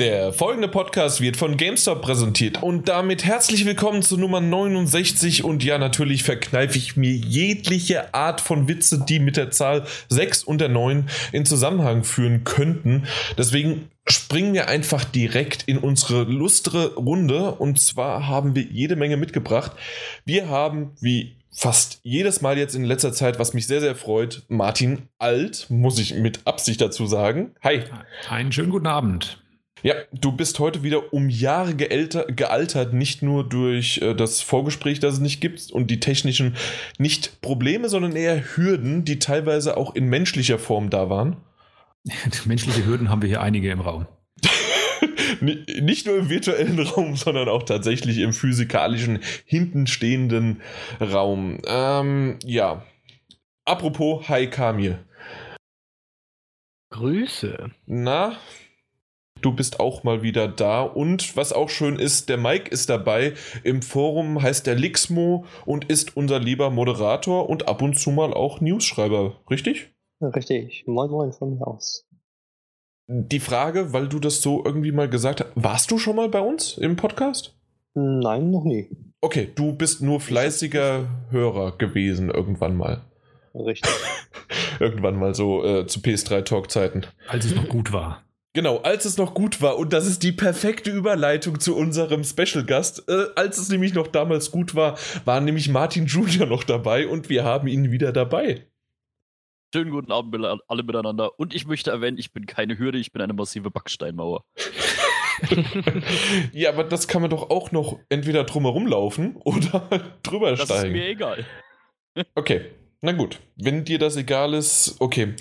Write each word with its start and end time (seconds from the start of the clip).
Der 0.00 0.32
folgende 0.32 0.68
Podcast 0.68 1.20
wird 1.20 1.36
von 1.36 1.58
GameStop 1.58 2.00
präsentiert 2.00 2.62
und 2.62 2.88
damit 2.88 3.26
herzlich 3.26 3.66
willkommen 3.66 4.00
zu 4.00 4.16
Nummer 4.16 4.40
69 4.40 5.44
und 5.44 5.62
ja, 5.62 5.76
natürlich 5.76 6.22
verkneife 6.22 6.78
ich 6.78 6.96
mir 6.96 7.12
jegliche 7.12 8.14
Art 8.14 8.40
von 8.40 8.66
Witze, 8.66 9.04
die 9.06 9.18
mit 9.18 9.36
der 9.36 9.50
Zahl 9.50 9.84
6 10.08 10.44
und 10.44 10.62
der 10.62 10.70
9 10.70 11.10
in 11.32 11.44
Zusammenhang 11.44 12.04
führen 12.04 12.44
könnten. 12.44 13.06
Deswegen 13.36 13.90
springen 14.06 14.54
wir 14.54 14.68
einfach 14.68 15.04
direkt 15.04 15.64
in 15.64 15.76
unsere 15.76 16.22
lustre 16.22 16.94
Runde 16.94 17.56
und 17.56 17.78
zwar 17.78 18.26
haben 18.26 18.54
wir 18.54 18.62
jede 18.62 18.96
Menge 18.96 19.18
mitgebracht. 19.18 19.72
Wir 20.24 20.48
haben, 20.48 20.92
wie 21.02 21.36
fast 21.50 22.00
jedes 22.04 22.40
Mal 22.40 22.56
jetzt 22.56 22.74
in 22.74 22.84
letzter 22.84 23.12
Zeit, 23.12 23.38
was 23.38 23.52
mich 23.52 23.66
sehr, 23.66 23.82
sehr 23.82 23.94
freut, 23.94 24.44
Martin 24.48 25.10
Alt, 25.18 25.66
muss 25.68 25.98
ich 25.98 26.14
mit 26.14 26.46
Absicht 26.46 26.80
dazu 26.80 27.04
sagen. 27.04 27.54
Hi. 27.62 27.82
Einen 28.30 28.50
schönen 28.50 28.70
guten 28.70 28.86
Abend. 28.86 29.39
Ja, 29.82 29.94
du 30.12 30.32
bist 30.32 30.58
heute 30.58 30.82
wieder 30.82 31.12
um 31.12 31.28
Jahre 31.28 31.74
geälter, 31.74 32.24
gealtert, 32.26 32.92
nicht 32.92 33.22
nur 33.22 33.48
durch 33.48 33.98
äh, 33.98 34.14
das 34.14 34.42
Vorgespräch, 34.42 35.00
das 35.00 35.14
es 35.14 35.20
nicht 35.20 35.40
gibt 35.40 35.70
und 35.70 35.90
die 35.90 36.00
technischen 36.00 36.56
nicht 36.98 37.40
Probleme, 37.40 37.88
sondern 37.88 38.14
eher 38.14 38.56
Hürden, 38.56 39.04
die 39.04 39.18
teilweise 39.18 39.76
auch 39.76 39.94
in 39.94 40.06
menschlicher 40.06 40.58
Form 40.58 40.90
da 40.90 41.08
waren. 41.08 41.36
Menschliche 42.44 42.84
Hürden 42.84 43.08
haben 43.08 43.22
wir 43.22 43.28
hier 43.28 43.42
einige 43.42 43.70
im 43.70 43.80
Raum. 43.80 44.06
nicht 45.40 46.06
nur 46.06 46.18
im 46.18 46.28
virtuellen 46.28 46.78
Raum, 46.88 47.16
sondern 47.16 47.48
auch 47.48 47.62
tatsächlich 47.62 48.18
im 48.18 48.32
physikalischen, 48.32 49.20
hintenstehenden 49.44 50.60
Raum. 51.00 51.58
Ähm, 51.66 52.38
ja. 52.44 52.84
Apropos, 53.64 54.28
hi 54.28 54.48
Kamil. 54.48 54.98
Grüße. 56.90 57.70
Na, 57.86 58.36
Du 59.42 59.52
bist 59.52 59.80
auch 59.80 60.02
mal 60.02 60.22
wieder 60.22 60.48
da. 60.48 60.82
Und 60.82 61.36
was 61.36 61.52
auch 61.52 61.70
schön 61.70 61.96
ist, 61.96 62.28
der 62.28 62.36
Mike 62.36 62.70
ist 62.70 62.90
dabei. 62.90 63.34
Im 63.64 63.82
Forum 63.82 64.42
heißt 64.42 64.66
der 64.66 64.74
Lixmo 64.74 65.44
und 65.64 65.86
ist 65.86 66.16
unser 66.16 66.38
lieber 66.38 66.70
Moderator 66.70 67.48
und 67.48 67.68
ab 67.68 67.80
und 67.82 67.98
zu 67.98 68.10
mal 68.10 68.34
auch 68.34 68.60
Newsschreiber. 68.60 69.40
Richtig? 69.50 69.90
Richtig. 70.20 70.84
Moin 70.86 71.10
Moin 71.10 71.32
von 71.32 71.54
mir 71.56 71.66
aus. 71.66 72.06
Die 73.06 73.40
Frage, 73.40 73.92
weil 73.92 74.08
du 74.08 74.20
das 74.20 74.42
so 74.42 74.64
irgendwie 74.64 74.92
mal 74.92 75.08
gesagt 75.08 75.40
hast, 75.40 75.50
warst 75.54 75.90
du 75.90 75.98
schon 75.98 76.16
mal 76.16 76.28
bei 76.28 76.40
uns 76.40 76.78
im 76.78 76.96
Podcast? 76.96 77.56
Nein, 77.94 78.50
noch 78.50 78.64
nie. 78.64 78.88
Okay, 79.20 79.50
du 79.54 79.72
bist 79.72 80.00
nur 80.00 80.20
fleißiger 80.20 81.08
Hörer 81.30 81.76
gewesen 81.76 82.30
irgendwann 82.30 82.76
mal. 82.76 83.02
Richtig. 83.54 83.90
irgendwann 84.80 85.18
mal 85.18 85.34
so 85.34 85.64
äh, 85.64 85.86
zu 85.86 86.00
PS3-Talk-Zeiten. 86.00 87.06
Als 87.28 87.46
es 87.46 87.54
noch 87.54 87.68
gut 87.68 87.92
war. 87.92 88.22
Genau, 88.52 88.78
als 88.78 89.04
es 89.04 89.16
noch 89.16 89.34
gut 89.34 89.62
war. 89.62 89.78
Und 89.78 89.92
das 89.92 90.06
ist 90.06 90.24
die 90.24 90.32
perfekte 90.32 90.90
Überleitung 90.90 91.60
zu 91.60 91.76
unserem 91.76 92.24
Special-Gast. 92.24 93.08
Äh, 93.08 93.26
als 93.36 93.58
es 93.58 93.68
nämlich 93.68 93.94
noch 93.94 94.08
damals 94.08 94.50
gut 94.50 94.74
war, 94.74 94.98
war 95.24 95.40
nämlich 95.40 95.68
Martin 95.68 96.06
Junior 96.06 96.46
noch 96.46 96.64
dabei 96.64 97.06
und 97.06 97.28
wir 97.28 97.44
haben 97.44 97.68
ihn 97.68 97.92
wieder 97.92 98.12
dabei. 98.12 98.66
Schönen 99.72 99.92
guten 99.92 100.10
Abend 100.10 100.44
alle 100.66 100.82
miteinander. 100.82 101.38
Und 101.38 101.54
ich 101.54 101.64
möchte 101.64 101.92
erwähnen, 101.92 102.18
ich 102.18 102.32
bin 102.32 102.46
keine 102.46 102.76
Hürde, 102.76 102.98
ich 102.98 103.12
bin 103.12 103.22
eine 103.22 103.34
massive 103.34 103.70
Backsteinmauer. 103.70 104.44
ja, 106.52 106.70
aber 106.70 106.82
das 106.82 107.06
kann 107.06 107.22
man 107.22 107.30
doch 107.30 107.50
auch 107.50 107.70
noch 107.70 108.00
entweder 108.08 108.42
drumherum 108.42 108.88
laufen 108.88 109.36
oder 109.36 109.88
drüber 110.24 110.50
das 110.50 110.64
steigen. 110.64 110.82
Das 110.82 110.84
ist 110.84 110.90
mir 110.90 111.08
egal. 111.08 111.46
okay, 112.34 112.62
na 113.00 113.12
gut. 113.12 113.38
Wenn 113.54 113.84
dir 113.84 114.00
das 114.00 114.16
egal 114.16 114.54
ist, 114.54 114.96
okay. 114.98 115.34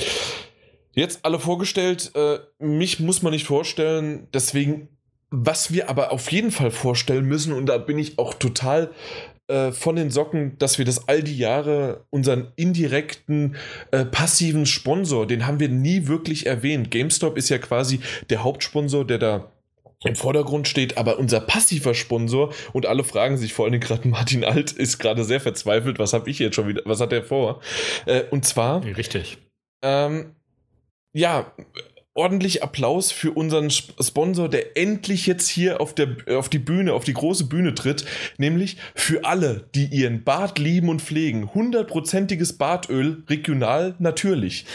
Jetzt 0.99 1.23
alle 1.23 1.39
vorgestellt, 1.39 2.11
äh, 2.13 2.39
mich 2.59 2.99
muss 2.99 3.21
man 3.21 3.31
nicht 3.31 3.45
vorstellen, 3.45 4.27
deswegen, 4.33 4.89
was 5.29 5.71
wir 5.71 5.89
aber 5.89 6.11
auf 6.11 6.29
jeden 6.29 6.51
Fall 6.51 6.71
vorstellen 6.71 7.23
müssen, 7.23 7.53
und 7.53 7.67
da 7.67 7.77
bin 7.77 7.97
ich 7.97 8.19
auch 8.19 8.33
total 8.33 8.91
äh, 9.47 9.71
von 9.71 9.95
den 9.95 10.11
Socken, 10.11 10.57
dass 10.57 10.77
wir 10.77 10.83
das 10.83 11.07
all 11.07 11.23
die 11.23 11.37
Jahre, 11.37 12.05
unseren 12.09 12.51
indirekten, 12.57 13.55
äh, 13.91 14.03
passiven 14.03 14.65
Sponsor, 14.65 15.25
den 15.25 15.47
haben 15.47 15.61
wir 15.61 15.69
nie 15.69 16.07
wirklich 16.07 16.47
erwähnt. 16.47 16.91
GameStop 16.91 17.37
ist 17.37 17.47
ja 17.47 17.59
quasi 17.59 18.01
der 18.29 18.43
Hauptsponsor, 18.43 19.07
der 19.07 19.19
da 19.19 19.53
im 20.03 20.17
Vordergrund 20.17 20.67
steht, 20.67 20.97
aber 20.97 21.17
unser 21.17 21.39
passiver 21.39 21.93
Sponsor 21.93 22.53
und 22.73 22.85
alle 22.85 23.05
fragen 23.05 23.37
sich 23.37 23.53
vor 23.53 23.67
allem 23.67 23.79
gerade 23.79 24.05
Martin 24.09 24.43
Alt 24.43 24.73
ist 24.73 24.99
gerade 24.99 25.23
sehr 25.23 25.39
verzweifelt, 25.39 25.97
was 25.97 26.11
habe 26.11 26.29
ich 26.29 26.39
jetzt 26.39 26.55
schon 26.55 26.67
wieder, 26.67 26.81
was 26.83 26.99
hat 26.99 27.13
er 27.13 27.23
vor? 27.23 27.61
Äh, 28.05 28.23
und 28.31 28.43
zwar 28.43 28.83
richtig. 28.83 29.37
Ähm, 29.81 30.35
ja, 31.13 31.53
ordentlich 32.19 32.61
Applaus 32.63 33.13
für 33.13 33.31
unseren 33.31 33.69
Sponsor, 33.71 34.49
der 34.49 34.75
endlich 34.75 35.25
jetzt 35.25 35.47
hier 35.47 35.79
auf, 35.79 35.95
der, 35.95 36.17
auf 36.35 36.49
die 36.49 36.59
Bühne, 36.59 36.91
auf 36.93 37.05
die 37.05 37.13
große 37.13 37.45
Bühne 37.45 37.73
tritt. 37.73 38.03
Nämlich 38.37 38.75
für 38.93 39.23
alle, 39.23 39.69
die 39.73 39.85
ihren 39.85 40.25
Bart 40.25 40.59
lieben 40.59 40.89
und 40.89 41.01
pflegen. 41.01 41.53
Hundertprozentiges 41.53 42.57
Bartöl, 42.57 43.23
regional, 43.29 43.95
natürlich. 43.99 44.65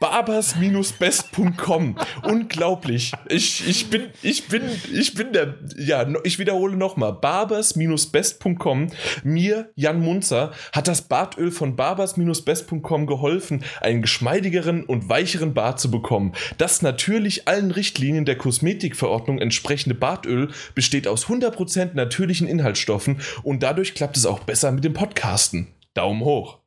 Barbers-best.com. 0.00 1.98
Unglaublich. 2.22 3.12
Ich, 3.28 3.68
ich 3.68 3.90
bin, 3.90 4.04
ich 4.22 4.48
bin, 4.48 4.62
ich 4.90 5.12
bin 5.12 5.34
der, 5.34 5.56
ja, 5.76 6.06
ich 6.24 6.38
wiederhole 6.38 6.78
nochmal. 6.78 7.12
Barbers-best.com. 7.12 8.86
Mir, 9.22 9.70
Jan 9.74 10.00
Munzer, 10.00 10.52
hat 10.72 10.88
das 10.88 11.02
Bartöl 11.02 11.50
von 11.50 11.76
Barbers-best.com 11.76 13.06
geholfen, 13.06 13.64
einen 13.82 14.00
geschmeidigeren 14.00 14.84
und 14.84 15.10
weicheren 15.10 15.52
Bart 15.52 15.78
zu 15.78 15.90
bekommen. 15.90 16.32
Das 16.56 16.85
natürlich 16.86 17.48
allen 17.48 17.72
Richtlinien 17.72 18.24
der 18.24 18.38
Kosmetikverordnung 18.38 19.40
entsprechende 19.40 19.96
Bartöl 19.96 20.50
besteht 20.74 21.08
aus 21.08 21.26
100% 21.26 21.90
natürlichen 21.94 22.46
Inhaltsstoffen 22.46 23.20
und 23.42 23.62
dadurch 23.62 23.94
klappt 23.94 24.16
es 24.16 24.24
auch 24.24 24.38
besser 24.38 24.70
mit 24.70 24.84
dem 24.84 24.94
Podcasten. 24.94 25.66
Daumen 25.94 26.22
hoch. 26.22 26.60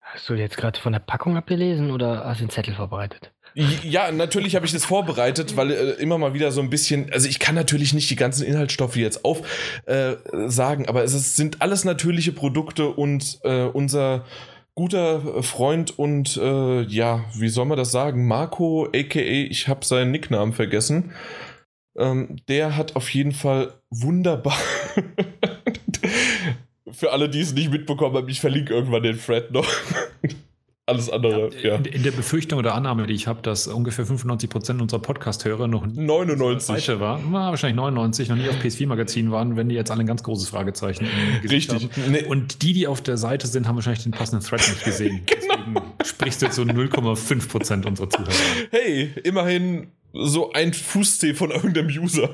Hast 0.00 0.28
du 0.28 0.34
jetzt 0.34 0.56
gerade 0.56 0.80
von 0.80 0.92
der 0.92 1.00
Packung 1.00 1.36
abgelesen 1.36 1.90
oder 1.90 2.24
hast 2.24 2.40
du 2.40 2.46
den 2.46 2.50
Zettel 2.50 2.74
vorbereitet? 2.74 3.32
Ja, 3.54 4.10
natürlich 4.10 4.56
habe 4.56 4.66
ich 4.66 4.72
das 4.72 4.84
vorbereitet, 4.84 5.56
weil 5.56 5.70
äh, 5.70 5.90
immer 5.92 6.18
mal 6.18 6.34
wieder 6.34 6.50
so 6.50 6.60
ein 6.60 6.70
bisschen, 6.70 7.12
also 7.12 7.28
ich 7.28 7.38
kann 7.38 7.54
natürlich 7.54 7.92
nicht 7.92 8.10
die 8.10 8.16
ganzen 8.16 8.44
Inhaltsstoffe 8.44 8.96
jetzt 8.96 9.24
aufsagen, 9.24 10.84
äh, 10.84 10.88
aber 10.88 11.04
es 11.04 11.14
ist, 11.14 11.36
sind 11.36 11.62
alles 11.62 11.84
natürliche 11.84 12.32
Produkte 12.32 12.88
und 12.88 13.38
äh, 13.44 13.62
unser 13.64 14.24
guter 14.74 15.42
Freund 15.42 15.98
und 15.98 16.36
äh, 16.36 16.82
ja, 16.82 17.24
wie 17.34 17.48
soll 17.48 17.66
man 17.66 17.78
das 17.78 17.92
sagen? 17.92 18.26
Marco, 18.26 18.86
aka, 18.86 19.20
ich 19.20 19.68
habe 19.68 19.84
seinen 19.84 20.10
Nicknamen 20.10 20.52
vergessen. 20.52 21.12
Ähm, 21.96 22.36
der 22.48 22.76
hat 22.76 22.96
auf 22.96 23.08
jeden 23.10 23.32
Fall 23.32 23.72
wunderbar. 23.90 24.58
Für 26.90 27.12
alle, 27.12 27.28
die 27.28 27.40
es 27.40 27.54
nicht 27.54 27.70
mitbekommen 27.70 28.16
haben, 28.16 28.28
ich 28.28 28.40
verlinke 28.40 28.74
irgendwann 28.74 29.02
den 29.02 29.18
Thread 29.18 29.52
noch. 29.52 29.68
Alles 30.86 31.08
andere, 31.08 31.50
ja. 31.62 31.76
In, 31.76 31.84
in, 31.86 32.02
der 32.02 32.10
Befürchtung 32.10 32.58
oder 32.58 32.74
Annahme, 32.74 33.06
die 33.06 33.14
ich 33.14 33.26
habe, 33.26 33.40
dass 33.40 33.66
ungefähr 33.66 34.04
95% 34.06 34.82
unserer 34.82 35.00
Podcast-Hörer 35.00 35.66
noch 35.66 35.86
99 35.86 37.00
waren, 37.00 37.32
wahrscheinlich 37.32 37.76
99, 37.76 38.28
noch 38.28 38.36
nie 38.36 38.50
auf 38.50 38.56
PS4-Magazin 38.56 39.30
waren, 39.30 39.56
wenn 39.56 39.70
die 39.70 39.76
jetzt 39.76 39.90
alle 39.90 40.00
ein 40.00 40.06
ganz 40.06 40.22
großes 40.22 40.50
Fragezeichen 40.50 41.08
Richtig. 41.48 41.88
Nee. 42.08 42.24
Und 42.24 42.60
die, 42.62 42.74
die 42.74 42.86
auf 42.86 43.00
der 43.00 43.16
Seite 43.16 43.46
sind, 43.46 43.66
haben 43.66 43.76
wahrscheinlich 43.76 44.02
den 44.02 44.12
passenden 44.12 44.44
Thread 44.44 44.60
nicht 44.60 44.84
gesehen. 44.84 45.22
genau. 45.26 45.54
Deswegen 45.54 45.94
sprichst 46.04 46.42
du 46.42 46.46
jetzt 46.46 46.56
so 46.56 46.62
0,5% 46.62 47.86
unserer 47.86 48.10
Zuhörer. 48.10 48.32
Hey, 48.70 49.10
immerhin 49.24 49.88
so 50.14 50.52
ein 50.52 50.72
Fußzeh 50.72 51.34
von 51.34 51.50
irgendeinem 51.50 51.88
User. 51.88 52.30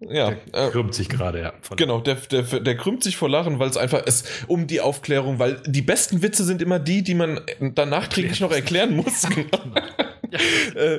Ja, 0.00 0.30
der 0.52 0.68
äh, 0.68 0.70
krümmt 0.70 0.94
sich 0.94 1.08
gerade, 1.08 1.40
ja. 1.40 1.52
Genau, 1.76 2.00
der, 2.00 2.14
der, 2.14 2.42
der 2.42 2.76
krümmt 2.76 3.02
sich 3.02 3.16
vor 3.16 3.28
Lachen, 3.28 3.58
weil 3.58 3.68
es 3.68 3.76
einfach 3.76 4.04
ist 4.04 4.28
um 4.46 4.66
die 4.66 4.80
Aufklärung, 4.80 5.38
weil 5.38 5.60
die 5.66 5.82
besten 5.82 6.22
Witze 6.22 6.44
sind 6.44 6.62
immer 6.62 6.78
die, 6.78 7.02
die 7.02 7.14
man 7.14 7.40
dann 7.60 7.88
nachträglich 7.88 8.40
noch 8.40 8.52
erklären 8.52 8.96
muss. 8.96 9.26
Genau. 10.30 10.38
Ja, 10.76 10.94
äh, 10.94 10.98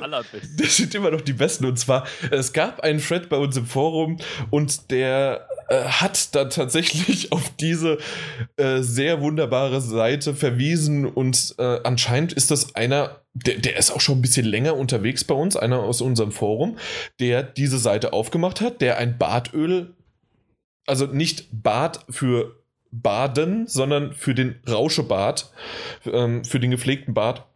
das 0.58 0.76
sind 0.76 0.94
immer 0.94 1.10
noch 1.10 1.22
die 1.22 1.32
besten. 1.32 1.64
Und 1.64 1.78
zwar, 1.78 2.06
es 2.30 2.52
gab 2.52 2.80
einen 2.80 3.00
Thread 3.00 3.28
bei 3.28 3.38
uns 3.38 3.56
im 3.56 3.66
Forum 3.66 4.18
und 4.50 4.90
der 4.90 5.48
äh, 5.72 5.84
hat 5.84 6.34
dann 6.34 6.50
tatsächlich 6.50 7.32
auf 7.32 7.50
diese 7.58 7.96
äh, 8.56 8.82
sehr 8.82 9.22
wunderbare 9.22 9.80
Seite 9.80 10.34
verwiesen 10.34 11.06
und 11.06 11.54
äh, 11.58 11.80
anscheinend 11.84 12.34
ist 12.34 12.50
das 12.50 12.74
einer, 12.74 13.22
der, 13.32 13.58
der 13.58 13.76
ist 13.78 13.90
auch 13.90 14.00
schon 14.00 14.18
ein 14.18 14.22
bisschen 14.22 14.44
länger 14.44 14.76
unterwegs 14.76 15.24
bei 15.24 15.34
uns, 15.34 15.56
einer 15.56 15.78
aus 15.78 16.02
unserem 16.02 16.30
Forum, 16.30 16.76
der 17.20 17.42
diese 17.42 17.78
Seite 17.78 18.12
aufgemacht 18.12 18.60
hat, 18.60 18.82
der 18.82 18.98
ein 18.98 19.16
Bartöl, 19.16 19.94
also 20.86 21.06
nicht 21.06 21.48
Bad 21.50 22.04
für 22.10 22.62
Baden, 22.90 23.66
sondern 23.66 24.12
für 24.12 24.34
den 24.34 24.60
Rauschebart, 24.68 25.52
ähm, 26.04 26.44
für 26.44 26.60
den 26.60 26.70
gepflegten 26.70 27.14
Bart. 27.14 27.46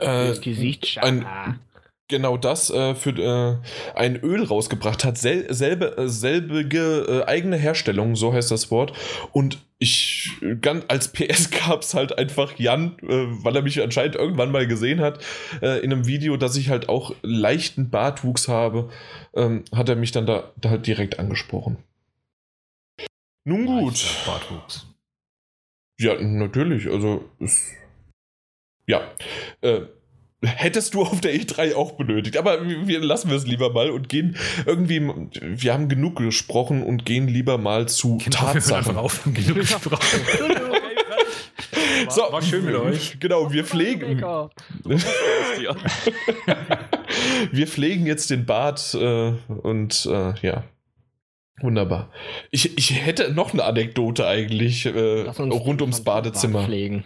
Äh, 0.00 0.36
Gesicht 0.38 0.98
ein, 0.98 1.24
genau 2.10 2.36
das 2.36 2.68
äh, 2.68 2.94
für 2.94 3.10
äh, 3.10 3.98
ein 3.98 4.16
Öl 4.16 4.44
rausgebracht 4.44 5.04
hat. 5.04 5.16
Sel 5.16 5.52
selbe, 5.52 5.96
äh, 5.96 6.08
selbige 6.08 7.06
äh, 7.08 7.24
eigene 7.24 7.56
Herstellung, 7.56 8.16
so 8.16 8.34
heißt 8.34 8.50
das 8.50 8.70
Wort. 8.70 8.92
Und 9.32 9.58
ich, 9.78 10.32
ganz, 10.60 10.84
als 10.88 11.12
PS 11.12 11.50
gab 11.66 11.80
es 11.80 11.94
halt 11.94 12.18
einfach 12.18 12.58
Jan, 12.58 12.98
äh, 13.02 13.26
weil 13.42 13.56
er 13.56 13.62
mich 13.62 13.82
anscheinend 13.82 14.16
irgendwann 14.16 14.50
mal 14.50 14.66
gesehen 14.66 15.00
hat, 15.00 15.24
äh, 15.62 15.78
in 15.82 15.92
einem 15.92 16.06
Video, 16.06 16.36
dass 16.36 16.56
ich 16.56 16.68
halt 16.68 16.90
auch 16.90 17.14
leichten 17.22 17.88
Bartwuchs 17.88 18.48
habe, 18.48 18.90
ähm, 19.34 19.64
hat 19.74 19.88
er 19.88 19.96
mich 19.96 20.12
dann 20.12 20.26
da, 20.26 20.52
da 20.60 20.68
halt 20.68 20.86
direkt 20.86 21.18
angesprochen. 21.18 21.78
Nun 23.44 23.64
gut. 23.64 24.04
Bartwuchs. 24.26 24.86
Ja, 25.98 26.20
natürlich. 26.20 26.88
Also, 26.90 27.24
es, 27.40 27.72
ja. 28.86 29.02
Äh, 29.62 29.82
hättest 30.42 30.94
du 30.94 31.02
auf 31.02 31.20
der 31.20 31.34
E3 31.34 31.74
auch 31.74 31.92
benötigt. 31.92 32.36
Aber 32.36 32.66
wir 32.66 33.00
lassen 33.00 33.30
wir 33.30 33.36
es 33.36 33.46
lieber 33.46 33.72
mal 33.72 33.90
und 33.90 34.08
gehen 34.08 34.36
irgendwie. 34.66 35.00
Wir 35.40 35.72
haben 35.72 35.88
genug 35.88 36.16
gesprochen 36.16 36.82
und 36.82 37.04
gehen 37.04 37.28
lieber 37.28 37.58
mal 37.58 37.88
zu 37.88 38.18
Genau, 38.18 38.24
wir 38.24 38.52
Tatsachen. 38.52 38.96
auf, 38.96 39.24
haben 39.26 39.34
genug 39.34 39.56
gesprochen. 39.56 39.90
War, 39.90 40.00
So, 42.08 42.22
war 42.22 42.40
schön 42.40 42.64
mit 42.64 42.74
euch. 42.74 43.20
Genau, 43.20 43.52
wir 43.52 43.64
pflegen, 43.64 44.20
wir 47.52 47.66
pflegen 47.66 48.06
jetzt 48.06 48.30
den 48.30 48.46
Bart 48.46 48.94
äh, 48.94 49.32
und 49.48 50.06
äh, 50.10 50.32
ja. 50.40 50.64
Wunderbar. 51.60 52.10
Ich, 52.50 52.78
ich 52.78 53.04
hätte 53.04 53.34
noch 53.34 53.52
eine 53.52 53.64
Anekdote 53.64 54.26
eigentlich 54.26 54.86
äh, 54.86 55.28
rund 55.28 55.82
ums 55.82 56.00
Badezimmer. 56.02 56.64
pflegen. 56.64 57.04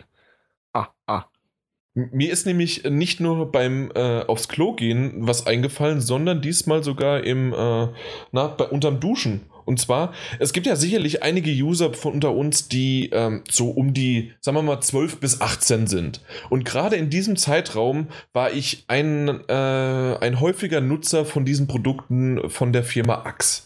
Mir 1.94 2.32
ist 2.32 2.44
nämlich 2.44 2.82
nicht 2.84 3.20
nur 3.20 3.52
beim 3.52 3.92
äh, 3.94 4.22
aufs 4.22 4.48
Klo 4.48 4.72
gehen 4.72 5.14
was 5.18 5.46
eingefallen, 5.46 6.00
sondern 6.00 6.42
diesmal 6.42 6.82
sogar 6.82 7.22
im 7.22 7.52
äh, 7.52 7.88
na, 8.32 8.48
bei, 8.48 8.64
unterm 8.64 8.98
Duschen. 8.98 9.42
Und 9.64 9.80
zwar, 9.80 10.12
es 10.40 10.52
gibt 10.52 10.66
ja 10.66 10.76
sicherlich 10.76 11.22
einige 11.22 11.50
User 11.50 11.94
von 11.94 12.14
unter 12.14 12.32
uns, 12.34 12.68
die 12.68 13.10
ähm, 13.12 13.44
so 13.48 13.70
um 13.70 13.94
die, 13.94 14.32
sagen 14.40 14.56
wir 14.56 14.62
mal, 14.62 14.80
12 14.80 15.20
bis 15.20 15.40
18 15.40 15.86
sind. 15.86 16.20
Und 16.50 16.64
gerade 16.64 16.96
in 16.96 17.10
diesem 17.10 17.36
Zeitraum 17.36 18.08
war 18.32 18.52
ich 18.52 18.84
ein, 18.88 19.28
äh, 19.48 19.52
ein 19.52 20.40
häufiger 20.40 20.80
Nutzer 20.80 21.24
von 21.24 21.44
diesen 21.44 21.66
Produkten 21.66 22.50
von 22.50 22.72
der 22.72 22.84
Firma 22.84 23.22
Axe. 23.24 23.62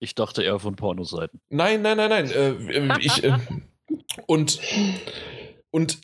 Ich 0.00 0.14
dachte 0.14 0.42
eher 0.42 0.58
von 0.58 0.74
Pornoseiten. 0.74 1.40
Nein, 1.50 1.82
nein, 1.82 1.98
nein, 1.98 2.10
nein. 2.10 2.30
Äh, 2.30 2.98
ich, 3.00 3.22
äh, 3.22 3.38
und, 4.26 4.60
und 5.70 5.98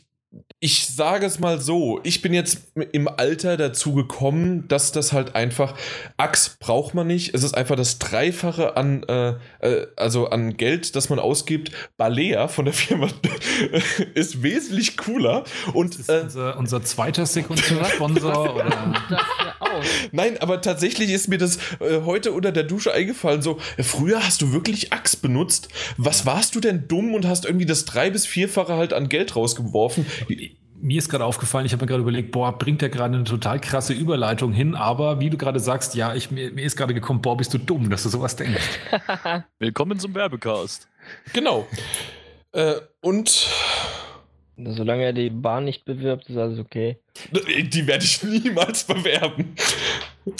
ich 0.60 0.86
sage 0.86 1.26
es 1.26 1.40
mal 1.40 1.60
so, 1.60 2.00
ich 2.04 2.22
bin 2.22 2.32
jetzt 2.32 2.62
im 2.92 3.08
Alter 3.08 3.56
dazu 3.56 3.94
gekommen, 3.94 4.66
dass 4.68 4.92
das 4.92 5.12
halt 5.12 5.34
einfach, 5.34 5.74
Axe 6.16 6.52
braucht 6.58 6.94
man 6.94 7.06
nicht, 7.06 7.34
es 7.34 7.42
ist 7.42 7.54
einfach 7.54 7.76
das 7.76 7.98
Dreifache 7.98 8.76
an, 8.76 9.02
äh, 9.04 9.34
äh, 9.60 9.86
also 9.96 10.28
an 10.28 10.56
Geld, 10.56 10.94
das 10.96 11.10
man 11.10 11.18
ausgibt. 11.18 11.72
Balea 11.96 12.48
von 12.48 12.64
der 12.64 12.74
Firma 12.74 13.08
ist 14.14 14.42
wesentlich 14.42 14.96
cooler 14.96 15.44
und 15.74 15.98
Ist 15.98 16.08
äh, 16.08 16.20
unser, 16.22 16.56
unser 16.56 16.82
zweiter 16.82 17.26
Sekundärsponsor 17.26 18.54
oder. 18.54 18.94
Nein, 20.12 20.36
aber 20.40 20.60
tatsächlich 20.60 21.10
ist 21.10 21.28
mir 21.28 21.38
das 21.38 21.56
äh, 21.80 22.02
heute 22.04 22.32
unter 22.32 22.52
der 22.52 22.64
Dusche 22.64 22.92
eingefallen. 22.92 23.42
So, 23.42 23.58
früher 23.82 24.24
hast 24.24 24.42
du 24.42 24.52
wirklich 24.52 24.92
Axt 24.92 25.22
benutzt. 25.22 25.68
Was 25.96 26.24
warst 26.24 26.54
du 26.54 26.60
denn 26.60 26.88
dumm 26.88 27.14
und 27.14 27.26
hast 27.26 27.44
irgendwie 27.44 27.66
das 27.66 27.84
drei- 27.84 28.10
bis 28.10 28.26
vierfache 28.26 28.74
halt 28.76 28.92
an 28.92 29.08
Geld 29.08 29.34
rausgeworfen? 29.34 30.06
Mir 30.80 30.98
ist 30.98 31.08
gerade 31.08 31.24
aufgefallen, 31.24 31.64
ich 31.64 31.72
habe 31.72 31.84
mir 31.84 31.86
gerade 31.86 32.02
überlegt, 32.02 32.32
boah, 32.32 32.58
bringt 32.58 32.82
der 32.82 32.88
gerade 32.88 33.14
eine 33.14 33.24
total 33.24 33.60
krasse 33.60 33.92
Überleitung 33.92 34.52
hin, 34.52 34.74
aber 34.74 35.20
wie 35.20 35.30
du 35.30 35.36
gerade 35.36 35.60
sagst, 35.60 35.94
ja, 35.94 36.14
ich, 36.14 36.30
mir, 36.30 36.50
mir 36.50 36.64
ist 36.64 36.76
gerade 36.76 36.92
gekommen, 36.92 37.22
boah, 37.22 37.36
bist 37.36 37.54
du 37.54 37.58
dumm, 37.58 37.88
dass 37.88 38.02
du 38.02 38.08
sowas 38.08 38.34
denkst. 38.34 38.80
Willkommen 39.58 39.98
zum 39.98 40.14
Werbecast. 40.14 40.88
Genau. 41.32 41.68
Äh, 42.52 42.74
und 43.00 43.48
Solange 44.56 45.04
er 45.04 45.12
die 45.12 45.30
Bahn 45.30 45.64
nicht 45.64 45.84
bewirbt, 45.84 46.28
ist 46.28 46.36
alles 46.36 46.58
okay. 46.58 46.98
die 47.32 47.86
werde 47.86 48.04
ich 48.04 48.22
niemals 48.22 48.84
bewerben. 48.84 49.54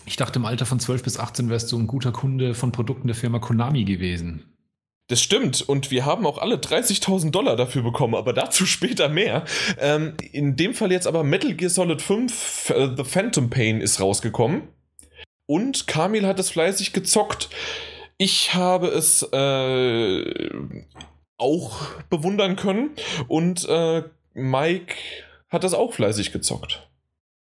Ich 0.04 0.16
dachte, 0.16 0.38
im 0.38 0.44
Alter 0.44 0.66
von 0.66 0.78
12 0.78 1.02
bis 1.02 1.18
18 1.18 1.48
wärst 1.48 1.72
du 1.72 1.78
ein 1.78 1.86
guter 1.86 2.12
Kunde 2.12 2.54
von 2.54 2.72
Produkten 2.72 3.08
der 3.08 3.16
Firma 3.16 3.38
Konami 3.38 3.84
gewesen. 3.84 4.51
Das 5.12 5.20
stimmt. 5.20 5.60
Und 5.60 5.90
wir 5.90 6.06
haben 6.06 6.24
auch 6.24 6.38
alle 6.38 6.54
30.000 6.56 7.32
Dollar 7.32 7.54
dafür 7.54 7.82
bekommen, 7.82 8.14
aber 8.14 8.32
dazu 8.32 8.64
später 8.64 9.10
mehr. 9.10 9.44
Ähm, 9.78 10.14
in 10.32 10.56
dem 10.56 10.72
Fall 10.72 10.90
jetzt 10.90 11.06
aber 11.06 11.22
Metal 11.22 11.52
Gear 11.52 11.68
Solid 11.68 12.00
5 12.00 12.70
äh, 12.70 12.96
The 12.96 13.04
Phantom 13.04 13.50
Pain 13.50 13.82
ist 13.82 14.00
rausgekommen. 14.00 14.62
Und 15.44 15.86
Kamil 15.86 16.26
hat 16.26 16.38
es 16.38 16.48
fleißig 16.48 16.94
gezockt. 16.94 17.50
Ich 18.16 18.54
habe 18.54 18.86
es 18.88 19.22
äh, 19.34 20.50
auch 21.36 21.76
bewundern 22.08 22.56
können. 22.56 22.92
Und 23.28 23.68
äh, 23.68 24.04
Mike 24.32 24.94
hat 25.50 25.62
das 25.62 25.74
auch 25.74 25.92
fleißig 25.92 26.32
gezockt. 26.32 26.88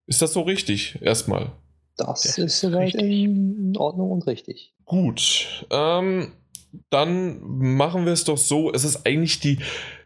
Ist 0.06 0.22
das 0.22 0.32
so 0.32 0.42
richtig? 0.42 1.02
Erstmal. 1.02 1.50
Das, 1.96 2.22
Das 2.22 2.38
ist 2.38 2.60
soweit 2.60 2.94
richtig. 2.94 3.02
in 3.02 3.76
Ordnung 3.76 4.12
und 4.12 4.28
richtig. 4.28 4.74
Gut. 4.84 5.66
Ähm, 5.72 6.34
dann 6.90 7.40
machen 7.40 8.04
wir 8.04 8.12
es 8.12 8.24
doch 8.24 8.38
so. 8.38 8.72
Es 8.72 8.84
ist 8.84 9.06
eigentlich 9.06 9.40
die 9.40 9.58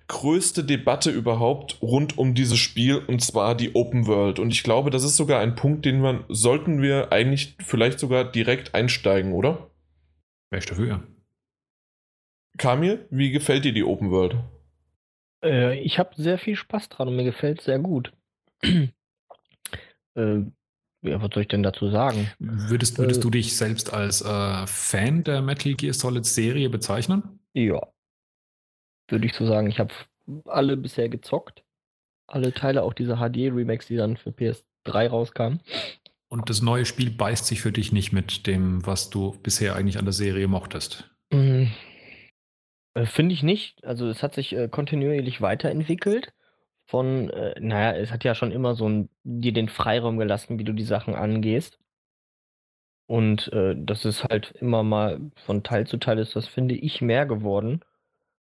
größte 0.09 0.65
Debatte 0.65 1.11
überhaupt 1.11 1.81
rund 1.81 2.19
um 2.19 2.35
dieses 2.35 2.59
Spiel 2.59 2.99
und 2.99 3.23
zwar 3.23 3.55
die 3.55 3.75
Open 3.75 4.07
World. 4.07 4.39
Und 4.39 4.53
ich 4.53 4.63
glaube, 4.63 4.91
das 4.91 5.05
ist 5.05 5.17
sogar 5.17 5.41
ein 5.41 5.55
Punkt, 5.55 5.85
den 5.85 6.03
wir 6.03 6.25
sollten 6.29 6.83
wir 6.83 7.13
eigentlich 7.13 7.57
vielleicht 7.61 7.99
sogar 7.99 8.25
direkt 8.25 8.75
einsteigen, 8.75 9.33
oder? 9.33 9.71
Wär 10.51 10.59
ich 10.59 10.67
dafür. 10.67 11.03
Kamil, 12.59 13.07
wie 13.11 13.31
gefällt 13.31 13.65
dir 13.65 13.73
die 13.73 13.85
Open 13.85 14.11
World? 14.11 14.37
Äh, 15.43 15.79
ich 15.81 15.99
habe 15.99 16.11
sehr 16.17 16.39
viel 16.39 16.57
Spaß 16.57 16.91
dran 16.91 17.09
und 17.09 17.17
mir 17.17 17.25
gefällt 17.25 17.63
sehr 17.63 17.79
gut. 17.79 18.13
äh, 18.63 18.91
ja, 21.03 21.21
was 21.21 21.31
soll 21.33 21.43
ich 21.43 21.49
denn 21.49 21.63
dazu 21.63 21.91
sagen? 21.91 22.31
Würdest, 22.39 22.99
würdest 22.99 23.21
Äh, 23.21 23.23
du 23.23 23.31
dich 23.31 23.57
selbst 23.57 23.93
als 23.93 24.23
äh, 24.23 24.67
Fan 24.67 25.25
der 25.25 25.43
Metal 25.43 25.75
Gear 25.75 25.95
Solid 25.95 26.25
Serie 26.27 26.71
bezeichnen? 26.71 27.41
Ja. 27.55 27.81
Würde 29.09 29.27
ich 29.27 29.35
so 29.35 29.47
sagen. 29.47 29.69
Ich 29.69 29.79
habe 29.79 29.93
alle 30.47 30.77
bisher 30.77 31.09
gezockt. 31.09 31.65
Alle 32.29 32.53
Teile, 32.55 32.83
auch 32.83 32.95
diese 32.95 33.17
HD-Remakes, 33.17 33.87
die 33.89 33.97
dann 33.97 34.17
für 34.17 34.31
PS3 34.31 35.09
rauskamen. 35.09 35.61
Und 36.29 36.49
das 36.49 36.63
neue 36.63 36.87
Spiel 36.87 37.11
beißt 37.11 37.47
sich 37.47 37.61
für 37.61 37.73
dich 37.73 37.93
nicht 37.93 38.13
mit 38.13 38.47
dem, 38.47 38.87
was 38.87 39.11
du 39.11 39.33
bisher 39.43 39.77
eigentlich 39.77 39.99
an 39.99 40.07
der 40.07 40.13
Serie 40.15 40.49
mochtest. 40.49 41.11
Äh, 41.31 41.67
Finde 43.05 43.35
ich 43.35 43.43
nicht. 43.43 43.85
Also 43.85 44.09
es 44.09 44.23
hat 44.23 44.35
sich 44.35 44.55
äh, 44.55 44.69
kontinuierlich 44.69 45.41
weiterentwickelt. 45.41 46.33
Von, 46.93 47.31
äh, 47.31 47.59
naja, 47.59 47.97
es 47.97 48.13
hat 48.13 48.23
ja 48.23 48.35
schon 48.35 48.53
immer 48.53 48.75
so 48.75 48.87
ein, 48.87 49.09
dir 49.25 49.55
den 49.55 49.71
Freiraum 49.71 50.19
gelassen, 50.19 50.59
wie 50.59 50.65
du 50.65 50.75
die 50.75 50.83
Sachen 50.83 51.15
angehst. 51.15 51.79
Und 53.07 53.51
äh, 53.55 53.75
das 53.75 54.05
ist 54.05 54.25
halt 54.25 54.51
immer 54.61 54.83
mal 54.83 55.19
von 55.47 55.63
Teil 55.63 55.87
zu 55.87 55.97
Teil 55.97 56.19
ist 56.19 56.37
das, 56.37 56.47
finde 56.47 56.75
ich, 56.75 57.01
mehr 57.01 57.25
geworden. 57.25 57.81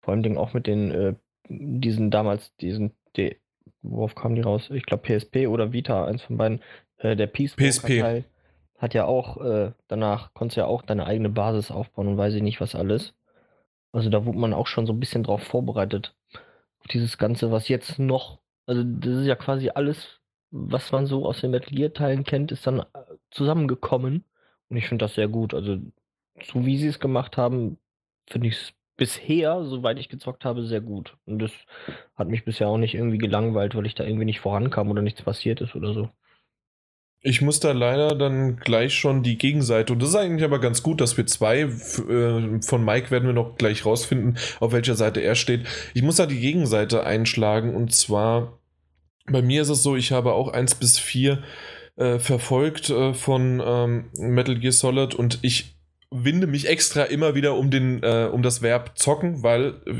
Vor 0.01 0.13
allem 0.13 0.21
Dingen 0.21 0.37
auch 0.37 0.53
mit 0.53 0.67
den, 0.67 0.91
äh, 0.91 1.15
diesen 1.49 2.11
damals, 2.11 2.55
diesen, 2.57 2.91
die, 3.15 3.35
worauf 3.81 4.13
kamen 4.13 4.35
die 4.35 4.43
raus? 4.43 4.69
Ich 4.69 4.85
glaube 4.85 5.01
PSP 5.01 5.47
oder 5.47 5.73
Vita, 5.73 6.05
eins 6.05 6.21
von 6.21 6.37
beiden. 6.37 6.61
Äh, 6.97 7.15
der 7.15 7.25
Peace 7.25 7.55
PSP. 7.55 7.99
Teil 7.99 8.25
hat 8.77 8.93
ja 8.93 9.05
auch, 9.05 9.41
äh, 9.41 9.71
danach 9.87 10.35
konntest 10.35 10.57
du 10.57 10.61
ja 10.61 10.67
auch 10.67 10.83
deine 10.83 11.07
eigene 11.07 11.29
Basis 11.29 11.71
aufbauen 11.71 12.09
und 12.09 12.17
weiß 12.19 12.35
ich 12.35 12.43
nicht 12.43 12.61
was 12.61 12.75
alles. 12.75 13.15
Also 13.91 14.11
da 14.11 14.23
wurde 14.23 14.37
man 14.37 14.53
auch 14.53 14.67
schon 14.67 14.85
so 14.85 14.93
ein 14.93 14.99
bisschen 14.99 15.23
drauf 15.23 15.41
vorbereitet. 15.41 16.15
Dieses 16.91 17.17
Ganze, 17.17 17.51
was 17.51 17.67
jetzt 17.67 17.99
noch, 17.99 18.39
also 18.65 18.83
das 18.83 19.17
ist 19.17 19.27
ja 19.27 19.35
quasi 19.35 19.69
alles, 19.69 20.21
was 20.51 20.91
man 20.91 21.05
so 21.07 21.25
aus 21.25 21.41
den 21.41 21.51
Metal 21.51 21.73
Gear 21.75 21.93
Teilen 21.93 22.23
kennt, 22.23 22.51
ist 22.51 22.65
dann 22.67 22.79
äh, 22.79 22.85
zusammengekommen. 23.31 24.25
Und 24.69 24.77
ich 24.77 24.87
finde 24.87 25.05
das 25.05 25.15
sehr 25.15 25.27
gut. 25.27 25.53
Also 25.53 25.77
so 26.43 26.65
wie 26.65 26.77
sie 26.77 26.87
es 26.87 26.99
gemacht 26.99 27.37
haben, 27.37 27.77
finde 28.27 28.47
ich 28.47 28.55
es 28.55 28.73
bisher, 28.97 29.63
soweit 29.65 29.99
ich 29.99 30.09
gezockt 30.09 30.45
habe, 30.45 30.65
sehr 30.65 30.81
gut. 30.81 31.17
Und 31.25 31.39
das 31.39 31.51
hat 32.15 32.27
mich 32.29 32.45
bisher 32.45 32.67
auch 32.67 32.77
nicht 32.77 32.95
irgendwie 32.95 33.17
gelangweilt, 33.17 33.75
weil 33.75 33.85
ich 33.85 33.95
da 33.95 34.03
irgendwie 34.05 34.25
nicht 34.25 34.39
vorankam 34.39 34.89
oder 34.89 35.01
nichts 35.01 35.21
passiert 35.21 35.61
ist 35.61 35.75
oder 35.75 35.93
so. 35.93 36.09
Ich 37.27 37.41
muss 37.41 37.59
da 37.59 37.71
leider 37.71 38.13
dann 38.13 38.57
gleich 38.57 38.93
schon 38.93 39.23
die 39.23 39.39
Gegenseite, 39.39 39.93
und 39.93 39.99
das 39.99 40.09
ist 40.09 40.15
eigentlich 40.15 40.43
aber 40.43 40.59
ganz 40.59 40.83
gut, 40.83 41.01
dass 41.01 41.17
wir 41.17 41.25
zwei, 41.25 41.61
äh, 41.61 42.61
von 42.61 42.85
Mike 42.85 43.09
werden 43.09 43.25
wir 43.25 43.33
noch 43.33 43.57
gleich 43.57 43.83
rausfinden, 43.83 44.37
auf 44.59 44.73
welcher 44.73 44.93
Seite 44.93 45.21
er 45.21 45.33
steht. 45.33 45.65
Ich 45.95 46.03
muss 46.03 46.17
da 46.17 46.27
die 46.27 46.39
Gegenseite 46.39 47.03
einschlagen, 47.03 47.73
und 47.73 47.95
zwar, 47.95 48.59
bei 49.25 49.41
mir 49.41 49.63
ist 49.63 49.69
es 49.69 49.81
so, 49.81 49.95
ich 49.95 50.11
habe 50.11 50.33
auch 50.33 50.49
1 50.49 50.75
bis 50.75 50.99
4 50.99 51.41
äh, 51.95 52.19
verfolgt 52.19 52.91
äh, 52.91 53.15
von 53.15 53.59
ähm, 53.65 54.05
Metal 54.19 54.59
Gear 54.59 54.71
Solid 54.71 55.15
und 55.15 55.39
ich 55.41 55.75
winde 56.11 56.45
mich 56.45 56.67
extra 56.67 57.05
immer 57.05 57.33
wieder 57.33 57.55
um, 57.55 57.71
den, 57.71 58.03
äh, 58.03 58.29
um 58.31 58.43
das 58.43 58.61
Verb 58.61 58.99
zocken, 58.99 59.41
weil 59.41 59.81
äh, 59.87 59.93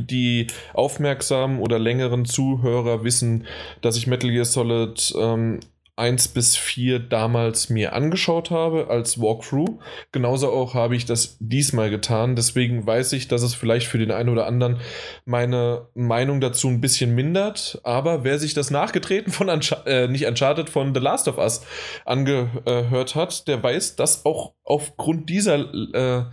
die 0.00 0.46
aufmerksamen 0.74 1.58
oder 1.58 1.80
längeren 1.80 2.24
Zuhörer 2.24 3.02
wissen, 3.02 3.46
dass 3.80 3.96
ich 3.96 4.06
Metal 4.06 4.30
Gear 4.30 4.44
Solid 4.44 5.12
ähm, 5.18 5.58
1 5.98 6.28
bis 6.28 6.56
4 6.56 6.98
damals 6.98 7.70
mir 7.70 7.92
angeschaut 7.92 8.50
habe 8.50 8.88
als 8.88 9.20
Walkthrough. 9.20 9.80
Genauso 10.12 10.50
auch 10.50 10.74
habe 10.74 10.96
ich 10.96 11.04
das 11.04 11.36
diesmal 11.40 11.90
getan. 11.90 12.36
Deswegen 12.36 12.86
weiß 12.86 13.12
ich, 13.12 13.28
dass 13.28 13.42
es 13.42 13.54
vielleicht 13.54 13.86
für 13.86 13.98
den 13.98 14.10
einen 14.10 14.28
oder 14.28 14.46
anderen 14.46 14.80
meine 15.24 15.88
Meinung 15.94 16.40
dazu 16.40 16.68
ein 16.68 16.80
bisschen 16.80 17.14
mindert. 17.14 17.80
Aber 17.82 18.24
wer 18.24 18.38
sich 18.38 18.54
das 18.54 18.70
nachgetreten 18.70 19.32
von 19.32 19.48
Unch 19.48 19.74
äh, 19.86 20.08
nicht 20.08 20.26
Uncharted 20.26 20.70
von 20.70 20.94
The 20.94 21.00
Last 21.00 21.28
of 21.28 21.38
Us 21.38 21.64
angehört 22.04 23.14
hat, 23.14 23.48
der 23.48 23.62
weiß, 23.62 23.96
dass 23.96 24.24
auch 24.24 24.54
aufgrund 24.64 25.28
dieser 25.28 25.58
äh, 25.94 26.24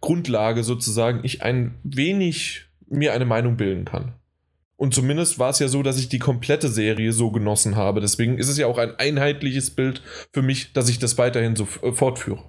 Grundlage 0.00 0.62
sozusagen 0.62 1.20
ich 1.22 1.42
ein 1.42 1.78
wenig 1.82 2.66
mir 2.88 3.12
eine 3.12 3.24
Meinung 3.24 3.56
bilden 3.56 3.84
kann. 3.84 4.14
Und 4.76 4.92
zumindest 4.92 5.38
war 5.38 5.50
es 5.50 5.60
ja 5.60 5.68
so, 5.68 5.82
dass 5.82 5.98
ich 5.98 6.08
die 6.08 6.18
komplette 6.18 6.68
Serie 6.68 7.12
so 7.12 7.30
genossen 7.30 7.76
habe. 7.76 8.00
Deswegen 8.00 8.38
ist 8.38 8.48
es 8.48 8.58
ja 8.58 8.66
auch 8.66 8.78
ein 8.78 8.96
einheitliches 8.96 9.70
Bild 9.70 10.02
für 10.32 10.42
mich, 10.42 10.72
dass 10.72 10.88
ich 10.88 10.98
das 10.98 11.16
weiterhin 11.16 11.54
so 11.54 11.68
äh, 11.82 11.92
fortführe. 11.92 12.42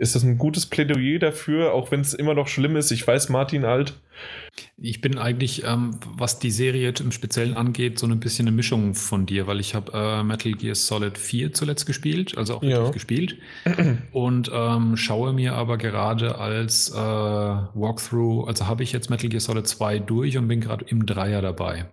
Ist 0.00 0.14
das 0.14 0.22
ein 0.22 0.38
gutes 0.38 0.64
Plädoyer 0.64 1.18
dafür, 1.18 1.74
auch 1.74 1.90
wenn 1.90 2.00
es 2.00 2.14
immer 2.14 2.32
noch 2.32 2.48
schlimm 2.48 2.74
ist? 2.74 2.90
Ich 2.90 3.06
weiß, 3.06 3.28
Martin 3.28 3.66
alt. 3.66 4.00
Ich 4.78 5.02
bin 5.02 5.18
eigentlich, 5.18 5.64
ähm, 5.66 6.00
was 6.16 6.38
die 6.38 6.50
Serie 6.50 6.94
im 7.00 7.12
Speziellen 7.12 7.54
angeht, 7.54 7.98
so 7.98 8.06
ein 8.06 8.18
bisschen 8.18 8.48
eine 8.48 8.56
Mischung 8.56 8.94
von 8.94 9.26
dir, 9.26 9.46
weil 9.46 9.60
ich 9.60 9.74
habe 9.74 9.92
äh, 9.92 10.22
Metal 10.22 10.52
Gear 10.52 10.74
Solid 10.74 11.18
4 11.18 11.52
zuletzt 11.52 11.84
gespielt, 11.84 12.38
also 12.38 12.54
auch 12.54 12.62
ja. 12.62 12.88
gespielt. 12.88 13.36
und 14.12 14.50
ähm, 14.50 14.96
schaue 14.96 15.34
mir 15.34 15.52
aber 15.52 15.76
gerade 15.76 16.38
als 16.38 16.88
äh, 16.92 16.96
Walkthrough, 16.96 18.48
also 18.48 18.66
habe 18.66 18.82
ich 18.82 18.92
jetzt 18.92 19.10
Metal 19.10 19.28
Gear 19.28 19.40
Solid 19.40 19.66
2 19.66 19.98
durch 19.98 20.38
und 20.38 20.48
bin 20.48 20.62
gerade 20.62 20.86
im 20.88 21.04
Dreier 21.04 21.42
dabei. 21.42 21.90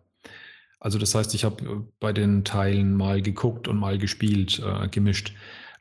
Also 0.80 0.98
das 0.98 1.14
heißt, 1.14 1.36
ich 1.36 1.44
habe 1.44 1.62
äh, 1.62 1.68
bei 2.00 2.14
den 2.14 2.46
Teilen 2.46 2.96
mal 2.96 3.22
geguckt 3.22 3.68
und 3.68 3.78
mal 3.78 3.98
gespielt, 3.98 4.64
äh, 4.66 4.88
gemischt. 4.88 5.34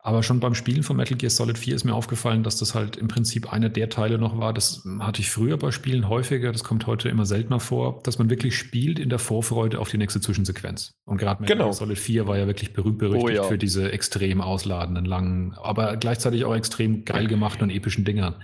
Aber 0.07 0.23
schon 0.23 0.39
beim 0.39 0.55
Spielen 0.55 0.85
von 0.85 0.97
Metal 0.97 1.19
Gear 1.19 1.31
Solid 1.31 1.59
4 1.59 1.75
ist 1.75 1.83
mir 1.83 1.93
aufgefallen, 1.93 2.45
dass 2.45 2.61
das 2.61 2.77
halt 2.77 2.95
im 2.97 3.09
Prinzip 3.09 3.53
einer 3.53 3.69
der 3.69 3.89
Teile 3.89 4.19
noch 4.19 4.39
war. 4.39 4.55
Das 4.55 4.87
hatte 5.01 5.21
ich 5.21 5.29
früher 5.29 5.57
bei 5.57 5.73
Spielen 5.73 6.09
häufiger, 6.09 6.53
das 6.53 6.63
kommt 6.63 6.87
heute 6.87 7.09
immer 7.09 7.27
seltener 7.27 7.59
vor, 7.59 8.03
dass 8.05 8.17
man 8.21 8.31
wirklich 8.31 8.57
spielt 8.57 9.01
in 9.01 9.09
der 9.09 9.19
Vorfreude 9.19 9.81
auf 9.81 9.89
die 9.89 9.99
nächste 9.99 10.21
Zwischensequenz. 10.21 10.95
Und 11.07 11.17
gerade 11.17 11.43
Metal 11.43 11.57
genau. 11.57 11.65
Gear 11.65 11.75
Solid 11.75 11.99
4 11.99 12.29
war 12.29 12.39
ja 12.39 12.47
wirklich 12.47 12.73
berühmt 12.73 12.99
berüchtigt 12.99 13.41
oh, 13.41 13.43
ja. 13.43 13.43
für 13.43 13.59
diese 13.59 13.91
extrem 13.91 14.41
ausladenden, 14.41 15.07
langen, 15.07 15.55
aber 15.61 15.97
gleichzeitig 15.97 16.45
auch 16.45 16.55
extrem 16.55 17.05
geil 17.05 17.27
gemachten 17.27 17.65
und 17.65 17.71
epischen 17.71 18.05
Dingern. 18.05 18.37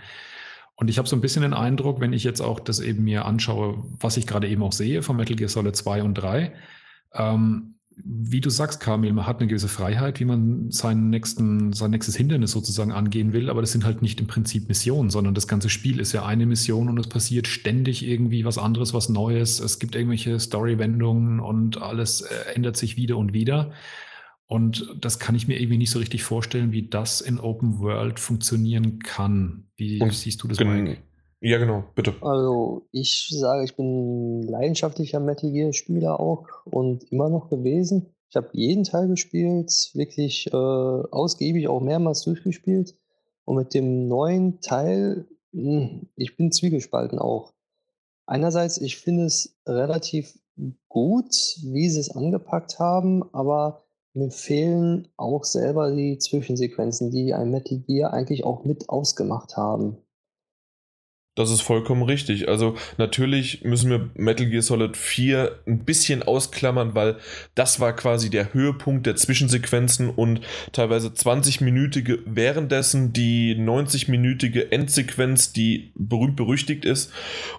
Und 0.75 0.91
ich 0.91 0.99
habe 0.99 1.07
so 1.07 1.15
ein 1.15 1.21
bisschen 1.21 1.43
den 1.43 1.55
Eindruck, 1.55 2.01
wenn 2.01 2.13
ich 2.13 2.25
jetzt 2.25 2.41
auch 2.41 2.59
das 2.59 2.81
eben 2.81 3.05
mir 3.05 3.25
anschaue, 3.25 3.85
was 4.01 4.17
ich 4.17 4.27
gerade 4.27 4.49
eben 4.49 4.65
auch 4.65 4.73
sehe 4.73 5.05
von 5.05 5.17
Metal 5.17 5.37
Gear 5.37 5.49
Solid 5.49 5.77
2 5.77 6.03
und 6.03 6.15
3, 6.15 6.55
ähm, 7.15 7.77
wie 7.97 8.41
du 8.41 8.51
sagst, 8.51 8.81
Kamil, 8.81 9.13
man 9.13 9.27
hat 9.27 9.39
eine 9.39 9.49
gewisse 9.49 9.69
Freiheit, 9.69 10.21
wie 10.21 10.25
man 10.25 10.71
seinen 10.71 11.11
nächsten, 11.11 11.73
sein 11.73 11.91
nächstes 11.91 12.17
Hindernis 12.17 12.51
sozusagen 12.51 12.93
angehen 12.93 13.33
will, 13.33 13.51
aber 13.51 13.61
das 13.61 13.73
sind 13.73 13.85
halt 13.85 14.03
nicht 14.03 14.21
im 14.21 14.27
Prinzip 14.27 14.69
Missionen, 14.69 15.11
sondern 15.11 15.35
das 15.35 15.49
ganze 15.49 15.69
Spiel 15.69 16.01
ist 16.01 16.13
ja 16.13 16.25
eine 16.25 16.47
Mission 16.47 16.89
und 16.89 16.99
es 16.99 17.09
passiert 17.09 17.47
ständig 17.47 18.07
irgendwie 18.07 18.45
was 18.45 18.59
anderes, 18.59 18.95
was 18.95 19.09
Neues. 19.09 19.61
Es 19.61 19.79
gibt 19.79 19.95
irgendwelche 19.95 20.39
Story-Wendungen 20.39 21.41
und 21.41 21.81
alles 21.81 22.23
äh, 22.23 22.55
ändert 22.55 22.77
sich 22.77 22.97
wieder 22.97 23.17
und 23.17 23.33
wieder. 23.33 23.73
Und 24.47 24.95
das 25.01 25.19
kann 25.19 25.35
ich 25.35 25.49
mir 25.49 25.59
irgendwie 25.59 25.79
nicht 25.79 25.91
so 25.91 25.99
richtig 25.99 26.25
vorstellen, 26.25 26.73
wie 26.73 26.89
das 26.89 27.21
in 27.21 27.41
Open 27.41 27.79
World 27.79 28.21
funktionieren 28.21 28.99
kann. 28.99 29.65
Wie 29.77 30.01
und 30.01 30.13
siehst 30.13 30.43
du 30.43 30.49
das, 30.49 30.61
Mike? 30.61 30.99
Ja, 31.45 31.59
genau, 31.59 31.83
bitte. 31.97 32.15
Also, 32.21 32.87
ich 32.93 33.27
sage, 33.31 33.65
ich 33.65 33.75
bin 33.75 34.43
leidenschaftlicher 34.43 35.19
Metal 35.19 35.51
Gear 35.51 35.73
Spieler 35.73 36.21
auch 36.21 36.47
und 36.65 37.03
immer 37.11 37.29
noch 37.29 37.51
gewesen. 37.51 38.15
Ich 38.31 38.37
habe 38.37 38.51
jeden 38.53 38.85
Teil 38.85 39.09
gespielt, 39.09 39.91
wirklich 39.95 40.47
äh, 40.53 40.57
ausgiebig 40.57 41.67
auch 41.67 41.81
mehrmals 41.81 42.23
durchgespielt. 42.23 42.97
Und 43.45 43.57
mit 43.57 43.75
dem 43.75 44.07
neuen 44.07 44.61
Teil, 44.61 45.27
mh, 45.51 45.81
hm, 45.81 46.09
ich 46.15 46.37
bin 46.37 46.53
zwiegespalten 46.53 47.19
auch. 47.19 47.53
Einerseits, 48.25 48.79
ich 48.79 48.99
finde 48.99 49.25
es 49.25 49.59
relativ 49.67 50.39
gut, 50.89 51.35
wie 51.65 51.89
sie 51.89 51.99
es 51.99 52.15
angepackt 52.15 52.79
haben, 52.79 53.25
aber 53.35 53.83
mir 54.15 54.31
fehlen 54.31 55.09
auch 55.17 55.43
selber 55.43 55.91
die 55.91 56.19
Zwischensequenzen, 56.19 57.11
die 57.11 57.35
ein 57.35 57.51
Metal 57.51 57.79
Gear 57.81 58.13
eigentlich 58.13 58.45
auch 58.45 58.65
mit 58.65 58.89
ausgemacht 58.89 59.57
haben. 59.57 59.97
Das 61.35 61.51
ist 61.51 61.63
vollkommen 61.63 62.03
richtig. 62.03 62.49
Also 62.49 62.77
natürlich 62.99 63.65
müssen 63.65 63.89
wir 63.89 64.11
Metal 64.15 64.47
Gear 64.47 64.61
Solid 64.61 64.99
4 64.99 65.61
ein 65.67 65.83
bisschen 65.85 66.23
ausklammern, 66.23 66.95
weil 66.95 67.17
das 67.55 67.81
war 67.81 67.97
quasi 67.97 68.29
der 68.29 68.53
Höhepunkt 68.53 69.07
der 69.07 69.17
Zwischensequenzen 69.17 70.11
und 70.11 70.43
teilweise 70.73 71.09
20-minütige 71.09 72.19
währenddessen 72.27 73.15
die 73.15 73.57
90-minütige 73.57 74.73
Endsequenz, 74.73 75.55
die 75.55 75.93
berühmt 75.95 76.37
berüchtigt 76.37 76.85
ist. 76.85 77.11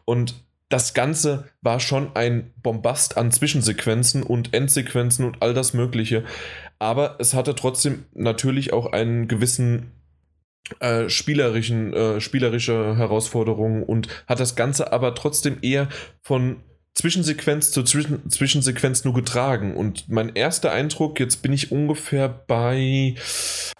Und 0.06 0.36
das 0.70 0.94
Ganze 0.94 1.46
war 1.62 1.80
schon 1.80 2.15
ein 2.15 2.51
Bombast 2.62 3.18
an 3.18 3.32
Zwischensequenzen 3.32 4.22
und 4.22 4.53
Endsequenzen 4.53 5.25
und 5.25 5.42
all 5.42 5.56
das 5.56 5.74
Mögliche. 5.74 6.24
Aber 6.77 7.15
es 7.20 7.34
hatte 7.34 7.56
trotzdem 7.56 8.06
natürlich 8.13 8.72
auch 8.72 8.92
einen 8.92 9.27
gewissen 9.27 9.92
äh, 10.79 11.10
spielerischen, 11.10 11.93
äh, 11.93 12.22
spielerische 12.22 12.96
Herausforderungen 12.96 13.84
und 13.84 14.08
hat 14.27 14.39
das 14.39 14.55
Ganze 14.55 14.91
aber 14.93 15.15
trotzdem 15.15 15.58
eher 15.62 15.89
von 16.22 16.58
Zwischensequenz 16.96 17.72
zu 17.72 17.84
Zwischen 17.84 18.29
Zwischensequenz 18.29 19.03
nur 19.03 19.13
getragen. 19.13 19.75
Und 19.75 20.10
mein 20.10 20.36
erster 20.36 20.72
Eindruck, 20.72 21.20
jetzt 21.20 21.41
bin 21.41 21.51
ich 21.51 21.72
ungefähr 21.72 22.29
bei 22.29 23.15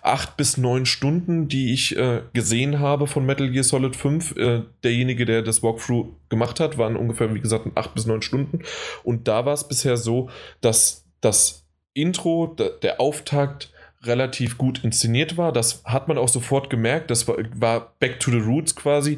acht 0.02 0.36
bis 0.36 0.58
neun 0.58 0.86
Stunden, 0.86 1.48
die 1.48 1.74
ich 1.74 1.96
äh, 1.96 2.24
gesehen 2.34 2.80
habe 2.80 3.06
von 3.06 3.26
Metal 3.26 3.50
Gear 3.52 3.64
Solid 3.64 3.96
5. 3.96 4.36
Äh, 4.36 4.64
derjenige, 4.84 5.26
der 5.26 5.44
das 5.44 5.62
Walkthrough 5.62 6.08
gemacht 6.30 6.60
hat, 6.60 6.78
waren 6.78 6.96
ungefähr, 6.96 7.34
wie 7.36 7.40
gesagt, 7.40 7.68
acht 7.76 7.94
bis 7.94 8.08
neun 8.08 8.24
Stunden. 8.24 8.60
Und 9.04 9.28
da 9.28 9.46
war 9.46 9.54
es 9.54 9.68
bisher 9.68 9.96
so, 9.96 10.30
dass 10.62 11.06
das 11.22 11.68
Intro, 11.94 12.56
der 12.82 13.00
Auftakt, 13.00 13.72
relativ 14.04 14.58
gut 14.58 14.84
inszeniert 14.84 15.38
war. 15.38 15.52
Das 15.52 15.84
hat 15.86 16.08
man 16.08 16.18
auch 16.18 16.30
sofort 16.30 16.70
gemerkt. 16.70 17.10
Das 17.12 17.28
war, 17.28 17.38
war 17.56 17.94
Back 18.00 18.20
to 18.20 18.32
the 18.32 18.40
Roots 18.40 18.76
quasi, 18.76 19.18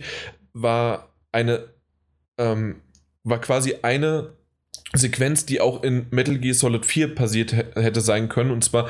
war 0.54 1.10
eine, 1.32 1.68
ähm, 2.38 2.82
war 3.24 3.40
quasi 3.40 3.78
eine 3.82 4.35
Sequenz, 4.94 5.46
die 5.46 5.62
auch 5.62 5.84
in 5.84 6.08
Metal 6.12 6.38
Gear 6.38 6.54
Solid 6.54 6.86
4 6.86 7.16
passiert 7.16 7.54
hätte 7.54 8.02
sein 8.02 8.30
können. 8.30 8.52
Und 8.52 8.64
zwar 8.64 8.88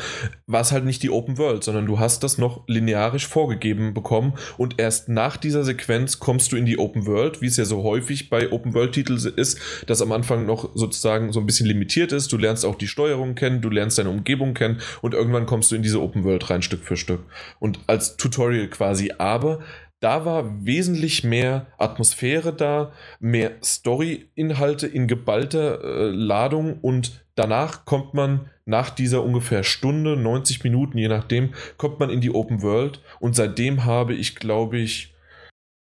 war 0.48 0.62
es 0.62 0.72
halt 0.72 0.86
nicht 0.86 1.04
die 1.04 1.10
Open 1.10 1.38
World, 1.38 1.64
sondern 1.64 1.86
du 1.86 2.00
hast 2.00 2.24
das 2.24 2.38
noch 2.38 2.64
linearisch 2.68 3.28
vorgegeben 3.28 3.94
bekommen. 3.94 4.34
Und 4.58 4.80
erst 4.80 5.10
nach 5.10 5.38
dieser 5.38 5.64
Sequenz 5.64 6.20
kommst 6.20 6.52
du 6.52 6.56
in 6.56 6.66
die 6.66 6.78
Open 6.78 7.06
World, 7.06 7.42
wie 7.42 7.48
es 7.48 7.58
ja 7.58 7.66
so 7.66 7.84
häufig 7.84 8.30
bei 8.30 8.52
Open 8.52 8.74
World-Titeln 8.74 9.20
ist, 9.36 9.60
dass 9.88 10.02
am 10.02 10.12
Anfang 10.12 10.46
noch 10.46 10.70
sozusagen 10.76 11.32
so 11.34 11.40
ein 11.40 11.46
bisschen 11.46 11.68
limitiert 11.68 12.12
ist. 12.12 12.32
Du 12.32 12.38
lernst 12.38 12.66
auch 12.66 12.76
die 12.76 12.88
Steuerung 12.88 13.36
kennen, 13.36 13.62
du 13.62 13.70
lernst 13.70 13.98
deine 13.98 14.10
Umgebung 14.10 14.54
kennen 14.54 14.82
und 15.02 15.14
irgendwann 15.14 15.46
kommst 15.46 15.72
du 15.72 15.76
in 15.76 15.84
diese 15.84 16.02
Open 16.02 16.24
World 16.24 16.50
rein, 16.50 16.62
Stück 16.62 16.84
für 16.84 16.98
Stück. 16.98 17.22
Und 17.60 17.80
als 17.88 18.18
Tutorial 18.18 18.68
quasi. 18.68 19.12
Aber 19.18 19.60
da 20.06 20.24
war 20.24 20.64
wesentlich 20.64 21.24
mehr 21.24 21.66
Atmosphäre 21.80 22.54
da, 22.54 22.92
mehr 23.20 23.54
Story-Inhalte 23.64 24.86
in 24.86 25.08
geballter 25.08 25.84
äh, 25.84 26.10
Ladung 26.12 26.78
und 26.82 27.26
danach 27.34 27.86
kommt 27.86 28.14
man 28.14 28.52
nach 28.66 28.92
dieser 28.92 29.24
ungefähr 29.24 29.64
Stunde, 29.64 30.16
90 30.16 30.64
Minuten, 30.64 31.00
je 31.00 31.08
nachdem, 31.08 31.56
kommt 31.78 32.00
man 32.00 32.12
in 32.12 32.22
die 32.22 32.30
Open 32.30 32.62
World 32.62 33.02
und 33.20 33.36
seitdem 33.36 33.86
habe 33.86 34.14
ich, 34.14 34.36
glaube 34.36 34.78
ich, 34.78 35.16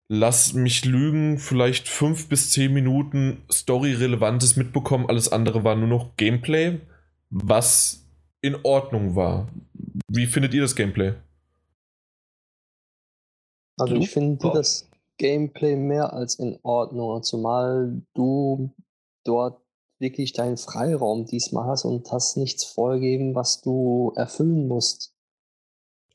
lass 0.07 0.53
mich 0.53 0.85
lügen, 0.85 1.37
vielleicht 1.37 1.87
fünf 1.87 2.29
bis 2.29 2.49
zehn 2.49 2.73
Minuten 2.73 3.43
Story-Relevantes 3.51 4.55
mitbekommen. 4.55 5.05
Alles 5.07 5.31
andere 5.31 5.63
war 5.63 5.75
nur 5.75 5.87
noch 5.87 6.17
Gameplay, 6.17 6.79
was 7.29 8.09
in 8.41 8.55
Ordnung 8.63 9.15
war. 9.15 9.49
Wie 10.07 10.25
findet 10.25 10.55
ihr 10.55 10.61
das 10.63 10.75
Gameplay? 10.75 11.13
Also 13.79 13.95
ich 13.95 14.09
finde 14.09 14.51
das 14.53 14.89
Gameplay 15.17 15.75
mehr 15.75 16.13
als 16.13 16.35
in 16.35 16.57
Ordnung, 16.63 17.23
zumal 17.23 18.01
du 18.13 18.71
dort 19.23 19.61
wirklich 19.99 20.33
deinen 20.33 20.57
Freiraum 20.57 21.25
diesmal 21.25 21.67
hast 21.67 21.85
und 21.85 22.11
hast 22.11 22.37
nichts 22.37 22.63
vorgegeben, 22.63 23.35
was 23.35 23.61
du 23.61 24.13
erfüllen 24.15 24.67
musst. 24.67 25.13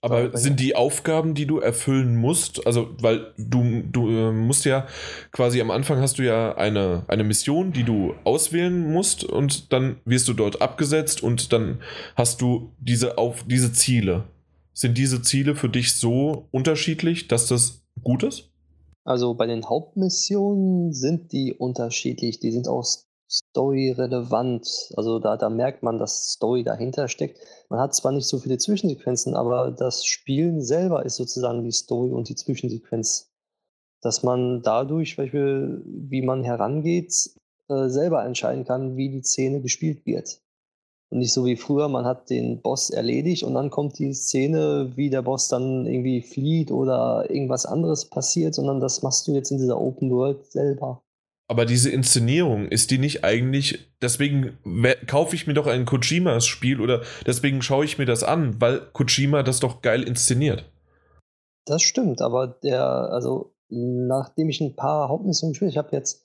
Aber 0.05 0.37
sind 0.37 0.61
die 0.61 0.77
Aufgaben, 0.77 1.33
die 1.33 1.47
du 1.47 1.61
erfüllen 1.61 2.17
musst, 2.17 2.67
also 2.67 2.91
weil 3.01 3.33
du, 3.39 3.83
du 3.91 4.11
äh, 4.11 4.33
musst 4.33 4.67
ja 4.67 4.87
quasi 5.33 5.63
am 5.63 5.71
Anfang 5.71 5.99
hast 5.99 6.19
du 6.19 6.23
ja 6.23 6.55
eine, 6.57 7.05
eine 7.09 7.25
Mission, 7.25 7.73
die 7.73 7.85
du 7.85 8.15
auswählen 8.25 8.93
musst 8.93 9.25
und 9.25 9.73
dann 9.73 9.97
wirst 10.05 10.29
du 10.29 10.35
dort 10.35 10.61
abgesetzt 10.61 11.23
und 11.23 11.55
dann 11.55 11.81
hast 12.17 12.43
du 12.43 12.71
diese, 12.81 13.17
auf, 13.17 13.45
diese 13.49 13.73
Ziele. 13.73 14.25
Sind 14.75 14.99
diese 14.99 15.23
Ziele 15.23 15.55
für 15.55 15.69
dich 15.69 15.95
so 15.95 16.49
unterschiedlich, 16.51 17.29
dass 17.29 17.47
das 17.47 17.85
gut 18.03 18.25
ist? 18.25 18.51
Also 19.05 19.35
bei 19.35 19.47
den 19.47 19.69
Hauptmissionen 19.69 20.93
sind 20.93 21.33
die 21.33 21.55
unterschiedlich. 21.55 22.41
Die 22.41 22.51
sind 22.51 22.67
auch 22.67 22.85
story-relevant. 23.31 24.93
Also 24.97 25.21
da, 25.21 25.37
da 25.37 25.49
merkt 25.49 25.83
man, 25.83 25.99
dass 25.99 26.33
Story 26.33 26.65
dahinter 26.65 27.09
steckt. 27.09 27.39
Man 27.69 27.81
hat 27.81 27.95
zwar 27.95 28.13
nicht 28.13 28.27
so 28.27 28.39
viele 28.39 28.59
Zwischensequenzen, 28.59 29.37
aber 29.37 29.71
das 29.71 30.05
Spielen 30.05 30.61
selber 30.61 31.05
ist 31.05 31.17
sozusagen 31.17 31.63
die 31.63 31.73
Story 31.73 32.11
und 32.11 32.29
die 32.29 32.35
Zwischensequenz. 32.35 33.31
Dass 34.03 34.23
man 34.23 34.63
dadurch, 34.63 35.17
wie 35.19 36.23
man 36.23 36.45
herangeht, 36.45 37.31
äh, 37.69 37.89
selber 37.89 38.25
entscheiden 38.25 38.65
kann, 38.65 38.97
wie 38.97 39.09
die 39.09 39.23
Szene 39.23 39.61
gespielt 39.63 40.05
wird. 40.05 40.41
Und 41.15 41.21
nicht 41.21 41.33
so 41.33 41.45
wie 41.45 41.55
früher, 41.55 41.89
man 41.89 42.07
hat 42.07 42.29
den 42.29 42.61
Boss 42.61 42.91
erledigt 42.91 43.45
und 43.45 43.55
dann 43.55 43.71
kommt 43.71 44.01
die 44.01 44.13
Szene, 44.13 44.91
wie 44.97 45.11
der 45.11 45.23
Boss 45.23 45.47
dann 45.47 45.87
irgendwie 45.87 46.21
flieht 46.21 46.73
oder 46.73 47.31
irgendwas 47.31 47.67
anderes 47.67 48.07
passiert, 48.07 48.57
sondern 48.57 48.81
das 48.81 49.05
machst 49.05 49.29
du 49.29 49.33
jetzt 49.33 49.53
in 49.53 49.59
dieser 49.59 49.81
Open 49.81 50.11
World 50.11 50.45
selber. 50.45 51.05
Aber 51.47 51.67
diese 51.67 51.89
Inszenierung, 51.89 52.67
ist 52.67 52.91
die 52.91 52.99
nicht 52.99 53.23
eigentlich, 53.23 53.93
deswegen 54.03 54.59
kaufe 55.07 55.37
ich 55.37 55.47
mir 55.47 55.55
doch 55.55 55.69
ein 55.69 55.85
Kojimas-Spiel 55.85 56.81
oder 56.81 57.03
deswegen 57.25 57.63
schaue 57.63 57.85
ich 57.85 57.97
mir 57.97 58.07
das 58.07 58.25
an, 58.25 58.61
weil 58.61 58.81
Kojima 58.93 59.45
das 59.45 59.61
doch 59.61 59.83
geil 59.83 60.03
inszeniert. 60.03 60.65
Das 61.65 61.83
stimmt, 61.83 62.23
aber 62.23 62.49
der, 62.49 62.83
also 62.83 63.55
nachdem 63.69 64.49
ich 64.49 64.61
ein 64.61 64.75
paar 64.75 65.09
Hauptmissionen 65.09 65.53
gespielt 65.53 65.71
ich 65.71 65.79
habe 65.79 65.91
jetzt 65.93 66.24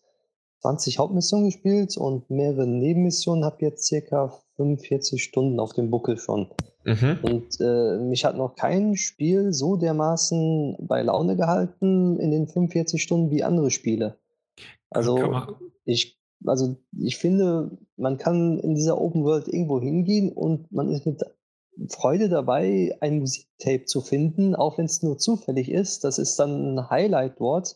20 0.62 1.00
Hauptmissionen 1.00 1.46
gespielt 1.46 1.98
und 1.98 2.30
mehrere 2.30 2.68
Nebenmissionen, 2.68 3.46
habe 3.46 3.58
jetzt 3.62 3.86
circa 3.86 4.34
45 4.58 5.24
Stunden 5.24 5.60
auf 5.60 5.74
dem 5.74 5.90
Buckel 5.90 6.18
schon. 6.18 6.50
Mhm. 6.84 7.20
Und 7.22 7.62
äh, 7.62 7.98
mich 7.98 8.26
hat 8.26 8.36
noch 8.36 8.56
kein 8.56 8.96
Spiel 8.96 9.54
so 9.54 9.78
dermaßen 9.78 10.78
bei 10.80 11.02
Laune 11.02 11.36
gehalten 11.36 12.20
in 12.20 12.32
den 12.32 12.48
45 12.48 13.02
Stunden 13.02 13.32
wie 13.32 13.44
andere 13.44 13.72
Spiele. 13.72 14.18
Also 14.90 15.46
ich, 15.86 16.20
also 16.46 16.78
ich 16.98 17.18
finde, 17.18 17.78
man 17.96 18.18
kann 18.18 18.60
in 18.60 18.76
dieser 18.76 19.00
Open 19.00 19.24
World 19.24 19.48
irgendwo 19.48 19.80
hingehen 19.80 20.32
und 20.32 20.72
man 20.72 20.90
ist 20.90 21.06
mit 21.06 21.24
Freude 21.88 22.28
dabei, 22.28 22.98
ein 23.00 23.20
Musiktape 23.20 23.86
zu 23.86 24.02
finden, 24.02 24.56
auch 24.56 24.78
wenn 24.78 24.86
es 24.86 25.02
nur 25.02 25.18
zufällig 25.18 25.70
ist. 25.70 26.04
Das 26.04 26.18
ist 26.18 26.38
dann 26.38 26.78
ein 26.78 26.90
Highlight 26.90 27.40
dort, 27.40 27.76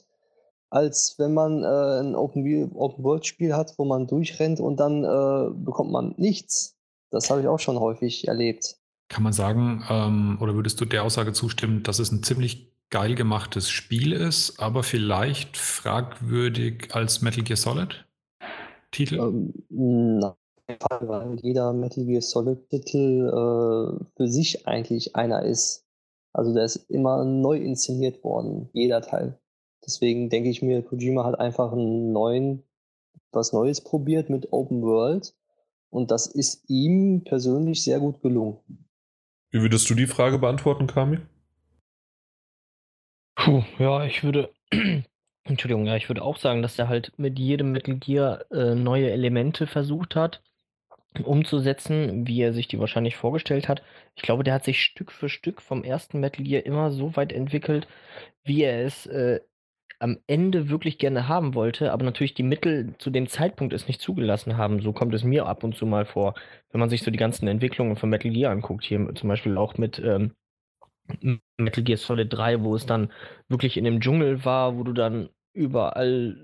als 0.74 1.16
wenn 1.20 1.34
man 1.34 1.64
äh, 1.64 2.00
ein 2.02 2.16
Open-World-Spiel 2.16 3.56
hat, 3.56 3.76
wo 3.78 3.86
man 3.86 4.08
durchrennt 4.08 4.60
und 4.60 4.80
dann 4.80 5.04
äh, 5.04 5.54
bekommt 5.54 5.92
man 5.92 6.16
nichts. 6.18 6.76
Das 7.12 7.30
habe 7.30 7.42
ich 7.42 7.48
auch 7.48 7.60
schon 7.60 7.80
häufig 7.80 8.28
erlebt. 8.28 8.78
Kann 9.08 9.22
man 9.22 9.34
sagen, 9.34 9.84
ähm, 9.88 10.40
oder 10.42 10.56
würdest 10.56 10.82
du 10.82 10.86
der 10.86 11.04
Aussage 11.04 11.32
zustimmen, 11.34 11.84
dass 11.84 12.00
es 12.00 12.12
ein 12.12 12.24
ziemlich 12.24 12.74
geil 12.90 13.14
gemachtes 13.14 13.70
Spiel 13.70 14.14
ist, 14.14 14.60
aber 14.60 14.82
vielleicht 14.82 15.58
fragwürdig 15.58 16.90
als 16.96 17.22
Metal 17.22 17.44
Gear 17.44 17.58
Solid 17.58 18.06
Titel? 18.92 19.20
Ähm, 19.20 19.54
nein, 19.70 20.34
weil 21.02 21.40
jeder 21.42 21.72
Metal 21.74 22.04
Gear 22.04 22.24
Solid 22.24 22.68
Titel 22.70 23.28
äh, 23.28 24.06
für 24.18 24.28
sich 24.28 24.68
eigentlich 24.68 25.16
einer 25.16 25.44
ist. 25.44 25.86
Also 26.34 26.52
der 26.52 26.66
ist 26.66 26.78
immer 26.90 27.24
neu 27.24 27.58
inszeniert 27.58 28.24
worden, 28.24 28.70
jeder 28.74 29.02
Teil. 29.02 29.38
Deswegen 29.86 30.30
denke 30.30 30.50
ich 30.50 30.62
mir, 30.62 30.82
Kojima 30.82 31.24
hat 31.26 31.40
einfach 31.40 31.72
einen 31.72 32.12
neuen, 32.12 32.64
was 33.32 33.54
Neues 33.54 33.82
probiert 33.82 34.30
mit 34.30 34.52
Open 34.52 34.82
World 34.82 35.36
und 35.90 36.12
das 36.12 36.28
ist 36.28 36.70
ihm 36.70 37.24
persönlich 37.24 37.84
sehr 37.84 38.00
gut 38.00 38.22
gelungen. 38.22 38.58
Wie 39.52 39.62
würdest 39.62 39.90
du 39.90 39.96
die 39.96 40.08
Frage 40.08 40.40
beantworten, 40.40 40.88
Kami? 40.88 41.20
Puh, 43.36 43.64
ja, 43.78 44.06
ich 44.06 44.24
würde, 44.24 44.52
Entschuldigung, 45.44 45.86
ja, 45.86 45.96
ich 45.96 46.10
würde 46.10 46.24
auch 46.24 46.38
sagen, 46.38 46.62
dass 46.62 46.80
er 46.80 46.88
halt 46.88 47.14
mit 47.18 47.38
jedem 47.38 47.72
Metal 47.72 47.96
Gear 47.96 48.52
äh, 48.52 48.76
neue 48.76 49.12
Elemente 49.12 49.68
versucht 49.68 50.16
hat 50.16 50.42
umzusetzen, 51.22 52.28
wie 52.28 52.42
er 52.42 52.54
sich 52.54 52.68
die 52.68 52.80
wahrscheinlich 52.80 53.16
vorgestellt 53.16 53.68
hat. 53.70 53.84
Ich 54.16 54.24
glaube, 54.24 54.44
der 54.44 54.56
hat 54.56 54.64
sich 54.64 54.82
Stück 54.82 55.12
für 55.12 55.30
Stück 55.30 55.62
vom 55.62 55.84
ersten 55.84 56.20
Metal 56.20 56.44
Gear 56.44 56.66
immer 56.66 56.92
so 56.92 57.16
weit 57.16 57.32
entwickelt, 57.32 57.88
wie 58.44 58.64
er 58.64 58.84
es 58.86 59.06
äh, 59.06 59.42
am 60.04 60.18
Ende 60.28 60.70
wirklich 60.70 60.98
gerne 60.98 61.30
haben 61.30 61.56
wollte, 61.56 61.94
aber 61.94 62.04
natürlich 62.04 62.34
die 62.34 62.44
Mittel 62.44 62.94
zu 62.98 63.10
dem 63.10 63.28
Zeitpunkt 63.28 63.74
es 63.74 63.88
nicht 63.88 64.02
zugelassen 64.02 64.58
haben. 64.58 64.82
So 64.82 64.92
kommt 64.92 65.14
es 65.14 65.24
mir 65.24 65.46
ab 65.46 65.64
und 65.64 65.78
zu 65.78 65.86
mal 65.86 66.06
vor, 66.06 66.36
wenn 66.72 66.82
man 66.82 66.90
sich 66.90 67.04
so 67.04 67.10
die 67.10 67.18
ganzen 67.18 67.48
Entwicklungen 67.48 67.96
von 67.96 68.10
Metal 68.10 68.30
Gear 68.30 68.52
anguckt. 68.52 68.84
Hier 68.84 69.16
zum 69.16 69.30
Beispiel 69.30 69.58
auch 69.58 69.78
mit 69.78 70.00
ähm, 70.00 70.32
Metal 71.58 71.84
Gear 71.86 71.98
Solid 71.98 72.28
3, 72.34 72.64
wo 72.64 72.76
es 72.76 72.86
dann 72.86 73.14
wirklich 73.48 73.78
in 73.78 73.86
dem 73.86 74.02
Dschungel 74.02 74.44
war, 74.44 74.78
wo 74.78 74.84
du 74.84 74.92
dann 74.92 75.30
überall 75.54 76.36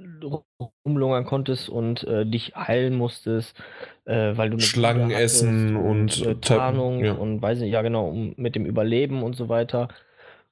rumlungern 0.85 1.25
konntest 1.25 1.67
und 1.67 2.05
äh, 2.05 2.25
dich 2.25 2.55
heilen 2.55 2.95
musstest, 2.95 3.61
äh, 4.05 4.37
weil 4.37 4.51
du 4.51 4.59
Schlangen 4.61 5.11
essen 5.11 5.75
und, 5.75 6.21
und 6.21 6.25
äh, 6.25 6.35
Tarnung 6.35 7.03
ja. 7.03 7.11
und 7.11 7.41
weiß 7.41 7.59
nicht, 7.59 7.71
ja 7.71 7.81
genau, 7.81 8.07
um, 8.07 8.35
mit 8.37 8.55
dem 8.55 8.65
Überleben 8.65 9.21
und 9.21 9.35
so 9.35 9.49
weiter. 9.49 9.89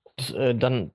Und, 0.03 0.35
äh, 0.35 0.55
dann 0.55 0.91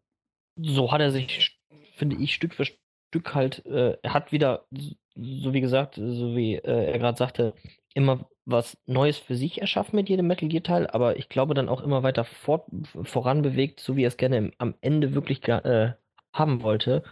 so 0.60 0.92
hat 0.92 1.00
er 1.00 1.10
sich, 1.10 1.58
finde 1.94 2.16
ich, 2.16 2.34
Stück 2.34 2.54
für 2.54 2.64
Stück 2.64 3.34
halt, 3.34 3.64
äh, 3.66 3.96
hat 4.06 4.32
wieder, 4.32 4.66
so 5.14 5.52
wie 5.52 5.60
gesagt, 5.60 5.96
so 5.96 6.34
wie 6.36 6.54
äh, 6.56 6.92
er 6.92 6.98
gerade 6.98 7.18
sagte, 7.18 7.54
immer 7.94 8.28
was 8.44 8.76
Neues 8.86 9.18
für 9.18 9.36
sich 9.36 9.60
erschaffen 9.60 9.96
mit 9.96 10.08
jedem 10.08 10.26
Metal 10.26 10.48
Gear 10.48 10.62
Teil, 10.62 10.86
aber 10.88 11.16
ich 11.16 11.28
glaube 11.28 11.54
dann 11.54 11.68
auch 11.68 11.82
immer 11.82 12.02
weiter 12.02 12.24
fort, 12.24 12.66
voran 13.04 13.42
bewegt, 13.42 13.80
so 13.80 13.96
wie 13.96 14.04
er 14.04 14.08
es 14.08 14.16
gerne 14.16 14.38
im, 14.38 14.52
am 14.58 14.74
Ende 14.80 15.14
wirklich 15.14 15.46
äh, 15.48 15.94
haben 16.32 16.62
wollte. 16.62 17.04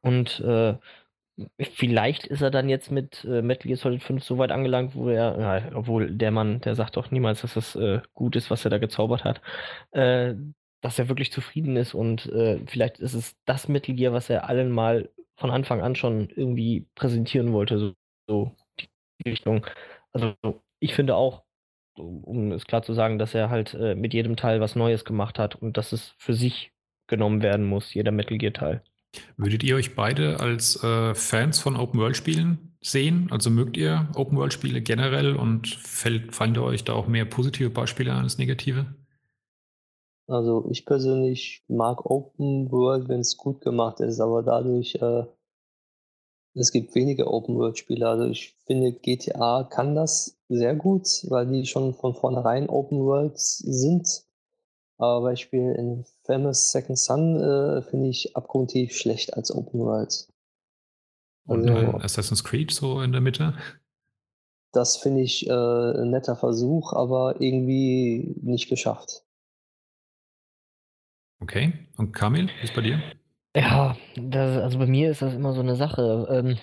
Und 0.00 0.40
äh, 0.40 0.74
vielleicht 1.60 2.26
ist 2.26 2.42
er 2.42 2.50
dann 2.50 2.68
jetzt 2.68 2.90
mit 2.90 3.24
äh, 3.24 3.42
Metal 3.42 3.68
Gear 3.68 3.76
Solid 3.76 4.02
5 4.02 4.24
so 4.24 4.38
weit 4.38 4.50
angelangt, 4.52 4.94
wo 4.94 5.08
er, 5.08 5.38
ja, 5.38 5.76
obwohl 5.76 6.14
der 6.14 6.30
Mann, 6.30 6.60
der 6.60 6.74
sagt 6.74 6.96
doch 6.96 7.10
niemals, 7.10 7.42
dass 7.42 7.54
das 7.54 7.76
äh, 7.76 8.00
gut 8.14 8.36
ist, 8.36 8.50
was 8.50 8.64
er 8.64 8.70
da 8.70 8.78
gezaubert 8.78 9.24
hat, 9.24 9.40
äh, 9.92 10.34
dass 10.82 10.98
er 10.98 11.08
wirklich 11.08 11.32
zufrieden 11.32 11.76
ist 11.76 11.94
und 11.94 12.26
äh, 12.26 12.60
vielleicht 12.66 12.98
ist 12.98 13.14
es 13.14 13.36
das 13.46 13.68
Metal 13.68 13.94
Gear, 13.94 14.12
was 14.12 14.28
er 14.28 14.48
allen 14.48 14.70
mal 14.70 15.08
von 15.36 15.50
Anfang 15.50 15.80
an 15.80 15.96
schon 15.96 16.28
irgendwie 16.28 16.86
präsentieren 16.94 17.52
wollte, 17.52 17.78
so, 17.78 17.94
so 18.28 18.52
die 18.80 19.30
Richtung. 19.30 19.66
Also 20.12 20.34
ich 20.80 20.94
finde 20.94 21.14
auch, 21.14 21.44
um 21.96 22.52
es 22.52 22.66
klar 22.66 22.82
zu 22.82 22.94
sagen, 22.94 23.18
dass 23.18 23.34
er 23.34 23.48
halt 23.48 23.74
äh, 23.74 23.94
mit 23.94 24.12
jedem 24.12 24.36
Teil 24.36 24.60
was 24.60 24.76
Neues 24.76 25.04
gemacht 25.04 25.38
hat 25.38 25.54
und 25.54 25.76
dass 25.76 25.92
es 25.92 26.14
für 26.18 26.34
sich 26.34 26.72
genommen 27.06 27.42
werden 27.42 27.66
muss, 27.66 27.94
jeder 27.94 28.12
Metal 28.12 28.38
Gear 28.38 28.52
Teil. 28.52 28.82
Würdet 29.36 29.62
ihr 29.62 29.76
euch 29.76 29.94
beide 29.94 30.40
als 30.40 30.82
äh, 30.82 31.14
Fans 31.14 31.58
von 31.58 31.76
Open 31.76 32.00
World 32.00 32.16
Spielen 32.16 32.76
sehen? 32.80 33.28
Also 33.30 33.50
mögt 33.50 33.76
ihr 33.76 34.08
Open 34.14 34.38
World 34.38 34.52
Spiele 34.52 34.80
generell 34.80 35.36
und 35.36 35.68
fällt, 35.68 36.34
fallen 36.34 36.56
euch 36.58 36.84
da 36.84 36.94
auch 36.94 37.06
mehr 37.06 37.26
positive 37.26 37.70
Beispiele 37.70 38.14
als 38.14 38.38
negative? 38.38 38.86
Also 40.32 40.66
ich 40.70 40.86
persönlich 40.86 41.62
mag 41.68 42.04
Open 42.06 42.70
World, 42.70 43.08
wenn 43.08 43.20
es 43.20 43.36
gut 43.36 43.60
gemacht 43.60 44.00
ist, 44.00 44.20
aber 44.20 44.42
dadurch 44.42 44.94
äh, 44.96 45.24
es 46.54 46.70
gibt 46.70 46.94
wenige 46.94 47.32
Open-World-Spiele. 47.32 48.06
Also 48.06 48.26
ich 48.26 48.54
finde, 48.66 48.92
GTA 48.92 49.64
kann 49.64 49.94
das 49.94 50.38
sehr 50.48 50.74
gut, 50.74 51.06
weil 51.28 51.46
die 51.46 51.66
schon 51.66 51.94
von 51.94 52.14
vornherein 52.14 52.68
Open-World 52.68 53.38
sind. 53.38 54.24
Aber 54.98 55.22
Beispiel 55.22 55.72
in 55.72 56.04
Famous 56.24 56.70
Second 56.70 56.98
Son 56.98 57.40
äh, 57.40 57.82
finde 57.82 58.08
ich 58.08 58.36
abgrundtief 58.36 58.94
schlecht 58.94 59.34
als 59.34 59.50
Open-World. 59.50 60.28
Und 61.46 61.68
also, 61.68 61.98
Assassin's 61.98 62.44
Creed 62.44 62.70
so 62.70 63.00
in 63.00 63.12
der 63.12 63.20
Mitte? 63.20 63.54
Das 64.72 64.96
finde 64.96 65.22
ich 65.22 65.46
äh, 65.46 65.52
ein 65.52 66.10
netter 66.10 66.36
Versuch, 66.36 66.92
aber 66.92 67.40
irgendwie 67.40 68.36
nicht 68.42 68.68
geschafft. 68.68 69.24
Okay. 71.42 71.72
Und 71.96 72.12
Kamil, 72.12 72.48
wie 72.60 72.64
ist 72.64 72.74
bei 72.74 72.82
dir? 72.82 73.02
Ja, 73.56 73.96
das 74.16 74.58
also 74.58 74.78
bei 74.78 74.86
mir 74.86 75.10
ist 75.10 75.22
das 75.22 75.34
immer 75.34 75.52
so 75.52 75.60
eine 75.60 75.74
Sache. 75.74 76.26
Ähm, 76.30 76.58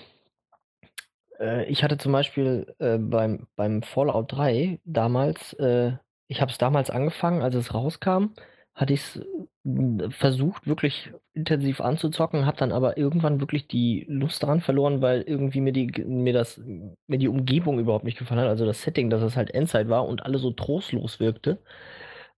äh, 1.38 1.64
ich 1.66 1.84
hatte 1.84 1.98
zum 1.98 2.12
Beispiel, 2.12 2.74
äh, 2.78 2.96
beim 2.98 3.46
beim 3.56 3.82
Fallout 3.82 4.32
3 4.32 4.80
damals 4.84 5.52
äh, 5.54 5.92
ich 6.28 6.40
habe 6.40 6.50
es 6.50 6.58
damals 6.58 6.90
angefangen, 6.90 7.42
als 7.42 7.56
es 7.56 7.74
rauskam, 7.74 8.26
hatte 8.74 8.92
ich's, 8.94 9.20
hm, 9.64 10.10
versucht, 10.12 10.66
wirklich 10.66 11.12
intensiv 11.34 11.80
anzuzocken, 11.80 12.46
habe 12.46 12.56
dann 12.56 12.72
aber 12.72 12.96
irgendwann 12.96 13.40
wirklich 13.40 13.66
die 13.68 14.06
Lust 14.08 14.42
daran 14.42 14.60
verloren, 14.60 15.02
weil 15.02 15.22
irgendwie 15.22 15.60
mir 15.60 15.72
die 15.72 15.88
mir 16.06 16.32
das 16.32 16.58
mir 17.06 17.18
die 17.18 17.28
Umgebung 17.28 17.78
überhaupt 17.80 18.04
nicht 18.04 18.18
gefallen 18.18 18.40
hat, 18.40 18.48
also 18.48 18.64
das 18.64 18.82
Setting, 18.82 19.10
dass 19.10 19.22
es 19.22 19.36
halt 19.36 19.52
Endzeit 19.52 19.88
war 19.88 20.06
und 20.06 20.24
alles 20.24 20.42
so 20.42 20.52
trostlos 20.52 21.20
wirkte. 21.20 21.58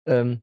Ähm 0.07 0.43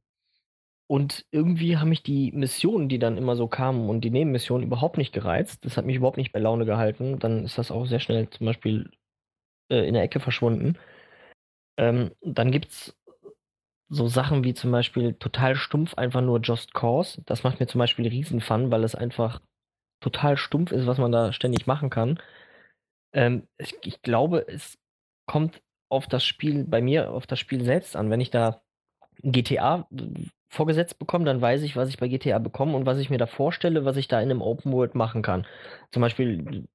und 0.90 1.24
irgendwie 1.30 1.78
haben 1.78 1.90
mich 1.90 2.02
die 2.02 2.32
Missionen, 2.32 2.90
die 2.90 2.98
dann 2.98 3.18
immer 3.18 3.36
so 3.36 3.48
kamen 3.48 3.90
und 3.90 4.02
die 4.02 4.10
Nebenmissionen 4.10 4.66
überhaupt 4.66 4.98
nicht 4.98 5.14
gereizt. 5.14 5.64
Das 5.64 5.78
hat 5.78 5.86
mich 5.86 5.98
überhaupt 5.98 6.18
nicht 6.18 6.32
bei 6.32 6.40
Laune 6.40 6.66
gehalten. 6.66 7.20
Dann 7.20 7.46
ist 7.46 7.60
das 7.60 7.70
auch 7.70 7.86
sehr 7.86 8.00
schnell 8.00 8.28
zum 8.32 8.48
Beispiel 8.48 8.90
äh, 9.72 9.88
in 9.88 9.94
der 9.94 10.02
Ecke 10.02 10.20
verschwunden. 10.20 10.80
Ähm, 11.78 12.12
dann 12.22 12.52
gibt 12.52 12.70
es 12.70 12.98
so 13.90 14.08
Sachen 14.08 14.44
wie 14.44 14.56
zum 14.56 14.72
Beispiel 14.72 15.14
total 15.14 15.56
stumpf 15.56 15.94
einfach 15.94 16.22
nur 16.22 16.40
Just 16.42 16.74
Cause. 16.74 17.22
Das 17.28 17.44
macht 17.44 17.60
mir 17.60 17.68
zum 17.68 17.80
Beispiel 17.80 18.08
riesen 18.08 18.42
Fun, 18.42 18.72
weil 18.72 18.84
es 18.84 18.96
einfach 18.96 19.42
total 20.02 20.38
stumpf 20.38 20.72
ist, 20.72 20.88
was 20.88 20.98
man 20.98 21.12
da 21.12 21.34
ständig 21.34 21.68
machen 21.68 21.92
kann. 21.92 22.20
Ähm, 23.14 23.48
ich, 23.60 23.76
ich 23.84 24.02
glaube, 24.02 24.48
es 24.48 24.80
kommt 25.28 25.62
auf 25.92 26.08
das 26.08 26.26
Spiel, 26.26 26.64
bei 26.64 26.82
mir 26.82 27.12
auf 27.12 27.28
das 27.28 27.38
Spiel 27.38 27.64
selbst 27.64 27.96
an. 27.96 28.10
Wenn 28.10 28.22
ich 28.22 28.32
da 28.32 28.64
GTA 29.22 29.88
vorgesetzt 30.50 31.00
bekomme, 31.00 31.26
dann 31.26 31.42
weiß 31.42 31.62
ich, 31.64 31.76
was 31.76 31.90
ich 31.90 31.98
bei 31.98 32.08
GTA 32.08 32.40
bekomme 32.40 32.76
und 32.76 32.86
was 32.86 33.00
ich 33.00 33.10
mir 33.10 33.18
da 33.18 33.28
vorstelle, 33.28 33.86
was 33.86 33.98
ich 33.98 34.08
da 34.08 34.20
in 34.20 34.32
einem 34.32 34.42
Open 34.42 34.72
World 34.74 34.96
machen 34.96 35.22
kann. 35.22 35.46
Zum 35.92 36.02
Beispiel 36.02 36.68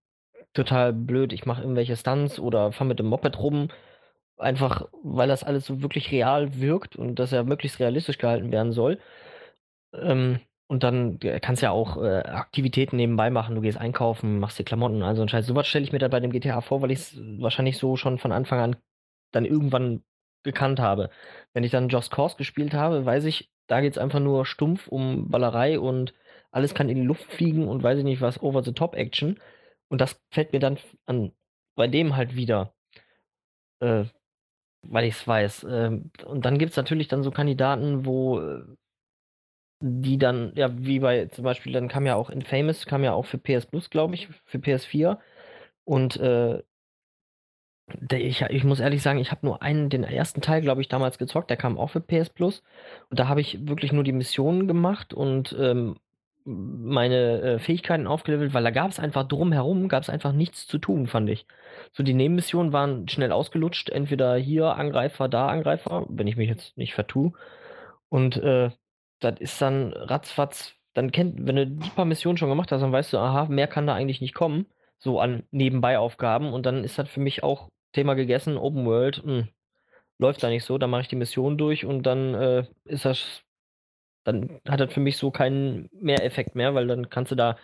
total 0.54 0.92
blöd, 0.92 1.32
ich 1.32 1.46
mache 1.46 1.62
irgendwelche 1.62 1.96
Stunts 1.96 2.38
oder 2.38 2.72
fahre 2.72 2.88
mit 2.88 2.98
dem 3.00 3.06
Moped 3.06 3.38
rum, 3.38 3.68
einfach 4.38 4.88
weil 5.02 5.28
das 5.28 5.44
alles 5.44 5.66
so 5.66 5.82
wirklich 5.82 6.12
real 6.12 6.60
wirkt 6.60 6.96
und 6.96 7.16
dass 7.18 7.32
er 7.32 7.44
möglichst 7.44 7.80
realistisch 7.80 8.18
gehalten 8.18 8.52
werden 8.52 8.72
soll. 8.72 9.00
Ähm, 9.94 10.40
und 10.66 10.82
dann 10.82 11.18
kannst 11.42 11.62
du 11.62 11.66
ja 11.66 11.72
auch 11.72 11.96
äh, 12.02 12.20
Aktivitäten 12.20 12.96
nebenbei 12.96 13.30
machen. 13.30 13.54
Du 13.54 13.60
gehst 13.60 13.78
einkaufen, 13.78 14.38
machst 14.38 14.58
dir 14.58 14.64
Klamotten 14.64 14.96
und 14.96 15.02
all 15.02 15.14
so 15.16 15.22
ein 15.22 15.28
Scheiß. 15.28 15.46
Sowas 15.46 15.66
stelle 15.66 15.84
ich 15.84 15.92
mir 15.92 15.98
da 15.98 16.08
bei 16.08 16.20
dem 16.20 16.32
GTA 16.32 16.60
vor, 16.62 16.80
weil 16.82 16.90
ich 16.90 17.00
es 17.00 17.18
wahrscheinlich 17.38 17.78
so 17.78 17.96
schon 17.96 18.18
von 18.18 18.32
Anfang 18.32 18.60
an 18.60 18.76
dann 19.32 19.44
irgendwann 19.44 20.02
gekannt 20.42 20.80
habe. 20.80 21.10
Wenn 21.52 21.64
ich 21.64 21.70
dann 21.70 21.88
Just 21.88 22.10
Cause 22.10 22.36
gespielt 22.36 22.74
habe, 22.74 23.04
weiß 23.04 23.24
ich, 23.24 23.50
da 23.66 23.80
geht 23.80 23.92
es 23.92 23.98
einfach 23.98 24.20
nur 24.20 24.46
stumpf 24.46 24.88
um 24.88 25.30
Ballerei 25.30 25.78
und 25.78 26.14
alles 26.50 26.74
kann 26.74 26.88
in 26.88 26.96
die 26.96 27.06
Luft 27.06 27.24
fliegen 27.32 27.68
und 27.68 27.82
weiß 27.82 27.98
ich 27.98 28.04
nicht 28.04 28.20
was, 28.20 28.40
Over-the-Top-Action. 28.42 29.40
Und 29.88 30.00
das 30.00 30.20
fällt 30.30 30.52
mir 30.52 30.60
dann 30.60 30.78
an, 31.06 31.32
bei 31.76 31.88
dem 31.88 32.16
halt 32.16 32.36
wieder, 32.36 32.74
äh, 33.80 34.04
weil 34.82 35.04
ich 35.04 35.14
es 35.14 35.26
weiß. 35.26 35.64
Äh, 35.64 36.00
und 36.26 36.44
dann 36.44 36.58
gibt 36.58 36.70
es 36.72 36.76
natürlich 36.76 37.08
dann 37.08 37.22
so 37.22 37.30
Kandidaten, 37.30 38.06
wo 38.06 38.40
äh, 38.40 38.64
die 39.80 40.18
dann, 40.18 40.52
ja, 40.56 40.68
wie 40.78 41.00
bei 41.00 41.26
zum 41.26 41.44
Beispiel, 41.44 41.72
dann 41.72 41.88
kam 41.88 42.06
ja 42.06 42.14
auch 42.14 42.30
Infamous, 42.30 42.86
kam 42.86 43.04
ja 43.04 43.12
auch 43.12 43.26
für 43.26 43.38
PS 43.38 43.66
Plus, 43.66 43.90
glaube 43.90 44.14
ich, 44.14 44.28
für 44.46 44.58
PS4. 44.58 45.18
Und 45.84 46.16
äh, 46.16 46.62
ich, 48.12 48.42
ich 48.42 48.64
muss 48.64 48.80
ehrlich 48.80 49.02
sagen, 49.02 49.18
ich 49.18 49.30
habe 49.30 49.46
nur 49.46 49.62
einen, 49.62 49.90
den 49.90 50.04
ersten 50.04 50.40
Teil, 50.40 50.62
glaube 50.62 50.80
ich, 50.80 50.88
damals 50.88 51.18
gezockt, 51.18 51.50
der 51.50 51.56
kam 51.56 51.78
auch 51.78 51.90
für 51.90 52.00
PS 52.00 52.30
Plus. 52.30 52.62
Und 53.10 53.18
da 53.18 53.28
habe 53.28 53.40
ich 53.40 53.66
wirklich 53.68 53.92
nur 53.92 54.04
die 54.04 54.12
Missionen 54.12 54.66
gemacht 54.66 55.12
und 55.12 55.54
ähm, 55.58 55.96
meine 56.44 57.40
äh, 57.40 57.58
Fähigkeiten 57.58 58.06
aufgelevelt, 58.06 58.52
weil 58.52 58.64
da 58.64 58.70
gab 58.70 58.90
es 58.90 58.98
einfach 59.00 59.26
drumherum, 59.26 59.88
gab 59.88 60.02
es 60.02 60.10
einfach 60.10 60.32
nichts 60.32 60.66
zu 60.66 60.78
tun, 60.78 61.06
fand 61.06 61.30
ich. 61.30 61.46
So 61.92 62.02
die 62.02 62.14
Nebenmissionen 62.14 62.72
waren 62.72 63.08
schnell 63.08 63.32
ausgelutscht, 63.32 63.88
entweder 63.90 64.36
hier 64.36 64.76
Angreifer, 64.76 65.28
da 65.28 65.48
Angreifer, 65.48 66.06
wenn 66.08 66.26
ich 66.26 66.36
mich 66.36 66.48
jetzt 66.48 66.76
nicht 66.76 66.94
vertue. 66.94 67.32
Und 68.08 68.36
äh, 68.36 68.70
das 69.20 69.40
ist 69.40 69.60
dann 69.62 69.92
ratzfatz, 69.94 70.74
dann 70.94 71.12
kennt, 71.12 71.46
wenn 71.46 71.56
du 71.56 71.66
die 71.66 71.90
paar 71.90 72.04
Missionen 72.04 72.36
schon 72.38 72.50
gemacht 72.50 72.72
hast, 72.72 72.82
dann 72.82 72.92
weißt 72.92 73.12
du, 73.12 73.18
aha, 73.18 73.46
mehr 73.46 73.66
kann 73.66 73.86
da 73.86 73.94
eigentlich 73.94 74.20
nicht 74.20 74.34
kommen, 74.34 74.66
so 74.98 75.20
an 75.20 75.44
Nebenbei-Aufgaben. 75.50 76.52
Und 76.52 76.66
dann 76.66 76.84
ist 76.84 76.98
das 76.98 77.08
für 77.08 77.20
mich 77.20 77.42
auch 77.42 77.70
Thema 77.94 78.14
gegessen, 78.14 78.56
Open 78.58 78.86
World, 78.86 79.24
mh, 79.24 79.32
hm, 79.32 79.48
läuft 80.18 80.42
da 80.42 80.48
nicht 80.50 80.64
so, 80.64 80.78
dann 80.78 80.90
mache 80.90 81.02
ich 81.02 81.08
die 81.08 81.16
Mission 81.16 81.58
durch 81.58 81.84
und 81.86 82.04
dann 82.04 82.34
äh, 82.34 82.66
ist 82.84 83.04
das, 83.04 83.42
dann 84.24 84.60
hat 84.68 84.80
das 84.80 84.92
für 84.92 85.00
mich 85.00 85.16
so 85.18 85.30
keinen 85.30 85.90
Mehreffekt 85.92 86.54
mehr, 86.56 86.74
weil 86.74 86.86
dann 86.86 87.10
kannst 87.10 87.32
du 87.32 87.36
da 87.36 87.56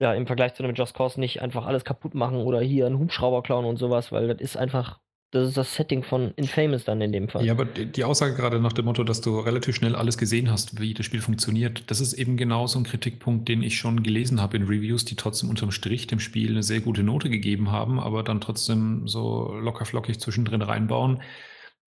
ja 0.00 0.14
im 0.14 0.26
Vergleich 0.26 0.54
zu 0.54 0.64
einem 0.64 0.74
Just 0.74 0.94
Cause 0.94 1.20
nicht 1.20 1.42
einfach 1.42 1.66
alles 1.66 1.84
kaputt 1.84 2.14
machen 2.14 2.38
oder 2.38 2.60
hier 2.60 2.86
einen 2.86 2.98
Hubschrauber 2.98 3.42
klauen 3.42 3.64
und 3.66 3.78
sowas, 3.78 4.12
weil 4.12 4.28
das 4.28 4.40
ist 4.40 4.56
einfach 4.56 5.00
das 5.32 5.48
ist 5.48 5.56
das 5.56 5.74
Setting 5.74 6.02
von 6.02 6.32
Infamous 6.36 6.84
dann 6.84 7.00
in 7.00 7.10
dem 7.10 7.28
Fall. 7.28 7.44
Ja, 7.44 7.54
aber 7.54 7.64
die 7.64 8.04
Aussage 8.04 8.34
gerade 8.34 8.60
nach 8.60 8.74
dem 8.74 8.84
Motto, 8.84 9.02
dass 9.02 9.22
du 9.22 9.40
relativ 9.40 9.74
schnell 9.74 9.96
alles 9.96 10.18
gesehen 10.18 10.50
hast, 10.50 10.78
wie 10.78 10.92
das 10.92 11.06
Spiel 11.06 11.22
funktioniert, 11.22 11.90
das 11.90 12.00
ist 12.00 12.12
eben 12.12 12.36
genau 12.36 12.66
so 12.66 12.78
ein 12.78 12.84
Kritikpunkt, 12.84 13.48
den 13.48 13.62
ich 13.62 13.78
schon 13.78 14.02
gelesen 14.02 14.42
habe 14.42 14.58
in 14.58 14.64
Reviews, 14.64 15.06
die 15.06 15.16
trotzdem 15.16 15.48
unterm 15.48 15.70
Strich 15.70 16.06
dem 16.06 16.20
Spiel 16.20 16.50
eine 16.50 16.62
sehr 16.62 16.80
gute 16.80 17.02
Note 17.02 17.30
gegeben 17.30 17.70
haben, 17.72 17.98
aber 17.98 18.22
dann 18.22 18.42
trotzdem 18.42 19.08
so 19.08 19.54
locker 19.54 19.86
flockig 19.86 20.20
zwischendrin 20.20 20.60
reinbauen, 20.60 21.22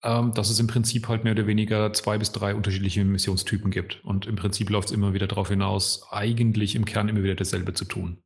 ähm, 0.02 0.34
dass 0.34 0.50
es 0.50 0.58
im 0.58 0.66
Prinzip 0.66 1.06
halt 1.06 1.22
mehr 1.22 1.34
oder 1.34 1.46
weniger 1.46 1.92
zwei 1.92 2.18
bis 2.18 2.32
drei 2.32 2.52
unterschiedliche 2.52 3.04
Missionstypen 3.04 3.70
gibt. 3.70 4.04
Und 4.04 4.26
im 4.26 4.34
Prinzip 4.34 4.70
läuft 4.70 4.88
es 4.88 4.94
immer 4.94 5.14
wieder 5.14 5.28
darauf 5.28 5.50
hinaus, 5.50 6.02
eigentlich 6.10 6.74
im 6.74 6.84
Kern 6.84 7.08
immer 7.08 7.22
wieder 7.22 7.36
dasselbe 7.36 7.74
zu 7.74 7.84
tun. 7.84 8.18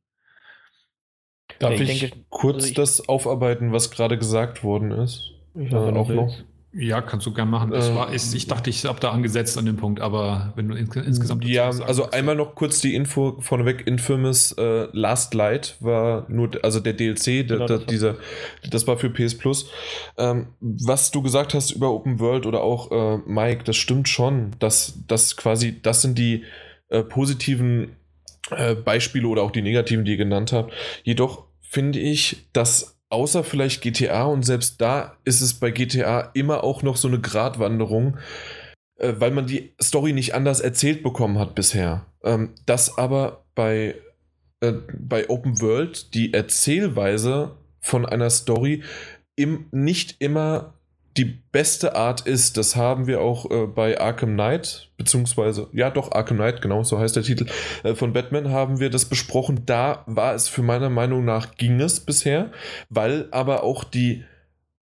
Darf 1.61 1.73
ich, 1.73 1.81
ich 1.81 1.99
denke, 1.99 2.17
kurz 2.29 2.55
also 2.55 2.67
ich, 2.67 2.73
das 2.73 3.07
aufarbeiten, 3.07 3.71
was 3.71 3.91
gerade 3.91 4.17
gesagt 4.17 4.63
worden 4.63 4.91
ist? 4.91 5.31
Ich 5.55 5.71
äh, 5.71 5.75
auch 5.75 6.09
noch. 6.09 6.33
Ja, 6.73 7.01
kannst 7.01 7.25
du 7.25 7.33
gerne 7.33 7.51
machen. 7.51 7.71
Das 7.71 7.93
war, 7.93 8.13
ist, 8.13 8.33
ich 8.33 8.47
dachte, 8.47 8.69
ich 8.69 8.85
habe 8.85 8.97
da 9.01 9.11
angesetzt 9.11 9.57
an 9.57 9.65
dem 9.65 9.75
Punkt, 9.75 9.99
aber 9.99 10.53
wenn 10.55 10.69
du 10.69 10.75
ins, 10.75 10.95
insgesamt. 10.95 11.43
Ja, 11.43 11.69
also 11.69 12.11
einmal 12.11 12.35
noch 12.35 12.55
kurz 12.55 12.79
die 12.79 12.95
Info 12.95 13.41
vorneweg: 13.41 13.85
Infamous 13.85 14.53
äh, 14.53 14.87
Last 14.93 15.33
Light 15.33 15.75
war 15.81 16.25
nur, 16.29 16.49
also 16.63 16.79
der 16.79 16.93
DLC, 16.93 17.45
genau, 17.45 17.67
der, 17.67 17.79
das, 17.79 17.85
dieser, 17.87 18.15
das 18.69 18.87
war 18.87 18.97
für 18.97 19.09
PS 19.09 19.37
Plus. 19.37 19.69
Ähm, 20.17 20.47
was 20.61 21.11
du 21.11 21.21
gesagt 21.21 21.53
hast 21.53 21.71
über 21.71 21.91
Open 21.91 22.21
World 22.21 22.45
oder 22.45 22.63
auch 22.63 22.89
äh, 22.91 23.17
Mike, 23.25 23.65
das 23.65 23.75
stimmt 23.75 24.07
schon, 24.07 24.51
dass 24.59 24.97
das 25.07 25.35
quasi, 25.35 25.81
das 25.81 26.01
sind 26.01 26.17
die 26.17 26.45
äh, 26.87 27.03
positiven 27.03 27.97
äh, 28.49 28.75
Beispiele 28.75 29.27
oder 29.27 29.43
auch 29.43 29.51
die 29.51 29.61
negativen, 29.61 30.05
die 30.05 30.11
ihr 30.11 30.17
genannt 30.17 30.53
habt. 30.53 30.73
Jedoch 31.03 31.50
finde 31.71 31.99
ich, 31.99 32.49
dass 32.51 32.97
außer 33.09 33.45
vielleicht 33.45 33.81
GTA 33.81 34.25
und 34.25 34.43
selbst 34.43 34.81
da 34.81 35.15
ist 35.23 35.39
es 35.39 35.53
bei 35.53 35.71
GTA 35.71 36.31
immer 36.33 36.65
auch 36.65 36.83
noch 36.83 36.97
so 36.97 37.07
eine 37.07 37.21
Gratwanderung, 37.21 38.17
äh, 38.97 39.13
weil 39.17 39.31
man 39.31 39.47
die 39.47 39.73
Story 39.81 40.11
nicht 40.11 40.35
anders 40.35 40.59
erzählt 40.59 41.01
bekommen 41.01 41.39
hat 41.39 41.55
bisher. 41.55 42.05
Ähm, 42.23 42.53
dass 42.65 42.97
aber 42.97 43.45
bei, 43.55 43.95
äh, 44.59 44.73
bei 44.99 45.29
Open 45.29 45.61
World 45.61 46.13
die 46.13 46.33
Erzählweise 46.33 47.55
von 47.79 48.05
einer 48.05 48.29
Story 48.29 48.83
im, 49.37 49.67
nicht 49.71 50.17
immer 50.19 50.73
die 51.17 51.25
beste 51.25 51.95
Art 51.95 52.21
ist, 52.21 52.57
das 52.57 52.75
haben 52.75 53.07
wir 53.07 53.21
auch 53.21 53.49
äh, 53.49 53.67
bei 53.67 53.99
Arkham 53.99 54.33
Knight, 54.33 54.89
beziehungsweise, 54.97 55.67
ja 55.73 55.89
doch, 55.89 56.11
Arkham 56.11 56.37
Knight, 56.37 56.61
genau 56.61 56.83
so 56.83 56.99
heißt 56.99 57.15
der 57.15 57.23
Titel, 57.23 57.47
äh, 57.83 57.95
von 57.95 58.13
Batman 58.13 58.49
haben 58.49 58.79
wir 58.79 58.89
das 58.89 59.05
besprochen. 59.05 59.63
Da 59.65 60.03
war 60.07 60.33
es 60.33 60.47
für 60.47 60.61
meiner 60.61 60.89
Meinung 60.89 61.25
nach, 61.25 61.55
ging 61.57 61.79
es 61.81 61.99
bisher, 61.99 62.51
weil 62.89 63.27
aber 63.31 63.63
auch 63.63 63.83
die 63.83 64.23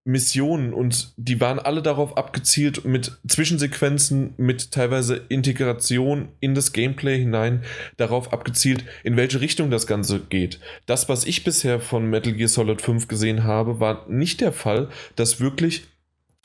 Missionen 0.09 0.73
und 0.73 1.13
die 1.19 1.39
waren 1.39 1.59
alle 1.59 1.83
darauf 1.83 2.17
abgezielt 2.17 2.87
mit 2.87 3.19
Zwischensequenzen, 3.29 4.33
mit 4.39 4.73
teilweise 4.73 5.17
Integration 5.29 6.29
in 6.41 6.55
das 6.55 6.73
Gameplay 6.73 7.19
hinein, 7.19 7.63
darauf 7.99 8.33
abgezielt, 8.33 8.85
in 9.05 9.19
welche 9.19 9.43
Richtung 9.43 9.71
das 9.71 9.87
Ganze 9.87 10.21
geht. 10.21 10.61
Das, 10.87 11.11
was 11.11 11.27
ich 11.27 11.45
bisher 11.45 11.79
von 11.79 12.09
Metal 12.09 12.33
Gear 12.33 12.49
Solid 12.49 12.81
5 12.81 13.07
gesehen 13.07 13.45
habe, 13.45 13.81
war 13.81 14.07
nicht 14.09 14.41
der 14.41 14.53
Fall, 14.53 14.89
dass 15.15 15.41
wirklich 15.41 15.87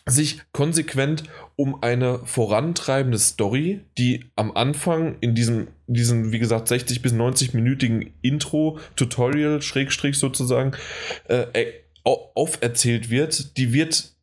sich 0.06 0.42
konsequent 0.52 1.24
um 1.56 1.82
eine 1.82 2.20
vorantreibende 2.26 3.18
Story, 3.18 3.82
die 3.98 4.26
am 4.36 4.52
Anfang 4.56 5.18
in 5.22 5.34
diesem, 5.34 5.68
diesem 5.88 6.32
wie 6.32 6.40
gesagt, 6.40 6.68
60 6.68 7.02
bis 7.02 7.14
90-minütigen 7.14 8.12
Intro-Tutorial, 8.22 9.62
Schrägstrich 9.62 10.18
sozusagen, 10.18 10.74
äh, 11.28 11.46
auferzählt 12.04 13.10
wird, 13.10 13.56
die 13.56 13.72
wird 13.72 14.14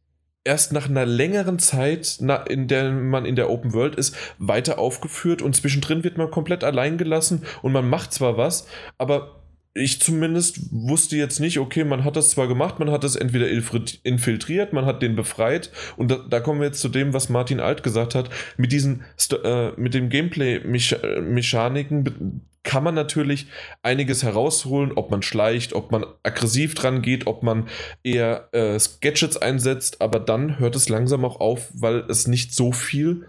erst 0.44 0.72
nach 0.72 0.88
einer 0.88 1.06
längeren 1.06 1.58
Zeit, 1.58 2.18
in 2.48 2.68
der 2.68 2.90
man 2.90 3.24
in 3.24 3.36
der 3.36 3.50
Open 3.50 3.72
World 3.72 3.94
ist, 3.94 4.16
weiter 4.38 4.78
aufgeführt 4.78 5.42
und 5.42 5.54
zwischendrin 5.54 6.04
wird 6.04 6.18
man 6.18 6.30
komplett 6.30 6.64
allein 6.64 6.98
gelassen 6.98 7.44
und 7.62 7.72
man 7.72 7.88
macht 7.88 8.12
zwar 8.12 8.36
was, 8.36 8.66
aber 8.98 9.39
ich 9.72 10.00
zumindest 10.00 10.72
wusste 10.72 11.16
jetzt 11.16 11.38
nicht, 11.38 11.58
okay, 11.58 11.84
man 11.84 12.02
hat 12.04 12.16
das 12.16 12.30
zwar 12.30 12.48
gemacht, 12.48 12.80
man 12.80 12.90
hat 12.90 13.04
es 13.04 13.14
entweder 13.14 13.48
infiltriert, 13.48 14.72
man 14.72 14.84
hat 14.84 15.00
den 15.00 15.14
befreit 15.14 15.70
und 15.96 16.10
da, 16.10 16.16
da, 16.28 16.40
kommen 16.40 16.58
wir 16.60 16.66
jetzt 16.66 16.80
zu 16.80 16.88
dem, 16.88 17.12
was 17.12 17.28
Martin 17.28 17.60
Alt 17.60 17.84
gesagt 17.84 18.16
hat, 18.16 18.30
mit 18.56 18.72
diesen 18.72 19.04
äh, 19.44 19.70
mit 19.76 19.94
dem 19.94 20.08
Gameplay-Mechaniken 20.08 22.42
kann 22.62 22.84
man 22.84 22.94
natürlich 22.94 23.46
einiges 23.82 24.22
herausholen, 24.22 24.92
ob 24.94 25.10
man 25.10 25.22
schleicht, 25.22 25.72
ob 25.72 25.92
man 25.92 26.04
aggressiv 26.22 26.74
dran 26.74 27.00
geht, 27.00 27.26
ob 27.26 27.42
man 27.42 27.68
eher 28.02 28.48
äh, 28.52 28.78
Gadgets 29.00 29.36
einsetzt, 29.36 30.02
aber 30.02 30.20
dann 30.20 30.58
hört 30.58 30.76
es 30.76 30.88
langsam 30.88 31.24
auch 31.24 31.40
auf, 31.40 31.70
weil 31.74 32.04
es 32.08 32.26
nicht 32.26 32.54
so 32.54 32.72
viel 32.72 33.26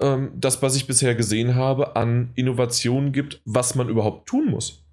ähm, 0.00 0.30
das, 0.36 0.62
was 0.62 0.76
ich 0.76 0.86
bisher 0.86 1.16
gesehen 1.16 1.56
habe, 1.56 1.96
an 1.96 2.30
Innovationen 2.36 3.12
gibt, 3.12 3.42
was 3.44 3.74
man 3.74 3.88
überhaupt 3.88 4.28
tun 4.28 4.46
muss. 4.46 4.84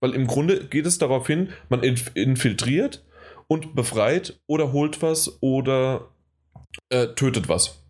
Weil 0.00 0.14
im 0.14 0.26
Grunde 0.26 0.66
geht 0.66 0.86
es 0.86 0.98
darauf 0.98 1.26
hin, 1.26 1.50
man 1.68 1.82
infiltriert 1.82 3.04
und 3.48 3.74
befreit 3.74 4.40
oder 4.46 4.72
holt 4.72 5.02
was 5.02 5.42
oder 5.42 6.08
äh, 6.88 7.08
tötet 7.08 7.48
was. 7.48 7.82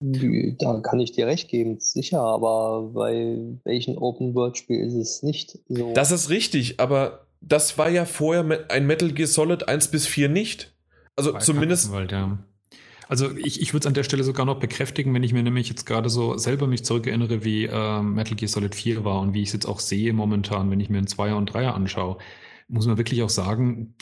Da 0.00 0.80
kann 0.80 1.00
ich 1.00 1.12
dir 1.12 1.26
recht 1.26 1.48
geben, 1.48 1.80
sicher, 1.80 2.20
aber 2.20 2.90
bei 2.94 3.36
welchem 3.64 3.98
Open-World-Spiel 3.98 4.78
ist 4.80 4.94
es 4.94 5.22
nicht 5.24 5.58
so. 5.68 5.92
Das 5.92 6.12
ist 6.12 6.30
richtig, 6.30 6.78
aber 6.78 7.26
das 7.40 7.78
war 7.78 7.88
ja 7.88 8.04
vorher 8.04 8.70
ein 8.70 8.86
Metal 8.86 9.10
Gear 9.12 9.26
Solid 9.26 9.66
1 9.68 9.88
bis 9.88 10.06
4 10.06 10.28
nicht. 10.28 10.74
Also 11.16 11.36
zumindest. 11.38 11.90
World, 11.90 12.12
ja. 12.12 12.38
Also 13.08 13.34
ich, 13.36 13.62
ich 13.62 13.72
würde 13.72 13.84
es 13.84 13.86
an 13.86 13.94
der 13.94 14.02
Stelle 14.02 14.22
sogar 14.22 14.44
noch 14.44 14.60
bekräftigen, 14.60 15.14
wenn 15.14 15.22
ich 15.22 15.32
mir 15.32 15.42
nämlich 15.42 15.68
jetzt 15.70 15.86
gerade 15.86 16.10
so 16.10 16.36
selber 16.36 16.66
mich 16.66 16.84
zurückerinnere, 16.84 17.42
wie 17.42 17.64
äh, 17.64 18.02
Metal 18.02 18.36
Gear 18.36 18.48
Solid 18.48 18.74
4 18.74 19.02
war 19.04 19.20
und 19.20 19.32
wie 19.32 19.40
ich 19.40 19.48
es 19.48 19.54
jetzt 19.54 19.66
auch 19.66 19.80
sehe 19.80 20.12
momentan, 20.12 20.70
wenn 20.70 20.78
ich 20.78 20.90
mir 20.90 20.98
einen 20.98 21.06
Zweier 21.06 21.38
und 21.38 21.46
Dreier 21.46 21.74
anschaue. 21.74 22.18
muss 22.68 22.86
man 22.86 22.98
wirklich 22.98 23.22
auch 23.22 23.30
sagen, 23.30 23.94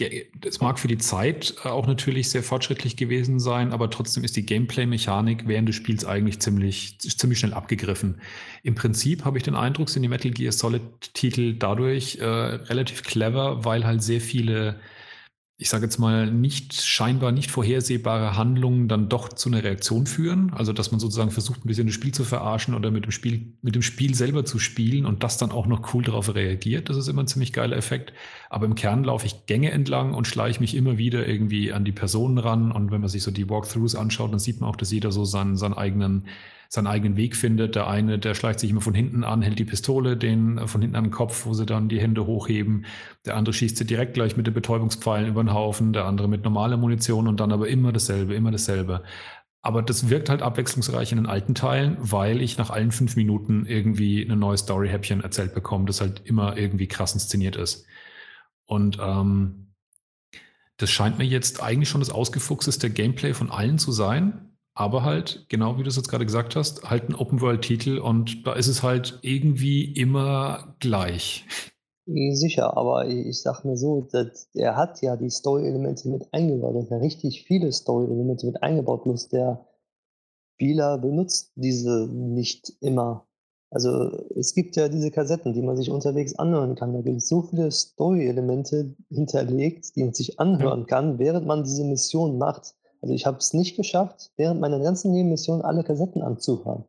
es 0.45 0.61
mag 0.61 0.81
für 0.81 0.89
die 0.89 0.99
Zeit 0.99 1.55
äh, 1.65 1.69
auch 1.69 1.87
natürlich 1.87 2.31
sehr 2.31 2.43
fortschrittlich 2.43 2.97
gewesen 2.97 3.39
sein, 3.39 3.71
aber 3.71 3.91
trotzdem 3.91 4.25
ist 4.25 4.37
die 4.37 4.45
Gameplay-Mechanik 4.45 5.47
während 5.47 5.69
des 5.69 5.77
Spiels 5.77 6.05
eigentlich 6.05 6.41
ziemlich, 6.41 6.99
ziemlich 6.99 7.39
schnell 7.39 7.55
abgegriffen. 7.55 8.21
Im 8.65 8.75
Prinzip 8.75 9.25
habe 9.25 9.39
ich 9.39 9.45
den 9.45 9.55
Eindruck, 9.55 9.89
sind 9.89 10.03
die 10.03 10.09
Metal 10.09 10.33
Gear 10.33 10.51
Solid-Titel 10.51 11.55
dadurch 11.55 12.17
äh, 12.17 12.25
relativ 12.25 13.05
clever, 13.05 13.65
weil 13.65 13.85
halt 13.85 14.03
sehr 14.03 14.21
viele 14.21 14.81
ich 15.59 15.71
sage 15.71 15.85
jetzt 15.85 15.97
mal, 15.99 16.31
nicht 16.31 16.75
scheinbar 16.83 17.33
nicht 17.33 17.51
vorhersehbare 17.51 18.37
Handlungen 18.37 18.89
dann 18.89 19.09
doch 19.09 19.31
zu 19.31 19.49
einer 19.49 19.65
Reaktion 19.65 20.07
führen. 20.07 20.53
Also 20.53 20.75
dass 20.75 20.91
man 20.91 21.01
sozusagen 21.01 21.31
versucht, 21.31 21.65
ein 21.65 21.69
bisschen 21.69 21.87
das 21.87 21.95
Spiel 21.95 22.13
zu 22.13 22.25
verarschen 22.25 22.75
oder 22.75 22.91
mit 22.91 23.05
dem 23.05 23.11
Spiel, 23.11 23.55
mit 23.63 23.75
dem 23.75 23.81
Spiel 23.81 24.15
selber 24.15 24.45
zu 24.45 24.59
spielen 24.59 25.07
und 25.07 25.23
das 25.23 25.39
dann 25.39 25.53
auch 25.53 25.67
noch 25.67 25.95
cool 25.95 26.05
darauf 26.05 26.35
reagiert. 26.35 26.91
Das 26.91 26.99
ist 26.99 27.09
immer 27.09 27.23
ein 27.23 27.27
ziemlich 27.27 27.55
geiler 27.55 27.77
Effekt. 27.77 28.13
Aber 28.51 28.67
im 28.67 28.75
Kern 28.75 29.03
laufe 29.03 29.25
ich 29.25 29.47
Gänge 29.47 29.71
entlang 29.71 30.13
und 30.13 30.27
schleiche 30.27 30.61
mich 30.61 30.75
immer 30.75 30.99
wieder 30.99 31.27
irgendwie 31.27 31.73
an 31.73 31.87
die 31.87 31.93
Personen 31.93 32.37
ran. 32.37 32.71
Und 32.71 32.91
wenn 32.91 33.01
man 33.01 33.09
sich 33.09 33.23
so 33.23 33.31
die 33.31 33.49
Walkthroughs 33.49 33.95
anschaut, 33.95 34.33
dann 34.33 34.39
sieht 34.39 34.61
man 34.61 34.69
auch, 34.69 34.77
dass 34.77 34.93
jeder 34.93 35.11
so 35.11 35.25
seinen, 35.25 35.57
seinen 35.57 35.75
eigenen 35.75 36.27
seinen 36.69 36.87
eigenen 36.87 37.17
Weg 37.17 37.37
findet. 37.37 37.75
Der 37.75 37.87
eine, 37.87 38.19
der 38.19 38.35
schleicht 38.35 38.61
sich 38.61 38.71
immer 38.71 38.81
von 38.81 38.95
hinten 38.95 39.25
an, 39.25 39.43
hält 39.43 39.59
die 39.59 39.65
Pistole 39.65 40.17
den 40.17 40.59
äh, 40.59 40.67
von 40.67 40.81
hinten 40.81 40.97
an 40.97 41.05
den 41.05 41.11
Kopf, 41.11 41.47
wo 41.47 41.55
sie 41.55 41.67
dann 41.67 41.89
die 41.89 42.01
Hände 42.01 42.27
hochheben. 42.27 42.87
Der 43.25 43.37
andere 43.37 43.53
schießt 43.53 43.77
sie 43.77 43.87
direkt 43.87 44.15
gleich 44.15 44.37
mit 44.37 44.47
den 44.47 44.55
Betäubungspfeilen 44.55 45.29
über 45.29 45.43
den 45.43 45.55
Haufen, 45.55 45.93
der 45.93 46.05
andere 46.05 46.29
mit 46.29 46.45
normaler 46.45 46.77
Munition 46.77 47.29
und 47.29 47.41
dann 47.41 47.53
aber 47.53 47.69
immer 47.69 47.93
dasselbe, 47.93 48.35
immer 48.35 48.51
dasselbe. 48.51 49.03
Aber 49.63 49.83
das 49.83 50.11
wirkt 50.11 50.29
halt 50.29 50.43
abwechslungsreich 50.43 51.11
in 51.11 51.19
den 51.19 51.27
alten 51.27 51.57
Teilen, 51.57 51.97
weil 52.01 52.41
ich 52.41 52.57
nach 52.57 52.71
allen 52.71 52.93
fünf 52.93 53.17
Minuten 53.17 53.67
irgendwie 53.67 54.25
eine 54.25 54.37
neue 54.37 54.57
Story-Häppchen 54.57 55.23
erzählt 55.23 55.55
bekomme, 55.55 55.87
das 55.87 56.01
halt 56.01 56.23
immer 56.25 56.57
irgendwie 56.57 56.87
krass 56.87 57.15
inszeniert 57.15 57.57
ist. 57.57 57.85
Und 58.67 58.99
ähm, 59.01 59.73
das 60.77 60.91
scheint 60.91 61.19
mir 61.19 61.25
jetzt 61.25 61.63
eigentlich 61.63 61.89
schon 61.89 62.01
das 62.01 62.11
ausgefuchseste 62.11 62.91
Gameplay 62.91 63.35
von 63.35 63.51
allen 63.51 63.79
zu 63.79 63.93
sein 63.93 64.56
aber 64.77 65.03
halt, 65.03 65.47
genau 65.49 65.79
wie 65.79 65.83
du 65.83 65.89
es 65.89 65.97
jetzt 65.97 66.09
gerade 66.09 66.27
gesagt 66.27 66.55
hast, 66.55 66.89
halt 66.89 67.09
ein 67.09 67.15
Open-World-Titel 67.15 67.99
und 67.99 68.47
da 68.47 68.53
ist 68.53 68.69
es 68.69 68.83
halt 68.83 69.19
irgendwie 69.23 69.93
immer 69.93 70.77
gleich. 70.79 71.47
Sicher, 72.07 72.77
aber 72.77 73.09
ich 73.09 73.41
sag 73.41 73.65
mir 73.65 73.77
so, 73.77 74.07
er 74.55 74.77
hat 74.77 75.03
ja 75.03 75.17
die 75.17 75.31
Story-Elemente 75.31 76.09
mit 76.09 76.29
eingebaut, 76.33 76.77
er 76.77 76.83
hat 76.83 76.91
ja 76.91 76.99
richtig 76.99 77.45
viele 77.45 77.73
Story-Elemente 77.73 78.47
mit 78.47 78.63
eingebaut, 78.63 79.03
bloß 79.03 79.31
der 79.31 79.67
Spieler 80.55 80.99
benutzt 80.99 81.53
diese 81.57 82.07
nicht 82.13 82.73
immer. 82.81 83.27
Also 83.71 84.11
es 84.37 84.55
gibt 84.55 84.77
ja 84.77 84.89
diese 84.89 85.11
Kassetten, 85.11 85.53
die 85.53 85.63
man 85.63 85.77
sich 85.77 85.91
unterwegs 85.91 86.35
anhören 86.37 86.77
kann. 86.77 86.93
Da 86.93 87.01
gibt 87.01 87.17
es 87.17 87.29
so 87.29 87.43
viele 87.43 87.71
Story-Elemente 87.71 88.95
hinterlegt, 89.11 89.97
die 89.97 90.05
man 90.05 90.15
sich 90.15 90.39
anhören 90.39 90.87
kann, 90.87 91.19
während 91.19 91.47
man 91.47 91.65
diese 91.65 91.85
Mission 91.85 92.39
macht. 92.39 92.75
Also 93.01 93.15
ich 93.15 93.27
habe 93.27 93.39
es 93.39 93.53
nicht 93.53 93.77
geschafft, 93.77 94.33
während 94.37 94.61
meiner 94.61 94.81
ganzen 94.81 95.13
Nebenmission 95.13 95.63
alle 95.63 95.85
Kassetten 95.85 96.23
anzuhören, 96.23 96.85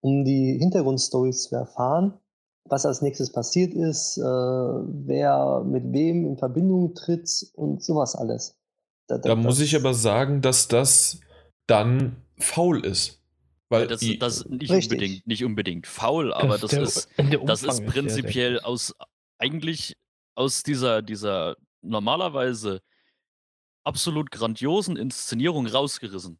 um 0.00 0.24
die 0.24 0.58
Hintergrundstories 0.58 1.44
zu 1.44 1.56
erfahren, 1.56 2.14
was 2.64 2.86
als 2.86 3.02
nächstes 3.02 3.32
passiert 3.32 3.74
ist, 3.74 4.18
äh, 4.18 4.22
wer 4.22 5.62
mit 5.64 5.92
wem 5.92 6.26
in 6.26 6.36
Verbindung 6.36 6.94
tritt 6.94 7.50
und 7.54 7.82
sowas 7.82 8.14
alles. 8.14 8.56
Da, 9.08 9.18
da, 9.18 9.30
da 9.30 9.36
muss 9.36 9.60
ich 9.60 9.74
aber 9.74 9.94
sagen, 9.94 10.40
dass 10.40 10.68
das 10.68 11.20
dann 11.66 12.16
faul 12.38 12.84
ist. 12.84 13.20
Weil 13.68 13.86
das, 13.86 14.00
das 14.18 14.44
nicht 14.46 14.70
unbedingt, 14.72 15.26
nicht 15.28 15.44
unbedingt 15.44 15.86
faul, 15.86 16.32
aber 16.32 16.58
das, 16.58 16.72
der, 16.72 16.82
ist, 16.82 17.08
das 17.46 17.62
ist 17.62 17.86
prinzipiell 17.86 18.56
ist 18.56 18.64
aus 18.64 18.94
eigentlich 19.38 19.96
aus 20.34 20.64
dieser, 20.64 21.02
dieser 21.02 21.56
normalerweise 21.80 22.80
absolut 23.90 24.30
grandiosen 24.30 24.96
Inszenierung 24.96 25.66
rausgerissen. 25.66 26.38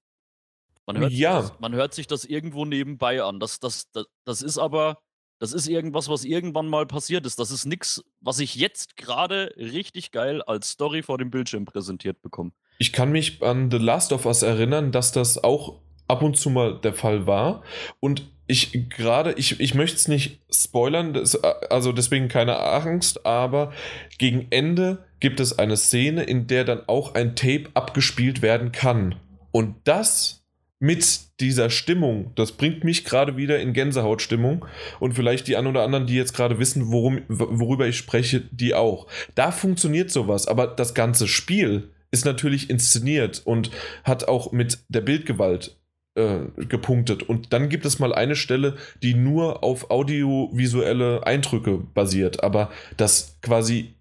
Man 0.86 0.98
hört, 0.98 1.12
ja. 1.12 1.42
sich, 1.42 1.50
das, 1.50 1.60
man 1.60 1.74
hört 1.74 1.94
sich 1.94 2.06
das 2.06 2.24
irgendwo 2.24 2.64
nebenbei 2.64 3.22
an. 3.22 3.40
Das, 3.40 3.58
das, 3.58 3.90
das, 3.92 4.06
das 4.24 4.42
ist 4.42 4.58
aber, 4.58 4.98
das 5.38 5.52
ist 5.52 5.68
irgendwas, 5.68 6.08
was 6.08 6.24
irgendwann 6.24 6.68
mal 6.68 6.86
passiert 6.86 7.26
ist. 7.26 7.38
Das 7.38 7.50
ist 7.50 7.64
nichts, 7.64 8.04
was 8.20 8.38
ich 8.38 8.54
jetzt 8.54 8.96
gerade 8.96 9.52
richtig 9.56 10.12
geil 10.12 10.42
als 10.42 10.70
Story 10.70 11.02
vor 11.02 11.18
dem 11.18 11.30
Bildschirm 11.30 11.64
präsentiert 11.64 12.22
bekomme. 12.22 12.52
Ich 12.78 12.92
kann 12.92 13.10
mich 13.10 13.42
an 13.42 13.70
The 13.70 13.78
Last 13.78 14.12
of 14.12 14.26
Us 14.26 14.42
erinnern, 14.42 14.92
dass 14.92 15.12
das 15.12 15.42
auch 15.42 15.80
ab 16.08 16.22
und 16.22 16.36
zu 16.36 16.50
mal 16.50 16.80
der 16.80 16.94
Fall 16.94 17.26
war. 17.26 17.62
Und 18.00 18.30
ich 18.46 18.88
gerade, 18.88 19.32
ich, 19.34 19.60
ich 19.60 19.74
möchte 19.74 19.96
es 19.96 20.08
nicht 20.08 20.40
spoilern, 20.50 21.14
das, 21.14 21.36
also 21.44 21.92
deswegen 21.92 22.28
keine 22.28 22.58
Angst, 22.58 23.24
aber 23.26 23.72
gegen 24.18 24.48
Ende 24.50 25.04
gibt 25.20 25.40
es 25.40 25.58
eine 25.58 25.76
Szene, 25.76 26.24
in 26.24 26.46
der 26.46 26.64
dann 26.64 26.82
auch 26.86 27.14
ein 27.14 27.36
Tape 27.36 27.66
abgespielt 27.74 28.42
werden 28.42 28.72
kann. 28.72 29.14
Und 29.52 29.76
das 29.84 30.40
mit 30.80 31.20
dieser 31.40 31.68
Stimmung, 31.68 32.32
das 32.36 32.52
bringt 32.52 32.84
mich 32.84 33.04
gerade 33.04 33.36
wieder 33.36 33.60
in 33.60 33.74
Gänsehautstimmung 33.74 34.64
und 34.98 35.12
vielleicht 35.12 35.46
die 35.46 35.56
an 35.56 35.66
oder 35.66 35.82
anderen, 35.82 36.06
die 36.06 36.16
jetzt 36.16 36.34
gerade 36.34 36.58
wissen, 36.58 36.90
worum, 36.90 37.20
worüber 37.28 37.86
ich 37.86 37.98
spreche, 37.98 38.40
die 38.50 38.74
auch. 38.74 39.06
Da 39.34 39.52
funktioniert 39.52 40.10
sowas, 40.10 40.48
aber 40.48 40.66
das 40.66 40.94
ganze 40.94 41.28
Spiel 41.28 41.90
ist 42.10 42.24
natürlich 42.24 42.70
inszeniert 42.70 43.42
und 43.44 43.70
hat 44.04 44.26
auch 44.26 44.52
mit 44.52 44.78
der 44.88 45.02
Bildgewalt 45.02 45.76
äh, 46.14 46.40
gepunktet. 46.56 47.22
Und 47.22 47.52
dann 47.52 47.68
gibt 47.68 47.84
es 47.84 47.98
mal 47.98 48.14
eine 48.14 48.34
Stelle, 48.34 48.76
die 49.02 49.14
nur 49.14 49.62
auf 49.62 49.90
audiovisuelle 49.90 51.26
Eindrücke 51.26 51.78
basiert, 51.94 52.42
aber 52.42 52.70
das 52.96 53.38
quasi 53.42 53.94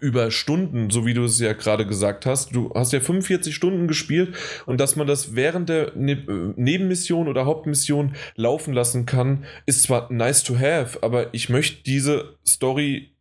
über 0.00 0.30
Stunden, 0.30 0.90
so 0.90 1.06
wie 1.06 1.14
du 1.14 1.24
es 1.24 1.38
ja 1.38 1.52
gerade 1.52 1.86
gesagt 1.86 2.26
hast. 2.26 2.54
Du 2.54 2.70
hast 2.74 2.92
ja 2.92 3.00
45 3.00 3.54
Stunden 3.54 3.88
gespielt 3.88 4.34
und 4.66 4.80
dass 4.80 4.96
man 4.96 5.06
das 5.06 5.34
während 5.34 5.68
der 5.68 5.92
ne 5.96 6.52
Nebenmission 6.56 7.28
oder 7.28 7.46
Hauptmission 7.46 8.14
laufen 8.36 8.74
lassen 8.74 9.06
kann, 9.06 9.44
ist 9.66 9.82
zwar 9.82 10.12
nice 10.12 10.42
to 10.42 10.58
have, 10.58 11.02
aber 11.02 11.32
ich 11.34 11.48
möchte 11.48 11.82
diese 11.84 12.36
Story 12.46 13.12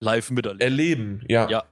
live 0.00 0.30
miterleben. 0.30 0.60
Erleben, 0.60 1.24
ja. 1.28 1.48
ja. 1.48 1.64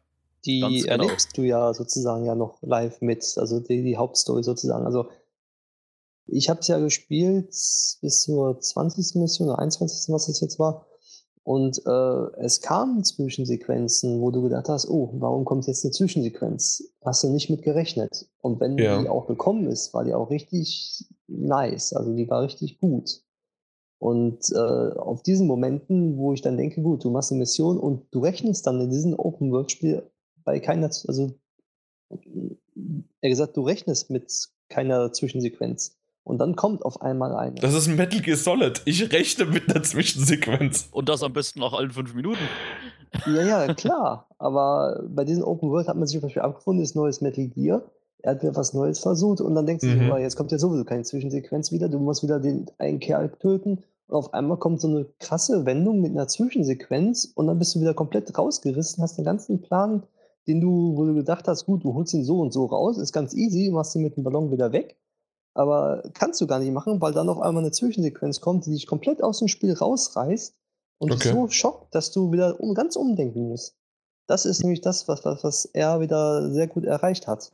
Die 0.44 0.60
genau. 0.60 1.04
erlebst 1.04 1.36
du 1.36 1.42
ja 1.42 1.74
sozusagen 1.74 2.24
ja 2.24 2.34
noch 2.34 2.62
live 2.62 3.00
mit, 3.00 3.24
also 3.36 3.58
die, 3.60 3.82
die 3.82 3.96
Hauptstory 3.96 4.44
sozusagen. 4.44 4.86
Also 4.86 5.08
ich 6.26 6.48
habe 6.48 6.60
es 6.60 6.68
ja 6.68 6.78
gespielt 6.78 7.48
bis 7.48 8.22
zur 8.22 8.58
20. 8.58 9.16
Mission 9.16 9.48
oder 9.48 9.58
21. 9.58 10.12
was 10.12 10.26
das 10.26 10.40
jetzt 10.40 10.58
war. 10.58 10.86
Und 11.46 11.80
äh, 11.86 12.40
es 12.40 12.60
kamen 12.60 13.04
Zwischensequenzen, 13.04 14.20
wo 14.20 14.32
du 14.32 14.42
gedacht 14.42 14.68
hast, 14.68 14.88
oh, 14.88 15.10
warum 15.20 15.44
kommt 15.44 15.68
jetzt 15.68 15.84
eine 15.84 15.92
Zwischensequenz? 15.92 16.92
Hast 17.04 17.22
du 17.22 17.28
nicht 17.28 17.50
mit 17.50 17.62
gerechnet. 17.62 18.28
Und 18.42 18.58
wenn 18.58 18.76
ja. 18.76 19.00
die 19.00 19.08
auch 19.08 19.28
gekommen 19.28 19.68
ist, 19.68 19.94
war 19.94 20.02
die 20.02 20.12
auch 20.12 20.28
richtig 20.28 21.06
nice. 21.28 21.92
Also 21.92 22.16
die 22.16 22.28
war 22.28 22.42
richtig 22.42 22.80
gut. 22.80 23.22
Und 23.98 24.50
äh, 24.50 24.58
auf 24.58 25.22
diesen 25.22 25.46
Momenten, 25.46 26.16
wo 26.16 26.32
ich 26.32 26.42
dann 26.42 26.56
denke, 26.56 26.82
gut, 26.82 27.04
du 27.04 27.10
machst 27.10 27.30
eine 27.30 27.38
Mission 27.38 27.78
und 27.78 28.08
du 28.10 28.18
rechnest 28.18 28.66
dann 28.66 28.80
in 28.80 28.90
diesem 28.90 29.16
Open-World-Spiel 29.16 30.02
bei 30.42 30.58
keiner, 30.58 30.90
also 31.06 31.32
er 33.20 33.28
gesagt, 33.28 33.56
du 33.56 33.62
rechnest 33.62 34.10
mit 34.10 34.48
keiner 34.68 35.12
Zwischensequenz. 35.12 35.95
Und 36.26 36.38
dann 36.38 36.56
kommt 36.56 36.84
auf 36.84 37.02
einmal 37.02 37.36
eine. 37.36 37.54
Das 37.60 37.72
ist 37.72 37.86
ein 37.86 37.94
Metal 37.94 38.20
Gear 38.20 38.36
Solid. 38.36 38.82
Ich 38.84 39.12
rechne 39.12 39.44
mit 39.44 39.70
einer 39.70 39.84
Zwischensequenz. 39.84 40.88
Und 40.90 41.08
das 41.08 41.22
am 41.22 41.32
besten 41.32 41.60
nach 41.60 41.72
allen 41.72 41.92
fünf 41.92 42.14
Minuten. 42.14 42.42
Ja, 43.26 43.42
ja, 43.42 43.74
klar. 43.74 44.26
Aber 44.36 45.04
bei 45.08 45.24
diesem 45.24 45.44
Open 45.44 45.70
World 45.70 45.86
hat 45.86 45.96
man 45.96 46.08
sich 46.08 46.18
zum 46.18 46.26
Beispiel 46.26 46.42
abgefunden, 46.42 46.82
ist 46.82 46.96
neues 46.96 47.20
Metal 47.20 47.46
Gear. 47.46 47.82
Er 48.22 48.32
hat 48.32 48.42
wieder 48.42 48.56
was 48.56 48.74
Neues 48.74 48.98
versucht 48.98 49.40
und 49.40 49.54
dann 49.54 49.66
denkst 49.66 49.82
du, 49.82 49.86
mhm. 49.86 50.16
jetzt 50.16 50.34
kommt 50.34 50.50
ja 50.50 50.58
sowieso 50.58 50.82
keine 50.82 51.04
Zwischensequenz 51.04 51.70
wieder. 51.70 51.88
Du 51.88 52.00
musst 52.00 52.24
wieder 52.24 52.40
den 52.40 52.66
einen 52.78 52.98
Kerl 52.98 53.30
töten. 53.38 53.84
Und 54.08 54.16
auf 54.16 54.34
einmal 54.34 54.56
kommt 54.56 54.80
so 54.80 54.88
eine 54.88 55.06
krasse 55.20 55.64
Wendung 55.64 56.00
mit 56.00 56.10
einer 56.10 56.26
Zwischensequenz 56.26 57.30
und 57.36 57.46
dann 57.46 57.60
bist 57.60 57.76
du 57.76 57.80
wieder 57.80 57.94
komplett 57.94 58.36
rausgerissen, 58.36 59.00
hast 59.00 59.16
den 59.16 59.24
ganzen 59.24 59.62
Plan, 59.62 60.02
den 60.48 60.60
du, 60.60 60.96
wo 60.96 61.04
du 61.04 61.14
gedacht 61.14 61.46
hast, 61.46 61.66
gut, 61.66 61.84
du 61.84 61.94
holst 61.94 62.14
ihn 62.14 62.24
so 62.24 62.40
und 62.40 62.52
so 62.52 62.64
raus, 62.64 62.98
ist 62.98 63.12
ganz 63.12 63.32
easy, 63.32 63.70
machst 63.70 63.94
ihn 63.94 64.02
mit 64.02 64.16
dem 64.16 64.24
Ballon 64.24 64.50
wieder 64.50 64.72
weg 64.72 64.96
aber 65.56 66.02
kannst 66.14 66.40
du 66.40 66.46
gar 66.46 66.58
nicht 66.58 66.72
machen, 66.72 67.00
weil 67.00 67.12
dann 67.12 67.28
auf 67.28 67.40
einmal 67.40 67.62
eine 67.62 67.72
Zwischensequenz 67.72 68.40
kommt, 68.40 68.66
die 68.66 68.72
dich 68.72 68.86
komplett 68.86 69.22
aus 69.22 69.38
dem 69.38 69.48
Spiel 69.48 69.72
rausreißt 69.72 70.54
und 70.98 71.12
okay. 71.12 71.32
so 71.32 71.48
schockt, 71.48 71.94
dass 71.94 72.12
du 72.12 72.32
wieder 72.32 72.60
um, 72.60 72.74
ganz 72.74 72.96
umdenken 72.96 73.48
musst. 73.48 73.74
Das 74.26 74.44
ist 74.44 74.60
nämlich 74.62 74.80
das, 74.80 75.08
was, 75.08 75.24
was, 75.24 75.44
was 75.44 75.64
er 75.66 76.00
wieder 76.00 76.50
sehr 76.50 76.66
gut 76.66 76.84
erreicht 76.84 77.26
hat. 77.26 77.52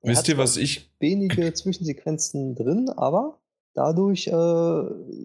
Er 0.00 0.10
Wisst 0.10 0.20
hat 0.20 0.28
ihr, 0.28 0.38
was 0.38 0.56
ich. 0.56 0.90
Wenige 1.00 1.52
Zwischensequenzen 1.54 2.54
drin, 2.54 2.90
aber 2.90 3.38
dadurch 3.74 4.26
äh, 4.26 4.82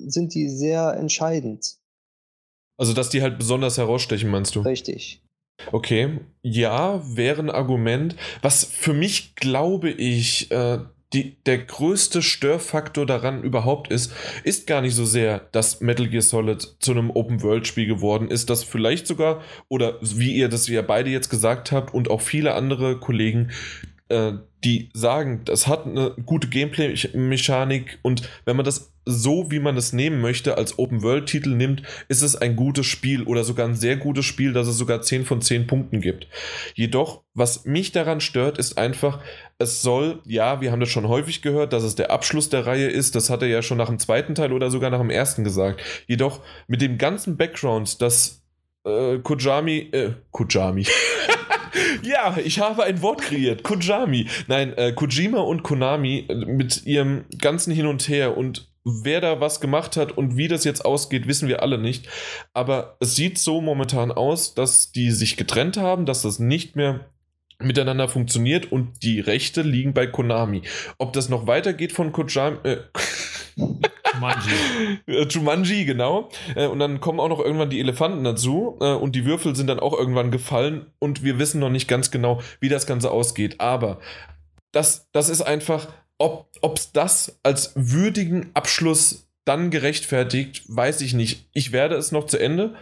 sind 0.08 0.34
die 0.34 0.50
sehr 0.50 0.94
entscheidend. 0.94 1.78
Also, 2.78 2.94
dass 2.94 3.10
die 3.10 3.22
halt 3.22 3.38
besonders 3.38 3.78
herausstechen, 3.78 4.30
meinst 4.30 4.56
du? 4.56 4.62
Richtig. 4.62 5.22
Okay, 5.72 6.20
ja, 6.42 7.02
wäre 7.16 7.42
ein 7.42 7.50
Argument. 7.50 8.16
Was 8.42 8.64
für 8.64 8.94
mich, 8.94 9.36
glaube 9.36 9.90
ich, 9.90 10.52
äh, 10.52 10.80
die, 11.14 11.38
der 11.46 11.60
größte 11.60 12.22
Störfaktor 12.22 13.06
daran 13.06 13.44
überhaupt 13.44 13.92
ist, 13.92 14.12
ist 14.44 14.68
gar 14.68 14.82
nicht 14.82 14.96
so 14.96 15.06
sehr, 15.06 15.48
dass 15.52 15.82
Metal 15.82 16.08
Gear 16.08 16.22
Solid 16.22 16.62
zu 16.80 16.92
einem 16.92 17.12
Open-World-Spiel 17.12 17.86
geworden 17.86 18.30
ist, 18.30 18.50
das 18.50 18.64
vielleicht 18.64 19.08
sogar, 19.08 19.42
oder 19.70 19.98
wie 20.02 20.34
ihr 20.36 20.50
das 20.50 20.68
ja 20.68 20.82
beide 20.82 21.10
jetzt 21.10 21.30
gesagt 21.30 21.72
habt 21.72 21.94
und 21.94 22.10
auch 22.10 22.22
viele 22.22 22.54
andere 22.54 23.00
Kollegen, 23.00 23.52
äh, 24.14 24.34
die 24.64 24.90
sagen, 24.94 25.42
das 25.44 25.68
hat 25.68 25.86
eine 25.86 26.12
gute 26.26 26.48
Gameplay-Mechanik 26.48 28.00
und 28.02 28.30
wenn 28.46 28.56
man 28.56 28.64
das 28.64 28.94
so, 29.06 29.52
wie 29.52 29.60
man 29.60 29.76
es 29.76 29.92
nehmen 29.92 30.22
möchte, 30.22 30.58
als 30.58 30.80
Open-World-Titel 30.80 31.50
nimmt, 31.50 31.84
ist 32.08 32.22
es 32.22 32.38
ein 32.38 32.56
gutes 32.56 32.86
Spiel 32.86 33.24
oder 33.24 33.44
sogar 33.44 33.68
ein 33.68 33.76
sehr 33.76 33.98
gutes 33.98 34.24
Spiel, 34.26 34.54
das 34.54 34.68
es 34.68 34.78
sogar 34.78 35.02
10 35.02 35.26
von 35.26 35.42
10 35.42 35.68
Punkten 35.68 36.00
gibt. 36.00 36.28
Jedoch, 36.76 37.24
was 37.34 37.66
mich 37.66 37.92
daran 37.92 38.22
stört, 38.22 38.58
ist 38.58 38.78
einfach, 38.78 39.20
es 39.58 39.82
soll, 39.82 40.22
ja, 40.26 40.62
wir 40.62 40.72
haben 40.72 40.80
das 40.80 40.90
schon 40.90 41.10
häufig 41.10 41.42
gehört, 41.42 41.74
dass 41.74 41.84
es 41.84 41.96
der 41.96 42.12
Abschluss 42.12 42.48
der 42.48 42.66
Reihe 42.66 42.88
ist, 42.88 43.16
das 43.16 43.30
hat 43.30 43.42
er 43.42 43.50
ja 43.50 43.62
schon 43.62 43.78
nach 43.78 43.90
dem 43.90 44.00
zweiten 44.00 44.36
Teil 44.36 44.54
oder 44.54 44.72
sogar 44.72 44.90
nach 44.90 45.02
dem 45.02 45.10
ersten 45.10 45.44
gesagt. 45.44 45.82
Jedoch 46.08 46.40
mit 46.68 46.82
dem 46.82 46.98
ganzen 46.98 47.36
Background, 47.36 48.02
dass 48.02 48.42
äh, 48.86 49.18
Kojami, 49.20 49.90
äh, 49.92 50.12
Kojami. 50.32 50.86
ja, 52.02 52.38
ich 52.44 52.60
habe 52.60 52.84
ein 52.84 53.02
Wort 53.02 53.22
kreiert. 53.22 53.64
Kojami. 53.64 54.28
Nein, 54.48 54.74
äh, 54.78 54.94
Kojima 54.94 55.40
und 55.40 55.64
Konami 55.64 56.26
äh, 56.28 56.36
mit 56.36 56.86
ihrem 56.86 57.26
ganzen 57.40 57.74
Hin 57.74 57.88
und 57.88 58.08
Her 58.08 58.38
und 58.38 58.68
wer 58.86 59.22
da 59.22 59.40
was 59.40 59.62
gemacht 59.62 59.96
hat 59.96 60.12
und 60.12 60.36
wie 60.36 60.48
das 60.48 60.64
jetzt 60.64 60.84
ausgeht, 60.84 61.28
wissen 61.28 61.48
wir 61.48 61.62
alle 61.62 61.78
nicht. 61.78 62.08
Aber 62.54 62.98
es 63.00 63.16
sieht 63.16 63.38
so 63.38 63.62
momentan 63.62 64.12
aus, 64.12 64.54
dass 64.54 64.92
die 64.92 65.12
sich 65.12 65.38
getrennt 65.38 65.78
haben, 65.78 66.06
dass 66.06 66.22
das 66.22 66.40
nicht 66.40 66.76
mehr 66.76 67.02
miteinander 67.60 68.10
funktioniert 68.10 68.72
und 68.72 69.04
die 69.04 69.20
Rechte 69.20 69.62
liegen 69.62 69.94
bei 69.94 70.08
Konami. 70.08 70.64
Ob 70.98 71.14
das 71.14 71.30
noch 71.30 71.48
weitergeht 71.48 71.94
von 71.94 72.12
Kojami. 72.12 72.58
Äh, 72.64 72.78
Jumanji. 74.14 74.52
Äh, 75.08 75.28
Jumanji, 75.28 75.86
genau. 75.86 76.30
Äh, 76.56 76.68
und 76.68 76.80
dann 76.80 77.00
kommen 77.00 77.20
auch 77.20 77.30
noch 77.30 77.40
irgendwann 77.40 77.70
die 77.70 77.80
Elefanten 77.80 78.24
dazu 78.24 78.78
äh, 78.82 78.94
und 78.94 79.16
die 79.16 79.26
Würfel 79.26 79.56
sind 79.56 79.68
dann 79.68 79.80
auch 79.80 79.98
irgendwann 79.98 80.32
gefallen 80.32 80.88
und 81.00 81.24
wir 81.24 81.40
wissen 81.40 81.60
noch 81.60 81.70
nicht 81.70 81.88
ganz 81.88 82.12
genau, 82.12 82.42
wie 82.60 82.70
das 82.70 82.86
Ganze 82.86 83.12
ausgeht. 83.12 83.60
Aber 83.60 84.00
das, 84.72 85.10
das 85.12 85.30
ist 85.30 85.42
einfach, 85.42 85.88
ob 86.18 86.48
es 86.76 86.92
das 86.92 87.40
als 87.44 87.74
würdigen 87.76 88.52
Abschluss 88.54 89.28
dann 89.46 89.72
gerechtfertigt, 89.72 90.64
weiß 90.68 91.02
ich 91.02 91.14
nicht. 91.14 91.50
Ich 91.54 91.72
werde 91.72 91.96
es 91.96 92.12
noch 92.12 92.26
zu 92.26 92.38
Ende 92.38 92.76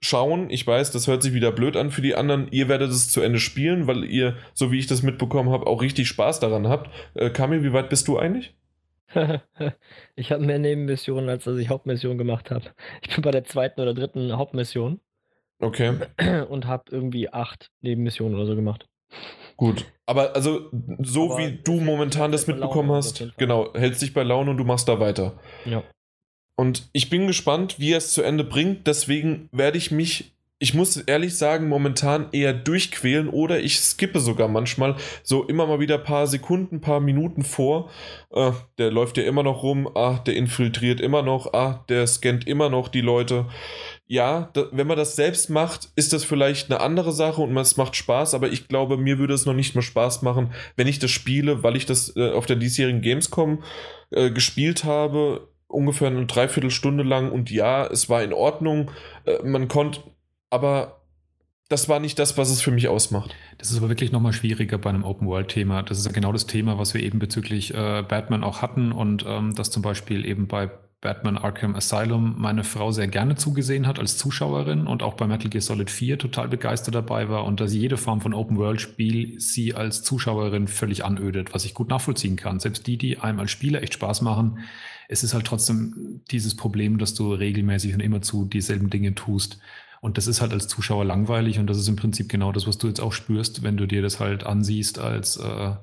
schauen. 0.00 0.50
Ich 0.50 0.66
weiß, 0.66 0.92
das 0.92 1.06
hört 1.06 1.22
sich 1.22 1.32
wieder 1.32 1.50
blöd 1.50 1.76
an 1.76 1.90
für 1.90 2.02
die 2.02 2.14
anderen. 2.14 2.48
Ihr 2.50 2.68
werdet 2.68 2.90
es 2.90 3.10
zu 3.10 3.20
Ende 3.20 3.40
spielen, 3.40 3.86
weil 3.86 4.04
ihr, 4.04 4.36
so 4.52 4.70
wie 4.70 4.78
ich 4.78 4.86
das 4.86 5.02
mitbekommen 5.02 5.50
habe, 5.50 5.66
auch 5.66 5.82
richtig 5.82 6.08
Spaß 6.08 6.40
daran 6.40 6.68
habt. 6.68 6.90
Äh, 7.14 7.30
Kami, 7.30 7.62
wie 7.62 7.72
weit 7.72 7.88
bist 7.88 8.06
du 8.06 8.18
eigentlich? 8.18 8.54
ich 10.16 10.32
habe 10.32 10.44
mehr 10.44 10.58
Nebenmissionen, 10.58 11.28
als 11.28 11.44
dass 11.44 11.58
ich 11.58 11.68
Hauptmissionen 11.68 12.18
gemacht 12.18 12.50
habe. 12.50 12.64
Ich 13.02 13.14
bin 13.14 13.22
bei 13.22 13.30
der 13.30 13.44
zweiten 13.44 13.80
oder 13.80 13.94
dritten 13.94 14.36
Hauptmission. 14.36 15.00
Okay. 15.60 15.94
Und 16.48 16.66
habe 16.66 16.84
irgendwie 16.90 17.28
acht 17.32 17.70
Nebenmissionen 17.80 18.34
oder 18.34 18.46
so 18.46 18.56
gemacht. 18.56 18.86
Gut. 19.56 19.86
Aber 20.06 20.34
also, 20.34 20.70
so 20.98 21.32
Aber 21.32 21.38
wie 21.38 21.58
du 21.62 21.80
momentan 21.80 22.32
das 22.32 22.46
mitbekommen 22.46 22.90
hast, 22.90 23.24
genau, 23.38 23.72
hältst 23.74 24.02
dich 24.02 24.12
bei 24.12 24.22
Laune 24.22 24.50
und 24.50 24.56
du 24.56 24.64
machst 24.64 24.88
da 24.88 24.98
weiter. 24.98 25.38
Ja. 25.64 25.84
Und 26.56 26.88
ich 26.92 27.10
bin 27.10 27.26
gespannt, 27.26 27.78
wie 27.78 27.92
er 27.92 27.98
es 27.98 28.12
zu 28.12 28.22
Ende 28.22 28.44
bringt. 28.44 28.86
Deswegen 28.86 29.48
werde 29.52 29.78
ich 29.78 29.90
mich 29.90 30.34
ich 30.60 30.72
muss 30.72 30.96
ehrlich 30.96 31.36
sagen, 31.36 31.68
momentan 31.68 32.28
eher 32.32 32.52
durchquälen 32.52 33.28
oder 33.28 33.60
ich 33.60 33.80
skippe 33.80 34.20
sogar 34.20 34.46
manchmal 34.48 34.96
so 35.24 35.44
immer 35.44 35.66
mal 35.66 35.80
wieder 35.80 35.98
ein 35.98 36.04
paar 36.04 36.26
Sekunden, 36.28 36.76
ein 36.76 36.80
paar 36.80 37.00
Minuten 37.00 37.42
vor. 37.42 37.90
Äh, 38.30 38.52
der 38.78 38.92
läuft 38.92 39.16
ja 39.16 39.24
immer 39.24 39.42
noch 39.42 39.64
rum, 39.64 39.88
ah, 39.94 40.20
der 40.24 40.36
infiltriert 40.36 41.00
immer 41.00 41.22
noch, 41.22 41.52
ah, 41.54 41.84
der 41.88 42.06
scannt 42.06 42.46
immer 42.46 42.70
noch 42.70 42.88
die 42.88 43.00
Leute. 43.00 43.46
Ja, 44.06 44.50
da, 44.52 44.66
wenn 44.70 44.86
man 44.86 44.96
das 44.96 45.16
selbst 45.16 45.50
macht, 45.50 45.90
ist 45.96 46.12
das 46.12 46.24
vielleicht 46.24 46.70
eine 46.70 46.80
andere 46.80 47.12
Sache 47.12 47.42
und 47.42 47.56
es 47.56 47.76
macht 47.76 47.96
Spaß, 47.96 48.34
aber 48.34 48.48
ich 48.48 48.68
glaube, 48.68 48.96
mir 48.96 49.18
würde 49.18 49.34
es 49.34 49.46
noch 49.46 49.54
nicht 49.54 49.74
mehr 49.74 49.82
Spaß 49.82 50.22
machen, 50.22 50.52
wenn 50.76 50.86
ich 50.86 51.00
das 51.00 51.10
spiele, 51.10 51.64
weil 51.64 51.74
ich 51.74 51.84
das 51.84 52.14
äh, 52.16 52.30
auf 52.30 52.46
der 52.46 52.56
diesjährigen 52.56 53.02
Gamescom 53.02 53.62
äh, 54.10 54.30
gespielt 54.30 54.84
habe 54.84 55.48
ungefähr 55.66 56.08
eine 56.08 56.26
Dreiviertelstunde 56.26 57.02
lang 57.02 57.32
und 57.32 57.50
ja, 57.50 57.84
es 57.86 58.08
war 58.08 58.22
in 58.22 58.32
Ordnung. 58.32 58.90
Äh, 59.24 59.42
man 59.44 59.68
konnte, 59.68 60.00
aber 60.54 61.00
das 61.68 61.88
war 61.88 61.98
nicht 61.98 62.18
das, 62.20 62.38
was 62.38 62.50
es 62.50 62.62
für 62.62 62.70
mich 62.70 62.86
ausmacht. 62.86 63.34
Das 63.58 63.72
ist 63.72 63.78
aber 63.78 63.88
wirklich 63.88 64.12
nochmal 64.12 64.32
schwieriger 64.32 64.78
bei 64.78 64.90
einem 64.90 65.02
Open-World-Thema. 65.02 65.82
Das 65.82 65.98
ist 65.98 66.06
ja 66.06 66.12
genau 66.12 66.30
das 66.30 66.46
Thema, 66.46 66.78
was 66.78 66.94
wir 66.94 67.02
eben 67.02 67.18
bezüglich 67.18 67.74
äh, 67.74 68.04
Batman 68.06 68.44
auch 68.44 68.62
hatten 68.62 68.92
und 68.92 69.24
ähm, 69.26 69.54
das 69.56 69.70
zum 69.70 69.82
Beispiel 69.82 70.24
eben 70.24 70.46
bei 70.46 70.70
Batman 71.00 71.36
Arkham 71.36 71.74
Asylum 71.74 72.36
meine 72.38 72.64
Frau 72.64 72.92
sehr 72.92 73.08
gerne 73.08 73.34
zugesehen 73.34 73.86
hat 73.86 73.98
als 73.98 74.16
Zuschauerin 74.16 74.86
und 74.86 75.02
auch 75.02 75.14
bei 75.14 75.26
Metal 75.26 75.50
Gear 75.50 75.60
Solid 75.60 75.90
4 75.90 76.18
total 76.18 76.48
begeistert 76.48 76.94
dabei 76.94 77.28
war 77.28 77.44
und 77.44 77.60
dass 77.60 77.74
jede 77.74 77.96
Form 77.96 78.20
von 78.22 78.32
Open-World-Spiel 78.32 79.38
sie 79.38 79.74
als 79.74 80.02
Zuschauerin 80.02 80.68
völlig 80.68 81.04
anödet, 81.04 81.52
was 81.52 81.64
ich 81.66 81.74
gut 81.74 81.90
nachvollziehen 81.90 82.36
kann. 82.36 82.60
Selbst 82.60 82.86
die, 82.86 82.96
die 82.96 83.18
einem 83.18 83.40
als 83.40 83.50
Spieler 83.50 83.82
echt 83.82 83.94
Spaß 83.94 84.22
machen, 84.22 84.60
es 85.08 85.22
ist 85.22 85.34
halt 85.34 85.46
trotzdem 85.46 86.22
dieses 86.30 86.56
Problem, 86.56 86.98
dass 86.98 87.14
du 87.14 87.34
regelmäßig 87.34 87.94
und 87.94 88.00
immer 88.00 88.22
zu 88.22 88.46
dieselben 88.46 88.88
Dinge 88.88 89.14
tust. 89.14 89.58
Und 90.04 90.18
das 90.18 90.26
ist 90.26 90.42
halt 90.42 90.52
als 90.52 90.68
Zuschauer 90.68 91.06
langweilig 91.06 91.58
und 91.58 91.66
das 91.66 91.78
ist 91.78 91.88
im 91.88 91.96
Prinzip 91.96 92.28
genau 92.28 92.52
das, 92.52 92.66
was 92.66 92.76
du 92.76 92.88
jetzt 92.88 93.00
auch 93.00 93.14
spürst, 93.14 93.62
wenn 93.62 93.78
du 93.78 93.86
dir 93.86 94.02
das 94.02 94.20
halt 94.20 94.44
ansiehst 94.44 94.98
als, 94.98 95.38
äh, 95.38 95.76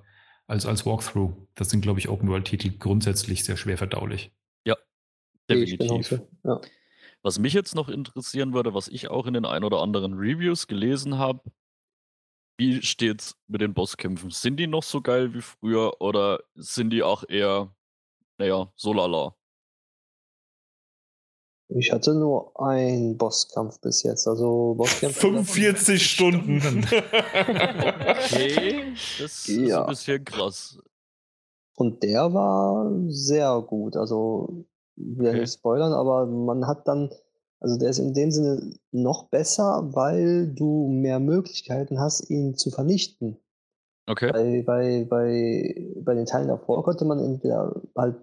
als, 0.46 0.68
als 0.68 0.86
Walkthrough. 0.86 1.34
Das 1.56 1.72
sind, 1.72 1.82
glaube 1.82 2.00
ich, 2.00 2.08
Open-World-Titel 2.08 2.78
grundsätzlich 2.78 3.44
sehr 3.44 3.58
schwer 3.58 3.80
verdaulich. 3.80 4.32
Ja, 4.64 4.78
definitiv. 5.50 6.22
Ja. 6.44 6.62
Was 7.24 7.40
mich 7.40 7.54
jetzt 7.54 7.74
noch 7.74 7.90
interessieren 7.90 8.54
würde, 8.54 8.76
was 8.76 8.90
ich 8.90 9.08
auch 9.08 9.26
in 9.26 9.34
den 9.34 9.46
ein 9.46 9.64
oder 9.64 9.82
anderen 9.82 10.14
Reviews 10.14 10.68
gelesen 10.68 11.18
habe, 11.18 11.42
wie 12.60 12.84
steht's 12.84 13.36
mit 13.48 13.62
den 13.62 13.74
Bosskämpfen? 13.74 14.30
Sind 14.30 14.60
die 14.60 14.68
noch 14.68 14.84
so 14.84 15.02
geil 15.02 15.34
wie 15.34 15.42
früher 15.42 16.00
oder 16.00 16.44
sind 16.54 16.92
die 16.92 17.02
auch 17.02 17.24
eher, 17.28 17.76
naja, 18.38 18.72
so 18.76 18.94
lala? 18.94 19.36
Ich 21.76 21.92
hatte 21.94 22.14
nur 22.14 22.60
einen 22.60 23.18
Bosskampf 23.18 23.80
bis 23.80 24.04
jetzt, 24.04 24.28
also 24.28 24.76
Bosskämpfe. 24.76 25.22
45 25.22 26.06
Stunden. 26.06 26.86
okay, 28.10 28.94
das 29.20 29.48
ist 29.48 29.50
ein 29.50 29.86
bisschen 29.88 30.26
krass. 30.26 30.78
Und 31.76 32.04
der 32.04 32.34
war 32.34 32.92
sehr 33.08 33.62
gut. 33.62 33.96
Also, 33.96 34.66
ich 34.98 35.18
will 35.18 35.30
okay. 35.30 35.40
nicht 35.40 35.54
spoilern, 35.54 35.94
aber 35.94 36.26
man 36.26 36.68
hat 36.68 36.88
dann, 36.88 37.10
also 37.62 37.78
der 37.78 37.90
ist 37.90 38.00
in 38.00 38.14
dem 38.14 38.32
Sinne 38.32 38.74
noch 38.92 39.30
besser, 39.30 39.90
weil 39.94 40.48
du 40.48 40.90
mehr 40.90 41.20
Möglichkeiten 41.20 42.00
hast, 42.00 42.30
ihn 42.30 42.56
zu 42.56 42.70
vernichten. 42.70 43.38
Okay. 44.08 44.32
Bei, 44.34 44.64
bei, 44.64 45.06
bei, 45.10 45.88
bei 46.04 46.16
den 46.16 46.26
Teilen 46.26 46.50
davor 46.50 46.84
konnte 46.84 47.06
man 47.06 47.20
entweder 47.20 47.82
halt 47.96 48.18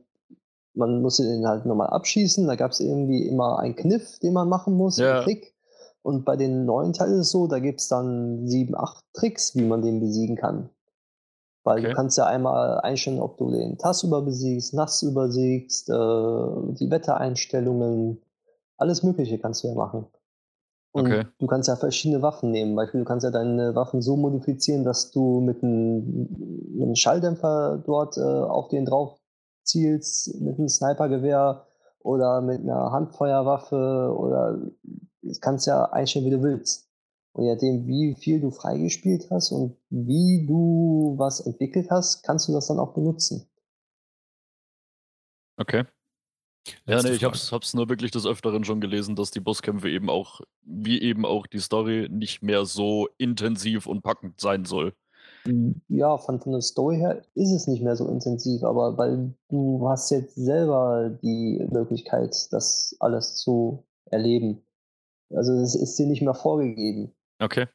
man 0.79 1.03
musste 1.03 1.25
den 1.25 1.47
halt 1.47 1.67
nochmal 1.67 1.88
abschießen. 1.88 2.47
Da 2.47 2.57
gab 2.57 2.71
es 2.71 2.81
irgendwie 2.81 3.27
immer 3.27 3.59
einen 3.59 3.77
Kniff, 3.77 4.19
den 4.21 4.33
man 4.33 4.49
machen 4.49 4.75
muss, 4.75 4.97
ja. 4.97 5.17
einen 5.17 5.25
Trick. 5.25 5.55
Und 6.03 6.25
bei 6.25 6.37
den 6.37 6.64
neuen 6.64 6.93
Teilen 6.93 7.14
ist 7.14 7.27
es 7.27 7.31
so, 7.33 7.49
da 7.49 7.59
gibt 7.59 7.81
es 7.81 7.88
dann 7.88 8.47
sieben, 8.47 8.75
acht 8.77 9.05
Tricks, 9.12 9.55
wie 9.57 9.64
man 9.64 9.83
den 9.83 10.01
besiegen 10.01 10.37
kann. 10.37 10.71
Weil 11.64 11.81
okay. 11.81 11.88
du 11.88 11.95
kannst 11.95 12.17
ja 12.17 12.25
einmal 12.25 12.81
einstellen, 12.81 13.21
ob 13.21 13.37
du 13.37 13.51
den 13.51 13.77
Tass 13.77 14.05
überbesiegst, 14.05 14.73
Nass 14.73 15.03
übersiegst, 15.03 15.91
äh, 15.91 15.93
die 15.93 16.91
Wettereinstellungen, 16.91 18.23
alles 18.79 19.03
Mögliche 19.03 19.38
kannst 19.38 19.64
du 19.64 19.69
ja 19.69 19.75
machen. 19.75 20.07
Und 20.93 21.07
okay. 21.07 21.27
du 21.38 21.47
kannst 21.47 21.69
ja 21.69 21.77
verschiedene 21.77 22.23
Waffen 22.23 22.53
nehmen. 22.53 22.75
Beispiel, 22.75 23.01
du 23.01 23.05
kannst 23.05 23.25
ja 23.25 23.31
deine 23.31 23.75
Waffen 23.75 24.01
so 24.01 24.17
modifizieren, 24.17 24.85
dass 24.85 25.11
du 25.11 25.41
mit 25.41 25.62
einem, 25.62 26.29
mit 26.73 26.83
einem 26.85 26.97
Schalldämpfer 26.97 27.83
dort 27.85 28.17
äh, 28.17 28.21
auf 28.21 28.69
den 28.69 28.87
drauf 28.87 29.17
zielst 29.68 30.40
mit 30.40 30.59
einem 30.59 30.68
Snipergewehr 30.68 31.66
oder 32.00 32.40
mit 32.40 32.61
einer 32.61 32.90
Handfeuerwaffe 32.90 34.14
oder 34.16 34.59
das 35.22 35.40
kannst 35.40 35.66
ja 35.66 35.85
einstellen, 35.92 36.26
wie 36.26 36.31
du 36.31 36.42
willst. 36.42 36.88
Und 37.33 37.44
je 37.44 37.52
nachdem, 37.52 37.87
wie 37.87 38.14
viel 38.14 38.40
du 38.40 38.50
freigespielt 38.50 39.31
hast 39.31 39.52
und 39.52 39.76
wie 39.90 40.46
du 40.46 41.14
was 41.18 41.40
entwickelt 41.40 41.90
hast, 41.90 42.22
kannst 42.22 42.48
du 42.48 42.52
das 42.52 42.66
dann 42.66 42.78
auch 42.78 42.94
benutzen. 42.94 43.48
Okay. 45.57 45.85
Ja, 46.87 47.02
nee, 47.02 47.11
ich 47.11 47.24
hab's, 47.24 47.52
hab's 47.52 47.75
nur 47.75 47.88
wirklich 47.88 48.10
des 48.10 48.27
Öfteren 48.27 48.64
schon 48.64 48.81
gelesen, 48.81 49.16
dass 49.16 49.31
die 49.31 49.40
Bosskämpfe 49.40 49.88
eben 49.88 50.10
auch, 50.10 50.40
wie 50.62 51.00
eben 51.00 51.25
auch 51.25 51.46
die 51.46 51.60
Story, 51.60 52.08
nicht 52.10 52.42
mehr 52.42 52.64
so 52.64 53.08
intensiv 53.19 53.87
und 53.87 54.02
packend 54.02 54.40
sein 54.40 54.64
soll. 54.64 54.94
Ja, 55.89 56.19
von, 56.19 56.41
von 56.41 56.53
der 56.53 56.61
Story 56.61 56.97
her 56.97 57.23
ist 57.35 57.53
es 57.53 57.67
nicht 57.67 57.83
mehr 57.83 57.97
so 57.97 58.09
intensiv, 58.09 58.65
aber 58.65 58.99
weil 58.99 59.35
du 59.49 59.89
hast 59.89 60.11
jetzt 60.11 60.35
selber 60.35 61.11
die 61.23 61.67
Möglichkeit, 61.71 62.53
das 62.53 62.97
alles 63.01 63.37
zu 63.37 63.85
erleben. 64.11 64.63
Also 65.31 65.53
es 65.55 65.75
ist 65.75 65.99
dir 65.99 66.07
nicht 66.07 66.23
mehr 66.23 66.35
vorgegeben. 66.35 67.13
Okay. 67.39 67.67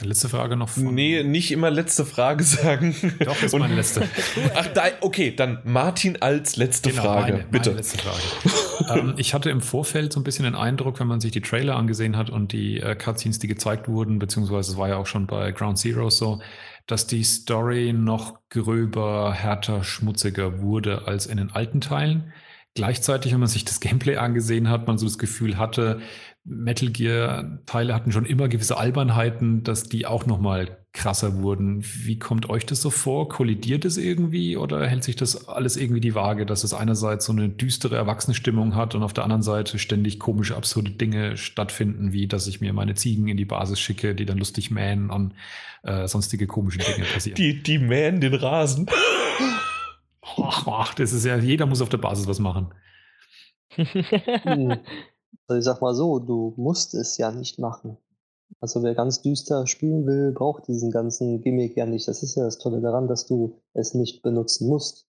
Letzte 0.00 0.28
Frage 0.28 0.56
noch 0.56 0.68
von. 0.68 0.94
Nee, 0.94 1.24
nicht 1.24 1.50
immer 1.50 1.70
letzte 1.70 2.04
Frage 2.04 2.44
sagen. 2.44 2.94
Doch, 3.24 3.42
ist 3.42 3.56
meine 3.56 3.74
letzte. 3.74 4.08
Ach, 4.54 4.66
da, 4.68 4.84
okay, 5.00 5.34
dann 5.34 5.60
Martin 5.64 6.20
als 6.22 6.56
letzte 6.56 6.90
genau, 6.90 7.02
Frage. 7.02 7.32
Meine, 7.32 7.44
bitte. 7.46 7.70
Meine 7.70 7.80
letzte 7.80 7.98
Frage. 7.98 8.67
Ähm, 8.88 9.14
ich 9.18 9.34
hatte 9.34 9.50
im 9.50 9.60
Vorfeld 9.60 10.12
so 10.12 10.20
ein 10.20 10.24
bisschen 10.24 10.44
den 10.44 10.54
Eindruck, 10.54 11.00
wenn 11.00 11.06
man 11.06 11.20
sich 11.20 11.32
die 11.32 11.40
Trailer 11.40 11.76
angesehen 11.76 12.16
hat 12.16 12.30
und 12.30 12.52
die 12.52 12.80
äh, 12.80 12.94
Cutscenes, 12.94 13.38
die 13.38 13.48
gezeigt 13.48 13.88
wurden, 13.88 14.18
beziehungsweise 14.18 14.72
es 14.72 14.78
war 14.78 14.88
ja 14.88 14.96
auch 14.96 15.06
schon 15.06 15.26
bei 15.26 15.52
Ground 15.52 15.78
Zero 15.78 16.10
so, 16.10 16.40
dass 16.86 17.06
die 17.06 17.22
Story 17.22 17.92
noch 17.92 18.38
gröber, 18.48 19.32
härter, 19.32 19.84
schmutziger 19.84 20.60
wurde 20.60 21.06
als 21.06 21.26
in 21.26 21.36
den 21.36 21.50
alten 21.50 21.80
Teilen. 21.80 22.32
Gleichzeitig, 22.74 23.32
wenn 23.32 23.40
man 23.40 23.48
sich 23.48 23.64
das 23.64 23.80
Gameplay 23.80 24.16
angesehen 24.16 24.68
hat, 24.68 24.86
man 24.86 24.98
so 24.98 25.06
das 25.06 25.18
Gefühl 25.18 25.58
hatte, 25.58 26.00
Metal 26.44 26.88
Gear-Teile 26.90 27.94
hatten 27.94 28.12
schon 28.12 28.24
immer 28.24 28.48
gewisse 28.48 28.78
Albernheiten, 28.78 29.64
dass 29.64 29.84
die 29.84 30.06
auch 30.06 30.26
nochmal 30.26 30.77
krasser 30.92 31.42
wurden. 31.42 31.84
Wie 31.84 32.18
kommt 32.18 32.48
euch 32.48 32.66
das 32.66 32.80
so 32.80 32.90
vor? 32.90 33.28
Kollidiert 33.28 33.84
es 33.84 33.96
irgendwie 33.96 34.56
oder 34.56 34.86
hält 34.86 35.04
sich 35.04 35.16
das 35.16 35.48
alles 35.48 35.76
irgendwie 35.76 36.00
die 36.00 36.14
Waage, 36.14 36.46
dass 36.46 36.64
es 36.64 36.74
einerseits 36.74 37.26
so 37.26 37.32
eine 37.32 37.48
düstere 37.48 37.96
Erwachsenenstimmung 37.96 38.74
hat 38.74 38.94
und 38.94 39.02
auf 39.02 39.12
der 39.12 39.24
anderen 39.24 39.42
Seite 39.42 39.78
ständig 39.78 40.18
komische, 40.18 40.56
absurde 40.56 40.90
Dinge 40.90 41.36
stattfinden, 41.36 42.12
wie 42.12 42.26
dass 42.26 42.46
ich 42.46 42.60
mir 42.60 42.72
meine 42.72 42.94
Ziegen 42.94 43.28
in 43.28 43.36
die 43.36 43.44
Basis 43.44 43.78
schicke, 43.78 44.14
die 44.14 44.26
dann 44.26 44.38
lustig 44.38 44.70
mähen 44.70 45.10
und 45.10 45.34
äh, 45.82 46.08
sonstige 46.08 46.46
komische 46.46 46.78
Dinge 46.78 47.06
passieren? 47.12 47.36
Die, 47.36 47.62
die 47.62 47.78
mähen 47.78 48.20
den 48.20 48.34
Rasen. 48.34 48.88
Ach, 50.36 50.94
das 50.94 51.12
ist 51.12 51.24
ja, 51.24 51.36
jeder 51.36 51.66
muss 51.66 51.80
auf 51.80 51.88
der 51.88 51.98
Basis 51.98 52.26
was 52.26 52.38
machen. 52.38 52.72
Hm. 53.76 54.78
Also 55.46 55.58
ich 55.58 55.64
sag 55.64 55.80
mal 55.80 55.94
so, 55.94 56.18
du 56.18 56.52
musst 56.56 56.94
es 56.94 57.16
ja 57.16 57.30
nicht 57.30 57.58
machen. 57.58 57.96
Also 58.60 58.82
wer 58.82 58.94
ganz 58.94 59.22
düster 59.22 59.66
spielen 59.66 60.06
will, 60.06 60.32
braucht 60.32 60.66
diesen 60.66 60.90
ganzen 60.90 61.40
Gimmick 61.40 61.76
ja 61.76 61.86
nicht. 61.86 62.08
Das 62.08 62.22
ist 62.22 62.34
ja 62.34 62.44
das 62.44 62.58
Tolle 62.58 62.80
daran, 62.80 63.06
dass 63.06 63.26
du 63.26 63.60
es 63.72 63.94
nicht 63.94 64.22
benutzen 64.22 64.68
musst. 64.68 65.06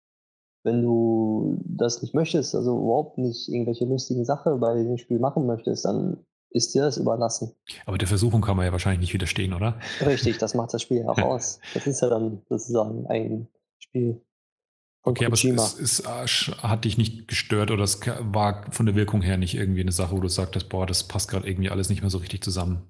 Wenn 0.64 0.82
du 0.82 1.58
das 1.66 2.02
nicht 2.02 2.14
möchtest, 2.14 2.56
also 2.56 2.78
überhaupt 2.78 3.18
nicht 3.18 3.50
irgendwelche 3.50 3.84
lustigen 3.86 4.24
Sachen 4.24 4.62
bei 4.62 4.74
dem 4.76 4.98
Spiel 4.98 5.20
machen 5.20 5.46
möchtest, 5.46 5.84
dann 5.84 6.26
ist 6.52 6.74
dir 6.74 6.84
das 6.84 6.98
überlassen. 6.98 7.54
Aber 7.86 7.98
der 7.98 8.08
Versuchung 8.08 8.41
kann 8.41 8.56
man 8.56 8.66
ja 8.66 8.72
wahrscheinlich 8.72 9.02
nicht 9.02 9.14
widerstehen, 9.14 9.54
oder? 9.54 9.78
Richtig, 10.06 10.38
das 10.38 10.54
macht 10.54 10.74
das 10.74 10.82
Spiel 10.82 11.00
ja 11.00 11.10
auch 11.10 11.18
aus. 11.22 11.60
Das 11.74 11.86
ist 11.86 12.02
ja 12.02 12.10
dann 12.10 12.41
sozusagen 12.48 13.06
ein 13.08 13.48
Spiel. 13.80 14.22
Okay, 15.06 15.26
aber 15.26 15.34
es, 15.34 15.44
es, 15.44 16.00
es, 16.00 16.48
äh, 16.48 16.52
hat 16.60 16.86
dich 16.86 16.98
nicht 16.98 17.28
gestört 17.28 17.72
oder 17.72 17.84
es 17.84 18.00
war 18.20 18.72
von 18.72 18.86
der 18.86 18.96
Wirkung 18.96 19.22
her 19.22 19.36
nicht 19.36 19.56
irgendwie 19.56 19.82
eine 19.82 19.91
Sache, 19.91 20.16
wo 20.16 20.22
du 20.22 20.30
sagtest, 20.30 20.70
boah, 20.70 20.88
das 20.88 21.04
passt 21.04 21.30
gerade 21.30 21.46
irgendwie 21.46 21.70
alles 21.70 21.89
nicht 21.89 22.02
mehr 22.02 22.10
so 22.10 22.20
richtig 22.20 22.41
zusammen. 22.41 22.84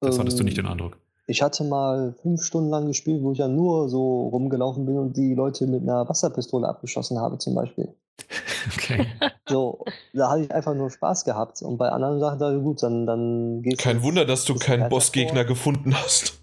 Das 0.00 0.14
ähm, 0.14 0.22
hattest 0.22 0.40
du 0.40 0.44
nicht 0.44 0.56
den 0.56 0.66
Eindruck. 0.66 0.98
Ich 1.26 1.42
hatte 1.42 1.62
mal 1.62 2.14
fünf 2.22 2.42
Stunden 2.42 2.70
lang 2.70 2.86
gespielt, 2.86 3.22
wo 3.22 3.32
ich 3.32 3.38
ja 3.38 3.46
nur 3.46 3.88
so 3.88 4.28
rumgelaufen 4.28 4.84
bin 4.84 4.98
und 4.98 5.16
die 5.16 5.34
Leute 5.34 5.66
mit 5.66 5.82
einer 5.82 6.08
Wasserpistole 6.08 6.66
abgeschossen 6.66 7.18
habe, 7.20 7.38
zum 7.38 7.54
Beispiel. 7.54 7.94
Okay. 8.76 9.06
So, 9.48 9.84
da 10.12 10.30
hatte 10.30 10.42
ich 10.42 10.50
einfach 10.52 10.74
nur 10.74 10.90
Spaß 10.90 11.24
gehabt. 11.24 11.62
Und 11.62 11.78
bei 11.78 11.88
anderen 11.88 12.20
Sachen 12.20 12.38
dachte 12.38 12.56
ich, 12.58 12.62
gut, 12.62 12.82
dann, 12.82 13.06
dann 13.06 13.62
gehst 13.62 13.78
Kein 13.78 14.02
Wunder, 14.02 14.26
dass 14.26 14.44
du 14.44 14.54
keinen 14.54 14.90
Bossgegner 14.90 15.44
gefunden 15.44 15.94
hast. 15.94 16.38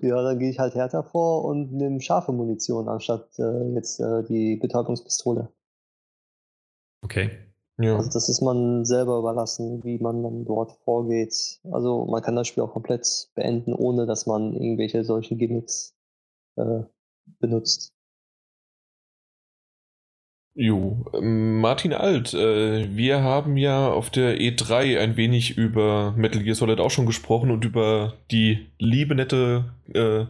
Ja, 0.00 0.22
dann 0.22 0.38
gehe 0.38 0.50
ich 0.50 0.58
halt 0.58 0.74
härter 0.74 1.02
vor 1.02 1.44
und 1.44 1.72
nehme 1.72 2.00
scharfe 2.00 2.32
Munition 2.32 2.88
anstatt 2.88 3.28
äh, 3.38 3.74
jetzt 3.74 4.00
äh, 4.00 4.22
die 4.22 4.56
Betäubungspistole. 4.56 5.50
Okay. 7.02 7.47
Ja. 7.80 7.96
Also 7.96 8.10
das 8.10 8.28
ist 8.28 8.42
man 8.42 8.84
selber 8.84 9.18
überlassen, 9.18 9.84
wie 9.84 9.98
man 9.98 10.22
dann 10.22 10.44
dort 10.44 10.72
vorgeht. 10.84 11.60
Also 11.70 12.06
man 12.06 12.22
kann 12.22 12.34
das 12.34 12.48
Spiel 12.48 12.64
auch 12.64 12.72
komplett 12.72 13.30
beenden, 13.34 13.72
ohne 13.72 14.06
dass 14.06 14.26
man 14.26 14.52
irgendwelche 14.52 15.04
solche 15.04 15.36
Gimmicks 15.36 15.94
äh, 16.56 16.82
benutzt. 17.38 17.92
Jo, 20.60 21.04
ähm, 21.14 21.60
Martin 21.60 21.92
Alt, 21.92 22.34
äh, 22.34 22.96
wir 22.96 23.22
haben 23.22 23.56
ja 23.56 23.92
auf 23.92 24.10
der 24.10 24.40
E3 24.40 24.98
ein 24.98 25.16
wenig 25.16 25.56
über 25.56 26.12
Metal 26.16 26.42
Gear 26.42 26.56
Solid 26.56 26.80
auch 26.80 26.90
schon 26.90 27.06
gesprochen 27.06 27.52
und 27.52 27.64
über 27.64 28.14
die 28.32 28.66
liebe 28.80 29.14
nette 29.14 29.72
äh, 29.94 30.26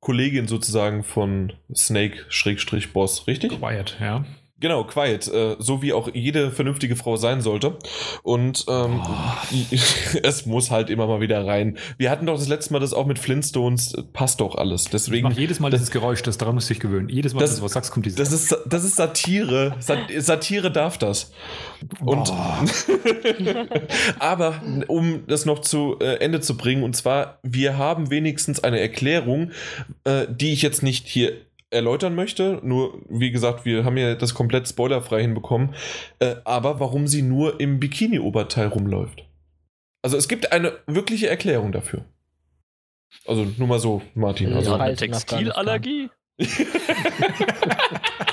Kollegin 0.00 0.48
sozusagen 0.48 1.02
von 1.02 1.54
Snake-Boss, 1.74 3.26
richtig? 3.26 3.58
Quiet, 3.58 3.96
ja. 4.00 4.26
Genau, 4.60 4.82
quiet, 4.82 5.28
äh, 5.28 5.54
so 5.60 5.82
wie 5.82 5.92
auch 5.92 6.08
jede 6.12 6.50
vernünftige 6.50 6.96
Frau 6.96 7.16
sein 7.16 7.40
sollte. 7.40 7.76
Und 8.24 8.64
ähm, 8.68 9.00
oh. 9.04 9.56
es 10.22 10.46
muss 10.46 10.72
halt 10.72 10.90
immer 10.90 11.06
mal 11.06 11.20
wieder 11.20 11.46
rein. 11.46 11.78
Wir 11.96 12.10
hatten 12.10 12.26
doch 12.26 12.36
das 12.36 12.48
letzte 12.48 12.72
Mal 12.72 12.80
das 12.80 12.92
auch 12.92 13.06
mit 13.06 13.20
Flintstones, 13.20 13.94
passt 14.12 14.40
doch 14.40 14.56
alles. 14.56 14.86
Deswegen. 14.86 15.30
Jedes 15.30 15.60
Mal 15.60 15.70
das, 15.70 15.80
dieses 15.80 15.92
Geräusch, 15.92 16.22
das 16.22 16.38
daran 16.38 16.56
muss 16.56 16.68
ich 16.70 16.80
gewöhnen. 16.80 17.08
Jedes 17.08 17.34
Mal, 17.34 17.40
das, 17.40 17.50
dass 17.50 17.58
du 17.60 17.64
was 17.64 17.72
sagst, 17.72 17.92
kommt 17.92 18.06
dieses. 18.06 18.18
Das 18.18 18.32
ist, 18.32 18.56
das 18.66 18.82
ist 18.82 18.96
Satire. 18.96 19.76
Satire 19.78 20.72
darf 20.72 20.98
das. 20.98 21.32
Und 22.00 22.32
aber 24.18 24.60
um 24.88 25.24
das 25.28 25.46
noch 25.46 25.60
zu 25.60 25.98
äh, 26.00 26.16
Ende 26.16 26.40
zu 26.40 26.56
bringen, 26.56 26.82
und 26.82 26.96
zwar, 26.96 27.38
wir 27.44 27.78
haben 27.78 28.10
wenigstens 28.10 28.64
eine 28.64 28.80
Erklärung, 28.80 29.52
äh, 30.02 30.26
die 30.28 30.52
ich 30.52 30.62
jetzt 30.62 30.82
nicht 30.82 31.06
hier 31.06 31.32
erläutern 31.70 32.14
möchte. 32.14 32.60
Nur, 32.62 33.02
wie 33.08 33.30
gesagt, 33.30 33.64
wir 33.64 33.84
haben 33.84 33.96
ja 33.96 34.14
das 34.14 34.34
komplett 34.34 34.68
spoilerfrei 34.68 35.22
hinbekommen. 35.22 35.74
Äh, 36.18 36.36
aber 36.44 36.80
warum 36.80 37.06
sie 37.06 37.22
nur 37.22 37.60
im 37.60 37.80
Bikini-Oberteil 37.80 38.68
rumläuft. 38.68 39.24
Also 40.02 40.16
es 40.16 40.28
gibt 40.28 40.52
eine 40.52 40.78
wirkliche 40.86 41.28
Erklärung 41.28 41.72
dafür. 41.72 42.04
Also 43.26 43.46
nur 43.56 43.68
mal 43.68 43.78
so, 43.78 44.02
Martin. 44.14 44.52
Also, 44.52 44.74
eine 44.74 44.94
Textilallergie? 44.94 46.10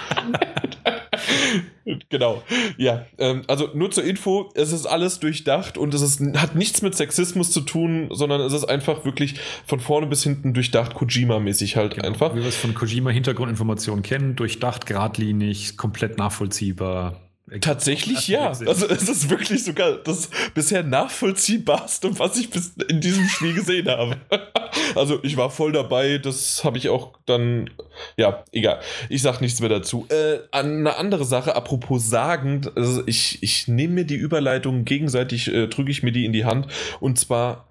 genau. 2.09 2.43
Ja, 2.77 3.05
ähm, 3.17 3.43
also 3.47 3.69
nur 3.73 3.91
zur 3.91 4.03
Info, 4.03 4.51
es 4.55 4.71
ist 4.71 4.85
alles 4.85 5.19
durchdacht 5.19 5.77
und 5.77 5.93
es 5.93 6.01
ist, 6.01 6.21
hat 6.37 6.55
nichts 6.55 6.81
mit 6.81 6.95
Sexismus 6.95 7.51
zu 7.51 7.61
tun, 7.61 8.09
sondern 8.11 8.41
es 8.41 8.53
ist 8.53 8.65
einfach 8.65 9.05
wirklich 9.05 9.35
von 9.65 9.79
vorne 9.79 10.07
bis 10.07 10.23
hinten 10.23 10.53
durchdacht, 10.53 10.95
Kojima-mäßig 10.95 11.75
halt 11.75 11.95
genau. 11.95 12.07
einfach. 12.07 12.35
Wie 12.35 12.41
wir 12.41 12.47
es 12.47 12.55
von 12.55 12.73
Kojima 12.73 13.11
Hintergrundinformationen 13.11 14.03
kennen, 14.03 14.35
durchdacht, 14.35 14.85
geradlinig, 14.85 15.77
komplett 15.77 16.17
nachvollziehbar. 16.17 17.24
Tatsächlich 17.61 18.27
ja. 18.27 18.47
Also 18.47 18.87
es 18.87 19.07
ist 19.07 19.29
wirklich 19.29 19.63
sogar 19.63 19.97
das 19.97 20.31
bisher 20.55 20.81
nachvollziehbarste, 20.81 22.17
was 22.17 22.37
ich 22.37 22.49
bis 22.49 22.73
in 22.89 23.01
diesem 23.01 23.27
Spiel 23.27 23.53
gesehen 23.53 23.87
habe. 23.87 24.17
Also 24.93 25.23
ich 25.23 25.37
war 25.37 25.49
voll 25.51 25.71
dabei, 25.71 26.17
das 26.17 26.63
habe 26.65 26.77
ich 26.77 26.89
auch 26.89 27.13
dann, 27.25 27.69
ja, 28.17 28.43
egal. 28.51 28.81
Ich 29.09 29.21
sag 29.21 29.39
nichts 29.39 29.61
mehr 29.61 29.69
dazu. 29.69 30.05
Äh, 30.09 30.39
eine 30.51 30.97
andere 30.97 31.23
Sache, 31.23 31.55
apropos 31.55 32.09
sagen, 32.09 32.61
also 32.75 33.01
ich, 33.05 33.41
ich 33.41 33.69
nehme 33.69 33.93
mir 33.93 34.05
die 34.05 34.15
Überleitung 34.15 34.83
gegenseitig, 34.83 35.47
äh, 35.47 35.67
drücke 35.67 35.91
ich 35.91 36.03
mir 36.03 36.11
die 36.11 36.25
in 36.25 36.33
die 36.33 36.43
Hand. 36.43 36.67
Und 36.99 37.17
zwar, 37.17 37.69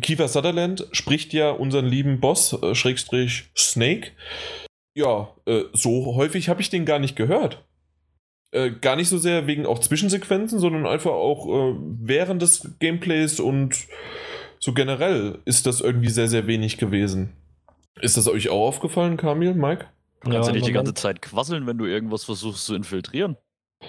Kiefer 0.00 0.28
Sutherland 0.28 0.86
spricht 0.92 1.32
ja 1.32 1.50
unseren 1.50 1.86
lieben 1.86 2.20
Boss, 2.20 2.52
äh, 2.62 2.74
Schrägstrich 2.74 3.50
Snake. 3.56 4.10
Ja, 4.94 5.34
äh, 5.46 5.62
so 5.72 6.14
häufig 6.14 6.50
habe 6.50 6.60
ich 6.60 6.68
den 6.68 6.84
gar 6.84 6.98
nicht 6.98 7.16
gehört. 7.16 7.64
Äh, 8.50 8.70
gar 8.70 8.96
nicht 8.96 9.08
so 9.08 9.18
sehr 9.18 9.46
wegen 9.46 9.66
auch 9.66 9.78
Zwischensequenzen, 9.78 10.58
sondern 10.58 10.86
einfach 10.86 11.10
auch 11.10 11.46
äh, 11.46 11.76
während 12.00 12.40
des 12.40 12.78
Gameplays 12.78 13.40
und 13.40 13.86
so 14.58 14.72
generell 14.72 15.38
ist 15.44 15.66
das 15.66 15.80
irgendwie 15.80 16.08
sehr, 16.08 16.28
sehr 16.28 16.46
wenig 16.46 16.78
gewesen. 16.78 17.34
Ist 18.00 18.16
das 18.16 18.26
euch 18.26 18.48
auch 18.48 18.66
aufgefallen, 18.66 19.16
Kamil, 19.16 19.54
Mike? 19.54 19.86
Du 20.22 20.30
kannst 20.30 20.48
ja, 20.48 20.54
ja 20.54 20.60
nicht 20.60 20.66
die 20.66 20.72
ganze 20.72 20.94
Zeit 20.94 21.22
quasseln, 21.22 21.66
wenn 21.66 21.78
du 21.78 21.84
irgendwas 21.84 22.24
versuchst 22.24 22.64
zu 22.64 22.74
infiltrieren. 22.74 23.36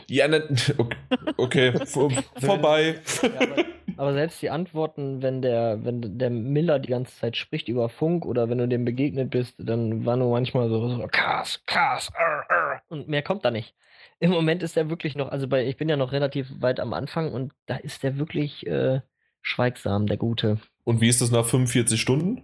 Ja, 0.08 0.28
ne, 0.28 0.48
okay, 0.78 0.98
okay 1.38 1.86
vor, 1.86 2.12
vorbei. 2.38 3.00
Ja, 3.24 3.30
aber, 3.40 3.66
aber, 3.98 4.14
selbst 4.14 4.42
die 4.42 4.50
Antworten, 4.50 5.22
wenn 5.22 5.42
der, 5.42 5.84
wenn 5.84 6.20
der 6.20 6.30
Miller 6.30 6.80
die 6.80 6.90
ganze 6.90 7.16
Zeit 7.16 7.38
spricht 7.38 7.68
über 7.68 7.90
Funk 7.90 8.26
oder 8.26 8.50
wenn 8.50 8.60
du 8.60 8.68
dem 8.68 8.86
begegnet 8.86 9.32
bist, 9.32 9.56
dann 9.58 10.06
war 10.06 10.16
nur 10.18 10.32
manchmal 10.32 10.70
so, 10.70 10.90
so 10.90 11.08
Kas, 11.08 11.64
Kas, 11.66 12.12
arr, 12.14 12.46
arr, 12.50 12.82
und 12.90 13.08
mehr 13.08 13.24
kommt 13.24 13.46
da 13.46 13.52
nicht. 13.52 13.74
Im 14.20 14.32
Moment 14.32 14.64
ist 14.64 14.76
er 14.76 14.90
wirklich 14.90 15.16
noch, 15.16 15.30
also 15.30 15.48
bei, 15.48 15.66
ich 15.66 15.78
bin 15.78 15.88
ja 15.88 15.96
noch 15.96 16.12
relativ 16.12 16.50
weit 16.60 16.80
am 16.80 16.94
Anfang 16.94 17.32
und 17.32 17.54
da 17.68 17.78
ist 17.78 18.04
er 18.04 18.18
wirklich 18.18 18.68
äh, 18.68 19.02
schweigsam, 19.42 20.08
der 20.08 20.18
Gute. 20.18 20.60
Und 20.84 21.02
wie 21.02 21.08
ist 21.08 21.22
das 21.22 21.32
nach 21.32 21.46
45 21.46 22.00
Stunden? 22.00 22.44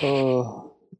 Äh, 0.00 0.42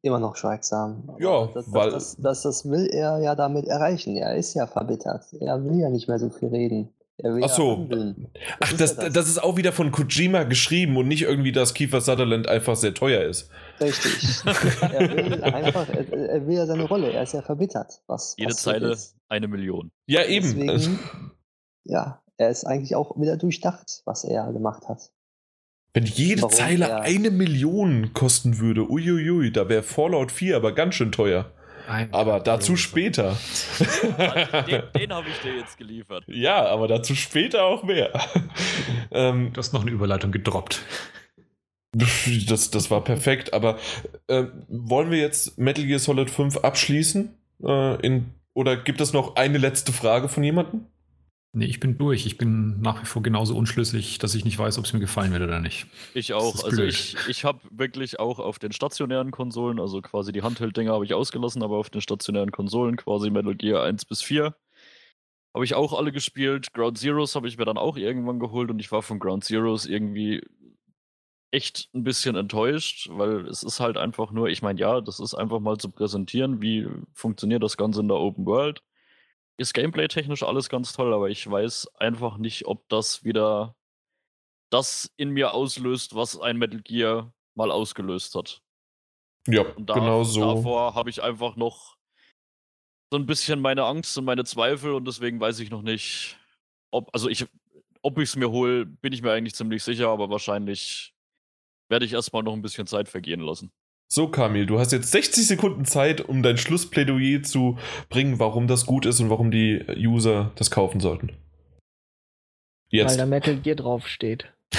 immer 0.02 0.20
noch 0.20 0.36
schweigsam. 0.36 1.04
Aber 1.08 1.20
ja, 1.20 1.48
das, 1.52 1.72
weil. 1.72 1.90
Das, 1.90 2.16
das, 2.16 2.42
das, 2.42 2.70
will 2.70 2.88
er 2.92 3.18
ja 3.18 3.34
damit 3.34 3.66
erreichen. 3.66 4.16
Er 4.16 4.36
ist 4.36 4.54
ja 4.54 4.66
verbittert. 4.66 5.24
Er 5.40 5.64
will 5.64 5.80
ja 5.80 5.90
nicht 5.90 6.08
mehr 6.08 6.18
so 6.18 6.30
viel 6.30 6.48
reden. 6.48 6.90
Ach 7.42 7.48
so. 7.48 7.88
Ach, 8.58 8.72
das, 8.72 8.96
das. 8.96 9.12
das, 9.12 9.28
ist 9.28 9.42
auch 9.42 9.56
wieder 9.56 9.72
von 9.72 9.92
Kojima 9.92 10.42
geschrieben 10.42 10.96
und 10.96 11.06
nicht 11.06 11.22
irgendwie, 11.22 11.52
dass 11.52 11.72
Kiefer 11.72 12.00
Sutherland 12.00 12.48
einfach 12.48 12.74
sehr 12.74 12.92
teuer 12.92 13.22
ist. 13.22 13.48
Richtig. 13.80 14.42
er 14.80 15.16
will 15.16 15.44
einfach, 15.44 15.88
er, 15.88 16.12
er, 16.12 16.46
will 16.46 16.56
ja 16.56 16.66
seine 16.66 16.84
Rolle, 16.84 17.12
er 17.12 17.22
ist 17.22 17.32
ja 17.32 17.42
verbittert. 17.42 18.02
Was 18.08 18.34
Jede 18.36 18.54
Zeile 18.54 18.92
ist. 18.92 19.16
Eine 19.34 19.48
Million. 19.48 19.90
Ja, 20.06 20.24
eben. 20.24 20.66
Deswegen, 20.66 20.98
ja, 21.84 22.22
er 22.36 22.50
ist 22.50 22.64
eigentlich 22.64 22.94
auch 22.94 23.20
wieder 23.20 23.36
durchdacht, 23.36 24.02
was 24.04 24.24
er 24.24 24.52
gemacht 24.52 24.88
hat. 24.88 25.10
Wenn 25.92 26.06
jede 26.06 26.42
Warum? 26.42 26.54
Zeile 26.54 27.00
eine 27.00 27.30
Million 27.30 28.12
kosten 28.14 28.58
würde, 28.58 28.90
uiuiui, 28.90 29.52
da 29.52 29.68
wäre 29.68 29.82
Fallout 29.82 30.32
4 30.32 30.56
aber 30.56 30.72
ganz 30.72 30.96
schön 30.96 31.12
teuer. 31.12 31.52
Ein 31.86 32.12
aber 32.14 32.40
dazu 32.40 32.76
später. 32.76 33.36
den, 34.66 34.82
den 34.96 35.12
habe 35.12 35.28
ich 35.28 35.38
dir 35.40 35.56
jetzt 35.56 35.76
geliefert. 35.76 36.24
Ja, 36.26 36.66
aber 36.66 36.88
dazu 36.88 37.14
später 37.14 37.64
auch 37.64 37.82
mehr. 37.82 38.10
ähm, 39.10 39.52
du 39.52 39.58
hast 39.58 39.72
noch 39.72 39.82
eine 39.82 39.90
Überleitung 39.90 40.32
gedroppt. 40.32 40.82
Das, 42.48 42.72
das 42.72 42.90
war 42.90 43.04
perfekt, 43.04 43.54
aber 43.54 43.78
äh, 44.26 44.46
wollen 44.66 45.12
wir 45.12 45.18
jetzt 45.18 45.58
Metal 45.58 45.86
Gear 45.86 46.00
Solid 46.00 46.28
5 46.28 46.56
abschließen? 46.56 47.32
Äh, 47.62 48.00
in, 48.04 48.34
oder 48.54 48.76
gibt 48.76 49.00
es 49.00 49.12
noch 49.12 49.36
eine 49.36 49.58
letzte 49.58 49.92
Frage 49.92 50.28
von 50.28 50.42
jemandem? 50.42 50.86
Nee, 51.56 51.66
ich 51.66 51.78
bin 51.78 51.96
durch. 51.98 52.26
Ich 52.26 52.36
bin 52.36 52.80
nach 52.80 53.00
wie 53.00 53.06
vor 53.06 53.22
genauso 53.22 53.56
unschlüssig, 53.56 54.18
dass 54.18 54.34
ich 54.34 54.44
nicht 54.44 54.58
weiß, 54.58 54.76
ob 54.78 54.86
es 54.86 54.92
mir 54.92 54.98
gefallen 54.98 55.30
wird 55.30 55.42
oder 55.42 55.60
nicht. 55.60 55.86
Ich 56.12 56.32
auch. 56.32 56.64
Also 56.64 56.82
ich, 56.82 57.16
ich 57.28 57.44
habe 57.44 57.60
wirklich 57.70 58.18
auch 58.18 58.40
auf 58.40 58.58
den 58.58 58.72
stationären 58.72 59.30
Konsolen, 59.30 59.78
also 59.78 60.02
quasi 60.02 60.32
die 60.32 60.42
Handheld-Dinger 60.42 60.92
habe 60.92 61.04
ich 61.04 61.14
ausgelassen, 61.14 61.62
aber 61.62 61.76
auf 61.76 61.90
den 61.90 62.00
stationären 62.00 62.50
Konsolen, 62.50 62.96
quasi 62.96 63.30
Metal 63.30 63.54
Gear 63.54 63.84
1 63.84 64.04
bis 64.04 64.20
4, 64.22 64.52
habe 65.54 65.64
ich 65.64 65.76
auch 65.76 65.92
alle 65.92 66.10
gespielt. 66.10 66.72
Ground 66.72 66.98
Zeroes 66.98 67.36
habe 67.36 67.46
ich 67.46 67.56
mir 67.56 67.64
dann 67.64 67.78
auch 67.78 67.96
irgendwann 67.96 68.40
geholt 68.40 68.70
und 68.70 68.80
ich 68.80 68.90
war 68.90 69.02
von 69.02 69.20
Ground 69.20 69.44
Zeroes 69.44 69.86
irgendwie 69.86 70.42
echt 71.54 71.88
ein 71.94 72.04
bisschen 72.04 72.36
enttäuscht, 72.36 73.08
weil 73.10 73.46
es 73.46 73.62
ist 73.62 73.80
halt 73.80 73.96
einfach 73.96 74.30
nur, 74.30 74.48
ich 74.48 74.62
meine, 74.62 74.80
ja, 74.80 75.00
das 75.00 75.20
ist 75.20 75.34
einfach 75.34 75.60
mal 75.60 75.78
zu 75.78 75.88
präsentieren, 75.90 76.60
wie 76.60 76.88
funktioniert 77.12 77.62
das 77.62 77.76
Ganze 77.76 78.00
in 78.00 78.08
der 78.08 78.18
Open 78.18 78.44
World 78.46 78.82
ist 79.56 79.74
gameplay-technisch 79.74 80.42
alles 80.42 80.68
ganz 80.68 80.92
toll, 80.92 81.12
aber 81.12 81.30
ich 81.30 81.48
weiß 81.48 81.88
einfach 81.94 82.38
nicht, 82.38 82.66
ob 82.66 82.88
das 82.88 83.24
wieder 83.24 83.76
das 84.70 85.12
in 85.16 85.30
mir 85.30 85.54
auslöst, 85.54 86.14
was 86.14 86.38
ein 86.40 86.56
Metal 86.56 86.80
Gear 86.82 87.32
mal 87.54 87.70
ausgelöst 87.70 88.34
hat. 88.34 88.62
Ja, 89.46 89.64
da, 89.78 89.94
genau 89.94 90.24
so. 90.24 90.40
Davor 90.40 90.94
habe 90.94 91.10
ich 91.10 91.22
einfach 91.22 91.54
noch 91.56 91.96
so 93.12 93.18
ein 93.18 93.26
bisschen 93.26 93.60
meine 93.60 93.84
Angst 93.84 94.18
und 94.18 94.24
meine 94.24 94.44
Zweifel 94.44 94.92
und 94.92 95.06
deswegen 95.06 95.38
weiß 95.38 95.60
ich 95.60 95.70
noch 95.70 95.82
nicht, 95.82 96.36
ob, 96.90 97.10
also 97.12 97.28
ich, 97.28 97.46
ob 98.02 98.18
ich 98.18 98.30
es 98.30 98.36
mir 98.36 98.50
hole, 98.50 98.86
bin 98.86 99.12
ich 99.12 99.22
mir 99.22 99.32
eigentlich 99.32 99.54
ziemlich 99.54 99.84
sicher, 99.84 100.08
aber 100.08 100.30
wahrscheinlich 100.30 101.13
werde 101.88 102.04
ich 102.04 102.12
erstmal 102.12 102.42
noch 102.42 102.52
ein 102.52 102.62
bisschen 102.62 102.86
Zeit 102.86 103.08
vergehen 103.08 103.40
lassen. 103.40 103.72
So, 104.08 104.28
Kamil, 104.28 104.66
du 104.66 104.78
hast 104.78 104.92
jetzt 104.92 105.10
60 105.10 105.46
Sekunden 105.46 105.84
Zeit, 105.84 106.20
um 106.20 106.42
dein 106.42 106.56
Schlussplädoyer 106.56 107.42
zu 107.42 107.78
bringen, 108.10 108.38
warum 108.38 108.68
das 108.68 108.86
gut 108.86 109.06
ist 109.06 109.20
und 109.20 109.30
warum 109.30 109.50
die 109.50 109.84
User 109.96 110.52
das 110.56 110.70
kaufen 110.70 111.00
sollten. 111.00 111.32
Jetzt. 112.90 113.10
Weil 113.10 113.18
da 113.18 113.26
Metal 113.26 113.56
Gear 113.56 113.76
draufsteht. 113.76 114.52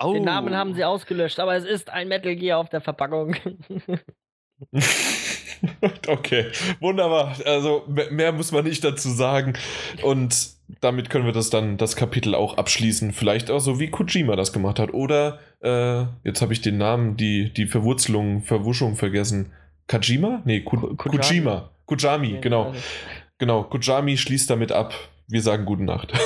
Den 0.00 0.22
Namen 0.22 0.54
haben 0.54 0.74
sie 0.74 0.84
ausgelöscht, 0.84 1.40
aber 1.40 1.56
es 1.56 1.64
ist 1.64 1.90
ein 1.90 2.06
Metal 2.06 2.36
Gear 2.36 2.58
auf 2.58 2.68
der 2.68 2.80
Verpackung. 2.80 3.34
okay, 6.08 6.46
wunderbar. 6.80 7.36
Also 7.44 7.84
mehr 7.86 8.32
muss 8.32 8.52
man 8.52 8.64
nicht 8.64 8.84
dazu 8.84 9.10
sagen. 9.10 9.54
Und 10.02 10.50
damit 10.80 11.10
können 11.10 11.24
wir 11.24 11.32
das 11.32 11.50
dann, 11.50 11.76
das 11.76 11.96
Kapitel 11.96 12.34
auch 12.34 12.58
abschließen. 12.58 13.12
Vielleicht 13.12 13.50
auch 13.50 13.60
so, 13.60 13.80
wie 13.80 13.88
Kojima 13.88 14.36
das 14.36 14.52
gemacht 14.52 14.78
hat. 14.78 14.92
Oder, 14.92 15.38
äh, 15.62 16.04
jetzt 16.24 16.42
habe 16.42 16.52
ich 16.52 16.60
den 16.60 16.78
Namen, 16.78 17.16
die, 17.16 17.52
die 17.52 17.66
Verwurzelung, 17.66 18.42
Verwuschung 18.42 18.96
vergessen. 18.96 19.52
Kajima? 19.86 20.42
Nee, 20.44 20.60
Ku 20.60 20.94
Kojima. 20.96 21.70
Kojami, 21.86 22.38
genau. 22.40 22.74
Genau, 23.38 23.62
Kojami 23.64 24.16
schließt 24.16 24.50
damit 24.50 24.72
ab. 24.72 24.92
Wir 25.26 25.42
sagen 25.42 25.64
gute 25.64 25.84
Nacht. 25.84 26.12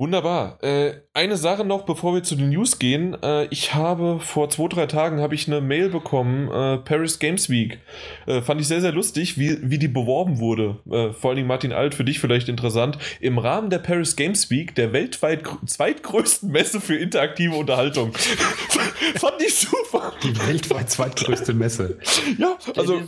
Wunderbar. 0.00 0.56
Äh, 0.62 0.94
eine 1.12 1.36
Sache 1.36 1.62
noch, 1.62 1.82
bevor 1.82 2.14
wir 2.14 2.22
zu 2.22 2.34
den 2.34 2.48
News 2.48 2.78
gehen. 2.78 3.22
Äh, 3.22 3.44
ich 3.50 3.74
habe 3.74 4.18
vor 4.18 4.48
zwei, 4.48 4.66
drei 4.68 4.86
Tagen 4.86 5.20
habe 5.20 5.34
ich 5.34 5.46
eine 5.46 5.60
Mail 5.60 5.90
bekommen, 5.90 6.48
äh, 6.48 6.78
Paris 6.78 7.18
Games 7.18 7.50
Week. 7.50 7.80
Äh, 8.26 8.40
fand 8.40 8.62
ich 8.62 8.66
sehr, 8.66 8.80
sehr 8.80 8.92
lustig, 8.92 9.36
wie, 9.36 9.58
wie 9.60 9.76
die 9.76 9.88
beworben 9.88 10.38
wurde. 10.38 10.78
Äh, 10.90 11.12
vor 11.12 11.28
allen 11.28 11.36
Dingen 11.36 11.48
Martin 11.48 11.74
Alt, 11.74 11.94
für 11.94 12.04
dich 12.04 12.18
vielleicht 12.18 12.48
interessant. 12.48 12.96
Im 13.20 13.36
Rahmen 13.36 13.68
der 13.68 13.80
Paris 13.80 14.16
Games 14.16 14.48
Week, 14.48 14.74
der 14.74 14.94
weltweit 14.94 15.42
zweitgrößten 15.66 16.50
Messe 16.50 16.80
für 16.80 16.96
interaktive 16.96 17.56
Unterhaltung. 17.56 18.12
fand 19.16 19.42
ich 19.42 19.54
super. 19.54 20.14
Die 20.22 20.34
weltweit 20.46 20.90
zweitgrößte 20.90 21.52
Messe. 21.52 21.98
ja, 22.38 22.56
also 22.74 23.02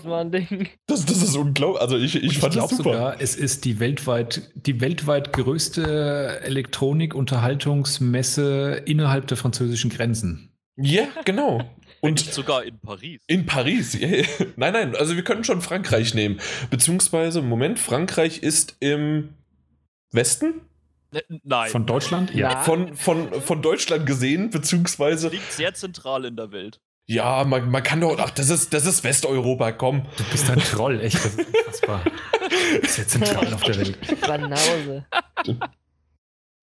das, 0.86 1.06
das 1.06 1.22
ist 1.22 1.36
unglaublich. 1.36 1.80
Also 1.80 1.96
ich, 1.96 2.16
ich, 2.16 2.24
ich 2.24 2.38
fand 2.38 2.54
das 2.54 2.68
super. 2.68 2.82
Sogar, 2.82 3.16
es 3.18 3.34
ist 3.34 3.64
die 3.64 3.80
weltweit, 3.80 4.50
die 4.54 4.82
weltweit 4.82 5.32
größte 5.32 6.42
Elektronik 6.42 6.81
Elektronik-Unterhaltungsmesse 6.82 8.82
innerhalb 8.86 9.28
der 9.28 9.36
französischen 9.36 9.90
Grenzen. 9.90 10.50
Ja, 10.76 11.04
genau. 11.24 11.62
Und 12.00 12.18
sogar 12.18 12.64
in 12.64 12.80
Paris. 12.80 13.22
In 13.28 13.46
Paris, 13.46 13.94
yeah. 13.94 14.26
nein, 14.56 14.72
nein, 14.72 14.96
also 14.96 15.14
wir 15.14 15.22
können 15.22 15.44
schon 15.44 15.62
Frankreich 15.62 16.14
nehmen. 16.14 16.40
Beziehungsweise, 16.68 17.42
Moment, 17.42 17.78
Frankreich 17.78 18.42
ist 18.42 18.76
im 18.80 19.34
Westen? 20.10 20.62
Ne, 21.12 21.22
nein. 21.44 21.70
Von 21.70 21.86
Deutschland? 21.86 22.34
Ja. 22.34 22.60
Von, 22.62 22.96
von, 22.96 23.40
von 23.40 23.62
Deutschland 23.62 24.04
gesehen, 24.04 24.50
beziehungsweise. 24.50 25.28
Liegt 25.28 25.52
sehr 25.52 25.74
zentral 25.74 26.24
in 26.24 26.34
der 26.34 26.50
Welt. 26.50 26.80
Ja, 27.06 27.44
man, 27.44 27.70
man 27.70 27.84
kann 27.84 28.00
doch. 28.00 28.18
Ach, 28.18 28.30
das 28.30 28.50
ist, 28.50 28.74
das 28.74 28.86
ist 28.86 29.04
Westeuropa, 29.04 29.70
komm. 29.70 30.06
Du 30.16 30.24
bist 30.32 30.50
ein 30.50 30.58
Troll, 30.58 31.00
echt. 31.00 31.16
Das 31.16 31.26
ist 31.26 31.46
unfassbar. 31.46 32.02
Sehr 32.82 33.06
zentral 33.06 33.54
auf 33.54 33.62
der 33.62 33.76
Welt. 33.76 34.20
Banause. 34.22 35.06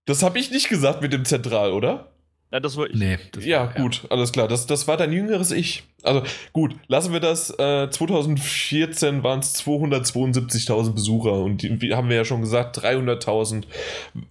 Das 0.09 0.23
habe 0.23 0.39
ich 0.39 0.49
nicht 0.49 0.69
gesagt 0.69 1.03
mit 1.03 1.13
dem 1.13 1.23
Zentral, 1.23 1.71
oder? 1.71 2.11
Ja, 2.51 2.59
das 2.59 2.75
war 2.77 2.89
ich. 2.89 2.95
Nee, 2.95 3.19
das 3.31 3.45
ja, 3.45 3.67
war, 3.67 3.73
gut, 3.75 4.01
ja. 4.01 4.09
alles 4.09 4.31
klar. 4.31 4.47
Das, 4.47 4.65
das 4.65 4.87
war 4.87 4.97
dein 4.97 5.13
jüngeres 5.13 5.51
Ich. 5.51 5.83
Also 6.01 6.23
gut, 6.51 6.75
lassen 6.87 7.13
wir 7.13 7.19
das. 7.19 7.51
Äh, 7.51 7.91
2014 7.91 9.21
waren 9.21 9.41
es 9.41 9.63
272.000 9.63 10.93
Besucher 10.93 11.33
und 11.33 11.61
die, 11.61 11.79
wie 11.79 11.93
haben 11.93 12.09
wir 12.09 12.15
ja 12.15 12.25
schon 12.25 12.41
gesagt, 12.41 12.79
300.000 12.79 13.65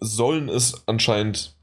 sollen 0.01 0.49
es 0.49 0.83
anscheinend 0.89 1.55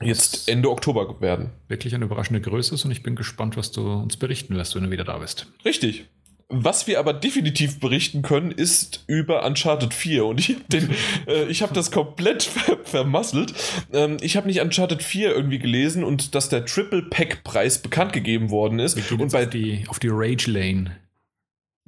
jetzt 0.00 0.48
Ende 0.48 0.70
Oktober 0.70 1.20
werden. 1.20 1.50
Wirklich 1.66 1.92
eine 1.96 2.04
überraschende 2.04 2.40
Größe 2.40 2.76
ist 2.76 2.84
und 2.84 2.92
ich 2.92 3.02
bin 3.02 3.16
gespannt, 3.16 3.56
was 3.56 3.72
du 3.72 3.82
uns 3.82 4.16
berichten 4.16 4.54
lässt, 4.54 4.76
wenn 4.76 4.84
du 4.84 4.90
wieder 4.92 5.02
da 5.04 5.18
bist. 5.18 5.48
Richtig. 5.64 6.06
Was 6.52 6.88
wir 6.88 6.98
aber 6.98 7.12
definitiv 7.12 7.78
berichten 7.78 8.22
können, 8.22 8.50
ist 8.50 9.04
über 9.06 9.46
Uncharted 9.46 9.94
4. 9.94 10.26
Und 10.26 10.40
ich 10.40 10.56
habe 10.56 10.94
äh, 11.26 11.54
hab 11.54 11.72
das 11.74 11.90
komplett 11.90 12.42
ver 12.42 12.78
vermasselt. 12.84 13.54
Ähm, 13.92 14.16
ich 14.20 14.36
habe 14.36 14.48
nicht 14.48 14.60
Uncharted 14.60 15.02
4 15.02 15.34
irgendwie 15.34 15.60
gelesen 15.60 16.02
und 16.02 16.34
dass 16.34 16.48
der 16.48 16.64
Triple 16.66 17.02
Pack 17.02 17.44
Preis 17.44 17.78
bekannt 17.78 18.12
gegeben 18.12 18.50
worden 18.50 18.80
ist. 18.80 18.96
und 19.12 19.30
bei 19.30 19.44
auf 19.44 19.50
die, 19.50 19.84
auf 19.88 19.98
die 20.00 20.08
Rage 20.10 20.50
Lane. 20.50 20.96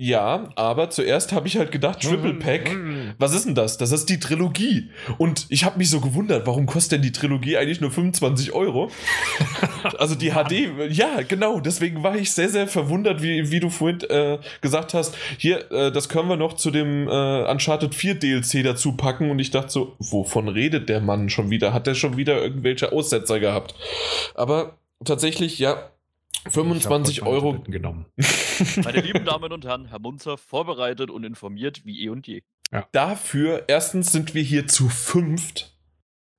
Ja, 0.02 0.48
aber 0.56 0.90
zuerst 0.90 1.32
habe 1.32 1.46
ich 1.46 1.56
halt 1.56 1.70
gedacht, 1.70 2.00
Triple 2.00 2.34
Pack, 2.34 2.76
was 3.18 3.32
ist 3.34 3.46
denn 3.46 3.54
das? 3.54 3.78
Das 3.78 3.92
ist 3.92 4.08
die 4.08 4.18
Trilogie. 4.18 4.90
Und 5.16 5.46
ich 5.48 5.64
habe 5.64 5.78
mich 5.78 5.90
so 5.90 6.00
gewundert, 6.00 6.44
warum 6.44 6.66
kostet 6.66 6.94
denn 6.94 7.02
die 7.02 7.12
Trilogie 7.12 7.56
eigentlich 7.56 7.80
nur 7.80 7.92
25 7.92 8.50
Euro? 8.50 8.90
also 9.98 10.16
die 10.16 10.32
HD, 10.32 10.72
ja, 10.90 11.22
genau. 11.22 11.60
Deswegen 11.60 12.02
war 12.02 12.16
ich 12.16 12.32
sehr, 12.32 12.48
sehr 12.48 12.66
verwundert, 12.66 13.22
wie, 13.22 13.52
wie 13.52 13.60
du 13.60 13.70
vorhin 13.70 14.00
äh, 14.10 14.38
gesagt 14.60 14.92
hast, 14.92 15.14
hier, 15.38 15.70
äh, 15.70 15.92
das 15.92 16.08
können 16.08 16.28
wir 16.28 16.36
noch 16.36 16.54
zu 16.54 16.72
dem 16.72 17.06
äh, 17.06 17.48
Uncharted 17.48 17.94
4 17.94 18.16
DLC 18.16 18.64
dazu 18.64 18.96
packen. 18.96 19.30
Und 19.30 19.38
ich 19.38 19.52
dachte 19.52 19.70
so, 19.70 19.94
wovon 20.00 20.48
redet 20.48 20.88
der 20.88 21.00
Mann 21.00 21.28
schon 21.28 21.50
wieder? 21.50 21.72
Hat 21.72 21.86
der 21.86 21.94
schon 21.94 22.16
wieder 22.16 22.42
irgendwelche 22.42 22.90
Aussetzer 22.90 23.38
gehabt? 23.38 23.76
Aber 24.34 24.78
tatsächlich, 25.04 25.60
ja, 25.60 25.91
25 26.48 27.22
Euro. 27.22 27.60
Genommen. 27.66 28.06
Meine 28.84 29.00
lieben 29.00 29.24
Damen 29.24 29.52
und 29.52 29.64
Herren, 29.64 29.86
Herr 29.86 30.00
Munzer 30.00 30.36
vorbereitet 30.38 31.10
und 31.10 31.24
informiert 31.24 31.84
wie 31.84 32.04
eh 32.04 32.08
und 32.08 32.26
je. 32.26 32.42
Ja. 32.72 32.88
Dafür, 32.92 33.64
erstens 33.68 34.12
sind 34.12 34.34
wir 34.34 34.42
hier 34.42 34.66
zu 34.66 34.88
fünft. 34.88 35.76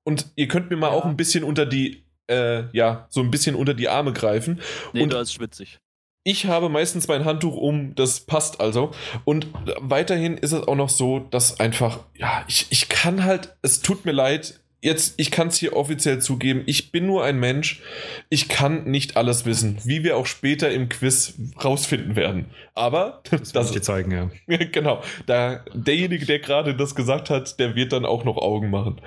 Und 0.04 0.32
ihr 0.36 0.48
könnt 0.48 0.70
mir 0.70 0.78
mal 0.78 0.88
ja. 0.88 0.94
auch 0.94 1.06
ein 1.06 1.16
bisschen 1.16 1.44
unter 1.44 1.66
die, 1.66 2.04
äh, 2.30 2.66
ja, 2.76 3.08
so 3.10 3.22
ein 3.22 3.32
bisschen 3.32 3.56
unter 3.56 3.74
die 3.74 3.88
Arme 3.88 4.12
greifen. 4.14 4.60
Nee, 4.92 5.04
und 5.04 5.14
da 5.14 5.22
ist 5.22 5.34
schwitzig. 5.34 5.80
Ich 6.26 6.46
habe 6.46 6.70
meistens 6.70 7.08
mein 7.08 7.26
Handtuch 7.26 7.56
um, 7.56 7.96
das 7.96 8.22
passt 8.22 8.62
also. 8.62 8.92
Und 9.26 9.48
weiterhin 9.80 10.38
ist 10.38 10.54
es 10.54 10.68
auch 10.68 10.76
noch 10.76 10.90
so, 10.90 11.20
dass 11.20 11.60
einfach, 11.60 12.00
ja, 12.16 12.46
ich, 12.48 12.68
ich 12.70 12.88
kann 12.88 13.26
halt, 13.26 13.58
es 13.62 13.82
tut 13.82 14.06
mir 14.06 14.14
leid, 14.14 14.63
jetzt, 14.84 15.16
ich 15.18 15.32
kann 15.32 15.48
es 15.48 15.58
hier 15.58 15.76
offiziell 15.76 16.20
zugeben, 16.20 16.64
ich 16.66 16.92
bin 16.92 17.06
nur 17.06 17.24
ein 17.24 17.40
Mensch. 17.40 17.82
Ich 18.30 18.50
kann 18.50 18.84
nicht 18.84 19.18
alles 19.18 19.46
wissen, 19.46 19.80
wie 19.84 20.04
wir 20.04 20.18
auch 20.18 20.26
später 20.26 20.72
im 20.72 20.90
Quiz 20.90 21.34
rausfinden 21.64 22.16
werden. 22.16 22.48
Aber 22.76 23.24
das, 23.32 23.52
das 23.52 23.68
ich 23.68 23.76
dir 23.76 23.82
zeigen, 23.82 24.12
ja. 24.12 24.30
genau. 24.72 25.02
Da, 25.26 25.64
derjenige, 25.74 26.26
der 26.26 26.40
gerade 26.40 26.76
das 26.76 26.96
gesagt 26.96 27.30
hat, 27.30 27.60
der 27.60 27.76
wird 27.76 27.94
dann 27.94 28.06
auch 28.06 28.24
noch 28.24 28.38
Augen 28.38 28.70
machen. 28.70 29.02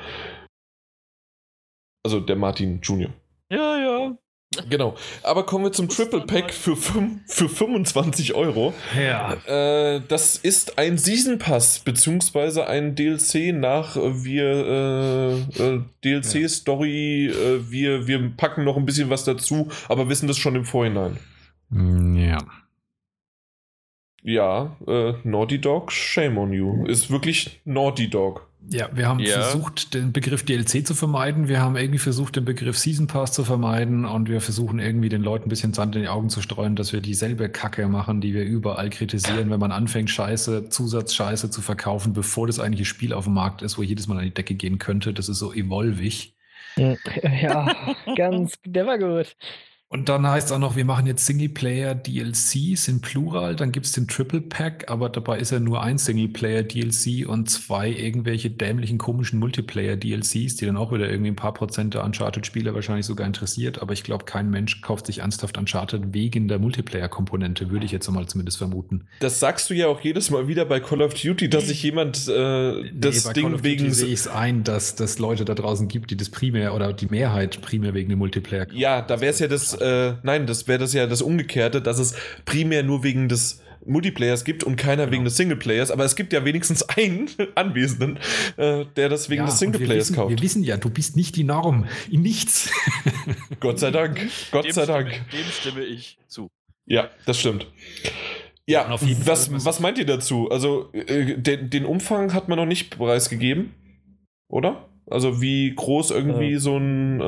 Also 2.04 2.20
der 2.20 2.36
Martin 2.36 2.80
Junior. 2.82 3.12
Ja, 3.50 3.78
ja. 3.78 4.18
Genau. 4.68 4.96
Aber 5.22 5.44
kommen 5.44 5.64
wir 5.64 5.72
zum 5.72 5.88
Triple 5.88 6.22
Pack 6.22 6.52
für, 6.52 6.76
für 6.76 7.48
25 7.48 8.34
Euro. 8.34 8.72
Ja. 8.98 9.34
Äh, 9.46 10.00
das 10.08 10.36
ist 10.36 10.78
ein 10.78 10.98
Season 10.98 11.38
Pass, 11.38 11.80
beziehungsweise 11.80 12.66
ein 12.66 12.94
DLC 12.94 13.52
nach 13.54 13.96
äh, 13.96 14.24
wir 14.24 15.46
äh, 15.58 15.62
äh 15.62 15.80
DLC-Story. 16.04 17.26
Äh, 17.26 17.70
wir, 17.70 18.06
wir 18.06 18.32
packen 18.36 18.64
noch 18.64 18.76
ein 18.76 18.86
bisschen 18.86 19.10
was 19.10 19.24
dazu, 19.24 19.68
aber 19.88 20.08
wissen 20.08 20.28
das 20.28 20.38
schon 20.38 20.56
im 20.56 20.64
Vorhinein. 20.64 21.18
Mm, 21.70 22.16
ja. 22.16 22.38
Ja, 24.22 24.76
äh, 24.88 25.14
Naughty 25.22 25.60
Dog, 25.60 25.92
shame 25.92 26.38
on 26.38 26.52
you. 26.52 26.84
Ist 26.86 27.10
wirklich 27.10 27.60
Naughty 27.64 28.10
Dog. 28.10 28.48
Ja, 28.68 28.88
wir 28.92 29.06
haben 29.06 29.20
ja. 29.20 29.42
versucht, 29.42 29.94
den 29.94 30.12
Begriff 30.12 30.44
DLC 30.44 30.86
zu 30.86 30.94
vermeiden. 30.94 31.48
Wir 31.48 31.60
haben 31.60 31.76
irgendwie 31.76 31.98
versucht, 31.98 32.36
den 32.36 32.44
Begriff 32.44 32.76
Season 32.78 33.06
Pass 33.06 33.32
zu 33.32 33.44
vermeiden. 33.44 34.04
Und 34.04 34.28
wir 34.28 34.40
versuchen 34.40 34.78
irgendwie 34.78 35.08
den 35.08 35.22
Leuten 35.22 35.46
ein 35.46 35.48
bisschen 35.48 35.72
Sand 35.72 35.94
in 35.94 36.02
die 36.02 36.08
Augen 36.08 36.30
zu 36.30 36.42
streuen, 36.42 36.74
dass 36.74 36.92
wir 36.92 37.00
dieselbe 37.00 37.48
Kacke 37.48 37.86
machen, 37.88 38.20
die 38.20 38.34
wir 38.34 38.44
überall 38.44 38.90
kritisieren, 38.90 39.50
wenn 39.50 39.60
man 39.60 39.72
anfängt, 39.72 40.10
Scheiße, 40.10 40.68
Zusatzscheiße 40.68 41.50
zu 41.50 41.62
verkaufen, 41.62 42.12
bevor 42.12 42.46
das 42.46 42.58
eigentliche 42.58 42.86
Spiel 42.86 43.12
auf 43.12 43.24
dem 43.24 43.34
Markt 43.34 43.62
ist, 43.62 43.78
wo 43.78 43.82
jedes 43.82 44.08
Mal 44.08 44.18
an 44.18 44.24
die 44.24 44.34
Decke 44.34 44.54
gehen 44.54 44.78
könnte. 44.78 45.12
Das 45.12 45.28
ist 45.28 45.38
so 45.38 45.52
evolvig. 45.52 46.34
Ja, 46.76 47.74
ganz, 48.16 48.54
der 48.64 48.86
war 48.86 48.98
gut. 48.98 49.36
Und 49.96 50.10
dann 50.10 50.26
heißt 50.26 50.48
es 50.48 50.52
auch 50.52 50.58
noch, 50.58 50.76
wir 50.76 50.84
machen 50.84 51.06
jetzt 51.06 51.24
Singleplayer-DLCs 51.24 52.88
in 52.88 53.00
Plural, 53.00 53.56
dann 53.56 53.72
gibt 53.72 53.86
es 53.86 53.92
den 53.92 54.06
Triple 54.06 54.42
Pack, 54.42 54.90
aber 54.90 55.08
dabei 55.08 55.38
ist 55.38 55.52
ja 55.52 55.58
nur 55.58 55.82
ein 55.82 55.96
Singleplayer-DLC 55.96 57.26
und 57.26 57.48
zwei 57.48 57.88
irgendwelche 57.88 58.50
dämlichen, 58.50 58.98
komischen 58.98 59.38
Multiplayer-DLCs, 59.38 60.56
die 60.56 60.66
dann 60.66 60.76
auch 60.76 60.92
wieder 60.92 61.08
irgendwie 61.08 61.30
ein 61.30 61.36
paar 61.36 61.54
Prozent 61.54 61.94
der 61.94 62.04
Uncharted-Spieler 62.04 62.74
wahrscheinlich 62.74 63.06
sogar 63.06 63.26
interessiert. 63.26 63.80
Aber 63.80 63.94
ich 63.94 64.04
glaube, 64.04 64.26
kein 64.26 64.50
Mensch 64.50 64.82
kauft 64.82 65.06
sich 65.06 65.20
ernsthaft 65.20 65.56
Uncharted 65.56 66.12
wegen 66.12 66.46
der 66.46 66.58
Multiplayer-Komponente, 66.58 67.70
würde 67.70 67.86
ich 67.86 67.92
jetzt 67.92 68.06
mal 68.10 68.26
zumindest 68.26 68.58
vermuten. 68.58 69.06
Das 69.20 69.40
sagst 69.40 69.70
du 69.70 69.74
ja 69.74 69.86
auch 69.86 70.02
jedes 70.02 70.28
Mal 70.28 70.46
wieder 70.46 70.66
bei 70.66 70.78
Call 70.78 71.00
of 71.00 71.14
Duty, 71.14 71.48
dass 71.48 71.68
sich 71.68 71.82
jemand 71.82 72.28
äh, 72.28 72.90
das 72.92 73.28
nee, 73.28 73.32
Ding 73.32 73.64
wegen. 73.64 73.94
sehe 73.94 74.08
ich 74.08 74.20
es 74.20 74.28
ein, 74.28 74.62
dass 74.62 75.00
es 75.00 75.18
Leute 75.18 75.46
da 75.46 75.54
draußen 75.54 75.88
gibt, 75.88 76.10
die 76.10 76.18
das 76.18 76.28
primär 76.28 76.74
oder 76.74 76.92
die 76.92 77.06
Mehrheit 77.06 77.62
primär 77.62 77.94
wegen 77.94 78.10
dem 78.10 78.18
Multiplayer 78.18 78.66
kaufen. 78.66 78.78
Ja, 78.78 79.00
da 79.00 79.22
wäre 79.22 79.32
es 79.32 79.38
ja 79.38 79.48
das 79.48 79.72
äh, 79.72 79.85
nein, 80.22 80.46
das 80.46 80.68
wäre 80.68 80.78
das 80.78 80.92
ja 80.92 81.06
das 81.06 81.22
Umgekehrte, 81.22 81.82
dass 81.82 81.98
es 81.98 82.14
primär 82.44 82.82
nur 82.82 83.02
wegen 83.02 83.28
des 83.28 83.62
Multiplayers 83.86 84.44
gibt 84.44 84.64
und 84.64 84.76
keiner 84.76 85.04
genau. 85.04 85.12
wegen 85.12 85.24
des 85.24 85.36
Singleplayers, 85.36 85.90
aber 85.90 86.04
es 86.04 86.16
gibt 86.16 86.32
ja 86.32 86.44
wenigstens 86.44 86.82
einen 86.88 87.28
Anwesenden, 87.54 88.18
äh, 88.56 88.84
der 88.96 89.08
das 89.08 89.30
wegen 89.30 89.42
ja, 89.42 89.46
des 89.46 89.58
Singleplayers 89.58 90.10
wir 90.10 90.16
kauft. 90.16 90.30
Wir 90.30 90.42
wissen 90.42 90.62
ja, 90.64 90.76
du 90.76 90.90
bist 90.90 91.16
nicht 91.16 91.36
die 91.36 91.44
Norm 91.44 91.86
in 92.10 92.22
nichts. 92.22 92.70
Gott 93.60 93.78
sei 93.78 93.90
Dank. 93.90 94.20
Gott 94.50 94.64
dem 94.64 94.72
sei 94.72 94.86
Dank. 94.86 95.12
Stimme, 95.12 95.44
dem 95.44 95.50
stimme 95.52 95.84
ich 95.84 96.18
zu. 96.26 96.48
Ja, 96.86 97.10
das 97.24 97.38
stimmt. 97.40 97.66
Ja, 98.68 98.98
was, 99.24 99.50
was 99.64 99.80
meint 99.80 99.98
ihr 99.98 100.06
dazu? 100.06 100.50
Also, 100.50 100.90
äh, 100.92 101.36
den, 101.36 101.70
den 101.70 101.84
Umfang 101.84 102.34
hat 102.34 102.48
man 102.48 102.58
noch 102.58 102.66
nicht 102.66 102.96
preisgegeben, 102.96 103.74
oder? 104.48 104.88
Also, 105.08 105.40
wie 105.40 105.72
groß 105.72 106.10
irgendwie 106.10 106.54
äh, 106.54 106.58
so 106.58 106.76
ein 106.76 107.20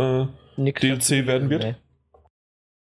äh, 0.56 0.72
DLC 0.72 1.26
werden 1.26 1.48
wird? 1.48 1.62
Nee 1.62 1.74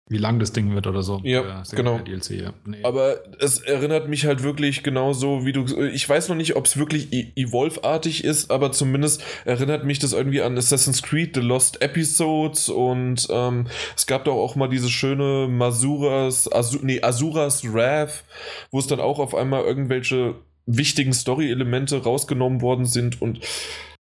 wie 0.08 0.18
lang 0.18 0.38
das 0.38 0.52
Ding 0.52 0.74
wird 0.74 0.86
oder 0.86 1.02
so. 1.02 1.20
Ja, 1.22 1.62
genau. 1.72 1.98
DLC, 1.98 2.30
ja. 2.30 2.52
Nee. 2.64 2.82
Aber 2.82 3.18
es 3.38 3.60
erinnert 3.60 4.08
mich 4.08 4.24
halt 4.24 4.42
wirklich 4.42 4.82
genauso, 4.82 5.44
wie 5.44 5.52
du. 5.52 5.66
Ich 5.92 6.08
weiß 6.08 6.28
noch 6.28 6.36
nicht, 6.36 6.56
ob 6.56 6.66
es 6.66 6.76
wirklich 6.76 7.12
e 7.12 7.32
Evolve-artig 7.36 8.24
ist, 8.24 8.50
aber 8.50 8.72
zumindest 8.72 9.22
erinnert 9.44 9.84
mich 9.84 9.98
das 9.98 10.12
irgendwie 10.12 10.40
an 10.40 10.56
Assassin's 10.56 11.02
Creed, 11.02 11.34
The 11.34 11.40
Lost 11.40 11.82
Episodes 11.82 12.68
und 12.68 13.28
ähm, 13.30 13.66
es 13.96 14.06
gab 14.06 14.24
doch 14.24 14.36
auch 14.36 14.56
mal 14.56 14.68
diese 14.68 14.88
schöne 14.88 15.46
Masuras, 15.48 16.50
Azu 16.50 16.78
nee, 16.82 17.02
Asuras 17.02 17.72
Wrath, 17.72 18.24
wo 18.70 18.78
es 18.78 18.86
dann 18.86 19.00
auch 19.00 19.18
auf 19.18 19.34
einmal 19.34 19.62
irgendwelche 19.64 20.36
wichtigen 20.66 21.12
Story-Elemente 21.12 22.02
rausgenommen 22.02 22.60
worden 22.60 22.84
sind 22.84 23.20
und 23.20 23.40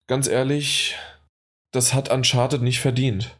ganz 0.06 0.28
ehrlich, 0.28 0.96
das 1.72 1.94
hat 1.94 2.10
Uncharted 2.10 2.62
nicht 2.62 2.80
verdient. 2.80 3.36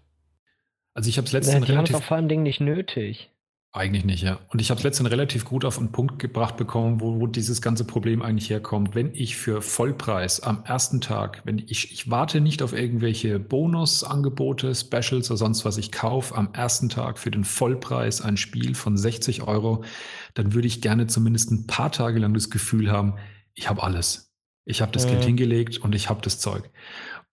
Also 0.95 1.09
ich 1.09 1.19
habe 1.19 1.27
es 1.27 1.33
letztens 1.33 1.69
ja, 1.69 1.75
relativ... 1.75 2.05
vor 2.05 2.17
allem 2.17 2.29
Ding 2.29 2.43
nicht 2.43 2.61
nötig. 2.61 3.31
Eigentlich 3.77 4.05
nicht, 4.05 4.23
ja. 4.23 4.39
Und 4.51 4.61
ich 4.61 4.71
habe 4.71 4.79
es 4.79 4.85
letztens 4.85 5.11
relativ 5.11 5.45
gut 5.45 5.65
auf 5.65 5.79
einen 5.79 5.91
Punkt 5.91 6.21
gebracht 6.21 6.57
bekommen, 6.57 7.01
wo, 7.01 7.19
wo 7.19 7.27
dieses 7.27 7.61
ganze 7.61 7.85
Problem 7.85 8.23
eigentlich 8.23 8.49
herkommt. 8.49 8.95
Wenn 8.95 9.13
ich 9.13 9.37
für 9.37 9.63
Vollpreis 9.63 10.39
am 10.39 10.63
ersten 10.65 11.01
Tag, 11.01 11.43
wenn 11.45 11.59
ich, 11.59 11.91
ich 11.91 12.09
warte 12.09 12.41
nicht 12.41 12.63
auf 12.63 12.73
irgendwelche 12.73 13.41
Bonusangebote, 13.41 14.73
Specials 14.77 15.29
oder 15.29 15.39
sonst 15.39 15.65
was, 15.65 15.77
ich 15.77 15.91
kaufe 15.91 16.37
am 16.37 16.51
ersten 16.53 16.89
Tag 16.89 17.19
für 17.19 17.33
den 17.33 17.43
Vollpreis 17.43 18.21
ein 18.21 18.37
Spiel 18.37 18.77
von 18.77 18.97
60 18.97 19.43
Euro, 19.43 19.83
dann 20.35 20.55
würde 20.55 20.69
ich 20.69 20.81
gerne 20.81 21.09
zumindest 21.09 21.51
ein 21.51 21.67
paar 21.67 21.91
Tage 21.91 22.21
lang 22.21 22.33
das 22.33 22.51
Gefühl 22.51 22.93
haben, 22.93 23.17
ich 23.55 23.69
habe 23.69 23.83
alles. 23.83 24.33
Ich 24.65 24.83
habe 24.83 24.93
das 24.93 25.05
äh. 25.05 25.09
Geld 25.09 25.25
hingelegt 25.25 25.79
und 25.79 25.97
ich 25.97 26.09
habe 26.09 26.23
das 26.23 26.39
Zeug 26.39 26.71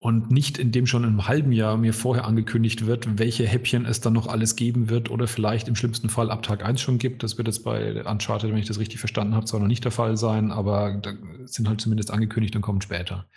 und 0.02 0.32
nicht 0.32 0.58
indem 0.58 0.88
schon 0.88 1.04
im 1.04 1.28
halben 1.28 1.52
Jahr 1.52 1.78
mir 1.78 1.94
vorher 1.94 2.26
angekündigt 2.26 2.88
wird, 2.88 3.20
welche 3.20 3.46
Häppchen 3.48 3.86
es 3.86 4.02
dann 4.02 4.14
noch 4.14 4.26
alles 4.26 4.56
geben 4.56 4.90
wird 4.90 5.12
oder 5.12 5.28
vielleicht 5.28 5.68
im 5.68 5.76
schlimmsten 5.76 6.10
Fall 6.10 6.32
ab 6.32 6.42
Tag 6.42 6.66
1 6.66 6.82
schon 6.82 6.98
gibt. 6.98 7.22
Das 7.22 7.38
wird 7.38 7.48
jetzt 7.48 7.64
bei 7.64 8.04
Uncharted, 8.04 8.50
wenn 8.50 8.58
ich 8.58 8.66
das 8.66 8.80
richtig 8.80 9.00
verstanden 9.00 9.36
habe, 9.36 9.46
zwar 9.46 9.60
noch 9.60 9.68
nicht 9.68 9.86
der 9.86 9.92
Fall 9.92 10.18
sein, 10.18 10.52
aber 10.52 11.00
sind 11.46 11.70
halt 11.70 11.80
zumindest 11.82 12.10
angekündigt 12.10 12.56
und 12.56 12.64
kommen 12.64 12.82
später. 12.82 13.28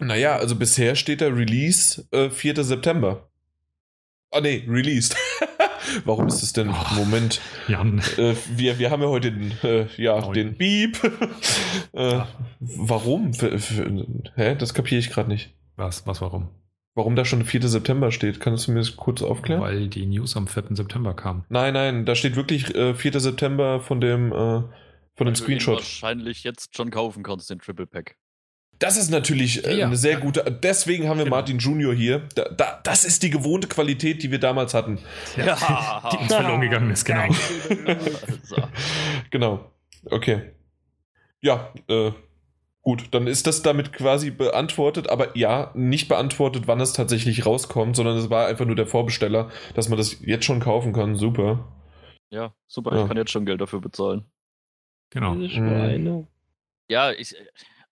Naja, 0.00 0.36
also 0.36 0.54
bisher 0.54 0.96
steht 0.96 1.22
der 1.22 1.34
Release 1.34 2.06
äh, 2.10 2.28
4. 2.28 2.62
September. 2.62 3.30
Ah 4.30 4.42
nee, 4.42 4.64
released. 4.68 5.16
Warum 6.04 6.26
ist 6.26 6.42
es 6.42 6.52
denn? 6.52 6.68
Oh, 6.68 6.94
Moment. 6.94 7.40
Jan. 7.68 8.02
Äh, 8.18 8.34
wir, 8.54 8.78
wir 8.78 8.90
haben 8.90 9.02
ja 9.02 9.08
heute 9.08 9.32
den, 9.32 9.52
äh, 9.62 9.86
ja, 9.96 10.20
den 10.32 10.58
Beep. 10.58 11.02
äh, 11.92 12.20
warum? 12.60 13.32
Für, 13.32 13.58
hä? 14.36 14.56
Das 14.56 14.74
kapiere 14.74 14.98
ich 14.98 15.10
gerade 15.10 15.28
nicht. 15.28 15.54
Was, 15.76 16.06
was, 16.06 16.20
warum? 16.20 16.48
Warum 16.94 17.16
da 17.16 17.24
schon 17.24 17.38
der 17.38 17.48
4. 17.48 17.68
September 17.68 18.12
steht, 18.12 18.38
kannst 18.38 18.66
du 18.66 18.72
mir 18.72 18.80
das 18.80 18.96
kurz 18.96 19.22
aufklären? 19.22 19.62
Weil 19.62 19.88
die 19.88 20.04
News 20.04 20.36
am 20.36 20.46
4. 20.46 20.64
September 20.70 21.14
kam. 21.14 21.44
Nein, 21.48 21.72
nein, 21.72 22.04
da 22.04 22.14
steht 22.14 22.36
wirklich 22.36 22.74
äh, 22.74 22.94
4. 22.94 23.18
September 23.18 23.80
von 23.80 24.00
dem, 24.00 24.30
äh, 24.30 24.62
von 25.14 25.26
dem 25.26 25.34
Screenshot. 25.34 25.78
Du 25.78 25.82
wahrscheinlich 25.82 26.44
jetzt 26.44 26.76
schon 26.76 26.90
kaufen 26.90 27.22
kannst, 27.22 27.48
den 27.48 27.60
Triple 27.60 27.86
Pack. 27.86 28.16
Das 28.78 28.96
ist 28.96 29.10
natürlich 29.10 29.64
äh, 29.64 29.78
ja, 29.78 29.86
eine 29.86 29.96
sehr 29.96 30.14
ja. 30.14 30.18
gute. 30.18 30.58
Deswegen 30.62 31.08
haben 31.08 31.18
wir 31.18 31.24
genau. 31.24 31.36
Martin 31.36 31.58
Junior 31.58 31.94
hier. 31.94 32.28
Da, 32.34 32.48
da, 32.48 32.80
das 32.82 33.04
ist 33.04 33.22
die 33.22 33.30
gewohnte 33.30 33.68
Qualität, 33.68 34.22
die 34.22 34.30
wir 34.30 34.40
damals 34.40 34.74
hatten. 34.74 34.98
Ja, 35.36 36.08
die 36.12 36.16
uns 36.16 36.34
verloren 36.34 36.60
gegangen 36.60 36.90
ist, 36.90 37.04
genau. 37.04 37.28
genau. 39.30 39.70
Okay. 40.10 40.50
Ja, 41.40 41.72
äh, 41.88 42.10
Gut, 42.82 43.08
dann 43.12 43.28
ist 43.28 43.46
das 43.46 43.62
damit 43.62 43.92
quasi 43.92 44.32
beantwortet, 44.32 45.08
aber 45.08 45.36
ja, 45.36 45.70
nicht 45.74 46.08
beantwortet, 46.08 46.66
wann 46.66 46.80
es 46.80 46.92
tatsächlich 46.92 47.46
rauskommt, 47.46 47.94
sondern 47.94 48.18
es 48.18 48.28
war 48.28 48.48
einfach 48.48 48.66
nur 48.66 48.74
der 48.74 48.88
Vorbesteller, 48.88 49.50
dass 49.74 49.88
man 49.88 49.98
das 49.98 50.20
jetzt 50.20 50.44
schon 50.44 50.58
kaufen 50.58 50.92
kann. 50.92 51.14
Super. 51.14 51.72
Ja, 52.30 52.54
super, 52.66 52.94
ja. 52.94 53.02
ich 53.02 53.08
kann 53.08 53.16
jetzt 53.16 53.30
schon 53.30 53.46
Geld 53.46 53.60
dafür 53.60 53.80
bezahlen. 53.80 54.24
Genau. 55.10 55.34
Mhm. 55.34 56.26
Ja, 56.88 57.12
ich, 57.12 57.36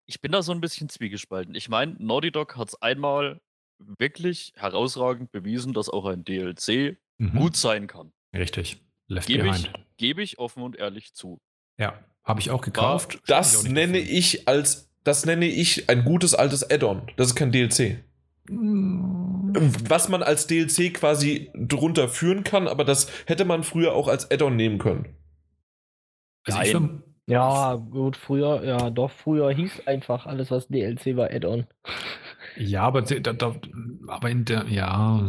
ich 0.06 0.20
bin 0.20 0.32
da 0.32 0.42
so 0.42 0.50
ein 0.50 0.60
bisschen 0.60 0.88
zwiegespalten. 0.88 1.54
Ich 1.54 1.68
meine, 1.68 1.94
Naughty 1.98 2.32
Dog 2.32 2.56
hat 2.56 2.68
es 2.68 2.82
einmal 2.82 3.40
wirklich 3.78 4.52
herausragend 4.56 5.30
bewiesen, 5.30 5.72
dass 5.72 5.88
auch 5.88 6.06
ein 6.06 6.24
DLC 6.24 6.98
mhm. 7.18 7.38
gut 7.38 7.56
sein 7.56 7.86
kann. 7.86 8.12
Richtig. 8.34 8.80
Left 9.06 9.28
Gebe 9.28 9.48
ich, 9.48 9.70
geb 9.98 10.18
ich 10.18 10.38
offen 10.38 10.62
und 10.62 10.76
ehrlich 10.76 11.14
zu. 11.14 11.40
Ja. 11.78 11.98
Habe 12.30 12.40
ich 12.40 12.50
auch 12.50 12.60
gekauft. 12.60 13.18
Das 13.26 13.64
ich 13.64 13.70
nenne 13.70 13.98
davon. 13.98 14.14
ich 14.14 14.48
als, 14.48 14.88
das 15.02 15.26
nenne 15.26 15.46
ich 15.46 15.90
ein 15.90 16.04
gutes 16.04 16.34
altes 16.34 16.70
Add-on. 16.70 17.02
Das 17.16 17.26
ist 17.26 17.34
kein 17.34 17.50
DLC. 17.50 18.04
Was 19.88 20.08
man 20.08 20.22
als 20.22 20.46
DLC 20.46 20.94
quasi 20.94 21.50
drunter 21.54 22.08
führen 22.08 22.44
kann, 22.44 22.68
aber 22.68 22.84
das 22.84 23.08
hätte 23.26 23.44
man 23.44 23.64
früher 23.64 23.94
auch 23.94 24.06
als 24.06 24.30
Add-on 24.30 24.54
nehmen 24.54 24.78
können. 24.78 25.16
Also 26.44 26.88
ja, 27.26 27.74
gut, 27.74 28.16
früher, 28.16 28.64
ja, 28.64 28.90
doch, 28.90 29.10
früher 29.10 29.52
hieß 29.52 29.86
einfach 29.86 30.26
alles, 30.26 30.52
was 30.52 30.68
DLC 30.68 31.16
war, 31.16 31.30
Add-on. 31.30 31.66
Ja, 32.56 32.82
aber, 32.82 33.02
da, 33.02 33.32
da, 33.32 33.56
aber 34.06 34.30
in 34.30 34.44
der, 34.44 34.66
ja, 34.68 35.28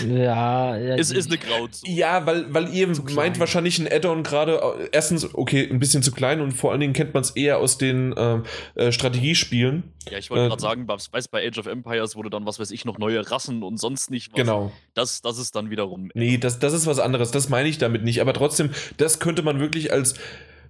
ja, 0.00 0.76
ja 0.76 0.96
es 0.96 1.10
ist 1.10 1.28
eine 1.28 1.38
Grauzone. 1.38 1.92
Ja, 1.92 2.26
weil, 2.26 2.52
weil 2.52 2.68
ihr 2.74 2.88
meint 3.14 3.38
wahrscheinlich 3.38 3.78
ein 3.78 3.86
Add-on 3.90 4.22
gerade, 4.22 4.60
äh, 4.60 4.88
erstens, 4.92 5.34
okay, 5.34 5.68
ein 5.70 5.78
bisschen 5.78 6.02
zu 6.02 6.12
klein 6.12 6.40
und 6.40 6.52
vor 6.52 6.72
allen 6.72 6.80
Dingen 6.80 6.92
kennt 6.92 7.14
man 7.14 7.22
es 7.22 7.30
eher 7.30 7.58
aus 7.58 7.78
den 7.78 8.12
äh, 8.16 8.40
äh, 8.74 8.92
Strategiespielen. 8.92 9.84
Ja, 10.10 10.18
ich 10.18 10.30
wollte 10.30 10.44
äh, 10.44 10.48
gerade 10.48 10.62
sagen, 10.62 10.88
weiß 10.88 11.28
bei 11.28 11.46
Age 11.46 11.58
of 11.58 11.66
Empires 11.66 12.16
wurde 12.16 12.30
dann, 12.30 12.44
was 12.44 12.58
weiß 12.58 12.70
ich, 12.72 12.84
noch 12.84 12.98
neue 12.98 13.30
Rassen 13.30 13.62
und 13.62 13.78
sonst 13.78 14.10
nicht 14.10 14.32
was. 14.32 14.38
Genau. 14.38 14.72
Das, 14.94 15.22
das 15.22 15.38
ist 15.38 15.54
dann 15.54 15.70
wiederum. 15.70 16.10
Nee, 16.14 16.38
das, 16.38 16.58
das 16.58 16.72
ist 16.72 16.86
was 16.86 16.98
anderes, 16.98 17.30
das 17.30 17.48
meine 17.48 17.68
ich 17.68 17.78
damit 17.78 18.02
nicht. 18.02 18.20
Aber 18.20 18.34
trotzdem, 18.34 18.70
das 18.96 19.20
könnte 19.20 19.42
man 19.42 19.60
wirklich 19.60 19.92
als 19.92 20.14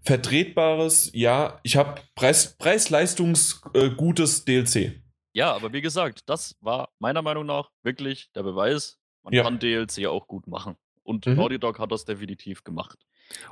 vertretbares, 0.05 1.11
ja, 1.15 1.61
ich 1.63 1.77
habe 1.77 2.01
Preis, 2.15 2.57
Preis-Leistungs 2.59 3.63
äh, 3.75 3.91
gutes 3.91 4.45
DLC. 4.45 5.02
Ja, 5.33 5.55
aber 5.55 5.73
wie 5.73 5.81
gesagt, 5.81 6.29
das 6.29 6.57
war 6.61 6.91
meiner 6.99 7.23
Meinung 7.23 7.47
nach 7.47 7.71
wirklich 7.83 8.31
der 8.33 8.43
Beweis, 8.43 8.99
Man 9.23 9.33
ja. 9.33 9.43
kann 9.43 9.59
DLC 9.59 10.07
auch 10.07 10.27
gut 10.27 10.47
machen. 10.47 10.77
Und 11.03 11.27
mhm. 11.27 11.35
Naughty 11.35 11.59
Dog 11.59 11.79
hat 11.79 11.91
das 11.91 12.05
definitiv 12.05 12.65
gemacht. 12.65 12.99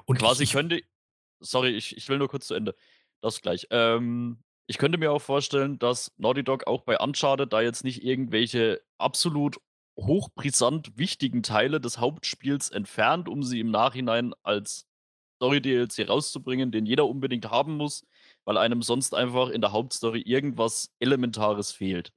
Und 0.04 0.18
quasi 0.18 0.44
ich, 0.44 0.52
könnte. 0.52 0.82
Sorry, 1.40 1.70
ich, 1.70 1.96
ich 1.96 2.08
will 2.08 2.18
nur 2.18 2.28
kurz 2.28 2.46
zu 2.46 2.54
Ende. 2.54 2.74
Das 3.20 3.40
gleich. 3.40 3.66
Ähm, 3.70 4.42
ich 4.66 4.78
könnte 4.78 4.98
mir 4.98 5.10
auch 5.10 5.22
vorstellen, 5.22 5.78
dass 5.78 6.12
Naughty 6.16 6.44
Dog 6.44 6.66
auch 6.66 6.82
bei 6.82 6.98
Uncharted 6.98 7.52
da 7.52 7.60
jetzt 7.60 7.82
nicht 7.82 8.04
irgendwelche 8.04 8.80
absolut 8.98 9.58
hochbrisant 9.96 10.96
wichtigen 10.96 11.42
Teile 11.42 11.80
des 11.80 11.98
Hauptspiels 11.98 12.70
entfernt, 12.70 13.28
um 13.28 13.42
sie 13.42 13.60
im 13.60 13.70
Nachhinein 13.70 14.32
als 14.42 14.86
Story-DLC 15.36 16.08
rauszubringen, 16.08 16.70
den 16.70 16.86
jeder 16.86 17.06
unbedingt 17.06 17.50
haben 17.50 17.76
muss, 17.76 18.06
weil 18.44 18.58
einem 18.58 18.82
sonst 18.82 19.14
einfach 19.14 19.48
in 19.48 19.60
der 19.60 19.72
Hauptstory 19.72 20.20
irgendwas 20.22 20.92
Elementares 21.00 21.72
fehlt. 21.72 22.12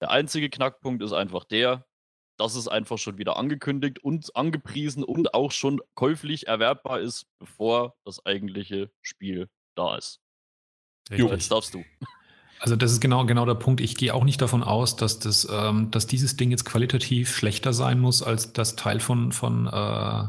Der 0.00 0.10
einzige 0.10 0.50
Knackpunkt 0.50 1.02
ist 1.02 1.12
einfach 1.12 1.44
der, 1.44 1.86
dass 2.38 2.54
es 2.54 2.68
einfach 2.68 2.98
schon 2.98 3.18
wieder 3.18 3.36
angekündigt 3.36 3.98
und 3.98 4.34
angepriesen 4.36 5.02
und 5.04 5.34
auch 5.34 5.52
schon 5.52 5.80
käuflich 5.94 6.46
erwerbbar 6.46 7.00
ist, 7.00 7.26
bevor 7.38 7.94
das 8.04 8.24
eigentliche 8.26 8.90
Spiel 9.02 9.48
da 9.74 9.96
ist. 9.96 10.20
Richtig. 11.10 11.30
Jetzt 11.30 11.50
darfst 11.50 11.74
du. 11.74 11.84
Also 12.60 12.74
das 12.74 12.92
ist 12.92 13.00
genau, 13.00 13.24
genau 13.26 13.44
der 13.44 13.54
Punkt. 13.54 13.80
Ich 13.80 13.96
gehe 13.96 14.14
auch 14.14 14.24
nicht 14.24 14.40
davon 14.40 14.62
aus, 14.62 14.96
dass, 14.96 15.18
das, 15.18 15.46
ähm, 15.50 15.90
dass 15.90 16.06
dieses 16.06 16.36
Ding 16.36 16.50
jetzt 16.50 16.64
qualitativ 16.64 17.34
schlechter 17.34 17.72
sein 17.72 18.00
muss 18.00 18.22
als 18.22 18.52
das 18.52 18.76
Teil 18.76 19.00
von, 19.00 19.32
von 19.32 19.66
äh, 19.66 20.24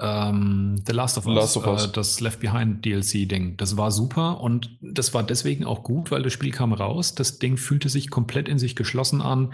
ähm, 0.00 0.80
The 0.86 0.92
Last 0.92 1.18
of 1.18 1.26
Us, 1.26 1.34
Last 1.34 1.56
of 1.56 1.66
Us. 1.66 1.86
Äh, 1.86 1.92
das 1.92 2.20
Left 2.20 2.40
Behind 2.40 2.84
DLC-Ding. 2.84 3.56
Das 3.56 3.76
war 3.76 3.90
super 3.90 4.40
und 4.40 4.76
das 4.80 5.12
war 5.14 5.22
deswegen 5.22 5.64
auch 5.64 5.82
gut, 5.82 6.10
weil 6.10 6.22
das 6.22 6.32
Spiel 6.32 6.52
kam 6.52 6.72
raus. 6.72 7.14
Das 7.14 7.38
Ding 7.38 7.56
fühlte 7.56 7.88
sich 7.88 8.10
komplett 8.10 8.48
in 8.48 8.58
sich 8.58 8.76
geschlossen 8.76 9.20
an. 9.20 9.52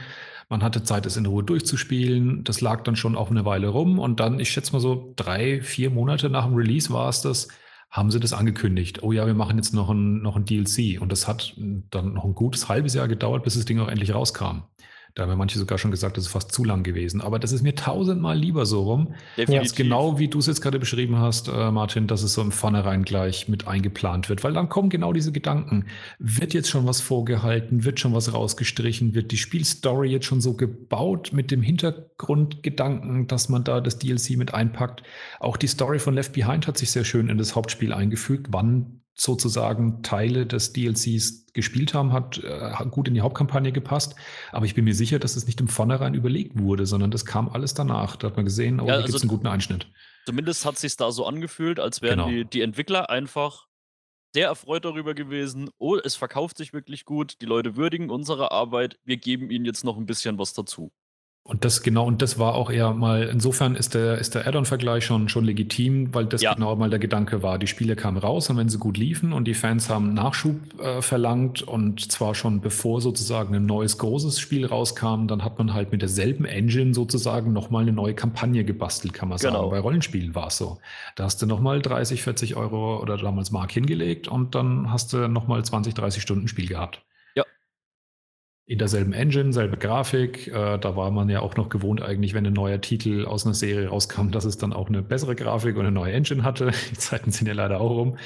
Man 0.51 0.63
hatte 0.63 0.83
Zeit, 0.83 1.07
es 1.07 1.17
in 1.17 1.25
Ruhe 1.27 1.43
durchzuspielen. 1.43 2.45
Das 2.45 2.61
lag 2.61 2.83
dann 2.83 2.97
schon 2.97 3.17
auch 3.17 3.31
eine 3.31 3.47
Weile 3.47 3.69
rum 3.69 3.99
und 3.99 4.21
dann, 4.21 4.39
ich 4.39 4.51
schätze 4.51 4.73
mal 4.73 4.81
so 4.81 5.13
drei, 5.17 5.63
vier 5.63 5.91
Monate 5.91 6.29
nach 6.29 6.45
dem 6.45 6.55
Release 6.55 6.93
war 6.93 7.09
es 7.09 7.23
das, 7.23 7.49
haben 7.91 8.11
sie 8.11 8.21
das 8.21 8.35
angekündigt. 8.35 9.03
Oh 9.03 9.13
ja, 9.13 9.27
wir 9.27 9.35
machen 9.35 9.57
jetzt 9.57 9.73
noch 9.73 9.89
ein, 9.89 10.21
noch 10.21 10.37
ein 10.37 10.45
DLC. 10.45 11.01
Und 11.01 11.11
das 11.13 11.27
hat 11.27 11.55
dann 11.91 12.13
noch 12.13 12.25
ein 12.25 12.35
gutes 12.35 12.69
halbes 12.69 12.93
Jahr 12.93 13.09
gedauert, 13.09 13.45
bis 13.45 13.55
das 13.55 13.65
Ding 13.65 13.79
auch 13.79 13.89
endlich 13.89 14.13
rauskam. 14.13 14.65
Da 15.15 15.23
haben 15.23 15.31
ja 15.31 15.37
manche 15.37 15.61
sogar 15.61 15.79
schon 15.79 15.93
gesagt, 15.93 16.17
das 16.17 16.25
ist 16.25 16.33
fast 16.33 16.51
zu 16.51 16.65
lang 16.65 16.83
gewesen. 16.83 17.21
Aber 17.21 17.39
das 17.39 17.53
ist 17.53 17.63
mir 17.63 17.77
tausendmal 17.77 18.37
lieber 18.37 18.67
so 18.67 18.83
rum. 18.83 19.15
Definitiv. 19.37 19.77
Genau 19.77 20.19
wie 20.19 20.27
du 20.27 20.41
es 20.41 20.47
jetzt 20.47 20.61
gerade 20.61 20.81
beschrieben 20.81 21.19
hast, 21.19 21.47
äh, 21.47 21.71
Martin, 21.71 22.09
dass 22.09 22.25
es 22.25 22.35
so 22.35 22.43
im 22.43 22.51
Vornherein 22.51 23.05
gleich 23.05 23.49
mit 23.49 23.69
eingeplant 23.69 24.29
wird. 24.29 24.43
Weil 24.43 24.55
dann 24.55 24.69
kommen 24.69 24.91
genau 24.91 25.13
diese 25.13 25.31
Gedanken. 25.31 25.87
Wird 26.19 26.53
jetzt 26.53 26.69
schon 26.69 26.85
was 26.89 27.01
vorgehalten? 27.01 27.85
Wird 27.85 28.01
schon 28.01 28.13
was 28.13 28.35
rausgestrichen? 28.35 29.15
Wird 29.15 29.31
die 29.31 29.37
Spielstory 29.37 30.11
jetzt 30.11 30.27
schon 30.27 30.41
so 30.41 30.55
gebaut 30.55 31.31
mit 31.33 31.53
dem 31.53 31.63
Hintergrundgedanken, 31.63 33.29
dass 33.29 33.49
man 33.49 33.63
da 33.63 33.81
das 33.81 34.01
DLC 34.01 34.37
mit 34.37 34.53
einpackt? 34.53 35.05
Auch 35.39 35.57
die 35.57 35.69
Story 35.69 36.01
von 36.01 36.15
Left 36.15 36.33
Behind 36.33 36.67
hat 36.67 36.77
sich 36.77 36.91
sehr 36.91 37.05
schön 37.05 37.29
in 37.29 37.39
das 37.39 37.55
Hauptspiel 37.55 37.93
eingefügt. 37.93 38.49
Wann 38.51 39.04
sozusagen 39.15 40.03
Teile 40.03 40.47
des 40.47 40.73
DLCs 40.73 41.47
gespielt 41.53 41.95
haben, 41.95 42.13
hat, 42.13 42.39
äh, 42.39 42.73
gut 42.91 43.09
in 43.09 43.15
die 43.15 43.21
Hauptkampagne 43.21 43.73
gepasst. 43.73 44.17
Aber 44.51 44.67
ich 44.67 44.75
bin 44.75 44.85
mir 44.85 44.95
sicher, 44.95 45.19
dass 45.19 45.37
es 45.37 45.47
nicht 45.47 45.61
im 45.61 45.69
Vornherein 45.69 46.15
überlegt 46.15 46.59
wurde, 46.59 46.85
sondern 46.85 47.11
das 47.11 47.25
kam 47.25 47.49
alles 47.49 47.75
danach. 47.75 48.17
Da 48.17 48.27
hat 48.27 48.37
man 48.37 48.45
gesehen, 48.45 48.81
oh, 48.81 48.87
ja, 48.87 48.95
also 48.95 49.07
gibt 49.07 49.17
es 49.17 49.23
einen 49.23 49.31
guten 49.31 49.47
Einschnitt. 49.47 49.87
Zumindest 50.27 50.65
hat 50.65 50.75
es 50.75 50.81
sich 50.81 50.97
da 50.97 51.13
so 51.13 51.27
angefühlt, 51.27 51.79
als 51.79 52.03
wären 52.03 52.19
genau. 52.19 52.29
die, 52.29 52.45
die 52.45 52.63
Entwickler 52.63 53.09
einfach 53.09 53.67
sehr 54.35 54.49
erfreut 54.49 54.85
darüber 54.85 55.15
gewesen. 55.15 55.71
Oh, 55.79 55.97
es 55.97 56.17
verkauft 56.17 56.59
sich 56.59 56.73
wirklich 56.73 57.05
gut. 57.05 57.41
Die 57.41 57.47
Leute 57.47 57.77
würdigen 57.77 58.11
unsere 58.11 58.51
Arbeit. 58.51 58.99
Wir 59.05 59.17
geben 59.17 59.51
ihnen 59.51 59.65
jetzt 59.65 59.85
noch 59.85 59.97
ein 59.97 60.07
bisschen 60.07 60.39
was 60.39 60.55
dazu. 60.55 60.93
Und 61.47 61.67
das 61.67 61.83
genau, 61.83 62.07
und 62.07 62.23
das 62.23 62.39
war 62.39 62.55
auch 62.55 62.71
eher 62.71 62.95
mal, 62.95 63.25
insofern 63.25 63.77
ist 63.77 63.93
der, 63.93 64.17
ist 64.17 64.35
der 64.35 64.47
Add-on-Vergleich 64.47 65.05
schon, 65.05 65.29
schon 65.29 65.45
legitim, 65.45 66.15
weil 66.15 66.25
das 66.25 66.41
ja. 66.41 66.55
genau 66.55 66.75
mal 66.75 66.89
der 66.89 66.99
Gedanke 66.99 67.43
war. 67.43 67.59
Die 67.59 67.67
Spiele 67.67 67.97
kamen 67.97 68.17
raus 68.17 68.49
und 68.49 68.57
wenn 68.57 68.71
sie 68.71 68.79
gut 68.79 68.97
liefen 68.97 69.35
und 69.35 69.45
die 69.45 69.53
Fans 69.53 69.91
haben 69.91 70.15
Nachschub 70.15 70.57
äh, 70.81 71.03
verlangt 71.03 71.61
und 71.61 72.11
zwar 72.11 72.35
schon 72.35 72.63
bevor 72.63 73.03
sozusagen 73.03 73.55
ein 73.55 73.67
neues 73.67 73.99
großes 73.99 74.41
Spiel 74.41 74.65
rauskam, 74.65 75.27
dann 75.27 75.45
hat 75.45 75.59
man 75.59 75.75
halt 75.75 75.93
mit 75.93 76.01
derselben 76.01 76.47
Engine 76.47 76.95
sozusagen 76.95 77.53
nochmal 77.53 77.83
eine 77.83 77.93
neue 77.93 78.15
Kampagne 78.15 78.65
gebastelt, 78.65 79.13
kann 79.13 79.29
man 79.29 79.37
genau. 79.37 79.53
sagen. 79.53 79.71
Bei 79.71 79.81
Rollenspielen 79.81 80.35
war 80.35 80.47
es 80.47 80.57
so. 80.57 80.79
Da 81.15 81.25
hast 81.25 81.43
du 81.43 81.47
nochmal 81.47 81.83
30, 81.83 82.23
40 82.23 82.57
Euro 82.57 83.03
oder 83.03 83.19
damals 83.19 83.51
Mark 83.51 83.71
hingelegt 83.71 84.29
und 84.29 84.55
dann 84.55 84.91
hast 84.91 85.13
du 85.13 85.29
nochmal 85.29 85.63
20, 85.63 85.93
30 85.93 86.23
Stunden 86.23 86.49
Spiel 86.49 86.69
gehabt 86.69 87.03
in 88.67 88.79
derselben 88.79 89.13
Engine, 89.13 89.53
selbe 89.53 89.77
Grafik. 89.77 90.49
Äh, 90.49 90.79
da 90.79 90.97
war 90.97 91.11
man 91.11 91.29
ja 91.29 91.41
auch 91.41 91.57
noch 91.57 91.69
gewohnt, 91.69 92.03
eigentlich, 92.03 92.33
wenn 92.33 92.47
ein 92.47 92.53
neuer 92.53 92.81
Titel 92.81 93.27
aus 93.27 93.45
einer 93.45 93.55
Serie 93.55 93.89
rauskam, 93.89 94.31
dass 94.31 94.45
es 94.45 94.57
dann 94.57 94.73
auch 94.73 94.89
eine 94.89 95.03
bessere 95.03 95.35
Grafik 95.35 95.77
und 95.77 95.83
eine 95.83 95.93
neue 95.93 96.13
Engine 96.13 96.43
hatte. 96.43 96.73
Die 96.91 96.97
Zeiten 96.97 97.31
sind 97.31 97.47
ja 97.47 97.55
leider 97.55 97.81
auch 97.81 97.91
rum. 97.91 98.17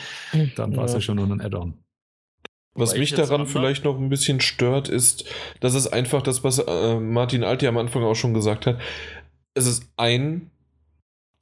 Dann 0.57 0.77
war 0.77 0.85
es 0.85 0.93
ja. 0.93 0.99
ja 0.99 1.01
schon 1.01 1.17
nur 1.17 1.27
ein 1.27 1.41
Add-on. 1.41 1.75
Was 2.75 2.97
mich 2.97 3.13
daran 3.13 3.47
vielleicht 3.47 3.85
noch 3.85 3.99
ein 3.99 4.09
bisschen 4.09 4.41
stört, 4.41 4.89
ist, 4.89 5.25
dass 5.59 5.75
es 5.75 5.89
einfach 5.89 6.23
das, 6.23 6.45
was 6.45 6.61
äh, 6.61 7.01
Martin 7.01 7.43
Alti 7.43 7.67
am 7.67 7.77
Anfang 7.77 8.05
auch 8.05 8.15
schon 8.15 8.35
gesagt 8.35 8.67
hat, 8.67 8.79
es 9.55 9.67
ist 9.67 9.91
ein 9.97 10.53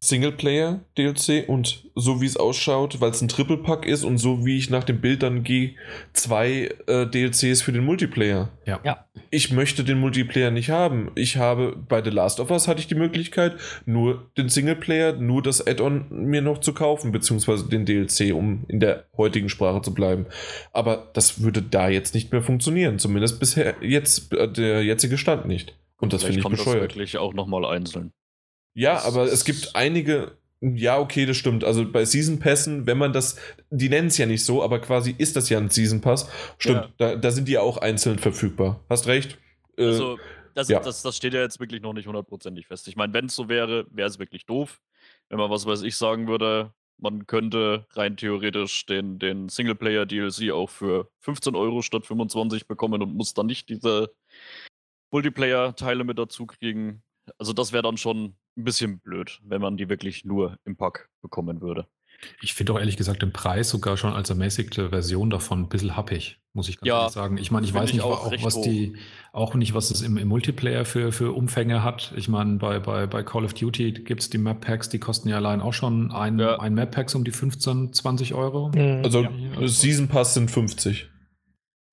Singleplayer-DLC 0.01 1.49
und 1.49 1.85
so 1.95 2.21
wie 2.21 2.27
es 2.27 2.37
ausschaut, 2.37 3.01
weil 3.01 3.11
es 3.11 3.23
ein 3.23 3.29
Triple-Pack 3.29 3.87
ist 3.87 4.05
und 4.05 4.19
so 4.19 4.45
wie 4.45 4.59
ich 4.59 4.69
nach 4.69 4.85
dem 4.85 5.01
Bild 5.01 5.23
dann 5.23 5.43
gehe, 5.43 5.75
zwei 6.13 6.71
äh, 6.87 7.07
DLCs 7.07 7.63
für 7.63 7.73
den 7.73 7.85
Multiplayer. 7.85 8.51
Ja. 8.67 8.81
ja. 8.85 9.07
Ich 9.31 9.51
möchte 9.53 9.85
den 9.85 9.99
Multiplayer 9.99 10.51
nicht 10.51 10.69
haben. 10.69 11.11
Ich 11.15 11.39
habe 11.39 11.77
bei 11.89 12.05
The 12.05 12.11
Last 12.11 12.41
of 12.41 12.51
Us 12.51 12.69
hatte 12.69 12.81
ich 12.81 12.87
die 12.87 12.95
Möglichkeit, 12.95 13.57
nur 13.87 14.31
den 14.37 14.51
Singleplayer, 14.51 15.15
nur 15.15 15.43
das 15.43 15.67
Add-on 15.67 16.07
mir 16.11 16.43
noch 16.43 16.59
zu 16.59 16.75
kaufen, 16.75 17.11
beziehungsweise 17.11 17.69
den 17.69 17.87
DLC, 17.87 18.35
um 18.35 18.65
in 18.69 18.81
der 18.81 19.07
heutigen 19.17 19.49
Sprache 19.49 19.81
zu 19.81 19.95
bleiben. 19.95 20.27
Aber 20.73 21.11
das 21.15 21.43
würde 21.43 21.63
da 21.63 21.89
jetzt 21.89 22.15
nicht 22.15 22.33
mehr 22.33 22.43
funktionieren, 22.43 22.99
zumindest 22.99 23.41
bisher 23.41 23.77
jetzt 23.81 24.33
äh, 24.35 24.47
der 24.51 24.85
jetzige 24.85 25.17
Stand 25.17 25.47
nicht. 25.47 25.75
Und 25.99 26.13
das 26.13 26.25
finde 26.25 26.41
ich 26.41 26.49
bescheuert. 26.49 26.91
Das 26.91 26.97
wirklich 26.97 27.17
auch 27.17 27.33
nochmal 27.33 27.65
einzeln. 27.65 28.13
Ja, 28.77 29.03
aber 29.05 29.25
es 29.25 29.47
gibt 29.47 29.75
einige, 29.75 30.37
ja, 30.61 30.99
okay, 30.99 31.25
das 31.25 31.39
stimmt. 31.39 31.65
Also 31.65 31.91
bei 31.91 32.05
Season 32.05 32.39
Passen, 32.39 32.87
wenn 32.87 32.99
man 32.99 33.15
das, 33.15 33.37
die 33.71 33.89
nennen 33.89 34.09
es 34.09 34.19
ja 34.19 34.27
nicht 34.27 34.45
so, 34.45 34.63
aber 34.63 34.81
quasi 34.81 35.15
ist 35.17 35.35
das 35.35 35.49
ja 35.49 35.57
ein 35.57 35.71
Season 35.71 36.03
Pass. 36.03 36.29
Stimmt, 36.59 36.83
ja. 36.83 36.93
da, 36.99 37.17
da, 37.17 37.31
sind 37.31 37.49
die 37.49 37.53
ja 37.53 37.63
auch 37.63 37.79
einzeln 37.79 38.19
verfügbar. 38.19 38.85
Hast 38.91 39.07
recht. 39.07 39.39
Äh, 39.79 39.87
also, 39.87 40.19
das, 40.55 40.69
ja. 40.69 40.81
das, 40.81 41.01
das 41.01 41.17
steht 41.17 41.33
ja 41.33 41.41
jetzt 41.41 41.59
wirklich 41.59 41.81
noch 41.81 41.95
nicht 41.95 42.07
hundertprozentig 42.07 42.67
fest. 42.67 42.87
Ich 42.87 42.97
meine, 42.97 43.15
wenn 43.15 43.27
es 43.27 43.35
so 43.35 43.49
wäre, 43.49 43.87
wäre 43.91 44.09
es 44.09 44.19
wirklich 44.19 44.45
doof. 44.45 44.83
Wenn 45.31 45.39
man, 45.39 45.51
was 45.51 45.65
weiß 45.65 45.81
ich, 45.81 45.97
sagen 45.97 46.29
würde, 46.29 46.75
man 46.99 47.27
könnte 47.27 47.87
rein 47.93 48.19
theoretisch 48.19 48.85
den, 48.85 49.19
den 49.19 49.49
Singleplayer-DLC 49.49 50.53
auch 50.53 50.69
für 50.69 51.09
15 51.21 51.55
Euro 51.57 51.81
statt 51.81 52.05
25 52.05 52.67
bekommen 52.67 53.03
und 53.03 53.15
muss 53.15 53.33
dann 53.33 53.47
nicht 53.47 53.71
diese 53.71 54.15
Multiplayer-Teile 55.13 56.05
mit 56.05 56.19
dazu 56.19 56.45
kriegen. 56.45 57.03
Also 57.39 57.55
das 57.55 57.73
wäre 57.73 57.83
dann 57.83 57.97
schon 57.97 58.37
ein 58.57 58.65
bisschen 58.65 58.99
blöd, 58.99 59.41
wenn 59.45 59.61
man 59.61 59.77
die 59.77 59.89
wirklich 59.89 60.25
nur 60.25 60.59
im 60.65 60.77
Pack 60.77 61.09
bekommen 61.23 61.61
würde. 61.61 61.87
Ich 62.41 62.55
finde 62.55 62.73
auch 62.73 62.79
ehrlich 62.79 62.97
gesagt 62.97 63.23
den 63.23 63.33
Preis 63.33 63.69
sogar 63.69 63.97
schon 63.97 64.13
als 64.13 64.31
ermäßigte 64.31 64.91
Version 64.91 65.31
davon 65.31 65.61
ein 65.61 65.69
bisschen 65.69 65.97
happig, 65.97 66.39
muss 66.55 66.69
ich 66.69 66.79
ganz 66.79 66.87
ja, 66.87 67.01
ehrlich 67.01 67.13
sagen. 67.13 67.39
Ich 67.39 67.51
meine, 67.51 67.67
ich 67.67 67.75
weiß 67.75 67.93
nicht, 67.93 68.03
auch, 68.03 68.27
auch 68.27 68.33
was 68.43 68.57
hoch. 68.57 68.65
die, 68.65 68.97
auch 69.33 69.55
nicht, 69.55 69.75
was 69.75 69.91
es 69.91 70.03
im, 70.03 70.17
im, 70.17 70.29
Multiplayer 70.29 70.85
für, 70.85 71.13
für 71.13 71.33
Umfänge 71.33 71.83
hat. 71.83 72.15
Ich 72.17 72.29
meine, 72.29 72.57
bei, 72.57 72.79
bei, 72.79 73.07
bei 73.07 73.23
Call 73.23 73.45
of 73.45 73.55
Duty 73.55 73.93
gibt 73.93 74.23
es 74.23 74.31
die 74.31 74.39
Map 74.39 74.63
Packs, 74.63 74.89
die 74.89 74.99
kosten 74.99 75.29
ja 75.29 75.37
allein 75.37 75.61
auch 75.61 75.75
schon 75.75 76.11
ein, 76.11 76.39
ja. 76.39 76.59
ein 76.59 76.75
Map 76.75 76.93
Packs 76.93 77.15
um 77.15 77.25
die 77.25 77.33
15, 77.33 77.93
20 77.93 78.35
Euro. 78.35 78.71
Mhm. 78.75 79.03
Also, 79.05 79.23
ja. 79.23 79.69
Season 79.69 80.09
Pass 80.09 80.35
sind 80.35 80.51
50. 80.51 81.11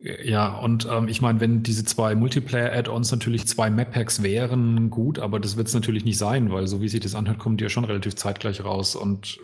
Ja, 0.04 0.58
und 0.58 0.86
ähm, 0.92 1.08
ich 1.08 1.22
meine, 1.22 1.40
wenn 1.40 1.64
diese 1.64 1.86
zwei 1.86 2.14
Multiplayer-Add-ons 2.14 3.10
natürlich 3.12 3.48
zwei 3.48 3.70
Map-Packs 3.70 4.22
wären, 4.22 4.90
gut, 4.90 5.18
aber 5.18 5.40
das 5.40 5.56
wird 5.56 5.70
es 5.70 5.74
natürlich 5.74 6.04
nicht 6.04 6.18
sein, 6.18 6.52
weil 6.52 6.68
so 6.68 6.82
wie 6.82 6.90
sich 6.90 7.00
das 7.00 7.16
anhört, 7.16 7.40
kommt 7.40 7.62
die 7.62 7.64
ja 7.64 7.70
schon 7.70 7.86
relativ 7.86 8.16
zeitgleich 8.16 8.66
raus 8.66 8.98
und 8.98 9.40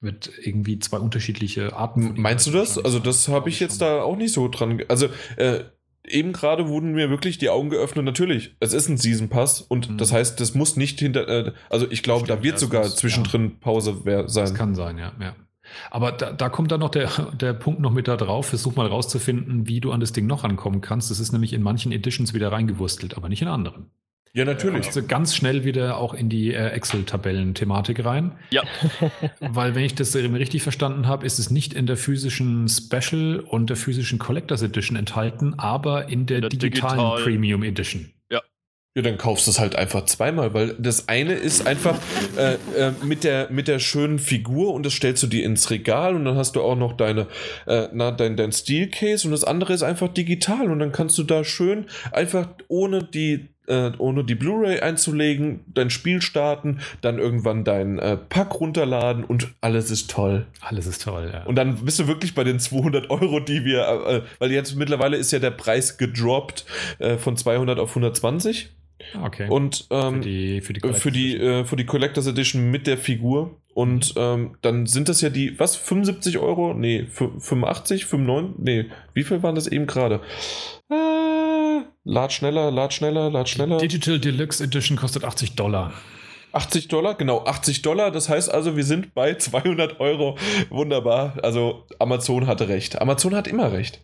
wird 0.00 0.30
irgendwie 0.40 0.78
zwei 0.78 0.98
unterschiedliche 0.98 1.74
Arten. 1.74 2.14
Meinst 2.20 2.46
du 2.46 2.52
das? 2.52 2.78
Also 2.78 3.00
das 3.00 3.26
habe 3.26 3.48
ich 3.48 3.58
jetzt 3.58 3.80
da 3.80 4.02
auch 4.02 4.16
nicht 4.16 4.32
so 4.32 4.46
dran. 4.46 4.80
Also 4.86 5.08
äh, 5.36 5.64
eben 6.06 6.32
gerade 6.32 6.68
wurden 6.68 6.92
mir 6.92 7.10
wirklich 7.10 7.38
die 7.38 7.50
Augen 7.50 7.70
geöffnet. 7.70 8.04
Natürlich, 8.04 8.54
es 8.60 8.72
ist 8.72 8.88
ein 8.88 8.96
Season 8.96 9.28
Pass 9.28 9.60
und 9.60 9.90
mhm. 9.90 9.98
das 9.98 10.12
heißt, 10.12 10.38
das 10.38 10.54
muss 10.54 10.76
nicht 10.76 11.00
hinter. 11.00 11.28
Äh, 11.28 11.52
also 11.68 11.90
ich 11.90 12.04
glaube, 12.04 12.28
da 12.28 12.44
wird 12.44 12.60
sogar 12.60 12.84
zwischendrin 12.84 13.44
ja. 13.44 13.56
Pause 13.60 14.00
sein. 14.04 14.44
Das 14.44 14.54
kann 14.54 14.76
sein, 14.76 14.98
ja, 14.98 15.12
ja. 15.20 15.34
Aber 15.90 16.12
da, 16.12 16.32
da, 16.32 16.48
kommt 16.48 16.72
dann 16.72 16.80
noch 16.80 16.90
der, 16.90 17.10
der 17.32 17.52
Punkt 17.52 17.80
noch 17.80 17.92
mit 17.92 18.08
da 18.08 18.16
drauf. 18.16 18.46
Versuch 18.46 18.76
mal 18.76 18.86
rauszufinden, 18.86 19.66
wie 19.66 19.80
du 19.80 19.92
an 19.92 20.00
das 20.00 20.12
Ding 20.12 20.26
noch 20.26 20.44
rankommen 20.44 20.80
kannst. 20.80 21.10
Das 21.10 21.20
ist 21.20 21.32
nämlich 21.32 21.52
in 21.52 21.62
manchen 21.62 21.92
Editions 21.92 22.34
wieder 22.34 22.52
reingewurstelt, 22.52 23.16
aber 23.16 23.28
nicht 23.28 23.42
in 23.42 23.48
anderen. 23.48 23.90
Ja, 24.34 24.46
natürlich. 24.46 24.86
Also 24.86 25.02
ganz 25.06 25.36
schnell 25.36 25.64
wieder 25.64 25.98
auch 25.98 26.14
in 26.14 26.30
die 26.30 26.54
äh, 26.54 26.68
Excel-Tabellen-Thematik 26.68 28.02
rein. 28.02 28.32
Ja. 28.50 28.62
Weil, 29.40 29.74
wenn 29.74 29.84
ich 29.84 29.94
das 29.94 30.14
richtig 30.16 30.62
verstanden 30.62 31.06
habe, 31.06 31.26
ist 31.26 31.38
es 31.38 31.50
nicht 31.50 31.74
in 31.74 31.86
der 31.86 31.98
physischen 31.98 32.66
Special 32.66 33.40
und 33.40 33.68
der 33.68 33.76
physischen 33.76 34.18
Collectors 34.18 34.62
Edition 34.62 34.96
enthalten, 34.96 35.58
aber 35.58 36.08
in 36.08 36.24
der, 36.24 36.40
der 36.40 36.48
digitalen 36.48 36.98
digital 36.98 37.22
Premium 37.22 37.62
Edition. 37.62 38.10
Ja. 38.94 39.00
Dann 39.00 39.16
kaufst 39.16 39.46
du 39.46 39.50
es 39.50 39.58
halt 39.58 39.74
einfach 39.74 40.04
zweimal, 40.04 40.52
weil 40.52 40.74
das 40.78 41.08
eine 41.08 41.32
ist 41.32 41.66
einfach 41.66 41.98
äh, 42.36 42.54
äh, 42.78 42.92
mit, 43.02 43.24
der, 43.24 43.50
mit 43.50 43.66
der 43.66 43.78
schönen 43.78 44.18
Figur 44.18 44.74
und 44.74 44.84
das 44.84 44.92
stellst 44.92 45.22
du 45.22 45.28
dir 45.28 45.44
ins 45.44 45.70
Regal 45.70 46.14
und 46.14 46.26
dann 46.26 46.36
hast 46.36 46.56
du 46.56 46.62
auch 46.62 46.76
noch 46.76 46.92
deine, 46.92 47.26
äh, 47.66 47.88
na, 47.94 48.10
dein, 48.10 48.36
dein 48.36 48.52
Steelcase 48.52 49.26
und 49.26 49.32
das 49.32 49.44
andere 49.44 49.72
ist 49.72 49.82
einfach 49.82 50.08
digital 50.08 50.70
und 50.70 50.78
dann 50.78 50.92
kannst 50.92 51.16
du 51.16 51.22
da 51.22 51.42
schön 51.42 51.86
einfach 52.10 52.48
ohne 52.68 53.02
die 53.02 53.48
äh, 53.66 53.92
ohne 53.96 54.24
die 54.24 54.34
Blu-ray 54.34 54.80
einzulegen, 54.80 55.60
dein 55.72 55.88
Spiel 55.88 56.20
starten, 56.20 56.80
dann 57.00 57.18
irgendwann 57.18 57.64
dein 57.64 57.98
äh, 57.98 58.16
Pack 58.16 58.60
runterladen 58.60 59.24
und 59.24 59.54
alles 59.62 59.90
ist 59.90 60.10
toll. 60.10 60.46
Alles 60.60 60.86
ist 60.86 61.02
toll, 61.02 61.30
ja. 61.32 61.44
Und 61.44 61.54
dann 61.54 61.76
bist 61.76 62.00
du 62.00 62.08
wirklich 62.08 62.34
bei 62.34 62.44
den 62.44 62.58
200 62.58 63.08
Euro, 63.08 63.40
die 63.40 63.64
wir, 63.64 63.86
äh, 63.86 64.22
weil 64.40 64.50
jetzt 64.50 64.74
mittlerweile 64.74 65.16
ist 65.16 65.30
ja 65.30 65.38
der 65.38 65.52
Preis 65.52 65.96
gedroppt 65.96 66.66
von 67.18 67.36
200 67.36 67.78
auf 67.78 67.90
120. 67.90 68.70
Okay. 69.22 69.48
Und 69.48 69.86
ähm, 69.90 70.14
für 70.14 70.20
die, 70.20 70.60
für 70.60 70.72
die, 70.72 70.80
äh, 70.80 70.92
für 70.92 71.10
die, 71.10 71.36
äh, 71.36 71.64
für 71.64 71.76
die 71.76 71.86
Collectors 71.86 72.26
Edition 72.26 72.70
mit 72.70 72.86
der 72.86 72.98
Figur. 72.98 73.56
Und 73.74 74.14
mhm. 74.16 74.22
ähm, 74.22 74.56
dann 74.62 74.86
sind 74.86 75.08
das 75.08 75.20
ja 75.20 75.30
die, 75.30 75.58
was, 75.58 75.76
75 75.76 76.38
Euro? 76.38 76.74
Nee, 76.74 77.06
85, 77.06 78.06
95? 78.06 78.58
Nee, 78.58 78.86
wie 79.14 79.24
viel 79.24 79.42
waren 79.42 79.54
das 79.54 79.66
eben 79.66 79.86
gerade? 79.86 80.20
Äh, 80.90 81.80
lad 82.04 82.32
schneller, 82.32 82.70
lad 82.70 82.92
schneller, 82.92 83.30
lad 83.30 83.48
schneller. 83.48 83.78
Die 83.78 83.88
Digital 83.88 84.18
Deluxe 84.18 84.62
Edition 84.62 84.96
kostet 84.96 85.24
80 85.24 85.54
Dollar. 85.54 85.92
80 86.52 86.88
Dollar, 86.88 87.14
genau, 87.14 87.44
80 87.44 87.82
Dollar. 87.82 88.10
Das 88.10 88.28
heißt 88.28 88.52
also, 88.52 88.76
wir 88.76 88.84
sind 88.84 89.14
bei 89.14 89.34
200 89.34 90.00
Euro. 90.00 90.36
Wunderbar. 90.68 91.38
Also, 91.42 91.86
Amazon 91.98 92.46
hatte 92.46 92.68
recht. 92.68 93.00
Amazon 93.00 93.34
hat 93.34 93.48
immer 93.48 93.72
recht. 93.72 94.00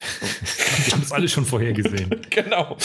Wir 0.00 0.92
haben 0.92 1.02
es 1.02 1.12
alle 1.12 1.28
schon 1.28 1.44
vorhergesehen. 1.44 2.20
genau. 2.30 2.76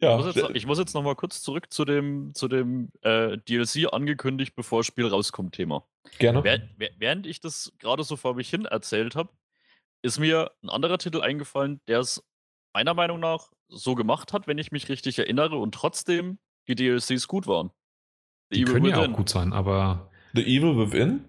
Ja. 0.00 0.18
Ich 0.18 0.24
muss 0.24 0.34
jetzt, 0.34 0.50
ich 0.54 0.66
muss 0.66 0.78
jetzt 0.78 0.94
noch 0.94 1.02
mal 1.02 1.16
kurz 1.16 1.42
zurück 1.42 1.72
zu 1.72 1.84
dem, 1.84 2.32
zu 2.34 2.46
dem 2.46 2.90
äh, 3.02 3.36
DLC 3.36 3.92
angekündigt, 3.92 4.54
bevor 4.54 4.80
das 4.80 4.86
Spiel 4.86 5.06
rauskommt, 5.06 5.54
Thema. 5.54 5.84
Gerne. 6.18 6.44
Während, 6.44 6.70
während 6.98 7.26
ich 7.26 7.40
das 7.40 7.72
gerade 7.78 8.04
so 8.04 8.16
vor 8.16 8.34
mich 8.34 8.48
hin 8.48 8.64
erzählt 8.64 9.16
habe, 9.16 9.30
ist 10.02 10.20
mir 10.20 10.52
ein 10.62 10.68
anderer 10.68 10.98
Titel 10.98 11.20
eingefallen, 11.20 11.80
der 11.88 12.00
es 12.00 12.22
meiner 12.72 12.94
Meinung 12.94 13.18
nach 13.18 13.50
so 13.68 13.94
gemacht 13.94 14.32
hat, 14.32 14.46
wenn 14.46 14.58
ich 14.58 14.70
mich 14.70 14.88
richtig 14.88 15.18
erinnere, 15.18 15.56
und 15.56 15.74
trotzdem 15.74 16.38
die 16.68 16.76
DLCs 16.76 17.26
gut 17.26 17.46
waren. 17.46 17.70
The 18.50 18.58
die 18.58 18.62
Evil 18.62 18.72
können 18.74 18.86
Within. 18.86 19.00
ja 19.00 19.10
auch 19.10 19.16
gut 19.16 19.28
sein, 19.28 19.52
aber. 19.52 20.10
The 20.34 20.42
Evil 20.42 20.76
Within? 20.76 21.24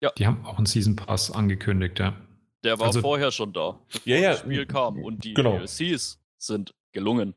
Ja. 0.00 0.10
Die 0.16 0.26
haben 0.26 0.44
auch 0.46 0.56
einen 0.56 0.66
Season 0.66 0.96
Pass 0.96 1.30
angekündigt, 1.30 1.98
ja. 1.98 2.16
Der 2.64 2.78
war 2.78 2.88
also, 2.88 3.00
vorher 3.00 3.30
schon 3.30 3.52
da, 3.52 3.78
bevor 3.92 4.02
ja, 4.04 4.16
ja. 4.16 4.30
das 4.30 4.40
Spiel 4.40 4.66
kam. 4.66 5.02
Und 5.02 5.24
die 5.24 5.34
genau. 5.34 5.58
DLCs 5.58 6.20
sind 6.38 6.74
gelungen. 6.92 7.34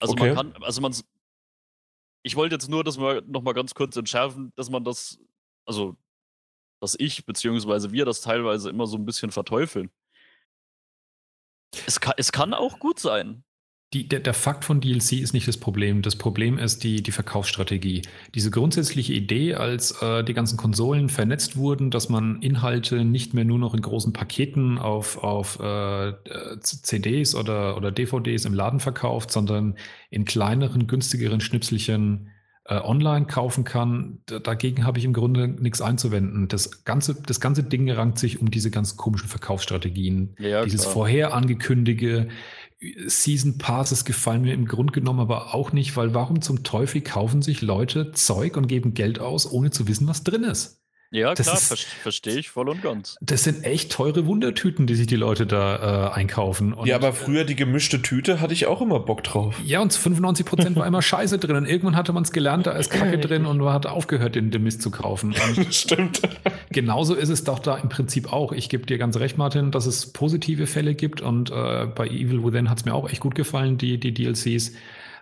Also 0.00 0.14
okay. 0.14 0.34
man 0.34 0.52
kann, 0.52 0.62
also 0.62 0.80
man, 0.80 0.94
ich 2.22 2.36
wollte 2.36 2.54
jetzt 2.54 2.68
nur, 2.68 2.82
dass 2.82 2.98
wir 2.98 3.22
nochmal 3.22 3.54
ganz 3.54 3.74
kurz 3.74 3.96
entschärfen, 3.96 4.52
dass 4.56 4.70
man 4.70 4.82
das, 4.82 5.18
also, 5.66 5.96
dass 6.80 6.96
ich 6.98 7.24
beziehungsweise 7.26 7.92
wir 7.92 8.04
das 8.04 8.22
teilweise 8.22 8.70
immer 8.70 8.86
so 8.86 8.96
ein 8.96 9.04
bisschen 9.04 9.30
verteufeln. 9.30 9.90
Es 11.86 12.00
kann, 12.00 12.14
es 12.16 12.32
kann 12.32 12.54
auch 12.54 12.78
gut 12.78 12.98
sein. 12.98 13.44
Die, 13.92 14.06
der, 14.06 14.20
der, 14.20 14.34
Fakt 14.34 14.64
von 14.64 14.80
DLC 14.80 15.14
ist 15.14 15.32
nicht 15.32 15.48
das 15.48 15.56
Problem. 15.56 16.00
Das 16.02 16.14
Problem 16.14 16.58
ist 16.58 16.84
die, 16.84 17.02
die 17.02 17.10
Verkaufsstrategie. 17.10 18.02
Diese 18.36 18.52
grundsätzliche 18.52 19.12
Idee, 19.12 19.54
als 19.54 20.00
äh, 20.00 20.22
die 20.22 20.32
ganzen 20.32 20.56
Konsolen 20.56 21.08
vernetzt 21.08 21.56
wurden, 21.56 21.90
dass 21.90 22.08
man 22.08 22.40
Inhalte 22.40 23.04
nicht 23.04 23.34
mehr 23.34 23.44
nur 23.44 23.58
noch 23.58 23.74
in 23.74 23.82
großen 23.82 24.12
Paketen 24.12 24.78
auf, 24.78 25.18
auf 25.18 25.58
äh, 25.58 26.12
CDs 26.60 27.34
oder, 27.34 27.76
oder 27.76 27.90
DVDs 27.90 28.44
im 28.44 28.54
Laden 28.54 28.78
verkauft, 28.78 29.32
sondern 29.32 29.74
in 30.08 30.24
kleineren, 30.24 30.86
günstigeren 30.86 31.40
Schnipselchen 31.40 32.30
äh, 32.70 32.76
online 32.76 33.26
kaufen 33.26 33.64
kann, 33.64 34.20
dagegen 34.26 34.84
habe 34.84 34.98
ich 35.00 35.04
im 35.04 35.12
Grunde 35.12 35.48
nichts 35.48 35.80
einzuwenden. 35.80 36.46
Das 36.46 36.84
ganze, 36.84 37.20
das 37.20 37.40
ganze 37.40 37.64
Ding 37.64 37.90
rankt 37.90 38.20
sich 38.20 38.40
um 38.40 38.50
diese 38.50 38.70
ganz 38.70 38.96
komischen 38.96 39.28
Verkaufsstrategien. 39.28 40.36
Ja, 40.38 40.64
Dieses 40.64 40.84
vorher 40.84 41.34
angekündige, 41.34 42.28
Season 43.06 43.58
Passes 43.58 44.04
gefallen 44.04 44.42
mir 44.42 44.54
im 44.54 44.66
Grunde 44.66 44.92
genommen 44.92 45.20
aber 45.20 45.54
auch 45.54 45.72
nicht, 45.72 45.96
weil 45.96 46.14
warum 46.14 46.40
zum 46.40 46.64
Teufel 46.64 47.02
kaufen 47.02 47.42
sich 47.42 47.60
Leute 47.60 48.12
Zeug 48.12 48.56
und 48.56 48.68
geben 48.68 48.94
Geld 48.94 49.18
aus, 49.18 49.50
ohne 49.50 49.70
zu 49.70 49.86
wissen, 49.86 50.08
was 50.08 50.24
drin 50.24 50.44
ist? 50.44 50.80
Ja, 51.12 51.34
das 51.34 51.46
klar, 51.46 51.56
ver 51.58 51.76
verstehe 51.76 52.36
ich 52.36 52.50
voll 52.50 52.68
und 52.68 52.82
ganz. 52.82 53.16
Das 53.20 53.42
sind 53.42 53.64
echt 53.64 53.90
teure 53.90 54.26
Wundertüten, 54.26 54.86
die 54.86 54.94
sich 54.94 55.08
die 55.08 55.16
Leute 55.16 55.44
da 55.44 56.10
äh, 56.10 56.14
einkaufen. 56.14 56.72
Und, 56.72 56.86
ja, 56.86 56.94
aber 56.94 57.12
früher 57.12 57.44
die 57.44 57.56
gemischte 57.56 58.00
Tüte 58.00 58.40
hatte 58.40 58.52
ich 58.52 58.66
auch 58.66 58.80
immer 58.80 59.00
Bock 59.00 59.24
drauf. 59.24 59.56
Ja, 59.64 59.80
und 59.80 59.92
95 59.92 60.46
Prozent 60.46 60.76
war 60.76 60.86
immer 60.86 61.02
Scheiße 61.02 61.38
drin. 61.38 61.56
Und 61.56 61.66
irgendwann 61.66 61.96
hatte 61.96 62.12
man 62.12 62.22
es 62.22 62.30
gelernt, 62.30 62.68
da 62.68 62.72
ist 62.72 62.90
Kacke 62.90 63.18
drin 63.18 63.44
und 63.44 63.58
man 63.58 63.72
hat 63.72 63.86
aufgehört, 63.86 64.36
den, 64.36 64.52
den 64.52 64.62
Mist 64.62 64.82
zu 64.82 64.92
kaufen. 64.92 65.34
Stimmt. 65.70 66.20
Genauso 66.70 67.14
ist 67.14 67.28
es 67.28 67.42
doch 67.42 67.58
da 67.58 67.76
im 67.76 67.88
Prinzip 67.88 68.32
auch. 68.32 68.52
Ich 68.52 68.68
gebe 68.68 68.86
dir 68.86 68.98
ganz 68.98 69.16
recht, 69.16 69.36
Martin, 69.36 69.72
dass 69.72 69.86
es 69.86 70.12
positive 70.12 70.68
Fälle 70.68 70.94
gibt. 70.94 71.22
Und 71.22 71.50
äh, 71.50 71.86
bei 71.86 72.06
Evil 72.06 72.44
Within 72.44 72.70
hat 72.70 72.78
es 72.78 72.84
mir 72.84 72.94
auch 72.94 73.08
echt 73.08 73.20
gut 73.20 73.34
gefallen, 73.34 73.78
die, 73.78 73.98
die 73.98 74.14
DLCs. 74.14 74.72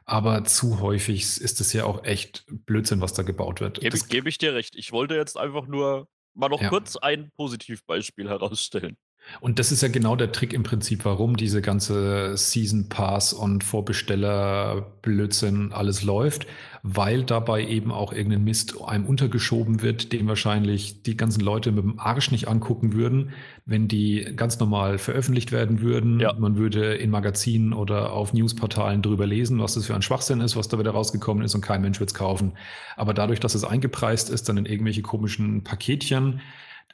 Aber 0.08 0.42
zu 0.44 0.80
häufig 0.80 1.22
ist 1.22 1.60
es 1.60 1.74
ja 1.74 1.84
auch 1.84 2.02
echt 2.02 2.46
Blödsinn, 2.48 3.02
was 3.02 3.12
da 3.12 3.22
gebaut 3.22 3.60
wird. 3.60 3.80
Gebe, 3.80 3.98
gebe 3.98 4.30
ich 4.30 4.38
dir 4.38 4.54
recht. 4.54 4.74
Ich 4.74 4.90
wollte 4.90 5.14
jetzt 5.14 5.36
einfach 5.36 5.66
nur 5.66 6.08
mal 6.32 6.48
noch 6.48 6.62
ja. 6.62 6.70
kurz 6.70 6.96
ein 6.96 7.30
Positivbeispiel 7.36 8.26
herausstellen. 8.26 8.96
Und 9.40 9.58
das 9.58 9.72
ist 9.72 9.82
ja 9.82 9.88
genau 9.88 10.16
der 10.16 10.32
Trick 10.32 10.52
im 10.52 10.62
Prinzip, 10.62 11.04
warum 11.04 11.36
diese 11.36 11.62
ganze 11.62 12.36
Season 12.36 12.88
Pass 12.88 13.32
und 13.32 13.62
Vorbesteller 13.62 14.86
Blödsinn 15.02 15.72
alles 15.72 16.02
läuft, 16.02 16.46
weil 16.82 17.24
dabei 17.24 17.66
eben 17.66 17.92
auch 17.92 18.12
irgendein 18.12 18.44
Mist 18.44 18.80
einem 18.84 19.06
untergeschoben 19.06 19.82
wird, 19.82 20.12
den 20.12 20.26
wahrscheinlich 20.28 21.02
die 21.02 21.16
ganzen 21.16 21.40
Leute 21.40 21.72
mit 21.72 21.84
dem 21.84 21.98
Arsch 21.98 22.30
nicht 22.30 22.48
angucken 22.48 22.94
würden, 22.94 23.30
wenn 23.66 23.88
die 23.88 24.32
ganz 24.34 24.58
normal 24.58 24.98
veröffentlicht 24.98 25.52
werden 25.52 25.80
würden. 25.80 26.20
Ja. 26.20 26.32
Man 26.32 26.56
würde 26.56 26.94
in 26.94 27.10
Magazinen 27.10 27.72
oder 27.72 28.12
auf 28.12 28.32
Newsportalen 28.32 29.02
drüber 29.02 29.26
lesen, 29.26 29.60
was 29.60 29.74
das 29.74 29.86
für 29.86 29.94
ein 29.94 30.02
Schwachsinn 30.02 30.40
ist, 30.40 30.56
was 30.56 30.68
da 30.68 30.78
wieder 30.78 30.92
rausgekommen 30.92 31.44
ist 31.44 31.54
und 31.54 31.60
kein 31.60 31.82
Mensch 31.82 32.00
wird 32.00 32.10
es 32.10 32.14
kaufen. 32.14 32.52
Aber 32.96 33.14
dadurch, 33.14 33.40
dass 33.40 33.54
es 33.54 33.64
eingepreist 33.64 34.30
ist, 34.30 34.48
dann 34.48 34.56
in 34.56 34.66
irgendwelche 34.66 35.02
komischen 35.02 35.62
Paketchen, 35.64 36.40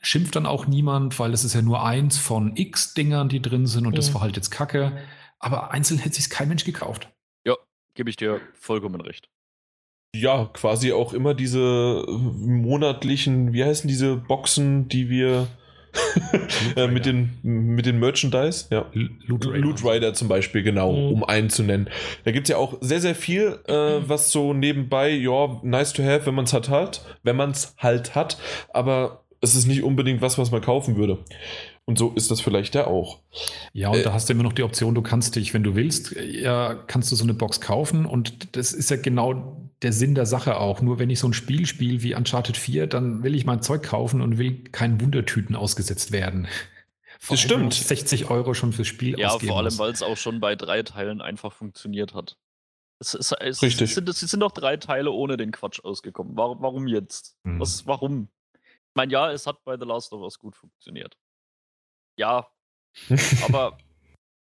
schimpft 0.04 0.36
dann 0.36 0.46
auch 0.46 0.66
niemand, 0.66 1.18
weil 1.18 1.32
es 1.32 1.44
ist 1.44 1.54
ja 1.54 1.62
nur 1.62 1.84
eins 1.84 2.18
von 2.18 2.56
x 2.56 2.94
Dingern, 2.94 3.28
die 3.28 3.42
drin 3.42 3.66
sind 3.66 3.86
und 3.86 3.92
mhm. 3.92 3.96
das 3.96 4.14
war 4.14 4.20
halt 4.20 4.36
jetzt 4.36 4.50
Kacke. 4.50 4.92
Aber 5.38 5.72
einzeln 5.72 5.98
hätte 5.98 6.16
sich 6.16 6.30
kein 6.30 6.48
Mensch 6.48 6.64
gekauft. 6.64 7.10
Ja, 7.46 7.56
gebe 7.94 8.10
ich 8.10 8.16
dir 8.16 8.40
vollkommen 8.54 9.00
recht. 9.00 9.28
Ja, 10.14 10.48
quasi 10.52 10.92
auch 10.92 11.12
immer 11.12 11.34
diese 11.34 12.04
monatlichen, 12.08 13.52
wie 13.52 13.64
heißen 13.64 13.88
diese 13.88 14.16
Boxen, 14.16 14.88
die 14.88 15.10
wir 15.10 15.48
äh, 16.76 16.86
mit, 16.86 17.06
den, 17.06 17.38
mit 17.42 17.86
den 17.86 17.98
Merchandise, 17.98 18.66
ja. 18.70 18.86
Loot 18.92 19.46
Rider. 19.46 19.58
Loot 19.58 19.84
Rider 19.84 20.14
zum 20.14 20.28
Beispiel, 20.28 20.62
genau, 20.62 20.92
mhm. 20.92 21.12
um 21.12 21.24
einen 21.24 21.50
zu 21.50 21.62
nennen. 21.62 21.88
Da 22.24 22.32
gibt 22.32 22.48
es 22.48 22.50
ja 22.50 22.56
auch 22.56 22.78
sehr, 22.80 23.00
sehr 23.00 23.14
viel, 23.14 23.58
äh, 23.66 24.00
was 24.06 24.30
so 24.30 24.52
nebenbei, 24.52 25.10
ja, 25.10 25.60
nice 25.62 25.92
to 25.92 26.02
have, 26.02 26.26
wenn 26.26 26.34
man 26.34 26.44
es 26.44 26.52
halt 26.52 26.68
hat, 26.68 27.04
wenn 27.22 27.36
man 27.36 27.50
es 27.50 27.74
halt 27.78 28.14
hat, 28.14 28.38
aber 28.72 29.23
es 29.44 29.54
ist 29.54 29.66
nicht 29.66 29.82
unbedingt 29.82 30.20
was, 30.20 30.38
was 30.38 30.50
man 30.50 30.60
kaufen 30.60 30.96
würde. 30.96 31.24
Und 31.86 31.98
so 31.98 32.12
ist 32.12 32.30
das 32.30 32.40
vielleicht 32.40 32.74
ja 32.74 32.86
auch. 32.86 33.20
Ja, 33.72 33.90
und 33.90 33.98
äh, 33.98 34.02
da 34.02 34.12
hast 34.12 34.28
du 34.28 34.32
immer 34.32 34.42
noch 34.42 34.54
die 34.54 34.62
Option, 34.62 34.94
du 34.94 35.02
kannst 35.02 35.36
dich, 35.36 35.52
wenn 35.52 35.62
du 35.62 35.74
willst, 35.74 36.16
ja, 36.16 36.74
kannst 36.74 37.12
du 37.12 37.16
so 37.16 37.24
eine 37.24 37.34
Box 37.34 37.60
kaufen. 37.60 38.06
Und 38.06 38.56
das 38.56 38.72
ist 38.72 38.90
ja 38.90 38.96
genau 38.96 39.70
der 39.82 39.92
Sinn 39.92 40.14
der 40.14 40.26
Sache 40.26 40.56
auch. 40.58 40.80
Nur 40.80 40.98
wenn 40.98 41.10
ich 41.10 41.18
so 41.18 41.28
ein 41.28 41.34
Spiel 41.34 41.66
spiele 41.66 42.02
wie 42.02 42.14
Uncharted 42.14 42.56
4, 42.56 42.86
dann 42.86 43.22
will 43.22 43.34
ich 43.34 43.44
mein 43.44 43.60
Zeug 43.62 43.82
kaufen 43.82 44.22
und 44.22 44.38
will 44.38 44.64
keinen 44.64 45.00
Wundertüten 45.00 45.54
ausgesetzt 45.54 46.10
werden. 46.10 46.48
Vor 47.20 47.36
das 47.36 47.42
stimmt. 47.42 47.74
60 47.74 48.30
Euro 48.30 48.54
schon 48.54 48.72
fürs 48.72 48.88
Spiel 48.88 49.18
Ja, 49.18 49.38
vor 49.38 49.58
allem, 49.58 49.78
weil 49.78 49.92
es 49.92 50.02
auch 50.02 50.16
schon 50.16 50.40
bei 50.40 50.56
drei 50.56 50.82
Teilen 50.82 51.20
einfach 51.20 51.52
funktioniert 51.52 52.14
hat. 52.14 52.36
Es, 52.98 53.14
es, 53.14 53.32
es, 53.32 53.62
Richtig. 53.62 53.90
Es 53.90 53.94
sind, 53.94 54.08
es 54.08 54.20
sind 54.20 54.40
doch 54.40 54.52
drei 54.52 54.76
Teile 54.76 55.10
ohne 55.10 55.36
den 55.36 55.50
Quatsch 55.50 55.80
ausgekommen. 55.84 56.36
Warum, 56.36 56.62
warum 56.62 56.86
jetzt? 56.86 57.36
Hm. 57.44 57.60
Was, 57.60 57.86
warum? 57.86 58.28
Ich 58.94 58.96
meine, 58.96 59.12
ja, 59.12 59.32
es 59.32 59.48
hat 59.48 59.64
bei 59.64 59.76
The 59.76 59.86
Last 59.86 60.12
of 60.12 60.20
Us 60.20 60.38
gut 60.38 60.54
funktioniert. 60.54 61.18
Ja, 62.16 62.48
aber 63.44 63.76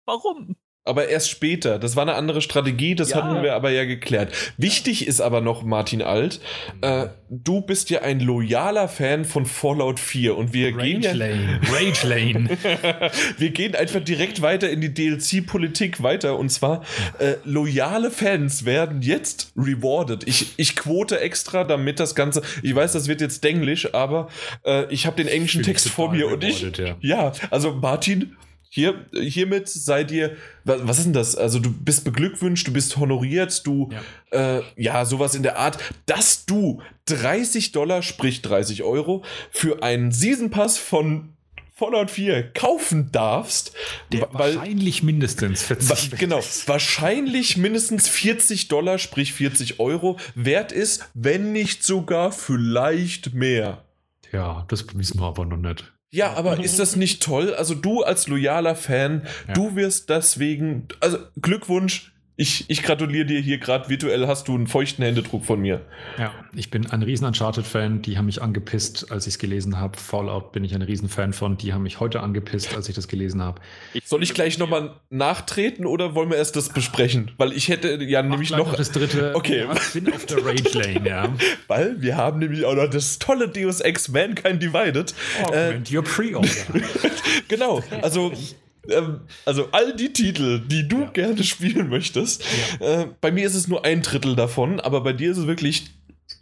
warum? 0.07 0.57
Aber 0.91 1.09
erst 1.09 1.31
später. 1.31 1.79
Das 1.79 1.95
war 1.95 2.03
eine 2.03 2.15
andere 2.15 2.43
Strategie, 2.43 2.97
das 2.97 3.11
ja. 3.11 3.23
hatten 3.23 3.45
wir 3.45 3.55
aber 3.55 3.71
ja 3.71 3.85
geklärt. 3.85 4.33
Wichtig 4.57 5.07
ist 5.07 5.21
aber 5.21 5.41
noch, 5.41 5.63
Martin 5.63 6.03
Alt, 6.03 6.41
äh, 6.81 7.07
du 7.29 7.61
bist 7.61 7.91
ja 7.91 8.03
ein 8.03 8.19
loyaler 8.19 8.89
Fan 8.89 9.25
von 9.25 9.47
Fallout 9.47 10.01
4 10.01 10.37
und 10.37 10.53
wir 10.53 10.75
Rage 10.75 10.83
gehen 10.83 11.03
ja. 11.03 11.13
Lane. 11.13 11.61
Rage 11.73 12.07
Lane. 12.09 12.49
wir 13.39 13.51
gehen 13.51 13.77
einfach 13.77 14.01
direkt 14.01 14.43
weiter 14.43 14.69
in 14.69 14.81
die 14.81 14.93
DLC-Politik 14.93 16.03
weiter 16.03 16.37
und 16.37 16.51
zwar 16.51 16.83
äh, 17.21 17.35
loyale 17.45 18.11
Fans 18.11 18.65
werden 18.65 19.01
jetzt 19.01 19.53
rewarded. 19.57 20.27
Ich, 20.27 20.55
ich 20.57 20.75
quote 20.75 21.21
extra, 21.21 21.63
damit 21.63 22.01
das 22.01 22.17
Ganze, 22.17 22.43
ich 22.65 22.75
weiß, 22.75 22.93
das 22.93 23.07
wird 23.07 23.21
jetzt 23.21 23.45
Denglisch, 23.45 23.95
aber 23.95 24.29
äh, 24.65 24.93
ich 24.93 25.07
habe 25.07 25.15
den 25.15 25.29
englischen 25.29 25.63
Text 25.63 25.89
vor 25.89 26.11
mir 26.11 26.27
und 26.27 26.43
ich, 26.43 26.63
ja. 26.77 26.97
ja, 27.01 27.33
also 27.51 27.75
Martin, 27.75 28.37
hier, 28.73 29.07
hiermit 29.13 29.69
sei 29.69 30.05
dir, 30.05 30.37
was, 30.65 30.87
was, 30.87 30.99
ist 30.99 31.05
denn 31.07 31.13
das? 31.13 31.35
Also 31.35 31.59
du 31.59 31.73
bist 31.73 32.05
beglückwünscht, 32.05 32.69
du 32.69 32.73
bist 32.73 32.97
honoriert, 32.97 33.67
du, 33.67 33.91
ja. 34.33 34.59
Äh, 34.59 34.63
ja, 34.77 35.05
sowas 35.05 35.35
in 35.35 35.43
der 35.43 35.59
Art, 35.59 35.79
dass 36.07 36.47
du 36.47 36.81
30 37.07 37.73
Dollar, 37.73 38.03
sprich 38.03 38.43
30 38.43 38.85
Euro, 38.85 39.25
für 39.51 39.83
einen 39.83 40.13
Season 40.13 40.51
Pass 40.51 40.79
von 40.79 41.31
Fallout 41.75 42.13
4 42.13 42.53
kaufen 42.53 43.11
darfst. 43.11 43.73
Der 44.13 44.29
weil, 44.33 44.55
wahrscheinlich 44.55 45.03
mindestens 45.03 45.65
40 45.65 46.19
Genau, 46.19 46.41
wahrscheinlich 46.67 47.57
mindestens 47.57 48.07
40 48.07 48.69
Dollar, 48.69 48.99
sprich 48.99 49.33
40 49.33 49.81
Euro 49.81 50.17
wert 50.37 50.71
ist, 50.71 51.09
wenn 51.15 51.51
nicht 51.51 51.83
sogar 51.83 52.31
vielleicht 52.31 53.35
mehr. 53.35 53.83
Ja, 54.31 54.65
das 54.69 54.87
wissen 54.97 55.19
wir 55.19 55.27
aber 55.27 55.45
noch 55.45 55.57
nicht. 55.57 55.93
Ja, 56.13 56.33
aber 56.35 56.63
ist 56.63 56.79
das 56.79 56.97
nicht 56.97 57.23
toll? 57.23 57.55
Also 57.55 57.75
du 57.75 58.03
als 58.03 58.27
loyaler 58.27 58.75
Fan, 58.75 59.27
ja. 59.47 59.55
du 59.55 59.77
wirst 59.77 60.11
deswegen, 60.11 60.89
also 60.99 61.19
Glückwunsch, 61.41 62.13
ich, 62.41 62.65
ich 62.69 62.83
gratuliere 62.83 63.27
dir 63.27 63.39
hier 63.39 63.59
gerade 63.59 63.91
virtuell, 63.91 64.27
hast 64.27 64.49
du 64.49 64.55
einen 64.55 64.67
feuchten 64.67 65.05
Händedruck 65.05 65.45
von 65.45 65.61
mir. 65.61 65.83
Ja, 66.19 66.33
ich 66.55 66.71
bin 66.71 66.87
ein 66.87 67.03
riesen 67.03 67.27
Uncharted-Fan, 67.27 68.01
die 68.01 68.17
haben 68.17 68.25
mich 68.25 68.41
angepisst, 68.41 69.13
als 69.13 69.27
ich 69.27 69.35
es 69.35 69.39
gelesen 69.39 69.79
habe. 69.79 69.99
Fallout 69.99 70.53
bin 70.53 70.65
ich 70.65 70.75
ein 70.75 70.81
riesen 70.81 71.11
Fan 71.11 71.35
von, 71.35 71.59
die 71.59 71.75
haben 71.75 71.83
mich 71.83 72.01
heute 72.01 72.21
angepisst, 72.21 72.75
als 72.75 72.89
ich 72.89 72.95
das 72.95 73.09
gelesen 73.09 73.43
habe. 73.43 73.61
Soll 74.05 74.23
ich 74.23 74.33
gleich 74.33 74.57
nochmal 74.57 74.95
nachtreten 75.11 75.85
oder 75.85 76.15
wollen 76.15 76.31
wir 76.31 76.39
erst 76.39 76.57
das 76.57 76.71
besprechen? 76.71 77.31
Weil 77.37 77.53
ich 77.53 77.69
hätte 77.69 78.03
ja 78.03 78.23
Mach 78.23 78.31
nämlich 78.31 78.51
noch... 78.53 78.69
noch 78.69 78.75
das 78.75 78.91
dritte. 78.91 79.35
Okay. 79.35 79.65
Ja, 79.65 79.75
ich 79.75 79.93
bin 79.93 80.11
auf 80.11 80.25
der 80.25 80.43
Rage 80.43 80.79
Lane, 80.79 81.07
ja. 81.07 81.29
Weil 81.69 82.01
wir 82.01 82.17
haben 82.17 82.39
nämlich 82.39 82.65
auch 82.65 82.75
noch 82.75 82.89
das 82.89 83.19
tolle 83.19 83.49
Deus 83.49 83.81
Ex 83.81 84.09
Mankind 84.09 84.63
Divided. 84.63 85.15
Augment 85.43 85.93
äh, 85.93 85.95
your 85.95 86.05
Pre-Order. 86.05 86.49
genau, 87.49 87.85
also 88.01 88.33
ähm, 88.91 89.21
also 89.45 89.69
all 89.73 89.95
die 89.95 90.13
Titel, 90.13 90.61
die 90.61 90.89
du 90.89 91.03
ja. 91.03 91.11
gerne 91.11 91.45
spielen 91.45 91.89
möchtest. 91.89 92.45
Ja. 92.81 93.03
Äh, 93.03 93.07
bei 93.21 93.31
mir 93.31 93.47
ist 93.47 93.55
es 93.55 93.69
nur 93.69 93.85
ein 93.85 94.03
Drittel 94.03 94.37
davon, 94.37 94.81
aber 94.81 95.03
bei 95.03 95.13
dir 95.13 95.31
ist 95.31 95.39
es 95.39 95.47
wirklich 95.47 95.87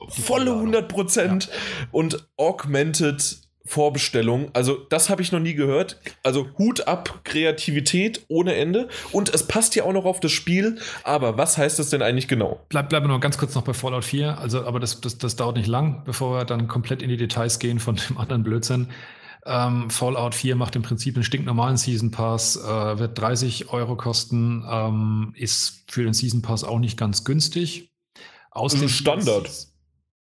volle 0.09 0.53
100 0.53 0.88
Prozent 0.88 1.46
ja. 1.46 1.88
und 1.92 2.28
augmented 2.36 3.38
Vorbestellung. 3.68 4.49
Also 4.55 4.78
das 4.88 5.11
habe 5.11 5.20
ich 5.20 5.30
noch 5.30 5.40
nie 5.40 5.53
gehört. 5.53 6.01
Also 6.22 6.49
Hut 6.57 6.88
ab, 6.88 7.20
Kreativität 7.24 8.24
ohne 8.28 8.55
Ende. 8.55 8.88
Und 9.12 9.34
es 9.34 9.46
passt 9.46 9.76
ja 9.76 9.84
auch 9.84 9.92
noch 9.92 10.07
auf 10.07 10.20
das 10.20 10.32
Spiel. 10.32 10.78
Aber 11.05 11.36
was 11.36 11.59
heißt 11.59 11.78
das 11.78 11.90
denn 11.90 12.01
eigentlich 12.01 12.28
genau? 12.28 12.61
Bleib, 12.70 12.88
bleiben 12.88 13.07
wir 13.07 13.12
noch 13.12 13.20
ganz 13.20 13.36
kurz 13.36 13.55
noch 13.55 13.62
bei 13.62 13.74
Fallout 13.74 14.07
4. 14.07 14.38
Also, 14.38 14.64
aber 14.64 14.80
das, 14.80 15.03
das, 15.03 15.18
das 15.18 15.36
dauert 15.36 15.57
nicht 15.57 15.66
lang, 15.66 16.03
bevor 16.07 16.38
wir 16.38 16.44
dann 16.46 16.66
komplett 16.66 17.03
in 17.03 17.11
die 17.11 17.18
Details 17.18 17.59
gehen 17.59 17.78
von 17.78 17.96
dem 17.96 18.16
anderen 18.16 18.42
Blödsinn. 18.42 18.88
Ähm, 19.49 19.88
Fallout 19.88 20.34
4 20.34 20.57
macht 20.57 20.76
im 20.76 20.82
Prinzip 20.82 21.16
einen 21.16 21.24
stinknormalen 21.24 21.78
Season 21.78 22.11
Pass, 22.11 22.57
äh, 22.57 22.99
wird 22.99 23.18
30 23.18 23.70
Euro 23.72 23.96
kosten, 23.96 24.62
ähm, 24.70 25.32
ist 25.36 25.84
für 25.88 26.05
den 26.05 26.12
Season 26.12 26.42
Pass 26.42 26.64
auch 26.64 26.78
nicht 26.78 26.99
ganz 26.99 27.24
günstig. 27.24 27.90
Aus 28.51 28.74
dem 28.74 28.88
Standard. 28.88 29.46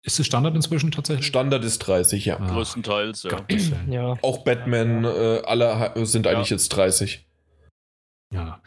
Ist 0.01 0.20
es 0.20 0.26
Standard 0.26 0.55
inzwischen 0.55 0.91
tatsächlich? 0.91 1.26
Standard 1.26 1.64
ist 1.64 1.80
30, 1.80 2.26
ja. 2.26 2.39
Ah, 2.39 2.53
Größtenteils, 2.53 3.24
ja. 3.24 3.45
ja. 3.89 4.18
Auch 4.22 4.43
Batman, 4.43 5.03
äh, 5.03 5.41
alle 5.45 6.05
sind 6.05 6.28
eigentlich 6.28 6.51
ja. 6.51 6.55
jetzt 6.55 6.70
30. 6.70 7.28
Ja. 8.32 8.62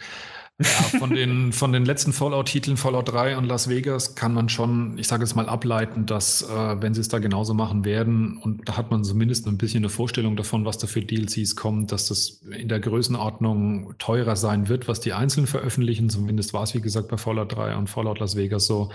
Ja, 0.60 0.98
von 0.98 1.10
den, 1.10 1.52
von 1.52 1.72
den 1.72 1.84
letzten 1.84 2.12
Fallout-Titeln, 2.12 2.76
Fallout 2.76 3.10
3 3.10 3.36
und 3.36 3.46
Las 3.46 3.68
Vegas, 3.68 4.14
kann 4.14 4.34
man 4.34 4.48
schon, 4.48 4.98
ich 4.98 5.08
sage 5.08 5.24
jetzt 5.24 5.34
mal, 5.34 5.48
ableiten, 5.48 6.06
dass, 6.06 6.42
äh, 6.42 6.80
wenn 6.80 6.94
sie 6.94 7.00
es 7.00 7.08
da 7.08 7.18
genauso 7.18 7.54
machen 7.54 7.84
werden, 7.84 8.36
und 8.36 8.68
da 8.68 8.76
hat 8.76 8.90
man 8.90 9.02
zumindest 9.02 9.46
ein 9.46 9.58
bisschen 9.58 9.80
eine 9.80 9.88
Vorstellung 9.88 10.36
davon, 10.36 10.64
was 10.64 10.78
da 10.78 10.86
für 10.86 11.00
DLCs 11.00 11.56
kommen, 11.56 11.86
dass 11.86 12.08
das 12.08 12.42
in 12.56 12.68
der 12.68 12.80
Größenordnung 12.80 13.94
teurer 13.98 14.36
sein 14.36 14.68
wird, 14.68 14.88
was 14.88 15.00
die 15.00 15.14
einzeln 15.14 15.46
veröffentlichen. 15.46 16.10
Zumindest 16.10 16.52
war 16.52 16.62
es, 16.62 16.74
wie 16.74 16.80
gesagt, 16.80 17.08
bei 17.08 17.16
Fallout 17.16 17.56
3 17.56 17.76
und 17.76 17.88
Fallout 17.88 18.18
Las 18.18 18.36
Vegas 18.36 18.66
so. 18.66 18.90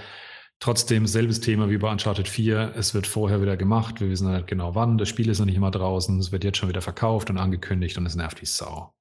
Trotzdem 0.59 1.05
selbes 1.05 1.39
Thema 1.39 1.69
wie 1.69 1.77
bei 1.77 1.91
Uncharted 1.91 2.27
4. 2.27 2.73
Es 2.75 2.95
wird 2.95 3.05
vorher 3.05 3.41
wieder 3.41 3.57
gemacht. 3.57 4.01
Wir 4.01 4.09
wissen 4.09 4.27
halt 4.27 4.47
genau 4.47 4.73
wann. 4.73 4.97
Das 4.97 5.07
Spiel 5.07 5.29
ist 5.29 5.37
noch 5.37 5.45
nicht 5.45 5.55
immer 5.55 5.69
draußen. 5.69 6.17
Es 6.19 6.31
wird 6.31 6.43
jetzt 6.43 6.57
schon 6.57 6.69
wieder 6.69 6.81
verkauft 6.81 7.29
und 7.29 7.37
angekündigt 7.37 7.97
und 7.97 8.07
es 8.07 8.15
nervt 8.15 8.41
wie 8.41 8.47
Sau. 8.47 8.91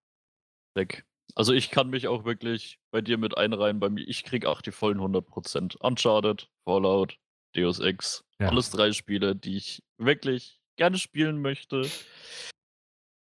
Weg. 0.75 1.07
Also 1.37 1.53
ich 1.53 1.71
kann 1.71 1.91
mich 1.91 2.09
auch 2.09 2.25
wirklich 2.25 2.81
bei 2.91 3.03
dir 3.03 3.19
mit 3.19 3.37
einreihen. 3.37 3.79
Bei 3.79 3.91
mir, 3.91 4.09
ich 4.09 4.25
krieg 4.25 4.47
auch 4.47 4.63
die 4.63 4.73
vollen 4.73 4.99
100%. 4.99 5.77
Uncharted, 5.77 6.49
Fallout, 6.65 7.19
Deus 7.55 7.79
Ex. 7.79 8.25
Ja. 8.41 8.49
Alles 8.49 8.71
drei 8.71 8.93
Spiele, 8.93 9.37
die 9.37 9.59
ich 9.59 9.83
wirklich 9.99 10.59
gerne 10.77 10.97
spielen 10.97 11.43
möchte. 11.43 11.89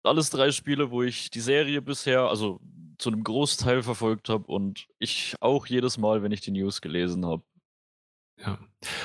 Alles 0.04 0.30
drei 0.30 0.52
Spiele, 0.52 0.92
wo 0.92 1.02
ich 1.02 1.30
die 1.30 1.40
Serie 1.40 1.82
bisher, 1.82 2.28
also 2.28 2.60
zu 2.98 3.10
einem 3.10 3.24
Großteil 3.24 3.82
verfolgt 3.82 4.28
habe 4.28 4.46
und 4.46 4.86
ich 5.00 5.34
auch 5.40 5.66
jedes 5.66 5.98
Mal, 5.98 6.22
wenn 6.22 6.30
ich 6.30 6.40
die 6.40 6.52
News 6.52 6.80
gelesen 6.80 7.26
habe. 7.26 7.42
Ja. 8.38 8.58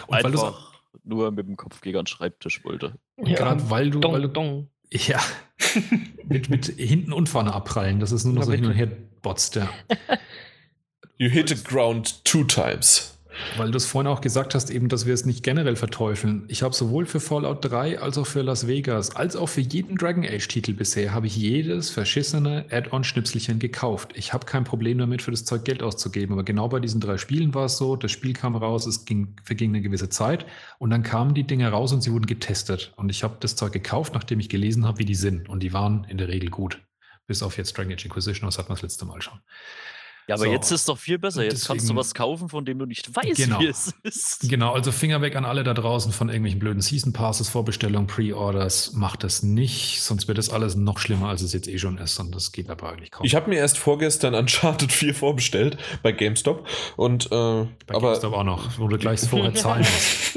Und 0.07 0.13
einfach 0.13 0.81
nur 1.03 1.31
mit 1.31 1.47
dem 1.47 1.57
Kopf 1.57 1.81
gegen 1.81 1.97
den 1.97 2.05
Schreibtisch 2.05 2.63
wollte. 2.63 2.99
Ja, 3.17 3.35
Gerade 3.35 3.69
weil 3.71 3.89
du, 3.89 3.99
dong, 3.99 4.13
weil 4.13 4.21
du 4.21 4.29
dong. 4.29 4.69
Ja, 4.91 5.21
mit, 6.27 6.49
mit 6.49 6.65
hinten 6.77 7.13
und 7.13 7.29
vorne 7.29 7.53
abprallen, 7.53 7.99
das 7.99 8.11
ist 8.11 8.25
nur 8.25 8.33
noch 8.33 8.43
so 8.43 8.51
hin 8.51 8.65
und 8.65 8.73
her 8.73 8.89
botzt, 9.21 9.55
ja. 9.55 9.69
You 11.17 11.29
hit 11.29 11.49
the 11.49 11.55
ground 11.55 12.23
two 12.23 12.45
times. 12.45 13.18
Weil 13.57 13.71
du 13.71 13.77
es 13.77 13.85
vorhin 13.85 14.11
auch 14.11 14.21
gesagt 14.21 14.55
hast, 14.55 14.69
eben, 14.69 14.89
dass 14.89 15.05
wir 15.05 15.13
es 15.13 15.25
nicht 15.25 15.43
generell 15.43 15.75
verteufeln. 15.75 16.45
Ich 16.47 16.63
habe 16.63 16.73
sowohl 16.73 17.05
für 17.05 17.19
Fallout 17.19 17.59
3 17.61 17.99
als 17.99 18.17
auch 18.17 18.27
für 18.27 18.41
Las 18.41 18.67
Vegas, 18.67 19.15
als 19.15 19.35
auch 19.35 19.49
für 19.49 19.61
jeden 19.61 19.97
Dragon 19.97 20.25
Age-Titel 20.25 20.73
bisher, 20.73 21.13
habe 21.13 21.27
ich 21.27 21.35
jedes 21.35 21.89
verschissene 21.89 22.65
Add-on-Schnipselchen 22.69 23.59
gekauft. 23.59 24.11
Ich 24.15 24.33
habe 24.33 24.45
kein 24.45 24.63
Problem 24.63 24.97
damit, 24.97 25.21
für 25.21 25.31
das 25.31 25.45
Zeug 25.45 25.63
Geld 25.63 25.83
auszugeben. 25.83 26.33
Aber 26.33 26.43
genau 26.43 26.69
bei 26.69 26.79
diesen 26.79 27.01
drei 27.01 27.17
Spielen 27.17 27.53
war 27.53 27.65
es 27.65 27.77
so, 27.77 27.95
das 27.95 28.11
Spiel 28.11 28.33
kam 28.33 28.55
raus, 28.55 28.85
es 28.85 29.05
ging, 29.05 29.35
verging 29.43 29.71
eine 29.71 29.81
gewisse 29.81 30.09
Zeit 30.09 30.45
und 30.77 30.89
dann 30.89 31.03
kamen 31.03 31.33
die 31.33 31.45
Dinge 31.45 31.69
raus 31.69 31.91
und 31.91 32.01
sie 32.01 32.11
wurden 32.11 32.27
getestet. 32.27 32.93
Und 32.95 33.09
ich 33.09 33.23
habe 33.23 33.37
das 33.39 33.55
Zeug 33.55 33.73
gekauft, 33.73 34.13
nachdem 34.13 34.39
ich 34.39 34.49
gelesen 34.49 34.85
habe, 34.85 34.99
wie 34.99 35.05
die 35.05 35.15
sind. 35.15 35.49
Und 35.49 35.61
die 35.61 35.73
waren 35.73 36.05
in 36.05 36.17
der 36.17 36.27
Regel 36.27 36.49
gut. 36.49 36.81
Bis 37.27 37.43
auf 37.43 37.57
jetzt 37.57 37.77
Dragon 37.77 37.93
Age 37.93 38.05
Inquisition, 38.05 38.47
das 38.47 38.57
hatten 38.57 38.69
wir 38.69 38.73
das 38.73 38.81
letzte 38.81 39.05
Mal 39.05 39.21
schon. 39.21 39.39
Ja, 40.29 40.35
aber 40.35 40.45
so. 40.45 40.51
jetzt 40.51 40.65
ist 40.65 40.81
es 40.81 40.85
doch 40.85 40.97
viel 40.99 41.17
besser. 41.17 41.41
Jetzt 41.41 41.53
Deswegen, 41.53 41.79
kannst 41.79 41.89
du 41.89 41.95
was 41.95 42.13
kaufen, 42.13 42.49
von 42.49 42.63
dem 42.63 42.77
du 42.77 42.85
nicht 42.85 43.15
weißt, 43.15 43.35
genau, 43.35 43.61
wie 43.61 43.65
es 43.65 43.95
ist. 44.03 44.47
Genau, 44.47 44.73
also 44.73 44.91
Finger 44.91 45.21
weg 45.21 45.35
an 45.35 45.43
alle 45.43 45.63
da 45.63 45.73
draußen 45.73 46.11
von 46.11 46.29
irgendwelchen 46.29 46.59
blöden 46.59 46.81
Season 46.81 47.13
Passes, 47.13 47.49
Vorbestellungen, 47.49 48.05
Pre-Orders. 48.05 48.93
Macht 48.93 49.23
das 49.23 49.41
nicht, 49.41 50.03
sonst 50.03 50.27
wird 50.27 50.37
das 50.37 50.51
alles 50.51 50.75
noch 50.75 50.99
schlimmer, 50.99 51.29
als 51.29 51.41
es 51.41 51.51
jetzt 51.51 51.67
eh 51.67 51.79
schon 51.79 51.97
ist. 51.97 52.19
Und 52.19 52.35
das 52.35 52.51
geht 52.51 52.69
aber 52.69 52.91
eigentlich 52.91 53.09
kaum. 53.09 53.25
Ich 53.25 53.33
habe 53.33 53.49
mir 53.49 53.55
erst 53.55 53.79
vorgestern 53.79 54.35
Uncharted 54.35 54.91
4 54.91 55.15
vorbestellt 55.15 55.77
bei 56.03 56.11
GameStop. 56.11 56.67
Und, 56.95 57.25
äh, 57.25 57.29
bei 57.29 57.95
aber, 57.95 58.09
GameStop 58.09 58.33
auch 58.33 58.43
noch, 58.43 58.77
wo 58.77 58.87
du 58.87 58.99
gleich 58.99 59.21
vorher 59.21 59.53
zahlen 59.55 59.81
musst. 59.81 60.35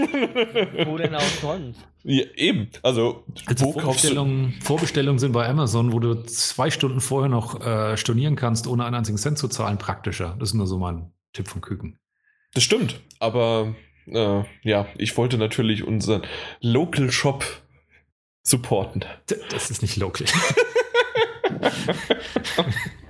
wo 0.86 0.96
denn 0.96 1.14
auch 1.14 1.20
sonst? 1.42 1.80
Ja, 2.04 2.24
eben. 2.36 2.68
Also, 2.82 3.24
also 3.46 3.72
Vorbestellungen, 3.72 4.54
Vorbestellungen 4.60 5.18
sind 5.18 5.32
bei 5.32 5.48
Amazon, 5.48 5.92
wo 5.92 6.00
du 6.00 6.14
zwei 6.24 6.70
Stunden 6.70 7.00
vorher 7.00 7.28
noch 7.28 7.64
äh, 7.64 7.96
stornieren 7.96 8.36
kannst, 8.36 8.66
ohne 8.66 8.84
einen 8.84 8.96
einzigen 8.96 9.18
Cent 9.18 9.38
zu 9.38 9.48
zahlen, 9.48 9.78
praktischer. 9.78 10.36
Das 10.38 10.50
ist 10.50 10.54
nur 10.54 10.66
so 10.66 10.78
mein 10.78 11.12
Tipp 11.32 11.48
vom 11.48 11.60
Küken. 11.60 11.98
Das 12.54 12.64
stimmt, 12.64 13.00
aber 13.20 13.74
äh, 14.06 14.42
ja, 14.62 14.86
ich 14.98 15.16
wollte 15.16 15.38
natürlich 15.38 15.84
unseren 15.84 16.22
Local 16.60 17.10
Shop 17.10 17.44
supporten. 18.42 19.04
Das 19.50 19.70
ist 19.70 19.82
nicht 19.82 19.96
local. 19.96 20.26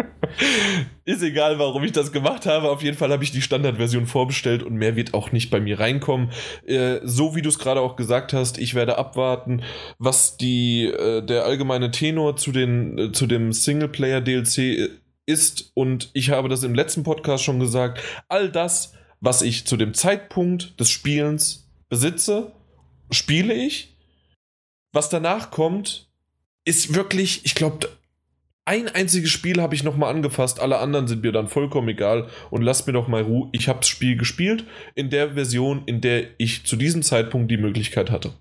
Ist 1.05 1.23
egal, 1.23 1.59
warum 1.59 1.83
ich 1.85 1.93
das 1.93 2.13
gemacht 2.13 2.47
habe. 2.47 2.71
Auf 2.71 2.83
jeden 2.83 2.97
Fall 2.97 3.11
habe 3.11 3.25
ich 3.25 3.33
die 3.33 3.43
Standardversion 3.43 4.07
vorbestellt 4.07 4.63
und 4.63 4.75
mehr 4.75 4.95
wird 4.97 5.15
auch 5.15 5.33
nicht 5.33 5.51
bei 5.51 5.61
mir 5.61 5.81
reinkommen. 5.81 6.31
Äh, 6.65 7.01
so 7.03 7.35
wie 7.35 7.43
du 7.43 7.49
es 7.49 7.59
gerade 7.59 7.81
auch 7.81 7.97
gesagt 7.97 8.33
hast, 8.33 8.59
ich 8.59 8.75
werde 8.75 8.99
abwarten, 8.99 9.63
was 9.99 10.37
die, 10.37 10.85
äh, 10.85 11.25
der 11.25 11.45
allgemeine 11.45 11.91
Tenor 11.91 12.37
zu, 12.37 12.53
den, 12.53 12.99
äh, 12.99 13.13
zu 13.13 13.27
dem 13.27 13.53
Singleplayer-DLC 13.53 14.59
äh, 14.59 14.89
ist. 15.27 15.73
Und 15.75 16.11
ich 16.15 16.31
habe 16.31 16.49
das 16.49 16.63
im 16.63 16.75
letzten 16.75 17.03
Podcast 17.03 17.43
schon 17.45 17.61
gesagt. 17.61 18.01
All 18.29 18.51
das, 18.51 18.95
was 19.21 19.43
ich 19.43 19.67
zu 19.67 19.77
dem 19.77 19.95
Zeitpunkt 19.95 20.79
des 20.79 20.91
Spielens 20.91 21.69
besitze, 21.89 22.53
spiele 23.11 23.55
ich. 23.55 23.97
Was 24.93 25.09
danach 25.09 25.51
kommt, 25.51 26.09
ist 26.65 26.95
wirklich, 26.95 27.45
ich 27.45 27.55
glaube, 27.55 27.89
ein 28.65 28.89
einziges 28.89 29.31
Spiel 29.31 29.61
habe 29.61 29.75
ich 29.75 29.83
nochmal 29.83 30.15
angefasst, 30.15 30.61
alle 30.61 30.79
anderen 30.79 31.09
sind 31.09 31.23
mir 31.23 31.33
dann 31.33 31.49
vollkommen 31.49 31.89
egal 31.89 32.29
und 32.51 32.63
lasst 32.63 32.87
mir 32.87 32.93
doch 32.93 33.09
mal 33.09 33.23
Ruhe. 33.23 33.49
Ich 33.53 33.69
habe 33.69 33.81
das 33.81 33.89
Spiel 33.89 34.17
gespielt 34.17 34.65
in 34.95 35.11
der 35.11 35.35
Version, 35.35 35.83
in 35.87 36.01
der 36.01 36.29
ich 36.39 36.65
zu 36.65 36.77
diesem 36.77 37.03
Zeitpunkt 37.03 37.51
die 37.51 37.57
Möglichkeit 37.57 38.11
hatte. 38.11 38.33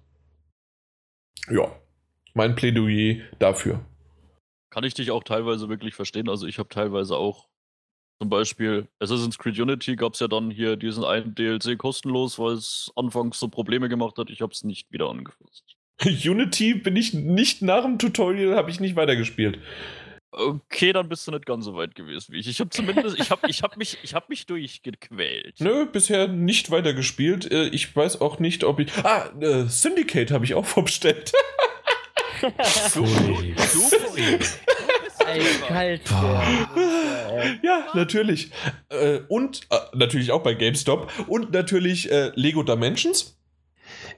Ja, 1.49 1.75
mein 2.33 2.55
Plädoyer 2.55 3.21
dafür. 3.39 3.83
Kann 4.69 4.83
ich 4.83 4.93
dich 4.93 5.11
auch 5.11 5.23
teilweise 5.23 5.69
wirklich 5.69 5.95
verstehen. 5.95 6.29
Also 6.29 6.45
ich 6.45 6.59
habe 6.59 6.69
teilweise 6.69 7.17
auch 7.17 7.49
zum 8.21 8.29
Beispiel 8.29 8.87
Assassin's 8.99 9.39
Creed 9.39 9.59
Unity 9.59 9.95
gab 9.95 10.13
es 10.13 10.19
ja 10.19 10.27
dann 10.27 10.51
hier 10.51 10.77
diesen 10.77 11.03
einen 11.03 11.33
DLC 11.33 11.75
kostenlos, 11.79 12.37
weil 12.37 12.53
es 12.53 12.91
anfangs 12.95 13.39
so 13.39 13.47
Probleme 13.47 13.89
gemacht 13.89 14.19
hat. 14.19 14.29
Ich 14.29 14.41
habe 14.41 14.53
es 14.53 14.63
nicht 14.63 14.91
wieder 14.91 15.09
angefasst. 15.09 15.75
Unity 16.05 16.75
bin 16.75 16.95
ich 16.95 17.15
nicht 17.15 17.63
nach 17.63 17.83
dem 17.83 17.97
Tutorial, 17.97 18.55
habe 18.55 18.69
ich 18.69 18.79
nicht 18.79 18.95
weitergespielt. 18.95 19.59
Okay, 20.33 20.93
dann 20.93 21.09
bist 21.09 21.27
du 21.27 21.31
nicht 21.31 21.45
ganz 21.45 21.65
so 21.65 21.75
weit 21.75 21.93
gewesen 21.93 22.33
wie 22.33 22.39
ich. 22.39 22.47
Ich 22.47 22.59
habe 22.61 22.69
zumindest, 22.69 23.19
ich 23.19 23.29
habe 23.29 23.49
ich 23.49 23.61
hab 23.61 23.75
mich, 23.75 23.97
hab 24.13 24.29
mich 24.29 24.45
durchgequält. 24.45 25.59
Nö, 25.59 25.85
bisher 25.85 26.29
nicht 26.29 26.71
weitergespielt. 26.71 27.51
Äh, 27.51 27.67
ich 27.67 27.93
weiß 27.93 28.21
auch 28.21 28.39
nicht, 28.39 28.63
ob 28.63 28.79
ich. 28.79 28.91
Ah, 29.03 29.29
äh, 29.41 29.65
Syndicate 29.65 30.31
habe 30.31 30.45
ich 30.45 30.53
auch 30.53 30.65
vorbestellt. 30.65 31.33
so, 32.89 33.05
so, 33.05 33.87
Eiskalt. 35.25 36.01
ja, 37.61 37.87
natürlich. 37.93 38.51
Äh, 38.89 39.19
und 39.27 39.67
natürlich 39.93 40.31
auch 40.31 40.43
bei 40.43 40.53
GameStop. 40.53 41.11
Und 41.27 41.51
natürlich 41.51 42.09
Lego 42.35 42.63
Dimensions. 42.63 43.37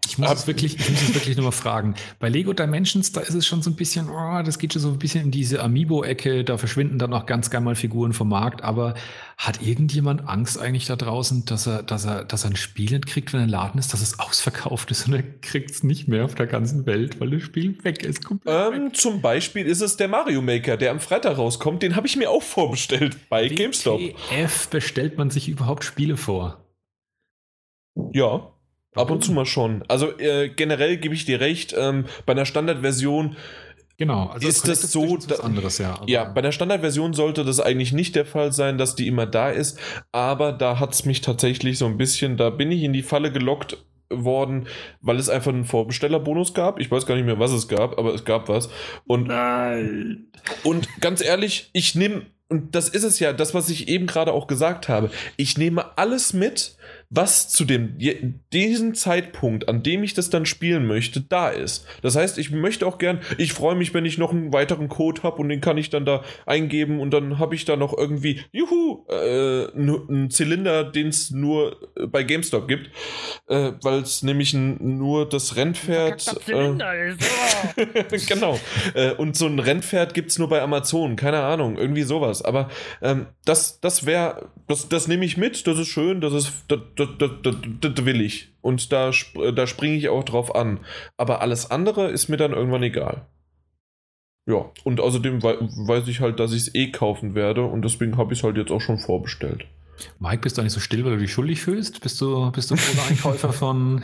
Ich 0.08 0.18
muss, 0.18 0.32
es 0.32 0.48
wirklich, 0.48 0.80
ich 0.80 0.90
muss 0.90 1.02
es 1.02 1.14
wirklich 1.14 1.38
nochmal 1.38 1.52
fragen. 1.52 1.96
Bei 2.20 2.30
Lego 2.30 2.54
Dimensions, 2.54 3.12
da 3.12 3.22
ist 3.22 3.34
es 3.34 3.46
schon 3.46 3.62
so 3.62 3.70
ein 3.70 3.76
bisschen, 3.76 4.10
oh, 4.10 4.42
das 4.44 4.60
geht 4.60 4.74
schon 4.74 4.82
so 4.82 4.90
ein 4.90 5.00
bisschen 5.00 5.26
in 5.26 5.32
diese 5.32 5.62
Amiibo-Ecke, 5.62 6.44
da 6.44 6.58
verschwinden 6.58 7.00
dann 7.00 7.14
auch 7.14 7.26
ganz 7.26 7.50
gerne 7.50 7.66
mal 7.66 7.76
Figuren 7.76 8.14
vom 8.14 8.30
Markt, 8.30 8.64
aber 8.64 8.96
hat 9.38 9.62
irgendjemand 9.62 10.28
Angst 10.28 10.60
eigentlich 10.60 10.86
da 10.86 10.96
draußen, 10.96 11.46
dass 11.46 11.68
er, 11.68 11.84
dass 11.84 12.06
er, 12.06 12.24
dass 12.24 12.44
er 12.44 12.52
ein 12.52 12.56
Spiel 12.56 12.92
nicht 12.92 13.08
kriegt, 13.08 13.34
wenn 13.34 13.42
er 13.42 13.48
Laden 13.48 13.80
ist, 13.80 13.94
dass 13.94 14.02
es 14.02 14.20
ausverkauft 14.20 14.92
ist 14.92 15.08
und 15.08 15.14
er 15.14 15.24
kriegt 15.24 15.72
es 15.72 15.84
nicht 15.84 16.08
mehr 16.08 16.26
auf 16.26 16.36
der 16.36 16.48
ganzen 16.48 16.86
Welt, 16.86 17.20
weil 17.20 17.32
das 17.32 17.44
Spiel 17.44 17.84
weg 17.84 18.04
ist? 18.04 18.24
Ähm, 18.46 18.86
weg. 18.86 18.96
Zum 18.96 19.22
Beispiel 19.22 19.66
ist 19.66 19.82
es 19.82 19.98
der 19.98 20.08
Mario 20.08 20.42
Maker, 20.42 20.78
der 20.78 20.92
am 20.92 21.00
Freitag 21.00 21.38
rauskommt, 21.38 21.84
den 21.84 21.96
habe 21.96 22.08
ich 22.08 22.16
mir 22.16 22.30
auch 22.30 22.44
vorbestellt 22.44 23.18
bei 23.30 23.48
GameStop. 23.48 24.02
F 24.32 24.68
bestellt 24.70 25.18
man 25.18 25.30
sich 25.30 25.50
überhaupt 25.50 25.84
Spiele 25.84 26.18
vor? 26.18 26.64
Ja. 28.12 28.53
Ab 28.96 29.12
und 29.12 29.24
zu 29.24 29.32
mal 29.32 29.46
schon. 29.46 29.84
Also 29.88 30.18
äh, 30.20 30.50
generell 30.50 30.98
gebe 30.98 31.16
ich 31.16 31.26
dir 31.26 31.40
recht, 31.40 31.74
ähm, 31.78 32.06
bei 32.26 32.34
einer 32.34 32.46
Standardversion 32.46 33.36
Genau, 33.98 34.26
also 34.26 34.48
ist 34.48 34.68
das, 34.68 34.82
das 34.82 34.92
so, 34.92 35.18
was 35.28 35.40
anderes, 35.40 35.78
ja. 35.78 36.02
ja, 36.08 36.24
bei 36.24 36.42
der 36.42 36.52
Standardversion 36.52 37.14
sollte 37.14 37.46
das 37.46 37.60
eigentlich 37.60 37.94
nicht 37.94 38.16
der 38.16 38.26
Fall 38.26 38.52
sein, 38.52 38.80
dass 38.80 38.96
die 38.96 39.08
immer 39.08 39.28
da 39.28 39.52
ist, 39.52 39.80
aber 40.12 40.52
da 40.52 40.80
hat 40.80 40.94
es 40.94 41.06
mich 41.06 41.22
tatsächlich 41.22 41.78
so 41.78 41.86
ein 41.86 41.98
bisschen, 41.98 42.36
da 42.36 42.50
bin 42.50 42.72
ich 42.72 42.82
in 42.82 42.92
die 42.92 43.04
Falle 43.04 43.32
gelockt 43.32 43.78
worden, 44.10 44.68
weil 45.02 45.18
es 45.18 45.30
einfach 45.30 45.54
einen 45.54 45.66
Vorbestellerbonus 45.66 46.54
gab. 46.54 46.80
Ich 46.80 46.90
weiß 46.90 47.06
gar 47.06 47.16
nicht 47.16 47.26
mehr, 47.26 47.40
was 47.40 47.52
es 47.52 47.68
gab, 47.68 47.98
aber 47.98 48.14
es 48.14 48.26
gab 48.26 48.50
was. 48.50 48.70
Und, 49.06 49.28
Nein. 49.28 50.28
und 50.64 50.88
ganz 51.00 51.24
ehrlich, 51.24 51.70
ich 51.74 51.96
nehme, 51.96 52.26
und 52.50 52.76
das 52.76 52.90
ist 52.90 53.04
es 53.04 53.20
ja, 53.20 53.34
das, 53.34 53.54
was 53.54 53.70
ich 53.70 53.88
eben 53.88 54.08
gerade 54.08 54.34
auch 54.34 54.48
gesagt 54.48 54.90
habe, 54.90 55.12
ich 55.38 55.58
nehme 55.58 55.98
alles 55.98 56.34
mit, 56.34 56.78
was 57.16 57.50
zu 57.50 57.64
dem 57.64 57.98
diesem 58.52 58.96
Zeitpunkt, 58.96 59.70
an 59.70 59.84
dem 59.84 60.04
ich 60.04 60.16
das 60.16 60.32
dann 60.32 60.46
spielen 60.46 60.88
möchte, 60.88 61.22
da 61.22 61.50
ist. 61.50 61.86
Das 62.02 62.16
heißt, 62.16 62.40
ich 62.40 62.50
möchte 62.52 62.88
auch 62.88 62.98
gern, 62.98 63.20
ich 63.38 63.54
freue 63.54 63.76
mich, 63.76 63.94
wenn 63.94 64.06
ich 64.06 64.18
noch 64.18 64.32
einen 64.32 64.52
weiteren 64.52 64.90
Code 64.90 65.22
habe 65.22 65.38
und 65.38 65.50
den 65.50 65.62
kann 65.62 65.78
ich 65.78 65.92
dann 65.92 66.06
da 66.06 66.24
eingeben 66.46 67.00
und 67.00 67.12
dann 67.12 67.38
habe 67.38 67.54
ich 67.54 67.66
da 67.66 67.76
noch 67.76 67.96
irgendwie, 67.96 68.42
juhu, 68.52 69.06
äh, 69.10 69.68
einen 69.76 70.32
Zylinder, 70.32 70.84
den 70.84 71.10
es 71.10 71.30
nur 71.30 71.78
äh, 71.96 72.08
bei 72.08 72.24
GameStop 72.24 72.68
gibt, 72.68 72.90
äh, 73.48 73.74
weil 73.82 74.00
es 74.00 74.24
nämlich 74.24 74.54
nur 74.54 75.30
das 75.30 75.56
Rennpferd. 75.56 76.26
Äh, 76.48 77.14
ist, 78.12 78.28
genau. 78.28 78.60
Äh, 78.96 79.12
und 79.12 79.36
so 79.36 79.46
ein 79.46 79.60
Rennpferd 79.60 80.16
gibt 80.16 80.32
es 80.32 80.40
nur 80.40 80.50
bei 80.50 80.62
Amazon, 80.62 81.16
keine 81.16 81.42
Ahnung, 81.42 81.78
irgendwie 81.78 82.04
sowas. 82.04 82.42
Aber 82.42 82.70
ähm, 83.02 83.28
das, 83.46 83.80
das 83.82 84.08
wäre, 84.08 84.50
das, 84.68 84.90
das 84.90 85.08
nehme 85.08 85.26
ich 85.26 85.38
mit, 85.38 85.68
das 85.68 85.78
ist 85.78 85.90
schön, 85.90 86.20
das 86.20 86.34
ist. 86.34 86.52
Das, 86.68 86.80
das, 87.20 87.32
das, 87.44 87.56
das, 87.82 88.06
will 88.06 88.22
ich. 88.22 88.54
Und 88.62 88.92
da, 88.92 89.12
da 89.56 89.68
springe 89.68 89.96
ich 89.96 90.10
auch 90.10 90.24
drauf 90.24 90.56
an. 90.56 90.80
Aber 91.18 91.42
alles 91.42 91.72
andere 91.72 92.10
ist 92.10 92.30
mir 92.30 92.38
dann 92.38 92.54
irgendwann 92.54 92.84
egal. 92.84 93.28
Ja, 94.46 94.70
und 94.84 95.00
außerdem 95.00 95.42
weiß 95.42 96.08
ich 96.08 96.20
halt, 96.20 96.40
dass 96.40 96.52
ich 96.52 96.68
es 96.68 96.76
eh 96.76 96.92
kaufen 96.92 97.34
werde 97.34 97.66
und 97.66 97.84
deswegen 97.86 98.18
habe 98.18 98.34
ich 98.34 98.40
es 98.40 98.44
halt 98.44 98.58
jetzt 98.58 98.72
auch 98.72 98.82
schon 98.82 99.00
vorbestellt. 99.00 99.66
Mike, 100.20 100.42
bist 100.42 100.58
du 100.58 100.62
eigentlich 100.62 100.74
so 100.74 100.80
still, 100.80 101.06
weil 101.06 101.14
du 101.14 101.20
dich 101.20 101.32
schuldig 101.32 101.62
fühlst? 101.62 102.02
Bist 102.02 102.20
du, 102.20 102.52
bist 102.52 102.72
du 102.72 102.76
großer 102.76 103.10
Einkäufer 103.10 103.54
von 103.54 104.04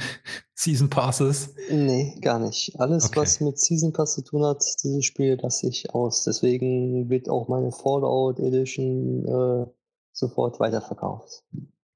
Season 0.54 0.90
Passes? 0.90 1.56
Nee, 1.70 2.16
gar 2.22 2.40
nicht. 2.40 2.80
Alles, 2.80 3.06
okay. 3.06 3.20
was 3.20 3.42
mit 3.42 3.60
Season 3.60 3.92
Pass 3.92 4.16
zu 4.16 4.24
tun 4.24 4.44
hat, 4.46 4.64
dieses 4.84 5.06
Spiel 5.06 5.38
lasse 5.42 5.68
ich 5.68 5.94
aus. 5.94 6.24
Deswegen 6.24 7.10
wird 7.10 7.30
auch 7.30 7.48
meine 7.48 7.72
Fallout 7.72 8.40
Edition 8.40 9.26
äh, 9.26 9.66
sofort 10.14 10.60
weiterverkauft. 10.60 11.44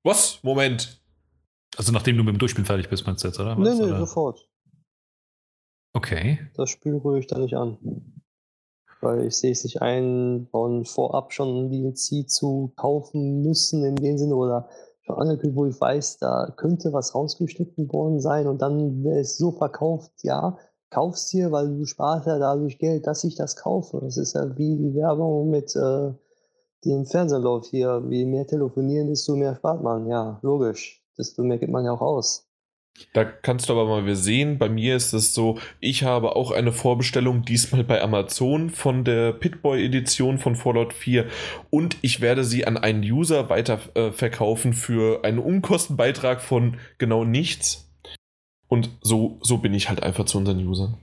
Was? 0.03 0.39
Moment. 0.43 1.01
Also 1.77 1.91
nachdem 1.91 2.17
du 2.17 2.23
mit 2.23 2.35
dem 2.35 2.39
Durchspielen 2.39 2.65
fertig 2.65 2.89
bist, 2.89 3.05
meinst 3.07 3.23
du 3.23 3.29
jetzt, 3.29 3.39
oder? 3.39 3.57
Was, 3.57 3.67
nee, 3.67 3.85
nee, 3.85 3.91
oder? 3.91 3.99
sofort. 3.99 4.47
Okay. 5.93 6.39
Das 6.55 6.69
Spiel 6.69 6.97
rühre 6.97 7.19
ich 7.19 7.27
da 7.27 7.37
nicht 7.37 7.55
an. 7.55 7.77
Weil 9.01 9.27
ich 9.27 9.37
sehe 9.37 9.51
es 9.51 9.63
nicht 9.63 9.81
ein, 9.81 10.47
von 10.51 10.85
vorab 10.85 11.33
schon 11.33 11.65
ein 11.65 11.69
DLC 11.69 12.29
zu 12.29 12.73
kaufen 12.75 13.41
müssen 13.41 13.83
in 13.83 13.95
dem 13.95 14.17
Sinne 14.17 14.35
oder 14.35 14.69
schon 15.01 15.17
angekündigt, 15.17 15.57
wo 15.57 15.65
ich 15.65 15.79
weiß, 15.79 16.19
da 16.19 16.53
könnte 16.55 16.93
was 16.93 17.13
rausgeschnitten 17.13 17.91
worden 17.91 18.21
sein 18.21 18.47
und 18.47 18.61
dann 18.61 19.03
wäre 19.03 19.19
es 19.19 19.37
so 19.37 19.51
verkauft, 19.51 20.11
ja, 20.23 20.57
kaufst 20.89 21.33
dir, 21.33 21.51
weil 21.51 21.67
du 21.67 21.85
sparst 21.85 22.27
ja 22.27 22.39
dadurch 22.39 22.77
Geld, 22.77 23.05
dass 23.05 23.23
ich 23.23 23.35
das 23.35 23.55
kaufe. 23.57 23.99
Das 24.01 24.17
ist 24.17 24.33
ja 24.33 24.57
wie 24.57 24.77
die 24.77 24.95
Werbung 24.95 25.49
mit 25.49 25.75
äh, 25.75 26.13
die 26.83 26.91
im 26.91 27.05
Fernsehen 27.05 27.41
läuft 27.41 27.67
hier, 27.67 28.03
wie 28.09 28.25
mehr 28.25 28.45
telefonieren, 28.45 29.07
desto 29.07 29.35
mehr 29.35 29.55
spart 29.55 29.83
man. 29.83 30.07
Ja, 30.07 30.39
logisch. 30.41 31.01
Desto 31.17 31.43
mehr 31.43 31.57
gibt 31.57 31.71
man 31.71 31.85
ja 31.85 31.91
auch 31.91 32.01
aus. 32.01 32.47
Da 33.13 33.23
kannst 33.23 33.69
du 33.69 33.73
aber 33.73 33.85
mal 33.85 34.15
sehen, 34.15 34.59
bei 34.59 34.69
mir 34.69 34.95
ist 34.95 35.13
es 35.13 35.33
so, 35.33 35.57
ich 35.79 36.03
habe 36.03 36.35
auch 36.35 36.51
eine 36.51 36.71
Vorbestellung 36.71 37.43
diesmal 37.43 37.83
bei 37.83 38.01
Amazon 38.01 38.69
von 38.69 39.03
der 39.03 39.33
Pitboy 39.33 39.83
Edition 39.83 40.37
von 40.37 40.55
Fallout 40.55 40.93
4 40.93 41.25
und 41.71 41.97
ich 42.01 42.21
werde 42.21 42.43
sie 42.43 42.67
an 42.67 42.77
einen 42.77 43.03
User 43.03 43.49
weiter 43.49 43.79
äh, 43.95 44.11
verkaufen 44.11 44.73
für 44.73 45.23
einen 45.23 45.39
Unkostenbeitrag 45.39 46.39
von 46.39 46.77
genau 46.99 47.23
nichts. 47.23 47.89
Und 48.67 48.91
so, 49.01 49.39
so 49.41 49.57
bin 49.57 49.73
ich 49.73 49.89
halt 49.89 50.03
einfach 50.03 50.25
zu 50.25 50.37
unseren 50.37 50.65
Usern. 50.65 50.97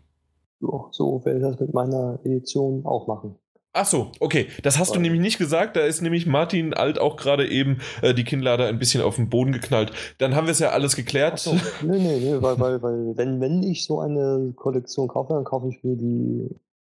So, 0.61 0.89
so 0.93 1.25
werde 1.25 1.39
ich 1.39 1.45
das 1.45 1.61
mit 1.61 1.75
meiner 1.75 2.21
Edition 2.25 2.85
auch 2.85 3.07
machen. 3.09 3.37
Ach 3.73 3.87
so, 3.87 4.11
okay. 4.19 4.49
Das 4.63 4.79
hast 4.79 4.97
du 4.97 5.01
nämlich 5.01 5.21
nicht 5.21 5.39
gesagt. 5.39 5.77
Da 5.77 5.81
ist 5.81 6.01
nämlich 6.01 6.27
Martin 6.27 6.75
Alt 6.75 6.99
auch 6.99 7.17
gerade 7.17 7.49
eben 7.49 7.79
äh, 8.03 8.15
die 8.15 8.25
Kinnlader 8.25 8.67
ein 8.67 8.79
bisschen 8.79 9.01
auf 9.01 9.17
den 9.17 9.29
Boden 9.29 9.53
geknallt. 9.53 9.93
Dann 10.19 10.35
haben 10.35 10.47
wir 10.47 10.53
es 10.53 10.59
ja 10.59 10.71
alles 10.71 10.97
geklärt. 10.97 11.35
Ach 11.35 11.39
so. 11.39 11.53
Nee, 11.83 11.99
nee, 11.99 12.19
nee, 12.19 12.43
weil, 12.43 12.59
weil, 12.59 12.83
weil 12.83 13.17
wenn, 13.17 13.41
wenn 13.41 13.63
ich 13.63 13.85
so 13.85 14.01
eine 14.01 14.53
Kollektion 14.57 15.07
kaufe, 15.07 15.35
dann 15.35 15.45
kaufe 15.45 15.69
ich 15.69 15.85
mir 15.85 15.97
die 15.97 16.49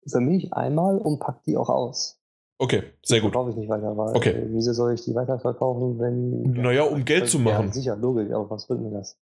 für 0.05 0.19
mich 0.19 0.53
einmal 0.53 0.97
und 0.97 1.19
pack 1.19 1.43
die 1.45 1.55
auch 1.55 1.69
aus. 1.69 2.19
Okay, 2.57 2.83
sehr 3.03 3.21
gut. 3.21 3.33
Kaufe 3.33 3.51
ich 3.51 3.57
nicht 3.57 3.69
weiter, 3.69 3.95
weil 3.97 4.15
okay. 4.15 4.43
wieso 4.47 4.71
soll 4.73 4.93
ich 4.93 5.03
die 5.03 5.13
weiterverkaufen, 5.13 5.99
wenn. 5.99 6.51
Naja, 6.53 6.83
um 6.83 7.03
Geld 7.03 7.29
zu 7.29 7.39
machen. 7.39 7.67
Ja, 7.67 7.73
sicher, 7.73 7.95
logisch, 7.97 8.31
aber 8.31 8.49
was 8.49 8.67
bringt 8.67 8.83
mir 8.83 8.91
das? 8.91 9.17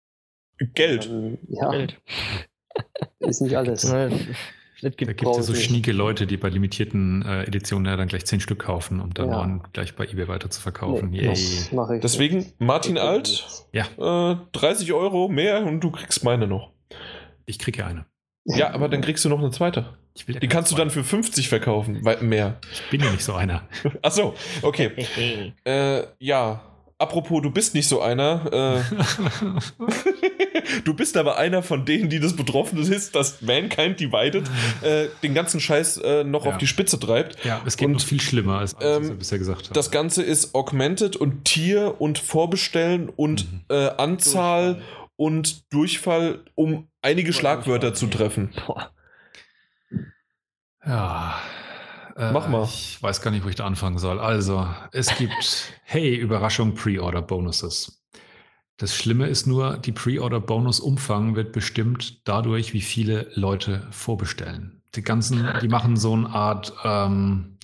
Geld. 0.76 1.10
Dann, 1.10 1.38
ja. 1.50 1.72
Geld. 1.72 2.00
Ist 3.20 3.42
nicht 3.42 3.58
alles. 3.58 3.92
Es 4.84 4.98
gibt 4.98 5.10
da 5.10 5.14
gibt 5.14 5.32
es 5.32 5.38
ja 5.38 5.44
so 5.44 5.56
schnieke 5.56 5.92
Leute, 5.92 6.28
die 6.28 6.38
bei 6.38 6.50
limitierten 6.50 7.24
äh, 7.24 7.44
Editionen 7.44 7.86
ja 7.86 7.96
dann 7.96 8.08
gleich 8.08 8.26
zehn 8.26 8.40
Stück 8.40 8.60
kaufen, 8.60 9.00
um 9.00 9.14
dann 9.14 9.30
ja. 9.30 9.60
gleich 9.72 9.96
bei 9.96 10.06
eBay 10.06 10.28
weiter 10.28 10.50
zu 10.50 10.62
verkaufen. 10.62 11.12
Nee, 11.12 11.26
Yay. 11.26 12.00
Deswegen 12.02 12.52
Martin 12.60 12.98
Alt, 12.98 13.46
ja. 13.72 13.86
Äh, 14.32 14.38
30 14.52 14.94
Euro 14.94 15.30
mehr 15.30 15.66
und 15.66 15.82
du 15.82 15.92
kriegst 15.92 16.24
meine 16.24 16.48
noch. 16.48 16.72
Ich 17.46 17.60
kriege 17.60 17.86
eine. 17.86 18.06
Ja, 18.46 18.74
aber 18.74 18.90
dann 18.90 19.02
kriegst 19.02 19.24
du 19.24 19.30
noch 19.30 19.40
eine 19.40 19.52
zweite. 19.52 19.80
Ja 20.28 20.40
die 20.40 20.48
kannst 20.48 20.72
du 20.72 20.76
dann 20.76 20.92
für 20.92 21.04
50 21.04 21.50
verkaufen, 21.50 22.02
mehr. 22.22 22.60
Ich 22.72 22.90
bin 22.92 23.02
ja 23.02 23.10
nicht 23.12 23.24
so 23.24 23.34
einer. 23.34 23.68
Ach 24.02 24.12
so, 24.12 24.36
okay. 24.62 24.92
äh, 25.66 26.04
ja, 26.20 26.62
apropos, 27.04 27.42
du 27.42 27.52
bist 27.52 27.76
nicht 27.76 27.88
so 27.88 28.02
einer. 28.02 28.52
Äh, 28.52 28.82
du 30.86 30.94
bist 30.94 31.16
aber 31.18 31.38
einer 31.38 31.62
von 31.62 31.86
denen, 31.86 32.10
die 32.10 32.20
das 32.20 32.36
betroffen 32.36 32.80
ist, 32.80 33.16
dass 33.16 33.42
Mankind 33.42 34.00
Divided 34.00 34.50
äh, 34.82 35.08
den 35.22 35.34
ganzen 35.34 35.60
Scheiß 35.60 35.98
äh, 35.98 36.24
noch 36.24 36.46
ja. 36.46 36.52
auf 36.52 36.58
die 36.58 36.68
Spitze 36.68 37.00
treibt. 37.00 37.44
Ja, 37.46 37.62
es 37.66 37.78
geht 37.78 37.88
und, 37.88 38.02
viel 38.02 38.22
schlimmer, 38.22 38.60
als 38.60 38.74
alles, 38.74 38.98
ähm, 38.98 39.02
was 39.04 39.10
wir 39.10 39.16
bisher 39.18 39.40
gesagt 39.40 39.66
haben. 39.66 39.74
Das 39.74 39.92
Ganze 39.92 40.24
ist 40.24 40.56
Augmented 40.56 41.16
und 41.16 41.46
Tier 41.46 42.02
und 42.02 42.18
Vorbestellen 42.18 43.10
und 43.10 43.52
mhm. 43.52 43.62
Äh, 43.70 43.90
Anzahl 43.98 44.76
Durchfall. 44.76 44.84
und 45.18 45.74
Durchfall, 45.74 46.40
um 46.56 46.88
einige 47.02 47.34
Schlagwörter 47.34 47.94
zu 47.94 48.08
treffen. 48.08 48.50
Boah. 48.66 48.92
Ja. 50.86 51.36
Mach 52.16 52.48
mal. 52.48 52.64
Ich 52.66 53.02
weiß 53.02 53.22
gar 53.22 53.32
nicht, 53.32 53.44
wo 53.44 53.50
ich 53.50 53.56
da 53.56 53.66
anfangen 53.66 53.98
soll. 53.98 54.20
Also, 54.20 54.68
es 54.92 55.16
gibt, 55.18 55.74
hey, 55.84 56.16
Überraschung, 56.16 56.76
Pre-Order-Bonuses. 56.76 58.04
Das 58.78 58.96
Schlimme 58.96 59.28
ist 59.28 59.46
nur, 59.46 59.78
die 59.78 59.92
Pre-Order-Bonus-Umfang 59.92 61.36
wird 61.36 61.54
bestimmt 61.54 62.28
dadurch, 62.28 62.74
wie 62.74 62.82
viele 62.82 63.30
Leute 63.34 63.88
vorbestellen. 63.92 64.82
Die 64.96 65.04
ganzen, 65.04 65.48
die 65.62 65.68
machen 65.68 65.96
so 65.96 66.14
eine 66.14 66.30
Art 66.30 66.74
ähm, 66.84 67.58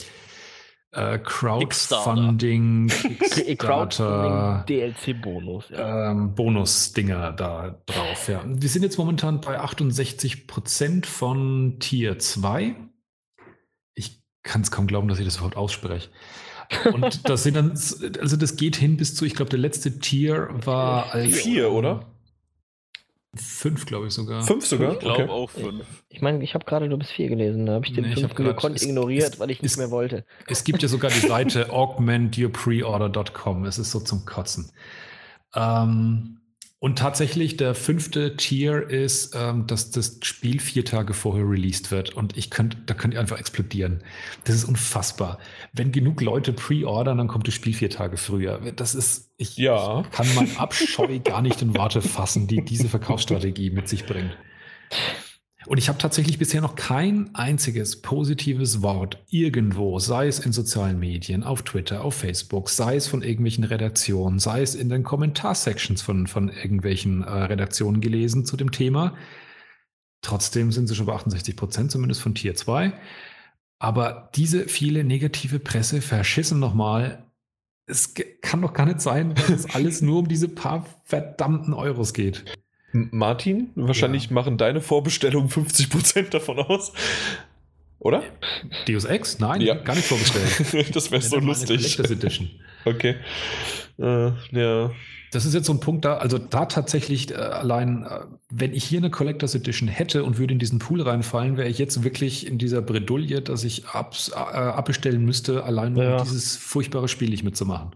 äh, 0.91 1.19
Crowdfunding, 1.19 2.87
Kickstarter, 2.87 4.65
DLC-Bonus, 4.67 5.69
ja. 5.69 6.11
ähm, 6.11 6.33
Bonus-Dinger 6.33 7.33
da 7.33 7.81
drauf. 7.85 8.27
Ja. 8.27 8.41
Wir 8.45 8.69
sind 8.69 8.83
jetzt 8.83 8.97
momentan 8.97 9.41
bei 9.41 9.59
68 9.59 10.47
Prozent 10.47 11.05
von 11.05 11.77
Tier 11.79 12.17
2 12.17 12.75
kann 14.49 14.61
es 14.61 14.71
kaum 14.71 14.87
glauben, 14.87 15.07
dass 15.07 15.19
ich 15.19 15.25
das 15.25 15.35
überhaupt 15.35 15.55
ausspreche. 15.55 16.09
Und 16.91 17.29
das 17.29 17.43
sind 17.43 17.55
dann, 17.55 17.69
also 17.71 18.35
das 18.35 18.55
geht 18.55 18.75
hin 18.75 18.97
bis 18.97 19.15
zu, 19.15 19.25
ich 19.25 19.35
glaube, 19.35 19.49
der 19.49 19.59
letzte 19.59 19.99
Tier 19.99 20.49
war 20.51 21.13
als. 21.13 21.35
Vier, 21.35 21.71
oder? 21.71 22.05
Fünf, 23.35 23.85
glaube 23.85 24.07
ich 24.07 24.13
sogar. 24.13 24.41
Fünf 24.41 24.65
sogar? 24.65 24.93
Ich 24.93 24.99
glaube 24.99 25.23
okay. 25.23 25.31
auch 25.31 25.51
fünf. 25.51 25.85
Ich 26.09 26.21
meine, 26.21 26.43
ich 26.43 26.55
habe 26.55 26.65
gerade 26.65 26.87
nur 26.87 26.97
bis 26.97 27.11
vier 27.11 27.29
gelesen. 27.29 27.67
Da 27.67 27.73
habe 27.73 27.85
ich 27.85 27.93
den 27.93 28.05
nee, 28.05 28.15
fünften 28.15 28.43
gekonnt 28.43 28.81
ignoriert, 28.81 29.33
es, 29.35 29.39
weil 29.39 29.51
ich 29.51 29.61
nicht 29.61 29.77
mehr 29.77 29.91
wollte. 29.91 30.25
Es 30.47 30.63
gibt 30.63 30.81
ja 30.81 30.87
sogar 30.87 31.11
die 31.11 31.27
Seite 31.27 31.69
augmentyourpreorder.com. 31.71 33.65
Es 33.65 33.77
ist 33.77 33.91
so 33.91 33.99
zum 33.99 34.25
Kotzen. 34.25 34.71
Ähm, 35.55 36.38
und 36.81 36.97
tatsächlich, 36.97 37.57
der 37.57 37.75
fünfte 37.75 38.37
Tier 38.37 38.89
ist, 38.89 39.35
ähm, 39.35 39.67
dass 39.67 39.91
das 39.91 40.17
Spiel 40.21 40.61
vier 40.61 40.85
Tage 40.85 41.13
vorher 41.13 41.43
released 41.43 41.91
wird. 41.91 42.15
Und 42.15 42.37
ich 42.37 42.49
könnte, 42.49 42.77
da 42.85 42.93
könnt 42.93 43.13
ihr 43.13 43.19
einfach 43.19 43.37
explodieren. 43.37 44.01
Das 44.45 44.55
ist 44.55 44.63
unfassbar. 44.63 45.39
Wenn 45.73 45.91
genug 45.91 46.21
Leute 46.21 46.53
pre-ordern, 46.53 47.17
dann 47.17 47.27
kommt 47.27 47.47
das 47.47 47.53
Spiel 47.53 47.73
vier 47.73 47.89
Tage 47.89 48.15
früher. 48.15 48.59
Das 48.77 48.95
ist, 48.95 49.29
ich, 49.35 49.57
ja. 49.57 50.01
ich 50.01 50.11
kann 50.11 50.27
mein 50.35 50.55
Abscheu 50.55 51.19
gar 51.19 51.41
nicht 51.41 51.61
in 51.61 51.75
Worte 51.75 52.01
fassen, 52.01 52.47
die 52.47 52.63
diese 52.63 52.87
Verkaufsstrategie 52.87 53.71
mit 53.71 53.89
sich 53.89 54.05
bringt. 54.05 54.37
Und 55.65 55.77
ich 55.77 55.89
habe 55.89 55.97
tatsächlich 55.97 56.37
bisher 56.37 56.61
noch 56.61 56.75
kein 56.75 57.35
einziges 57.35 58.01
positives 58.01 58.81
Wort 58.81 59.21
irgendwo, 59.29 59.99
sei 59.99 60.27
es 60.27 60.39
in 60.39 60.53
sozialen 60.53 60.99
Medien, 60.99 61.43
auf 61.43 61.63
Twitter, 61.63 62.03
auf 62.03 62.15
Facebook, 62.15 62.69
sei 62.69 62.95
es 62.95 63.07
von 63.07 63.21
irgendwelchen 63.21 63.65
Redaktionen, 63.65 64.39
sei 64.39 64.61
es 64.61 64.73
in 64.73 64.87
den 64.87 65.03
Kommentarsections 65.03 66.01
von, 66.01 66.27
von 66.27 66.47
irgendwelchen 66.49 67.23
äh, 67.23 67.29
Redaktionen 67.29 67.99
gelesen 67.99 68.45
zu 68.45 68.55
dem 68.55 68.71
Thema. 68.71 69.15
Trotzdem 70.21 70.71
sind 70.71 70.87
sie 70.87 70.95
schon 70.95 71.05
bei 71.05 71.13
68 71.13 71.55
Prozent, 71.57 71.91
zumindest 71.91 72.21
von 72.21 72.35
Tier 72.35 72.55
2. 72.55 72.93
Aber 73.79 74.29
diese 74.35 74.67
viele 74.67 75.03
negative 75.03 75.59
Presse 75.59 76.01
verschissen 76.01 76.59
nochmal. 76.59 77.25
Es 77.85 78.13
kann 78.41 78.61
doch 78.61 78.73
gar 78.73 78.85
nicht 78.85 79.01
sein, 79.01 79.35
dass 79.35 79.49
es 79.49 79.69
alles 79.75 80.01
nur 80.01 80.19
um 80.19 80.27
diese 80.27 80.47
paar 80.47 80.85
verdammten 81.03 81.73
Euros 81.73 82.13
geht. 82.13 82.45
Martin, 82.91 83.69
wahrscheinlich 83.75 84.27
ja. 84.27 84.33
machen 84.33 84.57
deine 84.57 84.81
Vorbestellungen 84.81 85.49
50% 85.49 86.29
davon 86.29 86.59
aus. 86.59 86.93
Oder? 87.99 88.23
Deus 88.87 89.05
Ex? 89.05 89.39
Nein, 89.39 89.61
ja. 89.61 89.75
gar 89.75 89.95
nicht 89.95 90.07
vorbestellt. 90.07 90.95
das 90.95 91.11
wäre 91.11 91.21
so 91.21 91.37
lustig. 91.37 91.99
Edition. 91.99 92.49
Okay. 92.85 93.15
Äh, 93.99 94.31
ja. 94.51 94.91
Das 95.31 95.45
ist 95.45 95.53
jetzt 95.53 95.67
so 95.67 95.73
ein 95.73 95.79
Punkt 95.79 96.05
da, 96.05 96.17
also 96.17 96.37
da 96.39 96.65
tatsächlich 96.65 97.31
äh, 97.31 97.35
allein, 97.35 98.03
äh, 98.03 98.21
wenn 98.49 98.73
ich 98.73 98.85
hier 98.85 98.99
eine 98.99 99.11
Collectors 99.11 99.53
Edition 99.53 99.87
hätte 99.87 100.23
und 100.23 100.39
würde 100.39 100.53
in 100.53 100.59
diesen 100.59 100.79
Pool 100.79 101.01
reinfallen, 101.01 101.57
wäre 101.57 101.67
ich 101.67 101.77
jetzt 101.77 102.03
wirklich 102.03 102.47
in 102.47 102.57
dieser 102.57 102.81
Bredouille, 102.81 103.41
dass 103.41 103.63
ich 103.63 103.85
abs, 103.87 104.29
äh, 104.29 104.35
abbestellen 104.35 105.23
müsste, 105.25 105.63
allein 105.65 105.95
um 105.95 106.01
ja. 106.01 106.23
dieses 106.23 106.55
furchtbare 106.55 107.07
Spiel 107.07 107.29
nicht 107.29 107.43
mitzumachen. 107.43 107.91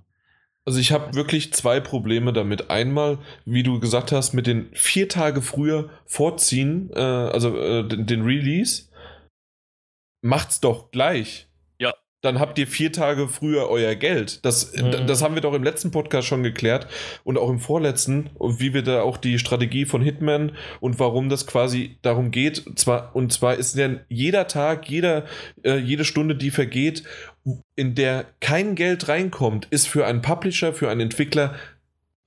Also 0.65 0.79
ich 0.79 0.91
habe 0.91 1.13
wirklich 1.13 1.53
zwei 1.53 1.79
Probleme 1.79 2.31
damit. 2.31 2.69
Einmal, 2.69 3.17
wie 3.45 3.63
du 3.63 3.79
gesagt 3.79 4.11
hast, 4.11 4.33
mit 4.33 4.47
den 4.47 4.69
vier 4.73 5.09
Tage 5.09 5.41
früher 5.41 5.89
vorziehen, 6.05 6.89
äh, 6.95 6.99
also 6.99 7.57
äh, 7.57 7.87
den, 7.87 8.23
Release. 8.23 8.83
Macht's 10.21 10.61
doch 10.61 10.91
gleich 10.91 11.47
dann 12.23 12.39
habt 12.39 12.57
ihr 12.57 12.67
vier 12.67 12.91
Tage 12.91 13.27
früher 13.27 13.69
euer 13.69 13.95
Geld. 13.95 14.43
Das, 14.45 14.73
mhm. 14.73 15.05
das 15.07 15.21
haben 15.21 15.35
wir 15.35 15.41
doch 15.41 15.53
im 15.53 15.63
letzten 15.63 15.91
Podcast 15.91 16.25
schon 16.25 16.41
geklärt 16.41 16.87
und 17.25 17.37
auch 17.37 17.49
im 17.49 17.59
vorletzten, 17.59 18.29
wie 18.39 18.73
wir 18.73 18.81
da 18.81 19.01
auch 19.01 19.17
die 19.17 19.37
Strategie 19.37 19.85
von 19.85 20.01
Hitman 20.01 20.53
und 20.79 20.99
warum 20.99 21.27
das 21.27 21.45
quasi 21.45 21.97
darum 22.01 22.31
geht. 22.31 22.63
Zwar, 22.79 23.13
und 23.13 23.33
zwar 23.33 23.55
ist 23.55 23.77
denn 23.77 23.99
jeder 24.07 24.47
Tag, 24.47 24.89
jeder, 24.89 25.25
äh, 25.63 25.77
jede 25.77 26.05
Stunde, 26.05 26.35
die 26.35 26.51
vergeht, 26.51 27.03
in 27.75 27.95
der 27.95 28.25
kein 28.39 28.75
Geld 28.75 29.07
reinkommt, 29.07 29.67
ist 29.69 29.87
für 29.87 30.05
einen 30.05 30.21
Publisher, 30.21 30.73
für 30.73 30.89
einen 30.89 31.01
Entwickler 31.01 31.55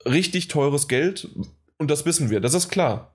richtig 0.05 0.47
teures 0.47 0.87
Geld. 0.87 1.27
Und 1.77 1.91
das 1.91 2.05
wissen 2.05 2.29
wir, 2.29 2.39
das 2.39 2.53
ist 2.53 2.69
klar. 2.69 3.13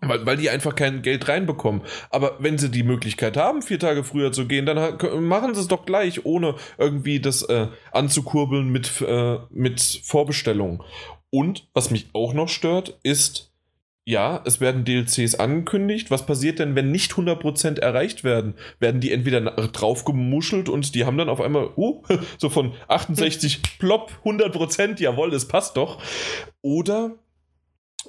Weil, 0.00 0.26
weil 0.26 0.36
die 0.36 0.50
einfach 0.50 0.74
kein 0.74 1.00
Geld 1.00 1.26
reinbekommen. 1.26 1.80
Aber 2.10 2.36
wenn 2.38 2.58
sie 2.58 2.70
die 2.70 2.82
Möglichkeit 2.82 3.36
haben, 3.36 3.62
vier 3.62 3.78
Tage 3.78 4.04
früher 4.04 4.30
zu 4.30 4.46
gehen, 4.46 4.66
dann 4.66 4.98
machen 5.26 5.54
sie 5.54 5.60
es 5.62 5.68
doch 5.68 5.86
gleich, 5.86 6.26
ohne 6.26 6.56
irgendwie 6.76 7.18
das 7.18 7.42
äh, 7.42 7.68
anzukurbeln 7.92 8.68
mit, 8.68 9.00
äh, 9.00 9.38
mit 9.48 9.80
Vorbestellungen. 10.04 10.82
Und 11.30 11.68
was 11.72 11.90
mich 11.90 12.10
auch 12.12 12.34
noch 12.34 12.48
stört, 12.48 12.98
ist, 13.02 13.52
ja, 14.08 14.40
es 14.44 14.60
werden 14.60 14.84
DLCs 14.84 15.34
angekündigt. 15.34 16.12
Was 16.12 16.26
passiert 16.26 16.60
denn, 16.60 16.76
wenn 16.76 16.92
nicht 16.92 17.12
100% 17.12 17.80
erreicht 17.80 18.22
werden? 18.22 18.54
Werden 18.78 19.00
die 19.00 19.10
entweder 19.10 19.40
drauf 19.40 20.04
gemuschelt 20.04 20.68
und 20.68 20.94
die 20.94 21.04
haben 21.04 21.18
dann 21.18 21.28
auf 21.28 21.40
einmal, 21.40 21.70
uh, 21.76 22.02
so 22.38 22.48
von 22.48 22.74
68 22.86 23.62
plopp, 23.80 24.12
100%, 24.24 25.02
jawohl, 25.02 25.30
das 25.30 25.48
passt 25.48 25.76
doch. 25.76 26.00
Oder 26.62 27.16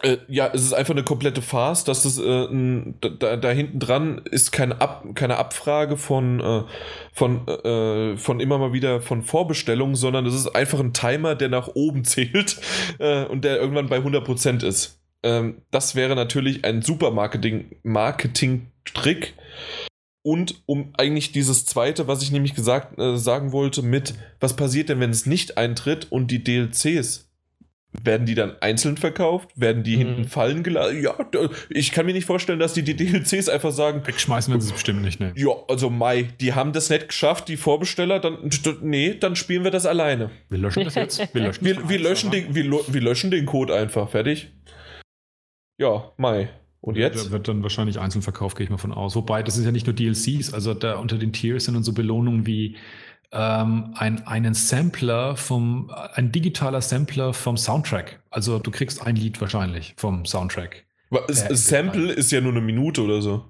äh, 0.03 0.17
ja, 0.27 0.51
es 0.53 0.61
ist 0.61 0.73
einfach 0.73 0.93
eine 0.93 1.03
komplette 1.03 1.41
Farce, 1.41 1.83
dass 1.83 2.03
das 2.03 2.19
äh, 2.19 2.43
n, 2.45 2.99
da, 3.01 3.35
da 3.35 3.49
hinten 3.49 3.79
dran 3.79 4.21
ist 4.29 4.51
keine, 4.51 4.79
Ab, 4.79 5.03
keine 5.15 5.37
Abfrage 5.37 5.97
von, 5.97 6.39
äh, 6.39 6.63
von, 7.11 7.47
äh, 7.47 8.17
von 8.17 8.39
immer 8.39 8.59
mal 8.59 8.71
wieder 8.71 9.01
von 9.01 9.23
Vorbestellungen, 9.23 9.95
sondern 9.95 10.27
es 10.27 10.35
ist 10.35 10.49
einfach 10.49 10.79
ein 10.79 10.93
Timer, 10.93 11.33
der 11.33 11.49
nach 11.49 11.69
oben 11.73 12.03
zählt 12.03 12.59
äh, 12.99 13.25
und 13.25 13.43
der 13.43 13.57
irgendwann 13.57 13.87
bei 13.87 13.97
100% 13.97 14.63
ist. 14.63 15.01
Ähm, 15.27 15.61
das 15.71 15.95
wäre 15.95 16.15
natürlich 16.15 16.63
ein 16.63 16.81
super 16.81 17.11
Marketing-Trick. 17.11 17.81
Marketing 17.83 18.67
und 20.27 20.61
um 20.65 20.93
eigentlich 20.97 21.31
dieses 21.31 21.65
zweite, 21.65 22.09
was 22.09 22.21
ich 22.21 22.31
nämlich 22.31 22.53
gesagt 22.53 22.99
äh, 22.99 23.15
sagen 23.15 23.53
wollte, 23.53 23.81
mit 23.81 24.13
was 24.41 24.57
passiert 24.57 24.89
denn, 24.89 24.99
wenn 24.99 25.11
es 25.11 25.25
nicht 25.25 25.57
eintritt 25.57 26.11
und 26.11 26.31
die 26.31 26.43
DLCs 26.43 27.29
werden 28.03 28.25
die 28.25 28.35
dann 28.35 28.57
einzeln 28.59 28.97
verkauft? 28.97 29.51
Werden 29.55 29.83
die 29.83 29.95
mhm. 29.95 29.99
hinten 29.99 30.23
fallen 30.25 30.63
gelassen? 30.63 31.01
Ja, 31.01 31.15
ich 31.69 31.93
kann 31.93 32.05
mir 32.05 32.11
nicht 32.11 32.25
vorstellen, 32.25 32.59
dass 32.59 32.73
die 32.73 32.83
die 32.83 32.97
DLCs 32.97 33.47
einfach 33.47 33.71
sagen. 33.71 34.05
Wegschmeißen 34.05 34.53
wir 34.53 34.59
sie 34.59 34.73
bestimmt 34.73 35.01
nicht, 35.01 35.21
ne? 35.21 35.31
Ja, 35.37 35.51
also 35.69 35.89
Mai, 35.89 36.23
die 36.41 36.53
haben 36.53 36.73
das 36.73 36.89
nicht 36.89 37.07
geschafft, 37.07 37.47
die 37.47 37.55
Vorbesteller, 37.55 38.19
dann, 38.19 38.49
nee, 38.81 39.13
dann 39.13 39.37
spielen 39.37 39.63
wir 39.63 39.71
das 39.71 39.85
alleine. 39.85 40.31
Wir 40.49 40.57
löschen 40.57 40.83
das 40.83 40.95
jetzt. 40.95 41.33
Wir 41.33 41.41
löschen, 41.41 41.63
wir, 41.63 41.87
wir 41.87 41.99
löschen, 41.99 42.31
den, 42.31 42.53
wir, 42.53 42.65
wir, 42.65 43.01
löschen 43.01 43.31
den 43.31 43.45
Code 43.45 43.73
einfach, 43.73 44.09
fertig. 44.09 44.49
Ja, 45.77 46.11
Mai. 46.17 46.49
Und 46.81 46.95
jetzt? 46.95 47.25
Da 47.25 47.31
wird 47.31 47.47
dann 47.47 47.63
wahrscheinlich 47.63 47.99
einzeln 47.99 48.21
verkauft, 48.21 48.57
gehe 48.57 48.63
ich 48.63 48.69
mal 48.69 48.77
von 48.77 48.93
aus. 48.93 49.15
Wobei, 49.15 49.43
das 49.43 49.57
ist 49.57 49.65
ja 49.65 49.71
nicht 49.71 49.87
nur 49.87 49.95
DLCs, 49.95 50.53
also 50.53 50.73
da 50.73 50.97
unter 50.97 51.17
den 51.17 51.33
Tiers 51.33 51.65
sind 51.65 51.73
dann 51.73 51.83
so 51.83 51.93
Belohnungen 51.93 52.45
wie 52.45 52.77
ähm, 53.31 53.93
ein, 53.95 54.25
einen 54.25 54.53
Sampler 54.53 55.35
vom, 55.35 55.91
ein 56.13 56.31
digitaler 56.31 56.81
Sampler 56.81 57.33
vom 57.33 57.57
Soundtrack. 57.57 58.21
Also 58.29 58.59
du 58.59 58.71
kriegst 58.71 59.05
ein 59.05 59.15
Lied 59.15 59.41
wahrscheinlich 59.41 59.93
vom 59.97 60.25
Soundtrack. 60.25 60.85
Äh, 61.11 61.33
Sample 61.33 62.11
ist 62.13 62.31
ja 62.31 62.41
nur 62.41 62.51
eine 62.51 62.61
Minute 62.61 63.01
oder 63.01 63.21
so. 63.21 63.45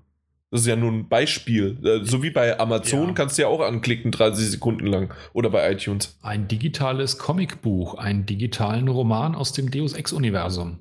Das 0.49 0.62
ist 0.62 0.68
ja 0.68 0.76
nur 0.76 0.91
ein 0.91 1.10
Beispiel. 1.10 1.78
Äh, 1.84 2.06
so 2.06 2.24
wie 2.24 2.30
bei 2.30 2.58
Amazon 2.60 3.10
ja. 3.10 3.14
kannst 3.14 3.38
du 3.38 3.44
ja 3.44 3.48
auch 3.49 3.60
anklicken, 3.60 4.12
30 4.12 4.49
Sekunden 4.49 4.88
lang. 4.88 5.14
Oder 5.34 5.49
bei 5.49 5.72
iTunes. 5.72 6.18
Ein 6.22 6.48
digitales 6.48 7.18
Comicbuch, 7.18 7.95
einen 7.95 8.26
digitalen 8.26 8.88
Roman 8.88 9.36
aus 9.36 9.52
dem 9.52 9.70
Deus 9.70 9.94
Ex-Universum. 9.94 10.80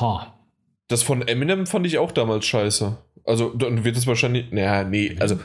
Ha. 0.00 0.34
Das 0.88 1.02
von 1.02 1.26
Eminem 1.26 1.66
fand 1.66 1.86
ich 1.86 1.98
auch 1.98 2.12
damals 2.12 2.44
scheiße. 2.46 2.96
Also 3.26 3.50
dann 3.54 3.84
wird 3.84 3.96
es 3.96 4.06
wahrscheinlich. 4.06 4.52
Naja, 4.52 4.84
nee, 4.84 5.16
also 5.18 5.38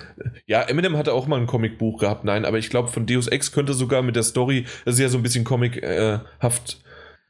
ja, 0.45 0.61
Eminem 0.63 0.97
hatte 0.97 1.13
auch 1.13 1.27
mal 1.27 1.39
ein 1.39 1.47
Comicbuch 1.47 1.99
gehabt, 1.99 2.25
nein, 2.25 2.43
aber 2.43 2.57
ich 2.57 2.69
glaube, 2.69 2.89
von 2.89 3.05
Deus 3.05 3.27
Ex 3.27 3.51
könnte 3.53 3.73
sogar 3.73 4.01
mit 4.01 4.17
der 4.17 4.23
Story, 4.23 4.65
das 4.83 4.95
ist 4.95 4.99
ja 4.99 5.07
so 5.07 5.17
ein 5.17 5.23
bisschen 5.23 5.45
comichaft, 5.45 6.81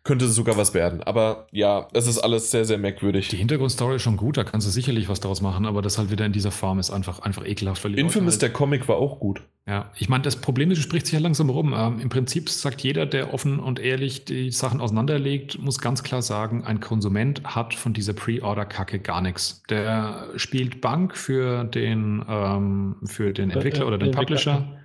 könnte 0.09 0.27
sogar 0.27 0.57
was 0.57 0.73
werden. 0.73 1.03
Aber 1.03 1.45
ja, 1.51 1.87
es 1.93 2.07
ist 2.07 2.17
alles 2.17 2.49
sehr, 2.49 2.65
sehr 2.65 2.79
merkwürdig. 2.79 3.27
Die 3.27 3.37
Hintergrundstory 3.37 3.97
ist 3.97 4.01
schon 4.01 4.17
gut, 4.17 4.37
da 4.37 4.43
kannst 4.43 4.65
du 4.65 4.71
sicherlich 4.71 5.07
was 5.07 5.19
daraus 5.19 5.39
machen, 5.39 5.67
aber 5.67 5.83
das 5.83 5.99
halt 5.99 6.09
wieder 6.09 6.25
in 6.25 6.31
dieser 6.31 6.49
Form 6.49 6.79
ist 6.79 6.89
einfach, 6.89 7.19
einfach 7.19 7.45
ekelhaft. 7.45 7.85
Infamous, 7.85 8.33
halt, 8.33 8.41
der 8.41 8.49
Comic 8.49 8.87
war 8.87 8.95
auch 8.95 9.19
gut. 9.19 9.43
Ja, 9.67 9.91
ich 9.95 10.09
meine, 10.09 10.23
das 10.23 10.37
Problem 10.37 10.71
ist, 10.71 10.81
spricht 10.81 11.05
sich 11.05 11.13
ja 11.13 11.19
langsam 11.19 11.51
rum. 11.51 11.75
Ähm, 11.77 11.99
Im 11.99 12.09
Prinzip 12.09 12.49
sagt 12.49 12.81
jeder, 12.81 13.05
der 13.05 13.35
offen 13.35 13.59
und 13.59 13.79
ehrlich 13.79 14.25
die 14.25 14.49
Sachen 14.49 14.81
auseinanderlegt, 14.81 15.61
muss 15.61 15.77
ganz 15.77 16.01
klar 16.01 16.23
sagen, 16.23 16.63
ein 16.63 16.79
Konsument 16.79 17.43
hat 17.43 17.75
von 17.75 17.93
dieser 17.93 18.13
Pre-Order-Kacke 18.13 18.97
gar 18.97 19.21
nichts. 19.21 19.61
Der 19.69 20.29
spielt 20.37 20.81
Bank 20.81 21.15
für 21.15 21.65
den, 21.65 22.25
ähm, 22.27 22.95
für 23.05 23.31
den 23.31 23.51
Entwickler 23.51 23.85
oder 23.85 23.99
den 23.99 24.09
Publisher 24.09 24.75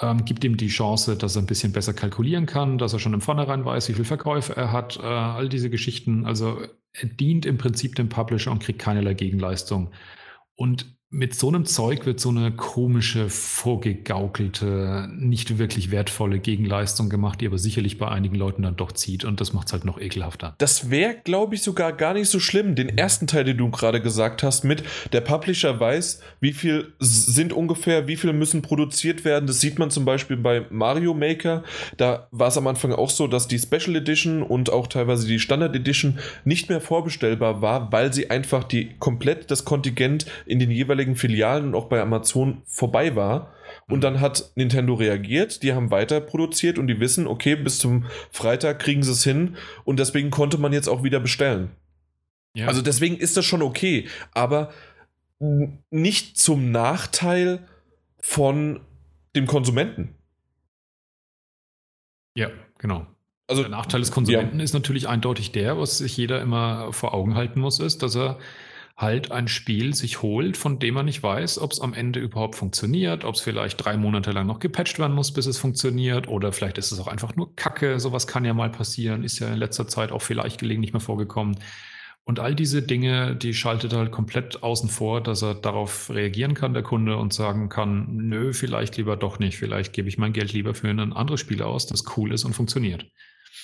ähm, 0.00 0.24
gibt 0.24 0.44
ihm 0.44 0.56
die 0.56 0.68
Chance, 0.68 1.16
dass 1.16 1.36
er 1.36 1.42
ein 1.42 1.46
bisschen 1.46 1.72
besser 1.72 1.92
kalkulieren 1.92 2.46
kann, 2.46 2.78
dass 2.78 2.92
er 2.92 2.98
schon 2.98 3.14
im 3.14 3.20
Vornherein 3.20 3.64
weiß, 3.64 3.88
wie 3.88 3.94
viel 3.94 4.04
Verkäufe 4.04 4.56
er 4.56 4.72
hat, 4.72 4.98
äh, 4.98 5.02
all 5.02 5.48
diese 5.48 5.70
Geschichten. 5.70 6.24
Also 6.24 6.62
er 6.92 7.08
dient 7.08 7.46
im 7.46 7.58
Prinzip 7.58 7.94
dem 7.94 8.08
Publisher 8.08 8.50
und 8.50 8.62
kriegt 8.62 8.80
keinerlei 8.80 9.14
Gegenleistung. 9.14 9.92
Und 10.56 10.99
mit 11.12 11.34
so 11.34 11.48
einem 11.48 11.66
Zeug 11.66 12.06
wird 12.06 12.20
so 12.20 12.28
eine 12.28 12.52
komische, 12.52 13.28
vorgegaukelte, 13.28 15.08
nicht 15.12 15.58
wirklich 15.58 15.90
wertvolle 15.90 16.38
Gegenleistung 16.38 17.08
gemacht, 17.08 17.40
die 17.40 17.48
aber 17.48 17.58
sicherlich 17.58 17.98
bei 17.98 18.06
einigen 18.06 18.36
Leuten 18.36 18.62
dann 18.62 18.76
doch 18.76 18.92
zieht 18.92 19.24
und 19.24 19.40
das 19.40 19.52
macht 19.52 19.66
es 19.66 19.72
halt 19.72 19.84
noch 19.84 20.00
ekelhafter. 20.00 20.54
Das 20.58 20.88
wäre, 20.88 21.16
glaube 21.24 21.56
ich, 21.56 21.62
sogar 21.62 21.92
gar 21.92 22.14
nicht 22.14 22.28
so 22.28 22.38
schlimm. 22.38 22.76
Den 22.76 22.96
ersten 22.96 23.26
Teil, 23.26 23.42
den 23.42 23.56
du 23.56 23.70
gerade 23.70 24.00
gesagt 24.00 24.44
hast, 24.44 24.62
mit 24.62 24.84
der 25.12 25.20
Publisher 25.20 25.80
weiß, 25.80 26.20
wie 26.38 26.52
viel 26.52 26.92
sind 27.00 27.52
ungefähr, 27.52 28.06
wie 28.06 28.16
viel 28.16 28.32
müssen 28.32 28.62
produziert 28.62 29.24
werden. 29.24 29.48
Das 29.48 29.60
sieht 29.60 29.80
man 29.80 29.90
zum 29.90 30.04
Beispiel 30.04 30.36
bei 30.36 30.64
Mario 30.70 31.12
Maker. 31.12 31.64
Da 31.96 32.28
war 32.30 32.48
es 32.48 32.56
am 32.56 32.68
Anfang 32.68 32.92
auch 32.92 33.10
so, 33.10 33.26
dass 33.26 33.48
die 33.48 33.58
Special 33.58 33.96
Edition 33.96 34.44
und 34.44 34.70
auch 34.70 34.86
teilweise 34.86 35.26
die 35.26 35.40
Standard 35.40 35.74
Edition 35.74 36.20
nicht 36.44 36.68
mehr 36.68 36.80
vorbestellbar 36.80 37.60
war, 37.62 37.90
weil 37.90 38.12
sie 38.12 38.30
einfach 38.30 38.62
die 38.62 38.90
komplett 39.00 39.50
das 39.50 39.64
Kontingent 39.64 40.26
in 40.46 40.60
den 40.60 40.70
jeweiligen 40.70 40.99
jeweiligen 41.00 41.16
Filialen 41.16 41.66
und 41.66 41.74
auch 41.74 41.88
bei 41.88 42.00
Amazon 42.00 42.62
vorbei 42.66 43.16
war. 43.16 43.52
Und 43.88 43.98
mhm. 43.98 44.00
dann 44.02 44.20
hat 44.20 44.52
Nintendo 44.54 44.94
reagiert, 44.94 45.62
die 45.62 45.72
haben 45.72 45.90
weiter 45.90 46.20
produziert 46.20 46.78
und 46.78 46.86
die 46.86 47.00
wissen, 47.00 47.26
okay, 47.26 47.56
bis 47.56 47.78
zum 47.78 48.06
Freitag 48.30 48.80
kriegen 48.80 49.02
sie 49.02 49.12
es 49.12 49.24
hin 49.24 49.56
und 49.84 49.98
deswegen 49.98 50.30
konnte 50.30 50.58
man 50.58 50.72
jetzt 50.72 50.88
auch 50.88 51.02
wieder 51.02 51.20
bestellen. 51.20 51.70
Ja. 52.54 52.66
Also 52.66 52.82
deswegen 52.82 53.16
ist 53.16 53.36
das 53.36 53.44
schon 53.44 53.62
okay, 53.62 54.08
aber 54.32 54.72
nicht 55.90 56.36
zum 56.36 56.70
Nachteil 56.70 57.66
von 58.20 58.80
dem 59.34 59.46
Konsumenten. 59.46 60.14
Ja, 62.34 62.50
genau. 62.78 63.06
Also, 63.46 63.62
der 63.62 63.70
Nachteil 63.70 64.00
des 64.00 64.12
Konsumenten 64.12 64.58
ja. 64.58 64.64
ist 64.64 64.74
natürlich 64.74 65.08
eindeutig 65.08 65.50
der, 65.50 65.76
was 65.76 65.98
sich 65.98 66.16
jeder 66.16 66.40
immer 66.40 66.92
vor 66.92 67.14
Augen 67.14 67.34
halten 67.34 67.58
muss, 67.58 67.80
ist, 67.80 68.02
dass 68.02 68.14
er 68.14 68.38
halt 69.00 69.32
ein 69.32 69.48
Spiel 69.48 69.94
sich 69.94 70.20
holt, 70.20 70.58
von 70.58 70.78
dem 70.78 70.94
man 70.94 71.06
nicht 71.06 71.22
weiß, 71.22 71.58
ob 71.58 71.72
es 71.72 71.80
am 71.80 71.94
Ende 71.94 72.20
überhaupt 72.20 72.54
funktioniert, 72.54 73.24
ob 73.24 73.34
es 73.34 73.40
vielleicht 73.40 73.82
drei 73.82 73.96
Monate 73.96 74.30
lang 74.30 74.46
noch 74.46 74.58
gepatcht 74.58 74.98
werden 74.98 75.14
muss, 75.14 75.32
bis 75.32 75.46
es 75.46 75.56
funktioniert, 75.56 76.28
oder 76.28 76.52
vielleicht 76.52 76.76
ist 76.76 76.92
es 76.92 77.00
auch 77.00 77.06
einfach 77.06 77.34
nur 77.34 77.56
Kacke. 77.56 77.98
Sowas 77.98 78.26
kann 78.26 78.44
ja 78.44 78.52
mal 78.52 78.70
passieren, 78.70 79.24
ist 79.24 79.38
ja 79.38 79.48
in 79.48 79.56
letzter 79.56 79.88
Zeit 79.88 80.12
auch 80.12 80.20
vielleicht 80.20 80.60
gelegen 80.60 80.82
nicht 80.82 80.92
mehr 80.92 81.00
vorgekommen. 81.00 81.56
Und 82.24 82.40
all 82.40 82.54
diese 82.54 82.82
Dinge, 82.82 83.34
die 83.34 83.54
schaltet 83.54 83.94
halt 83.94 84.10
komplett 84.10 84.62
außen 84.62 84.90
vor, 84.90 85.22
dass 85.22 85.42
er 85.42 85.54
darauf 85.54 86.10
reagieren 86.10 86.52
kann, 86.52 86.74
der 86.74 86.82
Kunde, 86.82 87.16
und 87.16 87.32
sagen 87.32 87.70
kann, 87.70 88.06
nö, 88.10 88.52
vielleicht 88.52 88.98
lieber 88.98 89.16
doch 89.16 89.38
nicht, 89.38 89.56
vielleicht 89.56 89.94
gebe 89.94 90.08
ich 90.10 90.18
mein 90.18 90.34
Geld 90.34 90.52
lieber 90.52 90.74
für 90.74 90.88
ein 90.88 91.14
anderes 91.14 91.40
Spiel 91.40 91.62
aus, 91.62 91.86
das 91.86 92.04
cool 92.16 92.32
ist 92.34 92.44
und 92.44 92.52
funktioniert. 92.52 93.06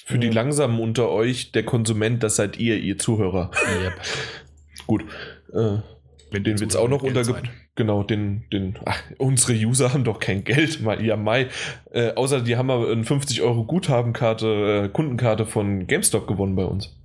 Für 0.07 0.19
die 0.19 0.31
Langsamen 0.31 0.81
unter 0.81 1.11
euch, 1.11 1.53
der 1.53 1.65
Konsument, 1.65 2.23
das 2.23 2.37
seid 2.37 2.59
ihr, 2.59 2.79
ihr 2.79 2.97
Zuhörer. 2.97 3.51
Yep. 3.83 4.01
Gut. 4.87 5.05
Äh, 5.53 5.79
Wenn 6.31 6.45
den 6.45 6.61
Witz 6.61 6.77
auch 6.77 6.89
noch 6.89 7.03
unter. 7.03 7.23
Genau, 7.77 8.03
den, 8.03 8.45
den, 8.51 8.79
ach, 8.87 9.03
unsere 9.19 9.53
User 9.53 9.93
haben 9.93 10.05
doch 10.05 10.19
kein 10.19 10.45
Geld, 10.45 10.81
mal, 10.83 11.05
ja, 11.05 11.17
Mai. 11.17 11.49
Äh, 11.93 12.15
außer 12.15 12.41
die 12.41 12.57
haben 12.57 12.71
aber 12.71 12.91
eine 12.91 13.05
50 13.05 13.43
Euro 13.43 13.65
Guthabenkarte, 13.65 14.85
äh, 14.87 14.89
Kundenkarte 14.89 15.45
von 15.45 15.87
GameStop 15.87 16.27
gewonnen 16.27 16.57
bei 16.57 16.65
uns. 16.65 16.99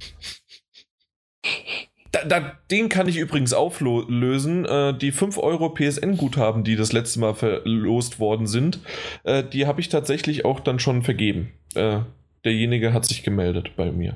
Da, 2.11 2.25
da, 2.25 2.57
den 2.69 2.89
kann 2.89 3.07
ich 3.07 3.17
übrigens 3.17 3.53
auflösen. 3.53 4.65
Äh, 4.65 4.97
die 4.97 5.11
5 5.11 5.37
Euro 5.37 5.69
PSN-Guthaben, 5.73 6.63
die 6.63 6.75
das 6.75 6.93
letzte 6.93 7.19
Mal 7.19 7.35
verlost 7.35 8.19
worden 8.19 8.47
sind, 8.47 8.79
äh, 9.23 9.43
die 9.43 9.65
habe 9.65 9.81
ich 9.81 9.89
tatsächlich 9.89 10.45
auch 10.45 10.59
dann 10.59 10.79
schon 10.79 11.03
vergeben. 11.03 11.51
Äh, 11.75 11.99
derjenige 12.43 12.93
hat 12.93 13.05
sich 13.05 13.23
gemeldet 13.23 13.71
bei 13.75 13.91
mir. 13.91 14.15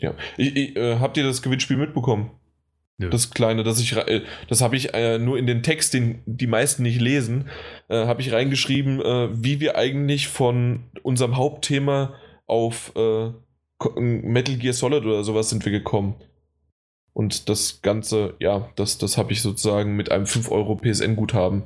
Ja. 0.00 0.14
Ich, 0.36 0.56
ich, 0.56 0.76
äh, 0.76 0.98
habt 0.98 1.16
ihr 1.16 1.24
das 1.24 1.42
Gewinnspiel 1.42 1.76
mitbekommen? 1.76 2.30
Ja. 3.00 3.08
Das 3.08 3.30
kleine, 3.30 3.62
das 3.62 3.80
ich, 3.80 3.96
äh, 3.96 4.22
das 4.48 4.60
habe 4.60 4.76
ich 4.76 4.92
äh, 4.92 5.18
nur 5.18 5.38
in 5.38 5.46
den 5.46 5.62
Text, 5.62 5.94
den 5.94 6.20
die 6.26 6.48
meisten 6.48 6.82
nicht 6.82 7.00
lesen, 7.00 7.48
äh, 7.88 8.06
habe 8.06 8.20
ich 8.20 8.32
reingeschrieben, 8.32 9.00
äh, 9.00 9.28
wie 9.32 9.60
wir 9.60 9.76
eigentlich 9.76 10.26
von 10.26 10.84
unserem 11.02 11.36
Hauptthema 11.36 12.14
auf 12.46 12.92
äh, 12.96 13.30
Metal 14.00 14.56
Gear 14.56 14.74
Solid 14.74 15.04
oder 15.04 15.22
sowas 15.22 15.48
sind 15.48 15.64
wir 15.64 15.70
gekommen. 15.70 16.16
Und 17.12 17.48
das 17.48 17.82
Ganze, 17.82 18.34
ja, 18.40 18.70
das, 18.74 18.98
das 18.98 19.16
habe 19.16 19.32
ich 19.32 19.42
sozusagen 19.42 19.94
mit 19.94 20.10
einem 20.10 20.26
5 20.26 20.50
Euro 20.50 20.76
PSN-Guthaben 20.76 21.64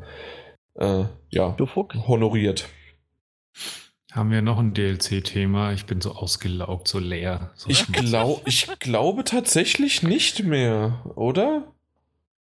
ja, 1.28 1.56
honoriert. 2.08 2.66
Haben 4.12 4.30
wir 4.30 4.42
noch 4.42 4.58
ein 4.58 4.74
DLC-Thema? 4.74 5.72
Ich 5.72 5.86
bin 5.86 6.02
so 6.02 6.12
ausgelaugt, 6.12 6.86
so 6.86 6.98
leer. 6.98 7.50
So 7.54 7.70
ich, 7.70 7.86
glaub, 7.86 8.46
ich 8.46 8.68
glaube 8.78 9.24
tatsächlich 9.24 10.02
nicht 10.02 10.44
mehr, 10.44 11.00
oder? 11.14 11.72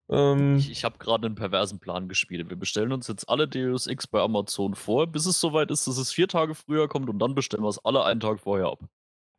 Ähm, 0.10 0.58
ich, 0.58 0.72
ich 0.72 0.84
habe 0.84 0.98
gerade 0.98 1.28
einen 1.28 1.36
perversen 1.36 1.78
Plan 1.78 2.10
gespielt. 2.10 2.50
Wir 2.50 2.58
bestellen 2.58 2.92
uns 2.92 3.08
jetzt 3.08 3.30
alle 3.30 3.48
Deus 3.48 3.86
X 3.86 4.08
bei 4.08 4.20
Amazon 4.20 4.74
vor, 4.74 5.06
bis 5.06 5.28
es 5.28 5.40
soweit 5.40 5.70
ist, 5.70 5.86
dass 5.86 6.00
es 6.00 6.12
vier 6.12 6.28
Tage 6.28 6.56
früher 6.56 6.88
kommt 6.88 7.08
und 7.08 7.20
dann 7.20 7.36
bestellen 7.36 7.62
wir 7.62 7.70
es 7.70 7.86
alle 7.86 8.04
einen 8.04 8.20
Tag 8.20 8.40
vorher 8.40 8.70
ab. 8.70 8.80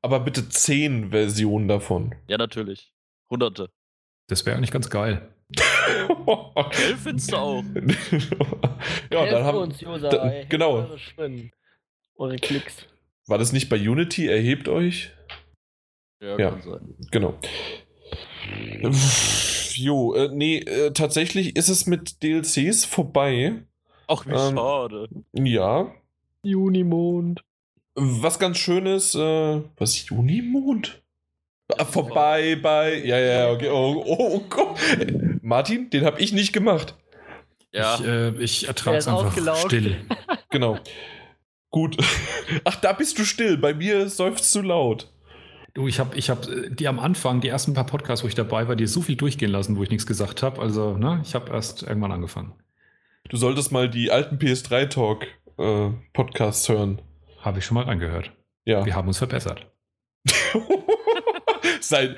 Aber 0.01 0.21
bitte 0.21 0.49
zehn 0.49 1.11
Versionen 1.11 1.67
davon. 1.67 2.15
Ja, 2.29 2.39
natürlich. 2.39 2.93
Hunderte. 3.29 3.71
Das 4.29 4.47
wäre 4.47 4.57
eigentlich 4.57 4.71
ganz 4.71 4.89
geil. 4.89 5.35
Gell, 5.57 6.97
findest 6.97 7.33
du 7.33 7.37
auch. 7.37 7.65
ja, 9.11 9.19
Helf 9.19 9.31
dann 9.33 9.45
haben 9.45 9.59
uns, 9.59 9.81
Josa, 9.81 10.11
da, 10.11 10.45
genau 10.49 10.87
eure 12.21 12.37
Klicks. 12.37 12.87
War 13.27 13.39
das 13.39 13.53
nicht 13.53 13.69
bei 13.69 13.77
Unity? 13.77 14.29
Erhebt 14.29 14.69
euch? 14.69 15.11
Ja, 16.23 16.39
ja. 16.39 16.51
kann 16.51 16.63
sein. 16.63 16.95
Genau. 17.11 17.39
Jo, 19.75 20.15
äh, 20.15 20.29
nee, 20.33 20.59
äh, 20.59 20.93
tatsächlich 20.93 21.57
ist 21.57 21.69
es 21.69 21.87
mit 21.87 22.23
DLCs 22.23 22.85
vorbei. 22.85 23.63
Ach, 24.07 24.27
wie 24.27 24.31
ähm, 24.31 24.57
schade. 24.57 25.09
Ja. 25.33 25.95
Junimond. 26.43 27.43
Was 27.95 28.39
ganz 28.39 28.59
schön 28.59 28.87
ist, 28.87 29.15
äh, 29.15 29.63
was 29.77 30.09
Junimond? 30.09 31.03
Ah, 31.79 31.85
vorbei 31.85 32.57
bei. 32.57 33.03
Ja, 33.05 33.19
ja, 33.19 33.51
okay. 33.51 33.69
Oh, 33.71 34.03
oh, 34.05 34.17
oh 34.19 34.41
Gott. 34.49 34.79
Martin, 35.43 35.89
den 35.91 36.05
habe 36.05 36.21
ich 36.21 36.33
nicht 36.33 36.53
gemacht. 36.53 36.97
Ja. 37.73 37.95
Ich, 37.95 38.05
äh, 38.05 38.31
ich 38.43 38.69
ertrage 38.69 38.99
es 38.99 39.07
einfach 39.07 39.33
still. 39.67 39.97
genau. 40.51 40.79
Gut. 41.71 41.97
Ach, 42.65 42.77
da 42.77 42.93
bist 42.93 43.19
du 43.19 43.25
still. 43.25 43.57
Bei 43.57 43.75
mir 43.75 44.09
seufzt 44.09 44.53
zu 44.53 44.63
laut. 44.63 45.13
Du, 45.75 45.87
ich 45.87 46.01
habe 46.01 46.17
ich 46.17 46.31
hab 46.31 46.49
äh, 46.49 46.71
die 46.71 46.89
am 46.89 46.99
Anfang, 46.99 47.41
die 47.41 47.47
ersten 47.49 47.75
paar 47.75 47.87
Podcasts, 47.87 48.25
wo 48.25 48.29
ich 48.29 48.35
dabei 48.35 48.67
war, 48.67 48.75
dir 48.75 48.89
so 48.89 49.03
viel 49.03 49.15
durchgehen 49.17 49.51
lassen, 49.51 49.77
wo 49.77 49.83
ich 49.83 49.91
nichts 49.91 50.07
gesagt 50.07 50.43
habe. 50.43 50.59
Also, 50.61 50.97
ne, 50.97 51.21
ich 51.25 51.35
habe 51.35 51.53
erst 51.53 51.83
irgendwann 51.85 52.13
angefangen. 52.13 52.55
Du 53.29 53.37
solltest 53.37 53.71
mal 53.71 53.89
die 53.89 54.11
alten 54.11 54.39
PS3-Talk-Podcasts 54.39 56.69
äh, 56.69 56.73
hören. 56.73 57.01
Habe 57.41 57.61
ich 57.61 57.65
schon 57.65 57.77
mal 57.77 57.89
angehört. 57.89 58.33
Ja. 58.65 58.85
Wir 58.85 58.97
haben 58.97 59.09
uns 59.09 59.19
verbessert. 59.19 59.67
Sein, 61.91 62.15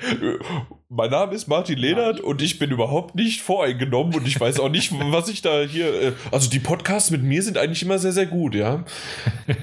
mein 0.87 1.09
Name 1.09 1.33
ist 1.33 1.47
Martin 1.47 1.79
Lehnert 1.79 2.19
und 2.19 2.43
ich 2.43 2.59
bin 2.59 2.69
überhaupt 2.69 3.15
nicht 3.15 3.41
voreingenommen 3.41 4.13
und 4.13 4.27
ich 4.27 4.39
weiß 4.39 4.59
auch 4.59 4.69
nicht, 4.69 4.91
was 5.11 5.29
ich 5.29 5.41
da 5.41 5.63
hier. 5.63 5.93
Äh, 6.01 6.11
also 6.31 6.49
die 6.49 6.59
Podcasts 6.59 7.09
mit 7.09 7.23
mir 7.23 7.41
sind 7.41 7.57
eigentlich 7.57 7.81
immer 7.81 7.97
sehr, 7.97 8.13
sehr 8.13 8.27
gut, 8.27 8.55
ja. 8.55 8.85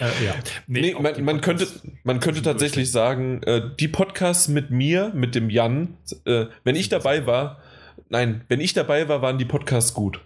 Äh, 0.00 0.24
ja. 0.24 0.34
Nee, 0.68 0.80
nee 0.80 0.94
man, 0.94 1.24
man 1.24 1.40
könnte, 1.40 1.66
man 2.04 2.20
könnte 2.20 2.40
tatsächlich 2.40 2.92
sagen, 2.92 3.42
äh, 3.42 3.62
die 3.80 3.88
Podcasts 3.88 4.46
mit 4.46 4.70
mir, 4.70 5.10
mit 5.12 5.34
dem 5.34 5.50
Jan, 5.50 5.96
äh, 6.24 6.46
wenn 6.62 6.76
ich 6.76 6.88
dabei 6.88 7.26
war, 7.26 7.60
nein, 8.08 8.44
wenn 8.46 8.60
ich 8.60 8.74
dabei 8.74 9.08
war, 9.08 9.22
waren 9.22 9.38
die 9.38 9.44
Podcasts 9.44 9.92
gut. 9.94 10.20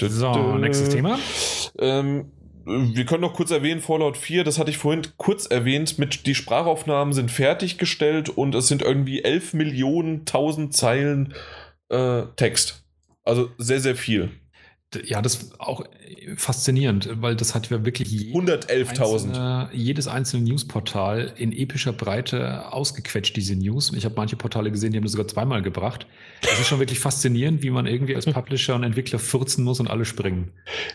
so, 0.00 0.56
nächstes 0.58 0.88
Thema. 0.88 1.16
Ähm, 1.78 2.32
wir 2.64 3.04
können 3.04 3.22
noch 3.22 3.34
kurz 3.34 3.50
erwähnen, 3.50 3.80
Fallout 3.80 4.16
4, 4.16 4.44
das 4.44 4.58
hatte 4.58 4.70
ich 4.70 4.78
vorhin 4.78 5.02
kurz 5.16 5.46
erwähnt, 5.46 5.98
mit 5.98 6.26
die 6.26 6.34
Sprachaufnahmen 6.34 7.12
sind 7.12 7.30
fertiggestellt 7.30 8.28
und 8.28 8.54
es 8.54 8.68
sind 8.68 8.82
irgendwie 8.82 9.22
11 9.22 9.54
Millionen 9.54 10.20
1000 10.20 10.74
Zeilen 10.74 11.34
äh, 11.88 12.22
Text. 12.36 12.84
Also 13.22 13.50
sehr, 13.58 13.80
sehr 13.80 13.96
viel. 13.96 14.30
Ja, 15.04 15.22
das 15.22 15.58
auch 15.58 15.84
faszinierend, 16.36 17.08
weil 17.20 17.36
das 17.36 17.54
hat 17.54 17.70
ja 17.70 17.84
wirklich 17.84 18.08
111.000. 18.32 19.68
jedes 19.72 20.08
einzelne 20.08 20.44
Newsportal 20.44 21.32
in 21.36 21.52
epischer 21.52 21.92
Breite 21.92 22.72
ausgequetscht, 22.72 23.36
diese 23.36 23.56
News. 23.56 23.92
Ich 23.94 24.04
habe 24.04 24.14
manche 24.16 24.36
Portale 24.36 24.70
gesehen, 24.70 24.92
die 24.92 24.98
haben 24.98 25.04
das 25.04 25.12
sogar 25.12 25.28
zweimal 25.28 25.62
gebracht. 25.62 26.06
Das 26.42 26.58
ist 26.60 26.66
schon 26.66 26.78
wirklich 26.78 26.98
faszinierend, 26.98 27.62
wie 27.62 27.70
man 27.70 27.86
irgendwie 27.86 28.14
als 28.14 28.26
Publisher 28.26 28.74
und 28.74 28.84
Entwickler 28.84 29.18
fürzen 29.18 29.64
muss 29.64 29.80
und 29.80 29.88
alle 29.88 30.04
springen. 30.04 30.50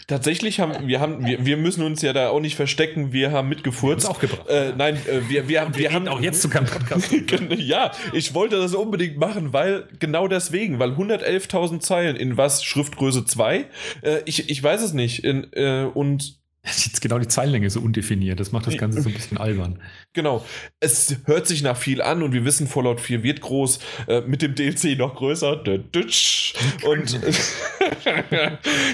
Tatsächlich 0.07 0.59
haben 0.59 0.87
wir 0.87 0.99
haben 0.99 1.25
wir, 1.25 1.45
wir 1.45 1.57
müssen 1.57 1.83
uns 1.83 2.01
ja 2.01 2.13
da 2.13 2.29
auch 2.29 2.39
nicht 2.39 2.55
verstecken. 2.55 3.13
Wir 3.13 3.31
haben 3.31 3.49
mitgefurzt. 3.49 4.05
Wir 4.05 4.11
auch 4.11 4.19
gebracht. 4.19 4.47
Äh, 4.47 4.73
nein, 4.77 4.95
äh, 4.95 5.29
wir, 5.29 5.47
wir 5.47 5.61
haben 5.61 5.75
wir, 5.75 5.89
wir 5.89 5.93
haben 5.93 6.07
auch 6.07 6.21
jetzt 6.21 6.41
zu 6.41 6.49
keinem 6.49 6.67
Podcast. 6.67 7.11
ja, 7.57 7.91
ich 8.13 8.33
wollte 8.33 8.57
das 8.57 8.75
unbedingt 8.75 9.17
machen, 9.17 9.53
weil 9.53 9.87
genau 9.99 10.27
deswegen, 10.27 10.79
weil 10.79 10.91
111.000 10.91 11.79
Zeilen 11.79 12.15
in 12.15 12.37
was 12.37 12.63
Schriftgröße 12.63 13.25
2. 13.25 13.65
Äh, 14.01 14.21
ich 14.25 14.49
ich 14.49 14.61
weiß 14.61 14.81
es 14.81 14.93
nicht 14.93 14.98
in, 15.07 15.47
äh, 15.53 15.89
und 15.93 16.39
Jetzt 16.65 16.99
genau 16.99 17.19
die 17.19 17.27
Zeilenlänge 17.27 17.69
so 17.69 17.79
undefiniert. 17.79 18.39
Das 18.39 18.51
macht 18.51 18.67
das 18.67 18.77
Ganze 18.77 19.01
so 19.01 19.09
ein 19.09 19.15
bisschen 19.15 19.37
albern. 19.37 19.79
Genau. 20.13 20.45
Es 20.81 21.15
hört 21.25 21.47
sich 21.47 21.63
nach 21.63 21.77
viel 21.77 22.01
an 22.01 22.21
und 22.21 22.33
wir 22.33 22.43
wissen, 22.43 22.67
Fallout 22.67 22.99
4 22.99 23.23
wird 23.23 23.39
groß, 23.39 23.79
äh, 24.07 24.21
mit 24.21 24.41
dem 24.41 24.55
DLC 24.55 24.97
noch 24.97 25.15
größer. 25.15 25.63
Und, 25.63 27.19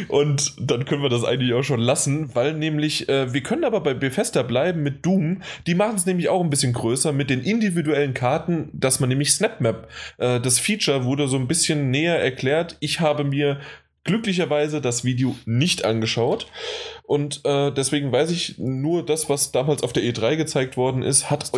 und 0.09 0.53
dann 0.59 0.85
können 0.85 1.01
wir 1.01 1.09
das 1.09 1.23
eigentlich 1.23 1.53
auch 1.53 1.63
schon 1.63 1.79
lassen, 1.79 2.33
weil 2.35 2.53
nämlich, 2.53 3.09
äh, 3.09 3.33
wir 3.33 3.41
können 3.41 3.63
aber 3.63 3.81
bei 3.81 3.95
Bethesda 3.95 4.43
bleiben 4.43 4.83
mit 4.83 5.03
Doom. 5.03 5.41
Die 5.65 5.75
machen 5.75 5.95
es 5.95 6.05
nämlich 6.05 6.29
auch 6.29 6.43
ein 6.43 6.51
bisschen 6.51 6.73
größer 6.73 7.13
mit 7.13 7.31
den 7.31 7.41
individuellen 7.41 8.13
Karten, 8.13 8.69
dass 8.73 8.99
man 8.99 9.09
nämlich 9.09 9.31
SnapMap, 9.31 9.89
äh, 10.17 10.39
das 10.39 10.59
Feature 10.59 11.03
wurde 11.03 11.27
so 11.27 11.37
ein 11.37 11.47
bisschen 11.47 11.89
näher 11.89 12.21
erklärt. 12.21 12.77
Ich 12.79 12.99
habe 12.99 13.23
mir 13.23 13.59
glücklicherweise 14.05 14.79
das 14.79 15.03
Video 15.03 15.35
nicht 15.45 15.83
angeschaut. 15.83 16.47
Und 17.03 17.41
äh, 17.43 17.71
deswegen 17.71 18.11
weiß 18.11 18.31
ich 18.31 18.57
nur 18.57 19.05
das, 19.05 19.29
was 19.29 19.51
damals 19.51 19.83
auf 19.83 19.91
der 19.91 20.03
E3 20.03 20.37
gezeigt 20.37 20.77
worden 20.77 21.03
ist, 21.03 21.29
hat. 21.29 21.51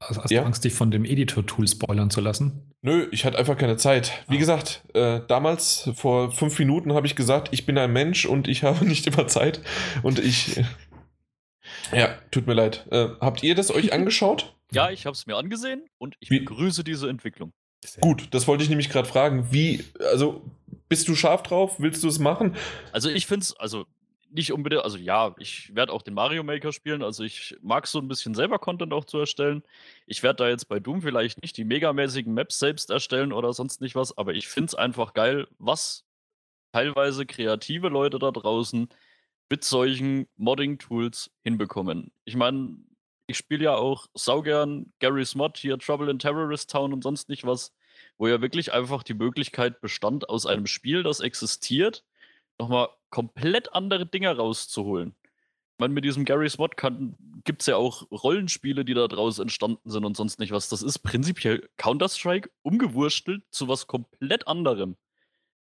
Also 0.00 0.22
hast 0.22 0.30
ja? 0.30 0.40
du 0.40 0.46
Angst, 0.46 0.64
dich 0.64 0.74
von 0.74 0.90
dem 0.90 1.04
Editor-Tool 1.04 1.68
spoilern 1.68 2.10
zu 2.10 2.20
lassen? 2.20 2.74
Nö, 2.82 3.06
ich 3.12 3.24
hatte 3.24 3.38
einfach 3.38 3.56
keine 3.56 3.76
Zeit. 3.76 4.24
Wie 4.28 4.36
ah. 4.36 4.40
gesagt, 4.40 4.82
äh, 4.94 5.20
damals, 5.28 5.90
vor 5.94 6.32
fünf 6.32 6.58
Minuten, 6.58 6.92
habe 6.94 7.06
ich 7.06 7.14
gesagt, 7.14 7.48
ich 7.52 7.64
bin 7.64 7.78
ein 7.78 7.92
Mensch 7.92 8.26
und 8.26 8.48
ich 8.48 8.62
habe 8.64 8.84
nicht 8.84 9.06
immer 9.06 9.28
Zeit. 9.28 9.60
Und 10.02 10.18
ich. 10.18 10.60
Ja, 11.92 12.18
tut 12.30 12.46
mir 12.46 12.54
leid. 12.54 12.86
Äh, 12.90 13.08
habt 13.20 13.42
ihr 13.42 13.54
das 13.54 13.70
euch 13.70 13.92
angeschaut? 13.94 14.54
Ja, 14.70 14.90
ich 14.90 15.06
habe 15.06 15.14
es 15.14 15.26
mir 15.26 15.36
angesehen 15.36 15.86
und 15.98 16.14
ich 16.20 16.30
Wie? 16.30 16.40
begrüße 16.40 16.84
diese 16.84 17.08
Entwicklung. 17.08 17.52
Gut, 18.00 18.28
das 18.32 18.46
wollte 18.46 18.64
ich 18.64 18.70
nämlich 18.70 18.88
gerade 18.90 19.08
fragen. 19.08 19.48
Wie, 19.50 19.84
also 20.10 20.42
bist 20.94 21.08
du 21.08 21.16
scharf 21.16 21.42
drauf? 21.42 21.80
Willst 21.80 22.04
du 22.04 22.08
es 22.08 22.20
machen? 22.20 22.54
Also 22.92 23.10
ich 23.10 23.26
finde 23.26 23.42
es, 23.42 23.56
also 23.56 23.84
nicht 24.30 24.52
unbedingt, 24.52 24.84
also 24.84 24.96
ja, 24.96 25.34
ich 25.40 25.74
werde 25.74 25.92
auch 25.92 26.02
den 26.02 26.14
Mario 26.14 26.44
Maker 26.44 26.72
spielen, 26.72 27.02
also 27.02 27.24
ich 27.24 27.56
mag 27.62 27.88
so 27.88 27.98
ein 27.98 28.06
bisschen 28.06 28.32
selber 28.36 28.60
Content 28.60 28.92
auch 28.92 29.04
zu 29.04 29.18
erstellen. 29.18 29.64
Ich 30.06 30.22
werde 30.22 30.44
da 30.44 30.48
jetzt 30.48 30.68
bei 30.68 30.78
Doom 30.78 31.02
vielleicht 31.02 31.42
nicht 31.42 31.56
die 31.56 31.64
megamäßigen 31.64 32.32
Maps 32.32 32.60
selbst 32.60 32.90
erstellen 32.90 33.32
oder 33.32 33.52
sonst 33.52 33.80
nicht 33.80 33.96
was, 33.96 34.16
aber 34.16 34.34
ich 34.34 34.46
finde 34.46 34.68
es 34.68 34.76
einfach 34.76 35.14
geil, 35.14 35.48
was 35.58 36.04
teilweise 36.70 37.26
kreative 37.26 37.88
Leute 37.88 38.20
da 38.20 38.30
draußen 38.30 38.88
mit 39.50 39.64
solchen 39.64 40.28
Modding-Tools 40.36 41.32
hinbekommen. 41.42 42.12
Ich 42.24 42.36
meine, 42.36 42.76
ich 43.26 43.36
spiele 43.36 43.64
ja 43.64 43.74
auch 43.74 44.06
saugern 44.14 44.92
Gary's 45.00 45.34
Mod, 45.34 45.58
hier 45.58 45.76
Trouble 45.76 46.08
in 46.08 46.20
Terrorist 46.20 46.70
Town 46.70 46.92
und 46.92 47.02
sonst 47.02 47.28
nicht 47.28 47.44
was, 47.44 47.72
wo 48.18 48.28
ja 48.28 48.40
wirklich 48.40 48.72
einfach 48.72 49.02
die 49.02 49.14
Möglichkeit 49.14 49.80
bestand, 49.80 50.28
aus 50.28 50.46
einem 50.46 50.66
Spiel, 50.66 51.02
das 51.02 51.20
existiert, 51.20 52.04
nochmal 52.58 52.88
komplett 53.10 53.72
andere 53.74 54.06
Dinge 54.06 54.36
rauszuholen. 54.36 55.14
Ich 55.74 55.80
meine, 55.80 55.94
mit 55.94 56.04
diesem 56.04 56.24
Gary's 56.24 56.56
Mod 56.56 56.76
gibt 57.42 57.62
es 57.62 57.66
ja 57.66 57.76
auch 57.76 58.08
Rollenspiele, 58.12 58.84
die 58.84 58.94
da 58.94 59.08
draus 59.08 59.40
entstanden 59.40 59.90
sind 59.90 60.04
und 60.04 60.16
sonst 60.16 60.38
nicht 60.38 60.52
was. 60.52 60.68
Das 60.68 60.82
ist 60.82 61.00
prinzipiell 61.00 61.68
Counter-Strike 61.78 62.48
umgewurstelt 62.62 63.42
zu 63.50 63.66
was 63.66 63.88
komplett 63.88 64.46
anderem. 64.46 64.96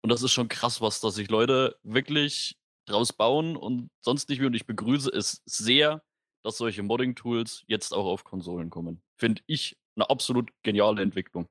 Und 0.04 0.12
das 0.12 0.22
ist 0.22 0.32
schon 0.32 0.48
krass, 0.48 0.80
was 0.80 1.02
da 1.02 1.10
sich 1.10 1.30
Leute 1.32 1.80
wirklich 1.82 2.60
draus 2.86 3.14
bauen 3.14 3.56
und 3.56 3.90
sonst 4.02 4.30
nicht 4.30 4.40
wie. 4.40 4.46
Und 4.46 4.54
ich 4.54 4.68
begrüße 4.68 5.10
es 5.10 5.42
sehr, 5.46 6.04
dass 6.44 6.58
solche 6.58 6.84
Modding-Tools 6.84 7.64
jetzt 7.66 7.92
auch 7.92 8.06
auf 8.06 8.24
Konsolen 8.24 8.70
kommen. 8.70 9.02
Finde 9.18 9.42
ich 9.48 9.76
eine 9.96 10.08
absolut 10.12 10.52
geniale 10.62 11.02
Entwicklung. 11.02 11.48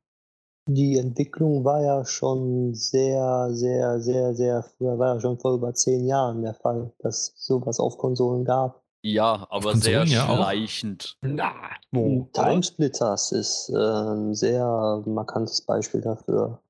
Die 0.67 0.97
Entwicklung 0.97 1.65
war 1.65 1.83
ja 1.83 2.05
schon 2.07 2.75
sehr, 2.75 3.51
sehr, 3.53 4.01
sehr, 4.01 4.35
sehr 4.35 4.63
früher, 4.63 4.99
war 4.99 5.15
ja 5.15 5.21
schon 5.21 5.39
vor 5.39 5.55
über 5.55 5.75
zehn 5.75 6.07
Jahren 6.07 6.43
der 6.43 6.55
Fall, 6.55 6.93
dass 7.01 7.35
sowas 7.37 7.79
auf 7.79 7.99
Konsolen 7.99 8.45
gab. 8.45 8.83
Ja, 9.03 9.47
aber 9.51 9.73
Konsolen, 9.73 10.07
sehr 10.07 10.17
ja, 10.17 10.25
schleichend. 10.25 11.19
Na, 11.21 11.53
wo? 11.93 12.31
Timesplitters 12.33 13.33
ist 13.33 13.71
äh, 13.75 13.77
ein 13.77 14.35
sehr 14.35 15.03
markantes 15.05 15.61
Beispiel 15.61 16.01
dafür. 16.01 16.63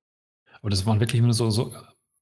Aber 0.60 0.70
das 0.70 0.84
waren 0.86 0.98
wirklich 0.98 1.22
nur 1.22 1.32
so, 1.32 1.50
so 1.50 1.70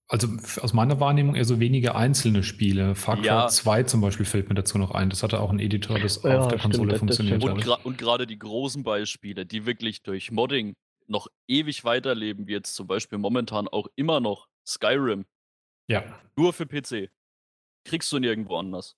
also 0.09 0.29
aus 0.61 0.75
meiner 0.75 1.01
Wahrnehmung 1.01 1.37
eher 1.37 1.47
so 1.47 1.59
wenige 1.59 1.95
einzelne 1.95 2.43
Spiele. 2.43 2.95
Far 2.95 3.17
Cry 3.17 3.27
ja. 3.27 3.49
2 3.49 3.85
zum 3.85 4.03
Beispiel 4.03 4.27
fällt 4.27 4.51
mir 4.51 4.55
dazu 4.55 4.77
noch 4.77 4.91
ein. 4.91 5.09
Das 5.09 5.23
hatte 5.23 5.41
auch 5.41 5.49
einen 5.49 5.59
Editor, 5.59 5.99
das 5.99 6.23
ja, 6.23 6.39
auf 6.39 6.49
der 6.49 6.59
stimmt, 6.59 6.75
Konsole 6.75 6.99
funktioniert 6.99 7.43
hat. 7.43 7.51
Und, 7.51 7.87
und 7.87 7.97
gerade 7.97 8.27
die 8.27 8.39
großen 8.39 8.83
Beispiele, 8.83 9.47
die 9.47 9.65
wirklich 9.65 10.03
durch 10.03 10.31
Modding 10.31 10.75
noch 11.13 11.29
ewig 11.47 11.85
weiterleben, 11.85 12.49
wie 12.49 12.53
jetzt 12.53 12.75
zum 12.75 12.89
Beispiel 12.89 13.19
momentan 13.19 13.69
auch 13.69 13.87
immer 13.95 14.19
noch 14.19 14.49
Skyrim. 14.67 15.27
Ja. 15.89 16.03
Nur 16.37 16.53
für 16.53 16.67
PC. 16.67 17.11
Kriegst 17.85 18.11
du 18.11 18.19
nirgendwo 18.19 18.57
anders. 18.57 18.97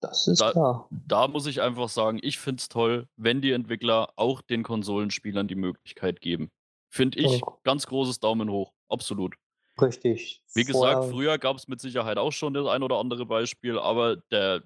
Das 0.00 0.26
ist 0.26 0.40
da, 0.40 0.52
klar. 0.52 0.88
Da 0.90 1.28
muss 1.28 1.46
ich 1.46 1.60
einfach 1.60 1.90
sagen, 1.90 2.18
ich 2.22 2.38
finde 2.38 2.60
es 2.60 2.68
toll, 2.70 3.06
wenn 3.16 3.42
die 3.42 3.50
Entwickler 3.50 4.12
auch 4.16 4.40
den 4.40 4.62
Konsolenspielern 4.62 5.46
die 5.46 5.56
Möglichkeit 5.56 6.22
geben. 6.22 6.50
Finde 6.88 7.18
ich 7.18 7.42
oh. 7.42 7.58
ganz 7.64 7.86
großes 7.86 8.20
Daumen 8.20 8.50
hoch. 8.50 8.72
Absolut. 8.88 9.34
Richtig. 9.80 10.42
Wie 10.54 10.64
gesagt, 10.64 11.04
früher 11.10 11.38
gab 11.38 11.56
es 11.56 11.68
mit 11.68 11.80
Sicherheit 11.80 12.18
auch 12.18 12.32
schon 12.32 12.54
das 12.54 12.66
ein 12.66 12.82
oder 12.82 12.96
andere 12.96 13.26
Beispiel, 13.26 13.78
aber 13.78 14.16
der 14.16 14.62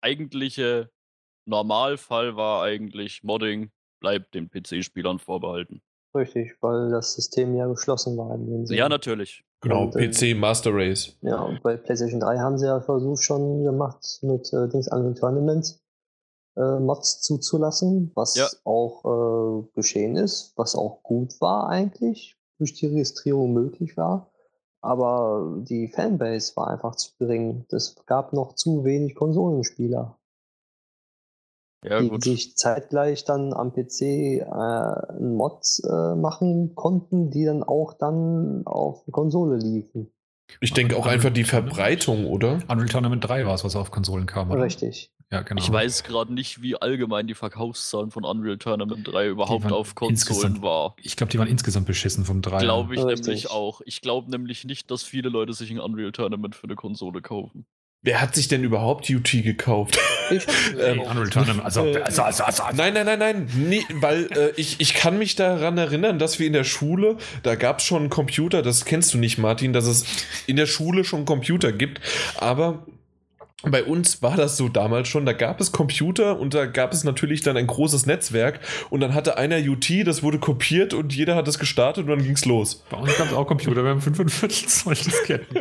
eigentliche 0.00 0.90
Normalfall 1.46 2.36
war 2.36 2.62
eigentlich 2.62 3.22
Modding 3.22 3.70
bleibt 4.00 4.34
den 4.34 4.50
PC-Spielern 4.50 5.18
vorbehalten. 5.18 5.82
Richtig, 6.14 6.56
weil 6.60 6.90
das 6.90 7.14
System 7.14 7.54
ja 7.54 7.66
geschlossen 7.66 8.16
war 8.16 8.34
in 8.34 8.46
dem 8.50 8.66
Sinne. 8.66 8.78
Ja, 8.78 8.88
natürlich. 8.88 9.44
Genau, 9.60 9.84
und, 9.84 9.94
PC 9.94 10.22
äh, 10.22 10.34
Master 10.34 10.74
Race. 10.74 11.16
Ja, 11.22 11.40
und 11.42 11.62
bei 11.62 11.76
PlayStation 11.76 12.20
3 12.20 12.38
haben 12.38 12.58
sie 12.58 12.66
ja 12.66 12.80
versucht 12.80 13.22
schon 13.22 13.62
gemacht, 13.62 14.18
mit 14.22 14.52
äh, 14.52 14.68
Dings 14.68 14.88
Unreal 14.88 15.14
Tournament 15.14 15.78
äh, 16.56 16.80
Mods 16.80 17.20
zuzulassen, 17.20 18.10
was 18.14 18.34
ja. 18.34 18.48
auch 18.64 19.04
äh, 19.04 19.68
geschehen 19.74 20.16
ist, 20.16 20.54
was 20.56 20.74
auch 20.74 21.02
gut 21.04 21.40
war 21.40 21.68
eigentlich, 21.68 22.36
durch 22.58 22.74
die 22.74 22.86
Registrierung 22.86 23.52
möglich 23.52 23.96
war 23.96 24.30
aber 24.82 25.58
die 25.58 25.88
Fanbase 25.88 26.56
war 26.56 26.68
einfach 26.68 26.96
zu 26.96 27.10
gering. 27.18 27.66
Es 27.70 27.96
gab 28.06 28.32
noch 28.32 28.54
zu 28.54 28.84
wenig 28.84 29.14
Konsolenspieler. 29.14 30.18
Ja, 31.82 32.00
die 32.00 32.08
gut. 32.10 32.22
sich 32.24 32.56
zeitgleich 32.56 33.24
dann 33.24 33.54
am 33.54 33.72
PC 33.72 34.02
äh, 34.02 35.18
Mods 35.18 35.82
äh, 35.84 36.14
machen 36.14 36.74
konnten, 36.74 37.30
die 37.30 37.44
dann 37.46 37.62
auch 37.62 37.94
dann 37.94 38.62
auf 38.66 39.04
Konsole 39.10 39.56
liefen. 39.56 40.12
Ich 40.60 40.72
denke 40.72 40.96
auch 40.96 41.06
einfach 41.06 41.30
die 41.30 41.44
Verbreitung, 41.44 42.26
oder? 42.26 42.58
Unreal 42.68 42.88
Tournament 42.88 43.26
3 43.26 43.46
war 43.46 43.54
es, 43.54 43.64
was 43.64 43.76
auf 43.76 43.90
Konsolen 43.90 44.26
kam, 44.26 44.50
oder? 44.50 44.62
Richtig. 44.62 45.12
Ja, 45.32 45.42
genau. 45.42 45.62
Ich 45.62 45.70
weiß 45.70 46.02
gerade 46.02 46.34
nicht, 46.34 46.60
wie 46.60 46.74
allgemein 46.74 47.28
die 47.28 47.34
Verkaufszahlen 47.34 48.10
von 48.10 48.24
Unreal 48.24 48.58
Tournament 48.58 49.06
3 49.06 49.28
überhaupt 49.28 49.70
auf 49.70 49.94
Konsolen 49.94 50.60
war. 50.60 50.96
Ich 51.00 51.16
glaube, 51.16 51.30
die 51.30 51.38
waren 51.38 51.46
insgesamt 51.46 51.86
beschissen 51.86 52.24
vom 52.24 52.42
3. 52.42 52.58
Glaube 52.58 52.94
ich 52.94 53.04
Richtig. 53.04 53.26
nämlich 53.26 53.50
auch. 53.50 53.80
Ich 53.84 54.00
glaube 54.00 54.28
nämlich 54.28 54.64
nicht, 54.64 54.90
dass 54.90 55.04
viele 55.04 55.28
Leute 55.28 55.52
sich 55.52 55.70
ein 55.70 55.78
Unreal 55.78 56.10
Tournament 56.10 56.56
für 56.56 56.64
eine 56.64 56.74
Konsole 56.74 57.22
kaufen. 57.22 57.64
Wer 58.02 58.22
hat 58.22 58.34
sich 58.34 58.48
denn 58.48 58.64
überhaupt 58.64 59.10
UT 59.10 59.30
gekauft? 59.30 59.98
Ich 60.32 60.46
ähm, 60.80 61.00
Unreal 61.00 61.28
Tournament. 61.28 61.64
Also, 61.64 61.80
also, 61.82 62.22
also, 62.22 62.44
also, 62.44 62.62
Nein, 62.72 62.94
nein, 62.94 63.04
nein, 63.04 63.18
nein. 63.18 63.48
Nee, 63.52 63.82
weil 63.94 64.28
äh, 64.30 64.52
ich, 64.54 64.76
ich 64.78 64.94
kann 64.94 65.18
mich 65.18 65.34
daran 65.34 65.76
erinnern, 65.76 66.20
dass 66.20 66.38
wir 66.38 66.46
in 66.46 66.52
der 66.52 66.62
Schule, 66.62 67.16
da 67.42 67.56
gab 67.56 67.80
es 67.80 67.86
schon 67.86 68.02
einen 68.02 68.10
Computer, 68.10 68.62
das 68.62 68.84
kennst 68.84 69.12
du 69.12 69.18
nicht, 69.18 69.38
Martin, 69.38 69.72
dass 69.72 69.86
es 69.86 70.04
in 70.46 70.54
der 70.54 70.66
Schule 70.66 71.02
schon 71.02 71.20
einen 71.20 71.26
Computer 71.26 71.72
gibt. 71.72 72.00
Aber 72.36 72.86
bei 73.62 73.84
uns 73.84 74.22
war 74.22 74.36
das 74.36 74.56
so 74.56 74.68
damals 74.68 75.08
schon, 75.08 75.26
da 75.26 75.32
gab 75.32 75.60
es 75.60 75.70
Computer 75.70 76.38
und 76.38 76.54
da 76.54 76.64
gab 76.64 76.92
es 76.92 77.04
natürlich 77.04 77.42
dann 77.42 77.56
ein 77.56 77.66
großes 77.66 78.06
Netzwerk 78.06 78.60
und 78.88 79.00
dann 79.00 79.12
hatte 79.12 79.36
einer 79.36 79.58
UT, 79.58 79.86
das 80.06 80.22
wurde 80.22 80.38
kopiert 80.38 80.94
und 80.94 81.14
jeder 81.14 81.36
hat 81.36 81.46
es 81.46 81.58
gestartet 81.58 82.04
und 82.04 82.10
dann 82.10 82.22
ging 82.22 82.32
es 82.32 82.46
los. 82.46 82.84
Bei 82.88 82.96
uns 82.96 83.16
gab 83.18 83.26
es 83.26 83.34
auch 83.34 83.46
Computer, 83.46 83.82
wir 83.82 83.90
haben 83.90 84.00
45 84.00 84.68
Zoll 84.68 84.94
Disketten. 84.94 85.56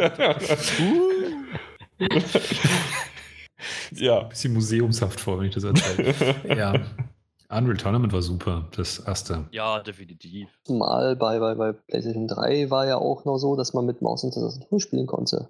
ja. 3.91 4.21
Ein 4.21 4.29
bisschen 4.29 4.53
museumshaft 4.53 5.19
vor, 5.19 5.39
wenn 5.39 5.47
ich 5.47 5.55
das 5.55 5.63
erzähle. 5.63 6.15
ja. 6.57 6.73
Unreal 7.51 7.77
Tournament 7.77 8.13
war 8.13 8.21
super, 8.21 8.67
das 8.75 8.99
erste. 8.99 9.47
Ja, 9.51 9.79
definitiv. 9.79 10.49
Mal 10.67 11.15
bei, 11.15 11.39
bei, 11.39 11.55
bei 11.55 11.73
PlayStation 11.73 12.27
3 12.27 12.69
war 12.69 12.85
ja 12.85 12.97
auch 12.97 13.25
noch 13.25 13.39
so, 13.39 13.55
dass 13.55 13.73
man 13.73 13.87
mit 13.87 14.03
Maus 14.03 14.23
und 14.23 14.33
Tastatur 14.33 14.79
spielen 14.79 15.07
konnte 15.07 15.49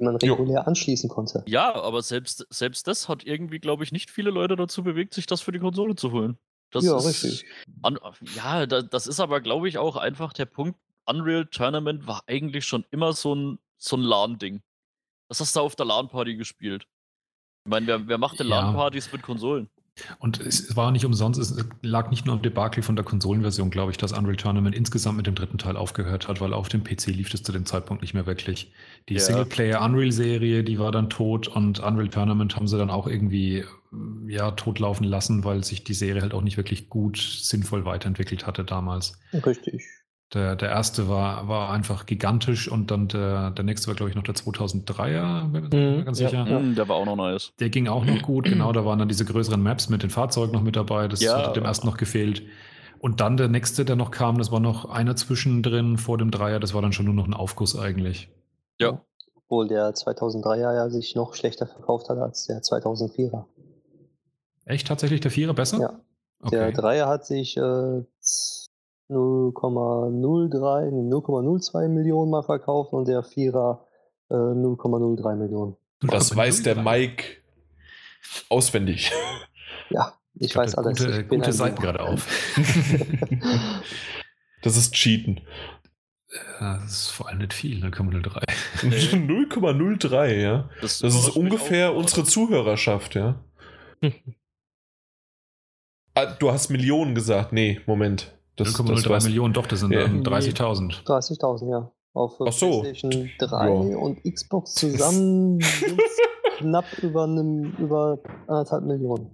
man 0.00 0.16
regulär 0.16 0.60
jo. 0.60 0.66
anschließen 0.66 1.08
konnte. 1.08 1.42
Ja, 1.46 1.74
aber 1.74 2.02
selbst, 2.02 2.46
selbst 2.50 2.86
das 2.86 3.08
hat 3.08 3.24
irgendwie, 3.24 3.58
glaube 3.58 3.84
ich, 3.84 3.92
nicht 3.92 4.10
viele 4.10 4.30
Leute 4.30 4.56
dazu 4.56 4.82
bewegt, 4.82 5.14
sich 5.14 5.26
das 5.26 5.40
für 5.40 5.52
die 5.52 5.58
Konsole 5.58 5.94
zu 5.94 6.12
holen. 6.12 6.38
Das 6.70 6.84
ja, 6.84 6.96
ist, 6.96 7.06
richtig. 7.06 7.44
An, 7.82 7.98
ja, 8.36 8.66
da, 8.66 8.82
das 8.82 9.06
ist 9.06 9.20
aber, 9.20 9.40
glaube 9.40 9.68
ich, 9.68 9.78
auch 9.78 9.96
einfach 9.96 10.32
der 10.32 10.46
Punkt. 10.46 10.78
Unreal 11.06 11.46
Tournament 11.46 12.06
war 12.06 12.22
eigentlich 12.26 12.64
schon 12.64 12.84
immer 12.90 13.12
so 13.12 13.34
ein, 13.34 13.58
so 13.76 13.96
ein 13.96 14.02
LAN-Ding. 14.02 14.62
Das 15.30 15.40
hast 15.40 15.54
du 15.54 15.60
auf 15.60 15.76
der 15.76 15.86
LAN-Party 15.86 16.34
gespielt. 16.34 16.88
Ich 17.64 17.70
meine, 17.70 17.86
wer, 17.86 18.08
wer 18.08 18.18
macht 18.18 18.40
denn 18.40 18.48
ja. 18.48 18.60
LAN-Partys 18.60 19.12
mit 19.12 19.22
Konsolen? 19.22 19.70
Und 20.18 20.40
es 20.40 20.74
war 20.76 20.90
nicht 20.90 21.04
umsonst, 21.04 21.38
es 21.38 21.64
lag 21.82 22.10
nicht 22.10 22.26
nur 22.26 22.34
am 22.34 22.42
Debakel 22.42 22.82
von 22.82 22.96
der 22.96 23.04
Konsolenversion, 23.04 23.70
glaube 23.70 23.92
ich, 23.92 23.96
dass 23.96 24.12
Unreal 24.12 24.36
Tournament 24.36 24.74
insgesamt 24.74 25.16
mit 25.16 25.26
dem 25.26 25.34
dritten 25.34 25.58
Teil 25.58 25.76
aufgehört 25.76 26.26
hat, 26.26 26.40
weil 26.40 26.52
auf 26.52 26.68
dem 26.68 26.82
PC 26.82 27.06
lief 27.08 27.30
das 27.30 27.42
zu 27.42 27.52
dem 27.52 27.64
Zeitpunkt 27.64 28.02
nicht 28.02 28.12
mehr 28.12 28.26
wirklich. 28.26 28.72
Die 29.08 29.14
ja. 29.14 29.20
Singleplayer 29.20 29.82
Unreal-Serie, 29.82 30.64
die 30.64 30.78
war 30.78 30.90
dann 30.90 31.10
tot 31.10 31.46
und 31.46 31.78
Unreal 31.78 32.08
Tournament 32.08 32.56
haben 32.56 32.66
sie 32.66 32.78
dann 32.78 32.90
auch 32.90 33.06
irgendwie 33.06 33.64
ja, 34.26 34.50
totlaufen 34.52 35.04
lassen, 35.04 35.44
weil 35.44 35.62
sich 35.62 35.84
die 35.84 35.94
Serie 35.94 36.22
halt 36.22 36.34
auch 36.34 36.42
nicht 36.42 36.56
wirklich 36.56 36.88
gut, 36.88 37.18
sinnvoll 37.18 37.84
weiterentwickelt 37.84 38.46
hatte 38.46 38.64
damals. 38.64 39.18
Richtig. 39.32 39.84
Der, 40.32 40.54
der 40.54 40.68
erste 40.68 41.08
war, 41.08 41.48
war 41.48 41.70
einfach 41.70 42.06
gigantisch 42.06 42.70
und 42.70 42.92
dann 42.92 43.08
der, 43.08 43.50
der 43.50 43.64
nächste 43.64 43.88
war, 43.88 43.96
glaube 43.96 44.10
ich, 44.10 44.16
noch 44.16 44.22
der 44.22 44.36
2003er, 44.36 45.48
bin 45.48 45.98
mhm, 45.98 46.04
ganz 46.04 46.18
sicher. 46.18 46.46
Ja, 46.48 46.60
der 46.60 46.88
war 46.88 46.96
auch 46.96 47.04
noch 47.04 47.16
nice. 47.16 47.52
Der 47.58 47.68
ging 47.68 47.88
auch 47.88 48.04
noch 48.04 48.22
gut, 48.22 48.44
genau. 48.48 48.70
Da 48.70 48.84
waren 48.84 49.00
dann 49.00 49.08
diese 49.08 49.24
größeren 49.24 49.60
Maps 49.60 49.88
mit 49.88 50.04
den 50.04 50.10
Fahrzeugen 50.10 50.52
noch 50.52 50.62
mit 50.62 50.76
dabei. 50.76 51.08
Das 51.08 51.20
ja, 51.20 51.46
hat 51.46 51.56
dem 51.56 51.64
ersten 51.64 51.86
noch 51.88 51.96
gefehlt. 51.96 52.42
Und 53.00 53.20
dann 53.20 53.38
der 53.38 53.48
nächste, 53.48 53.84
der 53.84 53.96
noch 53.96 54.12
kam, 54.12 54.38
das 54.38 54.52
war 54.52 54.60
noch 54.60 54.84
einer 54.84 55.16
zwischendrin 55.16 55.98
vor 55.98 56.16
dem 56.16 56.30
Dreier. 56.30 56.60
Das 56.60 56.74
war 56.74 56.82
dann 56.82 56.92
schon 56.92 57.06
nur 57.06 57.14
noch 57.14 57.26
ein 57.26 57.34
Aufguss 57.34 57.76
eigentlich. 57.76 58.28
Ja. 58.78 59.00
Obwohl 59.34 59.66
der 59.66 59.94
2003er 59.94 60.74
ja 60.74 60.90
sich 60.90 61.16
noch 61.16 61.34
schlechter 61.34 61.66
verkauft 61.66 62.08
hat 62.08 62.18
als 62.18 62.46
der 62.46 62.60
2004er. 62.60 63.46
Echt 64.64 64.86
tatsächlich 64.86 65.20
der 65.20 65.32
Vierer 65.32 65.54
besser? 65.54 65.80
Ja. 65.80 66.00
Okay. 66.42 66.56
Der 66.56 66.72
Dreier 66.72 67.08
hat 67.08 67.26
sich 67.26 67.56
äh, 67.56 68.02
0,03, 69.10 70.90
0,02 70.90 71.88
Millionen 71.88 72.30
mal 72.30 72.42
verkauft 72.42 72.92
und 72.92 73.08
der 73.08 73.22
Vierer 73.22 73.86
äh, 74.30 74.34
0,03 74.34 75.36
Millionen. 75.36 75.76
Das 76.00 76.34
weiß 76.34 76.62
der 76.62 76.76
Mike 76.76 77.24
auswendig. 78.48 79.12
Ja, 79.92 80.14
ich, 80.34 80.50
ich 80.50 80.56
weiß 80.56 80.76
alles. 80.76 81.04
Gute, 81.04 81.24
gute 81.24 81.52
Seiten 81.52 81.82
gerade 81.82 82.00
auf. 82.00 82.54
das 84.62 84.76
ist 84.76 84.94
Cheaten. 84.94 85.40
Das 86.60 86.92
ist 86.92 87.08
vor 87.08 87.28
allem 87.28 87.38
nicht 87.38 87.52
viel, 87.52 87.84
0,03. 87.84 88.44
0,03, 88.82 90.34
ja. 90.40 90.70
Das, 90.80 91.00
das 91.00 91.14
ist 91.16 91.30
ungefähr 91.30 91.92
unsere 91.96 92.22
Zuhörerschaft, 92.22 93.16
ja. 93.16 93.42
ah, 96.14 96.26
du 96.26 96.52
hast 96.52 96.70
Millionen 96.70 97.16
gesagt. 97.16 97.52
Nee, 97.52 97.80
Moment. 97.86 98.32
0,03 98.58 99.24
Millionen, 99.24 99.54
doch, 99.54 99.66
das 99.66 99.80
sind 99.80 99.92
ja. 99.92 100.04
30.000. 100.04 101.04
30.000, 101.04 101.70
ja. 101.70 101.92
Auf 102.12 102.40
Ach 102.40 102.52
so. 102.52 102.80
PlayStation 102.80 103.30
3 103.38 103.68
ja. 103.68 103.96
und 103.96 104.22
Xbox 104.24 104.74
zusammen 104.74 105.60
knapp 106.58 106.98
über, 107.02 107.24
einem, 107.24 107.74
über 107.78 108.18
anderthalb 108.46 108.84
Millionen. 108.84 109.30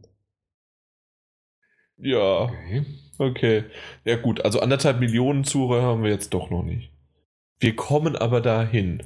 Ja. 1.98 2.42
Okay. 2.42 2.84
okay. 3.18 3.64
Ja, 4.04 4.16
gut. 4.16 4.44
Also 4.44 4.60
anderthalb 4.60 5.00
Millionen 5.00 5.44
Zuhörer 5.44 5.82
haben 5.82 6.02
wir 6.02 6.10
jetzt 6.10 6.34
doch 6.34 6.50
noch 6.50 6.62
nicht. 6.62 6.92
Wir 7.58 7.74
kommen 7.74 8.16
aber 8.16 8.40
dahin. 8.40 9.02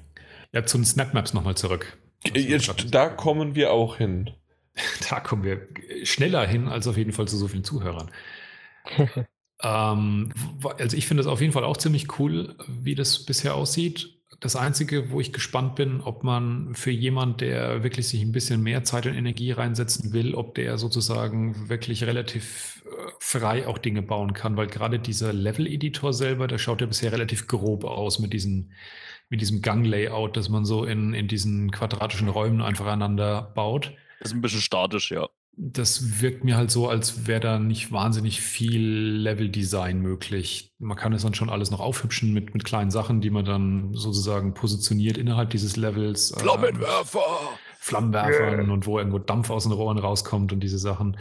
Ja, 0.53 0.67
zum 0.67 0.85
Snapmaps 0.85 1.33
nochmal 1.33 1.55
zurück. 1.55 1.97
Jetzt, 2.35 2.93
da 2.93 3.09
kommen 3.09 3.55
wir 3.55 3.73
auch 3.73 3.97
hin. 3.97 4.31
Da 5.11 5.21
kommen 5.21 5.43
wir 5.43 5.67
schneller 6.05 6.47
hin 6.47 6.69
als 6.69 6.87
auf 6.87 6.97
jeden 6.97 7.13
Fall 7.13 7.27
zu 7.27 7.37
so 7.37 7.49
vielen 7.49 7.65
Zuhörern. 7.65 8.11
Ähm, 9.63 10.33
also 10.79 10.97
ich 10.97 11.07
finde 11.07 11.23
es 11.23 11.27
auf 11.27 11.41
jeden 11.41 11.53
Fall 11.53 11.65
auch 11.65 11.77
ziemlich 11.77 12.19
cool, 12.19 12.55
wie 12.67 12.95
das 12.95 13.25
bisher 13.25 13.55
aussieht. 13.55 14.17
Das 14.41 14.57
Einzige, 14.57 15.11
wo 15.11 15.21
ich 15.21 15.35
gespannt 15.35 15.75
bin, 15.75 16.01
ob 16.01 16.25
man 16.25 16.75
für 16.75 16.91
jemand, 16.91 17.43
der 17.43 17.83
wirklich 17.83 18.09
sich 18.09 18.23
ein 18.23 18.33
bisschen 18.33 18.63
mehr 18.63 18.85
Zeit 18.85 19.07
und 19.07 19.15
Energie 19.15 19.53
reinsetzen 19.53 20.15
will, 20.15 20.35
ob 20.35 20.55
der 20.55 20.79
sozusagen 20.79 21.69
wirklich 21.69 22.05
relativ 22.05 22.83
äh, 22.87 23.11
frei 23.19 23.67
auch 23.67 23.77
Dinge 23.77 24.01
bauen 24.01 24.33
kann, 24.33 24.57
weil 24.57 24.67
gerade 24.67 24.99
dieser 24.99 25.35
Level-Editor 25.35 26.15
selber, 26.15 26.47
der 26.47 26.57
schaut 26.57 26.81
ja 26.81 26.87
bisher 26.87 27.13
relativ 27.13 27.49
grob 27.49 27.85
aus 27.85 28.19
mit 28.19 28.33
diesen 28.33 28.73
mit 29.33 29.41
diesem 29.41 29.63
Gang-Layout, 29.63 30.37
dass 30.37 30.49
man 30.49 30.65
so 30.65 30.85
in, 30.85 31.15
in 31.15 31.29
diesen 31.29 31.71
quadratischen 31.71 32.29
Räumen 32.29 32.61
einfach 32.61 32.87
einander 32.87 33.53
baut. 33.55 33.93
Das 34.19 34.31
ist 34.31 34.35
ein 34.35 34.41
bisschen 34.41 34.61
statisch, 34.61 35.13
ja 35.13 35.29
das 35.57 36.23
wirkt 36.23 36.45
mir 36.45 36.57
halt 36.57 36.71
so, 36.71 36.89
als 36.89 37.27
wäre 37.27 37.41
da 37.41 37.59
nicht 37.59 37.93
wahnsinnig 37.93 38.41
viel 38.41 38.83
Level-Design 38.83 40.01
möglich. 40.01 40.75
Man 40.79 40.97
kann 40.97 41.13
es 41.13 41.23
dann 41.23 41.35
schon 41.35 41.51
alles 41.51 41.71
noch 41.71 41.81
aufhübschen 41.81 42.33
mit, 42.33 42.55
mit 42.55 42.65
kleinen 42.65 42.91
Sachen, 42.91 43.21
die 43.21 43.31
man 43.31 43.45
dann 43.45 43.93
sozusagen 43.95 44.55
positioniert 44.55 45.19
innerhalb 45.19 45.51
dieses 45.51 45.77
Levels. 45.77 46.31
Äh, 46.31 46.41
Flammenwerfer! 46.41 47.19
Äh, 47.19 47.57
Flammenwerfern 47.79 48.61
yeah. 48.61 48.73
und 48.73 48.87
wo 48.87 48.99
irgendwo 48.99 49.19
Dampf 49.19 49.51
aus 49.51 49.65
den 49.65 49.73
Rohren 49.73 49.99
rauskommt 49.99 50.53
und 50.53 50.61
diese 50.61 50.79
Sachen. 50.79 51.17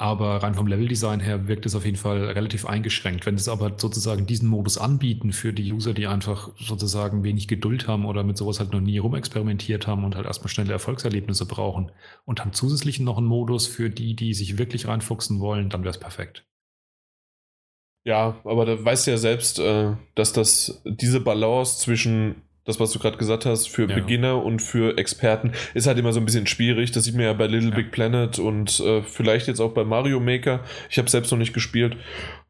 Aber 0.00 0.44
rein 0.44 0.54
vom 0.54 0.68
Leveldesign 0.68 1.18
her 1.18 1.48
wirkt 1.48 1.66
es 1.66 1.74
auf 1.74 1.84
jeden 1.84 1.96
Fall 1.96 2.24
relativ 2.26 2.66
eingeschränkt. 2.66 3.26
Wenn 3.26 3.34
es 3.34 3.48
aber 3.48 3.76
sozusagen 3.76 4.26
diesen 4.26 4.48
Modus 4.48 4.78
anbieten 4.78 5.32
für 5.32 5.52
die 5.52 5.72
User, 5.72 5.92
die 5.92 6.06
einfach 6.06 6.50
sozusagen 6.56 7.24
wenig 7.24 7.48
Geduld 7.48 7.88
haben 7.88 8.06
oder 8.06 8.22
mit 8.22 8.38
sowas 8.38 8.60
halt 8.60 8.72
noch 8.72 8.80
nie 8.80 8.98
rumexperimentiert 8.98 9.88
haben 9.88 10.04
und 10.04 10.14
halt 10.14 10.26
erstmal 10.26 10.50
schnelle 10.50 10.72
Erfolgserlebnisse 10.72 11.46
brauchen 11.46 11.90
und 12.24 12.38
haben 12.38 12.52
zusätzlich 12.52 13.00
noch 13.00 13.18
einen 13.18 13.26
Modus 13.26 13.66
für 13.66 13.90
die, 13.90 14.14
die 14.14 14.34
sich 14.34 14.56
wirklich 14.56 14.86
reinfuchsen 14.86 15.40
wollen, 15.40 15.68
dann 15.68 15.82
wäre 15.82 15.90
es 15.90 15.98
perfekt. 15.98 16.46
Ja, 18.04 18.40
aber 18.44 18.66
da 18.66 18.84
weißt 18.84 19.06
du 19.06 19.10
ja 19.10 19.18
selbst, 19.18 19.58
äh, 19.58 19.96
dass 20.14 20.32
das 20.32 20.80
diese 20.84 21.20
Balance 21.20 21.80
zwischen 21.80 22.47
das, 22.68 22.78
was 22.78 22.92
du 22.92 22.98
gerade 22.98 23.16
gesagt 23.16 23.46
hast, 23.46 23.68
für 23.68 23.88
ja. 23.88 23.94
Beginner 23.94 24.44
und 24.44 24.60
für 24.60 24.98
Experten, 24.98 25.52
ist 25.72 25.86
halt 25.86 25.98
immer 25.98 26.12
so 26.12 26.20
ein 26.20 26.26
bisschen 26.26 26.46
schwierig. 26.46 26.92
Das 26.92 27.04
sieht 27.04 27.14
man 27.14 27.24
ja 27.24 27.32
bei 27.32 27.46
Little 27.46 27.70
ja. 27.70 27.76
Big 27.76 27.90
Planet 27.90 28.38
und 28.38 28.78
äh, 28.80 29.02
vielleicht 29.02 29.48
jetzt 29.48 29.60
auch 29.60 29.72
bei 29.72 29.84
Mario 29.84 30.20
Maker. 30.20 30.60
Ich 30.90 30.98
habe 30.98 31.08
selbst 31.08 31.30
noch 31.30 31.38
nicht 31.38 31.54
gespielt. 31.54 31.96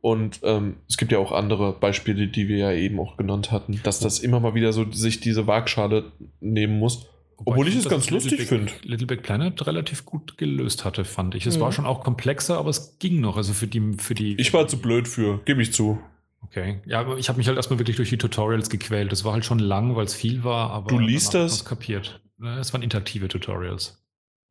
Und 0.01 0.41
ähm, 0.43 0.77
es 0.89 0.97
gibt 0.97 1.13
ja 1.13 1.19
auch 1.19 1.33
andere 1.33 1.73
Beispiele, 1.73 2.27
die 2.27 2.49
wir 2.49 2.59
ja 2.59 2.73
eben 2.73 2.99
auch 2.99 3.17
genannt 3.17 3.53
hatten, 3.53 3.81
dass 3.83 4.01
das 4.01 4.19
immer 4.19 4.41
mal 4.41 4.55
wieder 4.55 4.73
so 4.73 4.91
sich 4.91 5.21
diese 5.21 5.47
Waagschale 5.47 6.13
nehmen 6.41 6.79
muss. 6.79 7.07
Wobei 7.39 7.53
Obwohl 7.53 7.69
ich, 7.69 7.77
es 7.77 7.89
ganz 7.89 8.11
lustig 8.11 8.43
finde. 8.43 8.73
Little 8.83 9.07
Big 9.07 9.23
Planet 9.23 9.65
relativ 9.69 10.05
gut 10.05 10.37
gelöst 10.37 10.85
hatte, 10.85 11.05
fand 11.05 11.37
ich. 11.37 11.47
Es 11.47 11.57
mhm. 11.57 11.61
war 11.61 11.73
schon 11.73 11.87
auch 11.87 12.03
komplexer, 12.03 12.59
aber 12.59 12.71
es 12.71 12.99
ging 12.99 13.21
noch. 13.21 13.37
Also 13.37 13.53
für 13.53 13.69
die, 13.69 13.95
für 13.99 14.15
die. 14.15 14.35
Ich 14.41 14.53
war 14.53 14.67
zu 14.67 14.79
blöd 14.79 15.07
für, 15.07 15.41
gebe 15.45 15.63
ich 15.63 15.73
zu. 15.73 16.01
Okay. 16.49 16.81
Ja, 16.87 17.01
aber 17.01 17.19
ich 17.19 17.29
habe 17.29 17.39
mich 17.39 17.47
halt 17.47 17.57
erstmal 17.57 17.79
wirklich 17.79 17.97
durch 17.97 18.09
die 18.09 18.19
Tutorials 18.19 18.71
gequält. 18.71 19.13
Das 19.13 19.25
war 19.25 19.35
halt 19.35 19.45
schon 19.45 19.59
lang, 19.59 19.97
weil 19.97 20.07
es 20.07 20.15
viel 20.15 20.45
war, 20.45 20.71
aber 20.71 20.89
du 20.89 20.99
liest 20.99 21.35
das? 21.35 21.65
kapiert. 21.65 22.21
Es 22.59 22.73
waren 22.73 22.83
interaktive 22.83 23.29
Tutorials. 23.29 24.03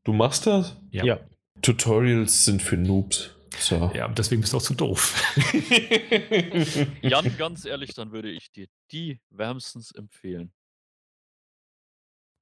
Du 0.03 0.13
machst 0.13 0.45
das? 0.45 0.77
Ja. 0.91 1.03
ja. 1.03 1.19
Tutorials 1.61 2.45
sind 2.45 2.61
für 2.61 2.77
Noobs. 2.77 3.31
So. 3.59 3.91
Ja, 3.95 4.07
deswegen 4.07 4.41
bist 4.41 4.53
du 4.53 4.57
auch 4.57 4.61
zu 4.61 4.75
doof. 4.75 5.19
Jan, 7.01 7.35
ganz 7.37 7.65
ehrlich, 7.65 7.93
dann 7.95 8.11
würde 8.11 8.29
ich 8.29 8.51
dir 8.51 8.67
die 8.91 9.19
wärmstens 9.29 9.91
empfehlen. 9.91 10.51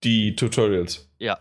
Die 0.03 0.35
Tutorials. 0.35 1.09
Ja. 1.19 1.39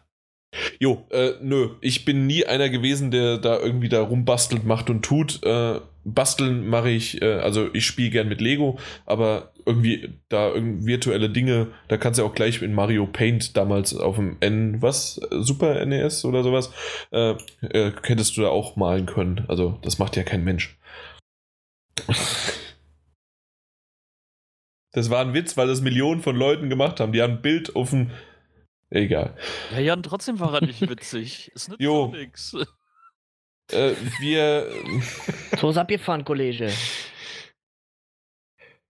Jo, 0.79 1.07
äh, 1.11 1.33
nö, 1.41 1.71
ich 1.81 2.05
bin 2.05 2.27
nie 2.27 2.47
einer 2.47 2.69
gewesen, 2.69 3.11
der 3.11 3.39
da 3.39 3.59
irgendwie 3.59 3.89
da 3.89 4.03
rumbastelt, 4.03 4.65
macht 4.65 4.91
und 4.91 5.03
tut. 5.03 5.43
Äh, 5.45 5.81
basteln 6.05 6.67
mache 6.69 6.91
ich, 6.91 7.23
äh, 7.23 7.35
also 7.35 7.69
ich 7.73 7.87
spiele 7.87 8.11
gern 8.11 8.29
mit 8.29 8.41
Lego, 8.41 8.79
aber 9.07 9.53
irgendwie 9.67 10.11
da 10.29 10.49
irgendwie 10.53 10.87
virtuelle 10.87 11.31
Dinge, 11.31 11.69
da 11.89 11.97
kannst 11.97 12.21
du 12.21 12.25
auch 12.25 12.35
gleich 12.35 12.61
in 12.63 12.75
Mario 12.75 13.07
Paint 13.07 13.57
damals 13.57 13.97
auf 13.97 14.17
dem 14.17 14.37
N, 14.41 14.83
was, 14.83 15.21
Super 15.31 15.85
NES 15.85 16.25
oder 16.25 16.43
sowas, 16.43 16.71
äh, 17.11 17.35
äh, 17.63 17.93
hättest 18.03 18.37
du 18.37 18.43
da 18.43 18.49
auch 18.49 18.77
malen 18.77 19.07
können. 19.07 19.45
Also 19.49 19.79
das 19.83 19.99
macht 19.99 20.17
ja 20.17 20.23
kein 20.23 20.45
Mensch. 20.45 20.77
Das 24.93 25.11
war 25.11 25.23
ein 25.23 25.35
Witz, 25.35 25.57
weil 25.57 25.67
das 25.67 25.81
Millionen 25.81 26.21
von 26.21 26.37
Leuten 26.37 26.69
gemacht 26.69 27.01
haben. 27.01 27.13
Die 27.13 27.21
haben 27.21 27.35
ein 27.35 27.43
Bild 27.43 27.75
auf 27.75 27.91
dem 27.91 28.11
Egal. 28.95 29.35
Ja, 29.73 29.81
Jan, 29.81 30.03
trotzdem 30.05 30.39
war 30.39 30.55
er 30.55 30.65
nicht 30.65 30.81
witzig. 30.89 31.51
Es 31.55 31.69
nützt 31.69 31.81
jo. 31.81 32.07
nichts. 32.09 32.57
Äh, 33.73 33.93
wir. 34.21 34.69
So 35.61 35.71
ist 35.71 35.77
abgefahren, 35.77 36.25
Kollege. 36.25 36.71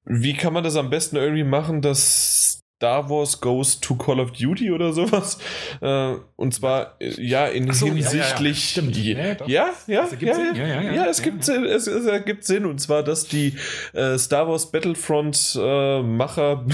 Wie 0.05 0.35
kann 0.35 0.53
man 0.53 0.65
das 0.65 0.77
am 0.77 0.91
besten 0.91 1.17
irgendwie 1.17 1.45
machen, 1.45 1.81
dass 1.81 2.63
Star 2.77 3.09
Wars 3.09 3.41
goes 3.41 3.81
to 3.81 3.95
Call 3.95 4.19
of 4.19 4.33
Duty 4.33 4.73
oder 4.73 4.93
sowas? 4.93 5.39
Äh, 5.81 6.17
und 6.37 6.53
zwar, 6.53 6.97
äh, 7.01 7.21
ja, 7.23 7.47
in 7.47 7.73
so, 7.73 7.87
hinsichtlich. 7.87 8.77
Ja, 8.77 9.37
ja, 9.47 9.47
ja. 9.47 9.73
ja, 9.87 10.09
ja, 10.21 10.53
ja, 10.53 10.93
ja, 10.93 11.07
es 11.07 11.23
gibt 11.23 11.45
Sinn, 11.45 11.65
es, 11.65 11.87
es 11.87 12.07
ergibt 12.07 12.45
Sinn. 12.45 12.67
Und 12.67 12.79
zwar, 12.79 13.03
dass 13.03 13.29
die 13.29 13.57
äh, 13.93 14.19
Star 14.19 14.49
Wars 14.49 14.71
Battlefront 14.71 15.57
äh, 15.59 16.03
Macher. 16.03 16.67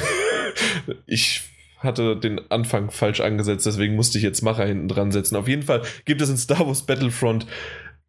ich 1.07 1.51
hatte 1.81 2.17
den 2.17 2.41
Anfang 2.51 2.91
falsch 2.91 3.21
angesetzt, 3.21 3.67
deswegen 3.67 3.97
musste 3.97 4.19
ich 4.19 4.25
jetzt 4.25 4.43
Macher 4.43 4.65
hinten 4.65 4.89
dran 4.89 5.13
setzen. 5.13 5.37
Auf 5.37 5.49
jeden 5.49 5.63
Fall 5.63 5.83
gibt 6.05 6.21
es 6.21 6.31
in 6.31 6.37
Star 6.37 6.67
Wars 6.67 6.83
Battlefront 6.83 7.47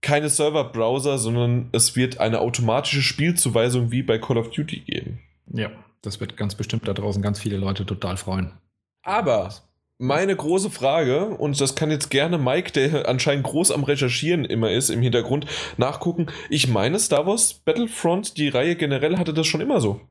keine 0.01 0.29
Server-Browser, 0.29 1.17
sondern 1.17 1.69
es 1.71 1.95
wird 1.95 2.19
eine 2.19 2.39
automatische 2.39 3.01
Spielzuweisung 3.01 3.91
wie 3.91 4.03
bei 4.03 4.17
Call 4.17 4.37
of 4.37 4.49
Duty 4.49 4.79
geben. 4.79 5.19
Ja, 5.53 5.69
das 6.01 6.19
wird 6.19 6.37
ganz 6.37 6.55
bestimmt 6.55 6.87
da 6.87 6.93
draußen 6.93 7.21
ganz 7.21 7.39
viele 7.39 7.57
Leute 7.57 7.85
total 7.85 8.17
freuen. 8.17 8.51
Aber 9.03 9.49
meine 9.99 10.35
große 10.35 10.71
Frage, 10.71 11.27
und 11.27 11.61
das 11.61 11.75
kann 11.75 11.91
jetzt 11.91 12.09
gerne 12.09 12.39
Mike, 12.39 12.71
der 12.71 13.07
anscheinend 13.07 13.43
groß 13.43 13.71
am 13.71 13.83
Recherchieren 13.83 14.45
immer 14.45 14.71
ist, 14.71 14.89
im 14.89 15.01
Hintergrund 15.03 15.45
nachgucken. 15.77 16.27
Ich 16.49 16.67
meine, 16.67 16.97
Star 16.97 17.27
Wars 17.27 17.53
Battlefront, 17.53 18.37
die 18.37 18.49
Reihe 18.49 18.75
generell 18.75 19.17
hatte 19.17 19.33
das 19.33 19.45
schon 19.45 19.61
immer 19.61 19.79
so. 19.79 20.01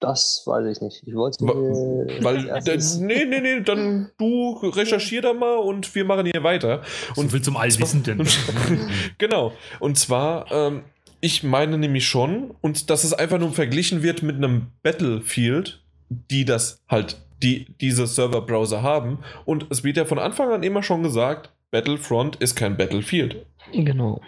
Das 0.00 0.42
weiß 0.44 0.76
ich 0.76 0.82
nicht. 0.82 1.02
Ich 1.06 1.14
wollte. 1.14 1.44
Weil, 1.44 2.46
erstes... 2.46 2.98
nee, 2.98 3.24
nee, 3.24 3.40
nee, 3.40 3.60
dann 3.60 4.10
du 4.18 4.52
recherchier 4.62 5.22
da 5.22 5.32
mal 5.32 5.56
und 5.56 5.94
wir 5.94 6.04
machen 6.04 6.26
hier 6.26 6.42
weiter. 6.42 6.82
Und 7.16 7.30
so 7.30 7.36
viel 7.36 7.42
zum 7.42 7.56
Allwissenden. 7.56 8.26
genau. 9.18 9.52
Und 9.80 9.98
zwar, 9.98 10.50
ähm, 10.52 10.82
ich 11.20 11.42
meine 11.42 11.78
nämlich 11.78 12.06
schon, 12.06 12.54
und 12.60 12.90
dass 12.90 13.04
es 13.04 13.14
einfach 13.14 13.38
nur 13.38 13.52
verglichen 13.52 14.02
wird 14.02 14.22
mit 14.22 14.36
einem 14.36 14.68
Battlefield, 14.82 15.82
die 16.10 16.44
das 16.44 16.82
halt, 16.88 17.16
die 17.42 17.66
diese 17.80 18.06
Server-Browser 18.06 18.82
haben. 18.82 19.20
Und 19.44 19.66
es 19.70 19.84
wird 19.84 19.96
ja 19.96 20.04
von 20.04 20.18
Anfang 20.18 20.52
an 20.52 20.62
immer 20.62 20.82
schon 20.82 21.02
gesagt, 21.02 21.50
Battlefront 21.70 22.36
ist 22.36 22.56
kein 22.56 22.76
Battlefield. 22.76 23.46
Genau. 23.72 24.20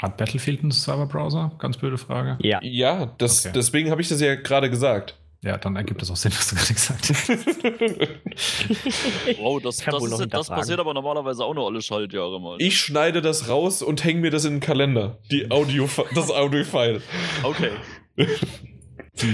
Hat 0.00 0.16
Battlefield 0.16 0.62
einen 0.62 0.72
Server-Browser? 0.72 1.52
Ganz 1.58 1.76
blöde 1.76 1.98
Frage. 1.98 2.36
Ja. 2.40 2.58
Ja, 2.62 3.14
das, 3.18 3.46
okay. 3.46 3.52
deswegen 3.54 3.90
habe 3.90 4.02
ich 4.02 4.08
das 4.08 4.20
ja 4.20 4.34
gerade 4.34 4.68
gesagt. 4.68 5.14
Ja, 5.44 5.56
dann 5.58 5.76
ergibt 5.76 6.00
das 6.00 6.10
auch 6.10 6.16
Sinn, 6.16 6.32
was 6.32 6.48
du 6.48 6.56
gerade 6.56 6.72
gesagt 6.72 7.10
hast. 7.10 7.28
wow, 9.38 9.60
das, 9.62 9.76
das, 9.76 10.04
ist, 10.04 10.32
das 10.32 10.48
passiert 10.48 10.80
aber 10.80 10.94
normalerweise 10.94 11.44
auch 11.44 11.52
nur 11.54 11.66
alle 11.66 11.82
Schaltjahre 11.82 12.40
mal. 12.40 12.56
Ich 12.60 12.80
schneide 12.80 13.20
das 13.20 13.46
raus 13.48 13.82
und 13.82 14.04
hänge 14.04 14.22
mir 14.22 14.30
das 14.30 14.46
in 14.46 14.54
den 14.54 14.60
Kalender. 14.60 15.18
Die 15.30 15.50
Audio, 15.50 15.86
das 16.14 16.30
Audio-File. 16.30 17.02
Okay. 17.42 17.72
Die, 18.16 18.26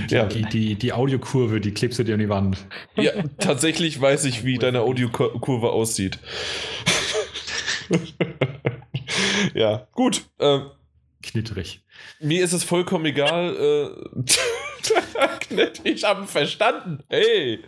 die, 0.08 0.14
ja. 0.14 0.26
die, 0.26 0.42
die, 0.42 0.74
die 0.74 0.92
Audiokurve, 0.92 1.60
die 1.60 1.72
klebst 1.72 2.00
du 2.00 2.04
dir 2.04 2.14
an 2.14 2.20
die 2.20 2.28
Wand. 2.28 2.58
Ja, 2.96 3.12
tatsächlich 3.38 4.00
weiß 4.00 4.24
ich, 4.24 4.44
wie 4.44 4.58
deine 4.58 4.80
Audiokurve 4.80 5.70
aussieht. 5.70 6.18
Ja, 9.54 9.86
gut. 9.92 10.24
Äh, 10.38 10.60
Knittrig. 11.22 11.82
Mir 12.20 12.42
ist 12.42 12.54
es 12.54 12.64
vollkommen 12.64 13.04
egal. 13.04 13.54
Äh, 13.56 14.32
ich 15.84 16.04
habe 16.04 16.26
verstanden. 16.26 17.02
Hey. 17.08 17.60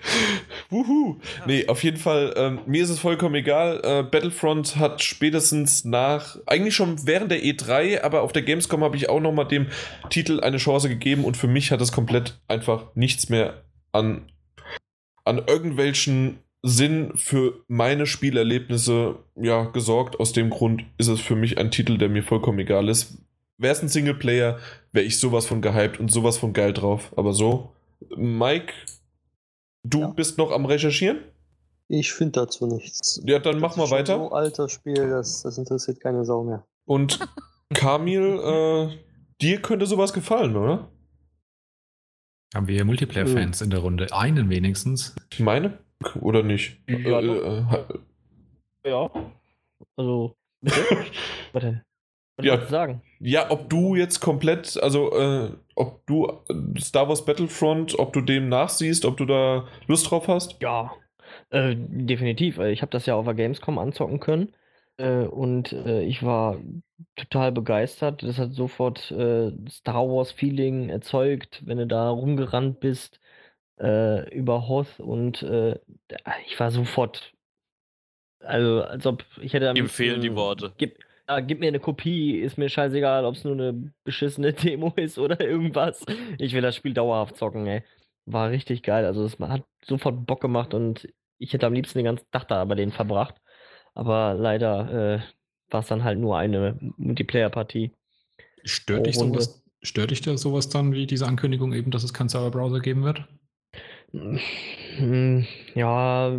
Wuhu. 0.71 1.21
Nee, 1.47 1.67
auf 1.69 1.85
jeden 1.85 1.99
Fall, 1.99 2.33
ähm, 2.37 2.61
mir 2.67 2.83
ist 2.83 2.91
es 2.91 2.99
vollkommen 2.99 3.35
egal. 3.35 3.81
Äh, 3.85 4.03
Battlefront 4.05 4.77
hat 4.77 5.03
spätestens 5.03 5.85
nach, 5.85 6.39
eigentlich 6.47 6.75
schon 6.75 7.07
während 7.07 7.31
der 7.31 7.43
E3, 7.43 8.03
aber 8.03 8.23
auf 8.23 8.33
der 8.33 8.43
Gamescom 8.43 8.83
habe 8.83 8.97
ich 8.97 9.11
auch 9.11 9.21
nochmal 9.21 9.49
dem 9.49 9.67
Titel 10.09 10.41
eine 10.41 10.57
Chance 10.57 10.89
gegeben 10.89 11.25
und 11.25 11.37
für 11.37 11.49
mich 11.49 11.71
hat 11.71 11.81
es 11.81 11.93
komplett 11.93 12.41
einfach 12.49 12.95
nichts 12.95 13.29
mehr 13.29 13.65
an, 13.93 14.33
an 15.25 15.43
irgendwelchen 15.47 16.39
Sinn 16.63 17.13
für 17.17 17.65
meine 17.67 18.07
Spielerlebnisse 18.07 19.17
ja 19.35 19.65
gesorgt. 19.65 20.21
Aus 20.21 20.33
dem 20.33 20.51
Grund 20.51 20.85
ist 20.97 21.09
es 21.09 21.21
für 21.21 21.35
mich 21.35 21.59
ein 21.59 21.71
Titel, 21.71 21.99
der 21.99 22.09
mir 22.09 22.23
vollkommen 22.23 22.61
egal 22.61 22.89
ist. 22.89 23.19
Wäre 23.59 23.73
es 23.73 23.83
ein 23.83 23.89
Singleplayer, 23.89 24.59
wäre 24.93 25.05
ich 25.05 25.19
sowas 25.19 25.47
von 25.47 25.61
gehypt 25.61 25.99
und 25.99 26.11
sowas 26.11 26.39
von 26.39 26.53
geil 26.53 26.73
drauf. 26.73 27.13
Aber 27.17 27.33
so, 27.33 27.73
Mike, 28.17 28.73
du 29.85 30.01
ja. 30.01 30.07
bist 30.09 30.39
noch 30.39 30.53
am 30.53 30.65
Recherchieren? 30.65 31.21
Ich 31.89 32.13
finde 32.13 32.41
dazu 32.41 32.67
nichts. 32.67 33.21
Ja, 33.25 33.39
dann 33.39 33.59
mach 33.59 33.77
mal 33.77 33.91
weiter. 33.91 34.17
So 34.17 34.31
alter 34.31 34.69
Spiel, 34.69 35.11
das, 35.11 35.43
das 35.43 35.59
interessiert 35.59 36.01
keine 36.01 36.25
Sau 36.25 36.45
mehr. 36.45 36.65
Und 36.85 37.19
Kamil, 37.75 38.41
äh, 38.41 38.99
dir 39.41 39.61
könnte 39.61 39.87
sowas 39.87 40.13
gefallen, 40.13 40.57
oder? 40.57 40.89
Haben 42.55 42.69
wir 42.69 42.85
Multiplayer-Fans 42.85 43.61
hm. 43.61 43.65
in 43.65 43.71
der 43.71 43.81
Runde? 43.81 44.13
Einen 44.13 44.49
wenigstens. 44.49 45.15
Ich 45.33 45.41
meine? 45.41 45.79
Oder 46.21 46.43
nicht? 46.43 46.79
Ja, 46.89 47.21
äh, 47.21 47.59
äh, 48.85 48.91
ja. 48.91 49.11
also. 49.97 50.37
Warte. 51.53 51.85
Was 52.37 52.47
ja, 52.47 52.67
sagen? 52.67 53.03
Ja, 53.21 53.51
ob 53.51 53.69
du 53.69 53.95
jetzt 53.95 54.21
komplett, 54.21 54.83
also 54.83 55.13
äh, 55.13 55.51
ob 55.75 56.07
du 56.07 56.41
Star 56.79 57.09
Wars 57.09 57.25
Battlefront, 57.25 57.99
ob 57.99 58.13
du 58.13 58.23
dem 58.23 58.49
nachsiehst, 58.49 59.05
ob 59.05 59.19
du 59.19 59.27
da 59.27 59.69
Lust 59.87 60.11
drauf 60.11 60.29
hast? 60.29 60.57
Ja, 60.63 60.93
äh, 61.51 61.75
definitiv. 61.77 62.59
Ich 62.59 62.81
habe 62.81 62.91
das 62.91 63.07
ja 63.07 63.15
auf 63.15 63.27
der 63.27 63.35
Gamescom 63.35 63.79
anzocken 63.79 64.19
können 64.19 64.55
äh, 64.97 65.25
und 65.25 65.73
äh, 65.73 66.03
ich 66.03 66.23
war 66.23 66.59
total 67.17 67.53
begeistert. 67.53 68.23
Das 68.23 68.39
hat 68.39 68.53
sofort 68.53 69.11
äh, 69.11 69.53
Star 69.69 70.09
Wars 70.09 70.33
Feeling 70.33 70.89
erzeugt, 70.89 71.63
wenn 71.67 71.79
du 71.79 71.87
da 71.87 72.11
rumgerannt 72.11 72.81
bist 72.81 73.21
äh, 73.83 74.29
über 74.35 74.69
Hoth 74.69 75.01
und 75.01 75.43
äh, 75.43 75.79
ich 76.47 76.59
war 76.59 76.71
sofort, 76.71 77.33
also 78.41 78.83
als 78.83 79.05
ob 79.07 79.25
ich 79.41 79.53
hätte. 79.53 79.73
Ihm 79.77 79.89
fehlen 79.89 80.21
die 80.21 80.35
Worte. 80.35 80.73
Gib, 80.79 80.99
ja, 81.29 81.41
gib 81.41 81.61
mir 81.61 81.69
eine 81.69 81.81
Kopie, 81.81 82.39
ist 82.39 82.59
mir 82.59 82.69
scheißegal, 82.69 83.25
ob 83.25 83.35
es 83.35 83.45
nur 83.45 83.55
eine 83.55 83.93
beschissene 84.05 84.53
Demo 84.53 84.93
ist 84.97 85.19
oder 85.19 85.41
irgendwas. 85.41 86.05
Ich 86.39 86.53
will 86.53 86.63
das 86.63 86.77
Spiel 86.77 86.95
dauerhaft 86.95 87.37
zocken, 87.37 87.67
ey. 87.67 87.83
War 88.25 88.51
richtig 88.51 88.83
geil. 88.83 89.05
Also 89.05 89.25
es 89.25 89.39
hat 89.41 89.65
sofort 89.85 90.27
Bock 90.27 90.41
gemacht 90.41 90.75
und 90.75 91.09
ich 91.39 91.53
hätte 91.53 91.67
am 91.67 91.73
liebsten 91.73 91.99
den 91.99 92.05
ganzen 92.05 92.31
Tag 92.31 92.47
da 92.47 92.65
bei 92.65 92.77
denen 92.77 92.93
verbracht. 92.93 93.35
Aber 93.95 94.35
leider 94.35 95.17
äh, 95.17 95.73
war 95.73 95.81
es 95.81 95.89
dann 95.89 96.05
halt 96.05 96.21
nur 96.21 96.39
eine 96.39 96.79
Multiplayer-Partie. 96.99 97.91
Stört 98.65 99.07
dich, 99.07 99.17
sowas, 99.17 99.65
stört 99.83 100.13
dich 100.13 100.21
da 100.21 100.37
sowas 100.37 100.69
dann 100.69 100.93
wie 100.93 101.07
diese 101.07 101.27
Ankündigung 101.27 101.73
eben, 101.73 101.91
dass 101.91 102.05
es 102.05 102.15
keinen 102.15 102.29
Server-Browser 102.29 102.79
geben 102.79 103.03
wird? 103.03 103.27
Hm, 104.13 105.47
ja, 105.75 106.37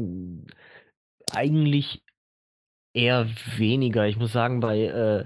eigentlich 1.32 2.04
eher 2.94 3.28
weniger. 3.58 4.08
Ich 4.08 4.18
muss 4.18 4.34
sagen, 4.34 4.60
bei, 4.62 4.82
äh, 4.86 5.26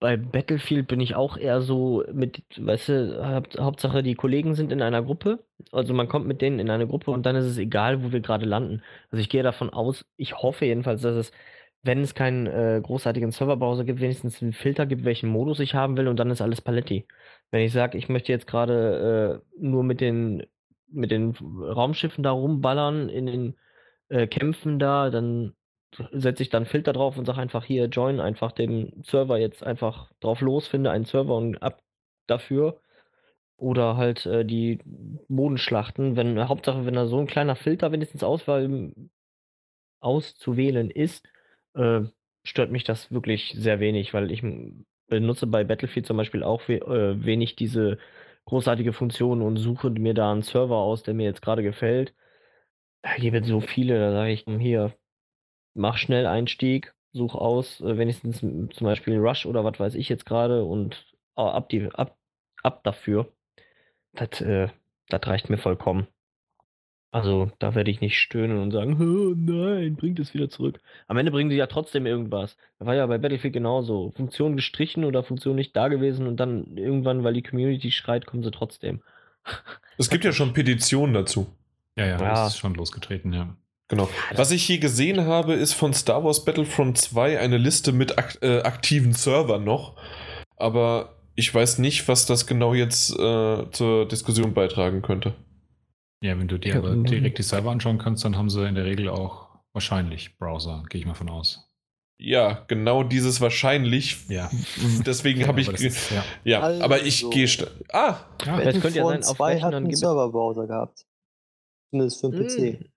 bei 0.00 0.16
Battlefield 0.16 0.88
bin 0.88 1.00
ich 1.00 1.14
auch 1.16 1.36
eher 1.36 1.62
so 1.62 2.04
mit, 2.12 2.42
weißt 2.58 2.88
du, 2.90 3.26
Haupt, 3.36 3.58
Hauptsache 3.60 4.02
die 4.02 4.14
Kollegen 4.16 4.54
sind 4.54 4.72
in 4.72 4.82
einer 4.82 5.02
Gruppe. 5.02 5.44
Also 5.72 5.94
man 5.94 6.08
kommt 6.08 6.26
mit 6.26 6.42
denen 6.42 6.60
in 6.60 6.70
eine 6.70 6.86
Gruppe 6.88 7.10
und 7.12 7.26
dann 7.26 7.36
ist 7.36 7.46
es 7.46 7.58
egal, 7.58 8.04
wo 8.04 8.12
wir 8.12 8.20
gerade 8.20 8.46
landen. 8.46 8.82
Also 9.10 9.22
ich 9.22 9.30
gehe 9.30 9.42
davon 9.44 9.70
aus, 9.70 10.06
ich 10.16 10.36
hoffe 10.38 10.66
jedenfalls, 10.66 11.02
dass 11.02 11.16
es, 11.16 11.32
wenn 11.82 12.00
es 12.02 12.14
keinen 12.14 12.46
äh, 12.46 12.80
großartigen 12.82 13.32
Serverbrowser 13.32 13.84
gibt, 13.84 14.00
wenigstens 14.00 14.42
einen 14.42 14.52
Filter 14.52 14.86
gibt, 14.86 15.04
welchen 15.04 15.30
Modus 15.30 15.60
ich 15.60 15.74
haben 15.74 15.96
will 15.96 16.08
und 16.08 16.16
dann 16.18 16.30
ist 16.30 16.42
alles 16.42 16.60
Paletti. 16.62 17.06
Wenn 17.50 17.62
ich 17.64 17.72
sage, 17.72 17.98
ich 17.98 18.08
möchte 18.08 18.32
jetzt 18.32 18.46
gerade 18.46 19.42
äh, 19.58 19.62
nur 19.62 19.84
mit 19.84 20.00
den 20.00 20.44
mit 20.90 21.10
den 21.10 21.34
Raumschiffen 21.36 22.22
da 22.22 22.30
rumballern 22.30 23.08
in 23.08 23.26
den 23.26 23.56
äh, 24.08 24.26
Kämpfen 24.26 24.78
da, 24.78 25.10
dann 25.10 25.54
setze 26.12 26.42
ich 26.42 26.50
dann 26.50 26.66
Filter 26.66 26.92
drauf 26.92 27.16
und 27.16 27.24
sage 27.26 27.40
einfach 27.40 27.64
hier, 27.64 27.86
join 27.86 28.20
einfach 28.20 28.52
den 28.52 29.02
Server 29.04 29.38
jetzt 29.38 29.62
einfach 29.64 30.12
drauf 30.20 30.40
los, 30.40 30.68
finde 30.68 30.90
einen 30.90 31.04
Server 31.04 31.36
und 31.36 31.62
ab 31.62 31.80
dafür. 32.26 32.80
Oder 33.56 33.96
halt 33.96 34.24
äh, 34.26 34.44
die 34.44 34.78
Bodenschlachten, 35.28 36.16
wenn, 36.16 36.48
Hauptsache, 36.48 36.86
wenn 36.86 36.94
da 36.94 37.06
so 37.06 37.18
ein 37.18 37.26
kleiner 37.26 37.56
Filter 37.56 37.92
wenigstens 37.92 38.22
Auswahl 38.24 38.94
auszuwählen 40.00 40.90
ist, 40.90 41.26
äh, 41.74 42.02
stört 42.42 42.70
mich 42.70 42.84
das 42.84 43.12
wirklich 43.12 43.54
sehr 43.56 43.80
wenig, 43.80 44.14
weil 44.14 44.30
ich 44.30 44.42
benutze 45.08 45.46
bei 45.46 45.64
Battlefield 45.64 46.06
zum 46.06 46.16
Beispiel 46.16 46.42
auch 46.42 46.68
we 46.68 46.76
äh, 46.76 47.22
wenig 47.24 47.56
diese 47.56 47.98
großartige 48.50 48.92
Funktionen 48.92 49.42
und 49.42 49.56
suche 49.56 49.90
mir 49.90 50.12
da 50.12 50.32
einen 50.32 50.42
Server 50.42 50.76
aus, 50.76 51.04
der 51.04 51.14
mir 51.14 51.24
jetzt 51.24 51.40
gerade 51.40 51.62
gefällt. 51.62 52.14
Da 53.02 53.14
gibt 53.14 53.36
es 53.36 53.46
so 53.46 53.60
viele, 53.60 53.98
da 53.98 54.12
sage 54.12 54.32
ich, 54.32 54.44
hier, 54.58 54.92
mach 55.74 55.96
schnell 55.96 56.26
Einstieg, 56.26 56.92
such 57.12 57.36
aus, 57.36 57.80
äh, 57.80 57.96
wenigstens 57.96 58.40
zum 58.40 58.68
Beispiel 58.80 59.18
Rush 59.18 59.46
oder 59.46 59.64
was 59.64 59.78
weiß 59.78 59.94
ich 59.94 60.08
jetzt 60.08 60.26
gerade 60.26 60.64
und 60.64 61.14
oh, 61.36 61.46
ab, 61.46 61.68
die, 61.68 61.88
ab, 61.94 62.18
ab 62.62 62.82
dafür. 62.82 63.32
Das, 64.12 64.40
äh, 64.40 64.68
das 65.08 65.26
reicht 65.26 65.48
mir 65.48 65.58
vollkommen. 65.58 66.08
Also, 67.12 67.50
da 67.58 67.74
werde 67.74 67.90
ich 67.90 68.00
nicht 68.00 68.18
stöhnen 68.18 68.58
und 68.58 68.70
sagen, 68.70 68.96
oh, 69.00 69.34
nein, 69.36 69.96
bringt 69.96 70.20
es 70.20 70.32
wieder 70.32 70.48
zurück. 70.48 70.80
Am 71.08 71.16
Ende 71.16 71.32
bringen 71.32 71.50
sie 71.50 71.56
ja 71.56 71.66
trotzdem 71.66 72.06
irgendwas. 72.06 72.56
Da 72.78 72.86
war 72.86 72.94
ja 72.94 73.04
bei 73.06 73.18
Battlefield 73.18 73.52
genauso. 73.52 74.12
Funktion 74.12 74.54
gestrichen 74.54 75.04
oder 75.04 75.24
Funktion 75.24 75.56
nicht 75.56 75.74
da 75.74 75.88
gewesen 75.88 76.28
und 76.28 76.38
dann 76.38 76.76
irgendwann, 76.76 77.24
weil 77.24 77.34
die 77.34 77.42
Community 77.42 77.90
schreit, 77.90 78.26
kommen 78.26 78.42
sie 78.42 78.50
trotzdem. 78.50 79.00
Es 79.98 80.08
gibt 80.08 80.24
ja 80.24 80.32
schon 80.32 80.54
Petitionen 80.54 81.12
dazu. 81.12 81.46
Ja, 81.94 82.06
ja, 82.06 82.12
ja. 82.12 82.30
das 82.30 82.54
ist 82.54 82.58
schon 82.58 82.72
losgetreten, 82.72 83.34
ja. 83.34 83.54
Genau. 83.88 84.08
Was 84.34 84.50
ich 84.50 84.62
hier 84.62 84.78
gesehen 84.78 85.26
habe, 85.26 85.52
ist 85.52 85.74
von 85.74 85.92
Star 85.92 86.24
Wars 86.24 86.44
Battlefront 86.44 86.96
2 86.96 87.38
eine 87.38 87.58
Liste 87.58 87.92
mit 87.92 88.16
ak 88.16 88.38
äh, 88.40 88.60
aktiven 88.62 89.12
Servern 89.12 89.64
noch. 89.64 89.96
Aber 90.56 91.16
ich 91.34 91.52
weiß 91.52 91.78
nicht, 91.78 92.08
was 92.08 92.24
das 92.24 92.46
genau 92.46 92.72
jetzt 92.72 93.10
äh, 93.10 93.70
zur 93.72 94.08
Diskussion 94.08 94.54
beitragen 94.54 95.02
könnte. 95.02 95.34
Ja, 96.22 96.38
wenn 96.38 96.48
du 96.48 96.58
dir 96.58 96.76
aber 96.76 96.96
direkt 96.96 97.38
die 97.38 97.42
Server 97.42 97.70
anschauen 97.70 97.98
kannst, 97.98 98.24
dann 98.24 98.36
haben 98.36 98.50
sie 98.50 98.66
in 98.66 98.74
der 98.74 98.84
Regel 98.84 99.08
auch 99.08 99.48
wahrscheinlich 99.72 100.36
Browser, 100.36 100.84
gehe 100.88 101.00
ich 101.00 101.06
mal 101.06 101.14
von 101.14 101.30
aus. 101.30 101.66
Ja, 102.18 102.64
genau 102.68 103.02
dieses 103.02 103.40
wahrscheinlich. 103.40 104.28
Ja. 104.28 104.50
Deswegen 105.06 105.46
habe 105.46 105.62
ich. 105.62 105.68
Ist, 105.68 106.10
ja, 106.10 106.24
ja 106.44 106.60
also, 106.60 106.84
aber 106.84 107.02
ich 107.02 107.28
gehe. 107.30 107.48
Ah! 107.90 108.18
Ja, 108.44 108.60
das 108.60 108.80
könnte 108.80 108.98
ja 108.98 109.06
sein, 109.06 109.20
auf 109.20 109.36
zwei 109.36 109.58
hat 109.60 109.72
einen 109.72 109.94
Serverbrowser 109.94 110.66
gehabt. 110.66 111.06
Zumindest 111.88 112.20
für 112.20 112.30
den 112.30 112.46
PC. 112.78 112.90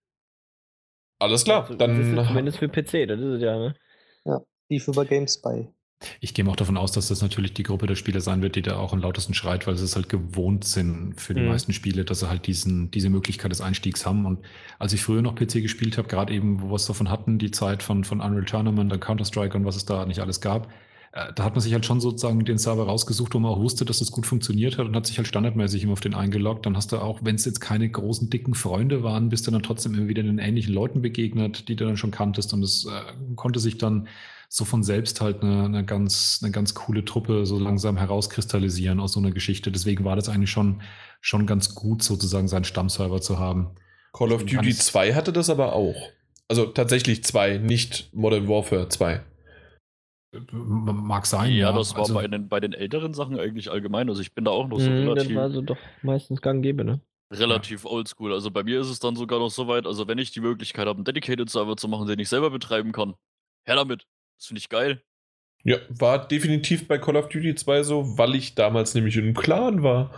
Alles 1.20 1.46
klar, 1.46 1.74
dann. 1.78 2.26
Zumindest 2.28 2.58
für 2.58 2.68
PC, 2.68 3.08
das 3.08 3.22
ist 3.22 3.36
es 3.36 3.42
ja, 3.42 3.58
ne? 3.58 3.76
Ja, 4.26 4.42
lief 4.70 4.90
über 4.90 5.06
GameSpy. 5.06 5.70
Ich 6.20 6.34
gehe 6.34 6.48
auch 6.48 6.56
davon 6.56 6.78
aus, 6.78 6.92
dass 6.92 7.08
das 7.08 7.22
natürlich 7.22 7.54
die 7.54 7.64
Gruppe 7.64 7.88
der 7.88 7.96
Spieler 7.96 8.22
sein 8.22 8.42
wird, 8.42 8.56
die 8.56 8.62
da 8.62 8.78
auch 8.78 8.94
am 8.94 9.00
lautesten 9.00 9.34
schreit, 9.34 9.68
weil 9.68 9.78
sie 9.78 9.86
es 9.86 9.96
halt 9.96 10.10
gewohnt 10.10 10.64
sind 10.64 11.20
für 11.20 11.34
die 11.34 11.42
mhm. 11.42 11.50
meisten 11.50 11.74
Spiele, 11.74 12.06
dass 12.06 12.20
sie 12.20 12.30
halt 12.30 12.48
diesen, 12.48 12.92
diese 12.92 13.10
Möglichkeit 13.10 13.52
des 13.52 13.62
Einstiegs 13.62 14.06
haben. 14.06 14.26
Und 14.26 14.40
als 14.80 14.94
ich 14.94 15.02
früher 15.02 15.22
noch 15.22 15.36
PC 15.36 15.62
gespielt 15.62 15.98
habe, 15.98 16.08
gerade 16.08 16.34
eben, 16.34 16.62
wo 16.62 16.70
wir 16.70 16.76
es 16.76 16.86
davon 16.86 17.10
hatten, 17.10 17.38
die 17.38 17.52
Zeit 17.52 17.84
von, 17.84 18.04
von 18.04 18.22
Unreal 18.22 18.46
Tournament, 18.46 18.92
dann 18.92 19.00
Counter-Strike 19.00 19.58
und 19.58 19.66
was 19.66 19.76
es 19.76 19.86
da 19.86 20.06
nicht 20.06 20.20
alles 20.20 20.42
gab, 20.42 20.70
äh, 21.14 21.32
da 21.36 21.44
hat 21.44 21.54
man 21.54 21.62
sich 21.62 21.74
halt 21.74 21.86
schon 21.86 22.02
sozusagen 22.02 22.44
den 22.44 22.58
Server 22.58 22.86
rausgesucht, 22.86 23.36
wo 23.36 23.40
man 23.40 23.52
auch 23.52 23.60
wusste, 23.60 23.86
dass 23.86 23.98
es 24.02 24.08
das 24.08 24.12
gut 24.12 24.26
funktioniert 24.26 24.78
hat 24.78 24.88
und 24.88 24.96
hat 24.96 25.06
sich 25.06 25.18
halt 25.18 25.28
standardmäßig 25.28 25.84
immer 25.84 25.94
auf 25.94 26.00
den 26.02 26.16
eingeloggt. 26.16 26.66
Dann 26.66 26.76
hast 26.76 26.92
du 26.92 26.98
auch, 26.98 27.20
wenn 27.24 27.36
es 27.36 27.46
jetzt 27.46 27.62
keine 27.62 27.88
großen, 27.88 28.30
dicken 28.30 28.56
Freunde 28.56 29.04
waren, 29.04 29.30
bist 29.30 29.46
du 29.46 29.52
dann 29.52 29.62
trotzdem 29.62 29.94
immer 29.94 30.08
wieder 30.08 30.24
den 30.24 30.40
ähnlichen 30.40 30.74
Leuten 30.74 31.02
begegnet, 31.02 31.70
die 31.70 31.76
du 31.76 31.86
dann 31.86 31.98
schon 31.98 32.12
kanntest 32.12 32.52
und 32.54 32.64
es 32.64 32.86
äh, 32.86 33.36
konnte 33.36 33.60
sich 33.60 33.78
dann 33.78 34.08
so 34.56 34.66
von 34.66 34.84
selbst 34.84 35.20
halt 35.20 35.42
eine, 35.42 35.66
eine, 35.66 35.84
ganz, 35.84 36.40
eine 36.44 36.52
ganz 36.52 36.76
coole 36.76 37.04
Truppe 37.04 37.48
so 37.48 37.58
langsam 37.58 37.98
herauskristallisieren 37.98 39.00
aus 39.00 39.14
so 39.14 39.20
einer 39.20 39.32
Geschichte. 39.32 39.72
Deswegen 39.72 40.06
war 40.06 40.16
das 40.16 40.30
eigentlich 40.30 40.52
schon, 40.52 40.84
schon 41.22 41.48
ganz 41.48 41.74
gut, 41.74 42.04
sozusagen 42.04 42.48
seinen 42.48 42.64
Stammserver 42.64 43.20
zu 43.20 43.40
haben. 43.40 43.72
Call 44.16 44.32
of 44.32 44.46
Duty 44.46 44.76
2 44.76 45.16
hatte 45.16 45.34
das 45.34 45.50
aber 45.50 45.74
auch. 45.74 45.96
Also 46.48 46.68
tatsächlich 46.68 47.24
2, 47.24 47.58
nicht 47.58 48.14
Modern 48.14 48.48
Warfare 48.48 48.90
2. 48.90 49.24
Mag 50.52 51.26
sein. 51.26 51.50
Ja, 51.50 51.72
ja. 51.72 51.74
das 51.76 51.96
war 51.96 52.02
also, 52.02 52.14
bei, 52.14 52.28
den, 52.28 52.48
bei 52.48 52.60
den 52.60 52.74
älteren 52.74 53.16
Sachen 53.16 53.40
eigentlich 53.40 53.72
allgemein. 53.72 54.08
Also 54.08 54.22
ich 54.22 54.36
bin 54.36 54.46
da 54.46 54.52
auch 54.52 54.68
noch 54.68 54.80
so 54.80 54.88
mh, 54.88 55.00
relativ. 55.00 55.30
Das 55.30 55.36
war 55.36 55.50
so 55.50 55.62
doch 55.64 55.78
meistens 56.04 56.42
gang 56.42 56.62
gäbe, 56.62 56.84
ne? 56.84 57.02
Relativ 57.32 57.86
ja. 57.86 57.90
oldschool. 57.90 58.32
Also 58.32 58.52
bei 58.52 58.62
mir 58.62 58.82
ist 58.82 58.90
es 58.90 59.00
dann 59.00 59.16
sogar 59.16 59.40
noch 59.40 59.50
so 59.50 59.68
weit, 59.68 59.88
also 59.88 60.08
wenn 60.08 60.20
ich 60.20 60.32
die 60.32 60.42
Möglichkeit 60.42 60.86
habe, 60.86 60.98
einen 60.98 61.06
Dedicated 61.06 61.50
Server 61.50 61.76
zu 61.76 61.88
machen, 61.88 62.06
den 62.06 62.20
ich 62.20 62.30
selber 62.30 62.52
betreiben 62.52 62.92
kann, 62.92 63.16
her 63.66 63.78
damit. 63.78 64.06
Das 64.44 64.50
finde 64.50 64.60
ich 64.60 64.68
geil. 64.68 65.02
Ja, 65.64 65.78
war 65.88 66.28
definitiv 66.28 66.86
bei 66.90 66.98
Call 66.98 67.16
of 67.16 67.30
Duty 67.30 67.56
2 67.56 67.84
so, 67.84 68.18
weil 68.18 68.36
ich 68.36 68.56
damals 68.56 68.94
nämlich 68.94 69.16
in 69.16 69.24
einem 69.24 69.36
Clan 69.36 69.84
war. 69.84 70.14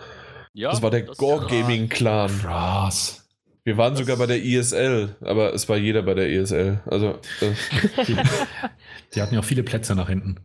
Ja, 0.54 0.72
das 0.72 0.82
war 0.82 0.90
der 0.90 1.04
Gore 1.04 1.46
Gaming 1.46 1.90
Clan. 1.90 2.32
Krass. 2.42 3.30
Wir 3.66 3.78
waren 3.78 3.94
das 3.94 4.00
sogar 4.00 4.18
bei 4.18 4.26
der 4.26 4.44
ISL, 4.44 5.16
aber 5.22 5.54
es 5.54 5.70
war 5.70 5.78
jeder 5.78 6.02
bei 6.02 6.16
der 6.16 6.28
ISL. 6.28 6.82
Also, 6.88 7.20
äh. 7.42 7.52
die, 8.08 8.16
die, 9.14 9.22
hatten 9.22 9.36
ja 9.36 9.42
auch 9.42 9.46
viele 9.46 9.62
Plätze 9.62 9.94
nach 9.94 10.10
hinten. 10.10 10.40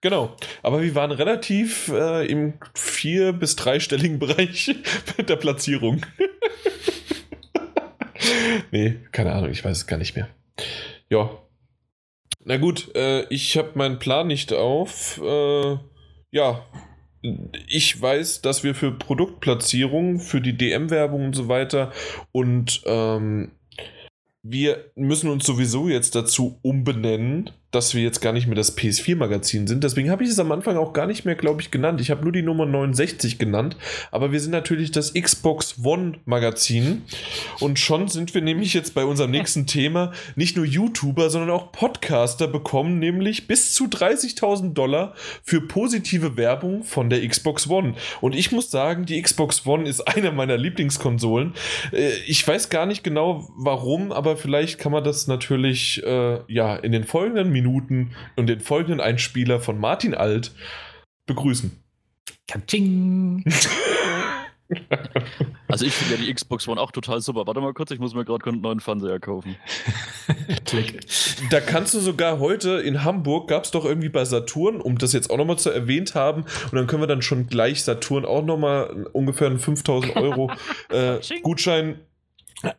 Genau, 0.00 0.36
aber 0.62 0.82
wir 0.82 0.94
waren 0.94 1.10
relativ 1.10 1.88
äh, 1.88 2.26
im 2.26 2.54
vier- 2.74 3.32
bis 3.32 3.56
dreistelligen 3.56 4.18
Bereich 4.20 4.76
mit 5.18 5.28
der 5.28 5.36
Platzierung. 5.36 6.06
nee, 8.70 9.00
keine 9.10 9.32
Ahnung, 9.32 9.50
ich 9.50 9.64
weiß 9.64 9.78
es 9.78 9.86
gar 9.88 9.96
nicht 9.96 10.14
mehr. 10.14 10.28
Ja, 11.10 11.30
na 12.44 12.56
gut, 12.56 12.94
äh, 12.94 13.26
ich 13.28 13.56
habe 13.56 13.72
meinen 13.74 13.98
Plan 13.98 14.26
nicht 14.26 14.52
auf. 14.52 15.20
Äh, 15.22 15.78
ja, 16.30 16.64
ich 17.68 18.00
weiß, 18.00 18.42
dass 18.42 18.64
wir 18.64 18.74
für 18.74 18.92
Produktplatzierung, 18.92 20.20
für 20.20 20.40
die 20.40 20.56
DM-Werbung 20.56 21.26
und 21.26 21.36
so 21.36 21.48
weiter 21.48 21.92
und 22.32 22.82
ähm, 22.84 23.52
wir 24.42 24.90
müssen 24.94 25.30
uns 25.30 25.46
sowieso 25.46 25.88
jetzt 25.88 26.14
dazu 26.14 26.58
umbenennen, 26.60 27.50
dass 27.74 27.94
wir 27.94 28.02
jetzt 28.02 28.20
gar 28.20 28.32
nicht 28.32 28.46
mehr 28.46 28.54
das 28.54 28.76
PS4-Magazin 28.76 29.66
sind. 29.66 29.82
Deswegen 29.82 30.10
habe 30.10 30.22
ich 30.22 30.30
es 30.30 30.38
am 30.38 30.52
Anfang 30.52 30.76
auch 30.76 30.92
gar 30.92 31.06
nicht 31.06 31.24
mehr, 31.24 31.34
glaube 31.34 31.60
ich, 31.60 31.70
genannt. 31.70 32.00
Ich 32.00 32.10
habe 32.10 32.22
nur 32.22 32.32
die 32.32 32.42
Nummer 32.42 32.66
69 32.66 33.38
genannt. 33.38 33.76
Aber 34.10 34.32
wir 34.32 34.40
sind 34.40 34.52
natürlich 34.52 34.92
das 34.92 35.12
Xbox 35.12 35.76
One-Magazin. 35.82 37.02
Und 37.60 37.78
schon 37.78 38.08
sind 38.08 38.34
wir 38.34 38.42
nämlich 38.42 38.74
jetzt 38.74 38.94
bei 38.94 39.04
unserem 39.04 39.30
nächsten 39.32 39.66
Thema 39.66 40.12
nicht 40.36 40.56
nur 40.56 40.64
YouTuber, 40.64 41.30
sondern 41.30 41.50
auch 41.50 41.72
Podcaster 41.72 42.46
bekommen 42.46 42.98
nämlich 42.98 43.48
bis 43.48 43.74
zu 43.74 43.86
30.000 43.86 44.74
Dollar 44.74 45.14
für 45.42 45.60
positive 45.60 46.36
Werbung 46.36 46.84
von 46.84 47.10
der 47.10 47.26
Xbox 47.26 47.68
One. 47.68 47.94
Und 48.20 48.34
ich 48.34 48.52
muss 48.52 48.70
sagen, 48.70 49.04
die 49.04 49.20
Xbox 49.20 49.66
One 49.66 49.88
ist 49.88 50.00
eine 50.08 50.30
meiner 50.30 50.56
Lieblingskonsolen. 50.56 51.54
Äh, 51.92 52.10
ich 52.26 52.46
weiß 52.46 52.70
gar 52.70 52.86
nicht 52.86 53.02
genau 53.02 53.48
warum, 53.56 54.12
aber 54.12 54.36
vielleicht 54.36 54.78
kann 54.78 54.92
man 54.92 55.02
das 55.02 55.26
natürlich 55.26 56.02
äh, 56.04 56.38
ja 56.46 56.76
in 56.76 56.92
den 56.92 57.04
folgenden 57.04 57.50
Minuten 57.50 57.63
Minuten 57.64 58.10
und 58.36 58.46
den 58.46 58.60
folgenden 58.60 59.00
Einspieler 59.00 59.60
von 59.60 59.78
Martin 59.78 60.14
Alt 60.14 60.52
begrüßen. 61.26 61.72
Katsching! 62.46 63.44
Also 65.68 65.84
ich 65.84 65.92
finde 65.92 66.14
ja 66.14 66.26
die 66.26 66.32
Xbox 66.32 66.66
One 66.68 66.80
auch 66.80 66.90
total 66.90 67.20
super. 67.20 67.46
Warte 67.46 67.60
mal 67.60 67.74
kurz, 67.74 67.90
ich 67.90 67.98
muss 67.98 68.14
mir 68.14 68.24
gerade 68.24 68.44
einen 68.46 68.62
neuen 68.62 68.80
Fernseher 68.80 69.20
kaufen. 69.20 69.56
Klick. 70.64 71.00
Da 71.50 71.60
kannst 71.60 71.92
du 71.94 72.00
sogar 72.00 72.38
heute 72.38 72.80
in 72.80 73.04
Hamburg, 73.04 73.48
gab 73.48 73.64
es 73.64 73.70
doch 73.72 73.84
irgendwie 73.84 74.08
bei 74.08 74.24
Saturn, 74.24 74.80
um 74.80 74.96
das 74.96 75.12
jetzt 75.12 75.30
auch 75.30 75.36
nochmal 75.36 75.58
zu 75.58 75.70
erwähnt 75.70 76.14
haben, 76.14 76.42
und 76.42 76.74
dann 76.74 76.86
können 76.86 77.02
wir 77.02 77.06
dann 77.06 77.22
schon 77.22 77.46
gleich 77.46 77.84
Saturn 77.84 78.24
auch 78.24 78.44
nochmal 78.44 79.06
ungefähr 79.12 79.48
einen 79.48 79.58
5000 79.58 80.16
Euro 80.16 80.50
äh, 80.88 81.18
Gutschein 81.42 82.00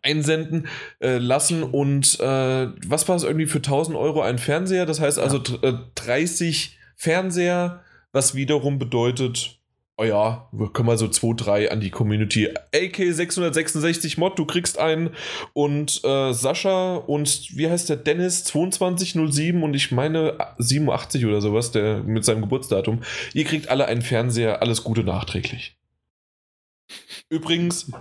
einsenden 0.01 0.67
äh, 0.99 1.17
lassen 1.17 1.63
und 1.63 2.19
äh, 2.19 2.67
was 2.87 3.07
war 3.07 3.15
es 3.15 3.23
irgendwie 3.23 3.47
für 3.47 3.59
1000 3.59 3.97
Euro 3.97 4.21
ein 4.21 4.37
Fernseher? 4.37 4.85
Das 4.85 4.99
heißt 4.99 5.19
also 5.19 5.41
ja. 5.61 5.85
30 5.95 6.67
äh, 6.67 6.85
Fernseher, 6.95 7.83
was 8.11 8.35
wiederum 8.35 8.79
bedeutet, 8.79 9.59
oh 9.97 10.03
ja, 10.03 10.49
wir 10.51 10.71
können 10.71 10.87
mal 10.87 10.97
so 10.97 11.07
2, 11.07 11.33
3 11.35 11.71
an 11.71 11.79
die 11.79 11.89
Community. 11.89 12.49
AK666 12.73 14.19
Mod, 14.19 14.37
du 14.37 14.45
kriegst 14.45 14.77
einen 14.77 15.11
und 15.53 16.03
äh, 16.03 16.33
Sascha 16.33 16.95
und 16.95 17.55
wie 17.55 17.69
heißt 17.69 17.89
der 17.89 17.97
Dennis 17.97 18.43
2207 18.45 19.63
und 19.63 19.73
ich 19.73 19.91
meine 19.91 20.37
87 20.57 21.25
oder 21.25 21.41
sowas, 21.41 21.71
der 21.71 22.03
mit 22.03 22.25
seinem 22.25 22.41
Geburtsdatum. 22.41 23.01
Ihr 23.33 23.45
kriegt 23.45 23.69
alle 23.69 23.85
einen 23.85 24.01
Fernseher, 24.01 24.61
alles 24.61 24.83
Gute 24.83 25.03
nachträglich. 25.03 25.77
Übrigens, 27.29 27.91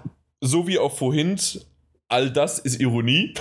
so 0.41 0.67
wie 0.67 0.79
auch 0.79 0.97
vorhin, 0.97 1.39
all 2.15 2.31
das 2.31 2.61
ist 2.61 2.81
Ironie. 2.81 3.35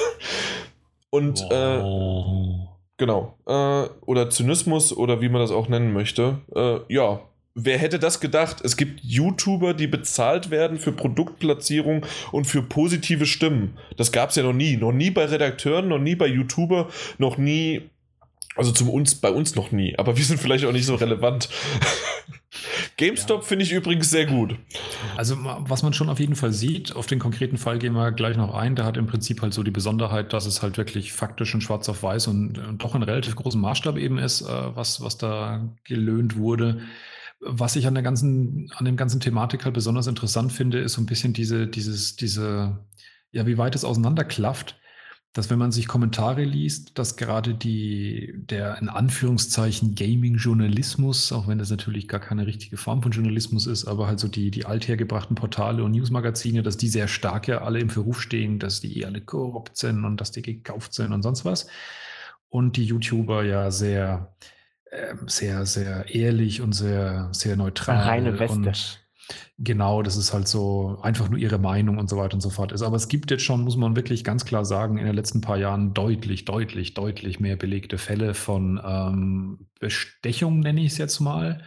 Und 1.11 1.45
oh. 1.51 1.53
äh, 1.53 2.67
genau. 2.97 3.37
Äh, 3.45 3.87
oder 4.05 4.31
Zynismus 4.31 4.91
oder 4.97 5.21
wie 5.21 5.29
man 5.29 5.41
das 5.41 5.51
auch 5.51 5.69
nennen 5.69 5.93
möchte. 5.93 6.39
Äh, 6.55 6.79
ja. 6.93 7.21
Wer 7.55 7.77
hätte 7.77 7.99
das 7.99 8.19
gedacht? 8.19 8.61
Es 8.63 8.77
gibt 8.77 9.01
YouTuber, 9.03 9.75
die 9.75 9.85
bezahlt 9.85 10.49
werden 10.49 10.79
für 10.79 10.91
Produktplatzierung 10.91 12.03
und 12.31 12.45
für 12.45 12.63
positive 12.63 13.27
Stimmen. 13.27 13.77
Das 13.95 14.11
gab 14.11 14.31
es 14.31 14.37
ja 14.37 14.41
noch 14.41 14.53
nie. 14.53 14.75
Noch 14.75 14.91
nie 14.91 15.11
bei 15.11 15.25
Redakteuren, 15.25 15.87
noch 15.87 15.99
nie 15.99 16.15
bei 16.15 16.25
YouTuber, 16.25 16.87
noch 17.19 17.37
nie 17.37 17.91
also 18.55 18.71
zum 18.71 18.89
uns, 18.89 19.15
bei 19.15 19.29
uns 19.29 19.55
noch 19.55 19.71
nie, 19.71 19.97
aber 19.97 20.17
wir 20.17 20.23
sind 20.23 20.39
vielleicht 20.39 20.65
auch 20.65 20.71
nicht 20.71 20.85
so 20.85 20.95
relevant. 20.95 21.49
GameStop 22.97 23.41
ja. 23.41 23.47
finde 23.47 23.65
ich 23.65 23.71
übrigens 23.71 24.09
sehr 24.09 24.27
gut. 24.27 24.55
Also, 25.17 25.37
was 25.41 25.81
man 25.81 25.93
schon 25.93 26.09
auf 26.09 26.19
jeden 26.19 26.35
Fall 26.35 26.53
sieht, 26.53 26.95
auf 26.95 27.07
den 27.07 27.19
konkreten 27.19 27.57
Fall 27.57 27.79
gehen 27.79 27.93
wir 27.93 28.11
gleich 28.11 28.37
noch 28.37 28.53
ein. 28.53 28.75
Der 28.75 28.85
hat 28.85 28.97
im 28.97 29.07
Prinzip 29.07 29.41
halt 29.41 29.53
so 29.53 29.63
die 29.63 29.71
Besonderheit, 29.71 30.33
dass 30.33 30.45
es 30.45 30.61
halt 30.61 30.77
wirklich 30.77 31.13
faktisch 31.13 31.53
in 31.53 31.61
schwarz 31.61 31.89
auf 31.89 32.03
weiß 32.03 32.27
und, 32.27 32.59
und 32.59 32.83
doch 32.83 32.93
in 32.93 33.03
relativ 33.03 33.35
großem 33.35 33.59
Maßstab 33.59 33.97
eben 33.97 34.19
ist, 34.19 34.41
äh, 34.41 34.75
was, 34.75 35.01
was 35.01 35.17
da 35.17 35.67
gelöhnt 35.83 36.37
wurde. 36.37 36.81
Was 37.39 37.75
ich 37.75 37.87
an 37.87 37.95
der 37.95 38.03
ganzen, 38.03 38.71
an 38.75 38.85
dem 38.85 38.95
ganzen 38.95 39.19
Thematik 39.19 39.65
halt 39.65 39.73
besonders 39.73 40.07
interessant 40.07 40.53
finde, 40.53 40.79
ist 40.79 40.93
so 40.93 41.01
ein 41.01 41.07
bisschen 41.07 41.33
diese, 41.33 41.67
dieses, 41.67 42.15
diese, 42.15 42.85
ja, 43.31 43.47
wie 43.47 43.57
weit 43.57 43.75
es 43.75 43.83
auseinanderklafft 43.83 44.77
dass 45.33 45.49
wenn 45.49 45.57
man 45.57 45.71
sich 45.71 45.87
Kommentare 45.87 46.43
liest, 46.43 46.99
dass 46.99 47.17
gerade 47.17 47.55
die, 47.55 48.33
der 48.35 48.77
in 48.79 48.87
Anführungszeichen 48.87 49.95
Gaming-Journalismus, 49.95 51.31
auch 51.31 51.47
wenn 51.47 51.57
das 51.57 51.71
natürlich 51.71 52.07
gar 52.07 52.19
keine 52.19 52.45
richtige 52.45 52.77
Form 52.77 53.01
von 53.01 53.11
Journalismus 53.11 53.65
ist, 53.65 53.85
aber 53.85 54.05
halt 54.05 54.19
so 54.19 54.27
die, 54.27 54.51
die 54.51 54.67
althergebrachten 54.67 55.35
Portale 55.35 55.83
und 55.83 55.91
Newsmagazine, 55.91 56.61
dass 56.61 56.77
die 56.77 56.87
sehr 56.87 57.07
stark 57.07 57.47
ja 57.47 57.63
alle 57.63 57.79
im 57.79 57.89
Verruf 57.89 58.21
stehen, 58.21 58.59
dass 58.59 58.79
die 58.79 58.99
eh 58.99 59.05
alle 59.05 59.21
korrupt 59.21 59.75
sind 59.75 60.05
und 60.05 60.21
dass 60.21 60.31
die 60.31 60.43
gekauft 60.43 60.93
sind 60.93 61.11
und 61.11 61.23
sonst 61.23 61.45
was. 61.45 61.65
Und 62.49 62.77
die 62.77 62.85
YouTuber 62.85 63.43
ja 63.43 63.71
sehr, 63.71 64.35
äh, 64.91 65.15
sehr, 65.25 65.65
sehr 65.65 66.13
ehrlich 66.13 66.61
und 66.61 66.73
sehr, 66.73 67.29
sehr 67.31 67.55
neutral. 67.55 67.97
Reine 67.97 68.37
Weste. 68.37 68.55
Und 68.55 69.02
Genau, 69.57 70.01
das 70.01 70.17
ist 70.17 70.33
halt 70.33 70.47
so 70.47 70.99
einfach 71.01 71.29
nur 71.29 71.39
ihre 71.39 71.57
Meinung 71.57 71.97
und 71.97 72.09
so 72.09 72.17
weiter 72.17 72.33
und 72.33 72.41
so 72.41 72.49
fort 72.49 72.71
ist. 72.71 72.81
Aber 72.81 72.95
es 72.95 73.07
gibt 73.07 73.31
jetzt 73.31 73.43
schon, 73.43 73.61
muss 73.61 73.77
man 73.77 73.95
wirklich 73.95 74.23
ganz 74.23 74.45
klar 74.45 74.65
sagen, 74.65 74.97
in 74.97 75.05
den 75.05 75.15
letzten 75.15 75.41
paar 75.41 75.57
Jahren 75.57 75.93
deutlich, 75.93 76.45
deutlich, 76.45 76.93
deutlich 76.93 77.39
mehr 77.39 77.55
belegte 77.55 77.97
Fälle 77.97 78.33
von 78.33 78.81
ähm, 78.85 79.67
Bestechung, 79.79 80.59
nenne 80.59 80.81
ich 80.81 80.93
es 80.93 80.97
jetzt 80.97 81.19
mal, 81.19 81.63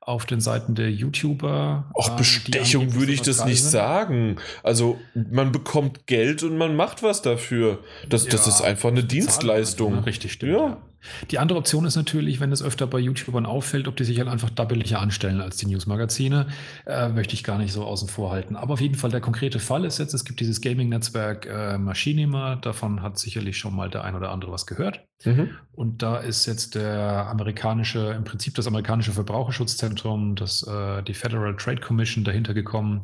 auf 0.00 0.26
den 0.26 0.40
Seiten 0.40 0.74
der 0.74 0.90
YouTuber. 0.90 1.90
Auch 1.94 2.10
ähm, 2.10 2.16
Bestechung 2.16 2.94
würde 2.94 3.12
ich 3.12 3.22
das 3.22 3.44
nicht 3.44 3.62
sind. 3.62 3.70
sagen. 3.70 4.36
Also 4.62 5.00
man 5.14 5.50
bekommt 5.50 6.06
Geld 6.06 6.42
und 6.42 6.58
man 6.58 6.76
macht 6.76 7.02
was 7.02 7.22
dafür. 7.22 7.82
Das, 8.08 8.24
ja, 8.24 8.30
das 8.30 8.46
ist 8.46 8.60
einfach 8.60 8.90
eine 8.90 9.02
Dienstleistung. 9.04 9.94
Ne? 9.94 10.06
Richtig, 10.06 10.32
stimmt. 10.32 10.52
Ja. 10.52 10.82
Die 11.30 11.38
andere 11.38 11.58
Option 11.58 11.84
ist 11.84 11.96
natürlich, 11.96 12.40
wenn 12.40 12.52
es 12.52 12.62
öfter 12.62 12.86
bei 12.86 12.98
YouTubern 12.98 13.46
auffällt, 13.46 13.88
ob 13.88 13.96
die 13.96 14.04
sich 14.04 14.18
halt 14.18 14.28
einfach 14.28 14.50
doppellicher 14.50 15.00
anstellen 15.00 15.40
als 15.40 15.56
die 15.56 15.66
Newsmagazine, 15.66 16.46
äh, 16.86 17.08
möchte 17.08 17.34
ich 17.34 17.44
gar 17.44 17.58
nicht 17.58 17.72
so 17.72 17.84
außen 17.84 18.08
vor 18.08 18.30
halten. 18.30 18.56
Aber 18.56 18.74
auf 18.74 18.80
jeden 18.80 18.94
Fall 18.94 19.10
der 19.10 19.20
konkrete 19.20 19.58
Fall 19.58 19.84
ist 19.84 19.98
jetzt, 19.98 20.14
es 20.14 20.24
gibt 20.24 20.40
dieses 20.40 20.60
Gaming-Netzwerk 20.60 21.46
äh, 21.46 21.78
Machinima, 21.78 22.56
davon 22.56 23.02
hat 23.02 23.18
sicherlich 23.18 23.58
schon 23.58 23.74
mal 23.74 23.90
der 23.90 24.04
ein 24.04 24.14
oder 24.14 24.30
andere 24.30 24.52
was 24.52 24.66
gehört. 24.66 25.00
Mhm. 25.24 25.50
Und 25.72 26.02
da 26.02 26.18
ist 26.18 26.46
jetzt 26.46 26.74
der 26.74 27.26
amerikanische, 27.28 28.12
im 28.16 28.24
Prinzip 28.24 28.54
das 28.54 28.66
amerikanische 28.66 29.12
Verbraucherschutzzentrum, 29.12 30.36
das, 30.36 30.66
äh, 30.66 31.02
die 31.02 31.14
Federal 31.14 31.56
Trade 31.56 31.80
Commission 31.80 32.24
dahinter 32.24 32.54
gekommen, 32.54 33.02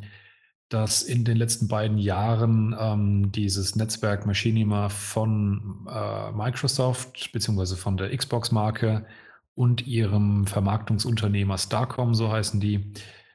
dass 0.70 1.02
in 1.02 1.24
den 1.24 1.36
letzten 1.36 1.68
beiden 1.68 1.98
Jahren 1.98 2.74
ähm, 2.78 3.32
dieses 3.32 3.76
Netzwerk 3.76 4.24
Machinima 4.24 4.88
von 4.88 5.86
äh, 5.90 6.30
Microsoft 6.32 7.32
bzw. 7.32 7.74
von 7.74 7.96
der 7.96 8.16
Xbox-Marke 8.16 9.04
und 9.54 9.86
ihrem 9.86 10.46
Vermarktungsunternehmer 10.46 11.58
Starcom, 11.58 12.14
so 12.14 12.30
heißen 12.30 12.60
die, 12.60 12.94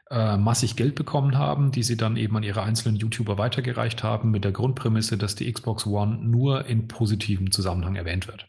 äh, 0.10 0.38
massig 0.38 0.76
Geld 0.76 0.96
bekommen 0.96 1.38
haben, 1.38 1.72
die 1.72 1.84
sie 1.84 1.98
dann 1.98 2.16
eben 2.16 2.38
an 2.38 2.44
ihre 2.44 2.64
einzelnen 2.64 2.96
YouTuber 2.96 3.38
weitergereicht 3.38 4.02
haben, 4.02 4.32
mit 4.32 4.44
der 4.44 4.52
Grundprämisse, 4.52 5.18
dass 5.18 5.36
die 5.36 5.52
Xbox 5.52 5.86
One 5.86 6.18
nur 6.24 6.66
in 6.68 6.88
positivem 6.88 7.52
Zusammenhang 7.52 7.96
erwähnt 7.96 8.28
wird. 8.28 8.48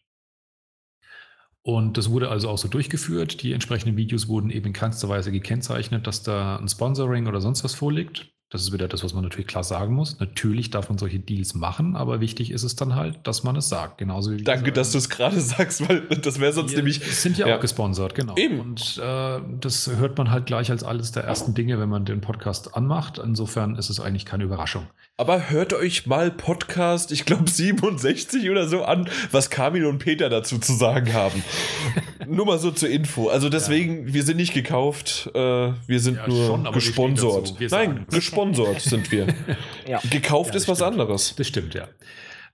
Und 1.63 1.97
das 1.99 2.11
wurde 2.11 2.29
also 2.29 2.51
auch 2.51 2.59
so 2.59 2.69
durchgeführt. 2.69 3.43
Die 3.43 3.53
entsprechenden 3.53 3.97
Videos 3.97 4.29
wurden 4.29 4.51
eben 4.51 4.67
in 4.67 4.73
keinster 4.73 5.09
Weise 5.09 5.33
gekennzeichnet, 5.33 6.07
dass 6.07 6.23
da 6.23 6.57
ein 6.57 6.69
Sponsoring 6.69 7.27
oder 7.27 7.41
sonst 7.41 7.65
was 7.65 7.75
vorliegt. 7.75 8.36
Das 8.49 8.63
ist 8.63 8.73
wieder 8.73 8.87
das, 8.87 9.03
was 9.03 9.13
man 9.13 9.25
natürlich 9.25 9.49
klar 9.49 9.65
sagen 9.65 9.93
muss. 9.93 10.21
Natürlich 10.21 10.71
darf 10.71 10.89
man 10.89 10.99
solche 10.99 11.19
Deals 11.19 11.55
machen, 11.55 11.97
aber 11.97 12.21
wichtig 12.21 12.53
ist 12.53 12.63
es 12.63 12.77
dann 12.77 12.95
halt, 12.95 13.19
dass 13.25 13.43
man 13.43 13.57
es 13.57 13.69
sagt. 13.69 13.99
Genauso 13.99 14.31
wie 14.31 14.43
Danke, 14.43 14.71
dass 14.71 14.93
du 14.93 14.99
es 14.99 15.09
gerade 15.09 15.41
sagst, 15.41 15.89
weil 15.89 16.03
das 16.03 16.39
wäre 16.39 16.53
sonst 16.53 16.77
nämlich. 16.77 17.01
sind 17.01 17.39
ja, 17.39 17.49
ja, 17.49 17.57
auch 17.57 17.61
gesponsert, 17.61 18.15
genau. 18.15 18.37
Eben. 18.37 18.61
Und 18.61 18.99
äh, 19.03 19.41
das 19.61 19.91
hört 19.97 20.17
man 20.17 20.31
halt 20.31 20.47
gleich 20.47 20.71
als 20.71 20.85
alles 20.85 21.11
der 21.11 21.25
ersten 21.25 21.55
Dinge, 21.55 21.81
wenn 21.81 21.89
man 21.89 22.05
den 22.05 22.21
Podcast 22.21 22.77
anmacht. 22.77 23.19
Insofern 23.19 23.75
ist 23.75 23.91
es 23.91 23.99
eigentlich 23.99 24.25
keine 24.25 24.45
Überraschung. 24.45 24.87
Aber 25.19 25.49
hört 25.49 25.73
euch 25.73 26.07
mal 26.07 26.31
Podcast, 26.31 27.11
ich 27.11 27.25
glaube 27.25 27.49
67 27.49 28.51
oder 28.51 28.69
so 28.69 28.85
an, 28.85 29.09
was 29.31 29.49
Kamil 29.49 29.87
und 29.87 29.97
Peter 29.97 30.29
dazu 30.29 30.59
zu 30.59 30.75
sagen 30.75 31.15
haben. 31.15 31.43
nur 32.27 32.45
mal 32.45 32.59
so 32.59 32.71
zur 32.71 32.91
Info. 32.91 33.29
Also 33.29 33.49
deswegen, 33.49 34.09
ja. 34.09 34.13
wir 34.13 34.25
sind 34.25 34.37
nicht 34.37 34.53
gekauft, 34.53 35.31
äh, 35.33 35.39
wir 35.39 36.01
sind 36.01 36.17
ja, 36.17 36.29
nur 36.29 36.47
schon, 36.47 36.71
gesponsert. 36.71 37.55
Nein, 37.71 38.05
gesponsert 38.11 38.83
sind 38.83 39.11
wir. 39.11 39.29
ja. 39.89 40.01
Gekauft 40.11 40.51
ja, 40.51 40.57
ist 40.57 40.69
was 40.69 40.79
stimmt. 40.79 40.93
anderes. 40.93 41.35
Das 41.35 41.47
stimmt, 41.47 41.73
ja. 41.73 41.89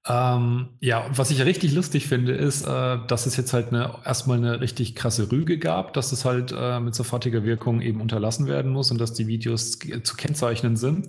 Ähm, 0.08 0.68
ja, 0.78 1.06
was 1.14 1.32
ich 1.32 1.44
richtig 1.44 1.72
lustig 1.72 2.06
finde, 2.06 2.32
ist, 2.32 2.64
äh, 2.64 2.98
dass 3.08 3.26
es 3.26 3.36
jetzt 3.36 3.52
halt 3.52 3.68
eine, 3.68 3.94
erstmal 4.04 4.38
eine 4.38 4.60
richtig 4.60 4.94
krasse 4.94 5.32
Rüge 5.32 5.58
gab, 5.58 5.94
dass 5.94 6.12
es 6.12 6.24
halt 6.24 6.54
äh, 6.56 6.78
mit 6.78 6.94
sofortiger 6.94 7.44
Wirkung 7.44 7.80
eben 7.80 8.00
unterlassen 8.00 8.46
werden 8.46 8.70
muss 8.70 8.92
und 8.92 9.00
dass 9.00 9.12
die 9.14 9.26
Videos 9.26 9.78
zu 9.80 10.16
kennzeichnen 10.16 10.76
sind. 10.76 11.08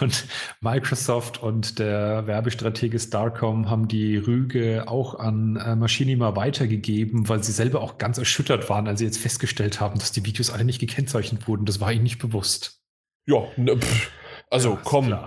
Und 0.00 0.26
Microsoft 0.60 1.42
und 1.42 1.78
der 1.78 2.26
Werbestratege 2.26 2.98
Starcom 2.98 3.68
haben 3.68 3.88
die 3.88 4.16
Rüge 4.16 4.84
auch 4.86 5.18
an 5.18 5.56
äh, 5.56 5.76
Machinima 5.76 6.34
weitergegeben, 6.34 7.28
weil 7.28 7.42
sie 7.42 7.52
selber 7.52 7.82
auch 7.82 7.98
ganz 7.98 8.18
erschüttert 8.18 8.70
waren, 8.70 8.88
als 8.88 9.00
sie 9.00 9.04
jetzt 9.04 9.18
festgestellt 9.18 9.80
haben, 9.80 9.98
dass 9.98 10.12
die 10.12 10.24
Videos 10.24 10.50
alle 10.50 10.64
nicht 10.64 10.78
gekennzeichnet 10.78 11.46
wurden. 11.46 11.66
Das 11.66 11.80
war 11.80 11.92
ihnen 11.92 12.04
nicht 12.04 12.18
bewusst. 12.18 12.80
Ja, 13.26 13.42
ne, 13.56 13.76
pff, 13.76 14.10
also 14.50 14.70
ja, 14.70 14.80
komm. 14.84 15.14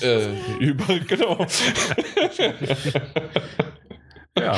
Äh, 0.00 0.28
über, 0.60 0.98
genau. 1.00 1.44
ja. 4.38 4.56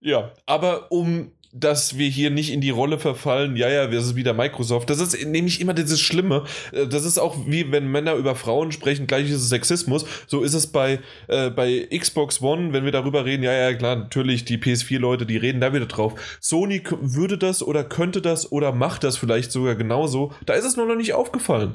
Ja, 0.00 0.32
aber 0.46 0.92
um 0.92 1.32
dass 1.52 1.98
wir 1.98 2.08
hier 2.08 2.30
nicht 2.30 2.50
in 2.50 2.62
die 2.62 2.70
Rolle 2.70 2.98
verfallen, 2.98 3.56
ja, 3.56 3.68
ja, 3.68 3.90
wir 3.90 4.00
sind 4.00 4.16
wieder 4.16 4.32
Microsoft. 4.32 4.88
Das 4.88 5.00
ist 5.00 5.24
nämlich 5.26 5.60
immer 5.60 5.74
dieses 5.74 6.00
Schlimme. 6.00 6.44
Äh, 6.72 6.86
das 6.86 7.04
ist 7.04 7.18
auch 7.18 7.36
wie 7.46 7.70
wenn 7.70 7.88
Männer 7.88 8.14
über 8.14 8.34
Frauen 8.34 8.72
sprechen, 8.72 9.06
gleich 9.06 9.28
ist 9.28 9.42
es 9.42 9.48
Sexismus. 9.50 10.06
So 10.26 10.42
ist 10.42 10.54
es 10.54 10.66
bei, 10.66 11.00
äh, 11.28 11.50
bei 11.50 11.88
Xbox 11.96 12.40
One, 12.40 12.72
wenn 12.72 12.84
wir 12.84 12.92
darüber 12.92 13.26
reden, 13.26 13.42
ja, 13.42 13.52
ja, 13.52 13.74
klar, 13.74 13.96
natürlich, 13.96 14.46
die 14.46 14.56
PS4-Leute, 14.56 15.26
die 15.26 15.36
reden 15.36 15.60
da 15.60 15.74
wieder 15.74 15.86
drauf. 15.86 16.14
Sony 16.40 16.82
würde 17.00 17.36
das 17.36 17.62
oder 17.62 17.84
könnte 17.84 18.22
das 18.22 18.50
oder 18.50 18.72
macht 18.72 19.04
das 19.04 19.18
vielleicht 19.18 19.52
sogar 19.52 19.74
genauso. 19.74 20.32
Da 20.46 20.54
ist 20.54 20.64
es 20.64 20.76
nur 20.76 20.86
noch 20.86 20.96
nicht 20.96 21.12
aufgefallen. 21.12 21.74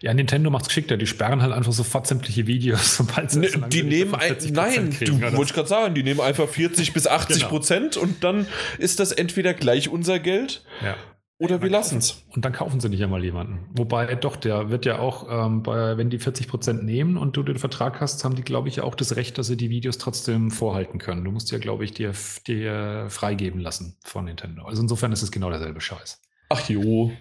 Ja, 0.00 0.14
Nintendo 0.14 0.50
macht 0.50 0.62
es 0.62 0.68
geschickter. 0.68 0.96
Die 0.96 1.06
sperren 1.06 1.42
halt 1.42 1.52
einfach 1.52 1.72
sofort 1.72 2.06
sämtliche 2.06 2.46
Videos, 2.46 2.96
sobald 2.98 3.30
sie 3.30 3.40
ne, 3.40 3.48
Die 3.68 3.82
nehmen 3.82 4.14
ein, 4.14 4.36
nein, 4.50 4.90
kriegen, 4.90 5.20
du 5.20 5.32
wollte 5.32 5.50
ich 5.50 5.54
gerade 5.54 5.68
sagen, 5.68 5.94
die 5.94 6.02
nehmen 6.02 6.20
einfach 6.20 6.48
40 6.48 6.92
bis 6.92 7.06
80 7.06 7.36
genau. 7.36 7.48
Prozent 7.48 7.96
und 7.96 8.24
dann 8.24 8.46
ist 8.78 9.00
das 9.00 9.12
entweder 9.12 9.54
gleich 9.54 9.88
unser 9.88 10.18
Geld 10.18 10.64
ja. 10.84 10.96
oder 11.38 11.56
ja, 11.56 11.62
wir 11.62 11.70
lassen 11.70 11.98
es. 11.98 12.24
Und 12.34 12.44
dann 12.44 12.52
kaufen 12.52 12.80
sie 12.80 12.88
nicht 12.88 13.02
einmal 13.02 13.24
jemanden. 13.24 13.66
Wobei, 13.72 14.14
doch, 14.14 14.36
der 14.36 14.70
wird 14.70 14.84
ja 14.86 14.98
auch, 14.98 15.26
ähm, 15.30 15.62
bei, 15.62 15.96
wenn 15.96 16.10
die 16.10 16.18
40 16.18 16.48
Prozent 16.48 16.84
nehmen 16.84 17.16
und 17.16 17.36
du 17.36 17.42
den 17.42 17.58
Vertrag 17.58 18.00
hast, 18.00 18.24
haben 18.24 18.34
die, 18.34 18.42
glaube 18.42 18.68
ich, 18.68 18.80
auch 18.80 18.94
das 18.94 19.16
Recht, 19.16 19.38
dass 19.38 19.46
sie 19.46 19.56
die 19.56 19.70
Videos 19.70 19.98
trotzdem 19.98 20.50
vorhalten 20.50 20.98
können. 20.98 21.24
Du 21.24 21.30
musst 21.30 21.50
ja, 21.50 21.58
glaube 21.58 21.84
ich, 21.84 21.92
dir, 21.92 22.12
dir 22.46 23.06
freigeben 23.08 23.60
lassen 23.60 23.96
von 24.04 24.24
Nintendo. 24.24 24.64
Also 24.64 24.82
insofern 24.82 25.12
ist 25.12 25.22
es 25.22 25.30
genau 25.30 25.50
derselbe 25.50 25.80
Scheiß. 25.80 26.20
Ach 26.50 26.68
jo, 26.68 27.12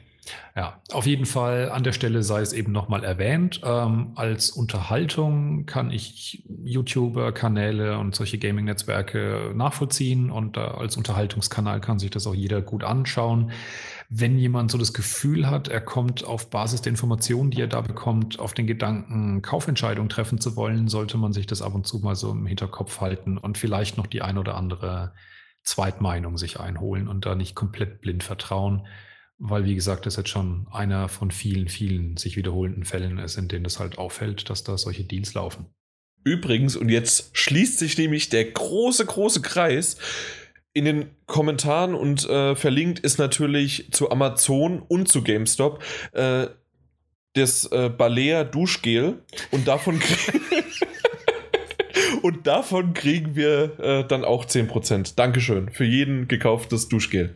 ja, 0.55 0.81
auf 0.91 1.05
jeden 1.05 1.25
Fall 1.25 1.69
an 1.69 1.83
der 1.83 1.91
Stelle 1.91 2.23
sei 2.23 2.41
es 2.41 2.53
eben 2.53 2.71
nochmal 2.71 3.03
erwähnt. 3.03 3.61
Ähm, 3.63 4.13
als 4.15 4.49
Unterhaltung 4.49 5.65
kann 5.65 5.91
ich 5.91 6.43
YouTuber, 6.63 7.31
Kanäle 7.31 7.97
und 7.97 8.15
solche 8.15 8.37
Gaming-Netzwerke 8.37 9.51
nachvollziehen 9.55 10.31
und 10.31 10.57
äh, 10.57 10.61
als 10.61 10.97
Unterhaltungskanal 10.97 11.79
kann 11.81 11.99
sich 11.99 12.09
das 12.09 12.27
auch 12.27 12.35
jeder 12.35 12.61
gut 12.61 12.83
anschauen. 12.83 13.51
Wenn 14.09 14.37
jemand 14.37 14.71
so 14.71 14.77
das 14.77 14.93
Gefühl 14.93 15.49
hat, 15.49 15.67
er 15.67 15.81
kommt 15.81 16.23
auf 16.23 16.49
Basis 16.49 16.81
der 16.81 16.91
Informationen, 16.91 17.51
die 17.51 17.61
er 17.61 17.67
da 17.67 17.81
bekommt, 17.81 18.39
auf 18.39 18.53
den 18.53 18.65
Gedanken, 18.65 19.41
Kaufentscheidungen 19.41 20.09
treffen 20.09 20.39
zu 20.39 20.55
wollen, 20.55 20.87
sollte 20.87 21.17
man 21.17 21.33
sich 21.33 21.45
das 21.45 21.61
ab 21.61 21.75
und 21.75 21.85
zu 21.85 21.99
mal 21.99 22.15
so 22.15 22.31
im 22.31 22.45
Hinterkopf 22.45 23.01
halten 23.01 23.37
und 23.37 23.57
vielleicht 23.57 23.97
noch 23.97 24.07
die 24.07 24.21
ein 24.21 24.37
oder 24.37 24.55
andere 24.55 25.13
Zweitmeinung 25.63 26.37
sich 26.37 26.59
einholen 26.59 27.09
und 27.09 27.25
da 27.25 27.35
nicht 27.35 27.53
komplett 27.53 27.99
blind 27.99 28.23
vertrauen 28.23 28.87
weil, 29.39 29.65
wie 29.65 29.75
gesagt, 29.75 30.05
das 30.05 30.15
jetzt 30.15 30.29
schon 30.29 30.67
einer 30.71 31.09
von 31.09 31.31
vielen, 31.31 31.67
vielen 31.67 32.17
sich 32.17 32.37
wiederholenden 32.37 32.85
Fällen 32.85 33.19
ist, 33.19 33.37
in 33.37 33.47
denen 33.47 33.63
das 33.63 33.79
halt 33.79 33.97
auffällt, 33.97 34.49
dass 34.49 34.63
da 34.63 34.77
solche 34.77 35.03
Deals 35.03 35.33
laufen. 35.33 35.67
Übrigens, 36.23 36.75
und 36.75 36.89
jetzt 36.89 37.29
schließt 37.37 37.77
sich 37.77 37.97
nämlich 37.97 38.29
der 38.29 38.45
große, 38.45 39.05
große 39.05 39.41
Kreis. 39.41 39.97
In 40.73 40.85
den 40.85 41.09
Kommentaren 41.25 41.95
und 41.95 42.27
äh, 42.29 42.55
verlinkt 42.55 42.99
ist 42.99 43.17
natürlich 43.17 43.91
zu 43.91 44.11
Amazon 44.11 44.81
und 44.81 45.07
zu 45.07 45.23
GameStop 45.23 45.83
äh, 46.11 46.47
das 47.33 47.65
äh, 47.71 47.89
Balea 47.89 48.43
Duschgel 48.43 49.23
und 49.51 49.67
davon 49.67 49.99
und 52.21 52.45
davon 52.45 52.93
kriegen 52.93 53.35
wir 53.35 53.79
äh, 53.79 54.07
dann 54.07 54.23
auch 54.23 54.45
10%. 54.45 55.15
Dankeschön 55.15 55.69
für 55.69 55.85
jeden 55.85 56.27
gekauftes 56.27 56.89
Duschgel. 56.89 57.35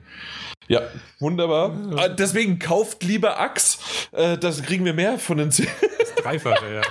Ja, 0.72 0.84
wunderbar. 1.20 1.76
Ja. 1.92 2.06
Äh, 2.06 2.16
deswegen 2.16 2.58
kauft 2.58 3.04
lieber 3.04 3.42
Axe. 3.42 3.78
Äh, 4.14 4.38
das 4.38 4.64
kriegen 4.64 4.86
wir 4.86 4.94
mehr 4.94 5.20
von 5.20 5.38
den 5.38 5.52
10. 5.52 5.68
Das 6.00 6.16
Dreifache, 6.16 6.74
ja. 6.76 6.82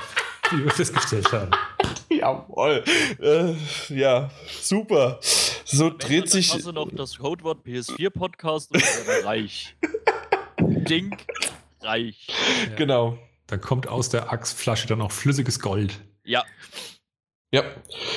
Wie 0.51 0.65
wir 0.65 0.71
festgestellt 0.71 1.33
haben. 1.33 1.51
Jawohl. 2.11 2.85
Äh, 3.23 3.55
ja, 3.89 4.31
super. 4.61 5.19
So 5.65 5.87
Wenn 5.87 5.99
dreht 5.99 6.29
sich. 6.29 6.53
Also 6.53 6.73
noch 6.73 6.91
das 6.93 7.17
Codewort 7.17 7.65
PS4 7.65 8.11
Podcast 8.11 8.71
und 8.71 8.83
reich. 9.25 9.75
Ding 10.61 11.17
reich. 11.81 12.29
Ja. 12.69 12.77
Genau. 12.77 13.17
Dann 13.47 13.63
kommt 13.63 13.89
aus 13.89 14.11
der 14.11 14.31
Achsflasche 14.31 14.89
dann 14.89 15.01
auch 15.01 15.13
flüssiges 15.13 15.59
Gold. 15.59 16.01
Ja. 16.25 16.45
Ja. 17.53 17.63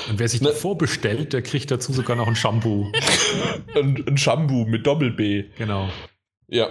Und 0.10 0.19
wer 0.19 0.27
sich 0.27 0.41
ne. 0.41 0.51
vorbestellt, 0.51 1.34
der 1.34 1.41
kriegt 1.41 1.72
dazu 1.72 1.91
sogar 1.91 2.15
noch 2.15 2.27
ein 2.27 2.35
Shampoo. 2.35 2.91
ein, 3.76 4.03
ein 4.07 4.18
Shampoo 4.18 4.65
mit 4.65 4.85
Doppel-B. 4.85 5.45
Genau. 5.57 5.89
Ja. 6.47 6.69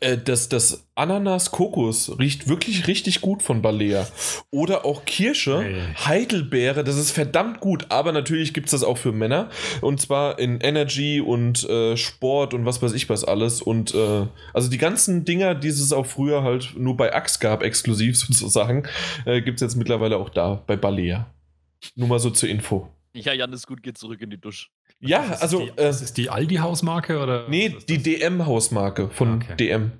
Äh, 0.00 0.18
das, 0.18 0.48
das 0.48 0.86
Ananas-Kokos 0.94 2.18
riecht 2.18 2.48
wirklich 2.48 2.86
richtig 2.86 3.20
gut 3.20 3.42
von 3.42 3.62
Balea. 3.62 4.06
Oder 4.50 4.84
auch 4.84 5.04
Kirsche, 5.04 5.62
hey. 5.62 5.82
Heidelbeere, 6.04 6.84
das 6.84 6.96
ist 6.96 7.10
verdammt 7.10 7.60
gut. 7.60 7.86
Aber 7.88 8.12
natürlich 8.12 8.54
gibt 8.54 8.66
es 8.66 8.72
das 8.72 8.84
auch 8.84 8.98
für 8.98 9.12
Männer. 9.12 9.50
Und 9.80 10.00
zwar 10.00 10.38
in 10.38 10.60
Energy 10.60 11.20
und 11.20 11.68
äh, 11.68 11.96
Sport 11.96 12.54
und 12.54 12.64
was 12.64 12.82
weiß 12.82 12.92
ich 12.92 13.08
was 13.08 13.24
alles. 13.24 13.62
Und 13.62 13.94
äh, 13.94 14.26
also 14.52 14.70
die 14.70 14.78
ganzen 14.78 15.24
Dinger, 15.24 15.54
die 15.54 15.68
es 15.68 15.92
auch 15.92 16.06
früher 16.06 16.42
halt 16.42 16.74
nur 16.76 16.96
bei 16.96 17.14
Axe 17.14 17.38
gab, 17.38 17.62
exklusiv 17.62 18.18
sozusagen, 18.18 18.84
äh, 19.24 19.40
gibt 19.40 19.56
es 19.56 19.62
jetzt 19.62 19.76
mittlerweile 19.76 20.16
auch 20.16 20.30
da 20.30 20.62
bei 20.66 20.76
Balea. 20.76 21.32
Nur 21.96 22.08
mal 22.08 22.20
so 22.20 22.30
zur 22.30 22.48
Info. 22.48 22.88
Ja, 23.14 23.32
Jan 23.34 23.52
ist 23.52 23.66
gut, 23.66 23.82
geht 23.82 23.98
zurück 23.98 24.20
in 24.22 24.30
die 24.30 24.40
Dusche. 24.40 24.68
Ja, 25.02 25.24
ist 25.24 25.42
also. 25.42 25.58
Die, 25.58 25.72
äh, 25.76 25.90
ist 25.90 26.00
es 26.00 26.12
die 26.12 26.30
Aldi-Hausmarke 26.30 27.18
oder? 27.20 27.48
Nee, 27.48 27.76
die 27.88 27.98
DM-Hausmarke 27.98 29.10
von 29.10 29.42
okay. 29.42 29.56
DM. 29.56 29.92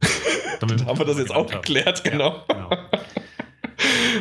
Damit 0.60 0.84
haben 0.86 0.98
wir 0.98 1.06
das 1.06 1.18
jetzt 1.18 1.30
auch 1.34 1.50
geklärt, 1.50 2.04
genau. 2.04 2.44
Ja, 2.48 2.54
genau. 2.54 2.70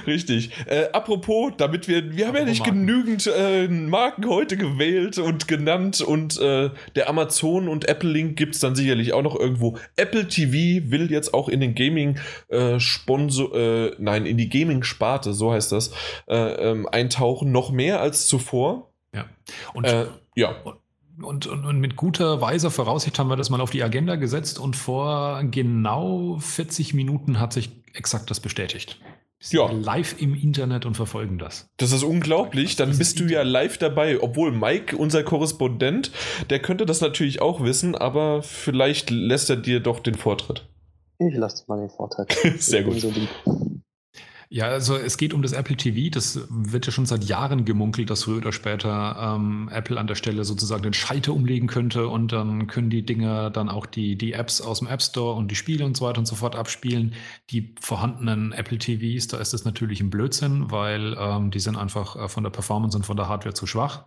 Richtig. 0.06 0.52
Äh, 0.68 0.90
apropos, 0.92 1.54
damit 1.58 1.88
wir, 1.88 2.16
wir 2.16 2.28
haben 2.28 2.36
ja 2.36 2.44
nicht 2.44 2.60
Marken. 2.60 2.86
genügend 2.86 3.28
äh, 3.28 3.68
Marken 3.68 4.28
heute 4.28 4.58
gewählt 4.58 5.18
und 5.18 5.48
genannt 5.48 6.02
und 6.02 6.38
äh, 6.40 6.70
der 6.96 7.10
Amazon 7.10 7.70
und 7.70 7.88
Apple 7.88 8.10
Link 8.10 8.38
gibt 8.38 8.56
es 8.56 8.62
dann 8.62 8.76
sicherlich 8.76 9.14
auch 9.14 9.22
noch 9.22 9.40
irgendwo. 9.40 9.78
Apple 9.96 10.28
TV 10.28 10.92
will 10.92 11.10
jetzt 11.10 11.34
auch 11.34 11.48
in 11.48 11.62
den 11.62 11.76
Gaming 11.76 12.20
äh, 12.50 12.80
Sponsor, 12.80 13.56
äh, 13.56 13.92
nein, 13.98 14.26
in 14.26 14.38
die 14.38 14.50
Gaming-Sparte, 14.50 15.34
so 15.34 15.54
heißt 15.54 15.72
das, 15.72 15.92
äh, 16.28 16.36
ähm, 16.36 16.88
eintauchen, 16.92 17.52
noch 17.52 17.72
mehr 17.72 18.02
als 18.02 18.28
zuvor. 18.28 18.92
Ja. 19.16 19.26
Und 19.74 19.88
ja. 20.36 20.56
Und, 21.22 21.48
und, 21.48 21.66
und, 21.66 21.80
mit 21.80 21.96
guter, 21.96 22.42
weiser 22.42 22.70
Voraussicht 22.70 23.18
haben 23.20 23.30
wir 23.30 23.38
das 23.38 23.50
mal 23.50 23.62
auf 23.62 23.70
die 23.70 23.82
Agenda 23.82 24.18
gesetzt 24.18 24.60
und 24.60 24.76
vor 24.76 25.42
genau 25.46 26.38
40 26.40 26.94
Minuten 26.94 27.40
hat 27.40 27.54
sich 27.54 27.72
exakt 27.94 28.30
das 28.30 28.42
bestätigt. 28.42 29.00
Ja. 29.52 29.72
Live 29.72 30.22
im 30.22 30.34
Internet 30.34 30.86
und 30.86 30.96
verfolgen 30.96 31.38
das. 31.38 31.70
Das 31.78 31.92
ist 31.92 32.04
unglaublich. 32.04 32.76
Dann 32.76 32.98
bist 32.98 33.20
du 33.20 33.26
ja 33.26 33.44
live 33.44 33.78
dabei. 33.78 34.22
Obwohl 34.22 34.52
Mike, 34.52 34.98
unser 34.98 35.24
Korrespondent, 35.24 36.12
der 36.50 36.60
könnte 36.60 36.86
das 36.86 37.02
natürlich 37.02 37.42
auch 37.42 37.64
wissen, 37.64 37.96
aber 37.96 38.42
vielleicht 38.42 39.10
lässt 39.10 39.50
er 39.50 39.58
dir 39.58 39.80
doch 39.82 40.00
den 40.00 40.16
Vortritt. 40.16 40.68
Ich 41.20 41.36
lasse 41.36 41.64
mal 41.68 41.80
den 41.80 41.90
Vortritt. 41.90 42.34
Sehr 42.60 42.84
gut. 42.84 42.96
Ja, 44.50 44.66
also 44.66 44.96
es 44.96 45.18
geht 45.18 45.34
um 45.34 45.42
das 45.42 45.54
Apple 45.54 45.76
TV. 45.76 46.12
Das 46.12 46.48
wird 46.50 46.86
ja 46.86 46.92
schon 46.92 47.06
seit 47.06 47.24
Jahren 47.24 47.66
gemunkelt, 47.66 48.10
dass 48.10 48.24
früher 48.24 48.38
oder 48.38 48.52
später 48.52 49.36
ähm, 49.36 49.70
Apple 49.72 50.00
an 50.00 50.08
der 50.08 50.16
Stelle 50.16 50.44
sozusagen 50.46 50.84
den 50.84 50.94
Schalter 50.94 51.34
umlegen 51.34 51.68
könnte 51.68 52.08
und 52.08 52.32
dann 52.32 52.68
können 52.68 52.90
die 52.90 53.06
Dinge 53.06 53.50
dann 53.52 53.70
auch 53.70 53.86
die, 53.88 54.18
die 54.18 54.34
Apps 54.34 54.62
aus 54.62 54.80
dem 54.80 54.88
App 54.88 55.02
Store 55.02 55.36
und 55.36 55.50
die 55.50 55.56
Spiele 55.56 55.86
und 55.86 55.98
so 55.98 56.06
weiter 56.06 56.20
und 56.20 56.28
so 56.28 56.36
fort 56.36 56.56
abspielen. 56.56 57.16
Die 57.50 57.76
vorhandenen 57.80 58.52
Apple 58.52 58.78
TVs, 58.78 59.28
da 59.28 59.38
ist 59.38 59.54
es 59.54 59.66
natürlich 59.66 60.00
ein 60.02 60.12
Blödsinn, 60.12 60.70
weil 60.72 61.16
ähm, 61.20 61.50
die 61.50 61.60
sind 61.60 61.76
einfach 61.76 62.16
äh, 62.16 62.30
von 62.30 62.44
der 62.44 62.52
Performance 62.52 62.96
und 62.96 63.04
von 63.04 63.18
der 63.18 63.28
Hardware 63.28 63.56
zu 63.56 63.66
schwach. 63.66 64.06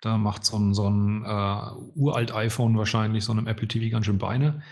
Da 0.00 0.18
macht 0.18 0.44
so 0.44 0.58
ein, 0.58 0.74
so 0.74 0.88
ein 0.90 1.24
äh, 1.24 1.60
uralt 1.94 2.34
iPhone 2.34 2.76
wahrscheinlich 2.76 3.24
so 3.24 3.32
einem 3.32 3.46
Apple 3.46 3.68
TV 3.68 3.90
ganz 3.90 4.06
schön 4.06 4.18
Beine. 4.18 4.62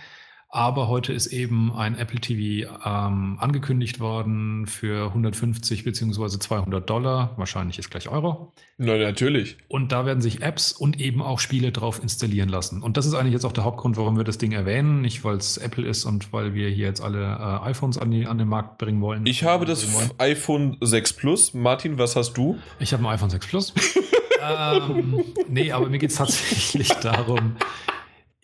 Aber 0.55 0.87
heute 0.87 1.13
ist 1.13 1.27
eben 1.27 1.73
ein 1.75 1.99
Apple 1.99 2.21
TV 2.21 2.71
ähm, 2.87 3.39
angekündigt 3.41 3.99
worden 3.99 4.69
für 4.69 5.09
150 5.09 5.83
bzw. 5.83 6.39
200 6.39 6.89
Dollar. 6.89 7.33
Wahrscheinlich 7.37 7.81
ist 7.81 7.91
gleich 7.91 8.09
Euro. 8.09 8.53
Na, 8.79 8.97
natürlich. 8.97 9.57
Und 9.67 9.91
da 9.91 10.07
werden 10.07 10.21
sich 10.21 10.43
Apps 10.43 10.71
und 10.71 11.01
eben 11.01 11.23
auch 11.23 11.41
Spiele 11.41 11.73
drauf 11.73 12.01
installieren 12.01 12.49
lassen. 12.49 12.83
Und 12.83 12.97
das 12.97 13.05
ist 13.05 13.15
eigentlich 13.15 13.33
jetzt 13.33 13.45
auch 13.45 13.51
der 13.51 13.65
Hauptgrund, 13.65 13.97
warum 13.97 14.17
wir 14.17 14.23
das 14.23 14.39
Ding 14.39 14.53
erwähnen. 14.53 15.01
Nicht, 15.01 15.25
weil 15.25 15.39
es 15.39 15.57
Apple 15.57 15.89
ist 15.89 16.05
und 16.05 16.33
weil 16.33 16.55
wir 16.55 16.69
hier 16.69 16.87
jetzt 16.87 17.01
alle 17.01 17.25
äh, 17.25 17.69
iPhones 17.71 17.99
an, 17.99 18.13
die, 18.13 18.25
an 18.25 18.39
den 18.39 18.47
Markt 18.47 18.79
bringen 18.79 19.01
wollen. 19.01 19.27
Ich 19.27 19.43
habe 19.43 19.65
das 19.65 19.85
iPhone 20.19 20.77
6 20.81 21.15
Plus. 21.15 21.53
Martin, 21.53 21.99
was 21.99 22.15
hast 22.15 22.35
du? 22.35 22.59
Ich 22.79 22.93
habe 22.93 23.03
ein 23.03 23.13
iPhone 23.13 23.31
6 23.31 23.45
Plus. 23.49 23.75
ähm, 24.41 25.25
nee, 25.49 25.73
aber 25.73 25.89
mir 25.89 25.99
geht 25.99 26.11
es 26.11 26.17
tatsächlich 26.17 26.91
darum, 27.03 27.57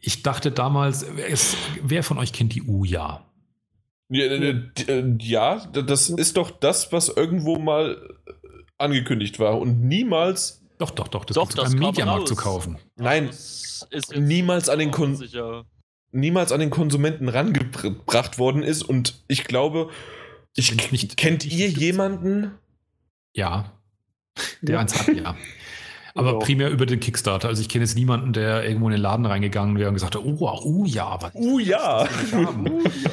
ich 0.01 0.22
dachte 0.22 0.51
damals, 0.51 1.02
es, 1.02 1.56
wer 1.82 2.02
von 2.02 2.18
euch 2.18 2.32
kennt 2.32 2.55
die 2.55 2.62
Uja? 2.62 3.27
Ja, 4.09 4.24
äh, 4.24 4.62
äh, 4.89 5.16
ja, 5.20 5.66
das 5.66 6.10
ist 6.10 6.36
doch 6.36 6.51
das, 6.51 6.93
was 6.93 7.09
irgendwo 7.09 7.59
mal 7.59 7.97
äh, 8.27 8.32
angekündigt 8.78 9.39
war 9.39 9.59
und 9.60 9.82
niemals. 9.82 10.62
Doch, 10.78 10.90
doch, 10.90 11.09
doch, 11.09 11.24
das 11.24 11.36
doch, 11.36 11.52
das 11.52 11.70
beim 11.70 11.78
Mediamarkt 11.78 12.27
zu 12.27 12.35
kaufen. 12.35 12.78
Nein, 12.97 13.31
niemals 14.16 14.68
an 14.68 14.78
den 14.78 14.90
Kon 14.90 15.22
niemals 16.12 16.51
an 16.51 16.59
den 16.59 16.70
Konsumenten 16.70 17.28
rangebracht 17.28 18.39
worden 18.39 18.64
ist 18.64 18.82
und 18.82 19.22
ich 19.28 19.44
glaube, 19.44 19.90
ich, 20.56 20.90
nicht, 20.90 21.16
kennt 21.16 21.47
ihr 21.47 21.68
jemanden? 21.68 22.52
Ja, 23.32 23.72
der 24.60 24.74
ja. 24.74 24.81
eins 24.81 24.98
hat, 24.98 25.14
ja. 25.14 25.36
Aber 26.14 26.32
genau. 26.32 26.44
primär 26.44 26.70
über 26.70 26.86
den 26.86 27.00
Kickstarter. 27.00 27.48
Also 27.48 27.62
ich 27.62 27.68
kenne 27.68 27.84
jetzt 27.84 27.94
niemanden, 27.94 28.32
der 28.32 28.64
irgendwo 28.64 28.86
in 28.86 28.92
den 28.92 29.00
Laden 29.00 29.26
reingegangen 29.26 29.78
wäre 29.78 29.88
und 29.88 29.94
gesagt 29.94 30.14
hat, 30.14 30.22
oh, 30.24 30.38
oh 30.40 30.84
ja, 30.84 31.20
was 31.20 31.34
oh 31.34 31.58
ja. 31.58 32.02
oh, 32.32 32.82
ja. 33.04 33.10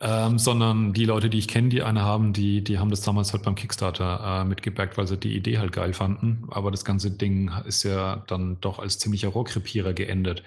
Ähm, 0.00 0.38
sondern 0.38 0.92
die 0.92 1.06
Leute, 1.06 1.30
die 1.30 1.38
ich 1.38 1.48
kenne, 1.48 1.70
die 1.70 1.82
eine 1.82 2.02
haben, 2.02 2.34
die, 2.34 2.62
die 2.62 2.78
haben 2.78 2.90
das 2.90 3.00
damals 3.00 3.32
halt 3.32 3.42
beim 3.42 3.54
Kickstarter 3.54 4.42
äh, 4.42 4.44
mitgebackt, 4.44 4.98
weil 4.98 5.06
sie 5.06 5.16
die 5.16 5.34
Idee 5.34 5.58
halt 5.58 5.72
geil 5.72 5.94
fanden. 5.94 6.46
Aber 6.50 6.70
das 6.70 6.84
ganze 6.84 7.10
Ding 7.10 7.50
ist 7.64 7.84
ja 7.84 8.22
dann 8.26 8.58
doch 8.60 8.78
als 8.78 8.98
ziemlicher 8.98 9.28
Rohrkrepierer 9.28 9.94
geendet. 9.94 10.42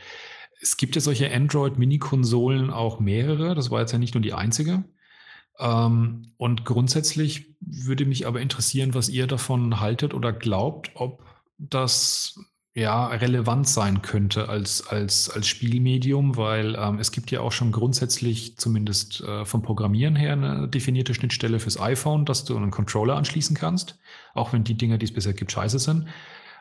Es 0.61 0.77
gibt 0.77 0.95
ja 0.95 1.01
solche 1.01 1.33
Android-Mini-Konsolen 1.33 2.69
auch 2.69 2.99
mehrere. 2.99 3.55
Das 3.55 3.71
war 3.71 3.79
jetzt 3.79 3.93
ja 3.93 3.97
nicht 3.97 4.13
nur 4.13 4.21
die 4.21 4.33
einzige. 4.33 4.83
Ähm, 5.59 6.33
und 6.37 6.65
grundsätzlich 6.65 7.55
würde 7.59 8.05
mich 8.05 8.27
aber 8.27 8.41
interessieren, 8.41 8.93
was 8.93 9.09
ihr 9.09 9.27
davon 9.27 9.79
haltet 9.79 10.13
oder 10.13 10.33
glaubt, 10.33 10.91
ob 10.93 11.23
das 11.57 12.39
ja 12.73 13.07
relevant 13.07 13.67
sein 13.67 14.03
könnte 14.03 14.49
als, 14.49 14.85
als, 14.85 15.31
als 15.31 15.47
Spielmedium, 15.47 16.37
weil 16.37 16.75
ähm, 16.75 16.99
es 16.99 17.11
gibt 17.11 17.31
ja 17.31 17.41
auch 17.41 17.51
schon 17.51 17.71
grundsätzlich, 17.71 18.57
zumindest 18.57 19.21
äh, 19.21 19.45
vom 19.45 19.63
Programmieren 19.63 20.15
her, 20.15 20.33
eine 20.33 20.67
definierte 20.67 21.15
Schnittstelle 21.15 21.59
fürs 21.59 21.79
iPhone, 21.79 22.25
dass 22.25 22.45
du 22.45 22.55
einen 22.55 22.69
Controller 22.69 23.15
anschließen 23.15 23.55
kannst, 23.55 23.97
auch 24.35 24.53
wenn 24.53 24.63
die 24.63 24.75
Dinger, 24.77 24.99
die 24.99 25.05
es 25.05 25.13
bisher 25.13 25.33
gibt, 25.33 25.51
scheiße 25.51 25.79
sind. 25.79 26.07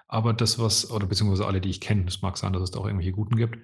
Aber 0.09 0.33
das, 0.33 0.59
was, 0.59 0.91
oder 0.91 1.07
beziehungsweise 1.07 1.47
alle, 1.47 1.61
die 1.61 1.69
ich 1.69 1.83
kenne, 1.83 2.05
es 2.07 2.23
mag 2.23 2.39
sein, 2.39 2.55
dass 2.55 2.63
es 2.63 2.71
da 2.71 2.79
auch 2.79 2.87
irgendwelche 2.87 3.13
guten 3.13 3.37
gibt. 3.37 3.59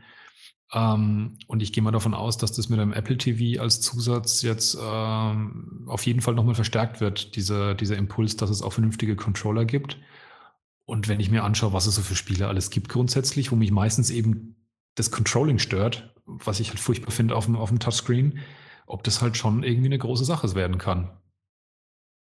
Ähm, 0.75 1.39
und 1.47 1.63
ich 1.63 1.73
gehe 1.73 1.83
mal 1.83 1.91
davon 1.91 2.13
aus, 2.13 2.37
dass 2.37 2.53
das 2.53 2.69
mit 2.69 2.81
einem 2.81 2.93
Apple 2.93 3.17
TV 3.17 3.63
als 3.63 3.81
Zusatz 3.81 4.43
jetzt 4.43 4.77
ähm, 4.79 5.85
auf 5.87 6.05
jeden 6.05 6.21
Fall 6.21 6.35
nochmal 6.35 6.55
verstärkt 6.55 7.01
wird, 7.01 7.37
dieser, 7.37 7.75
dieser 7.75 7.97
Impuls, 7.97 8.37
dass 8.37 8.51
es 8.51 8.61
auch 8.61 8.75
vernünftige 8.75 9.17
Controller 9.17 9.65
gibt. 9.65 9.99
Und 10.85 11.09
wenn 11.09 11.21
ich 11.21 11.31
mir 11.31 11.45
anschaue, 11.45 11.73
was 11.73 11.87
es 11.87 11.95
so 11.95 12.03
für 12.03 12.17
Spiele 12.17 12.49
alles 12.49 12.71
gibt 12.71 12.89
grundsätzlich, 12.89 13.53
wo 13.53 13.57
mich 13.57 13.71
meistens 13.71 14.11
eben 14.11 14.57
das 14.95 15.11
Controlling 15.11 15.59
stört, 15.59 16.15
was 16.27 16.61
ich 16.61 16.69
halt 16.69 16.81
furchtbar 16.81 17.13
finde 17.13 17.37
auf 17.37 17.47
dem, 17.47 17.57
auf 17.57 17.69
dem 17.69 17.79
Touchscreen, 17.79 18.41
ob 18.87 19.05
das 19.05 19.23
halt 19.23 19.37
schon 19.37 19.63
irgendwie 19.63 19.87
eine 19.87 19.99
große 19.99 20.25
Sache 20.25 20.55
werden 20.55 20.79
kann. 20.79 21.19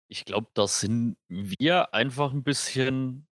Ich 0.09 0.25
glaube, 0.25 0.49
da 0.55 0.67
sind 0.67 1.17
wir 1.29 1.95
einfach 1.95 2.33
ein 2.33 2.43
bisschen 2.43 3.27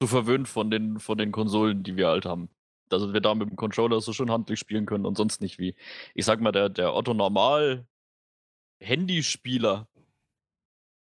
zu 0.00 0.06
verwöhnt 0.06 0.48
von 0.48 0.70
den, 0.70 1.00
von 1.00 1.18
den 1.18 1.32
Konsolen, 1.32 1.82
die 1.82 1.96
wir 1.96 2.08
halt 2.08 2.24
haben. 2.24 2.48
Dass 2.88 3.12
wir 3.12 3.20
da 3.20 3.34
mit 3.34 3.50
dem 3.50 3.56
Controller 3.56 4.00
so 4.00 4.12
schön 4.12 4.30
handlich 4.30 4.58
spielen 4.58 4.86
können 4.86 5.04
und 5.04 5.16
sonst 5.16 5.40
nicht 5.40 5.58
wie. 5.58 5.74
Ich 6.14 6.24
sag 6.24 6.40
mal, 6.40 6.52
der, 6.52 6.68
der 6.68 6.94
Otto 6.94 7.14
Normal 7.14 7.86
Handyspieler, 8.80 9.88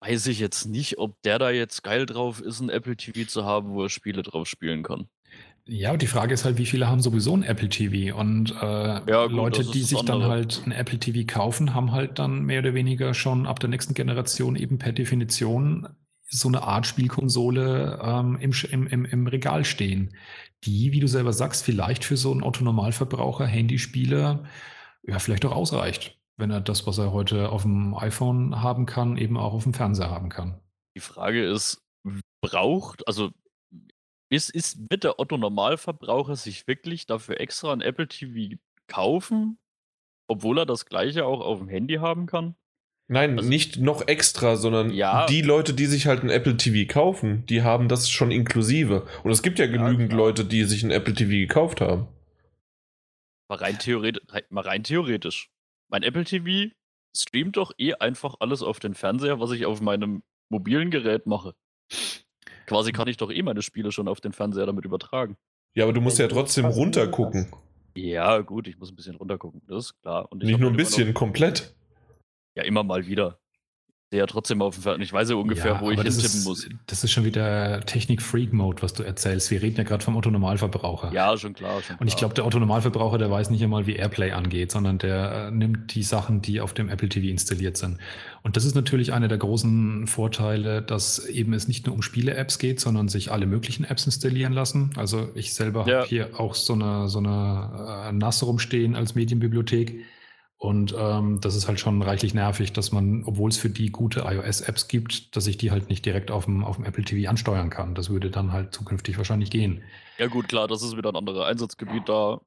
weiß 0.01 0.27
ich 0.27 0.39
jetzt 0.39 0.65
nicht, 0.65 0.97
ob 0.97 1.21
der 1.23 1.39
da 1.39 1.49
jetzt 1.49 1.83
geil 1.83 2.05
drauf 2.05 2.41
ist, 2.41 2.59
ein 2.59 2.69
Apple 2.69 2.95
TV 2.95 3.27
zu 3.27 3.45
haben, 3.45 3.71
wo 3.71 3.83
er 3.83 3.89
Spiele 3.89 4.23
drauf 4.23 4.47
spielen 4.47 4.83
kann. 4.83 5.09
Ja, 5.65 5.95
die 5.97 6.07
Frage 6.07 6.33
ist 6.33 6.45
halt, 6.45 6.57
wie 6.57 6.65
viele 6.65 6.87
haben 6.87 7.01
sowieso 7.01 7.35
ein 7.35 7.43
Apple 7.43 7.69
TV? 7.69 8.17
Und 8.17 8.51
äh, 8.51 8.55
ja, 8.55 9.27
gut, 9.27 9.35
Leute, 9.35 9.63
die 9.63 9.83
sich 9.83 10.01
dann 10.01 10.23
halt 10.23 10.63
ein 10.65 10.71
Apple 10.71 10.97
TV 10.97 11.31
kaufen, 11.31 11.75
haben 11.75 11.91
halt 11.91 12.17
dann 12.17 12.43
mehr 12.43 12.59
oder 12.59 12.73
weniger 12.73 13.13
schon 13.13 13.45
ab 13.45 13.59
der 13.59 13.69
nächsten 13.69 13.93
Generation 13.93 14.55
eben 14.55 14.79
per 14.79 14.93
Definition 14.93 15.87
so 16.31 16.47
eine 16.47 16.63
Art 16.63 16.87
Spielkonsole 16.87 17.99
ähm, 18.03 18.37
im, 18.39 18.87
im, 18.87 19.05
im, 19.05 19.27
Regal 19.27 19.65
stehen, 19.65 20.15
die, 20.63 20.91
wie 20.91 20.99
du 20.99 21.07
selber 21.07 21.33
sagst, 21.33 21.63
vielleicht 21.63 22.03
für 22.03 22.17
so 22.17 22.31
einen 22.31 22.43
Autonormalverbraucher, 22.43 23.45
Handyspieler, 23.45 24.43
ja, 25.03 25.19
vielleicht 25.19 25.45
auch 25.45 25.55
ausreicht 25.55 26.18
wenn 26.39 26.51
er 26.51 26.61
das, 26.61 26.87
was 26.87 26.97
er 26.97 27.11
heute 27.11 27.49
auf 27.49 27.63
dem 27.63 27.93
iPhone 27.95 28.61
haben 28.61 28.85
kann, 28.85 29.17
eben 29.17 29.37
auch 29.37 29.53
auf 29.53 29.63
dem 29.63 29.73
Fernseher 29.73 30.09
haben 30.09 30.29
kann. 30.29 30.59
Die 30.95 31.01
Frage 31.01 31.45
ist, 31.45 31.81
braucht, 32.41 33.05
also 33.07 33.29
ist, 34.29 34.49
ist, 34.49 34.79
wird 34.89 35.03
der 35.03 35.19
Otto 35.19 35.37
Normalverbraucher 35.37 36.35
sich 36.35 36.67
wirklich 36.67 37.05
dafür 37.05 37.39
extra 37.39 37.73
ein 37.73 37.81
Apple 37.81 38.07
TV 38.07 38.57
kaufen, 38.87 39.57
obwohl 40.27 40.59
er 40.59 40.65
das 40.65 40.85
gleiche 40.85 41.25
auch 41.25 41.41
auf 41.41 41.59
dem 41.59 41.67
Handy 41.67 41.95
haben 41.95 42.25
kann? 42.25 42.55
Nein, 43.11 43.37
also, 43.37 43.49
nicht 43.49 43.77
noch 43.77 44.07
extra, 44.07 44.55
sondern 44.55 44.91
ja, 44.93 45.25
die 45.25 45.41
Leute, 45.41 45.73
die 45.73 45.87
sich 45.87 46.05
halt 46.05 46.23
ein 46.23 46.29
Apple 46.29 46.57
TV 46.57 46.91
kaufen, 46.91 47.43
die 47.47 47.63
haben 47.63 47.87
das 47.89 48.09
schon 48.09 48.29
inklusive. 48.29 49.07
Und 49.23 49.31
es 49.31 49.41
gibt 49.41 49.57
ja 49.57 49.65
genügend 49.65 50.11
ja, 50.11 50.17
Leute, 50.17 50.45
die 50.45 50.63
sich 50.63 50.83
ein 50.83 50.91
Apple 50.91 51.15
TV 51.15 51.31
gekauft 51.31 51.81
haben. 51.81 52.07
Mal 53.49 53.57
rein, 53.57 53.79
theoretisch, 53.79 54.23
mal 54.51 54.61
rein 54.61 54.83
theoretisch 54.83 55.49
mein 55.89 56.03
Apple 56.03 56.23
TV 56.23 56.73
streamt 57.15 57.57
doch 57.57 57.73
eh 57.77 57.93
einfach 57.95 58.35
alles 58.39 58.61
auf 58.61 58.79
den 58.79 58.93
Fernseher, 58.93 59.39
was 59.39 59.51
ich 59.51 59.65
auf 59.65 59.81
meinem 59.81 60.23
mobilen 60.49 60.91
Gerät 60.91 61.25
mache. 61.25 61.55
Quasi 62.65 62.91
kann 62.91 63.07
ich 63.07 63.17
doch 63.17 63.31
eh 63.31 63.41
meine 63.41 63.61
Spiele 63.61 63.91
schon 63.91 64.07
auf 64.07 64.21
den 64.21 64.31
Fernseher 64.31 64.67
damit 64.67 64.85
übertragen. 64.85 65.37
Ja, 65.75 65.85
aber 65.85 65.93
du 65.93 66.01
musst 66.01 66.19
ja 66.19 66.27
trotzdem 66.27 66.65
runtergucken. 66.65 67.51
Ja, 67.95 68.39
gut, 68.39 68.67
ich 68.67 68.77
muss 68.77 68.91
ein 68.91 68.95
bisschen 68.95 69.15
runtergucken, 69.15 69.61
das 69.67 69.85
ist 69.85 70.01
klar. 70.01 70.29
Nicht 70.35 70.59
nur 70.59 70.69
ein 70.69 70.77
bisschen, 70.77 71.13
komplett. 71.13 71.75
Ja, 72.55 72.63
immer 72.63 72.83
mal 72.83 73.07
wieder. 73.07 73.39
Ja 74.17 74.25
trotzdem 74.25 74.61
auf 74.61 74.75
dem 74.75 74.83
Fernseher. 74.83 75.03
Ich 75.03 75.13
weiß 75.13 75.29
ja 75.29 75.35
ungefähr, 75.35 75.73
ja, 75.73 75.81
wo 75.81 75.91
ich 75.91 76.01
hintippen 76.01 76.43
muss. 76.43 76.67
Das 76.87 77.03
ist 77.03 77.11
schon 77.11 77.25
wieder 77.25 77.81
Technik-Freak-Mode, 77.81 78.81
was 78.81 78.93
du 78.93 79.03
erzählst. 79.03 79.51
Wir 79.51 79.61
reden 79.61 79.77
ja 79.77 79.83
gerade 79.83 80.03
vom 80.03 80.15
Otto-Normalverbraucher. 80.15 81.11
Ja, 81.13 81.37
schon 81.37 81.53
klar. 81.53 81.81
Schon 81.83 81.97
Und 81.97 82.07
ich 82.07 82.15
glaube, 82.15 82.33
der 82.33 82.45
Otto-Normalverbraucher, 82.45 83.19
der 83.19 83.29
weiß 83.29 83.51
nicht 83.51 83.63
einmal, 83.63 83.85
wie 83.85 83.95
Airplay 83.95 84.31
angeht, 84.31 84.71
sondern 84.71 84.97
der 84.97 85.49
äh, 85.49 85.51
nimmt 85.51 85.93
die 85.93 86.01
Sachen, 86.01 86.41
die 86.41 86.59
auf 86.59 86.73
dem 86.73 86.89
Apple 86.89 87.09
TV 87.09 87.27
installiert 87.27 87.77
sind. 87.77 87.97
Und 88.41 88.57
das 88.57 88.65
ist 88.65 88.73
natürlich 88.73 89.13
einer 89.13 89.27
der 89.27 89.37
großen 89.37 90.07
Vorteile, 90.07 90.81
dass 90.81 91.27
eben 91.27 91.53
es 91.53 91.67
nicht 91.67 91.85
nur 91.85 91.93
um 91.93 92.01
Spiele-Apps 92.01 92.57
geht, 92.57 92.79
sondern 92.79 93.09
sich 93.09 93.31
alle 93.31 93.45
möglichen 93.45 93.83
Apps 93.83 94.07
installieren 94.07 94.53
lassen. 94.53 94.91
Also 94.95 95.29
ich 95.35 95.53
selber 95.53 95.85
ja. 95.87 95.99
habe 95.99 96.07
hier 96.07 96.39
auch 96.39 96.55
so 96.55 96.73
eine, 96.73 97.09
so 97.09 97.19
eine 97.19 98.07
äh, 98.07 98.11
NAS 98.11 98.41
rumstehen 98.41 98.95
als 98.95 99.13
Medienbibliothek 99.13 100.03
und 100.59 100.93
ähm, 100.97 101.39
das 101.39 101.55
ist 101.55 101.69
halt 101.69 101.79
schon 101.79 102.01
reichlich 102.01 102.33
nervig, 102.33 102.73
dass 102.73 102.91
man, 102.91 103.23
obwohl 103.23 103.49
es 103.49 103.57
für 103.57 103.69
die 103.69 103.91
gute 103.91 104.25
iOS-Apps 104.27 104.89
gibt, 104.89 105.33
dass 105.37 105.47
ich 105.47 105.55
die 105.55 105.71
halt 105.71 105.87
nicht 105.87 106.05
direkt 106.05 106.31
auf 106.31 106.45
dem, 106.45 106.65
auf 106.65 106.75
dem 106.75 106.83
Apple 106.83 107.05
TV 107.05 107.29
ansteuern 107.29 107.69
kann. 107.69 107.95
Das 107.95 108.09
würde 108.09 108.29
dann 108.29 108.51
halt 108.51 108.73
zukünftig 108.73 109.17
wahrscheinlich 109.17 109.51
gehen. 109.51 109.81
Ja 110.17 110.27
gut, 110.27 110.49
klar, 110.49 110.67
das 110.67 110.83
ist 110.83 110.97
wieder 110.97 111.11
ein 111.11 111.15
anderes 111.15 111.45
Einsatzgebiet 111.45 112.09
da. 112.09 112.41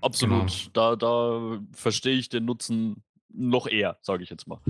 Absolut. 0.00 0.46
Genau. 0.46 0.70
Da, 0.72 0.96
da 0.96 1.60
verstehe 1.72 2.16
ich 2.16 2.30
den 2.30 2.46
Nutzen 2.46 3.02
noch 3.28 3.66
eher, 3.66 3.98
sage 4.00 4.22
ich 4.22 4.30
jetzt 4.30 4.48
mal. 4.48 4.60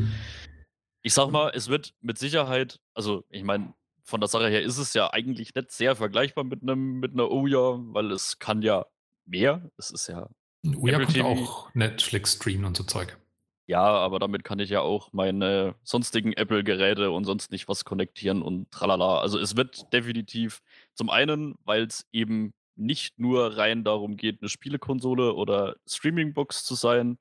Ich 1.02 1.14
sag 1.14 1.30
mal, 1.30 1.52
es 1.54 1.68
wird 1.68 1.94
mit 2.00 2.18
Sicherheit, 2.18 2.80
also 2.94 3.24
ich 3.30 3.44
meine, 3.44 3.74
von 4.02 4.20
der 4.20 4.28
Sache 4.28 4.48
her 4.48 4.60
ist 4.60 4.78
es 4.78 4.92
ja 4.92 5.12
eigentlich 5.12 5.54
nicht 5.54 5.70
sehr 5.70 5.94
vergleichbar 5.94 6.42
mit 6.42 6.62
einem 6.62 6.98
mit 6.98 7.12
einer 7.12 7.30
Ouya, 7.30 7.78
weil 7.92 8.10
es 8.10 8.40
kann 8.40 8.60
ja 8.60 8.86
mehr. 9.24 9.70
Es 9.76 9.92
ist 9.92 10.08
ja 10.08 10.28
Ouya 10.64 11.00
Apple 11.00 11.12
TV. 11.12 11.26
auch 11.26 11.74
Netflix 11.74 12.34
streamen 12.34 12.64
und 12.64 12.76
so 12.76 12.84
Zeug. 12.84 13.18
Ja, 13.66 13.84
aber 13.84 14.18
damit 14.18 14.44
kann 14.44 14.58
ich 14.58 14.70
ja 14.70 14.80
auch 14.80 15.12
meine 15.12 15.76
sonstigen 15.82 16.32
Apple-Geräte 16.32 17.10
und 17.10 17.24
sonst 17.24 17.52
nicht 17.52 17.68
was 17.68 17.84
konnektieren 17.84 18.42
und 18.42 18.70
tralala. 18.70 19.20
Also 19.20 19.38
es 19.38 19.56
wird 19.56 19.92
definitiv 19.92 20.62
zum 20.94 21.10
einen, 21.10 21.54
weil 21.64 21.84
es 21.84 22.06
eben 22.12 22.52
nicht 22.76 23.18
nur 23.18 23.56
rein 23.56 23.84
darum 23.84 24.16
geht, 24.16 24.40
eine 24.40 24.48
Spielekonsole 24.48 25.34
oder 25.34 25.76
Streamingbox 25.86 26.64
zu 26.64 26.74
sein, 26.74 27.18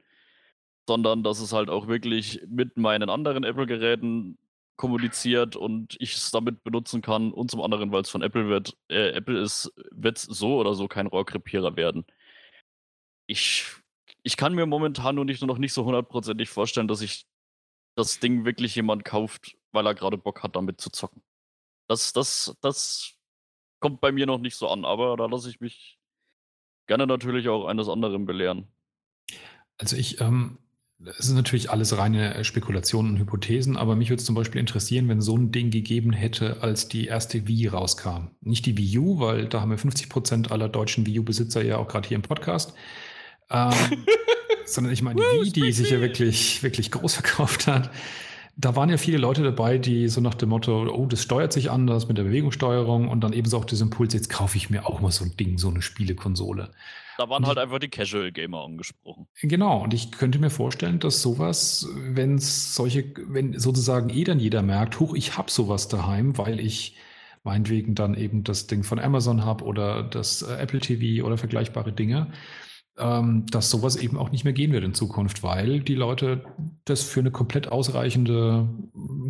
sondern 0.88 1.23
dass 1.23 1.39
es 1.39 1.53
halt 1.53 1.69
auch 1.69 1.88
wirklich 1.88 2.41
mit 2.47 2.77
meinen 2.77 3.09
anderen 3.09 3.43
Apple-Geräten 3.43 4.38
kommuniziert 4.77 5.55
und 5.55 5.95
ich 5.99 6.15
es 6.15 6.31
damit 6.31 6.63
benutzen 6.63 7.01
kann 7.01 7.31
und 7.31 7.51
zum 7.51 7.61
anderen, 7.61 7.91
weil 7.91 8.01
es 8.01 8.09
von 8.09 8.23
Apple 8.23 8.47
wird. 8.49 8.76
Äh, 8.89 9.09
Apple 9.11 9.39
ist, 9.39 9.72
wird 9.91 10.18
so 10.18 10.57
oder 10.57 10.73
so 10.73 10.88
kein 10.88 11.07
Rohrkrepierer 11.07 11.76
werden 11.76 12.05
ich, 13.32 13.66
ich 14.24 14.36
kann 14.36 14.53
mir 14.53 14.66
momentan 14.66 15.16
nur 15.16 15.26
nicht, 15.26 15.41
noch 15.41 15.58
nicht 15.58 15.74
so 15.74 15.86
hundertprozentig 15.86 16.49
vorstellen, 16.49 16.88
dass 16.88 17.02
ich 17.02 17.26
das 17.95 18.20
Ding 18.20 18.45
wirklich 18.45 18.76
jemand 18.76 19.06
kauft, 19.06 19.58
weil 19.72 19.86
er 19.88 19.95
gerade 19.95 20.18
Bock 20.18 20.44
hat, 20.44 20.56
damit 20.56 20.82
zu 20.82 20.90
zocken. 20.90 21.24
Das, 21.88 22.14
das, 22.14 22.58
das 22.62 23.14
kommt 23.80 24.02
bei 24.02 24.12
mir 24.12 24.26
noch 24.26 24.40
nicht 24.40 24.56
so 24.56 24.68
an, 24.68 24.86
aber 24.86 25.16
da 25.18 25.26
lasse 25.26 25.49
ich 25.49 25.62
mich 25.62 25.98
gerne 26.88 27.08
natürlich 27.08 27.48
auch 27.48 27.66
eines 27.66 27.88
anderen 27.88 28.26
belehren. 28.26 28.68
Also 29.78 29.95
ich, 29.95 30.20
ähm, 30.22 30.58
es 31.06 31.20
ist 31.20 31.32
natürlich 31.32 31.72
alles 31.72 31.98
reine 31.98 32.44
Spekulationen 32.44 33.14
und 33.14 33.20
Hypothesen, 33.20 33.76
aber 33.76 33.95
mich 33.95 34.10
würde 34.10 34.20
es 34.20 34.26
zum 34.26 34.36
Beispiel 34.36 34.62
interessieren, 34.62 35.08
wenn 35.10 35.22
so 35.22 35.36
ein 35.36 35.52
Ding 35.52 35.72
gegeben 35.72 36.14
hätte, 36.14 36.62
als 36.62 36.90
die 36.90 37.08
erste 37.08 37.48
Wii 37.48 37.68
rauskam. 37.68 38.28
Nicht 38.41 38.66
die 38.66 38.78
Wii 38.78 38.99
U, 38.99 39.20
weil 39.20 39.48
da 39.48 39.62
haben 39.62 39.72
wir 39.72 39.78
50 39.78 40.10
Prozent 40.10 40.52
aller 40.52 40.70
deutschen 40.70 41.06
Wii 41.08 41.20
U-Besitzer 41.20 41.64
ja 41.64 41.78
auch 41.78 41.88
gerade 41.88 42.08
hier 42.08 42.16
im 42.16 42.22
Podcast. 42.22 42.76
Ähm, 43.52 44.06
sondern 44.65 44.94
ich 44.94 45.02
meine, 45.02 45.19
wie 45.19 45.52
die 45.52 45.72
sich 45.72 45.90
ja 45.90 45.99
wirklich, 46.02 46.64
wirklich 46.64 46.91
groß 46.91 47.14
verkauft 47.22 47.68
hat. 47.68 47.91
Da 48.57 48.76
waren 48.76 48.90
ja 48.90 48.98
viele 48.98 49.18
Leute 49.18 49.44
dabei, 49.44 49.78
die 49.78 50.07
so 50.10 50.19
nach 50.22 50.34
dem 50.34 50.49
Motto, 50.49 50.88
oh, 50.94 51.06
das 51.06 51.23
steuert 51.23 51.53
sich 51.53 51.72
anders 51.72 52.07
mit 52.07 52.18
der 52.18 52.23
Bewegungssteuerung 52.23 53.07
und 53.07 53.22
dann 53.22 53.34
ebenso 53.34 53.57
auch 53.57 53.65
diesen 53.65 53.88
Impuls, 53.88 54.14
jetzt 54.14 54.30
kaufe 54.30 54.57
ich 54.57 54.69
mir 54.69 54.86
auch 54.86 54.99
mal 54.99 55.11
so 55.11 55.23
ein 55.23 55.36
Ding, 55.38 55.57
so 55.57 55.69
eine 55.69 55.82
Spielekonsole. 55.82 56.72
Da 57.18 57.30
waren 57.30 57.44
und 57.44 57.48
halt 57.48 57.57
einfach 57.57 57.80
die 57.80 57.90
Casual 57.90 58.32
Gamer 58.32 58.64
angesprochen. 58.64 59.28
Genau, 59.41 59.84
und 59.84 59.94
ich 59.94 60.11
könnte 60.11 60.40
mir 60.40 60.49
vorstellen, 60.49 60.99
dass 60.99 61.22
sowas, 61.22 61.88
wenn 61.95 62.36
es 62.36 62.76
solche, 62.76 63.14
wenn 63.28 63.57
sozusagen 63.57 64.10
eh 64.10 64.23
dann 64.23 64.40
jeder 64.40 64.61
merkt, 64.61 64.99
huch, 64.99 65.15
ich 65.15 65.38
habe 65.38 65.49
sowas 65.49 65.88
daheim, 65.88 66.38
weil 66.38 66.60
ich 66.60 66.98
meinetwegen 67.44 67.95
dann 67.95 68.15
eben 68.15 68.44
das 68.44 68.68
Ding 68.68 68.84
von 68.84 68.99
Amazon 68.99 69.45
habe 69.45 69.64
oder 69.64 70.03
das 70.03 70.41
äh, 70.41 70.56
Apple 70.56 70.80
TV 70.80 71.26
oder 71.26 71.38
vergleichbare 71.38 71.91
Dinge, 71.94 72.32
ähm, 72.97 73.45
dass 73.51 73.69
sowas 73.69 73.95
eben 73.95 74.18
auch 74.18 74.31
nicht 74.31 74.43
mehr 74.43 74.53
gehen 74.53 74.72
wird 74.72 74.84
in 74.84 74.93
Zukunft, 74.93 75.43
weil 75.43 75.80
die 75.80 75.95
Leute 75.95 76.43
das 76.85 77.03
für 77.03 77.19
eine 77.19 77.31
komplett 77.31 77.72
ausreichende, 77.72 78.68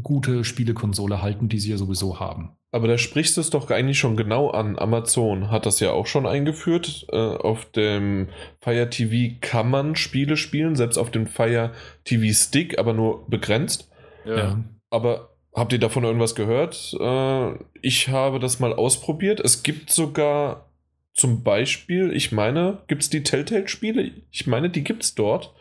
gute 0.03 0.43
Spielekonsole 0.43 1.21
halten, 1.21 1.49
die 1.49 1.59
sie 1.59 1.71
ja 1.71 1.77
sowieso 1.77 2.19
haben. 2.19 2.51
Aber 2.73 2.87
da 2.87 2.97
sprichst 2.97 3.35
du 3.35 3.41
es 3.41 3.49
doch 3.49 3.69
eigentlich 3.69 3.99
schon 3.99 4.15
genau 4.15 4.49
an. 4.49 4.79
Amazon 4.79 5.51
hat 5.51 5.65
das 5.65 5.81
ja 5.81 5.91
auch 5.91 6.07
schon 6.07 6.25
eingeführt. 6.25 7.05
Äh, 7.11 7.17
auf 7.17 7.65
dem 7.65 8.29
Fire 8.61 8.89
TV 8.89 9.35
kann 9.41 9.69
man 9.69 9.95
Spiele 9.95 10.37
spielen, 10.37 10.75
selbst 10.75 10.97
auf 10.97 11.11
dem 11.11 11.27
Fire 11.27 11.71
TV 12.05 12.33
Stick, 12.33 12.79
aber 12.79 12.93
nur 12.93 13.27
begrenzt. 13.27 13.91
Ja. 14.25 14.63
Aber 14.89 15.31
habt 15.53 15.73
ihr 15.73 15.79
davon 15.79 16.05
irgendwas 16.05 16.33
gehört? 16.33 16.95
Äh, 16.97 17.53
ich 17.81 18.07
habe 18.07 18.39
das 18.39 18.59
mal 18.59 18.73
ausprobiert. 18.73 19.41
Es 19.41 19.63
gibt 19.63 19.91
sogar 19.91 20.70
zum 21.13 21.43
Beispiel, 21.43 22.11
ich 22.13 22.31
meine, 22.31 22.83
gibt 22.87 23.03
es 23.03 23.09
die 23.09 23.23
Telltale-Spiele? 23.23 24.11
Ich 24.31 24.47
meine, 24.47 24.69
die 24.69 24.83
gibt 24.83 25.03
es 25.03 25.15
dort. 25.15 25.53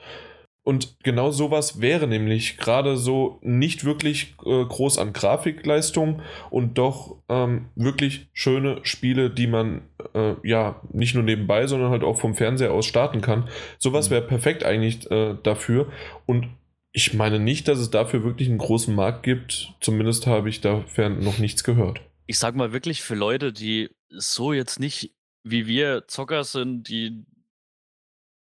Und 0.62 1.02
genau 1.02 1.30
sowas 1.30 1.80
wäre 1.80 2.06
nämlich 2.06 2.58
gerade 2.58 2.96
so 2.96 3.38
nicht 3.42 3.84
wirklich 3.84 4.34
äh, 4.44 4.64
groß 4.64 4.98
an 4.98 5.12
Grafikleistung 5.12 6.20
und 6.50 6.76
doch 6.76 7.16
ähm, 7.28 7.66
wirklich 7.76 8.28
schöne 8.34 8.78
Spiele, 8.82 9.30
die 9.30 9.46
man 9.46 9.82
äh, 10.14 10.34
ja 10.44 10.80
nicht 10.92 11.14
nur 11.14 11.24
nebenbei, 11.24 11.66
sondern 11.66 11.90
halt 11.90 12.04
auch 12.04 12.18
vom 12.18 12.34
Fernseher 12.34 12.72
aus 12.74 12.86
starten 12.86 13.22
kann. 13.22 13.48
Sowas 13.78 14.10
mhm. 14.10 14.14
wäre 14.14 14.22
perfekt 14.22 14.62
eigentlich 14.62 15.10
äh, 15.10 15.34
dafür. 15.42 15.90
Und 16.26 16.48
ich 16.92 17.14
meine 17.14 17.38
nicht, 17.38 17.66
dass 17.66 17.78
es 17.78 17.90
dafür 17.90 18.22
wirklich 18.22 18.48
einen 18.48 18.58
großen 18.58 18.94
Markt 18.94 19.22
gibt. 19.22 19.72
Zumindest 19.80 20.26
habe 20.26 20.50
ich 20.50 20.60
dafür 20.60 21.08
noch 21.08 21.38
nichts 21.38 21.64
gehört. 21.64 22.02
Ich 22.26 22.38
sag 22.38 22.54
mal 22.54 22.72
wirklich 22.72 23.02
für 23.02 23.14
Leute, 23.14 23.52
die 23.52 23.90
so 24.10 24.52
jetzt 24.52 24.78
nicht 24.78 25.12
wie 25.42 25.66
wir 25.66 26.06
Zocker 26.06 26.44
sind, 26.44 26.88
die 26.88 27.24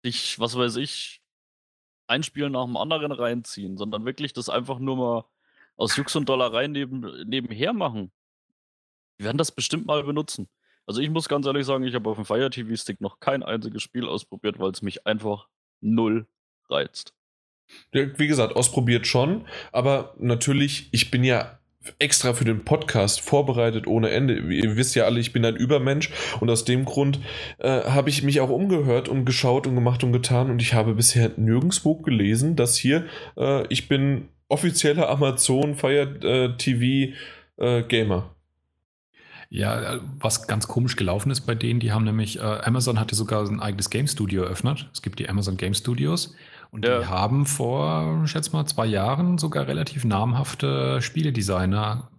sich, 0.04 0.38
was 0.38 0.56
weiß 0.56 0.76
ich, 0.76 1.20
ein 2.06 2.22
Spiel 2.22 2.50
nach 2.50 2.64
dem 2.64 2.76
anderen 2.76 3.12
reinziehen, 3.12 3.76
sondern 3.76 4.04
wirklich 4.04 4.32
das 4.32 4.48
einfach 4.48 4.78
nur 4.78 4.96
mal 4.96 5.24
aus 5.76 5.96
Jux 5.96 6.16
und 6.16 6.28
Dollerei 6.28 6.66
neben, 6.66 7.00
nebenher 7.28 7.72
machen. 7.72 8.10
Die 9.18 9.24
werden 9.24 9.38
das 9.38 9.52
bestimmt 9.52 9.86
mal 9.86 10.02
benutzen. 10.02 10.48
Also 10.86 11.00
ich 11.00 11.10
muss 11.10 11.28
ganz 11.28 11.46
ehrlich 11.46 11.66
sagen, 11.66 11.84
ich 11.84 11.94
habe 11.94 12.08
auf 12.08 12.16
dem 12.16 12.24
Fire 12.24 12.48
TV 12.48 12.74
Stick 12.76 13.00
noch 13.00 13.20
kein 13.20 13.42
einziges 13.42 13.82
Spiel 13.82 14.06
ausprobiert, 14.08 14.58
weil 14.58 14.70
es 14.70 14.80
mich 14.80 15.06
einfach 15.06 15.48
null 15.80 16.26
reizt. 16.70 17.14
Wie 17.92 18.26
gesagt, 18.26 18.56
ausprobiert 18.56 19.06
schon, 19.06 19.46
aber 19.72 20.14
natürlich, 20.18 20.88
ich 20.92 21.10
bin 21.10 21.22
ja 21.22 21.58
extra 21.98 22.34
für 22.34 22.44
den 22.44 22.64
Podcast 22.64 23.20
vorbereitet 23.20 23.86
ohne 23.86 24.10
Ende. 24.10 24.38
Ihr 24.38 24.76
wisst 24.76 24.94
ja 24.94 25.04
alle, 25.04 25.20
ich 25.20 25.32
bin 25.32 25.44
ein 25.44 25.56
Übermensch 25.56 26.10
und 26.40 26.50
aus 26.50 26.64
dem 26.64 26.84
Grund 26.84 27.20
äh, 27.58 27.82
habe 27.84 28.10
ich 28.10 28.22
mich 28.22 28.40
auch 28.40 28.50
umgehört 28.50 29.08
und 29.08 29.24
geschaut 29.24 29.66
und 29.66 29.74
gemacht 29.74 30.04
und 30.04 30.12
getan 30.12 30.50
und 30.50 30.60
ich 30.60 30.74
habe 30.74 30.94
bisher 30.94 31.30
nirgendwo 31.36 31.94
gelesen, 31.96 32.56
dass 32.56 32.76
hier 32.76 33.06
äh, 33.36 33.66
ich 33.68 33.88
bin 33.88 34.28
offizieller 34.48 35.08
Amazon 35.08 35.74
Fire 35.74 36.08
äh, 36.22 36.56
TV 36.56 37.14
äh, 37.56 37.82
Gamer. 37.82 38.34
Ja, 39.50 39.94
äh, 39.94 40.00
was 40.18 40.46
ganz 40.46 40.68
komisch 40.68 40.96
gelaufen 40.96 41.30
ist 41.30 41.42
bei 41.42 41.54
denen, 41.54 41.80
die 41.80 41.92
haben 41.92 42.04
nämlich, 42.04 42.38
äh, 42.38 42.42
Amazon 42.42 43.00
hatte 43.00 43.14
sogar 43.14 43.46
ein 43.46 43.60
eigenes 43.60 43.88
Game 43.88 44.06
Studio 44.06 44.42
eröffnet. 44.42 44.88
Es 44.92 45.00
gibt 45.00 45.18
die 45.18 45.28
Amazon 45.28 45.56
Game 45.56 45.74
Studios 45.74 46.34
und 46.70 46.84
ja. 46.84 47.00
die 47.00 47.06
haben 47.06 47.46
vor, 47.46 48.22
ich 48.24 48.30
schätze 48.30 48.52
mal, 48.52 48.66
zwei 48.66 48.86
Jahren 48.86 49.38
sogar 49.38 49.66
relativ 49.66 50.04
namhafte 50.04 51.00
Spieledesigner 51.00 52.10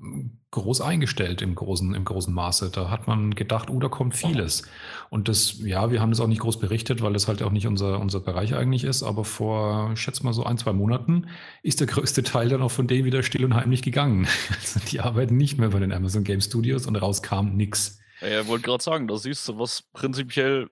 groß 0.52 0.82
eingestellt 0.82 1.44
im 1.44 1.54
großen, 1.54 1.94
im 1.94 2.06
großen 2.06 2.34
Maße. 2.34 2.72
Da 2.72 2.90
hat 2.90 3.08
man 3.08 3.36
gedacht, 3.36 3.70
oh, 3.70 3.80
da 3.80 3.88
kommt 3.88 4.16
vieles. 4.16 4.64
Und 5.12 5.28
das, 5.28 5.60
ja, 5.60 5.92
wir 5.92 6.02
haben 6.02 6.10
das 6.10 6.20
auch 6.20 6.28
nicht 6.28 6.42
groß 6.42 6.60
berichtet, 6.60 7.04
weil 7.04 7.14
das 7.14 7.28
halt 7.28 7.44
auch 7.44 7.52
nicht 7.52 7.68
unser, 7.68 8.00
unser 8.00 8.20
Bereich 8.20 8.56
eigentlich 8.56 8.84
ist. 8.84 9.04
Aber 9.04 9.26
vor, 9.26 9.92
ich 9.94 10.02
schätze 10.02 10.24
mal, 10.24 10.34
so 10.34 10.44
ein, 10.44 10.58
zwei 10.58 10.74
Monaten 10.74 11.28
ist 11.62 11.80
der 11.82 11.88
größte 11.88 12.24
Teil 12.24 12.50
dann 12.50 12.64
auch 12.64 12.72
von 12.72 12.88
denen 12.88 13.06
wieder 13.06 13.22
still 13.22 13.46
und 13.46 13.54
heimlich 13.54 13.82
gegangen. 13.82 14.28
Also 14.60 14.80
die 14.92 15.00
arbeiten 15.00 15.38
nicht 15.38 15.58
mehr 15.58 15.70
bei 15.70 15.80
den 15.80 15.92
Amazon 15.92 16.24
Game 16.24 16.42
Studios 16.42 16.86
und 16.86 16.96
raus 16.96 17.22
kam 17.22 17.56
nichts. 17.56 18.00
Ja, 18.22 18.42
ich 18.42 18.48
wollte 18.48 18.66
gerade 18.66 18.84
sagen, 18.84 19.08
da 19.08 19.16
siehst 19.16 19.48
du, 19.48 19.58
was 19.58 19.84
prinzipiell 19.94 20.70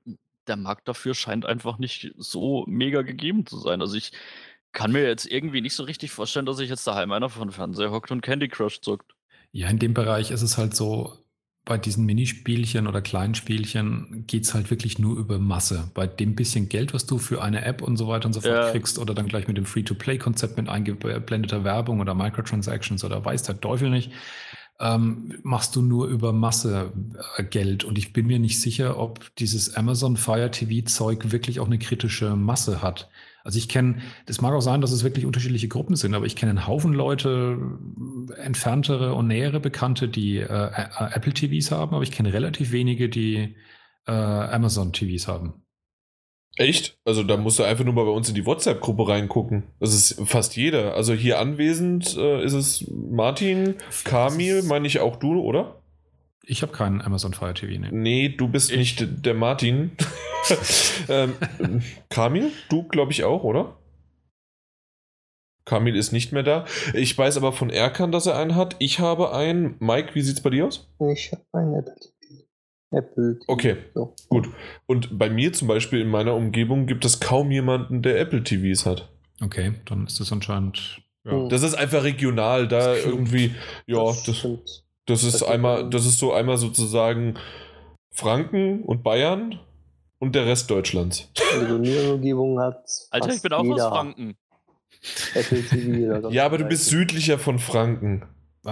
der 0.47 0.57
Markt 0.57 0.87
dafür 0.87 1.13
scheint 1.13 1.45
einfach 1.45 1.77
nicht 1.77 2.13
so 2.17 2.65
mega 2.67 3.01
gegeben 3.01 3.45
zu 3.45 3.59
sein. 3.59 3.81
Also 3.81 3.95
ich 3.95 4.11
kann 4.71 4.91
mir 4.91 5.07
jetzt 5.07 5.25
irgendwie 5.25 5.61
nicht 5.61 5.73
so 5.73 5.83
richtig 5.83 6.11
vorstellen, 6.11 6.45
dass 6.45 6.57
sich 6.57 6.69
jetzt 6.69 6.85
daheim 6.85 7.11
einer 7.11 7.29
von 7.29 7.51
Fernseher 7.51 7.91
hockt 7.91 8.11
und 8.11 8.21
Candy 8.21 8.47
Crush 8.47 8.81
zockt. 8.81 9.15
Ja, 9.51 9.69
in 9.69 9.79
dem 9.79 9.93
Bereich 9.93 10.31
ist 10.31 10.41
es 10.41 10.57
halt 10.57 10.75
so, 10.75 11.17
bei 11.67 11.77
diesen 11.77 12.05
Minispielchen 12.05 12.87
oder 12.87 13.01
kleinen 13.01 13.35
Spielchen 13.35 14.23
geht 14.25 14.45
es 14.45 14.53
halt 14.53 14.71
wirklich 14.71 14.99
nur 14.99 15.17
über 15.17 15.37
Masse. 15.37 15.91
Bei 15.93 16.07
dem 16.07 16.33
bisschen 16.33 16.69
Geld, 16.69 16.93
was 16.93 17.05
du 17.05 17.17
für 17.17 17.43
eine 17.43 17.65
App 17.65 17.81
und 17.81 17.97
so 17.97 18.07
weiter 18.07 18.27
und 18.27 18.33
so 18.33 18.39
fort 18.39 18.53
ja. 18.53 18.71
kriegst 18.71 18.97
oder 18.97 19.13
dann 19.13 19.27
gleich 19.27 19.47
mit 19.49 19.57
dem 19.57 19.65
Free-to-Play-Konzept 19.65 20.55
mit 20.55 20.69
eingeblendeter 20.69 21.65
Werbung 21.65 21.99
oder 21.99 22.15
Microtransactions 22.15 23.03
oder 23.03 23.23
weiß 23.23 23.43
der 23.43 23.59
Teufel 23.59 23.89
nicht, 23.89 24.11
ähm, 24.79 25.39
machst 25.43 25.75
du 25.75 25.81
nur 25.81 26.07
über 26.07 26.33
Masse 26.33 26.91
äh, 27.37 27.43
Geld. 27.43 27.83
Und 27.83 27.97
ich 27.97 28.13
bin 28.13 28.27
mir 28.27 28.39
nicht 28.39 28.61
sicher, 28.61 28.99
ob 28.99 29.35
dieses 29.37 29.75
Amazon 29.75 30.17
Fire 30.17 30.51
TV-Zeug 30.51 31.31
wirklich 31.31 31.59
auch 31.59 31.65
eine 31.65 31.79
kritische 31.79 32.35
Masse 32.35 32.81
hat. 32.81 33.09
Also 33.43 33.57
ich 33.59 33.69
kenne, 33.69 33.99
das 34.25 34.41
mag 34.41 34.53
auch 34.53 34.61
sein, 34.61 34.81
dass 34.81 34.91
es 34.91 35.03
wirklich 35.03 35.25
unterschiedliche 35.25 35.69
Gruppen 35.69 35.95
sind, 35.95 36.13
aber 36.13 36.25
ich 36.25 36.35
kenne 36.35 36.49
einen 36.49 36.67
Haufen 36.67 36.93
Leute, 36.93 37.57
entferntere 38.35 39.13
und 39.13 39.27
nähere 39.27 39.61
Bekannte, 39.61 40.09
die 40.09 40.39
äh, 40.39 40.71
Apple 41.13 41.33
TVs 41.33 41.71
haben, 41.71 41.95
aber 41.95 42.03
ich 42.03 42.11
kenne 42.11 42.33
relativ 42.33 42.71
wenige, 42.71 43.07
die 43.07 43.55
äh, 44.05 44.11
Amazon 44.11 44.91
TVs 44.91 45.29
haben. 45.29 45.63
Echt? 46.57 46.97
Also 47.05 47.23
da 47.23 47.37
musst 47.37 47.59
du 47.59 47.63
einfach 47.63 47.85
nur 47.85 47.93
mal 47.93 48.05
bei 48.05 48.11
uns 48.11 48.29
in 48.29 48.35
die 48.35 48.45
WhatsApp-Gruppe 48.45 49.07
reingucken. 49.07 49.63
Das 49.79 49.93
ist 49.93 50.21
fast 50.27 50.55
jeder. 50.55 50.95
Also 50.95 51.13
hier 51.13 51.39
anwesend 51.39 52.17
äh, 52.17 52.43
ist 52.43 52.53
es 52.53 52.85
Martin, 52.89 53.75
Kamil, 54.03 54.63
meine 54.63 54.87
ich 54.87 54.99
auch 54.99 55.17
du, 55.17 55.39
oder? 55.39 55.81
Ich 56.43 56.61
habe 56.61 56.71
keinen 56.71 57.01
Amazon 57.01 57.33
Fire 57.33 57.53
TV. 57.53 57.79
Nee, 57.79 57.89
nee 57.91 58.29
du 58.29 58.47
bist 58.47 58.71
ich. 58.71 58.77
nicht 58.77 59.25
der 59.25 59.33
Martin. 59.33 59.91
ähm, 61.09 61.33
Kamil, 62.09 62.51
du 62.69 62.83
glaube 62.83 63.11
ich 63.11 63.23
auch, 63.23 63.43
oder? 63.43 63.77
Kamil 65.65 65.97
ist 65.97 66.13
nicht 66.13 66.31
mehr 66.31 66.43
da. 66.43 66.65
Ich 66.93 67.15
weiß 67.15 67.37
aber 67.37 67.51
von 67.51 67.69
Erkan, 67.69 68.13
dass 68.13 68.25
er 68.25 68.37
einen 68.37 68.55
hat. 68.55 68.77
Ich 68.79 68.99
habe 68.99 69.33
einen. 69.35 69.75
Mike, 69.79 70.15
wie 70.15 70.21
sieht 70.21 70.37
es 70.37 70.41
bei 70.41 70.49
dir 70.49 70.65
aus? 70.65 70.89
Ich 71.11 71.31
habe 71.33 71.43
einen 71.51 71.75
Apple 71.75 71.93
TV. 71.99 72.16
Apple 72.91 73.39
TV. 73.39 73.45
Okay, 73.47 73.77
so. 73.93 74.13
gut. 74.29 74.49
Und 74.85 75.17
bei 75.17 75.29
mir 75.29 75.53
zum 75.53 75.67
Beispiel 75.67 76.01
in 76.01 76.07
meiner 76.07 76.35
Umgebung 76.35 76.85
gibt 76.85 77.05
es 77.05 77.19
kaum 77.19 77.51
jemanden, 77.51 78.01
der 78.01 78.19
Apple 78.19 78.43
TVs 78.43 78.85
hat. 78.85 79.09
Okay, 79.41 79.73
dann 79.85 80.07
ist 80.07 80.19
das 80.19 80.31
anscheinend. 80.31 81.01
Ja. 81.25 81.47
Das 81.49 81.63
ist 81.63 81.75
einfach 81.75 82.03
regional, 82.03 82.67
da 82.67 82.95
irgendwie. 82.95 83.53
Ja, 83.85 84.05
das, 84.05 84.25
das, 84.25 84.83
das 85.05 85.23
ist 85.23 85.43
einmal, 85.43 85.89
das 85.89 86.05
ist 86.05 86.19
so 86.19 86.33
einmal 86.33 86.57
sozusagen 86.57 87.37
Franken 88.11 88.83
und 88.83 89.03
Bayern 89.03 89.59
und 90.19 90.35
der 90.35 90.45
Rest 90.45 90.71
Deutschlands. 90.71 91.29
Also 91.53 91.77
der 91.77 92.13
Umgebung 92.13 92.59
hat. 92.59 92.83
Alter, 93.11 93.33
ich 93.33 93.41
bin 93.41 93.53
auch 93.53 93.65
aus 93.65 93.81
Franken. 93.81 94.37
Apple 95.35 95.61
TV 95.61 96.29
ja, 96.31 96.45
aber 96.45 96.57
du 96.57 96.65
bist 96.65 96.85
südlicher 96.85 97.37
von 97.37 97.59
Franken. 97.59 98.25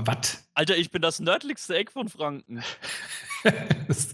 Was? 0.03 0.45
Alter, 0.53 0.75
ich 0.75 0.91
bin 0.91 1.01
das 1.01 1.21
nördlichste 1.21 1.75
Eck 1.75 1.91
von 1.91 2.09
Franken. 2.09 2.61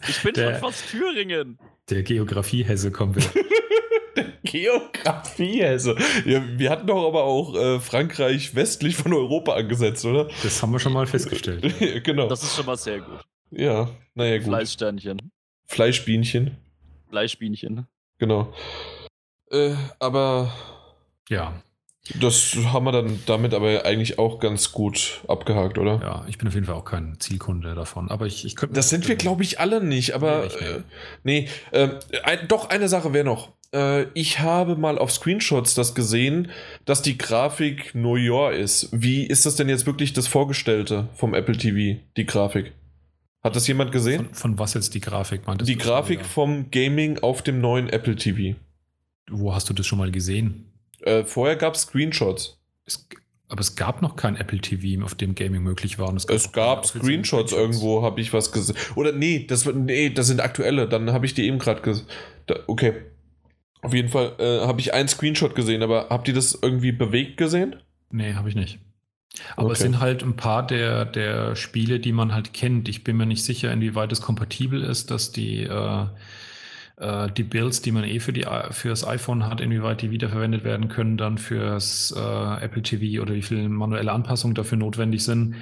ich 0.07 0.23
bin 0.23 0.33
der, 0.33 0.51
schon 0.51 0.61
fast 0.61 0.89
Thüringen. 0.89 1.57
Der 1.89 2.03
Geografie-Hesse 2.03 2.91
kommt 2.91 3.15
wieder. 3.15 3.31
Geografie-Hesse. 4.43 5.95
Ja, 6.25 6.43
wir 6.59 6.69
hatten 6.69 6.85
doch 6.85 7.07
aber 7.07 7.23
auch 7.23 7.55
äh, 7.55 7.79
Frankreich 7.79 8.53
westlich 8.53 8.95
von 8.95 9.11
Europa 9.13 9.53
angesetzt, 9.55 10.05
oder? 10.05 10.29
Das 10.43 10.61
haben 10.61 10.71
wir 10.71 10.79
schon 10.79 10.93
mal 10.93 11.07
festgestellt. 11.07 11.73
genau. 12.03 12.27
Das 12.27 12.43
ist 12.43 12.55
schon 12.55 12.67
mal 12.67 12.77
sehr 12.77 12.99
gut. 12.99 13.21
Ja, 13.49 13.89
naja, 14.13 14.37
gut. 14.37 14.47
Fleischsternchen. 14.47 15.31
Fleischbienchen. 15.65 16.57
Fleischbienchen. 17.09 17.87
Genau. 18.19 18.53
Äh, 19.49 19.73
aber. 19.99 20.53
Ja. 21.29 21.63
Das 22.19 22.55
haben 22.73 22.85
wir 22.85 22.91
dann 22.91 23.19
damit 23.27 23.53
aber 23.53 23.85
eigentlich 23.85 24.17
auch 24.17 24.39
ganz 24.39 24.71
gut 24.71 25.21
abgehakt, 25.27 25.77
oder? 25.77 25.99
Ja, 26.01 26.25
ich 26.27 26.39
bin 26.39 26.47
auf 26.47 26.55
jeden 26.55 26.65
Fall 26.65 26.75
auch 26.75 26.85
kein 26.85 27.19
Zielkunde 27.19 27.75
davon. 27.75 28.09
Aber 28.09 28.25
ich, 28.25 28.43
ich 28.43 28.55
könnte. 28.55 28.73
Das 28.73 28.89
sind 28.89 29.07
wir, 29.07 29.15
glaube 29.15 29.43
ich, 29.43 29.59
alle 29.59 29.83
nicht. 29.83 30.13
Aber 30.13 30.49
nee, 31.23 31.47
äh, 31.71 31.89
nee 32.01 32.09
äh, 32.23 32.47
doch 32.47 32.69
eine 32.69 32.87
Sache 32.87 33.13
wäre 33.13 33.23
noch. 33.23 33.49
Äh, 33.71 34.07
ich 34.15 34.39
habe 34.39 34.75
mal 34.75 34.97
auf 34.97 35.11
Screenshots 35.11 35.75
das 35.75 35.93
gesehen, 35.93 36.49
dass 36.85 37.03
die 37.03 37.19
Grafik 37.19 37.93
New 37.93 38.15
York 38.15 38.55
ist. 38.55 38.89
Wie 38.91 39.23
ist 39.23 39.45
das 39.45 39.55
denn 39.55 39.69
jetzt 39.69 39.85
wirklich 39.85 40.13
das 40.13 40.27
Vorgestellte 40.27 41.07
vom 41.13 41.35
Apple 41.35 41.55
TV, 41.55 41.99
die 42.17 42.25
Grafik? 42.25 42.73
Hat 43.43 43.55
das 43.55 43.67
jemand 43.67 43.91
gesehen? 43.91 44.25
Von, 44.25 44.35
von 44.35 44.59
was 44.59 44.73
jetzt 44.73 44.95
die 44.95 45.01
Grafik 45.01 45.45
meintest 45.45 45.69
Die 45.69 45.77
Grafik 45.77 46.25
vom 46.25 46.71
Gaming 46.71 47.19
auf 47.19 47.43
dem 47.43 47.61
neuen 47.61 47.89
Apple 47.89 48.15
TV. 48.15 48.57
Wo 49.29 49.53
hast 49.53 49.69
du 49.69 49.73
das 49.73 49.85
schon 49.85 49.99
mal 49.99 50.11
gesehen? 50.11 50.70
Äh, 51.01 51.23
vorher 51.25 51.55
gab 51.55 51.75
es 51.75 51.81
Screenshots. 51.81 52.59
Es, 52.85 53.07
aber 53.47 53.61
es 53.61 53.75
gab 53.75 54.01
noch 54.01 54.15
kein 54.15 54.37
Apple 54.37 54.59
TV, 54.59 55.03
auf 55.03 55.15
dem 55.15 55.35
Gaming 55.35 55.63
möglich 55.63 55.99
war. 55.99 56.13
es 56.15 56.25
gab, 56.25 56.35
es 56.37 56.51
gab 56.51 56.85
Screenshots 56.85 57.51
irgendwo, 57.51 58.01
habe 58.01 58.21
ich 58.21 58.31
was 58.31 58.51
gesehen. 58.51 58.77
Oder 58.95 59.11
nee, 59.11 59.45
das, 59.45 59.65
nee, 59.65 60.09
das 60.09 60.27
sind 60.27 60.39
aktuelle. 60.39 60.87
Dann 60.87 61.11
habe 61.11 61.25
ich 61.25 61.33
die 61.33 61.45
eben 61.45 61.59
gerade 61.59 61.81
gesehen. 61.81 62.05
Okay. 62.67 62.93
Auf 63.81 63.93
jeden 63.93 64.09
Fall 64.09 64.35
äh, 64.39 64.65
habe 64.65 64.79
ich 64.79 64.93
einen 64.93 65.09
Screenshot 65.09 65.55
gesehen, 65.55 65.81
aber 65.81 66.07
habt 66.09 66.27
ihr 66.27 66.33
das 66.33 66.57
irgendwie 66.61 66.91
bewegt 66.91 67.37
gesehen? 67.37 67.75
Nee, 68.11 68.35
habe 68.35 68.47
ich 68.47 68.55
nicht. 68.55 68.79
Aber 69.55 69.67
okay. 69.67 69.73
es 69.73 69.79
sind 69.79 69.99
halt 69.99 70.23
ein 70.23 70.35
paar 70.35 70.65
der, 70.65 71.05
der 71.05 71.55
Spiele, 71.55 71.99
die 71.99 72.11
man 72.11 72.33
halt 72.33 72.53
kennt. 72.53 72.89
Ich 72.89 73.03
bin 73.03 73.17
mir 73.17 73.25
nicht 73.25 73.43
sicher, 73.43 73.71
inwieweit 73.71 74.11
es 74.11 74.21
kompatibel 74.21 74.81
ist, 74.81 75.09
dass 75.09 75.31
die, 75.31 75.63
äh, 75.63 76.05
äh, 77.01 77.29
die 77.31 77.43
Builds, 77.43 77.81
die 77.81 77.91
man 77.91 78.03
eh 78.03 78.19
für, 78.19 78.31
die, 78.31 78.45
für 78.71 78.89
das 78.89 79.05
iPhone 79.05 79.45
hat, 79.45 79.59
inwieweit 79.59 80.01
die 80.01 80.11
wiederverwendet 80.11 80.63
werden 80.63 80.87
können, 80.87 81.17
dann 81.17 81.37
fürs 81.37 82.13
äh, 82.15 82.63
Apple 82.63 82.83
TV 82.83 83.21
oder 83.21 83.33
wie 83.33 83.41
viele 83.41 83.67
manuelle 83.67 84.11
Anpassungen 84.11 84.55
dafür 84.55 84.77
notwendig 84.77 85.23
sind. 85.23 85.55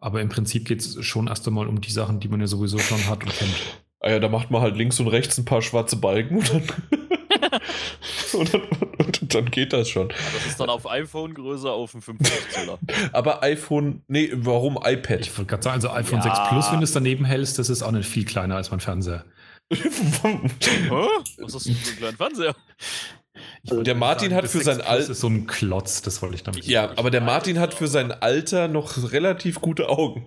Aber 0.00 0.20
im 0.20 0.28
Prinzip 0.28 0.64
geht 0.64 0.80
es 0.80 1.04
schon 1.04 1.26
erst 1.26 1.46
einmal 1.46 1.66
um 1.66 1.80
die 1.80 1.90
Sachen, 1.90 2.20
die 2.20 2.28
man 2.28 2.40
ja 2.40 2.46
sowieso 2.46 2.78
schon 2.78 3.06
hat 3.08 3.22
und 3.24 3.32
kennt. 3.32 3.54
Ah 4.00 4.10
ja, 4.10 4.20
da 4.20 4.28
macht 4.28 4.50
man 4.50 4.62
halt 4.62 4.76
links 4.76 5.00
und 5.00 5.08
rechts 5.08 5.38
ein 5.38 5.44
paar 5.44 5.60
schwarze 5.60 5.96
Balken 5.96 6.38
und 6.38 6.52
dann 6.52 6.62
und, 8.32 8.54
dann, 8.54 8.62
und, 8.98 9.34
dann, 9.34 9.50
geht 9.50 9.72
das 9.72 9.88
schon. 9.88 10.08
Das 10.08 10.46
ist 10.46 10.60
dann 10.60 10.70
auf 10.70 10.88
iPhone 10.88 11.34
größer 11.34 11.72
auf 11.72 11.92
dem 11.92 12.02
50 12.02 12.50
Zoller. 12.50 12.78
Aber 13.12 13.42
iPhone, 13.42 14.02
nee, 14.06 14.30
warum 14.34 14.78
iPad? 14.82 15.20
Ich 15.20 15.36
wollte 15.36 15.50
gerade 15.50 15.62
sagen, 15.62 15.74
also 15.74 15.90
iPhone 15.90 16.20
ja. 16.20 16.34
6 16.34 16.48
Plus, 16.48 16.72
wenn 16.72 16.78
du 16.78 16.84
es 16.84 16.92
daneben 16.92 17.24
hältst, 17.24 17.58
das 17.58 17.68
ist 17.68 17.82
auch 17.82 17.90
nicht 17.90 18.08
viel 18.08 18.24
kleiner 18.24 18.56
als 18.56 18.70
mein 18.70 18.80
Fernseher. 18.80 19.24
Was 19.70 19.78
ist 19.80 21.54
das 21.54 21.62
für 21.64 21.68
ein 21.68 21.96
kleiner 21.96 22.16
Fernseher? 22.16 22.56
Der 23.64 23.94
Martin 23.94 24.30
sagen, 24.30 24.42
hat 24.42 24.50
für 24.50 24.60
sein 24.60 24.80
Alter. 24.80 24.98
Das 24.98 25.08
ist 25.10 25.20
so 25.20 25.28
ein 25.28 25.46
Klotz, 25.46 26.02
das 26.02 26.22
wollte 26.22 26.36
ich 26.36 26.42
damit 26.42 26.64
sagen. 26.64 26.72
Ja, 26.72 26.90
aber 26.96 27.10
der 27.10 27.20
Martin 27.20 27.58
hat 27.58 27.74
für 27.74 27.86
sein 27.86 28.12
Alter 28.12 28.68
noch 28.68 29.12
relativ 29.12 29.60
gute 29.60 29.88
Augen. 29.88 30.26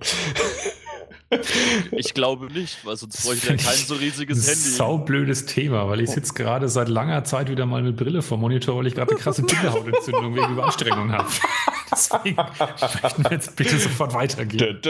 Ich 1.91 2.13
glaube 2.13 2.51
nicht, 2.51 2.85
weil 2.85 2.97
sonst 2.97 3.23
bräuchte 3.23 3.51
er 3.51 3.55
kein 3.55 3.75
so 3.75 3.95
riesiges 3.95 4.47
Handy. 4.47 4.59
Saublödes 4.59 5.45
Thema, 5.45 5.87
weil 5.87 6.01
ich 6.01 6.09
sitze 6.09 6.33
gerade 6.33 6.67
seit 6.67 6.89
langer 6.89 7.23
Zeit 7.23 7.49
wieder 7.49 7.65
mal 7.65 7.81
mit 7.81 7.95
Brille 7.95 8.21
vor 8.21 8.37
Monitor, 8.37 8.77
weil 8.77 8.87
ich 8.87 8.95
gerade 8.95 9.11
eine 9.11 9.19
krasse 9.19 9.41
Bindehautentzündung 9.43 10.35
wegen 10.35 10.51
Überanstrengung 10.51 11.11
habe. 11.11 11.29
Deswegen 11.91 12.35
möchten 12.35 13.23
wir 13.23 13.31
jetzt 13.31 13.55
bitte 13.55 13.77
sofort 13.77 14.13
weitergehen. 14.13 14.81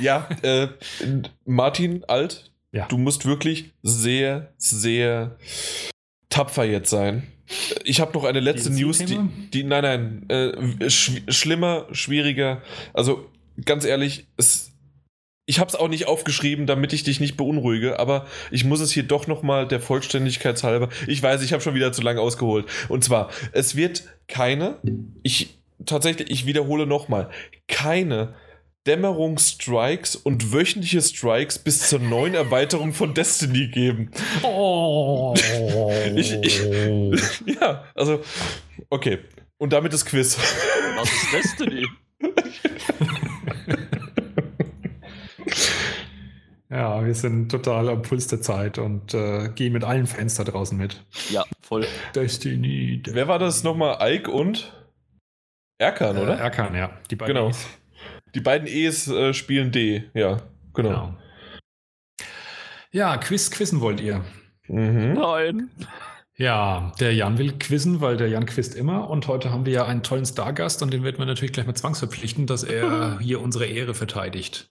Ja, 0.00 0.28
äh, 0.42 0.68
Martin, 1.44 2.04
alt, 2.08 2.50
ja. 2.74 2.86
du 2.86 2.98
musst 2.98 3.24
wirklich 3.24 3.72
sehr, 3.82 4.52
sehr 4.58 5.36
tapfer 6.28 6.64
jetzt 6.64 6.90
sein. 6.90 7.22
Ich 7.84 8.00
habe 8.00 8.12
noch 8.12 8.24
eine 8.24 8.40
letzte 8.40 8.70
Dieses 8.70 8.80
News, 8.80 8.98
die, 8.98 9.18
die, 9.52 9.64
nein, 9.64 10.24
nein, 10.28 10.30
äh, 10.30 10.90
sch 10.90 11.22
schlimmer, 11.28 11.86
schwieriger. 11.92 12.62
Also 12.92 13.30
ganz 13.64 13.84
ehrlich, 13.84 14.26
es 14.36 14.72
ich 15.46 15.58
habe 15.60 15.68
es 15.68 15.76
auch 15.76 15.88
nicht 15.88 16.06
aufgeschrieben, 16.06 16.66
damit 16.66 16.94
ich 16.94 17.02
dich 17.02 17.20
nicht 17.20 17.36
beunruhige, 17.36 17.98
aber 17.98 18.26
ich 18.50 18.64
muss 18.64 18.80
es 18.80 18.92
hier 18.92 19.02
doch 19.02 19.26
nochmal 19.26 19.68
der 19.68 19.78
Vollständigkeit 19.78 20.62
halber. 20.62 20.88
Ich 21.06 21.22
weiß, 21.22 21.42
ich 21.42 21.52
habe 21.52 21.62
schon 21.62 21.74
wieder 21.74 21.92
zu 21.92 22.00
lange 22.00 22.20
ausgeholt. 22.20 22.66
Und 22.88 23.04
zwar, 23.04 23.30
es 23.52 23.76
wird 23.76 24.04
keine, 24.26 24.78
ich 25.22 25.58
tatsächlich, 25.84 26.30
ich 26.30 26.46
wiederhole 26.46 26.86
nochmal, 26.86 27.28
keine 27.68 28.34
Dämmerungsstrikes 28.86 30.16
und 30.16 30.52
wöchentliche 30.52 31.00
Strikes 31.00 31.58
bis 31.58 31.88
zur 31.88 32.00
neuen 32.00 32.34
Erweiterung 32.34 32.92
von 32.92 33.14
Destiny 33.14 33.68
geben. 33.68 34.10
Oh. 34.42 35.34
ich, 36.14 36.32
ich, 36.42 36.62
ja, 37.60 37.84
also, 37.94 38.22
okay. 38.90 39.20
Und 39.56 39.72
damit 39.72 39.92
das 39.92 40.04
Quiz. 40.04 40.36
Was 40.96 41.10
ist 41.10 41.32
Destiny? 41.32 41.86
Ja, 46.74 47.06
wir 47.06 47.14
sind 47.14 47.50
total 47.50 47.88
am 47.88 48.02
Puls 48.02 48.26
der 48.26 48.40
Zeit 48.40 48.78
und 48.78 49.14
äh, 49.14 49.48
gehen 49.54 49.72
mit 49.72 49.84
allen 49.84 50.08
Fans 50.08 50.34
da 50.34 50.42
draußen 50.42 50.76
mit. 50.76 51.04
Ja, 51.30 51.44
voll. 51.60 51.86
Destiny. 52.16 53.00
Wer 53.06 53.28
war 53.28 53.38
das 53.38 53.62
nochmal? 53.62 53.98
Ike 54.00 54.28
und 54.28 54.72
Erkan, 55.78 56.16
äh, 56.16 56.20
oder? 56.20 56.36
Erkan, 56.36 56.74
ja. 56.74 56.90
Die 57.10 57.16
beiden 57.16 57.36
genau. 57.36 57.50
E's. 57.50 57.66
Die 58.34 58.40
beiden 58.40 58.66
E's 58.66 59.08
äh, 59.08 59.32
spielen 59.32 59.70
D, 59.70 60.04
ja, 60.14 60.42
genau. 60.72 60.88
genau. 60.88 61.16
Ja, 62.90 63.16
Quiz 63.16 63.50
quizzen 63.50 63.80
wollt 63.80 64.00
ihr? 64.00 64.24
Mhm. 64.68 65.14
Nein. 65.14 65.70
Ja, 66.36 66.92
der 66.98 67.14
Jan 67.14 67.38
will 67.38 67.52
quizzen, 67.58 68.00
weil 68.00 68.16
der 68.16 68.28
Jan 68.28 68.46
quizt 68.46 68.74
immer. 68.74 69.08
Und 69.08 69.28
heute 69.28 69.50
haben 69.50 69.66
wir 69.66 69.72
ja 69.72 69.86
einen 69.86 70.02
tollen 70.02 70.26
Stargast 70.26 70.82
und 70.82 70.92
den 70.92 71.04
werden 71.04 71.18
wir 71.18 71.26
natürlich 71.26 71.52
gleich 71.52 71.66
mal 71.66 71.74
zwangsverpflichten, 71.74 72.46
dass 72.46 72.64
er 72.64 73.18
hier 73.20 73.40
unsere 73.40 73.66
Ehre 73.66 73.94
verteidigt. 73.94 74.70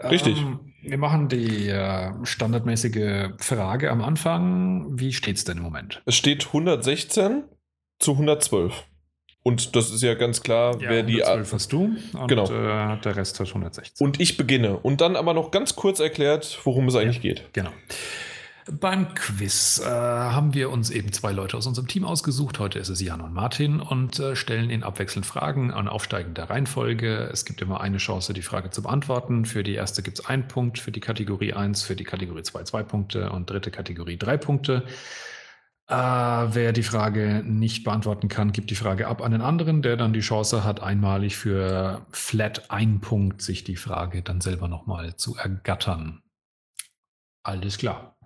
Richtig. 0.00 0.38
Ähm, 0.38 0.72
wir 0.82 0.98
machen 0.98 1.28
die 1.28 1.68
äh, 1.68 2.12
standardmäßige 2.24 3.34
Frage 3.38 3.90
am 3.90 4.02
Anfang. 4.02 4.98
Wie 4.98 5.12
steht 5.12 5.36
es 5.36 5.44
denn 5.44 5.58
im 5.58 5.62
Moment? 5.62 6.02
Es 6.06 6.16
steht 6.16 6.46
116 6.46 7.44
zu 8.00 8.12
112. 8.12 8.84
Und 9.42 9.74
das 9.74 9.90
ist 9.90 10.02
ja 10.02 10.14
ganz 10.14 10.42
klar, 10.42 10.80
ja, 10.80 10.88
wer 10.88 11.02
die. 11.02 11.24
112 11.24 11.52
hast 11.52 11.72
du 11.72 11.96
und 12.12 12.28
genau. 12.28 12.44
äh, 12.44 12.98
der 13.00 13.16
Rest 13.16 13.40
hat 13.40 13.48
116. 13.48 14.04
Und 14.04 14.20
ich 14.20 14.36
beginne. 14.36 14.76
Und 14.76 15.00
dann 15.00 15.16
aber 15.16 15.34
noch 15.34 15.50
ganz 15.50 15.74
kurz 15.74 15.98
erklärt, 15.98 16.60
worum 16.64 16.88
es 16.88 16.94
eigentlich 16.94 17.16
ja, 17.16 17.34
geht. 17.34 17.52
Genau. 17.52 17.70
Beim 18.70 19.12
Quiz 19.14 19.82
äh, 19.84 19.88
haben 19.88 20.54
wir 20.54 20.70
uns 20.70 20.90
eben 20.90 21.12
zwei 21.12 21.32
Leute 21.32 21.56
aus 21.56 21.66
unserem 21.66 21.88
Team 21.88 22.04
ausgesucht. 22.04 22.60
Heute 22.60 22.78
ist 22.78 22.90
es 22.90 23.00
Jan 23.00 23.20
und 23.20 23.32
Martin 23.32 23.80
und 23.80 24.20
äh, 24.20 24.36
stellen 24.36 24.70
ihnen 24.70 24.84
abwechselnd 24.84 25.26
Fragen 25.26 25.72
an 25.72 25.88
aufsteigender 25.88 26.48
Reihenfolge. 26.48 27.28
Es 27.32 27.44
gibt 27.44 27.60
immer 27.60 27.80
eine 27.80 27.96
Chance, 27.96 28.34
die 28.34 28.42
Frage 28.42 28.70
zu 28.70 28.82
beantworten. 28.82 29.46
Für 29.46 29.64
die 29.64 29.74
erste 29.74 30.02
gibt 30.02 30.20
es 30.20 30.26
einen 30.26 30.46
Punkt, 30.46 30.78
für 30.78 30.92
die 30.92 31.00
Kategorie 31.00 31.54
1, 31.54 31.82
für 31.82 31.96
die 31.96 32.04
Kategorie 32.04 32.44
2 32.44 32.62
zwei 32.62 32.84
Punkte 32.84 33.30
und 33.30 33.50
dritte 33.50 33.72
Kategorie 33.72 34.16
drei 34.16 34.36
Punkte. 34.36 34.84
Äh, 35.92 36.54
wer 36.54 36.72
die 36.72 36.82
Frage 36.82 37.42
nicht 37.44 37.84
beantworten 37.84 38.28
kann, 38.28 38.52
gibt 38.52 38.70
die 38.70 38.74
Frage 38.74 39.08
ab 39.08 39.20
an 39.20 39.32
den 39.32 39.42
anderen, 39.42 39.82
der 39.82 39.98
dann 39.98 40.14
die 40.14 40.20
Chance 40.20 40.64
hat, 40.64 40.80
einmalig 40.82 41.36
für 41.36 42.06
flat 42.10 42.70
ein 42.70 43.02
Punkt 43.02 43.42
sich 43.42 43.62
die 43.62 43.76
Frage 43.76 44.22
dann 44.22 44.40
selber 44.40 44.68
nochmal 44.68 45.16
zu 45.16 45.36
ergattern. 45.36 46.22
Alles 47.42 47.76
klar. 47.76 48.16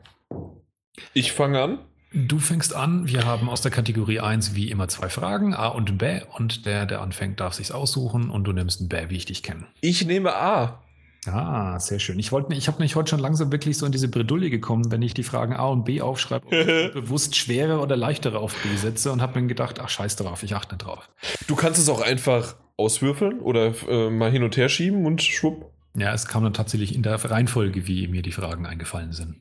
Ich 1.13 1.33
fange 1.33 1.61
an. 1.61 1.79
Du 2.13 2.39
fängst 2.39 2.73
an. 2.73 3.09
Wir 3.09 3.25
haben 3.25 3.49
aus 3.49 3.63
der 3.63 3.73
Kategorie 3.73 4.21
1 4.21 4.55
wie 4.55 4.71
immer 4.71 4.87
zwei 4.87 5.09
Fragen, 5.09 5.53
A 5.53 5.67
und 5.67 5.99
B. 5.99 6.21
Und 6.39 6.67
der, 6.67 6.87
der 6.87 7.01
anfängt, 7.01 7.41
darf 7.41 7.55
sich's 7.55 7.73
aussuchen 7.73 8.31
und 8.31 8.45
du 8.45 8.53
nimmst 8.53 8.81
ein 8.81 8.89
B, 8.89 9.11
wie 9.11 9.17
ich 9.17 9.27
dich 9.27 9.43
kenne. 9.43 9.67
Ich 9.81 10.07
nehme 10.07 10.37
A. 10.37 10.85
Ah, 11.29 11.79
sehr 11.81 11.99
schön. 11.99 12.19
Ich, 12.19 12.33
wollte, 12.33 12.55
ich 12.55 12.69
habe 12.69 12.81
mich 12.81 12.97
heute 12.97 13.11
schon 13.11 13.21
langsam 13.21 13.53
wirklich 13.53 13.79
so 13.79 13.87
in 13.87 13.93
diese 13.93 14.09
Bredouille 14.09 14.51
gekommen, 14.51 14.91
wenn 14.91 15.03
ich 15.03 15.15
die 15.15 15.23
Fragen 15.23 15.55
A 15.55 15.67
und 15.67 15.85
B 15.85 16.01
aufschreibe, 16.01 16.91
bewusst 16.95 17.37
schwere 17.37 17.81
oder 17.81 17.97
leichtere 17.97 18.39
auf 18.39 18.55
B 18.63 18.77
setze 18.77 19.13
und 19.13 19.21
habe 19.23 19.41
mir 19.41 19.47
gedacht, 19.47 19.81
ach 19.81 19.89
scheiß 19.89 20.17
drauf, 20.17 20.43
ich 20.43 20.55
achte 20.55 20.75
nicht 20.75 20.85
drauf. 20.85 21.09
Du 21.47 21.57
kannst 21.57 21.81
es 21.81 21.89
auch 21.89 22.01
einfach 22.01 22.57
auswürfeln 22.77 23.41
oder 23.41 23.73
äh, 23.89 24.11
mal 24.11 24.31
hin 24.31 24.43
und 24.43 24.57
her 24.57 24.69
schieben 24.69 25.07
und 25.07 25.23
schwupp. 25.23 25.73
Ja, 25.97 26.13
es 26.13 26.27
kam 26.27 26.45
dann 26.45 26.53
tatsächlich 26.53 26.95
in 26.95 27.03
der 27.03 27.15
Reihenfolge, 27.25 27.87
wie 27.87 28.07
mir 28.09 28.23
die 28.23 28.33
Fragen 28.33 28.67
eingefallen 28.67 29.13
sind. 29.13 29.37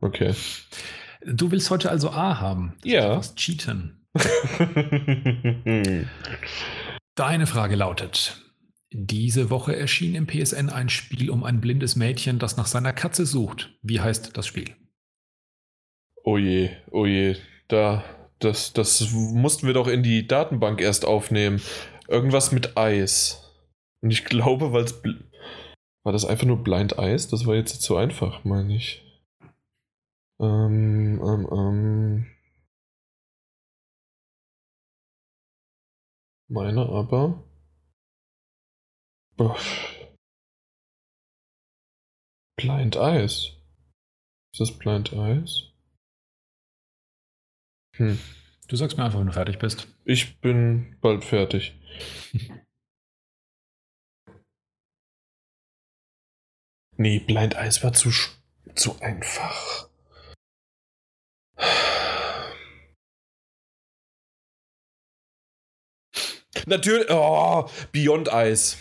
Okay. 0.00 0.34
Du 1.24 1.50
willst 1.52 1.70
heute 1.70 1.90
also 1.90 2.10
A 2.10 2.40
haben. 2.40 2.74
Ja. 2.82 3.18
Was 3.18 3.34
cheaten. 3.36 4.06
Deine 7.14 7.46
Frage 7.46 7.76
lautet: 7.76 8.42
Diese 8.92 9.50
Woche 9.50 9.76
erschien 9.76 10.16
im 10.16 10.26
PSN 10.26 10.68
ein 10.68 10.88
Spiel 10.88 11.30
um 11.30 11.44
ein 11.44 11.60
blindes 11.60 11.94
Mädchen, 11.94 12.40
das 12.40 12.56
nach 12.56 12.66
seiner 12.66 12.92
Katze 12.92 13.24
sucht. 13.24 13.70
Wie 13.82 14.00
heißt 14.00 14.36
das 14.36 14.46
Spiel? 14.48 14.74
Oh 16.24 16.36
je, 16.36 16.70
oh 16.90 17.06
je. 17.06 17.36
Da, 17.68 18.04
das, 18.40 18.72
das 18.72 19.12
mussten 19.12 19.68
wir 19.68 19.74
doch 19.74 19.86
in 19.86 20.02
die 20.02 20.26
Datenbank 20.26 20.80
erst 20.80 21.04
aufnehmen. 21.04 21.62
Irgendwas 22.08 22.50
mit 22.50 22.76
Eis. 22.76 23.54
Und 24.00 24.10
ich 24.10 24.24
glaube, 24.24 24.72
weil 24.72 24.84
es. 24.84 25.00
War 26.02 26.12
das 26.12 26.24
einfach 26.24 26.46
nur 26.46 26.64
Blind 26.64 26.98
Eis? 26.98 27.28
Das 27.28 27.46
war 27.46 27.54
jetzt 27.54 27.82
zu 27.82 27.96
einfach, 27.96 28.42
meine 28.44 28.74
ich. 28.74 29.04
Ähm, 30.40 31.20
ähm, 31.22 31.48
ähm. 31.52 32.26
Meine 36.48 36.88
aber. 36.88 37.44
Blind 42.56 42.96
Eyes. 42.96 43.56
Ist 44.52 44.60
das 44.60 44.78
Blind 44.78 45.14
Eyes? 45.14 45.72
Hm. 47.96 48.20
Du 48.68 48.76
sagst 48.76 48.98
mir 48.98 49.04
einfach, 49.04 49.18
wenn 49.18 49.28
du 49.28 49.32
fertig 49.32 49.58
bist. 49.58 49.88
Ich 50.04 50.38
bin 50.40 50.98
bald 51.00 51.24
fertig. 51.24 51.74
nee, 56.98 57.20
Blind 57.20 57.54
Eyes 57.54 57.82
war 57.82 57.94
zu, 57.94 58.10
zu 58.74 59.00
einfach. 59.00 59.88
Natürlich, 66.66 67.06
oh, 67.08 67.70
Beyond 67.92 68.28
Ice. 68.32 68.76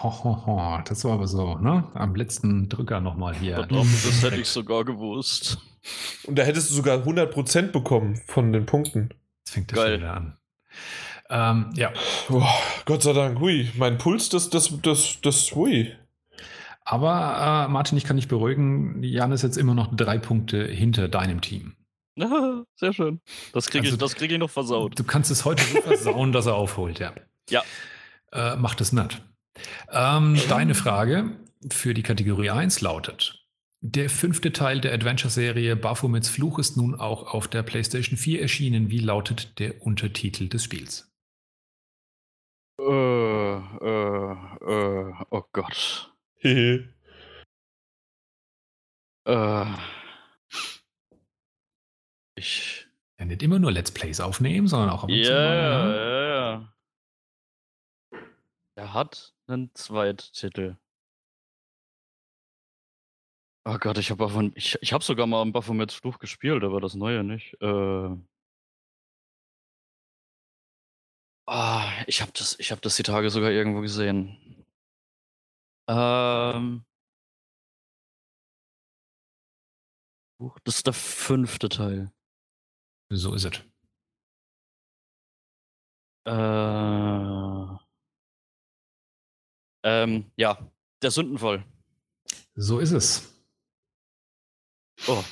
Ho, 0.00 0.24
ho, 0.24 0.46
ho. 0.46 0.80
Das 0.84 1.04
war 1.04 1.12
aber 1.12 1.26
so, 1.26 1.58
ne? 1.58 1.84
Am 1.94 2.14
letzten 2.14 2.68
Drücker 2.68 3.00
nochmal 3.00 3.34
hier. 3.34 3.56
Verdammt, 3.56 3.92
das 3.92 4.22
hätte 4.22 4.40
ich 4.40 4.48
sogar 4.48 4.84
gewusst. 4.84 5.58
Und 6.24 6.38
da 6.38 6.44
hättest 6.44 6.70
du 6.70 6.74
sogar 6.74 6.98
100% 6.98 7.72
bekommen 7.72 8.16
von 8.26 8.52
den 8.52 8.66
Punkten. 8.66 9.10
Jetzt 9.40 9.52
fängt 9.52 9.72
das 9.72 9.78
Geil. 9.78 9.98
wieder 9.98 10.14
an. 10.14 10.36
Ähm, 11.28 11.70
ja. 11.74 11.92
Oh, 12.30 12.42
Gott 12.84 13.02
sei 13.02 13.12
Dank, 13.12 13.38
hui. 13.40 13.70
Mein 13.76 13.98
Puls, 13.98 14.28
das, 14.28 14.50
das, 14.50 14.72
das, 14.82 15.20
das, 15.20 15.54
hui. 15.54 15.92
Aber 16.84 17.66
äh, 17.66 17.72
Martin, 17.72 17.98
ich 17.98 18.04
kann 18.04 18.16
dich 18.16 18.28
beruhigen. 18.28 19.02
Jan 19.02 19.32
ist 19.32 19.42
jetzt 19.42 19.56
immer 19.56 19.74
noch 19.74 19.94
drei 19.94 20.18
Punkte 20.18 20.64
hinter 20.64 21.08
deinem 21.08 21.40
Team. 21.40 21.74
sehr 22.76 22.92
schön. 22.92 23.20
Das 23.52 23.70
kriege 23.70 23.88
also, 23.88 24.04
ich, 24.04 24.14
krieg 24.14 24.30
ich 24.32 24.38
noch 24.38 24.50
versaut. 24.50 24.98
Du 24.98 25.04
kannst 25.04 25.30
es 25.30 25.44
heute 25.44 25.62
so 25.64 25.80
versauen, 25.80 26.32
dass 26.32 26.46
er 26.46 26.54
aufholt, 26.54 26.98
ja. 26.98 27.12
Ja. 27.48 27.62
Äh, 28.32 28.56
macht 28.56 28.80
es 28.80 28.92
nicht. 28.92 29.22
Ähm, 29.90 30.38
deine 30.48 30.74
Frage 30.74 31.36
für 31.70 31.94
die 31.94 32.02
Kategorie 32.02 32.50
1 32.50 32.80
lautet: 32.80 33.46
Der 33.80 34.10
fünfte 34.10 34.52
Teil 34.52 34.80
der 34.80 34.92
Adventure-Serie 34.94 35.76
Baphomets 35.76 36.28
Fluch 36.28 36.58
ist 36.58 36.76
nun 36.76 36.94
auch 36.94 37.34
auf 37.34 37.48
der 37.48 37.62
PlayStation 37.62 38.16
4 38.16 38.42
erschienen. 38.42 38.90
Wie 38.90 39.00
lautet 39.00 39.58
der 39.58 39.82
Untertitel 39.82 40.48
des 40.48 40.64
Spiels? 40.64 41.12
Äh, 42.80 42.84
äh, 42.84 44.32
äh, 44.32 45.12
oh 45.30 45.42
Gott. 45.52 46.12
äh. 46.42 46.78
Ich. 52.34 52.86
Ja, 53.18 53.24
nicht 53.26 53.42
immer 53.42 53.58
nur 53.58 53.70
Let's 53.70 53.92
Plays 53.92 54.20
aufnehmen, 54.20 54.66
sondern 54.66 54.90
auch 54.90 55.04
ab 55.04 55.10
und 55.10 55.24
zu 55.24 55.30
mal. 55.30 55.38
Ja, 55.38 55.54
ja, 55.54 56.34
ja. 56.34 56.72
Er 58.74 58.92
hat 58.94 59.34
einen 59.46 59.74
Zweittitel. 59.74 60.76
Oh 63.64 63.78
Gott, 63.78 63.98
ich 63.98 64.10
habe 64.10 64.52
ich, 64.56 64.76
ich 64.80 64.92
habe 64.92 65.04
sogar 65.04 65.26
mal 65.26 65.42
ein 65.42 65.52
Baphomets 65.52 65.94
Fluch 65.94 66.18
gespielt, 66.18 66.64
aber 66.64 66.80
das 66.80 66.94
neue 66.94 67.22
nicht. 67.22 67.54
Äh. 67.60 68.16
Ah, 71.46 72.02
ich 72.06 72.20
habe 72.22 72.32
das, 72.32 72.58
ich 72.58 72.70
habe 72.72 72.80
das 72.80 72.96
die 72.96 73.02
Tage 73.02 73.30
sogar 73.30 73.50
irgendwo 73.50 73.80
gesehen. 73.80 74.64
Ähm. 75.88 76.84
Das 80.64 80.76
ist 80.76 80.86
der 80.86 80.92
fünfte 80.94 81.68
Teil. 81.68 82.12
So 83.10 83.34
ist 83.34 83.44
es. 83.46 83.62
Äh, 86.24 87.51
ähm, 89.82 90.26
ja, 90.36 90.58
der 91.02 91.10
Sündenfall. 91.10 91.64
So 92.54 92.78
ist 92.78 92.92
es. 92.92 93.32
Oh. 95.06 95.22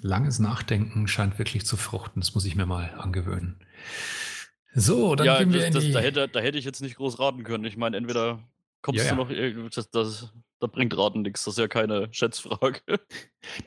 Langes 0.00 0.38
Nachdenken 0.38 1.06
scheint 1.08 1.38
wirklich 1.38 1.64
zu 1.66 1.76
fruchten. 1.76 2.20
Das 2.20 2.34
muss 2.34 2.44
ich 2.44 2.56
mir 2.56 2.66
mal 2.66 2.94
angewöhnen. 2.98 3.64
So, 4.74 5.14
dann 5.14 5.26
ja, 5.26 5.38
gehen 5.38 5.52
wir 5.52 5.60
das, 5.60 5.68
in 5.68 5.74
das. 5.74 5.92
Da 5.92 6.00
hätte, 6.00 6.28
da 6.28 6.40
hätte 6.40 6.58
ich 6.58 6.64
jetzt 6.64 6.82
nicht 6.82 6.96
groß 6.96 7.18
raten 7.20 7.44
können. 7.44 7.64
Ich 7.64 7.76
meine, 7.76 7.96
entweder 7.96 8.40
kommst 8.82 9.04
ja, 9.04 9.14
du 9.14 9.16
noch... 9.16 9.70
Das, 9.70 9.90
das, 9.90 10.32
da 10.58 10.66
bringt 10.66 10.96
Raten 10.96 11.22
nichts. 11.22 11.44
Das 11.44 11.54
ist 11.54 11.58
ja 11.58 11.68
keine 11.68 12.08
Schätzfrage. 12.10 12.80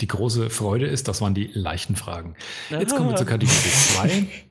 Die 0.01 0.07
große 0.07 0.49
Freude 0.49 0.87
ist, 0.87 1.07
das 1.07 1.21
waren 1.21 1.33
die 1.33 1.47
leichten 1.53 1.95
Fragen. 1.95 2.35
Jetzt 2.69 2.95
kommen 2.95 3.09
wir 3.09 3.15
zur 3.15 3.27
Kategorie 3.27 3.55
2. 3.55 4.27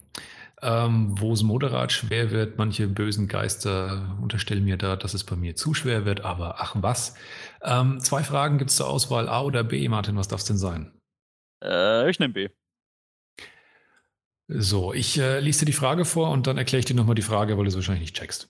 ähm, 0.62 1.15
wo 1.20 1.33
es 1.33 1.43
moderat 1.43 1.93
schwer 1.93 2.31
wird. 2.31 2.59
Manche 2.59 2.89
bösen 2.89 3.28
Geister 3.28 4.16
unterstellen 4.23 4.65
mir 4.65 4.77
da, 4.77 4.97
dass 4.97 5.15
es 5.15 5.24
bei 5.24 5.37
mir 5.37 5.57
zu 5.57 5.74
schwer 5.74 6.05
wird, 6.05 6.23
aber 6.23 6.57
ach 6.59 6.74
was. 6.78 7.15
Ähm, 7.62 8.01
zwei 8.01 8.23
Fragen 8.23 8.59
gibt 8.59 8.70
es 8.70 8.77
zur 8.77 8.89
Auswahl, 8.89 9.28
A 9.28 9.43
oder 9.43 9.65
B. 9.65 9.89
Martin, 9.89 10.16
was 10.16 10.28
darf 10.28 10.41
es 10.41 10.47
denn 10.47 10.59
sein? 10.59 10.93
Äh, 11.62 12.09
ich 12.11 12.19
nehme 12.19 12.33
B. 12.33 12.49
So, 14.49 14.95
ich 14.95 15.19
äh, 15.19 15.41
lese 15.41 15.61
dir 15.61 15.66
die 15.66 15.73
Frage 15.73 16.05
vor 16.05 16.31
und 16.31 16.47
dann 16.47 16.57
erkläre 16.57 16.78
ich 16.78 16.85
dir 16.85 16.95
nochmal 16.95 17.16
die 17.16 17.23
Frage, 17.23 17.57
weil 17.57 17.65
du 17.65 17.69
es 17.69 17.74
wahrscheinlich 17.74 18.03
nicht 18.03 18.16
checkst. 18.16 18.49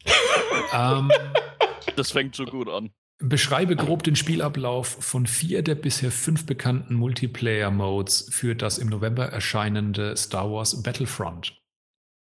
ähm, 0.75 1.11
das 1.97 2.13
fängt 2.13 2.35
so 2.37 2.45
gut 2.45 2.69
an. 2.69 2.91
Beschreibe 3.19 3.77
grob 3.77 4.03
den 4.03 4.15
Spielablauf 4.15 4.89
von 4.89 5.27
vier 5.27 5.63
der 5.63 5.75
bisher 5.75 6.11
fünf 6.11 6.45
bekannten 6.45 6.95
Multiplayer-Modes 6.97 8.29
für 8.31 8.55
das 8.55 8.77
im 8.77 8.89
November 8.89 9.25
erscheinende 9.25 10.15
Star 10.19 10.53
Wars 10.53 10.83
Battlefront. 10.83 11.59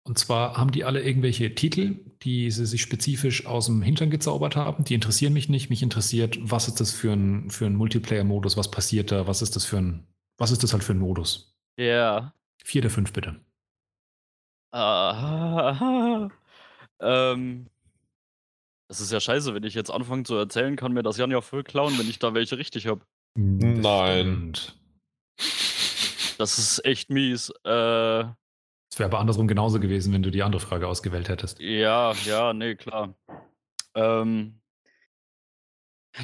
Und 0.07 0.19
zwar 0.19 0.55
haben 0.55 0.71
die 0.71 0.83
alle 0.83 1.01
irgendwelche 1.01 1.55
Titel, 1.55 1.95
die 2.21 2.51
sie 2.51 2.67
sich 2.67 2.83
spezifisch 2.83 3.47
aus 3.47 3.65
dem 3.65 3.81
Hintern 3.81 4.11
gezaubert 4.11 4.55
haben. 4.55 4.83
Die 4.83 4.93
interessieren 4.93 5.33
mich 5.33 5.49
nicht. 5.49 5.71
Mich 5.71 5.81
interessiert, 5.81 6.37
was 6.39 6.67
ist 6.67 6.79
das 6.79 6.91
für 6.91 7.11
ein, 7.11 7.49
für 7.49 7.65
ein 7.65 7.75
Multiplayer-Modus? 7.75 8.55
Was 8.55 8.69
passiert 8.69 9.11
da? 9.11 9.25
Was 9.25 9.41
ist 9.41 9.55
das 9.55 9.65
für 9.65 9.77
ein, 9.77 10.07
was 10.37 10.51
ist 10.51 10.61
das 10.61 10.73
halt 10.73 10.83
für 10.83 10.93
ein 10.93 10.99
Modus? 10.99 11.55
Ja. 11.77 11.85
Yeah. 11.85 12.33
Vier 12.63 12.81
der 12.81 12.91
fünf, 12.91 13.13
bitte. 13.13 13.35
Ah, 14.71 16.29
ähm, 16.99 17.67
das 18.87 19.01
ist 19.01 19.11
ja 19.11 19.19
scheiße, 19.19 19.55
wenn 19.55 19.63
ich 19.63 19.73
jetzt 19.73 19.89
anfange 19.89 20.23
zu 20.23 20.35
erzählen, 20.35 20.75
kann 20.75 20.93
mir 20.93 21.01
das 21.01 21.17
Jan 21.17 21.31
ja 21.31 21.41
voll 21.41 21.63
klauen, 21.63 21.97
wenn 21.97 22.09
ich 22.09 22.19
da 22.19 22.33
welche 22.33 22.57
richtig 22.57 22.85
habe. 22.85 23.01
Nein. 23.35 24.53
Das 26.37 26.59
ist 26.59 26.85
echt 26.85 27.09
mies. 27.09 27.51
Äh, 27.63 28.25
es 28.95 28.99
wäre 28.99 29.09
aber 29.09 29.19
andersrum 29.19 29.49
genauso 29.49 29.81
gewesen, 29.81 30.13
wenn 30.13 30.23
du 30.23 30.31
die 30.31 30.41
andere 30.41 30.61
Frage 30.61 30.87
ausgewählt 30.87 31.27
hättest. 31.27 31.59
Ja, 31.59 32.13
ja, 32.25 32.53
nee, 32.53 32.75
klar. 32.75 33.13
Ähm, 33.93 34.61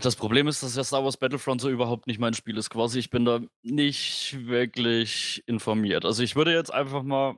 das 0.02 0.16
Problem 0.16 0.48
ist, 0.48 0.64
dass 0.64 0.78
ja 0.78 0.84
Star 0.86 1.04
Wars 1.04 1.18
Battlefront 1.18 1.60
so 1.60 1.70
überhaupt 1.70 2.08
nicht 2.08 2.18
mein 2.18 2.34
Spiel 2.34 2.58
ist. 2.58 2.70
Quasi, 2.70 3.00
ich 3.00 3.10
bin 3.10 3.26
da 3.26 3.42
nicht 3.62 4.48
wirklich 4.48 5.44
informiert. 5.48 6.06
Also 6.06 6.24
ich 6.24 6.38
würde 6.38 6.54
jetzt 6.54 6.74
einfach 6.74 7.04
mal 7.04 7.36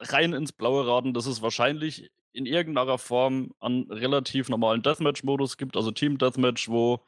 rein 0.00 0.32
ins 0.32 0.52
Blaue 0.52 0.86
raten, 0.86 1.12
dass 1.12 1.26
es 1.26 1.42
wahrscheinlich 1.42 2.10
in 2.32 2.46
irgendeiner 2.46 2.96
Form 2.96 3.52
einen 3.60 3.82
relativ 3.92 4.48
normalen 4.48 4.80
Deathmatch-Modus 4.80 5.58
gibt, 5.58 5.76
also 5.76 5.90
Team 5.90 6.16
Deathmatch, 6.16 6.70
wo 6.70 7.04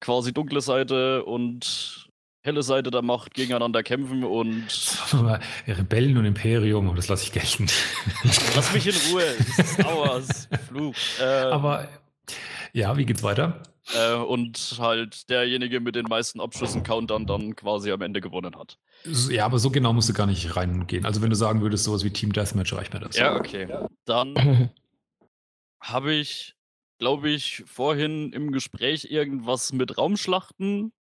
quasi 0.00 0.32
dunkle 0.32 0.62
Seite 0.62 1.22
und 1.26 2.09
helle 2.42 2.62
Seite 2.62 2.90
der 2.90 3.02
Macht 3.02 3.34
gegeneinander 3.34 3.82
kämpfen 3.82 4.24
und. 4.24 4.66
Rebellen 5.66 6.16
und 6.16 6.24
Imperium, 6.24 6.94
das 6.96 7.08
lasse 7.08 7.24
ich 7.24 7.32
gelten. 7.32 7.66
Lass 8.54 8.72
mich 8.72 8.86
in 8.86 9.12
Ruhe, 9.12 9.34
das 9.38 9.58
ist 9.58 9.84
Wars, 9.84 10.48
Flug. 10.68 10.94
Äh, 11.20 11.24
Aber 11.24 11.88
ja, 12.72 12.96
wie 12.96 13.04
geht's 13.04 13.22
weiter? 13.22 13.62
Äh, 13.94 14.14
und 14.14 14.76
halt 14.78 15.28
derjenige 15.30 15.80
mit 15.80 15.96
den 15.96 16.06
meisten 16.06 16.40
Abschüssen 16.40 16.82
Countdown 16.82 17.26
dann 17.26 17.56
quasi 17.56 17.90
am 17.90 18.02
Ende 18.02 18.20
gewonnen 18.20 18.56
hat. 18.56 18.78
Ja, 19.04 19.46
aber 19.46 19.58
so 19.58 19.70
genau 19.70 19.92
musst 19.92 20.08
du 20.08 20.12
gar 20.12 20.26
nicht 20.26 20.54
reingehen. 20.56 21.06
Also 21.06 21.22
wenn 21.22 21.30
du 21.30 21.36
sagen 21.36 21.60
würdest, 21.62 21.84
sowas 21.84 22.04
wie 22.04 22.10
Team 22.10 22.32
Deathmatch 22.32 22.72
reicht 22.72 22.92
mir 22.92 23.00
das. 23.00 23.16
Ja, 23.16 23.34
okay. 23.34 23.66
Dann 24.04 24.70
habe 25.80 26.12
ich, 26.12 26.54
glaube 26.98 27.30
ich, 27.30 27.64
vorhin 27.66 28.32
im 28.32 28.52
Gespräch 28.52 29.10
irgendwas 29.10 29.72
mit 29.72 29.98
Raumschlachten 29.98 30.92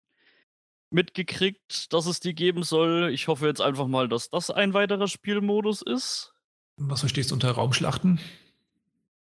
mitgekriegt, 0.90 1.92
dass 1.92 2.06
es 2.06 2.20
die 2.20 2.34
geben 2.34 2.62
soll. 2.62 3.10
Ich 3.12 3.28
hoffe 3.28 3.46
jetzt 3.46 3.60
einfach 3.60 3.86
mal, 3.86 4.08
dass 4.08 4.30
das 4.30 4.50
ein 4.50 4.74
weiterer 4.74 5.08
Spielmodus 5.08 5.82
ist. 5.82 6.32
Was 6.76 7.00
verstehst 7.00 7.30
du 7.30 7.34
unter 7.34 7.50
Raumschlachten? 7.50 8.20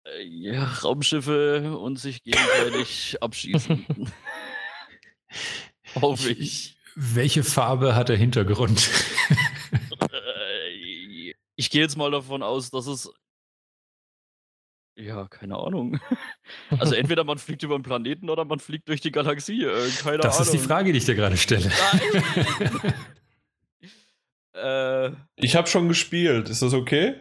Äh, 0.06 0.24
ja, 0.24 0.66
Raumschiffe 0.66 1.78
und 1.78 1.98
sich 1.98 2.24
gegenseitig 2.24 3.18
abschießen. 3.22 3.86
hoffe 5.96 6.32
ich. 6.32 6.78
Welche 6.96 7.44
Farbe 7.44 7.96
hat 7.96 8.10
der 8.10 8.18
Hintergrund? 8.18 8.90
Äh, 10.12 11.34
ich 11.56 11.70
gehe 11.70 11.82
jetzt 11.82 11.98
mal 11.98 12.12
davon 12.12 12.44
aus, 12.44 12.70
dass 12.70 12.88
es 12.88 13.10
ja, 15.02 15.28
keine 15.28 15.58
Ahnung. 15.58 16.00
Also 16.80 16.96
entweder 16.96 17.24
man 17.24 17.38
fliegt 17.38 17.64
über 17.64 17.78
den 17.78 17.84
Planeten 17.84 18.30
oder 18.30 18.46
man 18.46 18.60
fliegt 18.60 18.88
durch 18.88 19.02
die 19.02 19.12
Galaxie. 19.12 19.64
Äh, 19.64 19.90
keine 20.02 20.20
das 20.20 20.36
Ahnung. 20.36 20.46
ist 20.46 20.54
die 20.54 20.68
Frage, 20.68 20.92
die 20.92 21.00
ich 21.00 21.06
dir 21.06 21.16
gerade 21.16 21.38
stelle. 21.38 21.72
äh, 24.54 25.12
ich 25.36 25.56
habe 25.56 25.68
schon 25.68 25.88
gespielt. 25.88 26.50
Ist 26.50 26.62
das 26.62 26.74
okay? 26.74 27.16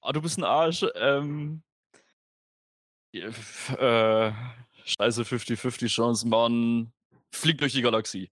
Ah, 0.00 0.12
du 0.12 0.22
bist 0.22 0.38
ein 0.38 0.44
Arsch. 0.44 0.84
Ähm, 0.94 1.62
äh, 3.12 4.32
scheiße 4.84 5.22
50-50 5.22 5.88
Chance, 5.88 6.28
man 6.28 6.92
fliegt 7.32 7.60
durch 7.60 7.72
die 7.72 7.82
Galaxie. 7.82 8.30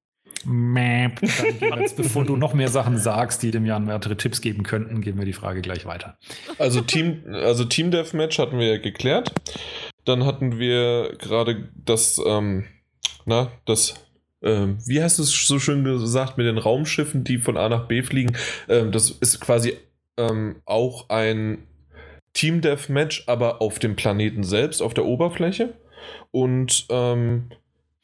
Dann 1.61 1.81
jetzt, 1.81 1.97
bevor 1.97 2.25
du 2.25 2.37
noch 2.37 2.55
mehr 2.55 2.69
Sachen 2.69 2.99
sagst, 2.99 3.43
die 3.43 3.51
dem 3.51 3.67
Jan 3.67 3.87
weitere 3.87 4.17
Tipps 4.17 4.41
geben 4.41 4.63
könnten, 4.63 5.01
geben 5.01 5.19
wir 5.19 5.25
die 5.25 5.33
Frage 5.33 5.61
gleich 5.61 5.87
weiter. 5.87 6.19
Also 6.59 6.81
Team, 6.81 7.25
also 7.33 7.65
Team 7.65 7.91
Deathmatch 7.91 8.39
hatten 8.39 8.59
wir 8.59 8.67
ja 8.67 8.79
geklärt. 8.79 9.33
Dann 10.05 10.25
hatten 10.25 10.59
wir 10.59 11.17
gerade 11.19 11.69
das, 11.75 12.21
ähm, 12.25 12.67
na, 13.27 13.51
das, 13.67 13.95
ähm, 14.43 14.79
wie 14.87 15.03
heißt 15.03 15.19
es 15.19 15.47
so 15.47 15.59
schön 15.59 15.85
gesagt, 15.85 16.39
mit 16.39 16.47
den 16.47 16.59
Raumschiffen, 16.59 17.25
die 17.25 17.39
von 17.39 17.57
A 17.57 17.69
nach 17.69 17.89
B 17.89 18.03
fliegen. 18.03 18.37
Ähm, 18.69 18.93
das 18.93 19.11
ist 19.11 19.41
quasi 19.41 19.77
ähm, 20.17 20.57
auch 20.65 21.09
ein 21.09 21.67
Team 22.33 22.61
Deathmatch, 22.61 23.25
aber 23.27 23.61
auf 23.61 23.79
dem 23.79 23.97
Planeten 23.97 24.45
selbst, 24.45 24.81
auf 24.81 24.95
der 24.95 25.05
Oberfläche. 25.05 25.75
Und 26.31 26.87
ähm, 26.91 27.51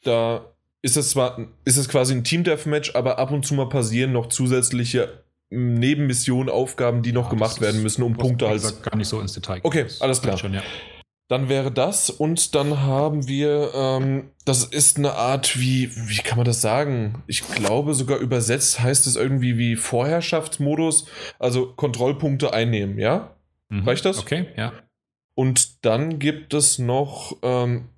da 0.03 0.54
ist 0.85 0.97
es 0.97 1.09
zwar, 1.09 1.39
ist 1.63 1.77
es 1.77 1.89
quasi 1.89 2.13
ein 2.13 2.23
Team-Deathmatch, 2.23 2.93
aber 2.93 3.17
ab 3.17 3.31
und 3.31 3.43
zu 3.43 3.55
mal 3.55 3.67
passieren 3.67 4.11
noch 4.11 4.27
zusätzliche 4.27 5.23
Nebenmissionen, 5.49 6.47
Aufgaben, 6.47 7.01
die 7.01 7.11
noch 7.11 7.25
ja, 7.25 7.29
gemacht 7.31 7.59
werden 7.59 7.81
müssen, 7.81 8.03
um 8.03 8.13
Punkte 8.13 8.47
halt. 8.47 8.83
Gar 8.83 8.95
nicht 8.95 9.07
so 9.07 9.19
ins 9.19 9.33
Detail. 9.33 9.61
Okay, 9.63 9.87
alles 9.99 10.21
klar. 10.21 10.37
Schon, 10.37 10.53
ja. 10.53 10.61
Dann 11.27 11.49
wäre 11.49 11.71
das 11.71 12.11
und 12.11 12.53
dann 12.53 12.81
haben 12.81 13.27
wir, 13.27 13.71
ähm, 13.73 14.29
das 14.45 14.63
ist 14.63 14.99
eine 14.99 15.13
Art, 15.13 15.59
wie, 15.59 15.89
wie 15.95 16.21
kann 16.21 16.37
man 16.37 16.45
das 16.45 16.61
sagen? 16.61 17.23
Ich 17.25 17.41
glaube 17.41 17.95
sogar 17.95 18.19
übersetzt 18.19 18.79
heißt 18.79 19.07
es 19.07 19.15
irgendwie 19.15 19.57
wie 19.57 19.75
Vorherrschaftsmodus, 19.75 21.07
also 21.39 21.73
Kontrollpunkte 21.73 22.53
einnehmen, 22.53 22.99
ja? 22.99 23.35
Mhm. 23.69 23.87
Reicht 23.87 24.05
das? 24.05 24.19
Okay, 24.19 24.45
ja. 24.55 24.71
Und 25.33 25.83
dann 25.83 26.19
gibt 26.19 26.53
es 26.53 26.77
noch 26.77 27.37
ähm, 27.41 27.89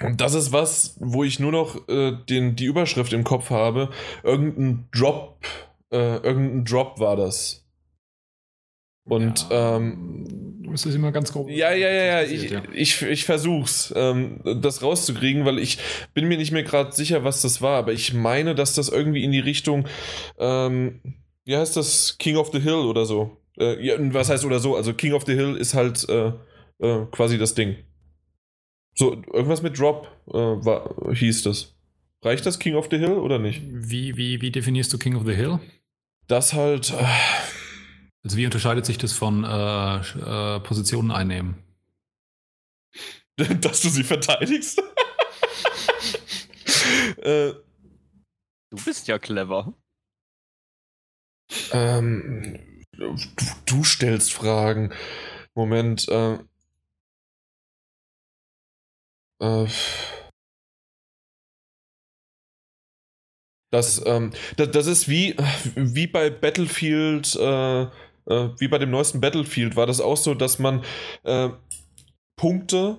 und 0.00 0.20
das 0.20 0.34
ist 0.34 0.52
was, 0.52 0.96
wo 1.00 1.24
ich 1.24 1.40
nur 1.40 1.52
noch 1.52 1.88
äh, 1.88 2.12
den, 2.28 2.56
die 2.56 2.66
Überschrift 2.66 3.12
im 3.12 3.24
Kopf 3.24 3.50
habe. 3.50 3.90
Irgendein 4.22 4.88
Drop, 4.92 5.38
äh, 5.90 6.16
irgendein 6.16 6.64
Drop 6.64 7.00
war 7.00 7.16
das. 7.16 7.66
Und 9.08 9.46
ja, 9.50 9.76
ähm, 9.76 10.24
du 10.62 10.70
musst 10.70 10.84
es 10.84 10.94
immer 10.94 11.12
ganz 11.12 11.32
grob. 11.32 11.48
Ja, 11.48 11.72
ja, 11.72 11.88
ja, 11.88 12.04
ja. 12.04 12.22
Ich, 12.22 12.50
ja. 12.50 12.62
ich, 12.72 13.02
ich 13.02 13.24
versuch's, 13.24 13.94
ähm, 13.96 14.40
das 14.60 14.82
rauszukriegen, 14.82 15.44
weil 15.44 15.60
ich 15.60 15.78
bin 16.12 16.26
mir 16.26 16.36
nicht 16.36 16.50
mehr 16.50 16.64
gerade 16.64 16.92
sicher, 16.92 17.22
was 17.22 17.40
das 17.40 17.62
war, 17.62 17.78
aber 17.78 17.92
ich 17.92 18.12
meine, 18.12 18.54
dass 18.56 18.74
das 18.74 18.88
irgendwie 18.88 19.22
in 19.22 19.30
die 19.30 19.40
Richtung, 19.40 19.86
ähm, 20.38 21.00
wie 21.44 21.56
heißt 21.56 21.76
das, 21.76 22.18
King 22.18 22.36
of 22.36 22.50
the 22.52 22.60
Hill 22.60 22.74
oder 22.74 23.06
so. 23.06 23.36
Äh, 23.58 23.84
ja, 23.84 23.94
was 24.12 24.28
heißt 24.28 24.44
oder 24.44 24.58
so? 24.58 24.74
Also 24.74 24.92
King 24.92 25.12
of 25.12 25.24
the 25.24 25.34
Hill 25.34 25.56
ist 25.56 25.74
halt 25.74 26.06
äh, 26.08 26.32
äh 26.80 27.06
quasi 27.12 27.38
das 27.38 27.54
Ding. 27.54 27.76
So, 28.98 29.12
irgendwas 29.32 29.62
mit 29.62 29.78
Drop 29.78 30.08
äh, 30.28 30.32
war, 30.32 31.12
hieß 31.12 31.42
das. 31.42 31.74
Reicht 32.24 32.46
das 32.46 32.58
King 32.58 32.76
of 32.76 32.88
the 32.90 32.96
Hill 32.96 33.12
oder 33.12 33.38
nicht? 33.38 33.62
Wie, 33.66 34.16
wie, 34.16 34.40
wie 34.40 34.50
definierst 34.50 34.92
du 34.92 34.98
King 34.98 35.16
of 35.16 35.26
the 35.26 35.34
Hill? 35.34 35.60
Das 36.26 36.54
halt. 36.54 36.92
Äh, 36.92 37.06
also, 38.24 38.38
wie 38.38 38.46
unterscheidet 38.46 38.86
sich 38.86 38.98
das 38.98 39.12
von 39.12 39.44
äh, 39.44 39.96
äh 39.98 40.60
Positionen 40.60 41.10
einnehmen? 41.10 41.62
Dass 43.60 43.82
du 43.82 43.88
sie 43.88 44.04
verteidigst? 44.04 44.82
Äh, 47.18 47.54
du 48.70 48.84
bist 48.84 49.08
ja 49.08 49.18
clever. 49.18 49.74
Ähm, 51.72 52.84
du, 52.92 53.16
du 53.66 53.84
stellst 53.84 54.32
Fragen. 54.32 54.92
Moment, 55.54 56.08
äh, 56.08 56.38
äh, 59.40 59.66
das, 63.72 64.02
ähm, 64.06 64.32
das, 64.56 64.70
das, 64.70 64.86
ist 64.86 65.08
wie, 65.08 65.36
wie 65.74 66.06
bei 66.06 66.30
Battlefield, 66.30 67.36
äh, 67.36 67.82
äh, 67.82 67.88
wie 68.58 68.68
bei 68.68 68.78
dem 68.78 68.90
neuesten 68.90 69.20
Battlefield 69.20 69.76
war 69.76 69.86
das 69.86 70.00
auch 70.00 70.16
so, 70.16 70.34
dass 70.34 70.58
man 70.58 70.84
äh, 71.24 71.50
Punkte 72.36 72.98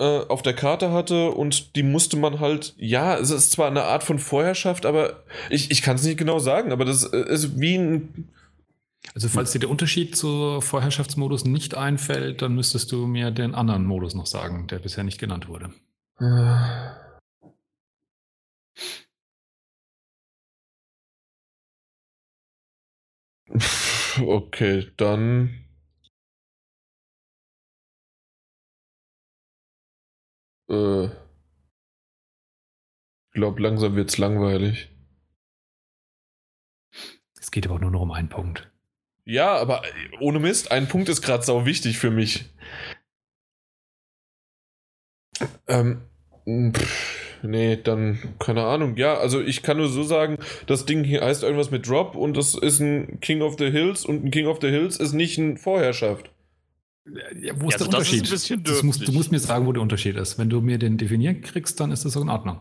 äh, 0.00 0.20
auf 0.28 0.42
der 0.42 0.54
Karte 0.54 0.92
hatte 0.92 1.30
und 1.30 1.76
die 1.76 1.82
musste 1.82 2.16
man 2.16 2.40
halt, 2.40 2.74
ja, 2.78 3.16
es 3.18 3.30
ist 3.30 3.52
zwar 3.52 3.68
eine 3.68 3.84
Art 3.84 4.02
von 4.02 4.18
Vorherrschaft, 4.18 4.86
aber 4.86 5.24
ich, 5.50 5.70
ich 5.70 5.82
kann 5.82 5.96
es 5.96 6.04
nicht 6.04 6.18
genau 6.18 6.38
sagen, 6.38 6.72
aber 6.72 6.84
das 6.84 7.04
ist 7.04 7.60
wie 7.60 7.76
ein 7.76 8.28
also 9.14 9.28
falls 9.28 9.52
dir 9.52 9.60
der 9.60 9.70
Unterschied 9.70 10.16
zu 10.16 10.60
Vorherrschaftsmodus 10.60 11.44
nicht 11.44 11.74
einfällt, 11.74 12.42
dann 12.42 12.54
müsstest 12.54 12.92
du 12.92 13.06
mir 13.06 13.30
den 13.30 13.54
anderen 13.54 13.86
Modus 13.86 14.14
noch 14.14 14.26
sagen, 14.26 14.66
der 14.68 14.78
bisher 14.78 15.04
nicht 15.04 15.18
genannt 15.18 15.48
wurde. 15.48 15.72
Okay, 24.18 24.90
dann. 24.96 25.64
Äh, 30.68 31.06
ich 31.06 31.10
glaube, 33.32 33.62
langsam 33.62 33.96
wird's 33.96 34.18
langweilig. 34.18 34.90
Es 37.40 37.50
geht 37.50 37.66
aber 37.66 37.78
nur 37.78 37.90
noch 37.90 38.02
um 38.02 38.12
einen 38.12 38.28
Punkt. 38.28 38.70
Ja, 39.24 39.56
aber 39.56 39.82
ohne 40.20 40.40
Mist, 40.40 40.72
ein 40.72 40.88
Punkt 40.88 41.08
ist 41.08 41.22
gerade 41.22 41.44
sau 41.44 41.66
wichtig 41.66 41.98
für 41.98 42.10
mich. 42.10 42.46
Ähm, 45.68 46.02
pff, 46.72 47.38
nee, 47.42 47.76
dann, 47.76 48.18
keine 48.38 48.64
Ahnung. 48.64 48.96
Ja, 48.96 49.18
also 49.18 49.40
ich 49.40 49.62
kann 49.62 49.76
nur 49.76 49.88
so 49.88 50.02
sagen, 50.02 50.38
das 50.66 50.84
Ding 50.84 51.04
hier 51.04 51.22
heißt 51.22 51.42
irgendwas 51.42 51.70
mit 51.70 51.88
Drop 51.88 52.16
und 52.16 52.36
das 52.36 52.54
ist 52.54 52.80
ein 52.80 53.20
King 53.20 53.42
of 53.42 53.56
the 53.58 53.70
Hills 53.70 54.04
und 54.04 54.24
ein 54.24 54.30
King 54.30 54.46
of 54.46 54.58
the 54.60 54.68
Hills 54.68 54.96
ist 54.96 55.12
nicht 55.12 55.38
ein 55.38 55.56
Vorherrschaft. 55.56 56.30
Ja, 57.40 57.58
wo 57.60 57.68
ist 57.68 57.80
ja, 57.80 57.86
der 57.86 57.86
also 57.86 57.86
Unterschied? 57.86 58.30
Ist 58.30 58.50
das 58.68 58.82
musst, 58.82 59.06
du 59.06 59.12
musst 59.12 59.32
mir 59.32 59.38
sagen, 59.38 59.66
wo 59.66 59.72
der 59.72 59.82
Unterschied 59.82 60.16
ist. 60.16 60.38
Wenn 60.38 60.50
du 60.50 60.60
mir 60.60 60.78
den 60.78 60.98
definieren 60.98 61.40
kriegst, 61.40 61.80
dann 61.80 61.92
ist 61.92 62.04
das 62.04 62.12
so 62.12 62.22
in 62.22 62.28
Ordnung. 62.28 62.60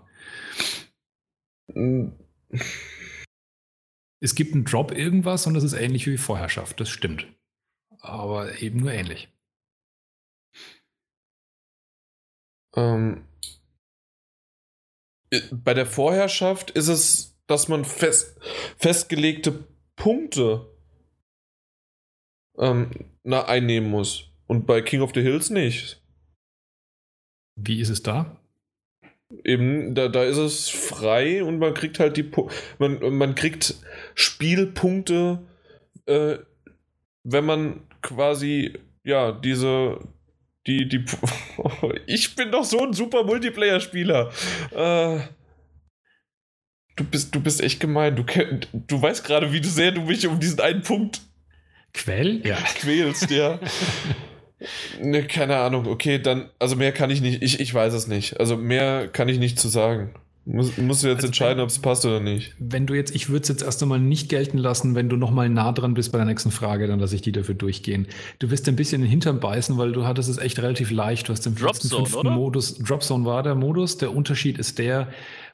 Es 4.21 4.35
gibt 4.35 4.53
einen 4.53 4.65
Drop 4.65 4.91
irgendwas 4.91 5.47
und 5.47 5.53
das 5.53 5.63
ist 5.63 5.73
ähnlich 5.73 6.05
wie 6.07 6.17
Vorherrschaft, 6.17 6.79
das 6.79 6.89
stimmt. 6.89 7.25
Aber 7.99 8.61
eben 8.61 8.79
nur 8.79 8.91
ähnlich. 8.91 9.29
Ähm, 12.75 13.25
bei 15.51 15.73
der 15.73 15.85
Vorherrschaft 15.85 16.71
ist 16.71 16.87
es, 16.87 17.39
dass 17.47 17.67
man 17.67 17.85
fest, 17.85 18.39
festgelegte 18.77 19.67
Punkte 19.95 20.75
ähm, 22.57 23.13
na, 23.23 23.45
einnehmen 23.45 23.89
muss. 23.89 24.31
Und 24.47 24.65
bei 24.65 24.81
King 24.81 25.01
of 25.01 25.11
the 25.13 25.21
Hills 25.21 25.49
nicht. 25.49 26.03
Wie 27.55 27.79
ist 27.79 27.89
es 27.89 28.01
da? 28.01 28.38
Eben, 29.43 29.93
da, 29.93 30.07
da 30.07 30.23
ist 30.23 30.37
es 30.37 30.69
frei 30.69 31.43
und 31.43 31.59
man 31.59 31.73
kriegt 31.73 31.99
halt 31.99 32.17
die 32.17 32.29
man, 32.79 32.99
man 33.15 33.35
kriegt 33.35 33.75
Spielpunkte, 34.15 35.39
äh, 36.07 36.37
wenn 37.23 37.45
man 37.45 37.81
quasi 38.01 38.73
ja 39.03 39.31
diese 39.31 39.99
die 40.65 40.87
die 40.87 41.05
ich 42.07 42.35
bin 42.35 42.51
doch 42.51 42.63
so 42.63 42.83
ein 42.83 42.93
super 42.93 43.23
Multiplayer-Spieler. 43.23 44.31
Äh, 44.71 45.19
du 46.95 47.03
bist 47.03 47.35
du 47.35 47.39
bist 47.39 47.61
echt 47.61 47.79
gemein. 47.79 48.15
Du 48.15 48.23
du 48.73 49.01
weißt 49.01 49.23
gerade, 49.23 49.53
wie 49.53 49.63
sehr 49.63 49.91
du 49.91 50.01
mich 50.01 50.25
um 50.25 50.39
diesen 50.39 50.59
einen 50.59 50.81
Punkt 50.81 51.21
Quell? 51.93 52.45
Ja. 52.45 52.55
Quälst, 52.75 53.29
ja. 53.29 53.59
ne, 55.01 55.23
keine 55.23 55.57
Ahnung. 55.57 55.87
Okay, 55.87 56.19
dann, 56.19 56.49
also 56.59 56.75
mehr 56.75 56.91
kann 56.91 57.09
ich 57.09 57.21
nicht. 57.21 57.41
Ich, 57.41 57.59
ich 57.59 57.73
weiß 57.73 57.93
es 57.93 58.07
nicht. 58.07 58.39
Also 58.39 58.57
mehr 58.57 59.07
kann 59.07 59.29
ich 59.29 59.39
nicht 59.39 59.59
zu 59.59 59.67
sagen. 59.67 60.13
Muss, 60.45 60.77
musst 60.77 61.03
du 61.03 61.07
jetzt 61.07 61.17
also 61.17 61.27
entscheiden, 61.27 61.61
ob 61.61 61.69
es 61.69 61.77
passt 61.77 62.05
oder 62.05 62.19
nicht. 62.19 62.55
Wenn 62.57 62.87
du 62.87 62.95
jetzt, 62.95 63.13
ich 63.13 63.29
würde 63.29 63.43
es 63.43 63.49
jetzt 63.49 63.61
erst 63.61 63.83
einmal 63.83 63.99
nicht 63.99 64.29
gelten 64.29 64.57
lassen, 64.57 64.95
wenn 64.95 65.07
du 65.07 65.15
nochmal 65.15 65.47
nah 65.47 65.71
dran 65.71 65.93
bist 65.93 66.11
bei 66.11 66.17
der 66.17 66.25
nächsten 66.25 66.49
Frage, 66.49 66.87
dann 66.87 66.99
lasse 66.99 67.13
ich 67.13 67.21
die 67.21 67.31
dafür 67.31 67.53
durchgehen. 67.53 68.07
Du 68.39 68.49
wirst 68.49 68.67
ein 68.67 68.75
bisschen 68.75 69.01
in 69.01 69.01
den 69.03 69.11
Hintern 69.11 69.39
beißen, 69.39 69.77
weil 69.77 69.91
du 69.91 70.07
hattest 70.07 70.27
es 70.27 70.39
echt 70.39 70.57
relativ 70.59 70.89
leicht. 70.89 71.29
Du 71.29 71.33
hast 71.33 71.45
den 71.45 71.53
Dropzone, 71.55 72.07
fünften 72.07 72.33
Modus. 72.33 72.79
Dropzone 72.79 73.25
war 73.25 73.43
der 73.43 73.53
Modus. 73.53 73.97
Der 73.97 74.15
Unterschied 74.15 74.57
ist 74.57 74.79
der, 74.79 75.09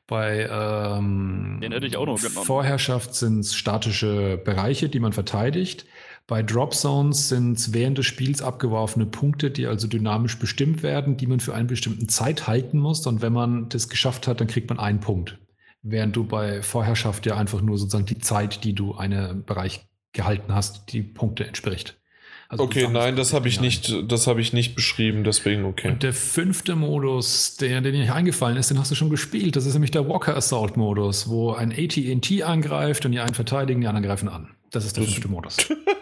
bei 0.08 0.48
ähm, 0.50 1.58
Den 1.62 1.72
hätte 1.72 1.88
ich 1.88 1.98
auch 1.98 2.06
noch 2.06 2.20
Vorherrschaft 2.20 3.16
sind 3.16 3.40
es 3.40 3.56
statische 3.56 4.38
Bereiche, 4.38 4.88
die 4.88 5.00
man 5.00 5.14
verteidigt. 5.14 5.86
Bei 6.28 6.42
Drop 6.42 6.74
Zones 6.74 7.30
sind 7.30 7.58
es 7.58 7.74
während 7.74 8.00
des 8.00 8.08
Spiels 8.08 8.42
abgeworfene 8.42 9.06
Punkte, 9.06 9.52
die 9.52 9.68
also 9.68 9.88
dynamisch 9.88 10.40
bestimmt 10.40 10.82
werden, 10.82 11.18
die 11.18 11.28
man 11.28 11.40
für 11.40 11.54
eine 11.54 11.66
bestimmte 11.66 12.08
Zeit 12.08 12.48
halten 12.48 12.80
muss. 12.80 13.06
Und 13.06 13.22
wenn 13.22 13.34
man 13.34 13.70
das 13.70 13.90
geschafft 13.90 14.28
hat, 14.28 14.42
dann 14.42 14.48
kriegt 14.48 14.70
man 14.70 14.80
einen 14.80 15.00
Punkt. 15.00 15.38
Während 15.84 16.16
du 16.16 16.24
bei 16.24 16.64
Vorherrschaft 16.64 17.28
ja 17.28 17.38
einfach 17.38 17.62
nur 17.62 17.78
sozusagen 17.78 18.08
die 18.08 18.18
Zeit, 18.18 18.64
die 18.64 18.74
du 18.74 18.96
einen 18.96 19.46
Bereich 19.46 19.88
gehalten 20.14 20.56
hast, 20.56 20.92
die 20.94 21.04
Punkte 21.04 21.46
entspricht. 21.46 22.00
Also 22.48 22.64
okay, 22.64 22.88
nein, 22.88 23.16
das 23.16 23.34
habe 23.34 23.48
ich 23.48 23.60
nicht, 23.60 23.94
das 24.08 24.28
habe 24.28 24.40
ich 24.40 24.54
nicht 24.54 24.76
beschrieben, 24.76 25.24
deswegen 25.24 25.66
okay. 25.66 25.90
Und 25.90 26.04
der 26.04 26.14
fünfte 26.14 26.76
Modus, 26.76 27.58
der, 27.58 27.82
der 27.82 27.92
dir 27.92 28.00
nicht 28.00 28.12
eingefallen 28.12 28.58
ist, 28.58 28.70
den 28.70 28.80
hast 28.80 28.92
du 28.92 28.96
schon 28.96 29.10
gespielt. 29.10 29.56
Das 29.56 29.66
ist 29.66 29.74
nämlich 29.74 29.92
der 29.92 30.08
Walker 30.08 30.36
Assault 30.36 30.78
Modus, 30.78 31.28
wo 31.28 31.54
ein 31.54 31.72
AT&T 31.72 32.44
angreift 32.44 33.06
und 33.06 33.12
die 33.12 33.20
einen 33.20 33.34
verteidigen, 33.34 33.82
die 33.82 33.88
anderen 33.88 34.06
greifen 34.06 34.30
an. 34.30 34.50
Das 34.72 34.86
ist 34.86 34.96
der 34.96 35.04
das, 35.04 35.14
fünfte 35.14 35.30
Modus. 35.30 35.58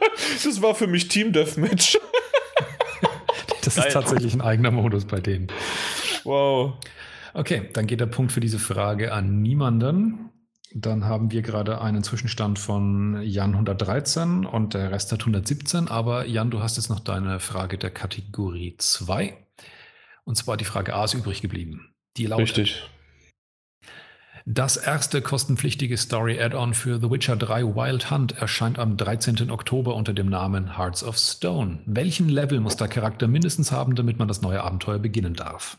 das 0.43 0.61
war 0.61 0.75
für 0.75 0.87
mich 0.87 1.07
Team 1.07 1.31
Deathmatch. 1.33 1.97
das 3.63 3.77
ist 3.77 3.91
tatsächlich 3.91 4.33
ein 4.33 4.41
eigener 4.41 4.71
Modus 4.71 5.05
bei 5.05 5.19
denen. 5.19 5.47
Wow. 6.23 6.73
Okay, 7.33 7.69
dann 7.73 7.87
geht 7.87 7.99
der 7.99 8.05
Punkt 8.05 8.31
für 8.31 8.39
diese 8.39 8.59
Frage 8.59 9.11
an 9.11 9.41
niemanden. 9.41 10.29
Dann 10.75 11.05
haben 11.05 11.31
wir 11.31 11.43
gerade 11.43 11.81
einen 11.81 12.03
Zwischenstand 12.03 12.57
von 12.57 13.21
Jan 13.21 13.51
113 13.51 14.45
und 14.45 14.73
der 14.73 14.91
Rest 14.91 15.11
hat 15.11 15.21
117. 15.21 15.87
Aber 15.87 16.25
Jan, 16.25 16.49
du 16.49 16.61
hast 16.61 16.77
jetzt 16.77 16.89
noch 16.89 16.99
deine 16.99 17.39
Frage 17.39 17.77
der 17.77 17.91
Kategorie 17.91 18.75
2. 18.77 19.37
Und 20.23 20.35
zwar 20.35 20.57
die 20.57 20.65
Frage 20.65 20.95
A 20.95 21.03
ist 21.03 21.13
übrig 21.13 21.41
geblieben. 21.41 21.93
Die 22.17 22.25
lautet, 22.25 22.57
Richtig. 22.57 22.89
Das 24.45 24.75
erste 24.75 25.21
kostenpflichtige 25.21 25.97
Story-Add-on 25.97 26.73
für 26.73 26.99
The 26.99 27.09
Witcher 27.09 27.37
3 27.37 27.63
Wild 27.63 28.11
Hunt 28.11 28.33
erscheint 28.33 28.77
am 28.77 28.97
13. 28.97 29.49
Oktober 29.49 29.95
unter 29.95 30.11
dem 30.11 30.27
Namen 30.27 30.77
Hearts 30.77 31.01
of 31.01 31.17
Stone. 31.17 31.81
Welchen 31.85 32.27
Level 32.27 32.59
muss 32.59 32.75
der 32.75 32.89
Charakter 32.89 33.29
mindestens 33.29 33.71
haben, 33.71 33.95
damit 33.95 34.19
man 34.19 34.27
das 34.27 34.41
neue 34.41 34.61
Abenteuer 34.61 34.99
beginnen 34.99 35.33
darf? 35.33 35.77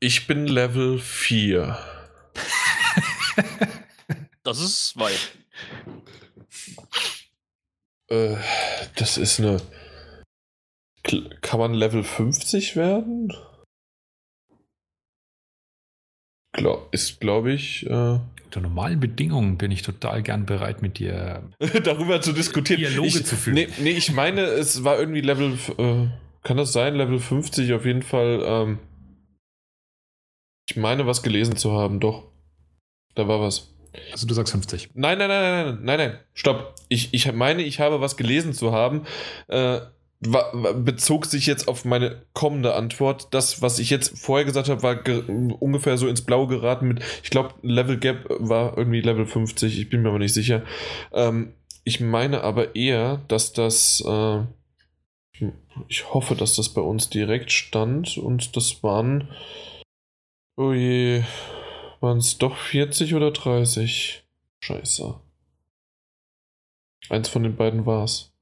Ich 0.00 0.26
bin 0.26 0.46
Level 0.46 0.98
4. 0.98 1.78
das 4.44 4.60
ist 4.60 4.98
weit. 4.98 5.36
Äh, 8.08 8.36
das 8.96 9.18
ist 9.18 9.40
eine. 9.40 9.60
Kann 11.42 11.60
man 11.60 11.74
Level 11.74 12.02
50 12.02 12.74
werden? 12.74 13.30
Glaub, 16.58 16.88
ist, 16.92 17.20
glaube 17.20 17.52
ich. 17.52 17.86
Äh 17.86 18.18
unter 18.48 18.60
normalen 18.62 18.98
Bedingungen 18.98 19.58
bin 19.58 19.70
ich 19.70 19.82
total 19.82 20.22
gern 20.22 20.46
bereit, 20.46 20.80
mit 20.80 20.98
dir 20.98 21.42
darüber 21.84 22.22
zu 22.22 22.32
diskutieren. 22.32 22.80
Dialoge 22.80 23.08
ich, 23.08 23.26
zu 23.26 23.36
führen. 23.36 23.54
Nee, 23.54 23.68
nee, 23.78 23.90
ich 23.90 24.12
meine, 24.12 24.40
es 24.40 24.84
war 24.84 24.98
irgendwie 24.98 25.20
Level. 25.20 25.58
Äh, 25.76 26.06
kann 26.42 26.56
das 26.56 26.72
sein? 26.72 26.94
Level 26.94 27.18
50 27.18 27.74
auf 27.74 27.84
jeden 27.84 28.00
Fall. 28.02 28.42
Ähm, 28.42 28.78
ich 30.68 30.76
meine, 30.76 31.06
was 31.06 31.22
gelesen 31.22 31.56
zu 31.56 31.72
haben, 31.72 32.00
doch. 32.00 32.24
Da 33.14 33.28
war 33.28 33.40
was. 33.40 33.74
Also 34.12 34.26
du 34.26 34.32
sagst 34.32 34.52
50. 34.52 34.90
Nein, 34.94 35.18
nein, 35.18 35.28
nein, 35.28 35.42
nein, 35.42 35.66
nein, 35.66 35.84
nein, 35.84 35.98
nein. 35.98 36.18
Stopp. 36.32 36.74
Ich, 36.88 37.12
ich 37.12 37.30
meine, 37.32 37.62
ich 37.62 37.80
habe 37.80 38.00
was 38.00 38.16
gelesen 38.16 38.54
zu 38.54 38.72
haben. 38.72 39.04
Äh, 39.48 39.80
bezog 40.20 41.26
sich 41.26 41.46
jetzt 41.46 41.68
auf 41.68 41.84
meine 41.84 42.22
kommende 42.32 42.74
Antwort. 42.74 43.28
Das, 43.30 43.62
was 43.62 43.78
ich 43.78 43.90
jetzt 43.90 44.18
vorher 44.18 44.44
gesagt 44.44 44.68
habe, 44.68 44.82
war 44.82 44.98
ungefähr 45.60 45.96
so 45.96 46.08
ins 46.08 46.22
Blaue 46.22 46.48
geraten 46.48 46.88
mit, 46.88 47.04
ich 47.22 47.30
glaube, 47.30 47.54
Level 47.62 47.98
Gap 47.98 48.26
war 48.38 48.76
irgendwie 48.76 49.00
Level 49.00 49.26
50, 49.26 49.78
ich 49.78 49.88
bin 49.88 50.02
mir 50.02 50.08
aber 50.08 50.18
nicht 50.18 50.34
sicher. 50.34 50.64
Ähm, 51.12 51.54
ich 51.84 52.00
meine 52.00 52.42
aber 52.42 52.74
eher, 52.74 53.22
dass 53.28 53.52
das, 53.52 54.02
äh, 54.06 54.42
ich 55.88 56.12
hoffe, 56.12 56.34
dass 56.34 56.56
das 56.56 56.70
bei 56.70 56.80
uns 56.80 57.08
direkt 57.10 57.52
stand 57.52 58.18
und 58.18 58.56
das 58.56 58.82
waren, 58.82 59.28
oh 60.56 60.72
je, 60.72 61.22
waren 62.00 62.18
es 62.18 62.38
doch 62.38 62.56
40 62.56 63.14
oder 63.14 63.30
30? 63.30 64.24
Scheiße. 64.60 65.14
Eins 67.08 67.28
von 67.28 67.44
den 67.44 67.56
beiden 67.56 67.86
war 67.86 68.02
es. 68.02 68.32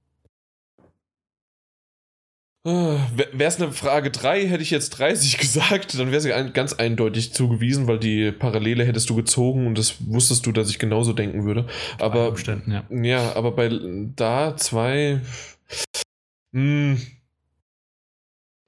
Wäre 2.67 3.45
es 3.45 3.61
eine 3.61 3.71
Frage 3.71 4.11
3, 4.11 4.49
hätte 4.49 4.63
ich 4.63 4.73
jetzt 4.73 4.91
30 4.91 5.39
gesagt, 5.39 5.97
dann 5.99 6.11
wäre 6.11 6.21
sie 6.21 6.31
ganz 6.53 6.73
eindeutig 6.73 7.33
zugewiesen, 7.33 7.87
weil 7.87 8.01
die 8.01 8.33
Parallele 8.33 8.85
hättest 8.85 9.09
du 9.09 9.15
gezogen 9.15 9.69
und 9.69 9.79
das 9.79 9.95
wusstest 10.01 10.47
du, 10.47 10.53
dass 10.53 10.69
ich 10.69 10.81
genauso 10.81 11.13
denken 11.13 11.45
würde. 11.45 11.69
Aber, 12.01 12.35
ja. 12.67 12.85
ja, 12.91 13.37
aber 13.37 13.53
bei 13.53 13.71
da 14.17 14.57
2. 14.57 15.21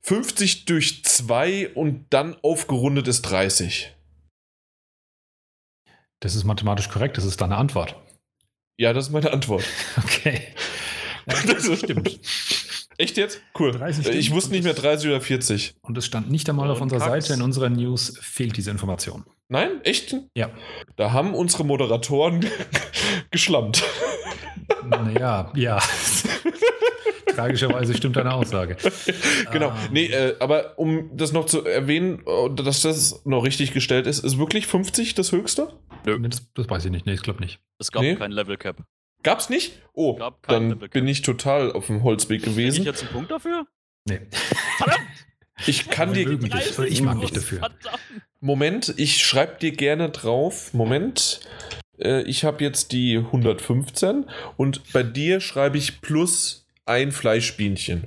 50 0.02 0.64
durch 0.66 1.04
2 1.04 1.70
und 1.74 2.06
dann 2.10 2.36
aufgerundet 2.42 3.08
ist 3.08 3.22
30. 3.22 3.94
Das 6.20 6.36
ist 6.36 6.44
mathematisch 6.44 6.88
korrekt, 6.88 7.16
das 7.16 7.24
ist 7.24 7.40
deine 7.40 7.56
Antwort. 7.56 7.96
Ja, 8.78 8.92
das 8.92 9.06
ist 9.06 9.12
meine 9.12 9.32
Antwort. 9.32 9.64
Okay. 9.98 10.40
Das 11.46 11.78
stimmt. 11.80 12.18
Echt 12.98 13.16
jetzt? 13.16 13.40
Cool. 13.56 13.80
ich 14.12 14.32
wusste 14.32 14.50
nicht 14.50 14.64
mehr 14.64 14.74
30 14.74 15.08
oder 15.08 15.20
40. 15.20 15.76
Und 15.82 15.96
es 15.96 16.04
stand 16.04 16.32
nicht 16.32 16.50
einmal 16.50 16.68
auf 16.68 16.80
unserer 16.80 16.98
Seite. 16.98 17.32
In 17.32 17.42
unserer 17.42 17.70
News 17.70 18.18
fehlt 18.20 18.56
diese 18.56 18.72
Information. 18.72 19.24
Nein? 19.48 19.80
Echt? 19.84 20.16
Ja. 20.34 20.50
Da 20.96 21.12
haben 21.12 21.32
unsere 21.32 21.64
Moderatoren 21.64 22.44
geschlammt. 23.30 23.84
Naja, 24.84 25.52
ja. 25.54 25.78
Tragischerweise 27.36 27.94
stimmt 27.94 28.16
deine 28.16 28.34
Aussage. 28.34 28.76
genau. 29.52 29.68
Ähm. 29.68 29.74
Nee, 29.92 30.06
äh, 30.06 30.34
aber 30.40 30.76
um 30.76 31.16
das 31.16 31.32
noch 31.32 31.46
zu 31.46 31.64
erwähnen, 31.64 32.24
äh, 32.26 32.50
dass 32.52 32.82
das 32.82 33.24
noch 33.24 33.44
richtig 33.44 33.72
gestellt 33.72 34.08
ist, 34.08 34.24
ist 34.24 34.38
wirklich 34.38 34.66
50 34.66 35.14
das 35.14 35.30
höchste? 35.30 35.72
Das, 36.04 36.52
das, 36.54 36.68
weiß 36.68 36.86
ich 36.86 36.90
nicht. 36.90 37.06
Nee, 37.06 37.12
ich 37.12 37.22
glaube 37.22 37.40
nicht. 37.40 37.60
Es 37.78 37.92
gab 37.92 38.02
nee. 38.02 38.16
kein 38.16 38.32
Level 38.32 38.56
Cap. 38.56 38.82
Gab's 39.28 39.50
nicht? 39.50 39.82
Oh, 39.92 40.18
dann 40.46 40.78
bin 40.78 41.06
ich 41.06 41.20
total 41.20 41.70
auf 41.70 41.88
dem 41.88 42.02
Holzweg 42.02 42.42
gewesen. 42.42 42.76
Krieg 42.76 42.80
ich 42.80 42.86
jetzt 42.86 43.02
einen 43.02 43.12
Punkt 43.12 43.30
dafür? 43.30 43.66
Nee. 44.06 44.20
Verdammt! 44.78 45.00
Ich 45.66 45.90
kann 45.90 46.14
dir. 46.14 46.38
Dich, 46.38 46.78
ich 46.78 47.02
mag 47.02 47.20
dich 47.20 47.32
dafür. 47.32 47.68
Moment, 48.40 48.94
ich 48.96 49.22
schreibe 49.22 49.58
dir 49.58 49.72
gerne 49.72 50.08
drauf. 50.08 50.72
Moment. 50.72 51.40
Äh, 51.98 52.22
ich 52.22 52.44
habe 52.44 52.62
jetzt 52.64 52.92
die 52.92 53.18
115 53.18 54.26
und 54.56 54.92
bei 54.92 55.02
dir 55.02 55.40
schreibe 55.40 55.76
ich 55.76 56.00
plus 56.00 56.66
ein 56.86 57.10
Fleischbienchen. 57.12 58.04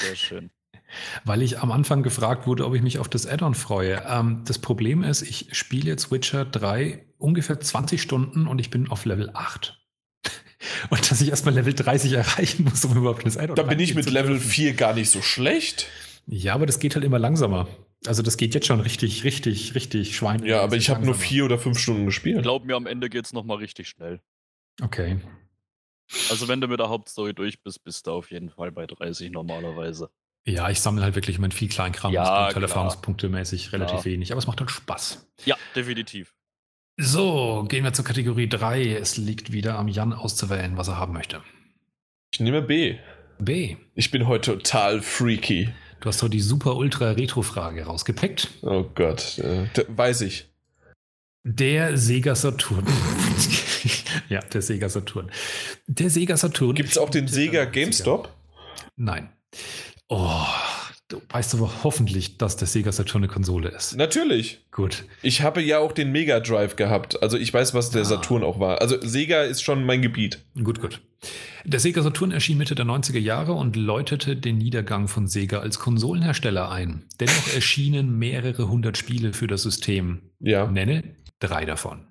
Sehr 0.00 0.16
schön. 0.16 0.50
Weil 1.24 1.40
ich 1.42 1.60
am 1.60 1.70
Anfang 1.70 2.02
gefragt 2.02 2.48
wurde, 2.48 2.66
ob 2.66 2.74
ich 2.74 2.82
mich 2.82 2.98
auf 2.98 3.08
das 3.08 3.24
Add-on 3.24 3.54
freue. 3.54 4.02
Ähm, 4.06 4.42
das 4.44 4.58
Problem 4.58 5.04
ist, 5.04 5.22
ich 5.22 5.56
spiele 5.56 5.88
jetzt 5.88 6.10
Witcher 6.10 6.44
3 6.44 7.06
ungefähr 7.18 7.60
20 7.60 8.02
Stunden 8.02 8.48
und 8.48 8.58
ich 8.58 8.68
bin 8.68 8.90
auf 8.90 9.04
Level 9.04 9.30
8. 9.32 9.80
Und 10.90 11.10
dass 11.10 11.20
ich 11.20 11.30
erstmal 11.30 11.54
Level 11.54 11.74
30 11.74 12.12
erreichen 12.12 12.64
muss, 12.64 12.84
um 12.84 12.96
überhaupt 12.96 13.26
das 13.26 13.36
Add-on 13.36 13.56
Da 13.56 13.62
bin 13.62 13.80
ich 13.80 13.94
mit 13.94 14.10
Level 14.10 14.38
4 14.38 14.74
gar 14.74 14.94
nicht 14.94 15.10
so 15.10 15.22
schlecht. 15.22 15.86
Ja, 16.26 16.54
aber 16.54 16.66
das 16.66 16.78
geht 16.78 16.94
halt 16.94 17.04
immer 17.04 17.18
langsamer. 17.18 17.68
Also 18.06 18.22
das 18.22 18.36
geht 18.36 18.54
jetzt 18.54 18.66
schon 18.66 18.80
richtig, 18.80 19.24
richtig, 19.24 19.74
richtig 19.74 20.16
Schwein. 20.16 20.44
Ja, 20.44 20.62
aber 20.62 20.76
ich 20.76 20.90
habe 20.90 21.04
nur 21.04 21.14
vier 21.14 21.44
oder 21.44 21.58
fünf 21.58 21.78
Stunden 21.78 22.06
gespielt. 22.06 22.42
Glaub 22.42 22.64
mir, 22.64 22.76
am 22.76 22.86
Ende 22.86 23.08
geht 23.08 23.24
es 23.24 23.32
nochmal 23.32 23.58
richtig 23.58 23.88
schnell. 23.88 24.20
Okay. 24.82 25.20
Also 26.30 26.48
wenn 26.48 26.60
du 26.60 26.68
mit 26.68 26.80
der 26.80 26.88
Hauptstory 26.88 27.34
durch 27.34 27.62
bist, 27.62 27.82
bist 27.82 28.06
du 28.06 28.12
auf 28.12 28.30
jeden 28.30 28.50
Fall 28.50 28.72
bei 28.72 28.86
30 28.86 29.30
normalerweise. 29.30 30.10
Ja, 30.46 30.68
ich 30.68 30.80
sammle 30.80 31.02
halt 31.02 31.14
wirklich 31.14 31.38
mein 31.38 31.52
viel 31.52 31.68
Kleinkram. 31.68 32.12
Ja, 32.12 32.52
das 32.52 32.62
Erfahrungspunkte 32.62 33.30
mäßig 33.30 33.72
relativ 33.72 34.02
klar. 34.02 34.04
wenig, 34.04 34.30
aber 34.30 34.38
es 34.38 34.46
macht 34.46 34.60
halt 34.60 34.70
Spaß. 34.70 35.26
Ja, 35.46 35.56
definitiv. 35.74 36.34
So, 36.96 37.64
gehen 37.68 37.82
wir 37.82 37.92
zur 37.92 38.04
Kategorie 38.04 38.48
3. 38.48 38.94
Es 38.94 39.16
liegt 39.16 39.52
wieder 39.52 39.78
am 39.78 39.88
Jan 39.88 40.12
auszuwählen, 40.12 40.76
was 40.76 40.88
er 40.88 40.96
haben 40.96 41.12
möchte. 41.12 41.42
Ich 42.32 42.40
nehme 42.40 42.62
B. 42.62 42.98
B. 43.38 43.76
Ich 43.94 44.10
bin 44.12 44.28
heute 44.28 44.52
total 44.52 45.02
freaky. 45.02 45.70
Du 46.00 46.08
hast 46.08 46.22
doch 46.22 46.28
die 46.28 46.40
super 46.40 46.76
ultra 46.76 47.10
Retro-Frage 47.12 47.84
rausgepickt. 47.86 48.50
Oh 48.62 48.84
Gott, 48.94 49.38
äh, 49.38 49.66
weiß 49.88 50.20
ich. 50.20 50.46
Der 51.42 51.96
Sega 51.96 52.34
Saturn. 52.34 52.86
ja, 54.28 54.40
der 54.40 54.62
Sega 54.62 54.88
Saturn. 54.88 55.30
Der 55.86 56.10
Sega 56.10 56.36
Saturn. 56.36 56.74
Gibt 56.74 56.90
es 56.90 56.98
auch 56.98 57.10
den 57.10 57.26
Sega 57.26 57.64
GameStop? 57.64 58.32
Nein. 58.96 59.30
Oh, 60.08 60.46
du 61.14 61.22
weißt 61.28 61.54
aber 61.54 61.70
hoffentlich, 61.84 62.36
dass 62.38 62.56
der 62.56 62.68
Sega 62.68 62.92
Saturn 62.92 63.22
eine 63.22 63.32
Konsole 63.32 63.68
ist. 63.68 63.96
Natürlich. 63.96 64.60
Gut. 64.70 65.04
Ich 65.22 65.42
habe 65.42 65.62
ja 65.62 65.78
auch 65.78 65.92
den 65.92 66.12
Mega 66.12 66.40
Drive 66.40 66.76
gehabt. 66.76 67.22
Also 67.22 67.36
ich 67.36 67.52
weiß, 67.52 67.74
was 67.74 67.90
der 67.90 68.02
ah. 68.02 68.04
Saturn 68.04 68.42
auch 68.42 68.60
war. 68.60 68.80
Also 68.80 69.00
Sega 69.00 69.42
ist 69.42 69.62
schon 69.62 69.84
mein 69.84 70.02
Gebiet. 70.02 70.44
Gut, 70.62 70.80
gut. 70.80 71.00
Der 71.64 71.80
Sega 71.80 72.02
Saturn 72.02 72.32
erschien 72.32 72.58
Mitte 72.58 72.74
der 72.74 72.84
90er 72.84 73.18
Jahre 73.18 73.52
und 73.54 73.76
läutete 73.76 74.36
den 74.36 74.58
Niedergang 74.58 75.08
von 75.08 75.26
Sega 75.26 75.60
als 75.60 75.78
Konsolenhersteller 75.78 76.70
ein. 76.70 77.04
Dennoch 77.20 77.54
erschienen 77.54 78.18
mehrere 78.18 78.68
hundert 78.68 78.98
Spiele 78.98 79.32
für 79.32 79.46
das 79.46 79.62
System. 79.62 80.30
Ja. 80.40 80.66
Nenne 80.66 81.16
drei 81.38 81.64
davon. 81.64 82.06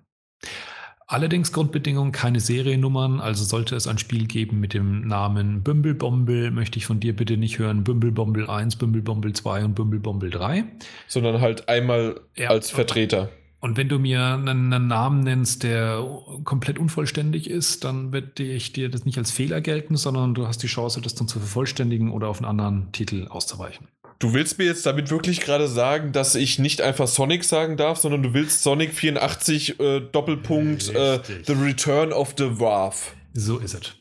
Allerdings 1.07 1.51
Grundbedingung 1.51 2.11
keine 2.11 2.39
Seriennummern, 2.39 3.19
also 3.19 3.43
sollte 3.43 3.75
es 3.75 3.87
ein 3.87 3.97
Spiel 3.97 4.25
geben 4.25 4.59
mit 4.59 4.73
dem 4.73 5.07
Namen 5.07 5.61
Bumblebomble, 5.63 6.51
möchte 6.51 6.79
ich 6.79 6.85
von 6.85 6.99
dir 6.99 7.15
bitte 7.15 7.37
nicht 7.37 7.59
hören 7.59 7.83
Bumblebomble 7.83 8.49
1, 8.49 8.77
Bumblebomble 8.77 9.33
2 9.33 9.65
und 9.65 9.75
Bumblebomble 9.75 10.29
3. 10.29 10.63
Sondern 11.07 11.41
halt 11.41 11.67
einmal 11.67 12.21
ja, 12.35 12.49
als 12.49 12.71
Vertreter. 12.71 13.29
Und 13.59 13.77
wenn 13.77 13.87
du 13.87 13.97
mir 13.97 14.21
einen, 14.21 14.87
Namen 14.87 15.21
nennst, 15.21 15.63
der 15.63 16.05
komplett 16.43 16.77
unvollständig 16.77 17.49
ist, 17.49 17.85
dann 17.85 18.11
werde 18.11 18.43
ich 18.43 18.73
dir 18.73 18.89
das 18.89 19.05
nicht 19.05 19.17
als 19.17 19.31
Fehler 19.31 19.61
gelten, 19.61 19.95
sondern 19.95 20.33
du 20.33 20.47
hast 20.47 20.63
die 20.63 20.67
Chance, 20.67 20.99
das 20.99 21.15
dann 21.15 21.29
zu 21.29 21.39
vervollständigen 21.39 22.11
oder 22.11 22.27
auf 22.27 22.39
einen 22.39 22.49
anderen 22.49 22.91
Titel 22.91 23.27
auszuweichen. 23.29 23.87
Du 24.19 24.33
willst 24.33 24.57
mir 24.57 24.65
jetzt 24.65 24.85
damit 24.85 25.09
wirklich 25.09 25.41
gerade 25.41 25.67
sagen, 25.67 26.11
dass 26.11 26.35
ich 26.35 26.59
nicht 26.59 26.81
einfach 26.81 27.07
Sonic 27.07 27.43
sagen 27.43 27.77
darf, 27.77 27.97
sondern 27.97 28.23
du 28.23 28.33
willst 28.33 28.63
Sonic 28.63 28.93
84 28.93 29.79
äh, 29.79 29.99
Doppelpunkt 29.99 30.89
äh, 30.89 31.19
The 31.45 31.53
Return 31.53 32.13
of 32.13 32.33
the 32.37 32.59
Wrath. 32.59 33.15
So 33.33 33.59
ist 33.59 33.73
es. 33.73 33.93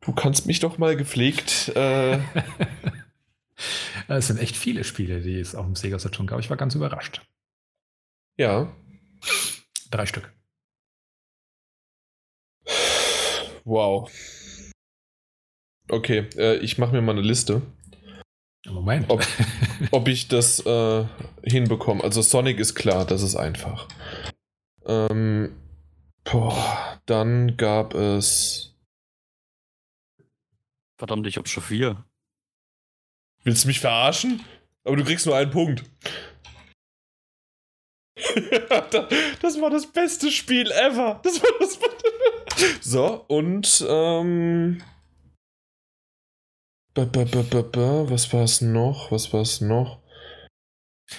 Du 0.00 0.12
kannst 0.12 0.46
mich 0.46 0.60
doch 0.60 0.76
mal 0.78 0.96
gepflegt. 0.96 1.72
Äh 1.74 2.18
es 4.08 4.26
sind 4.26 4.38
echt 4.38 4.56
viele 4.56 4.84
Spiele, 4.84 5.20
die 5.20 5.38
es 5.38 5.54
auf 5.54 5.64
dem 5.64 5.76
Sega 5.76 5.98
Saturn 5.98 6.26
gab. 6.26 6.40
Ich 6.40 6.50
war 6.50 6.56
ganz 6.56 6.74
überrascht. 6.74 7.22
Ja. 8.36 8.74
Drei 9.90 10.06
Stück. 10.06 10.32
Wow. 13.64 14.10
Okay, 15.88 16.28
äh, 16.36 16.56
ich 16.56 16.78
mache 16.78 16.92
mir 16.92 17.02
mal 17.02 17.12
eine 17.12 17.22
Liste. 17.22 17.62
Moment. 18.66 19.10
Ob, 19.10 19.26
ob 19.90 20.08
ich 20.08 20.28
das 20.28 20.64
äh, 20.64 21.04
hinbekomme. 21.42 22.02
Also 22.02 22.22
Sonic 22.22 22.58
ist 22.58 22.74
klar, 22.74 23.04
das 23.04 23.22
ist 23.22 23.36
einfach. 23.36 23.88
Ähm, 24.86 25.54
boah, 26.24 27.00
dann 27.06 27.56
gab 27.56 27.94
es. 27.94 28.74
Verdammt, 30.96 31.26
ich 31.26 31.36
hab 31.36 31.48
schon 31.48 31.62
vier. 31.62 32.04
Willst 33.42 33.64
du 33.64 33.68
mich 33.68 33.80
verarschen? 33.80 34.42
Aber 34.84 34.96
du 34.96 35.04
kriegst 35.04 35.26
nur 35.26 35.36
einen 35.36 35.50
Punkt. 35.50 35.84
das 39.42 39.60
war 39.60 39.70
das 39.70 39.86
beste 39.90 40.30
Spiel 40.30 40.70
ever. 40.70 41.20
Das 41.22 41.42
war 41.42 41.50
das 41.58 41.78
So, 42.80 43.24
und 43.28 43.84
ähm, 43.88 44.82
was 46.96 48.32
war 48.32 48.44
es 48.44 48.60
noch? 48.60 49.10
Was 49.10 49.32
war 49.32 49.42
es 49.42 49.60
noch? 49.60 50.00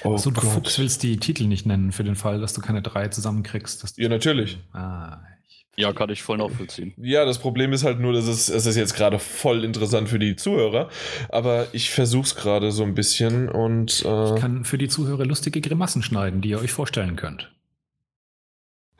Oh 0.04 0.16
Achso, 0.16 0.32
du 0.32 0.42
Fuchs 0.42 0.80
willst 0.80 1.04
die 1.04 1.18
Titel 1.18 1.46
nicht 1.46 1.66
nennen 1.66 1.92
für 1.92 2.04
den 2.04 2.16
Fall, 2.16 2.42
dass 2.42 2.54
du 2.54 2.62
keine 2.62 2.82
drei 2.82 3.08
zusammenkriegst. 3.08 3.98
ja, 3.98 4.10
natürlich. 4.10 4.58
Ah, 4.74 5.20
ja, 5.78 5.92
kann 5.92 6.10
ich 6.10 6.24
voll 6.24 6.38
nachvollziehen. 6.38 6.94
Ja, 6.98 7.26
das 7.26 7.38
Problem 7.38 7.74
ist 7.74 7.84
halt 7.84 8.00
nur, 8.00 8.14
dass 8.14 8.26
es, 8.26 8.50
es 8.50 8.66
ist 8.66 8.78
jetzt 8.78 8.96
gerade 8.96 9.20
voll 9.20 9.64
interessant 9.64 10.08
für 10.08 10.20
die 10.20 10.36
Zuhörer, 10.36 10.90
aber 11.30 11.68
ich 11.74 11.92
versuche 11.92 12.24
es 12.24 12.36
gerade 12.36 12.72
so 12.72 12.84
ein 12.84 12.96
bisschen 12.96 13.50
und. 13.50 14.04
Äh 14.06 14.36
ich 14.36 14.42
kann 14.42 14.64
für 14.64 14.78
die 14.78 14.88
Zuhörer 14.88 15.26
lustige 15.26 15.62
Grimassen 15.62 16.02
schneiden, 16.02 16.42
die 16.42 16.50
ihr 16.50 16.60
euch 16.60 16.72
vorstellen 16.72 17.18
könnt. 17.18 17.52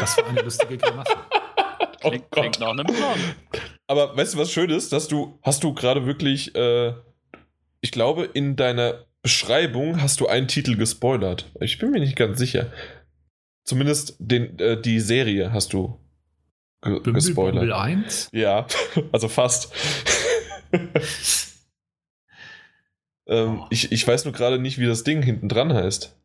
das 0.00 0.16
war 0.16 0.28
eine 0.28 0.40
lustige 0.40 0.78
Grimasse. 0.78 1.12
Oh 2.02 2.08
klingt, 2.10 2.30
klingt 2.30 2.60
nach 2.60 2.70
einem 2.70 2.86
Plan. 2.86 3.18
Aber 3.86 4.16
weißt 4.16 4.34
du, 4.34 4.38
was 4.38 4.52
schön 4.52 4.70
ist, 4.70 4.92
dass 4.92 5.08
du, 5.08 5.38
hast 5.42 5.64
du 5.64 5.74
gerade 5.74 6.06
wirklich, 6.06 6.54
äh, 6.54 6.92
ich 7.80 7.92
glaube, 7.92 8.24
in 8.24 8.56
deiner 8.56 9.06
Beschreibung 9.22 10.00
hast 10.00 10.20
du 10.20 10.26
einen 10.26 10.48
Titel 10.48 10.76
gespoilert. 10.76 11.50
Ich 11.60 11.78
bin 11.78 11.90
mir 11.90 12.00
nicht 12.00 12.16
ganz 12.16 12.38
sicher. 12.38 12.72
Zumindest 13.64 14.16
den, 14.18 14.58
äh, 14.58 14.80
die 14.80 15.00
Serie 15.00 15.52
hast 15.52 15.72
du 15.72 15.98
ge 16.82 16.94
Bumble, 16.94 17.12
gespoilert. 17.12 17.60
Bumble 17.60 17.74
1? 17.74 18.30
Ja, 18.32 18.66
also 19.12 19.28
fast. 19.28 19.72
ähm, 23.26 23.60
oh. 23.60 23.66
ich, 23.70 23.92
ich 23.92 24.06
weiß 24.06 24.24
nur 24.24 24.32
gerade 24.32 24.58
nicht, 24.58 24.78
wie 24.78 24.86
das 24.86 25.04
Ding 25.04 25.22
hinten 25.22 25.48
dran 25.48 25.72
heißt. 25.72 26.16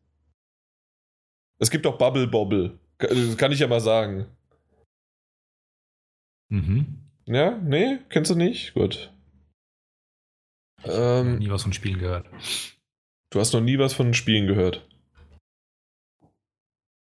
Es 1.58 1.70
gibt 1.70 1.86
auch 1.86 1.98
Bubble 1.98 2.26
Bobble. 2.26 2.78
Das 2.98 3.36
kann 3.36 3.52
ich 3.52 3.60
ja 3.60 3.66
mal 3.66 3.80
sagen. 3.80 4.26
Mhm. 6.54 7.00
Ja, 7.26 7.58
nee, 7.58 7.98
kennst 8.10 8.30
du 8.30 8.36
nicht? 8.36 8.74
Gut. 8.74 9.12
Ich 10.84 10.90
ähm, 10.92 11.38
nie 11.38 11.50
was 11.50 11.64
von 11.64 11.72
Spielen 11.72 11.98
gehört. 11.98 12.28
Du 13.30 13.40
hast 13.40 13.52
noch 13.52 13.60
nie 13.60 13.76
was 13.78 13.92
von 13.92 14.14
Spielen 14.14 14.46
gehört. 14.46 14.86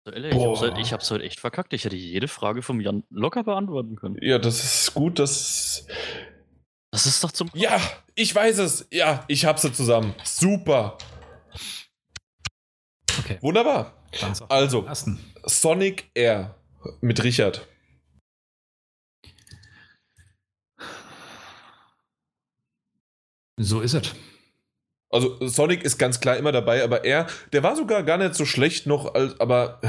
Ich 0.07 0.35
hab's, 0.35 0.61
halt, 0.61 0.77
ich 0.77 0.93
hab's 0.93 1.11
halt 1.11 1.21
echt 1.23 1.39
verkackt. 1.39 1.73
Ich 1.73 1.83
hätte 1.83 1.97
jede 1.97 2.27
Frage 2.29 2.61
vom 2.61 2.79
Jan 2.79 3.03
locker 3.09 3.43
beantworten 3.43 3.95
können. 3.97 4.17
Ja, 4.21 4.37
das 4.37 4.63
ist 4.63 4.93
gut, 4.93 5.19
dass. 5.19 5.85
Das 6.91 7.05
ist 7.05 7.21
doch 7.23 7.31
zum. 7.31 7.49
Ja, 7.55 7.81
ich 8.13 8.33
weiß 8.33 8.59
es. 8.59 8.87
Ja, 8.91 9.25
ich 9.27 9.45
hab's 9.45 9.63
zusammen. 9.63 10.13
Super. 10.23 10.97
Okay. 13.19 13.39
Wunderbar. 13.41 14.01
Also, 14.47 14.87
Sonic 15.45 16.09
Air 16.13 16.55
mit 17.01 17.23
Richard. 17.23 17.67
So 23.57 23.81
ist 23.81 23.93
es. 23.93 24.13
Also 25.09 25.37
Sonic 25.47 25.83
ist 25.83 25.97
ganz 25.97 26.19
klar 26.19 26.35
immer 26.35 26.51
dabei, 26.51 26.83
aber 26.83 27.05
er, 27.05 27.27
der 27.53 27.63
war 27.63 27.75
sogar 27.75 28.03
gar 28.03 28.17
nicht 28.17 28.35
so 28.35 28.43
schlecht 28.43 28.85
noch, 28.85 29.15
aber 29.39 29.79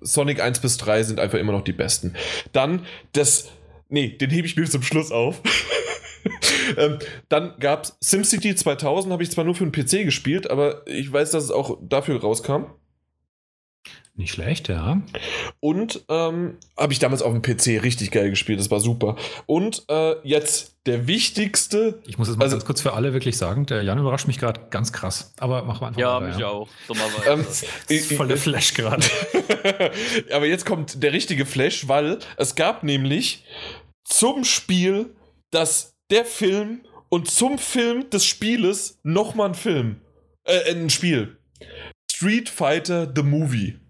Sonic 0.00 0.40
1 0.40 0.60
bis 0.60 0.78
3 0.78 1.02
sind 1.02 1.20
einfach 1.20 1.38
immer 1.38 1.52
noch 1.52 1.64
die 1.64 1.72
besten. 1.72 2.14
Dann 2.52 2.86
das, 3.12 3.50
nee, 3.88 4.08
den 4.08 4.30
hebe 4.30 4.46
ich 4.46 4.56
mir 4.56 4.64
zum 4.64 4.82
Schluss 4.82 5.12
auf. 5.12 5.40
ähm, 6.76 6.98
dann 7.28 7.54
gab 7.58 7.84
es 7.84 7.96
SimCity 8.00 8.54
2000, 8.54 9.12
habe 9.12 9.22
ich 9.22 9.30
zwar 9.30 9.44
nur 9.44 9.54
für 9.54 9.68
den 9.68 9.72
PC 9.72 10.04
gespielt, 10.04 10.50
aber 10.50 10.86
ich 10.86 11.12
weiß, 11.12 11.32
dass 11.32 11.44
es 11.44 11.50
auch 11.50 11.78
dafür 11.82 12.20
rauskam. 12.20 12.66
Nicht 14.22 14.34
schlecht, 14.34 14.68
ja. 14.68 15.02
Und 15.58 16.04
ähm, 16.08 16.56
habe 16.78 16.92
ich 16.92 17.00
damals 17.00 17.22
auf 17.22 17.32
dem 17.32 17.42
PC 17.42 17.82
richtig 17.82 18.12
geil 18.12 18.30
gespielt, 18.30 18.60
das 18.60 18.70
war 18.70 18.78
super. 18.78 19.16
Und 19.46 19.82
äh, 19.88 20.14
jetzt 20.22 20.76
der 20.86 21.08
wichtigste. 21.08 22.00
Ich 22.06 22.18
muss 22.18 22.28
es 22.28 22.36
mal 22.36 22.44
also, 22.44 22.54
ganz 22.54 22.64
kurz 22.64 22.80
für 22.82 22.92
alle 22.92 23.14
wirklich 23.14 23.36
sagen, 23.36 23.66
der 23.66 23.82
Jan 23.82 23.98
überrascht 23.98 24.28
mich 24.28 24.38
gerade 24.38 24.60
ganz 24.70 24.92
krass. 24.92 25.34
Aber 25.40 25.64
machen 25.64 25.80
wir 25.80 25.88
einfach 25.88 26.00
ja, 26.00 26.20
weiter. 26.20 26.26
Mich 26.28 26.38
ja, 26.38 26.54
mich 26.54 26.54
auch. 26.54 27.90
ähm, 27.90 28.16
voll 28.16 28.28
der 28.28 28.36
Flash 28.36 28.74
gerade. 28.74 29.04
Aber 30.32 30.46
jetzt 30.46 30.66
kommt 30.66 31.02
der 31.02 31.12
richtige 31.12 31.44
Flash, 31.44 31.88
weil 31.88 32.20
es 32.36 32.54
gab 32.54 32.84
nämlich 32.84 33.44
zum 34.04 34.44
Spiel 34.44 35.16
das 35.50 35.96
der 36.12 36.24
Film 36.24 36.82
und 37.08 37.28
zum 37.28 37.58
Film 37.58 38.08
des 38.10 38.24
Spieles 38.24 39.00
nochmal 39.02 39.48
ein 39.48 39.54
Film. 39.56 40.00
Äh, 40.44 40.70
ein 40.70 40.90
Spiel. 40.90 41.38
Street 42.08 42.48
Fighter 42.48 43.12
The 43.12 43.24
Movie. 43.24 43.81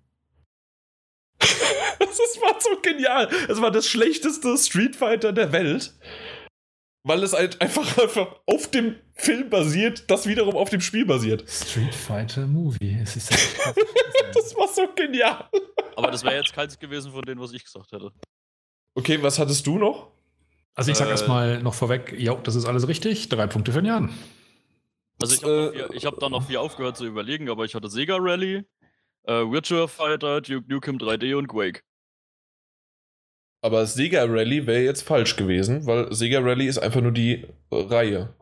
das 2.19 2.43
war 2.43 2.61
so 2.61 2.81
genial. 2.81 3.29
Es 3.49 3.61
war 3.61 3.71
das 3.71 3.87
schlechteste 3.89 4.57
Street 4.57 4.97
Fighter 4.97 5.33
der 5.33 5.53
Welt. 5.53 5.95
Weil 7.05 7.23
es 7.25 7.33
halt 7.33 7.61
einfach, 7.61 7.99
einfach 7.99 8.37
auf 8.47 8.71
dem 8.71 8.97
Film 9.15 9.51
basiert, 9.51 10.09
das 10.09 10.27
wiederum 10.27 10.57
auf 10.57 10.71
dem 10.71 10.81
Spiel 10.81 11.05
basiert. 11.05 11.49
Street 11.51 11.95
Fighter 11.95 12.47
Movie. 12.47 12.97
Es 13.03 13.17
ist 13.17 13.31
halt 13.31 13.77
das 14.35 14.57
war 14.57 14.69
so 14.69 14.87
genial. 14.95 15.49
Aber 15.97 16.11
das 16.11 16.23
wäre 16.23 16.37
jetzt 16.37 16.53
keins 16.53 16.79
gewesen 16.79 17.13
von 17.13 17.23
denen, 17.23 17.41
was 17.41 17.53
ich 17.53 17.65
gesagt 17.65 17.91
hätte. 17.91 18.13
Okay, 18.95 19.21
was 19.21 19.39
hattest 19.39 19.67
du 19.67 19.79
noch? 19.79 20.13
Also 20.75 20.91
ich 20.91 20.97
sag 20.97 21.09
äh, 21.09 21.11
erstmal 21.11 21.63
noch 21.63 21.75
vorweg, 21.75 22.15
ja, 22.19 22.35
das 22.35 22.55
ist 22.55 22.67
alles 22.67 22.87
richtig. 22.87 23.29
Drei 23.29 23.47
Punkte 23.47 23.73
für 23.73 23.83
den 23.83 23.87
Jan. 23.87 24.15
Also 25.21 25.35
ich 25.35 25.43
habe 25.43 25.95
äh, 25.95 26.01
hab 26.01 26.19
da 26.21 26.29
noch 26.29 26.47
viel 26.47 26.57
aufgehört 26.57 26.97
zu 26.97 27.05
überlegen, 27.05 27.51
aber 27.51 27.65
ich 27.65 27.75
hatte 27.75 27.89
Sega 27.89 28.17
Rally, 28.19 28.65
äh, 29.25 29.33
Virtua 29.33 29.87
Fighter, 29.87 30.41
Duke 30.41 30.73
Nukem 30.73 30.99
3D 30.99 31.37
und 31.37 31.49
Quake. 31.49 31.83
Aber 33.63 33.87
Sega 33.87 34.25
Rally 34.25 34.67
wäre 34.67 34.83
jetzt 34.83 35.03
falsch 35.03 35.37
gewesen, 35.37 35.87
weil 35.87 36.13
Sega 36.13 36.41
Rally 36.41 36.67
ist 36.67 36.79
einfach 36.79 37.01
nur 37.01 37.13
die 37.13 37.47
Reihe. 37.71 38.35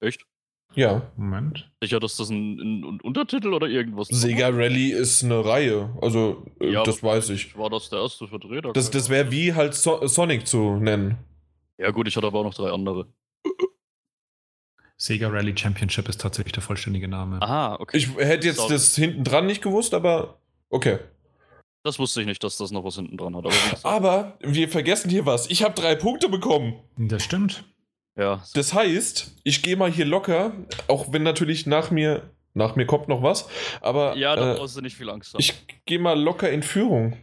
Echt? 0.00 0.26
Ja. 0.74 1.10
Moment. 1.16 1.70
Sicher, 1.80 2.00
dass 2.00 2.16
das 2.16 2.28
ein, 2.28 2.58
ein, 2.58 2.84
ein 2.84 3.00
Untertitel 3.00 3.54
oder 3.54 3.68
irgendwas 3.68 4.10
ist? 4.10 4.20
Sega 4.20 4.48
Rally 4.48 4.90
ist 4.90 5.24
eine 5.24 5.44
Reihe. 5.44 5.96
Also, 6.02 6.44
äh, 6.60 6.72
ja, 6.72 6.82
das 6.82 7.02
weiß 7.02 7.30
ich. 7.30 7.56
War 7.56 7.70
das 7.70 7.88
der 7.88 8.00
erste 8.00 8.26
Vertreter? 8.26 8.72
Das, 8.72 8.90
das 8.90 9.08
wäre 9.08 9.30
wie 9.30 9.54
halt 9.54 9.74
so 9.74 10.06
Sonic 10.06 10.46
zu 10.46 10.76
nennen. 10.76 11.16
Ja, 11.78 11.92
gut, 11.92 12.08
ich 12.08 12.16
hatte 12.16 12.26
aber 12.26 12.40
auch 12.40 12.44
noch 12.44 12.54
drei 12.54 12.70
andere. 12.70 13.06
Sega 14.98 15.28
Rally 15.28 15.56
Championship 15.56 16.08
ist 16.08 16.20
tatsächlich 16.20 16.52
der 16.52 16.62
vollständige 16.62 17.06
Name. 17.06 17.40
Aha, 17.40 17.76
okay. 17.78 17.96
Ich 17.98 18.14
hätte 18.16 18.46
jetzt 18.46 18.56
Sorry. 18.56 18.72
das 18.72 18.94
hinten 18.96 19.24
dran 19.24 19.46
nicht 19.46 19.62
gewusst, 19.62 19.94
aber 19.94 20.40
okay. 20.68 20.98
Das 21.86 22.00
wusste 22.00 22.20
ich 22.20 22.26
nicht, 22.26 22.42
dass 22.42 22.56
das 22.56 22.72
noch 22.72 22.82
was 22.82 22.96
hinten 22.96 23.16
dran 23.16 23.36
hat. 23.36 23.46
Aber, 23.46 23.84
aber 23.84 24.38
wir 24.40 24.68
vergessen 24.68 25.08
hier 25.08 25.24
was. 25.24 25.48
Ich 25.48 25.62
habe 25.62 25.72
drei 25.72 25.94
Punkte 25.94 26.28
bekommen. 26.28 26.80
Das 26.96 27.22
stimmt. 27.22 27.62
Ja. 28.16 28.42
Das 28.54 28.74
heißt, 28.74 29.36
ich 29.44 29.62
gehe 29.62 29.76
mal 29.76 29.88
hier 29.88 30.04
locker, 30.04 30.52
auch 30.88 31.12
wenn 31.12 31.22
natürlich 31.22 31.64
nach 31.64 31.92
mir, 31.92 32.28
nach 32.54 32.74
mir 32.74 32.86
kommt 32.86 33.06
noch 33.06 33.22
was, 33.22 33.48
aber. 33.82 34.16
Ja, 34.16 34.34
da 34.34 34.54
äh, 34.54 34.56
brauchst 34.56 34.76
du 34.76 34.80
nicht 34.80 34.96
viel 34.96 35.08
Angst 35.08 35.32
haben. 35.32 35.40
Ich 35.40 35.54
gehe 35.84 36.00
mal 36.00 36.20
locker 36.20 36.50
in 36.50 36.64
Führung. 36.64 37.18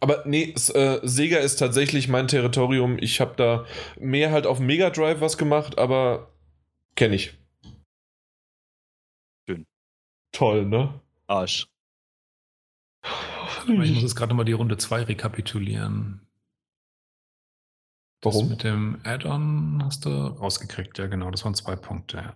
Aber 0.00 0.24
nee, 0.26 0.52
äh, 0.52 1.00
Sega 1.02 1.38
ist 1.38 1.56
tatsächlich 1.56 2.06
mein 2.06 2.28
Territorium. 2.28 2.98
Ich 3.00 3.18
habe 3.18 3.32
da 3.38 3.64
mehr 3.98 4.30
halt 4.30 4.46
auf 4.46 4.60
Mega 4.60 4.90
Drive 4.90 5.22
was 5.22 5.38
gemacht, 5.38 5.78
aber 5.78 6.34
kenne 6.96 7.14
ich. 7.14 7.32
Schön. 9.48 9.64
Toll, 10.32 10.66
ne? 10.66 11.00
Arsch. 11.28 11.66
Ich 13.68 13.92
muss 13.92 14.02
jetzt 14.02 14.16
gerade 14.16 14.30
nochmal 14.30 14.44
die 14.44 14.52
Runde 14.52 14.76
2 14.76 15.02
rekapitulieren. 15.02 16.20
Warum? 18.22 18.40
Das 18.40 18.50
mit 18.50 18.64
dem 18.64 18.98
Add-on 19.04 19.82
hast 19.84 20.04
du 20.04 20.10
rausgekriegt, 20.10 20.98
ja 20.98 21.06
genau, 21.06 21.30
das 21.30 21.44
waren 21.44 21.54
zwei 21.54 21.76
Punkte. 21.76 22.34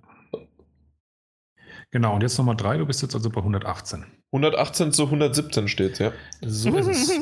Genau, 1.90 2.14
und 2.14 2.22
jetzt 2.22 2.38
nochmal 2.38 2.56
drei, 2.56 2.78
du 2.78 2.86
bist 2.86 3.02
jetzt 3.02 3.14
also 3.14 3.28
bei 3.28 3.40
118. 3.40 4.06
118 4.32 4.92
zu 4.92 5.04
117 5.04 5.68
steht 5.68 5.98
ja. 5.98 6.12
So 6.40 6.74
ist 6.76 6.86
es. 6.86 7.12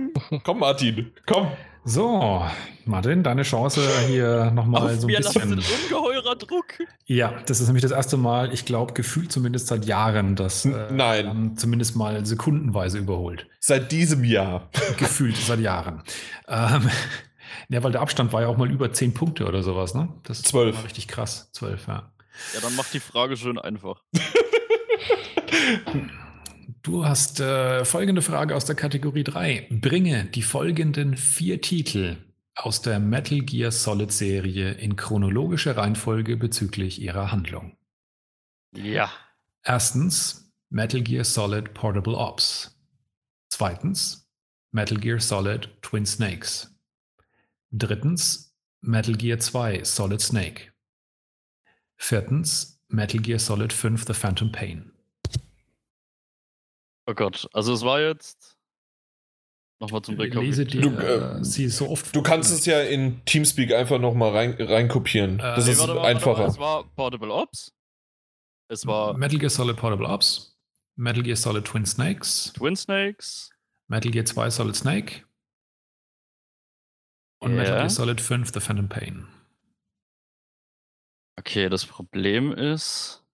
komm, 0.44 0.60
Martin, 0.60 1.10
komm. 1.26 1.48
So, 1.84 2.44
Martin, 2.84 3.24
deine 3.24 3.42
Chance 3.42 3.80
hier 4.06 4.52
nochmal 4.52 4.96
so 5.00 5.08
ein 5.08 5.14
bisschen. 5.16 5.56
Das 5.56 5.68
ist 5.68 5.72
ein 5.72 5.94
ungeheurer 5.94 6.36
Druck. 6.36 6.74
Ja, 7.06 7.34
das 7.46 7.60
ist 7.60 7.66
nämlich 7.66 7.82
das 7.82 7.90
erste 7.90 8.16
Mal, 8.16 8.52
ich 8.52 8.64
glaube, 8.64 8.92
gefühlt 8.92 9.32
zumindest 9.32 9.66
seit 9.66 9.84
Jahren, 9.84 10.36
dass 10.36 10.64
äh, 10.64 10.92
Nein. 10.92 11.56
zumindest 11.56 11.96
mal 11.96 12.24
sekundenweise 12.24 12.98
überholt. 12.98 13.48
Seit 13.58 13.90
diesem 13.90 14.22
Jahr. 14.22 14.70
Gefühlt 14.96 15.36
seit 15.36 15.58
Jahren. 15.58 16.04
Ähm, 16.46 16.88
ja, 17.68 17.82
weil 17.82 17.90
der 17.90 18.00
Abstand 18.00 18.32
war 18.32 18.42
ja 18.42 18.46
auch 18.46 18.56
mal 18.56 18.70
über 18.70 18.92
10 18.92 19.14
Punkte 19.14 19.46
oder 19.46 19.64
sowas, 19.64 19.94
ne? 19.94 20.08
Das 20.22 20.38
ist 20.38 20.46
Zwölf. 20.48 20.84
richtig 20.84 21.08
krass. 21.08 21.50
Zwölf, 21.52 21.88
ja. 21.88 22.12
Ja, 22.54 22.60
dann 22.62 22.76
macht 22.76 22.94
die 22.94 23.00
Frage 23.00 23.36
schön 23.36 23.58
einfach. 23.58 24.02
Du 26.82 27.06
hast 27.06 27.38
äh, 27.38 27.84
folgende 27.84 28.22
Frage 28.22 28.56
aus 28.56 28.64
der 28.64 28.74
Kategorie 28.74 29.22
3. 29.22 29.68
Bringe 29.70 30.24
die 30.24 30.42
folgenden 30.42 31.16
vier 31.16 31.60
Titel 31.60 32.16
aus 32.56 32.82
der 32.82 32.98
Metal 32.98 33.40
Gear 33.40 33.70
Solid 33.70 34.10
Serie 34.10 34.72
in 34.72 34.96
chronologischer 34.96 35.76
Reihenfolge 35.76 36.36
bezüglich 36.36 37.00
ihrer 37.00 37.30
Handlung. 37.30 37.76
Ja. 38.74 39.12
Erstens 39.62 40.52
Metal 40.70 41.02
Gear 41.02 41.22
Solid 41.22 41.72
Portable 41.72 42.16
Ops. 42.16 42.76
Zweitens 43.48 44.28
Metal 44.72 44.98
Gear 44.98 45.20
Solid 45.20 45.70
Twin 45.82 46.04
Snakes. 46.04 46.74
Drittens 47.70 48.56
Metal 48.80 49.14
Gear 49.14 49.38
2 49.38 49.84
Solid 49.84 50.20
Snake. 50.20 50.72
Viertens 51.96 52.82
Metal 52.88 53.20
Gear 53.20 53.38
Solid 53.38 53.72
5 53.72 54.04
The 54.04 54.14
Phantom 54.14 54.50
Pain. 54.50 54.91
Oh 57.06 57.14
Gott, 57.14 57.48
also 57.52 57.72
es 57.72 57.82
war 57.82 58.00
jetzt 58.00 58.56
nochmal 59.80 60.02
zum 60.02 60.18
Rekapitulieren. 60.18 60.96
Du, 60.96 61.02
äh, 61.02 61.44
sie 61.44 61.68
so 61.68 61.88
oft 61.88 62.14
du 62.14 62.22
kannst 62.22 62.52
es 62.52 62.64
ja 62.64 62.80
in 62.80 63.24
Teamspeak 63.24 63.72
einfach 63.72 63.98
nochmal 63.98 64.30
rein, 64.30 64.56
reinkopieren. 64.58 65.40
Äh, 65.40 65.42
das 65.42 65.66
nee, 65.66 65.72
ist 65.72 65.80
warte, 65.80 65.96
warte, 65.96 66.08
einfacher. 66.08 66.38
Warte, 66.38 66.52
es 66.52 66.58
war 66.58 66.84
Portable 66.94 67.32
Ops. 67.32 67.72
Es 68.68 68.86
war 68.86 69.16
Metal 69.16 69.38
Gear 69.38 69.50
Solid 69.50 69.76
Portable 69.76 70.06
Ops. 70.06 70.56
Metal 70.96 71.22
Gear 71.22 71.36
Solid 71.36 71.64
Twin 71.64 71.84
Snakes. 71.84 72.52
Twin 72.54 72.76
Snakes. 72.76 73.50
Metal 73.88 74.10
Gear 74.10 74.24
2 74.24 74.50
Solid 74.50 74.76
Snake. 74.76 75.24
Und 77.40 77.52
yeah. 77.52 77.62
Metal 77.62 77.76
Gear 77.78 77.90
Solid 77.90 78.20
5 78.20 78.52
The 78.54 78.60
Phantom 78.60 78.88
Pain. 78.88 79.28
Okay, 81.38 81.68
das 81.68 81.84
Problem 81.84 82.52
ist, 82.52 83.24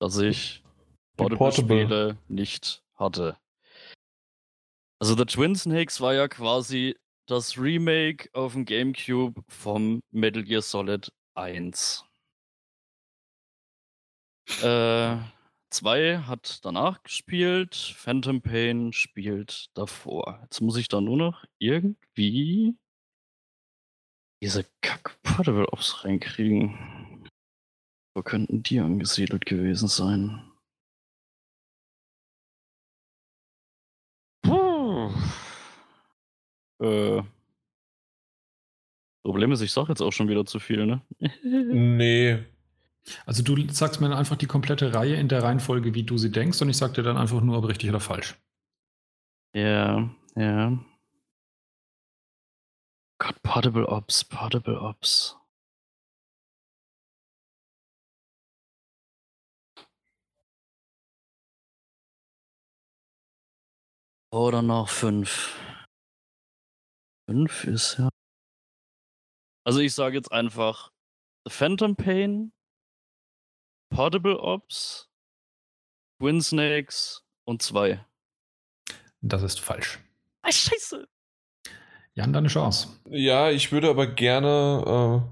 dass 0.00 0.18
ich 0.18 0.64
Portable-Spiele 1.18 2.16
nicht 2.28 2.82
hatte. 2.94 3.36
Also 5.00 5.14
The 5.16 5.26
Twin 5.26 5.54
Snakes 5.54 6.00
war 6.00 6.14
ja 6.14 6.28
quasi 6.28 6.96
das 7.26 7.58
Remake 7.58 8.30
auf 8.32 8.54
dem 8.54 8.64
GameCube 8.64 9.42
vom 9.48 10.00
Metal 10.10 10.42
Gear 10.42 10.62
Solid 10.62 11.12
1. 11.34 12.04
Äh, 14.62 15.16
2 15.70 16.18
hat 16.26 16.64
danach 16.64 17.02
gespielt, 17.02 17.74
Phantom 17.74 18.40
Pain 18.40 18.92
spielt 18.92 19.66
davor. 19.74 20.40
Jetzt 20.42 20.62
muss 20.62 20.76
ich 20.76 20.88
da 20.88 21.00
nur 21.00 21.18
noch 21.18 21.44
irgendwie 21.58 22.74
diese 24.42 24.64
Kack-Portable 24.80 25.68
Ops 25.72 26.04
reinkriegen. 26.04 27.28
Wo 28.14 28.22
könnten 28.22 28.62
die 28.62 28.80
angesiedelt 28.80 29.44
gewesen 29.44 29.88
sein? 29.88 30.47
Äh. 36.80 37.22
Problem 39.24 39.52
ist, 39.52 39.60
ich 39.60 39.72
sag 39.72 39.88
jetzt 39.88 40.00
auch 40.00 40.12
schon 40.12 40.28
wieder 40.28 40.46
zu 40.46 40.58
viel, 40.58 40.86
ne? 40.86 41.02
nee. 41.42 42.38
Also 43.26 43.42
du 43.42 43.56
sagst 43.72 44.00
mir 44.00 44.14
einfach 44.16 44.36
die 44.36 44.46
komplette 44.46 44.94
Reihe 44.94 45.16
in 45.16 45.28
der 45.28 45.42
Reihenfolge, 45.42 45.94
wie 45.94 46.02
du 46.04 46.18
sie 46.18 46.30
denkst, 46.30 46.60
und 46.62 46.68
ich 46.70 46.76
sag 46.76 46.94
dir 46.94 47.02
dann 47.02 47.16
einfach 47.16 47.40
nur, 47.40 47.58
ob 47.58 47.68
richtig 47.68 47.88
oder 47.90 48.00
falsch. 48.00 48.36
Ja, 49.54 50.08
ja. 50.36 50.78
Gott, 53.20 53.42
Portable 53.42 53.86
Ops, 53.88 54.24
Portable 54.24 54.80
Ops. 54.80 55.36
Oder 64.30 64.62
noch 64.62 64.88
fünf. 64.88 65.56
Fünf 67.28 67.64
ist 67.64 67.98
ja. 67.98 68.08
Also 69.66 69.80
ich 69.80 69.92
sage 69.92 70.16
jetzt 70.16 70.32
einfach 70.32 70.90
The 71.44 71.52
Phantom 71.52 71.94
Pain, 71.94 72.52
Portable 73.90 74.40
Ops, 74.40 75.10
Twin 76.18 76.40
Snakes 76.40 77.22
und 77.44 77.60
2. 77.60 78.02
Das 79.20 79.42
ist 79.42 79.60
falsch. 79.60 79.98
Ah, 80.40 80.50
scheiße. 80.50 81.06
Jan, 82.14 82.32
deine 82.32 82.48
Chance. 82.48 82.88
Ja, 83.10 83.50
ich 83.50 83.72
würde 83.72 83.90
aber 83.90 84.06
gerne 84.06 85.28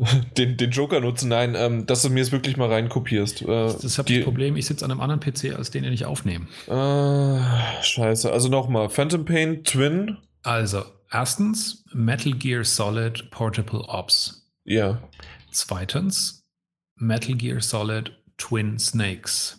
äh, 0.00 0.04
den, 0.36 0.56
den 0.56 0.70
Joker 0.72 0.98
nutzen. 0.98 1.28
Nein, 1.28 1.54
ähm, 1.54 1.86
dass 1.86 2.02
du 2.02 2.10
mir 2.10 2.22
es 2.22 2.32
wirklich 2.32 2.56
mal 2.56 2.72
reinkopierst. 2.72 3.42
Äh, 3.42 3.46
das 3.46 3.84
ist 3.84 3.98
das 3.98 4.24
Problem, 4.24 4.56
ich 4.56 4.66
sitze 4.66 4.84
an 4.84 4.90
einem 4.90 5.00
anderen 5.00 5.20
PC, 5.20 5.56
als 5.56 5.70
den, 5.70 5.84
den 5.84 5.92
ich 5.92 6.06
aufnehme. 6.06 6.48
Äh, 6.66 7.82
scheiße. 7.84 8.32
Also 8.32 8.48
nochmal. 8.48 8.90
Phantom 8.90 9.24
Pain 9.24 9.62
Twin. 9.62 10.18
Also, 10.46 10.84
erstens 11.10 11.84
Metal 11.92 12.32
Gear 12.32 12.62
Solid 12.62 13.32
Portable 13.32 13.80
Ops. 13.88 14.48
Ja. 14.62 15.02
Zweitens 15.50 16.46
Metal 16.94 17.34
Gear 17.34 17.60
Solid 17.60 18.12
Twin 18.38 18.78
Snakes. 18.78 19.58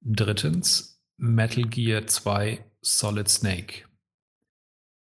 Drittens 0.00 1.00
Metal 1.16 1.62
Gear 1.62 2.08
2 2.08 2.64
Solid 2.80 3.28
Snake. 3.28 3.84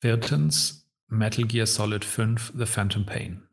Viertens 0.01 0.91
Metal 1.07 1.44
Gear 1.44 1.67
Solid 1.67 2.05
5 2.05 2.55
The 2.59 2.67
Phantom 2.67 3.07
Pain. 3.07 3.44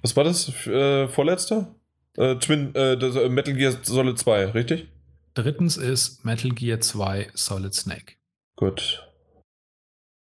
Was 0.00 0.16
war 0.16 0.24
das 0.24 0.48
äh, 0.66 1.08
vorletzter? 1.08 1.74
Äh, 2.16 2.36
Twin, 2.36 2.74
äh, 2.74 2.96
das, 2.96 3.16
äh, 3.16 3.28
Metal 3.28 3.52
Gear 3.52 3.76
Solid 3.82 4.18
2, 4.18 4.46
richtig? 4.46 4.88
Drittens 5.34 5.76
ist 5.76 6.24
Metal 6.24 6.52
Gear 6.52 6.80
2 6.80 7.32
Solid 7.34 7.74
Snake. 7.74 8.14
Gut. 8.56 9.04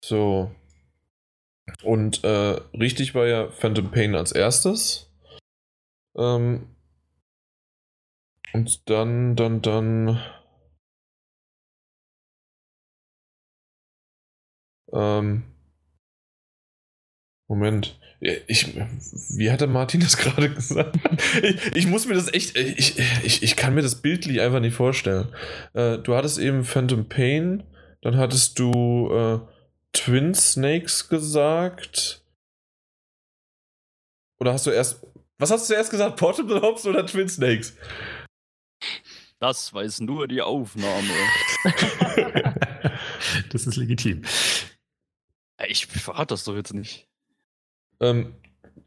So. 0.03 0.53
Und 1.82 2.25
äh, 2.25 2.59
richtig 2.77 3.15
war 3.15 3.25
ja 3.25 3.49
Phantom 3.51 3.90
Pain 3.90 4.15
als 4.15 4.33
erstes. 4.33 5.09
Ähm, 6.17 6.67
und 8.51 8.90
dann, 8.90 9.38
dann, 9.38 9.61
dann. 9.61 10.22
Ähm, 14.91 15.43
Moment. 17.48 17.98
Ich, 18.19 18.75
wie 18.75 19.51
hatte 19.51 19.67
Martin 19.67 20.01
das 20.01 20.17
gerade 20.17 20.53
gesagt? 20.53 20.98
ich, 21.41 21.75
ich, 21.77 21.88
muss 21.88 22.06
mir 22.07 22.15
das 22.15 22.33
echt. 22.33 22.57
Ich, 22.57 22.99
ich, 23.23 23.41
ich 23.41 23.56
kann 23.56 23.73
mir 23.73 23.82
das 23.82 24.01
bildlich 24.01 24.41
einfach 24.41 24.59
nicht 24.59 24.75
vorstellen. 24.75 25.30
Äh, 25.73 25.99
du 25.99 26.14
hattest 26.14 26.40
eben 26.40 26.65
Phantom 26.65 27.07
Pain, 27.07 27.64
dann 28.01 28.17
hattest 28.17 28.59
du 28.59 29.09
äh, 29.09 29.52
Twin 29.94 30.34
Snakes 30.34 31.08
gesagt. 31.08 32.24
Oder 34.40 34.54
hast 34.54 34.66
du 34.66 34.72
erst. 34.72 35.06
Was 35.38 35.52
hast 35.52 35.70
du 35.70 35.74
zuerst 35.74 35.92
gesagt? 35.92 36.18
Portable 36.18 36.62
Hops 36.62 36.86
oder 36.86 37.06
Twin 37.06 37.30
Snakes? 37.30 37.76
Das 39.40 39.74
weiß 39.74 40.02
nur 40.02 40.28
die 40.28 40.42
Aufnahme. 40.42 41.14
das 43.52 43.68
ist 43.68 43.76
legitim. 43.76 44.24
Ich 45.68 45.88
verrate 45.88 46.34
das 46.34 46.44
doch 46.44 46.56
jetzt 46.56 46.74
nicht. 46.74 47.08
Ähm, 48.00 48.36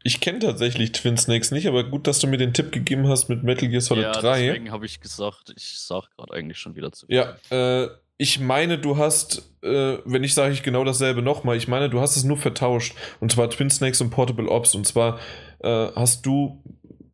ich 0.03 0.19
kenne 0.19 0.39
tatsächlich 0.39 0.91
Twin 0.93 1.17
Snakes 1.17 1.51
nicht, 1.51 1.67
aber 1.67 1.83
gut, 1.83 2.07
dass 2.07 2.19
du 2.19 2.27
mir 2.27 2.37
den 2.37 2.53
Tipp 2.53 2.71
gegeben 2.71 3.07
hast 3.07 3.29
mit 3.29 3.43
Metal 3.43 3.67
Gear 3.67 3.81
Solid 3.81 4.03
ja, 4.03 4.11
3. 4.13 4.45
Deswegen 4.45 4.71
habe 4.71 4.85
ich 4.85 4.99
gesagt, 4.99 5.53
ich 5.55 5.79
sage 5.79 6.07
gerade 6.15 6.33
eigentlich 6.33 6.59
schon 6.59 6.75
wieder 6.75 6.91
zu. 6.91 7.05
Ja, 7.09 7.37
äh, 7.49 7.89
ich 8.17 8.39
meine, 8.39 8.79
du 8.79 8.97
hast, 8.97 9.53
äh, 9.61 9.97
wenn 10.05 10.23
ich 10.23 10.33
sage 10.33 10.53
ich 10.53 10.63
genau 10.63 10.83
dasselbe 10.83 11.21
nochmal, 11.21 11.55
ich 11.55 11.67
meine, 11.67 11.89
du 11.89 12.01
hast 12.01 12.15
es 12.15 12.23
nur 12.23 12.37
vertauscht. 12.37 12.95
Und 13.19 13.31
zwar 13.31 13.49
Twin 13.49 13.69
Snakes 13.69 14.01
und 14.01 14.09
Portable 14.09 14.49
Ops. 14.49 14.73
Und 14.73 14.87
zwar 14.87 15.19
äh, 15.59 15.87
hast 15.95 16.25
du, 16.25 16.63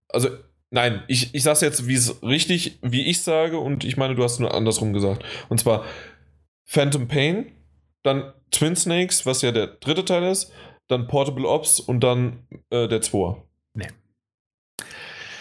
also 0.07 0.29
nein, 0.69 1.03
ich, 1.07 1.35
ich 1.35 1.43
sage 1.43 1.55
es 1.55 1.61
jetzt, 1.61 1.87
wie 1.87 1.95
es 1.95 2.23
richtig, 2.23 2.79
wie 2.81 3.05
ich 3.05 3.21
sage, 3.21 3.59
und 3.59 3.83
ich 3.83 3.97
meine, 3.97 4.15
du 4.15 4.23
hast 4.23 4.39
nur 4.39 4.53
andersrum 4.53 4.93
gesagt. 4.93 5.23
Und 5.49 5.59
zwar 5.59 5.83
Phantom 6.65 7.07
Pain, 7.07 7.51
dann 8.03 8.33
Twin 8.51 8.75
Snakes, 8.75 9.25
was 9.25 9.41
ja 9.41 9.51
der 9.51 9.67
dritte 9.67 10.05
Teil 10.05 10.23
ist, 10.23 10.53
dann 10.87 11.07
Portable 11.07 11.47
Ops 11.47 11.79
und 11.81 12.01
dann 12.01 12.47
äh, 12.69 12.87
der 12.87 13.01
2. 13.01 13.41
Nee. 13.73 13.87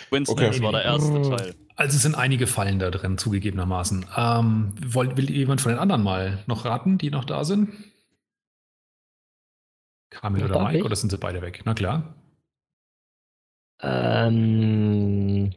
Twin 0.08 0.26
Snakes 0.26 0.56
okay. 0.56 0.62
war 0.62 0.72
der 0.72 0.84
erste 0.84 1.22
Teil. 1.22 1.54
Also 1.74 1.96
es 1.96 2.02
sind 2.02 2.14
einige 2.14 2.46
Fallen 2.46 2.78
da 2.78 2.90
drin, 2.90 3.18
zugegebenermaßen. 3.18 4.06
Ähm, 4.16 4.74
wollt, 4.84 5.16
will 5.16 5.30
jemand 5.30 5.60
von 5.60 5.72
den 5.72 5.78
anderen 5.78 6.02
mal 6.02 6.42
noch 6.46 6.64
raten, 6.64 6.98
die 6.98 7.10
noch 7.10 7.24
da 7.24 7.44
sind? 7.44 7.70
Kamil 10.10 10.44
oder 10.44 10.62
Mike, 10.62 10.78
ich? 10.78 10.84
oder 10.84 10.96
sind 10.96 11.10
sie 11.10 11.18
beide 11.18 11.40
weg? 11.40 11.62
Na 11.64 11.74
klar. 11.74 12.14
Ähm. 13.80 15.54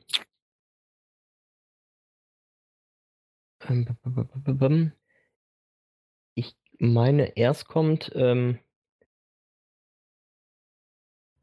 Ich 6.35 6.55
meine, 6.79 7.35
erst 7.37 7.67
kommt. 7.67 8.11
Ähm 8.15 8.59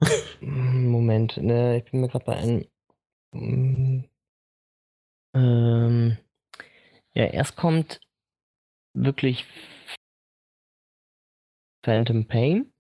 Moment, 0.41 1.37
ne, 1.37 1.79
ich 1.79 1.91
bin 1.91 2.01
mir 2.01 2.09
gerade 2.09 2.25
bei 2.25 2.37
einem. 2.37 4.09
Ähm, 5.35 6.19
ja, 7.15 7.25
erst 7.27 7.57
kommt 7.57 8.01
wirklich 8.95 9.47
Phantom 11.85 12.27
Pain. 12.27 12.73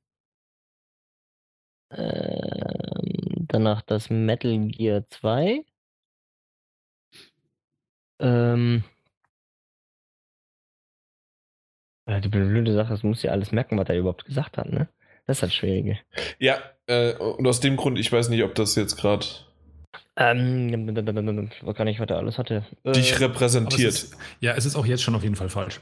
Ähm, 1.90 3.46
danach 3.48 3.82
das 3.82 4.10
Metal 4.10 4.58
Gear 4.68 5.06
2. 5.08 5.64
Ähm, 8.20 8.84
die 12.06 12.28
blöde 12.28 12.72
Sache, 12.72 12.94
es 12.94 13.02
muss 13.02 13.22
ja 13.22 13.32
alles 13.32 13.52
merken, 13.52 13.78
was 13.78 13.88
er 13.88 13.98
überhaupt 13.98 14.24
gesagt 14.24 14.58
hat, 14.58 14.70
ne? 14.70 14.88
Das 15.26 15.38
ist 15.38 15.42
halt 15.42 15.52
schwierige. 15.52 15.98
Ja, 16.38 16.58
äh, 16.86 17.14
und 17.14 17.46
aus 17.46 17.60
dem 17.60 17.76
Grund, 17.76 17.98
ich 17.98 18.10
weiß 18.10 18.28
nicht, 18.28 18.42
ob 18.42 18.54
das 18.54 18.74
jetzt 18.74 18.96
gerade. 18.96 19.24
Ähm, 20.16 20.68
ich 20.68 21.66
weiß 21.66 21.74
gar 21.74 21.84
nicht, 21.84 22.00
was 22.00 22.10
er 22.10 22.18
alles 22.18 22.38
hatte. 22.38 22.66
Dich 22.84 23.12
äh, 23.12 23.16
repräsentiert. 23.16 23.88
Es 23.88 24.02
ist, 24.04 24.16
ja, 24.40 24.52
es 24.52 24.66
ist 24.66 24.76
auch 24.76 24.84
jetzt 24.84 25.02
schon 25.02 25.14
auf 25.14 25.22
jeden 25.22 25.36
Fall 25.36 25.48
falsch. 25.48 25.80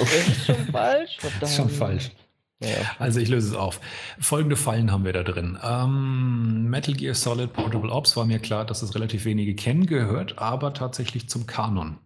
Okay. 0.00 0.18
ist 0.26 0.46
schon 0.46 0.66
falsch? 0.72 1.16
Verdammt. 1.18 1.42
Ist 1.42 1.56
schon 1.56 1.68
falsch. 1.68 2.10
Ja. 2.60 2.68
Also 2.98 3.20
ich 3.20 3.28
löse 3.28 3.48
es 3.48 3.54
auf. 3.54 3.80
Folgende 4.18 4.56
Fallen 4.56 4.90
haben 4.90 5.04
wir 5.04 5.12
da 5.12 5.22
drin. 5.22 5.58
Ähm, 5.62 6.68
Metal 6.70 6.94
Gear 6.94 7.14
Solid 7.14 7.52
Portable 7.52 7.90
Ops 7.90 8.16
war 8.16 8.24
mir 8.24 8.38
klar, 8.38 8.64
dass 8.64 8.82
es 8.82 8.94
relativ 8.94 9.26
wenige 9.26 9.54
kennen, 9.54 9.84
gehört 9.84 10.38
aber 10.38 10.72
tatsächlich 10.72 11.28
zum 11.28 11.46
Kanon. 11.46 11.98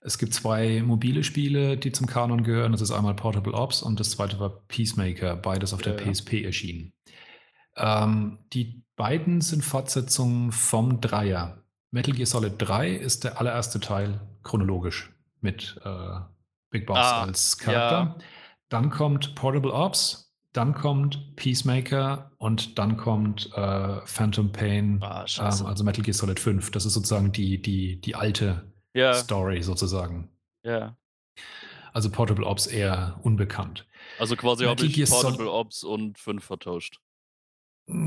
Es 0.00 0.16
gibt 0.16 0.32
zwei 0.32 0.80
mobile 0.82 1.24
Spiele, 1.24 1.76
die 1.76 1.90
zum 1.92 2.06
Kanon 2.06 2.44
gehören. 2.44 2.72
Das 2.72 2.80
ist 2.80 2.92
einmal 2.92 3.14
Portable 3.14 3.52
Ops 3.52 3.82
und 3.82 3.98
das 3.98 4.10
zweite 4.10 4.38
war 4.38 4.64
Peacemaker, 4.68 5.34
beides 5.36 5.74
auf 5.74 5.82
der 5.82 5.98
ja, 5.98 6.12
PSP 6.12 6.44
erschienen. 6.44 6.92
Ähm, 7.76 8.38
die 8.52 8.84
beiden 9.00 9.40
sind 9.40 9.64
Fortsetzungen 9.64 10.52
vom 10.52 11.00
Dreier. 11.00 11.64
Metal 11.90 12.12
Gear 12.12 12.26
Solid 12.26 12.56
3 12.58 12.90
ist 12.90 13.24
der 13.24 13.40
allererste 13.40 13.80
Teil 13.80 14.20
chronologisch 14.42 15.10
mit 15.40 15.80
äh, 15.86 16.20
Big 16.68 16.84
Boss 16.84 16.98
ah, 16.98 17.22
als 17.22 17.56
Charakter. 17.56 18.18
Ja. 18.18 18.24
Dann 18.68 18.90
kommt 18.90 19.34
Portable 19.36 19.72
Ops, 19.72 20.36
dann 20.52 20.74
kommt 20.74 21.34
Peacemaker 21.36 22.30
und 22.36 22.78
dann 22.78 22.98
kommt 22.98 23.50
äh, 23.54 24.04
Phantom 24.04 24.52
Pain, 24.52 24.98
ah, 25.00 25.24
ähm, 25.38 25.66
also 25.66 25.82
Metal 25.82 26.04
Gear 26.04 26.12
Solid 26.12 26.38
5. 26.38 26.70
Das 26.70 26.84
ist 26.84 26.92
sozusagen 26.92 27.32
die, 27.32 27.62
die, 27.62 28.02
die 28.02 28.14
alte 28.14 28.70
ja. 28.92 29.14
Story 29.14 29.62
sozusagen. 29.62 30.28
Ja. 30.62 30.94
Also 31.94 32.10
Portable 32.10 32.44
Ops 32.44 32.66
eher 32.66 33.18
unbekannt. 33.22 33.86
Also 34.18 34.36
quasi 34.36 34.66
habe 34.66 34.84
ich 34.84 35.08
Portable 35.08 35.36
Sol 35.38 35.48
Ops 35.48 35.84
und 35.84 36.18
5 36.18 36.44
vertauscht. 36.44 37.00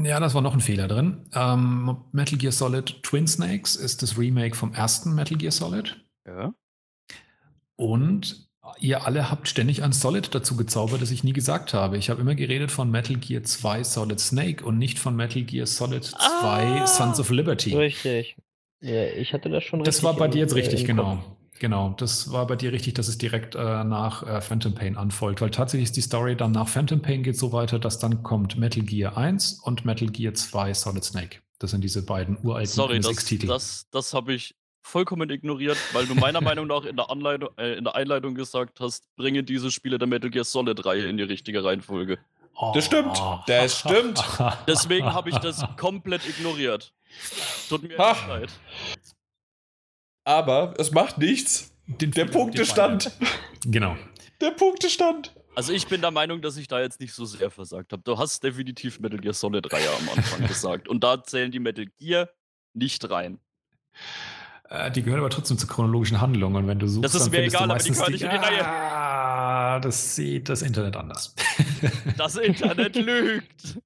Ja, 0.03 0.19
das 0.19 0.33
war 0.33 0.41
noch 0.41 0.53
ein 0.53 0.61
Fehler 0.61 0.87
drin. 0.87 1.25
Ähm, 1.33 1.97
Metal 2.11 2.37
Gear 2.37 2.51
Solid 2.51 3.03
Twin 3.03 3.27
Snakes 3.27 3.75
ist 3.75 4.01
das 4.01 4.17
Remake 4.17 4.55
vom 4.55 4.73
ersten 4.73 5.13
Metal 5.15 5.37
Gear 5.37 5.51
Solid. 5.51 5.97
Ja. 6.25 6.53
Und 7.75 8.49
ihr 8.79 9.05
alle 9.05 9.29
habt 9.29 9.47
ständig 9.47 9.83
ein 9.83 9.91
Solid 9.91 10.33
dazu 10.33 10.55
gezaubert, 10.55 11.01
das 11.01 11.11
ich 11.11 11.23
nie 11.23 11.33
gesagt 11.33 11.73
habe. 11.73 11.97
Ich 11.97 12.09
habe 12.09 12.21
immer 12.21 12.35
geredet 12.35 12.71
von 12.71 12.89
Metal 12.89 13.17
Gear 13.17 13.43
2 13.43 13.83
Solid 13.83 14.19
Snake 14.19 14.63
und 14.63 14.77
nicht 14.77 14.99
von 14.99 15.15
Metal 15.15 15.41
Gear 15.41 15.65
Solid 15.65 16.03
2 16.03 16.15
ah, 16.17 16.87
Sons 16.87 17.19
of 17.19 17.29
Liberty. 17.29 17.75
Richtig. 17.75 18.37
Ja, 18.81 19.05
ich 19.05 19.33
hatte 19.33 19.49
das 19.49 19.63
schon 19.63 19.79
richtig. 19.79 19.95
Das 19.95 20.03
war 20.03 20.15
bei 20.15 20.27
dir 20.27 20.39
jetzt 20.39 20.55
richtig, 20.55 20.85
genau. 20.85 21.37
Genau, 21.63 21.95
das 21.97 22.29
war 22.29 22.45
bei 22.45 22.57
dir 22.57 22.73
richtig, 22.73 22.95
dass 22.95 23.07
es 23.07 23.17
direkt 23.17 23.55
äh, 23.55 23.85
nach 23.85 24.21
äh, 24.27 24.41
Phantom 24.41 24.75
Pain 24.75 24.97
anfolgt, 24.97 25.39
weil 25.39 25.49
tatsächlich 25.49 25.85
ist 25.85 25.95
die 25.95 26.01
Story 26.01 26.35
dann 26.35 26.51
nach 26.51 26.67
Phantom 26.67 27.01
Pain 27.01 27.23
geht 27.23 27.37
so 27.37 27.53
weiter, 27.53 27.79
dass 27.79 27.99
dann 27.99 28.21
kommt 28.21 28.57
Metal 28.57 28.83
Gear 28.83 29.15
1 29.15 29.61
und 29.63 29.85
Metal 29.85 30.09
Gear 30.09 30.33
2 30.33 30.73
Solid 30.73 31.05
Snake. 31.05 31.37
Das 31.59 31.71
sind 31.71 31.81
diese 31.81 32.05
beiden 32.05 32.37
uralten 32.43 32.69
Sorry. 32.69 32.99
Das, 32.99 33.15
das, 33.47 33.87
das 33.91 34.13
habe 34.13 34.33
ich 34.33 34.55
vollkommen 34.81 35.29
ignoriert, 35.29 35.77
weil 35.93 36.05
du 36.05 36.15
meiner 36.15 36.41
Meinung 36.49 36.67
nach 36.67 36.83
in 36.83 36.97
der, 36.97 37.09
Anleitung, 37.09 37.51
äh, 37.55 37.77
in 37.77 37.85
der 37.85 37.95
Einleitung 37.95 38.35
gesagt 38.35 38.81
hast, 38.81 39.05
bringe 39.15 39.41
diese 39.41 39.71
Spiele 39.71 39.97
der 39.97 40.09
Metal 40.09 40.29
Gear 40.29 40.43
Solid-Reihe 40.43 41.05
in 41.05 41.15
die 41.15 41.23
richtige 41.23 41.63
Reihenfolge. 41.63 42.19
Oh. 42.57 42.73
Das 42.75 42.87
stimmt, 42.87 43.17
das 43.47 43.79
stimmt. 43.79 44.21
Deswegen 44.67 45.13
habe 45.13 45.29
ich 45.29 45.37
das 45.37 45.63
komplett 45.77 46.27
ignoriert. 46.27 46.91
Tut 47.69 47.83
mir 47.83 47.95
leid. 47.95 48.49
Aber 50.23 50.73
es 50.77 50.91
macht 50.91 51.17
nichts. 51.17 51.71
Den 51.87 52.11
der 52.11 52.25
Punktestand. 52.25 53.11
Genau. 53.65 53.95
Der 54.41 54.51
Punktestand. 54.51 55.33
Also 55.55 55.71
ich 55.71 55.87
bin 55.87 56.01
der 56.01 56.11
Meinung, 56.11 56.41
dass 56.41 56.57
ich 56.57 56.67
da 56.67 56.81
jetzt 56.81 56.99
nicht 56.99 57.13
so 57.13 57.23
sehr 57.23 57.49
versagt 57.49 57.93
habe. 57.93 58.03
Du 58.03 58.17
hast 58.17 58.43
definitiv 58.43 58.99
Metal 58.99 59.19
Gear 59.19 59.33
Solid 59.33 59.71
3 59.71 59.77
am 59.77 60.09
Anfang 60.17 60.45
gesagt. 60.47 60.89
Und 60.89 61.01
da 61.01 61.23
zählen 61.23 61.49
die 61.49 61.59
Metal 61.59 61.85
Gear 61.97 62.27
nicht 62.73 63.09
rein. 63.09 63.39
Äh, 64.69 64.91
die 64.91 65.01
gehören 65.01 65.21
aber 65.21 65.29
trotzdem 65.29 65.57
zur 65.57 65.69
chronologischen 65.69 66.19
Handlung. 66.19 66.55
Und 66.55 66.67
wenn 66.67 66.77
du 66.79 66.87
suchst, 66.87 67.05
das 67.05 67.15
ist 67.15 67.31
mir 67.31 67.43
egal, 67.43 67.71
aber 67.71 67.79
die 67.79 67.91
gehören 67.91 68.11
nicht 68.11 68.23
in 68.23 68.29
die 68.31 68.35
Reihe. 68.35 68.65
Ah, 68.65 69.79
das 69.79 70.15
sieht 70.15 70.49
das 70.49 70.61
Internet 70.61 70.97
anders. 70.97 71.35
Das 72.17 72.35
Internet 72.35 72.95
lügt. 72.97 73.79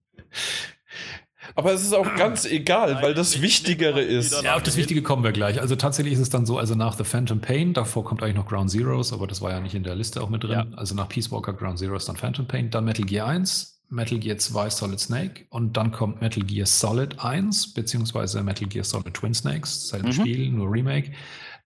Aber 1.56 1.74
es 1.74 1.84
ist 1.84 1.94
auch 1.94 2.16
ganz 2.16 2.46
egal, 2.46 2.94
Nein, 2.94 3.04
weil 3.04 3.14
das 3.14 3.42
Wichtigere 3.42 4.02
ist. 4.02 4.42
Ja, 4.44 4.56
auf 4.56 4.64
das 4.64 4.78
Wichtige 4.78 5.02
kommen 5.02 5.24
wir 5.24 5.32
gleich. 5.32 5.60
Also 5.62 5.76
tatsächlich 5.76 6.14
ist 6.14 6.20
es 6.20 6.30
dann 6.30 6.46
so, 6.46 6.58
also 6.58 6.76
nach 6.76 6.98
The 6.98 7.04
Phantom 7.04 7.40
Pain, 7.40 7.74
davor 7.74 8.04
kommt 8.04 8.22
eigentlich 8.22 8.36
noch 8.36 8.48
Ground 8.48 8.72
Zeroes, 8.72 9.14
aber 9.14 9.28
das 9.28 9.42
war 9.42 9.52
ja 9.52 9.60
nicht 9.60 9.76
in 9.76 9.84
der 9.84 9.96
Liste 9.96 10.22
auch 10.22 10.30
mit 10.30 10.44
drin. 10.44 10.52
Ja. 10.52 10.68
Also 10.76 10.96
nach 10.96 11.10
Peace 11.10 11.32
Walker, 11.32 11.54
Ground 11.54 11.80
Zeroes, 11.80 12.06
dann 12.06 12.16
Phantom 12.16 12.48
Pain, 12.48 12.70
dann 12.70 12.86
Metal 12.86 13.06
Gear 13.06 13.28
1, 13.28 13.82
Metal 13.90 14.20
Gear 14.20 14.38
2 14.38 14.70
Solid 14.70 15.00
Snake 15.00 15.46
und 15.50 15.78
dann 15.78 15.92
kommt 15.92 16.22
Metal 16.22 16.44
Gear 16.44 16.66
Solid 16.66 17.20
1, 17.20 17.74
beziehungsweise 17.74 18.44
Metal 18.44 18.68
Gear 18.68 18.84
Solid 18.84 19.14
Twin 19.14 19.34
Snakes, 19.34 19.90
selbe 19.90 20.08
mhm. 20.08 20.14
Spiel, 20.14 20.50
nur 20.50 20.72
Remake. 20.72 21.12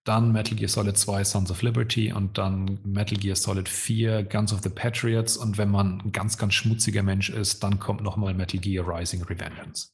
Dann 0.03 0.31
Metal 0.31 0.55
Gear 0.55 0.69
Solid 0.69 0.97
2 0.97 1.23
Sons 1.23 1.51
of 1.51 1.61
Liberty 1.61 2.11
und 2.11 2.37
dann 2.37 2.79
Metal 2.83 3.17
Gear 3.17 3.35
Solid 3.35 3.69
4 3.69 4.23
Guns 4.23 4.51
of 4.51 4.61
the 4.63 4.69
Patriots. 4.69 5.37
Und 5.37 5.57
wenn 5.57 5.69
man 5.69 6.01
ein 6.01 6.11
ganz, 6.11 6.37
ganz 6.37 6.55
schmutziger 6.55 7.03
Mensch 7.03 7.29
ist, 7.29 7.63
dann 7.63 7.79
kommt 7.79 8.01
nochmal 8.01 8.33
Metal 8.33 8.59
Gear 8.59 8.87
Rising 8.87 9.21
Revengeance. 9.23 9.93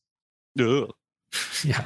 Ja. 0.56 0.88
ja. 1.64 1.86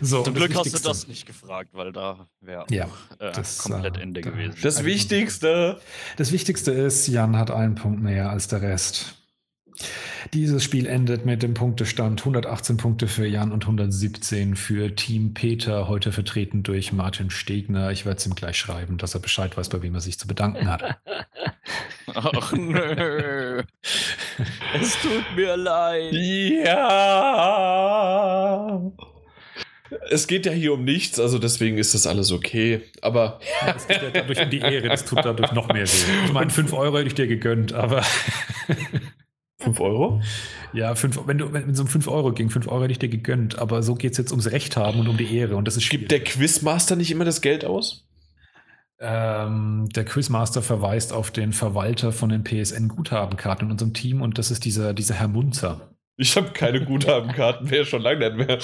so, 0.00 0.22
Zum 0.22 0.34
Glück 0.34 0.54
hast 0.54 0.74
du 0.74 0.78
das 0.78 1.06
nicht 1.06 1.26
gefragt, 1.26 1.70
weil 1.72 1.92
da 1.92 2.28
wäre 2.40 2.66
ja, 2.70 2.88
äh, 3.18 3.32
komplett 3.58 3.96
äh, 3.96 4.00
Ende 4.00 4.20
gewesen. 4.20 4.56
Das 4.62 4.84
Wichtigste. 4.84 5.80
Das 6.16 6.32
Wichtigste 6.32 6.72
ist, 6.72 7.06
Jan 7.08 7.36
hat 7.36 7.50
einen 7.50 7.74
Punkt 7.74 8.00
mehr 8.00 8.30
als 8.30 8.48
der 8.48 8.62
Rest. 8.62 9.17
Dieses 10.34 10.62
Spiel 10.64 10.86
endet 10.86 11.24
mit 11.24 11.42
dem 11.42 11.54
Punktestand 11.54 12.20
118 12.20 12.76
Punkte 12.76 13.06
für 13.06 13.26
Jan 13.26 13.52
und 13.52 13.64
117 13.64 14.56
für 14.56 14.94
Team 14.94 15.32
Peter, 15.32 15.88
heute 15.88 16.12
vertreten 16.12 16.62
durch 16.62 16.92
Martin 16.92 17.30
Stegner. 17.30 17.90
Ich 17.92 18.04
werde 18.04 18.18
es 18.18 18.26
ihm 18.26 18.34
gleich 18.34 18.58
schreiben, 18.58 18.98
dass 18.98 19.14
er 19.14 19.20
Bescheid 19.20 19.56
weiß, 19.56 19.70
bei 19.70 19.80
wem 19.82 19.94
er 19.94 20.00
sich 20.00 20.18
zu 20.18 20.26
bedanken 20.26 20.68
hat. 20.68 20.98
Ach 22.14 22.52
nö. 22.52 23.62
es 24.74 24.96
tut 25.02 25.24
mir 25.36 25.56
leid. 25.56 26.12
Ja. 26.64 27.48
Es 30.10 30.26
geht 30.26 30.44
ja 30.44 30.52
hier 30.52 30.74
um 30.74 30.84
nichts, 30.84 31.18
also 31.18 31.38
deswegen 31.38 31.78
ist 31.78 31.94
das 31.94 32.06
alles 32.06 32.30
okay. 32.32 32.82
Aber. 33.00 33.40
Ja, 33.62 33.74
es 33.74 33.86
geht 33.86 34.02
ja 34.02 34.10
dadurch 34.10 34.42
um 34.42 34.50
die 34.50 34.58
Ehre, 34.58 34.88
das 34.88 35.06
tut 35.06 35.24
dadurch 35.24 35.52
noch 35.52 35.68
mehr 35.68 35.86
weh. 35.86 36.26
Ich 36.26 36.32
meine, 36.32 36.50
5 36.50 36.72
Euro 36.74 36.98
hätte 36.98 37.08
ich 37.08 37.14
dir 37.14 37.26
gegönnt, 37.26 37.72
aber. 37.72 38.04
5 39.60 39.80
Euro? 39.80 40.20
Ja, 40.72 40.94
fünf, 40.94 41.20
wenn 41.26 41.38
du 41.38 41.52
wenn 41.52 41.70
es 41.70 41.80
um 41.80 41.88
5 41.88 42.06
Euro 42.08 42.32
ging, 42.32 42.48
5 42.48 42.68
Euro 42.68 42.82
hätte 42.82 42.92
ich 42.92 42.98
dir 42.98 43.08
gegönnt, 43.08 43.58
aber 43.58 43.82
so 43.82 43.94
geht 43.94 44.12
es 44.12 44.18
jetzt 44.18 44.30
ums 44.30 44.52
Recht 44.52 44.76
haben 44.76 45.00
und 45.00 45.08
um 45.08 45.16
die 45.16 45.36
Ehre 45.36 45.56
und 45.56 45.66
das 45.66 45.76
ist 45.76 45.82
schwierig. 45.82 46.08
Gibt 46.08 46.12
der 46.12 46.24
Quizmaster 46.24 46.94
nicht 46.94 47.10
immer 47.10 47.24
das 47.24 47.40
Geld 47.40 47.64
aus? 47.64 48.06
Ähm, 49.00 49.88
der 49.94 50.04
Quizmaster 50.04 50.62
verweist 50.62 51.12
auf 51.12 51.30
den 51.30 51.52
Verwalter 51.52 52.12
von 52.12 52.28
den 52.30 52.44
PSN-Guthabenkarten 52.44 53.66
in 53.66 53.72
unserem 53.72 53.94
Team 53.94 54.22
und 54.22 54.38
das 54.38 54.50
ist 54.50 54.64
dieser, 54.64 54.94
dieser 54.94 55.14
Herr 55.14 55.28
Munzer. 55.28 55.97
Ich 56.20 56.36
habe 56.36 56.50
keine 56.50 56.84
Guthabenkarten 56.84 57.68
mehr, 57.70 57.84
schon 57.84 58.02
lange 58.02 58.28
nicht 58.28 58.48
mehr. 58.48 58.58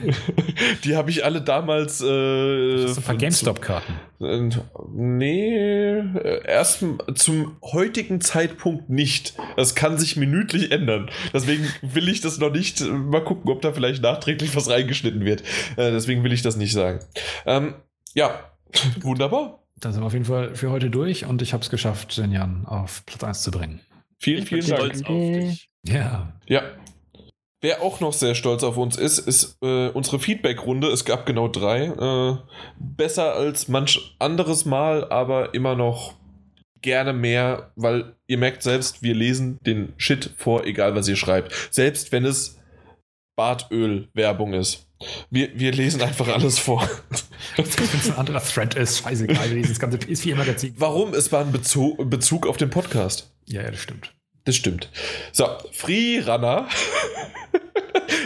Die 0.84 0.94
habe 0.94 1.08
ich 1.08 1.24
alle 1.24 1.40
damals. 1.40 2.02
Äh, 2.02 2.82
das 2.82 2.98
ein 2.98 3.02
paar 3.02 3.16
GameStop-Karten. 3.16 3.94
Äh, 4.20 4.50
nee, 4.92 6.04
erst 6.44 6.84
zum 7.14 7.56
heutigen 7.62 8.20
Zeitpunkt 8.20 8.90
nicht. 8.90 9.34
Das 9.56 9.74
kann 9.74 9.96
sich 9.96 10.16
minütlich 10.16 10.72
ändern. 10.72 11.10
Deswegen 11.32 11.66
will 11.80 12.06
ich 12.10 12.20
das 12.20 12.36
noch 12.36 12.52
nicht. 12.52 12.82
Mal 12.82 13.24
gucken, 13.24 13.50
ob 13.50 13.62
da 13.62 13.72
vielleicht 13.72 14.02
nachträglich 14.02 14.54
was 14.54 14.68
reingeschnitten 14.68 15.24
wird. 15.24 15.40
Äh, 15.76 15.90
deswegen 15.90 16.22
will 16.22 16.34
ich 16.34 16.42
das 16.42 16.56
nicht 16.56 16.72
sagen. 16.72 17.00
Ähm, 17.46 17.74
ja, 18.12 18.50
wunderbar. 19.00 19.64
Da 19.80 19.90
sind 19.90 20.02
wir 20.02 20.06
auf 20.06 20.12
jeden 20.12 20.26
Fall 20.26 20.54
für 20.54 20.70
heute 20.70 20.90
durch 20.90 21.24
und 21.24 21.40
ich 21.40 21.54
habe 21.54 21.62
es 21.62 21.70
geschafft, 21.70 22.18
den 22.18 22.30
Jan 22.30 22.66
auf 22.66 23.06
Platz 23.06 23.24
1 23.24 23.42
zu 23.42 23.50
bringen. 23.50 23.80
Vielen, 24.18 24.44
vielen 24.44 24.66
Dank. 24.66 24.92
Auf 25.06 25.30
dich. 25.30 25.70
Ja. 25.86 26.32
Ja. 26.46 26.62
Wer 27.60 27.80
auch 27.80 28.00
noch 28.00 28.12
sehr 28.12 28.34
stolz 28.34 28.62
auf 28.62 28.76
uns 28.76 28.96
ist, 28.96 29.18
ist 29.20 29.56
äh, 29.62 29.88
unsere 29.88 30.18
Feedback-Runde. 30.18 30.88
Es 30.88 31.04
gab 31.06 31.24
genau 31.24 31.48
drei. 31.48 31.86
Äh, 31.86 32.36
besser 32.78 33.34
als 33.34 33.68
manch 33.68 34.16
anderes 34.18 34.66
Mal, 34.66 35.10
aber 35.10 35.54
immer 35.54 35.74
noch 35.74 36.14
gerne 36.82 37.14
mehr, 37.14 37.72
weil 37.76 38.16
ihr 38.26 38.36
merkt 38.36 38.62
selbst, 38.62 39.02
wir 39.02 39.14
lesen 39.14 39.58
den 39.64 39.94
Shit 39.96 40.34
vor, 40.36 40.66
egal 40.66 40.94
was 40.94 41.08
ihr 41.08 41.16
schreibt. 41.16 41.54
Selbst 41.70 42.12
wenn 42.12 42.26
es 42.26 42.60
Bartöl-Werbung 43.36 44.52
ist. 44.52 44.86
Wir, 45.30 45.58
wir 45.58 45.72
lesen 45.72 46.02
einfach 46.02 46.28
alles 46.28 46.58
vor. 46.58 46.88
Wenn 47.56 47.64
es 47.66 48.10
ein 48.10 48.16
anderer 48.16 48.42
Thread 48.42 48.74
ist, 48.74 49.00
scheißegal, 49.00 49.48
wir 49.48 49.56
lesen 49.56 49.70
das 49.70 49.80
ganze 49.80 49.98
PS4-Magazin. 49.98 50.74
Warum? 50.78 51.14
Es 51.14 51.32
war 51.32 51.44
ein 51.44 51.52
Bezug, 51.52 52.08
Bezug 52.08 52.46
auf 52.46 52.56
den 52.56 52.70
Podcast. 52.70 53.34
Ja, 53.46 53.62
ja, 53.62 53.70
das 53.70 53.80
stimmt. 53.80 54.14
Das 54.44 54.56
stimmt. 54.56 54.90
So, 55.32 55.46
Freerunner. 55.72 56.68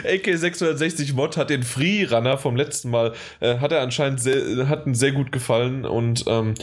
AK660 0.05 1.15
Mod 1.15 1.36
hat 1.36 1.50
den 1.50 1.62
Freerunner 1.62 2.39
vom 2.39 2.57
letzten 2.57 2.90
Mal, 2.90 3.12
äh, 3.40 3.58
hat 3.58 3.73
er 3.73 3.82
anscheinend 3.82 4.20
sehr, 4.20 4.68
hat 4.68 4.84
sehr 4.92 5.12
gut 5.12 5.32
gefallen 5.32 5.84
und 5.84 6.24
ähm, 6.26 6.55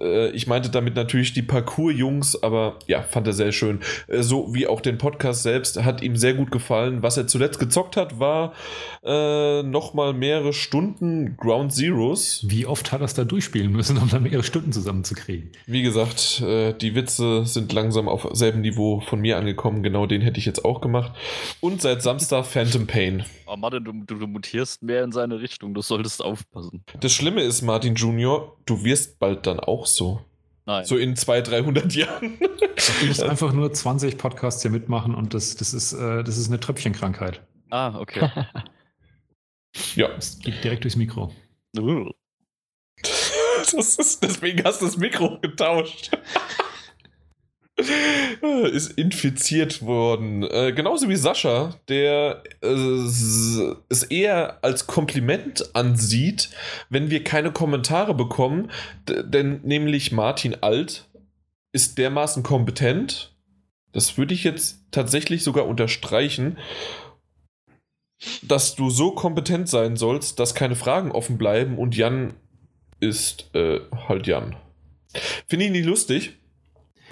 äh, 0.00 0.30
ich 0.30 0.46
meinte 0.46 0.70
damit 0.70 0.94
natürlich 0.94 1.32
die 1.32 1.42
Parcours-Jungs, 1.42 2.42
aber 2.42 2.78
ja, 2.86 3.02
fand 3.02 3.26
er 3.26 3.32
sehr 3.32 3.52
schön. 3.52 3.80
Äh, 4.08 4.22
so 4.22 4.54
wie 4.54 4.66
auch 4.66 4.80
den 4.80 4.98
Podcast 4.98 5.42
selbst, 5.42 5.82
hat 5.82 6.02
ihm 6.02 6.16
sehr 6.16 6.34
gut 6.34 6.50
gefallen. 6.50 7.02
Was 7.02 7.16
er 7.16 7.26
zuletzt 7.26 7.58
gezockt 7.58 7.96
hat, 7.96 8.18
war 8.18 8.52
äh, 9.04 9.62
nochmal 9.62 10.12
mehrere 10.12 10.52
Stunden 10.52 11.36
Ground 11.36 11.72
Zeroes. 11.72 12.44
Wie 12.46 12.66
oft 12.66 12.92
hat 12.92 13.00
er 13.00 13.04
es 13.04 13.14
da 13.14 13.24
durchspielen 13.24 13.72
müssen, 13.72 13.98
um 13.98 14.08
da 14.08 14.18
mehrere 14.18 14.42
Stunden 14.42 14.72
zusammenzukriegen? 14.72 15.50
Wie 15.66 15.82
gesagt, 15.82 16.40
äh, 16.40 16.72
die 16.72 16.94
Witze 16.94 17.44
sind 17.44 17.72
langsam 17.72 18.08
auf 18.08 18.28
selben 18.32 18.60
Niveau 18.60 19.00
von 19.00 19.20
mir 19.20 19.36
angekommen. 19.36 19.82
Genau 19.82 20.06
den 20.06 20.20
hätte 20.20 20.38
ich 20.38 20.46
jetzt 20.46 20.64
auch 20.64 20.80
gemacht. 20.80 21.12
Und 21.60 21.82
seit 21.82 22.02
Samstag 22.02 22.46
Phantom 22.62 22.86
Pain. 22.86 23.24
Oh 23.46 23.56
Martin, 23.56 23.84
du, 23.84 23.92
du, 23.92 24.18
du, 24.20 24.26
mutierst 24.28 24.84
mehr 24.84 25.02
in 25.02 25.10
seine 25.10 25.40
Richtung. 25.40 25.74
Du 25.74 25.82
solltest 25.82 26.22
aufpassen. 26.22 26.84
Das 27.00 27.12
Schlimme 27.12 27.42
ist, 27.42 27.62
Martin 27.62 27.96
Junior, 27.96 28.56
du 28.66 28.84
wirst 28.84 29.18
bald 29.18 29.48
dann 29.48 29.58
auch 29.58 29.86
so. 29.86 30.20
Nein. 30.64 30.84
So 30.84 30.96
in 30.96 31.16
200, 31.16 31.50
300 31.50 31.94
Jahren. 31.94 32.38
Du 33.00 33.06
musst 33.06 33.22
einfach 33.22 33.52
nur 33.52 33.72
20 33.72 34.18
Podcasts 34.18 34.62
hier 34.62 34.70
mitmachen 34.70 35.14
und 35.14 35.34
das, 35.34 35.56
das, 35.56 35.72
ist, 35.72 35.92
äh, 35.92 36.24
das 36.24 36.36
ist 36.36 36.48
eine 36.48 36.58
Tröpfchenkrankheit. 36.58 37.40
Ah, 37.70 37.96
okay. 37.96 38.28
ja. 39.94 40.08
Es 40.16 40.38
geht 40.40 40.64
direkt 40.64 40.84
durchs 40.84 40.96
Mikro. 40.96 41.32
Das 43.72 43.96
ist, 43.96 44.22
deswegen 44.22 44.64
hast 44.64 44.82
du 44.82 44.86
das 44.86 44.96
Mikro 44.96 45.38
getauscht. 45.40 46.10
ist 48.72 48.92
infiziert 48.98 49.82
worden. 49.82 50.42
Äh, 50.42 50.72
genauso 50.72 51.08
wie 51.08 51.16
Sascha, 51.16 51.74
der 51.88 52.42
äh, 52.62 52.66
es 52.68 54.02
eher 54.10 54.62
als 54.62 54.86
Kompliment 54.86 55.74
ansieht, 55.74 56.50
wenn 56.90 57.10
wir 57.10 57.24
keine 57.24 57.52
Kommentare 57.52 58.14
bekommen. 58.14 58.70
denn 59.08 59.60
nämlich 59.62 60.12
Martin 60.12 60.56
Alt 60.60 61.08
ist 61.72 61.96
dermaßen 61.98 62.42
kompetent. 62.42 63.34
Das 63.92 64.18
würde 64.18 64.34
ich 64.34 64.44
jetzt 64.44 64.80
tatsächlich 64.90 65.42
sogar 65.42 65.66
unterstreichen, 65.66 66.58
dass 68.42 68.74
du 68.74 68.90
so 68.90 69.12
kompetent 69.12 69.68
sein 69.68 69.96
sollst, 69.96 70.38
dass 70.38 70.54
keine 70.54 70.76
Fragen 70.76 71.10
offen 71.10 71.38
bleiben 71.38 71.78
und 71.78 71.96
Jan 71.96 72.34
ist 73.00 73.54
äh, 73.54 73.80
halt 74.08 74.26
Jan. 74.26 74.56
Finde 75.46 75.66
ich 75.66 75.72
nicht 75.72 75.86
lustig. 75.86 76.38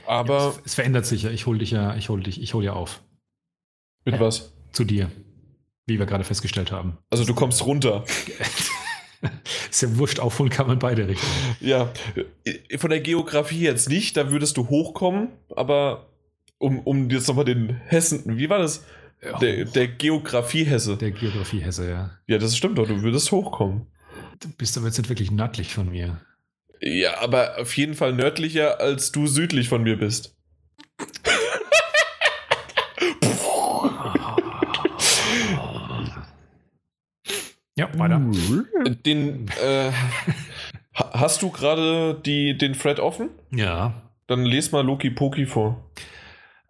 Aber. 0.06 0.38
Ja, 0.38 0.48
es, 0.48 0.60
es, 0.64 0.74
verändert 0.74 1.06
sich 1.06 1.22
ja. 1.22 1.30
Ich 1.30 1.46
hole 1.46 1.58
dich 1.58 1.70
ja, 1.70 1.96
ich 1.96 2.08
hole 2.08 2.22
dich, 2.22 2.40
ich 2.40 2.54
hole 2.54 2.66
ja 2.66 2.72
auf. 2.72 3.02
Mit 4.04 4.16
äh, 4.16 4.20
was? 4.20 4.52
Zu 4.72 4.84
dir. 4.84 5.10
Wie 5.86 5.98
wir 5.98 6.06
gerade 6.06 6.24
festgestellt 6.24 6.72
haben. 6.72 6.98
Also 7.10 7.24
du 7.24 7.34
kommst 7.34 7.64
runter. 7.66 8.04
ist 9.70 9.82
ja 9.82 9.98
wurscht, 9.98 10.20
aufholen 10.20 10.50
kann 10.50 10.66
man 10.66 10.78
beide 10.78 11.08
Richtungen. 11.08 11.32
Ja. 11.60 11.92
Von 12.78 12.90
der 12.90 13.00
Geografie 13.00 13.60
jetzt 13.60 13.88
nicht, 13.88 14.16
da 14.16 14.30
würdest 14.30 14.56
du 14.56 14.68
hochkommen, 14.68 15.28
aber 15.54 16.06
um, 16.58 16.80
um 16.80 17.10
jetzt 17.10 17.28
nochmal 17.28 17.44
den 17.44 17.70
Hessen. 17.86 18.38
Wie 18.38 18.48
war 18.48 18.58
das? 18.58 18.84
Der, 19.40 19.66
der 19.66 19.88
Geografie-Hesse. 19.88 20.96
Der 20.96 21.10
Geografie-Hesse, 21.10 21.90
ja. 21.90 22.10
Ja, 22.26 22.38
das 22.38 22.56
stimmt 22.56 22.78
doch, 22.78 22.86
du 22.86 23.02
würdest 23.02 23.30
hochkommen. 23.32 23.86
Du 24.40 24.48
bist 24.56 24.78
aber 24.78 24.86
jetzt 24.86 24.96
nicht 24.96 25.10
wirklich 25.10 25.30
nördlich 25.30 25.74
von 25.74 25.90
mir. 25.90 26.20
Ja, 26.80 27.20
aber 27.20 27.58
auf 27.58 27.76
jeden 27.76 27.94
Fall 27.94 28.14
nördlicher, 28.14 28.80
als 28.80 29.12
du 29.12 29.26
südlich 29.26 29.68
von 29.68 29.82
mir 29.82 29.98
bist. 29.98 30.34
Ja, 37.76 37.88
weiter. 37.98 38.20
Den, 39.06 39.46
äh, 39.62 39.90
hast 40.94 41.42
du 41.42 41.50
gerade 41.50 42.14
den 42.14 42.72
Thread 42.74 42.98
offen? 43.00 43.30
Ja. 43.50 43.94
Dann 44.26 44.44
les 44.44 44.72
mal 44.72 44.84
Loki 44.84 45.10
Poki 45.10 45.46
vor. 45.46 45.90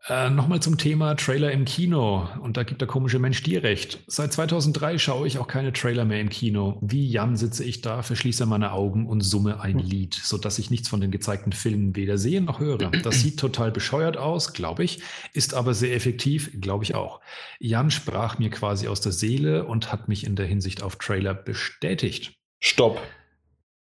Äh, 0.08 0.30
Nochmal 0.30 0.60
zum 0.60 0.78
Thema 0.78 1.14
Trailer 1.14 1.52
im 1.52 1.66
Kino. 1.66 2.26
Und 2.40 2.56
da 2.56 2.62
gibt 2.62 2.80
der 2.80 2.88
komische 2.88 3.18
Mensch 3.18 3.42
dir 3.42 3.62
recht. 3.62 4.00
Seit 4.06 4.32
2003 4.32 4.98
schaue 4.98 5.26
ich 5.26 5.38
auch 5.38 5.46
keine 5.46 5.72
Trailer 5.72 6.06
mehr 6.06 6.20
im 6.20 6.30
Kino. 6.30 6.78
Wie 6.80 7.06
Jan 7.06 7.36
sitze 7.36 7.64
ich 7.64 7.82
da, 7.82 8.02
verschließe 8.02 8.46
meine 8.46 8.72
Augen 8.72 9.06
und 9.06 9.20
summe 9.20 9.60
ein 9.60 9.78
hm. 9.78 9.86
Lied, 9.86 10.14
sodass 10.14 10.58
ich 10.58 10.70
nichts 10.70 10.88
von 10.88 11.00
den 11.00 11.10
gezeigten 11.10 11.52
Filmen 11.52 11.96
weder 11.96 12.16
sehe 12.16 12.40
noch 12.40 12.60
höre. 12.60 12.90
Das 12.90 13.20
sieht 13.20 13.38
total 13.38 13.70
bescheuert 13.70 14.16
aus, 14.16 14.54
glaube 14.54 14.84
ich, 14.84 15.02
ist 15.34 15.52
aber 15.52 15.74
sehr 15.74 15.94
effektiv, 15.94 16.50
glaube 16.60 16.84
ich 16.84 16.94
auch. 16.94 17.20
Jan 17.58 17.90
sprach 17.90 18.38
mir 18.38 18.48
quasi 18.50 18.88
aus 18.88 19.02
der 19.02 19.12
Seele 19.12 19.64
und 19.66 19.92
hat 19.92 20.08
mich 20.08 20.24
in 20.26 20.34
der 20.34 20.46
Hinsicht 20.46 20.82
auf 20.82 20.96
Trailer 20.96 21.34
bestätigt. 21.34 22.38
Stopp. 22.58 23.00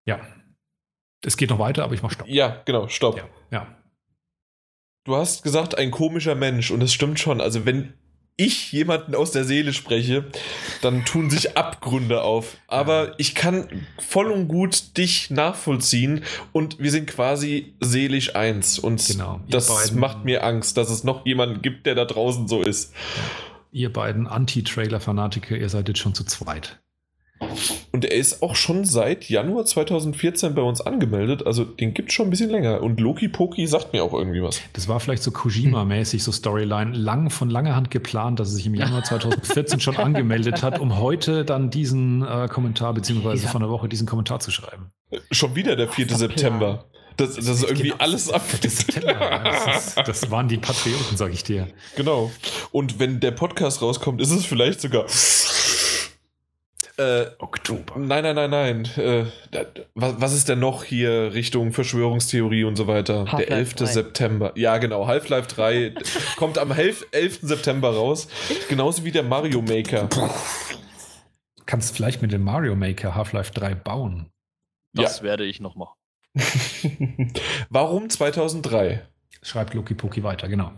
Ja. 0.07 0.21
Es 1.23 1.37
geht 1.37 1.51
noch 1.51 1.59
weiter, 1.59 1.85
aber 1.85 1.95
ich 1.95 2.03
mache 2.03 2.15
Stopp. 2.15 2.29
Ja, 2.29 2.63
genau, 2.65 2.89
Stopp. 2.89 3.17
Ja. 3.17 3.29
ja. 3.53 3.80
Du 5.05 5.17
hast 5.17 5.43
gesagt, 5.43 5.79
ein 5.79 5.91
komischer 5.91 6.35
Mensch 6.35 6.71
und 6.71 6.83
es 6.83 6.93
stimmt 6.93 7.19
schon. 7.19 7.41
Also 7.41 7.65
wenn 7.65 7.95
ich 8.37 8.73
jemanden 8.73 9.15
aus 9.15 9.33
der 9.33 9.45
Seele 9.45 9.75
spreche, 9.75 10.25
dann 10.81 11.05
tun 11.05 11.31
sich 11.31 11.57
Abgründe 11.57 12.23
auf. 12.23 12.57
Aber 12.69 13.15
ich 13.19 13.35
kann 13.35 13.87
voll 13.99 14.31
und 14.31 14.49
gut 14.49 14.97
dich 14.97 15.31
nachvollziehen 15.31 16.25
und 16.53 16.79
wir 16.79 16.91
sind 16.91 17.07
quasi 17.07 17.75
seelisch 17.81 18.37
eins. 18.37 18.79
Und 18.79 19.07
genau, 19.07 19.41
das 19.49 19.93
macht 19.93 20.25
mir 20.25 20.45
Angst, 20.45 20.77
dass 20.77 20.91
es 20.91 21.05
noch 21.05 21.27
jemanden 21.27 21.61
gibt, 21.61 21.87
der 21.87 21.95
da 21.95 22.07
draußen 22.07 22.49
so 22.49 22.63
ist. 22.63 22.95
Ihr 23.73 23.93
beiden 23.93 24.27
Anti-Trailer-Fanatiker, 24.27 25.57
ihr 25.57 25.69
seid 25.69 25.89
jetzt 25.89 26.01
schon 26.01 26.15
zu 26.15 26.25
zweit. 26.25 26.81
Und 27.93 28.05
er 28.05 28.17
ist 28.17 28.43
auch 28.43 28.55
schon 28.55 28.85
seit 28.85 29.29
Januar 29.29 29.65
2014 29.65 30.55
bei 30.55 30.63
uns 30.63 30.81
angemeldet. 30.81 31.47
Also 31.47 31.65
den 31.65 31.95
gibt 31.95 32.11
es 32.11 32.15
schon 32.15 32.29
ein 32.29 32.31
bisschen 32.31 32.51
länger. 32.51 32.83
Und 32.83 33.01
Loki 33.01 33.29
Poki 33.29 33.67
sagt 33.67 33.93
mir 33.93 34.03
auch 34.03 34.13
irgendwie 34.13 34.43
was. 34.43 34.61
Das 34.73 34.89
war 34.89 35.01
vielleicht 35.01 35.23
so 35.23 35.31
Kojima-mäßig, 35.31 36.23
so 36.23 36.33
Storyline. 36.33 36.93
Lang 36.97 37.31
von 37.31 37.51
langer 37.51 37.77
Hand 37.77 37.91
geplant, 37.91 38.41
dass 38.41 38.49
er 38.49 38.55
sich 38.55 38.67
im 38.67 38.75
Januar 38.75 39.05
2014 39.05 39.81
schon 39.81 39.97
angemeldet 39.99 40.63
hat, 40.63 40.79
um 40.79 40.99
heute 40.99 41.45
dann 41.45 41.71
diesen 41.71 42.23
äh, 42.23 42.49
Kommentar, 42.49 42.95
beziehungsweise 42.95 43.45
ja. 43.45 43.51
von 43.51 43.61
der 43.61 43.71
Woche 43.71 43.89
diesen 43.89 44.07
Kommentar 44.07 44.41
zu 44.41 44.51
schreiben. 44.51 44.93
Schon 45.31 45.55
wieder 45.55 45.77
der 45.77 45.89
4. 45.89 46.09
September. 46.09 46.85
Das, 47.17 47.35
das, 47.35 47.49
ist 47.49 47.65
irgendwie 47.65 47.91
genau 47.91 47.97
alles 47.99 48.31
ab. 48.31 48.43
Das, 48.63 49.95
das, 50.07 50.31
waren 50.31 50.49
die 50.49 50.57
Patrioten, 50.57 51.17
sag 51.17 51.33
ich 51.33 51.45
dir. 51.45 51.69
Genau. 51.97 52.31
Und 52.73 52.99
wenn 52.99 53.21
der 53.21 53.33
Podcast 53.33 53.83
rauskommt, 53.83 54.23
ist 54.23 54.31
es 54.31 54.47
vielleicht 54.47 54.81
sogar 54.81 55.05
äh, 57.01 57.31
Oktober. 57.39 57.99
Nein, 57.99 58.23
nein, 58.23 58.35
nein, 58.35 58.51
nein. 58.51 58.85
Äh, 58.97 59.25
was, 59.95 60.21
was, 60.21 60.35
ist 60.35 60.49
denn 60.49 60.59
noch 60.59 60.85
hier 60.85 61.33
Richtung 61.33 61.73
Verschwörungstheorie 61.73 62.65
und 62.65 62.77
so 62.77 62.87
weiter? 62.87 63.25
Der 63.37 63.51
11. 63.51 63.75
3. 63.75 63.85
September. 63.87 64.53
Ja, 64.55 64.79
genau. 64.79 65.07
Half-Life 65.07 65.49
3 65.49 65.95
kommt 66.37 66.59
am 66.59 66.71
11. 66.73 67.07
September 67.43 67.95
raus. 67.95 68.29
Genauso 68.69 69.05
wie 69.05 69.13
der 69.13 69.23
Mario 69.23 69.63
Maker. 69.63 70.09
Kannst 71.67 71.97
vielleicht 71.97 72.21
mit 72.21 72.33
dem 72.33 72.43
Mario 72.43 72.77
Maker 72.77 73.15
Half-Life 73.15 73.53
3 73.53 73.75
bauen. 73.75 74.31
Das 74.93 75.19
ja. 75.19 75.25
werde 75.25 75.45
ich 75.45 75.61
noch 75.61 75.77
machen. 75.77 75.97
Warum 77.71 78.11
2003? 78.11 79.07
Schreibt 79.43 79.75
Loki 79.75 79.95
Poki 79.95 80.23
weiter, 80.23 80.49
genau. 80.49 80.73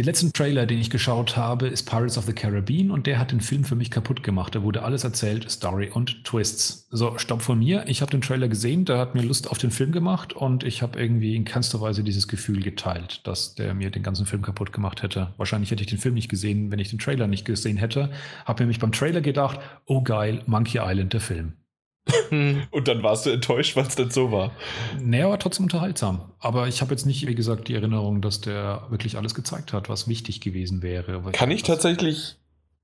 Den 0.00 0.06
letzten 0.06 0.32
Trailer, 0.32 0.64
den 0.64 0.78
ich 0.78 0.88
geschaut 0.88 1.36
habe, 1.36 1.68
ist 1.68 1.82
Pirates 1.82 2.16
of 2.16 2.24
the 2.24 2.32
Caribbean 2.32 2.90
und 2.90 3.06
der 3.06 3.18
hat 3.18 3.32
den 3.32 3.42
Film 3.42 3.64
für 3.64 3.74
mich 3.76 3.90
kaputt 3.90 4.22
gemacht. 4.22 4.54
Da 4.54 4.62
wurde 4.62 4.82
alles 4.82 5.04
erzählt, 5.04 5.50
Story 5.50 5.90
und 5.92 6.24
Twists. 6.24 6.88
So, 6.90 7.18
stopp 7.18 7.42
von 7.42 7.58
mir. 7.58 7.84
Ich 7.86 8.00
habe 8.00 8.10
den 8.10 8.22
Trailer 8.22 8.48
gesehen, 8.48 8.86
der 8.86 8.96
hat 8.96 9.14
mir 9.14 9.20
Lust 9.20 9.50
auf 9.50 9.58
den 9.58 9.70
Film 9.70 9.92
gemacht 9.92 10.32
und 10.32 10.64
ich 10.64 10.80
habe 10.80 10.98
irgendwie 10.98 11.36
in 11.36 11.44
keinster 11.44 11.82
Weise 11.82 12.02
dieses 12.02 12.28
Gefühl 12.28 12.62
geteilt, 12.62 13.20
dass 13.26 13.56
der 13.56 13.74
mir 13.74 13.90
den 13.90 14.02
ganzen 14.02 14.24
Film 14.24 14.40
kaputt 14.40 14.72
gemacht 14.72 15.02
hätte. 15.02 15.34
Wahrscheinlich 15.36 15.70
hätte 15.70 15.82
ich 15.82 15.90
den 15.90 15.98
Film 15.98 16.14
nicht 16.14 16.30
gesehen, 16.30 16.70
wenn 16.72 16.78
ich 16.78 16.88
den 16.88 16.98
Trailer 16.98 17.26
nicht 17.26 17.44
gesehen 17.44 17.76
hätte. 17.76 18.08
Habe 18.46 18.62
mir 18.62 18.68
mich 18.68 18.78
beim 18.78 18.92
Trailer 18.92 19.20
gedacht, 19.20 19.60
oh 19.84 20.00
geil, 20.00 20.40
Monkey 20.46 20.78
Island, 20.82 21.12
der 21.12 21.20
Film. 21.20 21.59
Und 22.70 22.88
dann 22.88 23.02
warst 23.02 23.26
du 23.26 23.30
enttäuscht, 23.30 23.76
weil 23.76 23.86
es 23.86 23.96
denn 23.96 24.10
so 24.10 24.32
war. 24.32 24.52
Naja, 25.00 25.26
aber 25.26 25.38
trotzdem 25.38 25.64
unterhaltsam. 25.64 26.32
Aber 26.38 26.68
ich 26.68 26.80
habe 26.80 26.90
jetzt 26.92 27.06
nicht, 27.06 27.26
wie 27.26 27.34
gesagt, 27.34 27.68
die 27.68 27.74
Erinnerung, 27.74 28.20
dass 28.20 28.40
der 28.40 28.86
wirklich 28.90 29.16
alles 29.16 29.34
gezeigt 29.34 29.72
hat, 29.72 29.88
was 29.88 30.08
wichtig 30.08 30.40
gewesen 30.40 30.82
wäre. 30.82 31.22
Kann 31.32 31.50
ich 31.50 31.62
tatsächlich 31.62 32.36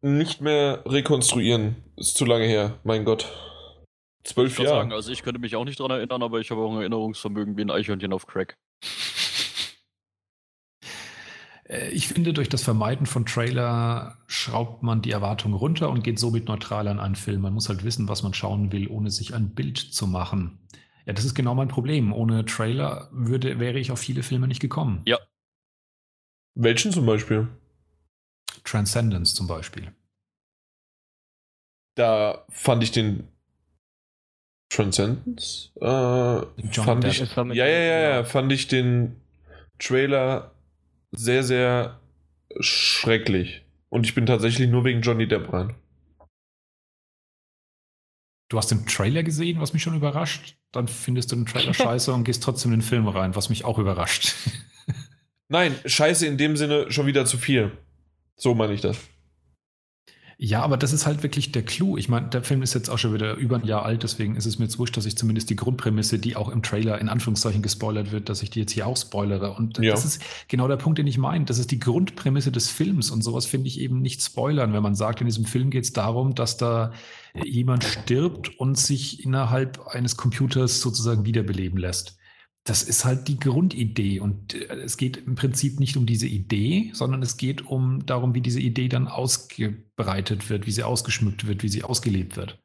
nicht 0.03 0.41
mehr 0.41 0.83
rekonstruieren. 0.87 1.77
Ist 1.97 2.17
zu 2.17 2.25
lange 2.25 2.47
her, 2.47 2.79
mein 2.85 3.05
Gott. 3.05 3.27
Zwölf 4.25 4.59
Jahre. 4.59 4.69
Sagen, 4.69 4.93
also 4.93 5.13
ich 5.13 5.23
könnte 5.23 5.41
mich 5.41 5.55
auch 5.57 5.65
nicht 5.65 5.79
daran 5.79 5.99
erinnern, 5.99 6.23
aber 6.23 6.41
ich 6.41 6.51
habe 6.51 6.61
auch 6.61 6.73
ein 6.73 6.81
Erinnerungsvermögen 6.81 7.57
wie 7.57 7.63
ein 7.63 7.71
Eichhörnchen 7.71 8.13
auf 8.13 8.27
Crack. 8.27 8.57
Äh, 11.69 11.91
ich 11.91 12.09
finde, 12.09 12.33
durch 12.33 12.49
das 12.49 12.63
Vermeiden 12.63 13.07
von 13.07 13.27
Trailer 13.27 14.19
schraubt 14.27 14.83
man 14.83 15.03
die 15.03 15.11
Erwartung 15.11 15.55
runter 15.55 15.91
und 15.91 16.03
geht 16.03 16.19
somit 16.19 16.47
neutral 16.47 16.89
an 16.89 17.01
einen 17.01 17.17
Film. 17.17 17.43
Man 17.43 17.55
muss 17.55 17.69
halt 17.69 17.85
wissen, 17.85 18.09
was 18.09 18.23
man 18.23 18.35
schauen 18.35 18.73
will, 18.73 18.89
ohne 18.89 19.11
sich 19.11 19.35
ein 19.35 19.55
Bild 19.55 19.79
zu 19.79 20.07
machen. 20.07 20.59
Ja, 21.07 21.13
das 21.13 21.25
ist 21.25 21.35
genau 21.35 21.55
mein 21.55 21.69
Problem. 21.69 22.13
Ohne 22.13 22.45
Trailer 22.45 23.09
würde, 23.13 23.59
wäre 23.61 23.79
ich 23.79 23.93
auf 23.93 24.01
viele 24.01 24.23
Filme 24.23 24.49
nicht 24.49 24.61
gekommen. 24.61 25.03
Ja. 25.05 25.19
Welchen 26.55 26.93
zum 26.93 27.07
Beispiel? 27.07 27.49
Transcendence 28.65 29.35
zum 29.35 29.47
Beispiel. 29.47 29.93
Da 31.95 32.45
fand 32.49 32.83
ich 32.83 32.91
den 32.91 33.29
Transcendence? 34.69 35.71
Äh, 35.77 35.87
fand 36.73 37.05
ich, 37.05 37.19
ja, 37.21 37.45
ja, 37.53 37.67
ja, 37.67 38.01
ja, 38.11 38.25
fand 38.25 38.53
ich 38.53 38.67
den 38.67 39.21
Trailer 39.79 40.56
sehr, 41.13 41.43
sehr 41.43 42.01
schrecklich. 42.61 43.65
Und 43.89 44.05
ich 44.05 44.15
bin 44.15 44.27
tatsächlich 44.27 44.69
nur 44.69 44.85
wegen 44.85 45.01
Johnny 45.01 45.27
Depp 45.29 45.53
rein. 45.53 45.75
Du 48.49 48.59
hast 48.59 48.71
den 48.71 48.87
Trailer 48.87 49.23
gesehen, 49.23 49.61
was 49.61 49.73
mich 49.73 49.83
schon 49.83 49.97
überrascht. 49.97 50.57
Dann 50.71 50.89
findest 50.89 51.33
du 51.33 51.37
den 51.37 51.47
Trailer 51.47 51.75
scheiße 51.75 52.13
und 52.13 52.25
gehst 52.25 52.43
trotzdem 52.43 52.73
in 52.73 52.81
den 52.81 52.87
Film 52.87 53.09
rein, 53.09 53.35
was 53.35 53.49
mich 53.49 53.65
auch 53.65 53.79
überrascht. 53.79 54.35
Nein, 55.49 55.75
scheiße 55.85 56.27
in 56.27 56.39
dem 56.39 56.57
Sinne 56.57 56.91
schon 56.91 57.07
wieder 57.07 57.25
zu 57.25 57.39
viel. 57.39 57.73
So 58.37 58.55
meine 58.55 58.75
ich 58.75 58.81
das. 58.81 58.99
Ja, 60.39 60.63
aber 60.63 60.77
das 60.77 60.93
ist 60.93 61.07
halt 61.07 61.23
wirklich 61.23 61.51
der 61.53 61.63
Clou. 61.63 61.97
Ich 61.97 62.11
meine, 62.11 62.29
der 62.29 62.43
Film 62.43 62.61
ist 62.61 62.75
jetzt 62.75 62.91
auch 62.91 62.99
schon 62.99 63.15
wieder 63.15 63.37
über 63.37 63.57
ein 63.57 63.65
Jahr 63.65 63.87
alt, 63.87 64.03
deswegen 64.03 64.37
ist 64.37 64.45
es 64.45 64.59
mir 64.59 64.67
jetzt 64.67 64.79
wurscht, 64.79 64.95
dass 64.99 65.07
ich 65.07 65.17
zumindest 65.17 65.49
die 65.49 65.57
Grundprämisse, 65.57 66.19
die 66.19 66.37
auch 66.37 66.51
im 66.51 66.63
Trailer 66.63 67.01
in 67.01 67.09
Anführungszeichen 67.09 67.63
gespoilert 67.63 68.13
wird, 68.13 68.29
dass 68.29 68.43
ich 68.43 68.51
die 68.51 68.61
jetzt 68.61 68.73
hier 68.73 68.87
auch 68.87 68.99
spoilere. 68.99 69.53
Und 69.53 69.79
ja. 69.79 69.93
das 69.93 70.05
ist 70.05 70.23
genau 70.49 70.69
der 70.69 70.77
Punkt, 70.77 70.99
den 70.99 71.07
ich 71.07 71.17
meine. 71.17 71.47
Das 71.47 71.59
ist 71.59 71.71
die 71.71 71.79
Grundprämisse 71.79 72.53
des 72.53 72.69
Films 72.69 73.11
und 73.11 73.23
sowas 73.23 73.47
finde 73.47 73.69
ich 73.69 73.81
eben 73.81 74.03
nicht 74.03 74.23
spoilern, 74.23 74.75
wenn 74.75 74.83
man 74.83 74.95
sagt, 74.95 75.23
in 75.23 75.27
diesem 75.27 75.47
Film 75.47 75.71
geht 75.71 75.85
es 75.85 75.95
darum, 75.95 76.35
dass 76.35 76.59
da 76.59 76.93
jemand 77.43 77.85
stirbt 77.85 78.61
und 78.61 78.77
sich 78.77 79.25
innerhalb 79.25 79.87
eines 79.87 80.19
Computers 80.19 80.83
sozusagen 80.83 81.25
wiederbeleben 81.25 81.79
lässt 81.79 82.19
das 82.67 82.83
ist 82.83 83.05
halt 83.05 83.29
die 83.29 83.39
Grundidee. 83.39 84.21
Und 84.21 84.55
äh, 84.55 84.75
es 84.75 84.97
geht 84.97 85.17
im 85.17 85.37
Prinzip 85.37 85.81
nicht 85.81 85.97
um 85.97 86.05
diese 86.05 86.27
Idee, 86.27 86.91
sondern 86.93 87.23
es 87.23 87.37
geht 87.37 87.67
um 87.67 88.05
darum, 88.05 88.35
wie 88.35 88.41
diese 88.41 88.61
Idee 88.61 88.89
dann 88.89 89.09
ausgebreitet 89.09 90.51
wird, 90.51 90.67
wie 90.67 90.73
sie 90.73 90.83
ausgeschmückt 90.83 91.47
wird, 91.47 91.63
wie 91.63 91.69
sie 91.69 91.85
ausgelebt 91.85 92.37
wird. 92.37 92.59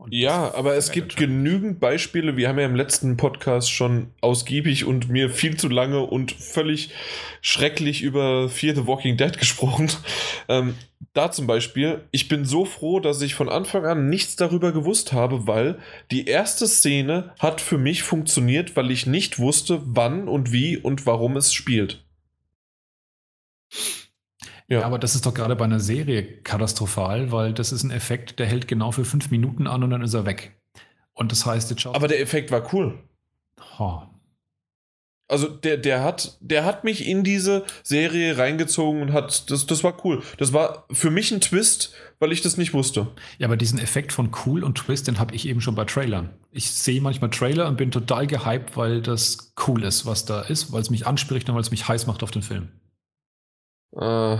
Und 0.00 0.14
ja, 0.14 0.54
aber 0.54 0.76
es 0.76 0.92
gibt 0.92 1.16
genügend 1.16 1.78
Beispiele. 1.78 2.34
Wir 2.38 2.48
haben 2.48 2.58
ja 2.58 2.64
im 2.64 2.74
letzten 2.74 3.18
Podcast 3.18 3.70
schon 3.70 4.14
ausgiebig 4.22 4.86
und 4.86 5.10
mir 5.10 5.28
viel 5.28 5.58
zu 5.58 5.68
lange 5.68 6.00
und 6.00 6.32
völlig 6.32 6.88
schrecklich 7.42 8.00
über 8.00 8.48
Fear 8.48 8.74
the 8.74 8.86
Walking 8.86 9.18
Dead 9.18 9.36
gesprochen. 9.38 9.90
Ähm, 10.48 10.74
da 11.12 11.30
zum 11.30 11.46
Beispiel, 11.46 12.00
ich 12.12 12.28
bin 12.28 12.46
so 12.46 12.64
froh, 12.64 12.98
dass 12.98 13.20
ich 13.20 13.34
von 13.34 13.50
Anfang 13.50 13.84
an 13.84 14.08
nichts 14.08 14.36
darüber 14.36 14.72
gewusst 14.72 15.12
habe, 15.12 15.46
weil 15.46 15.78
die 16.10 16.24
erste 16.24 16.66
Szene 16.66 17.34
hat 17.38 17.60
für 17.60 17.76
mich 17.76 18.02
funktioniert, 18.02 18.76
weil 18.76 18.90
ich 18.90 19.04
nicht 19.04 19.38
wusste, 19.38 19.82
wann 19.84 20.28
und 20.28 20.50
wie 20.50 20.78
und 20.78 21.04
warum 21.04 21.36
es 21.36 21.52
spielt. 21.52 22.02
Ja. 24.70 24.82
aber 24.84 25.00
das 25.00 25.16
ist 25.16 25.26
doch 25.26 25.34
gerade 25.34 25.56
bei 25.56 25.64
einer 25.64 25.80
Serie 25.80 26.22
katastrophal, 26.22 27.32
weil 27.32 27.52
das 27.52 27.72
ist 27.72 27.82
ein 27.82 27.90
Effekt, 27.90 28.38
der 28.38 28.46
hält 28.46 28.68
genau 28.68 28.92
für 28.92 29.04
fünf 29.04 29.30
Minuten 29.30 29.66
an 29.66 29.82
und 29.82 29.90
dann 29.90 30.02
ist 30.02 30.14
er 30.14 30.26
weg. 30.26 30.56
Und 31.12 31.32
das 31.32 31.44
heißt, 31.44 31.70
jetzt 31.70 31.86
Aber 31.86 32.08
der 32.08 32.20
Effekt 32.20 32.52
war 32.52 32.72
cool. 32.72 32.98
Oh. 33.78 34.02
Also 35.26 35.48
der, 35.48 35.76
der, 35.76 36.02
hat, 36.02 36.38
der 36.40 36.64
hat 36.64 36.82
mich 36.82 37.06
in 37.06 37.22
diese 37.22 37.64
Serie 37.82 38.36
reingezogen 38.36 39.02
und 39.02 39.12
hat, 39.12 39.50
das, 39.50 39.66
das 39.66 39.84
war 39.84 40.04
cool. 40.04 40.22
Das 40.38 40.52
war 40.52 40.86
für 40.90 41.10
mich 41.10 41.30
ein 41.32 41.40
Twist, 41.40 41.92
weil 42.18 42.32
ich 42.32 42.40
das 42.40 42.56
nicht 42.56 42.74
wusste. 42.74 43.08
Ja, 43.38 43.46
aber 43.46 43.56
diesen 43.56 43.78
Effekt 43.78 44.12
von 44.12 44.30
cool 44.44 44.64
und 44.64 44.76
Twist, 44.76 45.06
den 45.06 45.20
habe 45.20 45.34
ich 45.34 45.46
eben 45.46 45.60
schon 45.60 45.76
bei 45.76 45.84
Trailern. 45.84 46.30
Ich 46.50 46.70
sehe 46.70 47.00
manchmal 47.00 47.30
Trailer 47.30 47.68
und 47.68 47.76
bin 47.76 47.92
total 47.92 48.26
gehypt, 48.26 48.76
weil 48.76 49.02
das 49.02 49.52
cool 49.66 49.84
ist, 49.84 50.04
was 50.04 50.24
da 50.24 50.42
ist, 50.42 50.72
weil 50.72 50.80
es 50.80 50.90
mich 50.90 51.06
anspricht 51.06 51.48
und 51.48 51.54
weil 51.54 51.62
es 51.62 51.70
mich 51.70 51.86
heiß 51.86 52.06
macht 52.06 52.24
auf 52.24 52.32
den 52.32 52.42
Film. 52.42 52.68
Äh. 53.96 54.38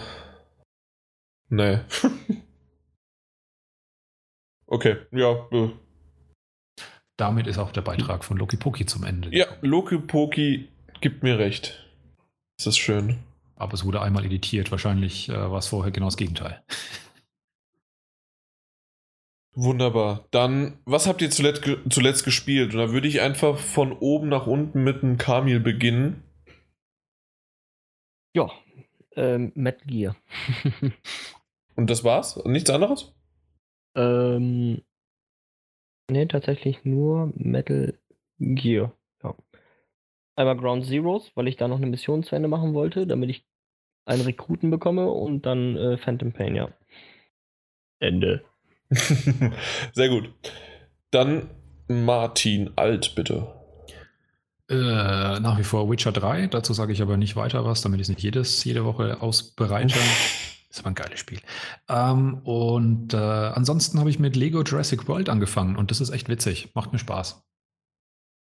Nee. 1.49 1.81
okay. 4.67 4.97
Ja. 5.11 5.49
Äh. 5.51 5.71
Damit 7.17 7.47
ist 7.47 7.59
auch 7.59 7.73
der 7.73 7.83
Beitrag 7.83 8.25
von 8.25 8.39
Loki 8.39 8.57
Poki 8.57 8.87
zum 8.87 9.05
Ende. 9.05 9.35
Ja, 9.37 9.47
Loki 9.61 9.99
Poki 9.99 10.69
gibt 11.01 11.23
mir 11.23 11.39
recht. 11.39 11.87
Das 12.57 12.67
ist 12.69 12.79
schön. 12.79 13.19
Aber 13.57 13.75
es 13.75 13.85
wurde 13.85 14.01
einmal 14.01 14.25
editiert. 14.25 14.71
Wahrscheinlich 14.71 15.29
äh, 15.29 15.35
war 15.35 15.59
es 15.59 15.67
vorher 15.67 15.93
genau 15.93 16.07
das 16.07 16.17
Gegenteil. 16.17 16.63
Wunderbar. 19.55 20.27
Dann, 20.31 20.79
was 20.85 21.07
habt 21.07 21.21
ihr 21.21 21.31
zuletzt, 21.31 21.69
zuletzt 21.91 22.25
gespielt? 22.25 22.73
Und 22.73 22.79
da 22.79 22.93
würde 22.93 23.09
ich 23.09 23.21
einfach 23.21 23.59
von 23.59 23.93
oben 23.93 24.29
nach 24.29 24.47
unten 24.47 24.85
mit 24.85 25.03
einem 25.03 25.19
Kamil 25.19 25.61
beginnen. 25.61 26.23
Ja, 28.35 28.49
ähm, 29.17 29.53
Metal 29.55 29.87
Gear. 29.87 30.17
Und 31.77 31.91
das 31.91 32.05
war's? 32.05 32.43
Nichts 32.45 32.71
anderes? 32.71 33.15
Ähm, 33.95 34.83
nee, 36.11 36.27
tatsächlich 36.27 36.85
nur 36.85 37.33
Metal 37.35 37.99
Gear. 38.39 38.93
Ja. 39.23 39.35
Einmal 40.37 40.57
Ground 40.57 40.87
Zeroes, 40.87 41.33
weil 41.35 41.49
ich 41.49 41.57
da 41.57 41.69
noch 41.69 41.79
eine 41.79 41.87
Mission 41.87 42.23
zu 42.23 42.35
Ende 42.35 42.49
machen 42.49 42.75
wollte, 42.75 43.07
damit 43.07 43.31
ich 43.31 43.47
einen 44.07 44.23
Rekruten 44.23 44.71
bekomme 44.71 45.11
und 45.11 45.47
dann 45.47 45.77
äh, 45.77 45.97
Phantom 45.99 46.33
Pain, 46.33 46.55
ja. 46.55 46.71
Ende. 48.01 48.45
Sehr 49.93 50.09
gut. 50.09 50.33
Dann 51.11 51.51
Martin 51.89 52.71
Alt, 52.77 53.15
bitte. 53.15 53.60
Äh, 54.71 55.41
nach 55.41 55.59
wie 55.59 55.65
vor 55.65 55.91
Witcher 55.91 56.13
3. 56.13 56.47
Dazu 56.47 56.73
sage 56.73 56.93
ich 56.93 57.03
aber 57.03 57.17
nicht 57.17 57.37
weiter 57.37 57.65
was, 57.65 57.83
damit 57.83 58.01
ich 58.01 58.05
es 58.05 58.09
nicht 58.09 58.23
jedes, 58.23 58.63
jede 58.65 58.85
Woche 58.85 59.21
ausbereite. 59.21 59.99
ist 60.71 60.79
aber 60.79 60.89
ein 60.89 60.95
geiles 60.95 61.19
Spiel. 61.19 61.41
Ähm, 61.89 62.39
und 62.45 63.13
äh, 63.13 63.17
ansonsten 63.17 63.99
habe 63.99 64.11
ich 64.11 64.19
mit 64.19 64.37
Lego 64.37 64.63
Jurassic 64.63 65.09
World 65.09 65.29
angefangen 65.29 65.77
und 65.77 65.91
das 65.91 66.01
ist 66.01 66.11
echt 66.11 66.29
witzig. 66.29 66.71
Macht 66.75 66.93
mir 66.93 67.01
Spaß 67.01 67.43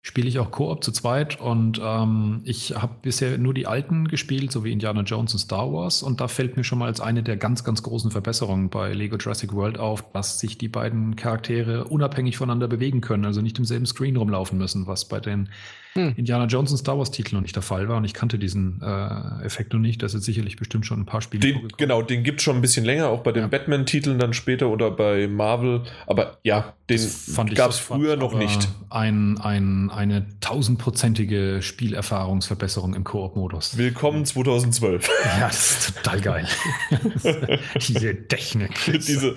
spiele 0.05 0.29
ich 0.29 0.41
auch 0.41 0.51
Koop 0.51 0.83
zu 0.83 0.91
zweit 0.91 1.41
und 1.41 1.81
ähm, 1.83 2.43
ich 2.45 2.75
habe 2.75 2.97
bisher 3.03 3.39
nur 3.39 3.55
die 3.55 3.69
alten 3.69 4.09
gespielt, 4.09 4.51
so 4.51 4.65
wie 4.65 4.73
Indiana 4.73 5.03
Jones 5.03 5.33
und 5.33 5.39
Star 5.39 5.73
Wars 5.73 6.03
und 6.03 6.21
da 6.21 6.27
fällt 6.27 6.57
mir 6.57 6.65
schon 6.65 6.81
mal 6.81 6.87
als 6.87 7.01
eine 7.01 7.23
der 7.23 7.37
ganz, 7.37 7.63
ganz 7.63 7.85
großen 7.85 8.11
Verbesserungen 8.11 8.69
bei 8.69 8.93
Lego 8.93 9.17
Jurassic 9.17 9.53
World 9.53 9.79
auf, 9.79 10.11
dass 10.13 10.41
sich 10.41 10.59
die 10.59 10.69
beiden 10.69 11.15
Charaktere 11.15 11.85
unabhängig 11.85 12.37
voneinander 12.37 12.67
bewegen 12.67 13.01
können, 13.01 13.25
also 13.25 13.41
nicht 13.41 13.59
im 13.59 13.65
selben 13.65 13.87
Screen 13.87 14.17
rumlaufen 14.17 14.59
müssen, 14.59 14.89
was 14.89 15.07
bei 15.07 15.21
den 15.21 15.51
hm. 15.95 16.15
Indiana 16.17 16.47
Jones 16.47 16.71
und 16.71 16.79
Star 16.79 16.99
Wars 16.99 17.11
Titel 17.11 17.35
noch 17.35 17.43
nicht 17.43 17.55
der 17.55 17.63
Fall 17.63 17.89
war 17.89 17.99
und 17.99 18.05
ich 18.05 18.15
kannte 18.15 18.39
diesen 18.39 18.81
äh, 18.83 19.45
Effekt 19.45 19.73
noch 19.73 19.81
nicht. 19.81 20.03
Das 20.03 20.15
ist 20.15 20.25
sicherlich 20.25 20.57
bestimmt 20.57 20.87
schon 20.87 21.01
ein 21.01 21.07
paar 21.07 21.21
Spiele. 21.21 21.41
Den, 21.41 21.69
genau, 21.77 22.03
den 22.03 22.23
gibt 22.23 22.41
es 22.41 22.45
schon 22.45 22.57
ein 22.57 22.63
bisschen 22.63 22.85
länger, 22.85 23.09
auch 23.09 23.21
bei 23.21 23.33
den 23.33 23.43
ja. 23.43 23.49
Batman-Titeln 23.49 24.19
dann 24.19 24.33
später 24.33 24.69
oder 24.69 24.91
bei 24.91 25.27
Marvel. 25.29 25.83
Aber 26.07 26.39
ja, 26.43 26.75
den 26.89 27.55
gab 27.55 27.71
es 27.71 27.79
früher 27.79 28.17
noch 28.17 28.35
nicht. 28.35 28.69
Ein, 28.91 29.39
ein, 29.39 29.91
eine 29.91 30.27
tausendprozentige 30.41 31.61
Spielerfahrungsverbesserung 31.63 32.95
im 32.95 33.05
Koop-Modus. 33.05 33.77
Willkommen 33.77 34.25
2012. 34.25 35.09
Ja, 35.25 35.49
das 35.49 35.89
ist 35.89 35.97
total 35.97 36.21
geil. 36.21 36.49
Diese 37.89 38.29
Technik. 38.29 38.73
Diese 38.87 39.35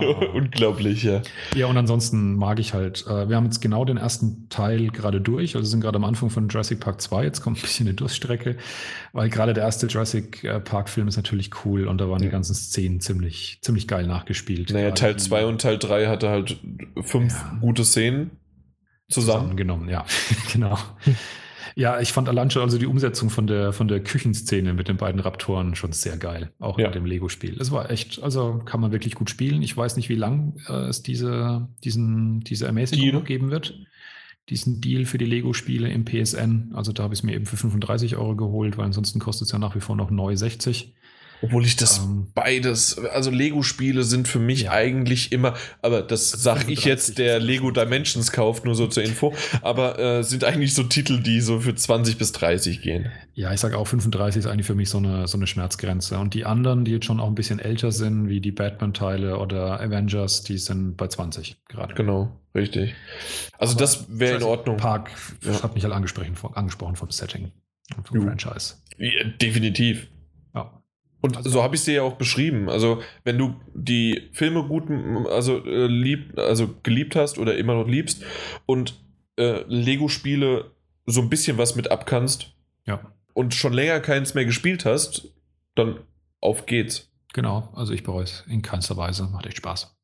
oh. 0.00 0.24
unglaublich, 0.34 1.02
ja. 1.04 1.22
Ja, 1.54 1.66
und 1.66 1.76
ansonsten 1.76 2.36
mag 2.36 2.58
ich 2.58 2.74
halt, 2.74 3.06
äh, 3.06 3.28
wir 3.28 3.36
haben 3.36 3.44
jetzt 3.44 3.60
genau 3.60 3.84
den 3.84 3.98
ersten 3.98 4.48
Teil 4.48 4.88
gerade 4.88 5.20
durch, 5.20 5.54
also 5.54 5.71
sind 5.72 5.80
gerade 5.80 5.96
am 5.96 6.04
Anfang 6.04 6.30
von 6.30 6.48
Jurassic 6.48 6.78
Park 6.78 7.00
2, 7.00 7.24
jetzt 7.24 7.40
kommt 7.40 7.58
ein 7.58 7.62
bisschen 7.62 7.86
eine 7.88 7.94
Durststrecke, 7.94 8.56
weil 9.12 9.28
gerade 9.28 9.52
der 9.52 9.64
erste 9.64 9.88
Jurassic 9.88 10.44
äh, 10.44 10.60
Park 10.60 10.88
Film 10.88 11.08
ist 11.08 11.16
natürlich 11.16 11.50
cool 11.64 11.88
und 11.88 11.98
da 11.98 12.08
waren 12.08 12.20
ja. 12.20 12.28
die 12.28 12.32
ganzen 12.32 12.54
Szenen 12.54 13.00
ziemlich, 13.00 13.58
ziemlich 13.62 13.88
geil 13.88 14.06
nachgespielt. 14.06 14.70
Naja, 14.70 14.92
Teil 14.92 15.16
2 15.16 15.46
und 15.46 15.60
Teil 15.60 15.78
3 15.78 16.06
hatte 16.06 16.28
halt 16.28 16.58
fünf 17.02 17.32
ja. 17.32 17.58
gute 17.60 17.84
Szenen 17.84 18.30
zusammen. 19.08 19.40
Zusammengenommen, 19.40 19.88
ja, 19.88 20.04
genau. 20.52 20.78
Ja, 21.74 22.00
ich 22.00 22.12
fand 22.12 22.28
allein 22.28 22.50
schon 22.50 22.62
also 22.62 22.78
die 22.78 22.86
Umsetzung 22.86 23.30
von 23.30 23.46
der, 23.46 23.72
von 23.72 23.88
der 23.88 24.00
Küchenszene 24.00 24.74
mit 24.74 24.88
den 24.88 24.98
beiden 24.98 25.20
Raptoren 25.20 25.74
schon 25.74 25.92
sehr 25.92 26.16
geil, 26.16 26.52
auch 26.58 26.78
ja. 26.78 26.86
mit 26.86 26.94
dem 26.94 27.06
Lego-Spiel. 27.06 27.56
Es 27.60 27.70
war 27.70 27.90
echt, 27.90 28.22
also 28.22 28.60
kann 28.64 28.80
man 28.80 28.92
wirklich 28.92 29.14
gut 29.14 29.30
spielen. 29.30 29.62
Ich 29.62 29.76
weiß 29.76 29.96
nicht, 29.96 30.08
wie 30.08 30.16
lang 30.16 30.54
äh, 30.68 30.88
es 30.88 31.02
diese, 31.02 31.68
diesen, 31.82 32.40
diese 32.40 32.66
Ermäßigung 32.66 33.24
geben 33.24 33.50
wird 33.50 33.74
diesen 34.52 34.80
Deal 34.80 35.06
für 35.06 35.18
die 35.18 35.24
Lego-Spiele 35.24 35.88
im 35.88 36.04
PSN. 36.04 36.72
Also 36.74 36.92
da 36.92 37.02
habe 37.02 37.14
ich 37.14 37.20
es 37.20 37.22
mir 37.24 37.34
eben 37.34 37.46
für 37.46 37.56
35 37.56 38.16
Euro 38.16 38.36
geholt, 38.36 38.76
weil 38.76 38.84
ansonsten 38.84 39.18
kostet 39.18 39.46
es 39.46 39.52
ja 39.52 39.58
nach 39.58 39.74
wie 39.74 39.80
vor 39.80 39.96
noch 39.96 40.10
neu 40.10 40.36
60. 40.36 40.94
Obwohl 41.42 41.66
ich 41.66 41.76
das 41.76 41.98
ähm, 41.98 42.28
beides, 42.34 42.98
also 42.98 43.30
Lego-Spiele 43.30 44.04
sind 44.04 44.28
für 44.28 44.38
mich 44.38 44.62
ja. 44.62 44.70
eigentlich 44.70 45.32
immer, 45.32 45.54
aber 45.82 46.02
das, 46.02 46.30
das 46.30 46.42
sag 46.42 46.68
ich 46.70 46.84
jetzt, 46.84 47.18
der 47.18 47.40
Lego 47.40 47.72
Dimensions 47.72 48.30
kauft, 48.30 48.64
nur 48.64 48.76
so 48.76 48.86
zur 48.86 49.02
Info, 49.02 49.34
aber 49.60 49.98
äh, 49.98 50.22
sind 50.22 50.44
eigentlich 50.44 50.72
so 50.72 50.84
Titel, 50.84 51.20
die 51.20 51.40
so 51.40 51.60
für 51.60 51.74
20 51.74 52.16
bis 52.16 52.30
30 52.32 52.80
gehen. 52.80 53.10
Ja, 53.34 53.52
ich 53.52 53.60
sage 53.60 53.76
auch 53.76 53.86
35 53.86 54.40
ist 54.40 54.46
eigentlich 54.46 54.66
für 54.66 54.76
mich 54.76 54.88
so 54.88 54.98
eine, 54.98 55.26
so 55.26 55.36
eine 55.36 55.46
Schmerzgrenze. 55.46 56.18
Und 56.18 56.34
die 56.34 56.44
anderen, 56.44 56.84
die 56.84 56.92
jetzt 56.92 57.06
schon 57.06 57.18
auch 57.18 57.26
ein 57.26 57.34
bisschen 57.34 57.58
älter 57.58 57.90
sind, 57.90 58.28
wie 58.28 58.40
die 58.40 58.52
Batman-Teile 58.52 59.38
oder 59.38 59.80
Avengers, 59.80 60.42
die 60.42 60.58
sind 60.58 60.96
bei 60.96 61.08
20 61.08 61.56
gerade. 61.68 61.94
Genau, 61.94 62.30
richtig. 62.54 62.94
Also 63.58 63.72
aber 63.72 63.80
das 63.80 64.06
wäre 64.08 64.36
in 64.36 64.42
Ordnung. 64.44 64.76
Park 64.76 65.10
ja. 65.42 65.62
hat 65.62 65.74
mich 65.74 65.82
halt 65.82 65.94
angesprochen, 65.94 66.36
angesprochen 66.54 66.94
vom 66.94 67.10
Setting 67.10 67.50
und 67.96 68.06
vom 68.06 68.18
Juh. 68.18 68.24
Franchise. 68.24 68.76
Ja, 68.98 69.24
definitiv. 69.24 70.06
Und 71.22 71.36
also, 71.36 71.48
so 71.48 71.62
habe 71.62 71.76
ich 71.76 71.82
sie 71.82 71.94
ja 71.94 72.02
auch 72.02 72.14
beschrieben. 72.14 72.68
Also, 72.68 73.00
wenn 73.24 73.38
du 73.38 73.54
die 73.74 74.28
Filme 74.32 74.64
gut, 74.64 74.90
also 75.30 75.64
äh, 75.64 75.86
lieb, 75.86 76.36
also 76.36 76.74
geliebt 76.82 77.16
hast 77.16 77.38
oder 77.38 77.56
immer 77.56 77.74
noch 77.74 77.88
liebst 77.88 78.24
und 78.66 79.00
äh, 79.38 79.62
Lego-Spiele 79.66 80.72
so 81.06 81.22
ein 81.22 81.30
bisschen 81.30 81.58
was 81.58 81.74
mit 81.76 81.90
abkannst 81.90 82.54
ja. 82.86 83.00
und 83.34 83.54
schon 83.54 83.72
länger 83.72 84.00
keins 84.00 84.34
mehr 84.34 84.44
gespielt 84.44 84.84
hast, 84.84 85.32
dann 85.74 86.00
auf 86.40 86.66
geht's. 86.66 87.10
Genau, 87.32 87.72
also 87.74 87.94
ich 87.94 88.02
bereue 88.02 88.24
es 88.24 88.44
in 88.48 88.60
keinster 88.60 88.96
Weise. 88.96 89.24
Macht 89.24 89.46
echt 89.46 89.56
Spaß. 89.56 89.96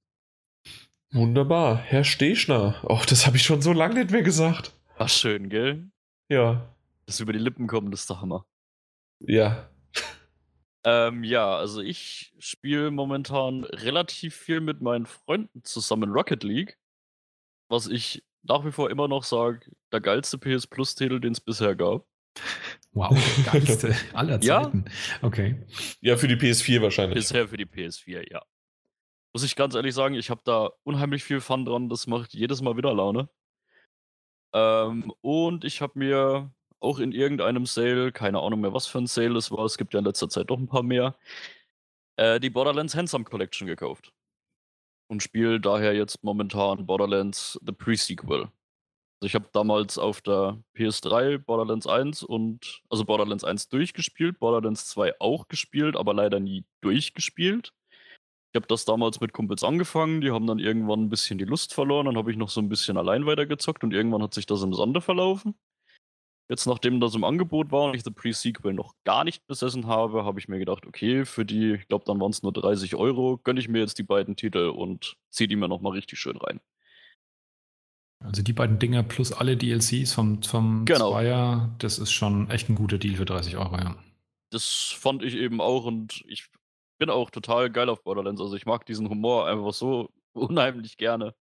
Wunderbar. 1.13 1.77
Herr 1.77 2.05
Stechner. 2.05 2.77
Oh, 2.85 3.01
das 3.09 3.27
habe 3.27 3.37
ich 3.37 3.43
schon 3.43 3.61
so 3.61 3.73
lange 3.73 3.95
nicht 3.95 4.11
mehr 4.11 4.23
gesagt. 4.23 4.73
War 4.97 5.09
schön, 5.09 5.49
gell? 5.49 5.91
Ja. 6.29 6.75
Das 7.07 7.21
über 7.21 7.33
die 7.33 7.39
Lippen 7.39 7.67
kommt, 7.67 7.93
das 7.93 8.01
ist 8.01 8.11
der 8.11 8.21
Hammer. 8.21 8.47
Ja. 9.21 9.69
Ähm, 10.89 11.23
ja, 11.23 11.55
also 11.55 11.83
ich 11.83 12.33
spiele 12.39 12.91
momentan 12.91 13.65
relativ 13.65 14.35
viel 14.35 14.63
mit 14.63 14.81
meinen 14.81 15.05
Freunden 15.05 15.63
zusammen 15.63 16.11
Rocket 16.11 16.43
League. 16.43 16.79
Was 17.69 17.89
ich 17.89 18.25
nach 18.43 18.65
wie 18.65 18.73
vor 18.73 18.89
immer 18.89 19.07
noch 19.07 19.25
sage, 19.25 19.71
der 19.93 20.01
geilste 20.01 20.39
PS 20.39 20.67
Plus-Titel, 20.67 21.21
den 21.21 21.33
es 21.33 21.41
bisher 21.41 21.77
gab. 21.77 22.07
Wow, 22.93 23.11
der 23.11 23.53
geilste 23.53 23.95
aller 24.15 24.41
Zeiten. 24.41 24.87
Ja. 24.87 25.21
Okay. 25.21 25.63
Ja, 26.01 26.17
für 26.17 26.27
die 26.27 26.37
PS4 26.37 26.81
wahrscheinlich. 26.81 27.19
Bisher 27.19 27.49
für 27.49 27.59
die 27.59 27.67
PS4, 27.67 28.31
ja. 28.33 28.43
Muss 29.35 29.45
ich 29.45 29.57
ganz 29.57 29.75
ehrlich 29.75 29.95
sagen, 29.95 30.15
ich 30.15 30.31
habe 30.31 30.41
da 30.45 30.71
unheimlich 30.85 31.23
viel 31.23 31.43
Fun 31.43 31.67
dran. 31.67 31.91
Das 31.91 32.07
macht 32.07 32.33
jedes 32.33 32.63
Mal 32.63 32.79
wieder 32.79 32.95
Laune. 32.95 33.29
Ähm, 34.55 35.13
und 35.21 35.65
ich 35.65 35.83
habe 35.83 35.99
mir 35.99 36.51
auch 36.81 36.99
in 36.99 37.13
irgendeinem 37.13 37.67
Sale, 37.67 38.13
keine 38.13 38.41
Ahnung 38.41 38.61
mehr, 38.61 38.73
was 38.73 38.87
für 38.87 38.99
ein 38.99 39.07
Sale 39.07 39.37
es 39.39 39.51
war, 39.51 39.65
es 39.65 39.79
gibt 39.79 39.95
ja 39.95 40.01
in 40.01 40.07
letzter 40.07 40.29
Zeit 40.29 40.51
doch 40.51 40.59
ein 40.59 40.69
paar 40.69 40.83
mehr, 40.83 41.17
äh, 42.17 42.41
die 42.41 42.51
Borderlands 42.51 42.95
Handsome 42.95 43.25
Collection 43.25 43.67
gekauft. 43.67 44.13
Und 45.11 45.23
spiele 45.23 45.61
daher 45.61 45.95
jetzt 45.95 46.23
momentan 46.23 46.87
Borderlands 46.87 47.59
The 47.65 47.73
Pre-Sequel. 47.73 48.51
Also 49.21 49.27
ich 49.27 49.35
habe 49.35 49.49
damals 49.53 49.99
auf 49.99 50.21
der 50.21 50.63
PS3 50.77 51.39
Borderlands 51.39 51.89
1 51.89 52.23
und 52.23 52.83
also 52.89 53.05
Borderlands 53.05 53.43
1 53.43 53.69
durchgespielt, 53.69 54.39
Borderlands 54.39 54.89
2 54.91 55.21
auch 55.21 55.49
gespielt, 55.49 55.97
aber 55.97 56.15
leider 56.15 56.39
nie 56.39 56.65
durchgespielt. 56.83 57.73
Ich 58.53 58.57
habe 58.57 58.69
das 58.69 58.85
damals 58.85 59.21
mit 59.21 59.33
Kumpels 59.33 59.65
angefangen, 59.65 60.21
die 60.21 60.31
haben 60.31 60.47
dann 60.47 60.61
irgendwann 60.61 61.05
ein 61.05 61.09
bisschen 61.11 61.37
die 61.37 61.45
Lust 61.45 61.75
verloren, 61.75 62.07
dann 62.07 62.17
habe 62.17 62.31
ich 62.31 62.37
noch 62.37 62.49
so 62.49 62.61
ein 62.61 62.69
bisschen 62.69 62.97
allein 62.97 63.27
weitergezockt 63.27 63.83
und 63.83 63.93
irgendwann 63.93 64.23
hat 64.23 64.35
sich 64.35 64.47
das 64.47 64.63
im 64.63 64.73
Sande 64.73 65.01
verlaufen. 65.01 65.55
Jetzt, 66.51 66.65
nachdem 66.67 66.99
das 66.99 67.15
im 67.15 67.25
Angebot 67.25 67.71
war 67.71 67.85
und 67.85 67.95
ich 67.95 68.03
The 68.03 68.11
Pre-Sequel 68.11 68.73
noch 68.73 68.95
gar 69.05 69.23
nicht 69.25 69.47
besessen 69.47 69.87
habe, 69.87 70.25
habe 70.25 70.41
ich 70.41 70.49
mir 70.49 70.59
gedacht, 70.59 70.87
okay, 70.87 71.27
für 71.27 71.45
die, 71.45 71.75
ich 71.75 71.89
glaube, 71.89 72.07
dann 72.07 72.19
waren 72.21 72.31
es 72.31 72.43
nur 72.43 72.55
30 72.55 72.97
Euro, 72.97 73.39
gönne 73.45 73.61
ich 73.61 73.69
mir 73.69 73.81
jetzt 73.81 73.99
die 73.99 74.03
beiden 74.03 74.35
Titel 74.35 74.71
und 74.71 75.19
ziehe 75.29 75.47
die 75.47 75.57
mir 75.57 75.69
nochmal 75.69 75.93
richtig 75.93 76.19
schön 76.19 76.39
rein. 76.39 76.61
Also 78.25 78.43
die 78.43 78.55
beiden 78.55 78.79
Dinger 78.79 79.03
plus 79.03 79.33
alle 79.33 79.59
DLCs 79.59 80.15
vom, 80.15 80.43
vom 80.43 80.87
genau. 80.87 81.11
Zweier, 81.11 81.75
das 81.79 81.99
ist 81.99 82.13
schon 82.13 82.51
echt 82.51 82.71
ein 82.71 82.75
guter 82.75 82.97
Deal 82.97 83.17
für 83.17 83.27
30 83.27 83.59
Euro, 83.59 83.77
ja. 83.77 83.97
Das 84.51 84.97
fand 84.99 85.23
ich 85.23 85.35
eben 85.35 85.61
auch 85.61 85.85
und 85.85 86.25
ich 86.27 86.49
bin 86.99 87.11
auch 87.11 87.31
total 87.31 87.71
geil 87.71 87.91
auf 87.91 88.03
Borderlands. 88.03 88.41
Also 88.41 88.57
ich 88.57 88.65
mag 88.65 88.87
diesen 88.87 89.11
Humor 89.11 89.47
einfach 89.47 89.75
so 89.75 90.11
unheimlich 90.33 90.97
gerne. 90.97 91.35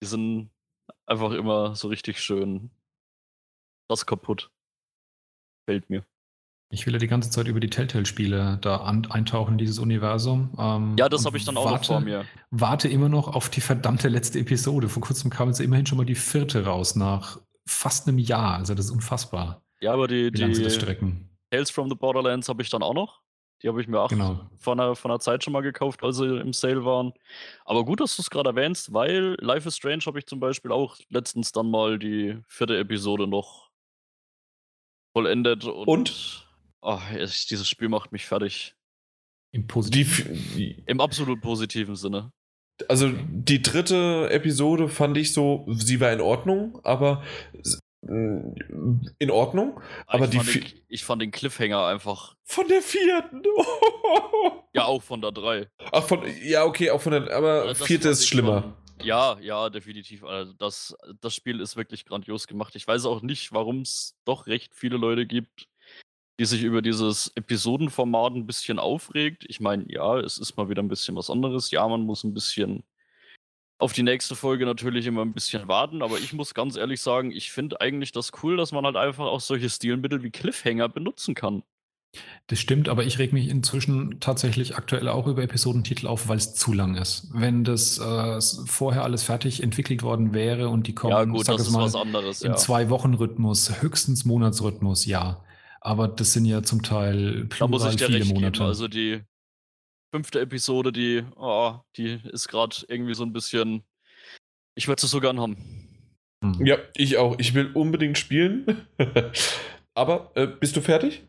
Die 0.00 0.06
sind 0.06 0.50
einfach 1.06 1.32
immer 1.32 1.74
so 1.74 1.88
richtig 1.88 2.20
schön 2.20 2.70
das 3.88 4.06
kaputt. 4.06 4.50
Fällt 5.68 5.88
mir. 5.90 6.04
Ich 6.70 6.86
will 6.86 6.94
ja 6.94 6.98
die 6.98 7.06
ganze 7.06 7.30
Zeit 7.30 7.48
über 7.48 7.60
die 7.60 7.68
Telltale-Spiele 7.68 8.58
da 8.62 8.78
an, 8.78 9.06
eintauchen 9.10 9.52
in 9.52 9.58
dieses 9.58 9.78
Universum. 9.78 10.54
Ähm, 10.58 10.96
ja, 10.98 11.10
das 11.10 11.26
habe 11.26 11.36
ich 11.36 11.44
dann 11.44 11.58
auch 11.58 11.66
warte, 11.66 11.76
noch 11.76 11.84
vor 11.84 12.00
mir. 12.00 12.24
Warte 12.50 12.88
immer 12.88 13.10
noch 13.10 13.28
auf 13.28 13.50
die 13.50 13.60
verdammte 13.60 14.08
letzte 14.08 14.38
Episode. 14.38 14.88
Vor 14.88 15.02
kurzem 15.02 15.30
kam 15.30 15.48
jetzt 15.48 15.60
immerhin 15.60 15.84
schon 15.84 15.98
mal 15.98 16.06
die 16.06 16.14
vierte 16.14 16.64
raus, 16.64 16.96
nach 16.96 17.38
fast 17.66 18.08
einem 18.08 18.18
Jahr. 18.18 18.56
Also 18.56 18.74
das 18.74 18.86
ist 18.86 18.90
unfassbar. 18.90 19.62
Ja, 19.82 19.92
aber 19.92 20.08
die, 20.08 20.30
die 20.30 20.50
Tales 21.50 21.70
from 21.70 21.90
the 21.90 21.94
Borderlands 21.94 22.48
habe 22.48 22.62
ich 22.62 22.70
dann 22.70 22.82
auch 22.82 22.94
noch. 22.94 23.20
Die 23.62 23.68
habe 23.68 23.80
ich 23.80 23.86
mir 23.86 24.00
auch 24.00 24.08
genau. 24.08 24.40
vor, 24.58 24.72
einer, 24.72 24.96
vor 24.96 25.10
einer 25.10 25.20
Zeit 25.20 25.44
schon 25.44 25.52
mal 25.52 25.60
gekauft, 25.60 26.02
als 26.02 26.16
sie 26.16 26.40
im 26.40 26.54
Sale 26.54 26.84
waren. 26.84 27.12
Aber 27.64 27.84
gut, 27.84 28.00
dass 28.00 28.16
du 28.16 28.22
es 28.22 28.30
gerade 28.30 28.50
erwähnst, 28.50 28.92
weil 28.94 29.36
Life 29.40 29.68
is 29.68 29.76
Strange 29.76 30.04
habe 30.06 30.18
ich 30.18 30.26
zum 30.26 30.40
Beispiel 30.40 30.72
auch 30.72 30.96
letztens 31.10 31.52
dann 31.52 31.70
mal 31.70 31.98
die 31.98 32.38
vierte 32.48 32.78
Episode 32.78 33.26
noch 33.26 33.71
vollendet. 35.12 35.64
Und, 35.64 35.88
und? 35.88 36.48
Oh, 36.80 36.98
dieses 37.12 37.68
Spiel 37.68 37.88
macht 37.88 38.12
mich 38.12 38.26
fertig. 38.26 38.74
Im 39.52 39.66
positiven? 39.66 40.84
Im 40.86 41.00
absolut 41.00 41.40
positiven 41.40 41.94
Sinne. 41.94 42.32
Also 42.88 43.12
die 43.12 43.62
dritte 43.62 44.28
Episode 44.30 44.88
fand 44.88 45.16
ich 45.16 45.32
so, 45.32 45.66
sie 45.68 46.00
war 46.00 46.12
in 46.12 46.20
Ordnung, 46.20 46.80
aber 46.82 47.22
in 48.04 49.30
Ordnung. 49.30 49.80
Aber, 50.06 50.24
ich, 50.24 50.30
die 50.30 50.38
fand 50.38 50.54
den, 50.54 50.64
ich 50.88 51.04
fand 51.04 51.22
den 51.22 51.30
Cliffhanger 51.30 51.86
einfach. 51.86 52.34
Von 52.44 52.66
der 52.66 52.82
vierten. 52.82 53.42
ja, 54.74 54.86
auch 54.86 55.02
von 55.02 55.20
der 55.20 55.30
drei. 55.30 55.68
Ach, 55.92 56.02
von. 56.02 56.22
Ja, 56.42 56.64
okay, 56.64 56.90
auch 56.90 57.00
von 57.00 57.12
der. 57.12 57.32
Aber 57.32 57.62
also 57.62 57.84
vierte 57.84 58.08
ist 58.08 58.26
schlimmer. 58.26 58.76
Ja, 59.02 59.38
ja, 59.40 59.68
definitiv. 59.70 60.24
Also 60.24 60.52
das, 60.52 60.96
das 61.20 61.34
Spiel 61.34 61.60
ist 61.60 61.76
wirklich 61.76 62.04
grandios 62.04 62.46
gemacht. 62.46 62.76
Ich 62.76 62.86
weiß 62.86 63.04
auch 63.06 63.22
nicht, 63.22 63.52
warum 63.52 63.80
es 63.80 64.16
doch 64.24 64.46
recht 64.46 64.74
viele 64.74 64.96
Leute 64.96 65.26
gibt, 65.26 65.68
die 66.38 66.44
sich 66.44 66.62
über 66.62 66.82
dieses 66.82 67.32
Episodenformat 67.34 68.34
ein 68.34 68.46
bisschen 68.46 68.78
aufregt. 68.78 69.44
Ich 69.48 69.60
meine, 69.60 69.84
ja, 69.88 70.18
es 70.18 70.38
ist 70.38 70.56
mal 70.56 70.68
wieder 70.68 70.82
ein 70.82 70.88
bisschen 70.88 71.16
was 71.16 71.30
anderes. 71.30 71.70
Ja, 71.70 71.86
man 71.86 72.02
muss 72.02 72.24
ein 72.24 72.34
bisschen 72.34 72.84
auf 73.78 73.92
die 73.92 74.04
nächste 74.04 74.36
Folge 74.36 74.64
natürlich 74.64 75.06
immer 75.06 75.22
ein 75.22 75.32
bisschen 75.32 75.66
warten, 75.66 76.02
aber 76.02 76.18
ich 76.18 76.32
muss 76.32 76.54
ganz 76.54 76.76
ehrlich 76.76 77.00
sagen, 77.00 77.32
ich 77.32 77.50
finde 77.50 77.80
eigentlich 77.80 78.12
das 78.12 78.30
cool, 78.42 78.56
dass 78.56 78.70
man 78.70 78.84
halt 78.84 78.96
einfach 78.96 79.26
auch 79.26 79.40
solche 79.40 79.68
Stilmittel 79.68 80.22
wie 80.22 80.30
Cliffhanger 80.30 80.88
benutzen 80.88 81.34
kann. 81.34 81.64
Das 82.48 82.58
stimmt, 82.58 82.88
aber 82.88 83.04
ich 83.04 83.18
reg 83.18 83.32
mich 83.32 83.48
inzwischen 83.48 84.20
tatsächlich 84.20 84.76
aktuell 84.76 85.08
auch 85.08 85.26
über 85.26 85.42
Episodentitel 85.42 86.06
auf, 86.06 86.28
weil 86.28 86.36
es 86.36 86.54
zu 86.54 86.72
lang 86.72 86.96
ist. 86.96 87.28
Wenn 87.32 87.64
das 87.64 87.98
äh, 87.98 88.40
vorher 88.66 89.04
alles 89.04 89.22
fertig 89.22 89.62
entwickelt 89.62 90.02
worden 90.02 90.34
wäre 90.34 90.68
und 90.68 90.86
die 90.86 90.94
kommen, 90.94 91.12
ja, 91.12 91.24
gut, 91.24 91.48
das 91.48 91.62
ist 91.62 91.70
mal, 91.70 91.84
was 91.84 91.94
anderes, 91.94 92.42
im 92.42 92.52
ja. 92.52 92.56
Zwei-Wochen-Rhythmus, 92.56 93.80
höchstens 93.80 94.24
Monatsrhythmus, 94.26 95.06
ja. 95.06 95.42
Aber 95.80 96.08
das 96.08 96.32
sind 96.32 96.44
ja 96.44 96.62
zum 96.62 96.82
Teil 96.82 97.46
plural 97.46 97.58
da 97.58 97.66
muss 97.68 97.86
ich 97.86 97.96
dir 97.96 98.06
viele 98.06 98.18
recht 98.18 98.34
Monate. 98.34 98.52
Geben. 98.58 98.66
Also 98.66 98.88
die 98.88 99.22
fünfte 100.14 100.40
Episode, 100.40 100.92
die, 100.92 101.24
oh, 101.36 101.76
die 101.96 102.20
ist 102.30 102.48
gerade 102.48 102.76
irgendwie 102.88 103.14
so 103.14 103.24
ein 103.24 103.32
bisschen. 103.32 103.82
Ich 104.74 104.86
würde 104.88 105.04
es 105.04 105.10
so 105.10 105.20
gern 105.20 105.40
haben. 105.40 105.56
Hm. 106.44 106.66
Ja, 106.66 106.76
ich 106.94 107.16
auch. 107.16 107.38
Ich 107.38 107.54
will 107.54 107.70
unbedingt 107.72 108.18
spielen. 108.18 108.86
Aber 109.94 110.30
äh, 110.34 110.46
bist 110.46 110.76
du 110.76 110.80
fertig? 110.80 111.22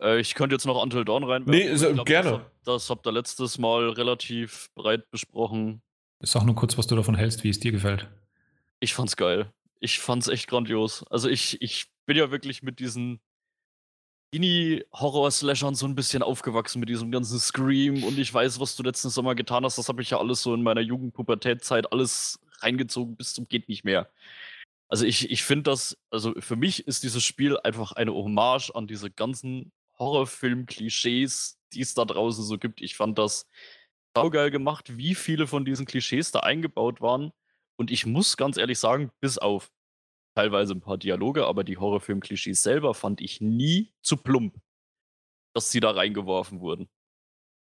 Äh, 0.00 0.20
ich 0.20 0.34
könnte 0.34 0.54
jetzt 0.54 0.66
noch 0.66 0.80
Until 0.82 1.04
Dawn 1.04 1.24
rein. 1.24 1.44
Nee, 1.46 1.74
glaub, 1.74 2.06
gerne. 2.06 2.46
Das, 2.64 2.82
das 2.82 2.90
habt 2.90 3.06
ihr 3.06 3.12
letztes 3.12 3.58
Mal 3.58 3.90
relativ 3.90 4.70
breit 4.74 5.10
besprochen. 5.10 5.82
Sag 6.20 6.44
nur 6.44 6.54
kurz, 6.54 6.76
was 6.76 6.86
du 6.86 6.96
davon 6.96 7.14
hältst, 7.14 7.44
wie 7.44 7.48
es 7.48 7.60
dir 7.60 7.72
gefällt. 7.72 8.08
Ich 8.80 8.94
fand's 8.94 9.16
geil. 9.16 9.52
Ich 9.80 10.00
fand's 10.00 10.28
echt 10.28 10.48
grandios. 10.48 11.04
Also 11.10 11.28
ich, 11.28 11.62
ich 11.62 11.86
bin 12.06 12.16
ja 12.16 12.30
wirklich 12.30 12.62
mit 12.62 12.80
diesen 12.80 13.20
Teenie-Horror-Slashern 14.32 15.74
so 15.74 15.86
ein 15.86 15.94
bisschen 15.94 16.22
aufgewachsen 16.22 16.80
mit 16.80 16.88
diesem 16.88 17.10
ganzen 17.10 17.38
Scream 17.38 18.04
und 18.04 18.18
ich 18.18 18.32
weiß, 18.32 18.60
was 18.60 18.76
du 18.76 18.82
letzten 18.82 19.10
Sommer 19.10 19.34
getan 19.34 19.64
hast. 19.64 19.78
Das 19.78 19.88
habe 19.88 20.02
ich 20.02 20.10
ja 20.10 20.18
alles 20.18 20.42
so 20.42 20.54
in 20.54 20.62
meiner 20.62 20.80
Jugendpubertätzeit 20.80 21.92
alles 21.92 22.40
reingezogen 22.60 23.16
bis 23.16 23.34
zum 23.34 23.48
geht 23.48 23.68
nicht 23.68 23.84
mehr. 23.84 24.10
Also 24.88 25.04
ich, 25.04 25.30
ich 25.30 25.44
finde 25.44 25.70
das, 25.70 25.96
also 26.10 26.34
für 26.38 26.56
mich 26.56 26.86
ist 26.86 27.04
dieses 27.04 27.22
Spiel 27.24 27.58
einfach 27.58 27.92
eine 27.92 28.12
Hommage 28.12 28.70
an 28.74 28.86
diese 28.86 29.10
ganzen 29.10 29.70
Horrorfilm-Klischees, 29.98 31.58
die 31.72 31.80
es 31.80 31.94
da 31.94 32.04
draußen 32.04 32.44
so 32.44 32.58
gibt. 32.58 32.80
Ich 32.80 32.96
fand 32.96 33.18
das 33.18 33.48
saugeil 34.16 34.50
gemacht, 34.50 34.96
wie 34.96 35.14
viele 35.14 35.46
von 35.46 35.64
diesen 35.64 35.86
Klischees 35.86 36.30
da 36.30 36.40
eingebaut 36.40 37.00
waren. 37.00 37.32
Und 37.76 37.90
ich 37.90 38.06
muss 38.06 38.36
ganz 38.36 38.56
ehrlich 38.56 38.78
sagen, 38.78 39.10
bis 39.20 39.38
auf 39.38 39.70
teilweise 40.34 40.74
ein 40.74 40.80
paar 40.80 40.98
Dialoge, 40.98 41.46
aber 41.46 41.64
die 41.64 41.78
Horrorfilm-Klischees 41.78 42.62
selber 42.62 42.94
fand 42.94 43.20
ich 43.20 43.40
nie 43.40 43.92
zu 44.02 44.16
plump, 44.16 44.56
dass 45.54 45.70
sie 45.70 45.80
da 45.80 45.90
reingeworfen 45.90 46.60
wurden. 46.60 46.88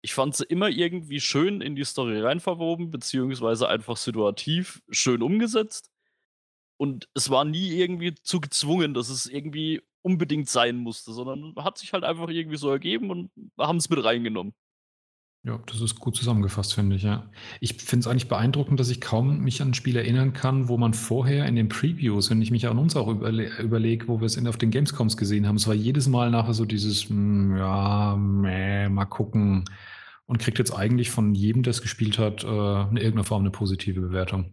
Ich 0.02 0.14
fand 0.14 0.36
sie 0.36 0.44
immer 0.44 0.68
irgendwie 0.68 1.20
schön 1.20 1.60
in 1.60 1.74
die 1.74 1.84
Story 1.84 2.20
reinverwoben, 2.20 2.90
beziehungsweise 2.90 3.68
einfach 3.68 3.96
situativ 3.96 4.82
schön 4.90 5.22
umgesetzt. 5.22 5.90
Und 6.76 7.08
es 7.14 7.30
war 7.30 7.44
nie 7.44 7.76
irgendwie 7.76 8.14
zu 8.14 8.40
gezwungen, 8.40 8.94
dass 8.94 9.08
es 9.08 9.26
irgendwie 9.26 9.82
unbedingt 10.02 10.48
sein 10.48 10.76
musste, 10.76 11.12
sondern 11.12 11.54
hat 11.56 11.78
sich 11.78 11.92
halt 11.92 12.04
einfach 12.04 12.28
irgendwie 12.28 12.56
so 12.56 12.70
ergeben 12.70 13.10
und 13.10 13.30
haben 13.58 13.78
es 13.78 13.90
mit 13.90 14.02
reingenommen. 14.02 14.54
Ja, 15.44 15.58
das 15.66 15.80
ist 15.80 16.00
gut 16.00 16.16
zusammengefasst, 16.16 16.74
finde 16.74 16.96
ich, 16.96 17.04
ja. 17.04 17.30
Ich 17.60 17.74
finde 17.74 18.00
es 18.00 18.06
eigentlich 18.08 18.28
beeindruckend, 18.28 18.80
dass 18.80 18.90
ich 18.90 19.00
kaum 19.00 19.38
mich 19.38 19.62
an 19.62 19.68
ein 19.68 19.74
Spiel 19.74 19.96
erinnern 19.96 20.32
kann, 20.32 20.68
wo 20.68 20.76
man 20.76 20.94
vorher 20.94 21.46
in 21.46 21.54
den 21.54 21.68
Previews, 21.68 22.28
wenn 22.28 22.42
ich 22.42 22.50
mich 22.50 22.66
an 22.66 22.78
uns 22.78 22.96
auch 22.96 23.08
überle 23.08 23.56
überlege, 23.58 24.08
wo 24.08 24.20
wir 24.20 24.26
es 24.26 24.44
auf 24.46 24.58
den 24.58 24.70
Gamescoms 24.70 25.16
gesehen 25.16 25.46
haben, 25.46 25.56
es 25.56 25.68
war 25.68 25.74
jedes 25.74 26.08
Mal 26.08 26.30
nachher 26.30 26.54
so 26.54 26.64
dieses, 26.64 27.08
hm, 27.08 27.56
ja, 27.56 28.16
meh, 28.16 28.88
mal 28.88 29.04
gucken. 29.04 29.64
Und 30.26 30.38
kriegt 30.38 30.58
jetzt 30.58 30.74
eigentlich 30.74 31.10
von 31.10 31.34
jedem, 31.34 31.62
der 31.62 31.70
es 31.70 31.80
gespielt 31.80 32.18
hat, 32.18 32.44
äh, 32.44 32.46
in 32.48 32.96
irgendeiner 32.96 33.24
Form 33.24 33.42
eine 33.42 33.50
positive 33.50 34.00
Bewertung. 34.00 34.52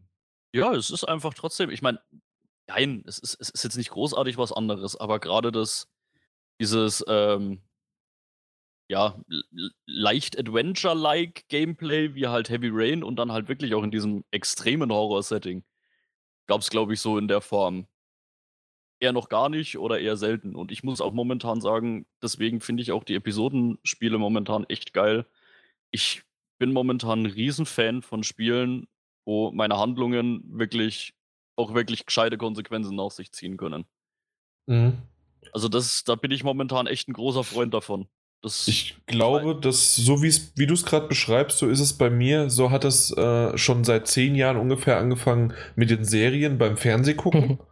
Ja, 0.53 0.73
es 0.73 0.91
ist 0.91 1.03
einfach 1.03 1.33
trotzdem, 1.33 1.69
ich 1.69 1.81
meine, 1.81 1.99
nein, 2.67 3.03
es 3.07 3.19
ist, 3.19 3.37
es 3.39 3.49
ist 3.49 3.63
jetzt 3.63 3.77
nicht 3.77 3.91
großartig 3.91 4.37
was 4.37 4.51
anderes, 4.51 4.95
aber 4.95 5.19
gerade 5.19 5.51
das, 5.51 5.87
dieses, 6.59 7.03
ähm, 7.07 7.61
ja, 8.87 9.19
leicht 9.87 10.37
Adventure-like 10.37 11.47
Gameplay, 11.47 12.13
wie 12.13 12.27
halt 12.27 12.49
Heavy 12.49 12.69
Rain 12.71 13.03
und 13.03 13.15
dann 13.17 13.31
halt 13.31 13.47
wirklich 13.47 13.73
auch 13.73 13.83
in 13.83 13.91
diesem 13.91 14.23
extremen 14.31 14.91
Horror-Setting. 14.91 15.63
Gab 16.47 16.61
es, 16.61 16.69
glaube 16.69 16.93
ich, 16.93 17.01
so 17.01 17.17
in 17.17 17.27
der 17.27 17.41
Form 17.41 17.87
eher 18.99 19.11
noch 19.13 19.29
gar 19.29 19.49
nicht 19.49 19.77
oder 19.77 19.99
eher 19.99 20.17
selten. 20.17 20.55
Und 20.55 20.71
ich 20.71 20.83
muss 20.83 21.01
auch 21.01 21.13
momentan 21.13 21.61
sagen, 21.61 22.05
deswegen 22.21 22.61
finde 22.61 22.83
ich 22.83 22.91
auch 22.91 23.03
die 23.03 23.15
Episodenspiele 23.15 24.17
momentan 24.17 24.65
echt 24.65 24.93
geil. 24.93 25.25
Ich 25.91 26.23
bin 26.59 26.71
momentan 26.71 27.23
ein 27.23 27.25
Riesenfan 27.27 28.01
von 28.03 28.23
Spielen, 28.23 28.87
wo 29.25 29.51
meine 29.51 29.77
Handlungen 29.77 30.43
wirklich 30.57 31.14
auch 31.55 31.73
wirklich 31.73 32.05
gescheite 32.05 32.37
Konsequenzen 32.37 32.95
nach 32.95 33.11
sich 33.11 33.31
ziehen 33.31 33.57
können. 33.57 33.85
Mhm. 34.67 34.97
Also 35.51 35.69
das, 35.69 36.03
da 36.03 36.15
bin 36.15 36.31
ich 36.31 36.43
momentan 36.43 36.87
echt 36.87 37.07
ein 37.07 37.13
großer 37.13 37.43
Freund 37.43 37.73
davon. 37.73 38.07
Das 38.41 38.67
ich 38.67 38.97
glaube, 39.07 39.55
dass 39.55 39.95
so 39.95 40.21
wie 40.21 40.67
du 40.67 40.73
es 40.73 40.85
gerade 40.85 41.07
beschreibst, 41.07 41.57
so 41.57 41.67
ist 41.67 41.79
es 41.79 41.93
bei 41.93 42.09
mir. 42.09 42.49
So 42.49 42.69
hat 42.69 42.83
es 42.83 43.11
äh, 43.17 43.57
schon 43.57 43.83
seit 43.83 44.07
zehn 44.07 44.35
Jahren 44.35 44.57
ungefähr 44.57 44.97
angefangen 44.97 45.53
mit 45.75 45.89
den 45.89 46.05
Serien 46.05 46.57
beim 46.57 46.77
Fernsehgucken. 46.77 47.59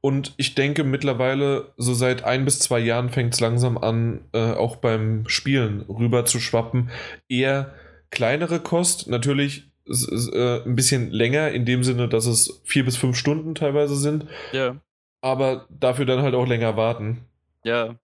Und 0.00 0.34
ich 0.36 0.54
denke 0.54 0.84
mittlerweile, 0.84 1.72
so 1.76 1.92
seit 1.92 2.22
ein 2.22 2.44
bis 2.44 2.60
zwei 2.60 2.78
Jahren 2.78 3.10
fängt 3.10 3.34
es 3.34 3.40
langsam 3.40 3.76
an, 3.76 4.20
äh, 4.32 4.52
auch 4.52 4.76
beim 4.76 5.28
Spielen 5.28 5.80
rüber 5.82 6.24
zu 6.24 6.38
schwappen. 6.38 6.90
Eher 7.28 7.74
kleinere 8.10 8.60
Kost, 8.60 9.08
natürlich 9.08 9.64
äh, 9.88 10.62
ein 10.64 10.76
bisschen 10.76 11.10
länger, 11.10 11.50
in 11.50 11.64
dem 11.64 11.84
Sinne, 11.84 12.08
dass 12.08 12.26
es 12.26 12.60
vier 12.64 12.84
bis 12.84 12.96
fünf 12.96 13.16
Stunden 13.16 13.54
teilweise 13.54 13.96
sind. 13.96 14.26
Ja. 14.52 14.80
Aber 15.20 15.66
dafür 15.70 16.06
dann 16.06 16.22
halt 16.22 16.34
auch 16.34 16.46
länger 16.46 16.76
warten. 16.76 17.24
Ja. 17.64 17.96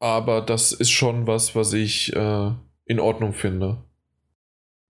Aber 0.00 0.40
das 0.40 0.72
ist 0.72 0.90
schon 0.90 1.26
was, 1.26 1.54
was 1.54 1.72
ich 1.72 2.14
äh, 2.14 2.52
in 2.84 3.00
Ordnung 3.00 3.32
finde. 3.32 3.78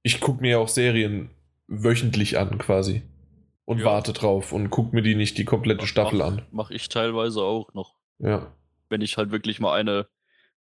Ich 0.03 0.21
gucke 0.21 0.41
mir 0.41 0.53
ja 0.53 0.59
auch 0.59 0.69
Serien 0.69 1.31
wöchentlich 1.67 2.39
an, 2.39 2.59
quasi. 2.59 3.03
Und 3.65 3.81
ja. 3.81 3.85
warte 3.85 4.13
drauf 4.13 4.53
und 4.53 4.71
gucke 4.71 4.95
mir 4.95 5.03
die 5.03 5.15
nicht 5.15 5.37
die 5.37 5.45
komplette 5.45 5.83
mach, 5.83 5.89
Staffel 5.89 6.23
an. 6.23 6.47
Mach 6.51 6.71
ich 6.71 6.89
teilweise 6.89 7.43
auch 7.43 7.75
noch. 7.75 7.97
Ja. 8.19 8.55
Wenn 8.89 9.03
ich 9.03 9.19
halt 9.19 9.31
wirklich 9.31 9.61
mal 9.61 9.75
eine, 9.75 10.09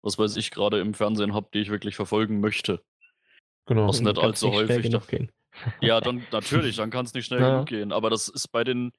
was 0.02 0.20
weiß 0.20 0.36
ich, 0.36 0.52
gerade 0.52 0.80
im 0.80 0.94
Fernsehen 0.94 1.34
habe, 1.34 1.48
die 1.54 1.60
ich 1.60 1.70
wirklich 1.70 1.96
verfolgen 1.96 2.42
möchte. 2.42 2.84
Genau. 3.66 3.88
Was 3.88 4.02
nicht 4.02 4.18
allzu 4.18 4.52
häufig. 4.52 4.84
Genug 4.84 5.08
gehen. 5.08 5.32
Ja, 5.82 6.02
dann 6.02 6.26
natürlich, 6.32 6.78
dann 6.78 6.90
kann 6.90 7.06
es 7.06 7.14
nicht 7.14 7.26
schnell 7.26 7.42
ja. 7.42 7.52
genug 7.52 7.68
gehen. 7.68 7.92
Aber 7.92 8.10
das 8.10 8.28
ist 8.28 8.50
bei 8.50 8.64
den. 8.64 8.92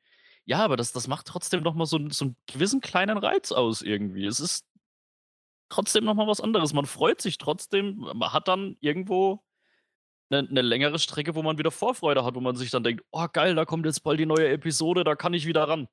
Ja, 0.44 0.64
aber 0.64 0.76
das, 0.76 0.92
das 0.92 1.08
macht 1.08 1.26
trotzdem 1.26 1.62
nochmal 1.62 1.86
so, 1.86 1.98
so 2.10 2.26
einen 2.26 2.36
gewissen 2.46 2.80
kleinen 2.80 3.18
Reiz 3.18 3.52
aus 3.52 3.82
irgendwie. 3.82 4.24
Es 4.24 4.40
ist 4.40 4.64
trotzdem 5.68 6.04
nochmal 6.04 6.26
was 6.26 6.40
anderes. 6.40 6.72
Man 6.72 6.86
freut 6.86 7.20
sich 7.20 7.38
trotzdem, 7.38 7.98
man 8.14 8.32
hat 8.32 8.48
dann 8.48 8.76
irgendwo 8.80 9.44
eine, 10.30 10.48
eine, 10.48 10.62
längere 10.62 10.98
Strecke, 10.98 11.34
wo 11.34 11.42
man 11.42 11.58
wieder 11.58 11.70
Vorfreude 11.70 12.24
hat, 12.24 12.34
wo 12.34 12.40
man 12.40 12.56
sich 12.56 12.70
dann 12.70 12.82
denkt, 12.82 13.04
oh 13.10 13.26
geil, 13.32 13.54
da 13.54 13.64
kommt 13.64 13.86
jetzt 13.86 14.00
bald 14.00 14.20
die 14.20 14.26
neue 14.26 14.48
Episode, 14.48 15.04
da 15.04 15.14
kann 15.14 15.34
ich 15.34 15.46
wieder 15.46 15.64
ran. 15.68 15.88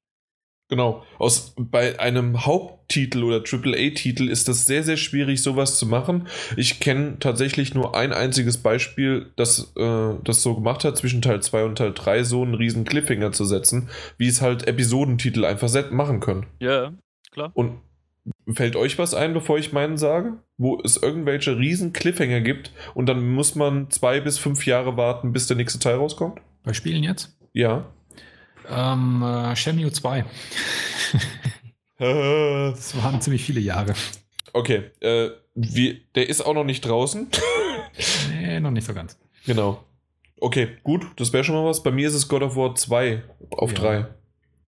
Genau. 0.67 1.03
Aus, 1.19 1.53
bei 1.57 1.99
einem 1.99 2.45
Haupttitel 2.45 3.23
oder 3.23 3.37
AAA-Titel 3.37 4.29
ist 4.29 4.47
das 4.47 4.65
sehr, 4.65 4.83
sehr 4.83 4.97
schwierig, 4.97 5.43
sowas 5.43 5.77
zu 5.77 5.85
machen. 5.85 6.27
Ich 6.57 6.79
kenne 6.79 7.17
tatsächlich 7.19 7.75
nur 7.75 7.95
ein 7.95 8.13
einziges 8.13 8.57
Beispiel, 8.57 9.31
das 9.35 9.73
äh, 9.77 10.13
das 10.23 10.41
so 10.41 10.55
gemacht 10.55 10.83
hat, 10.83 10.97
zwischen 10.97 11.21
Teil 11.21 11.41
2 11.41 11.65
und 11.65 11.77
Teil 11.77 11.93
3 11.93 12.23
so 12.23 12.41
einen 12.41 12.55
riesen 12.55 12.83
Cliffhanger 12.83 13.31
zu 13.31 13.45
setzen, 13.45 13.89
wie 14.17 14.27
es 14.27 14.41
halt 14.41 14.67
Episodentitel 14.67 15.45
einfach 15.45 15.91
machen 15.91 16.19
können. 16.19 16.47
Ja, 16.59 16.93
klar. 17.31 17.51
Und 17.53 17.79
fällt 18.51 18.75
euch 18.75 18.97
was 18.97 19.13
ein, 19.13 19.33
bevor 19.33 19.59
ich 19.59 19.71
meinen 19.71 19.97
sage? 19.97 20.39
Wo 20.57 20.79
es 20.83 20.97
irgendwelche 20.97 21.57
riesen 21.57 21.93
Cliffhanger 21.93 22.41
gibt 22.41 22.71
und 22.95 23.07
dann 23.07 23.33
muss 23.33 23.53
man 23.53 23.91
zwei 23.91 24.19
bis 24.19 24.39
fünf 24.39 24.65
Jahre 24.65 24.97
warten, 24.97 25.31
bis 25.31 25.45
der 25.45 25.57
nächste 25.57 25.79
Teil 25.79 25.95
rauskommt? 25.95 26.41
Bei 26.63 26.73
Spielen 26.73 27.03
jetzt? 27.03 27.37
Ja. 27.53 27.85
Ähm, 28.69 29.23
äh, 29.23 29.55
Shenmue 29.55 29.91
2. 29.91 30.25
das 31.97 33.01
waren 33.01 33.21
ziemlich 33.21 33.43
viele 33.43 33.59
Jahre. 33.59 33.93
Okay, 34.53 34.91
äh, 35.01 35.31
wie, 35.53 36.05
der 36.15 36.29
ist 36.29 36.41
auch 36.41 36.53
noch 36.53 36.63
nicht 36.63 36.81
draußen. 36.81 37.27
nee, 38.31 38.59
noch 38.59 38.71
nicht 38.71 38.85
so 38.85 38.93
ganz. 38.93 39.17
Genau. 39.45 39.83
Okay, 40.39 40.77
gut, 40.83 41.07
das 41.17 41.33
wäre 41.33 41.43
schon 41.43 41.55
mal 41.55 41.65
was. 41.65 41.83
Bei 41.83 41.91
mir 41.91 42.07
ist 42.07 42.13
es 42.13 42.27
God 42.27 42.43
of 42.43 42.55
War 42.55 42.75
2 42.75 43.23
auf 43.51 43.71
ja. 43.71 43.77
3. 43.77 44.05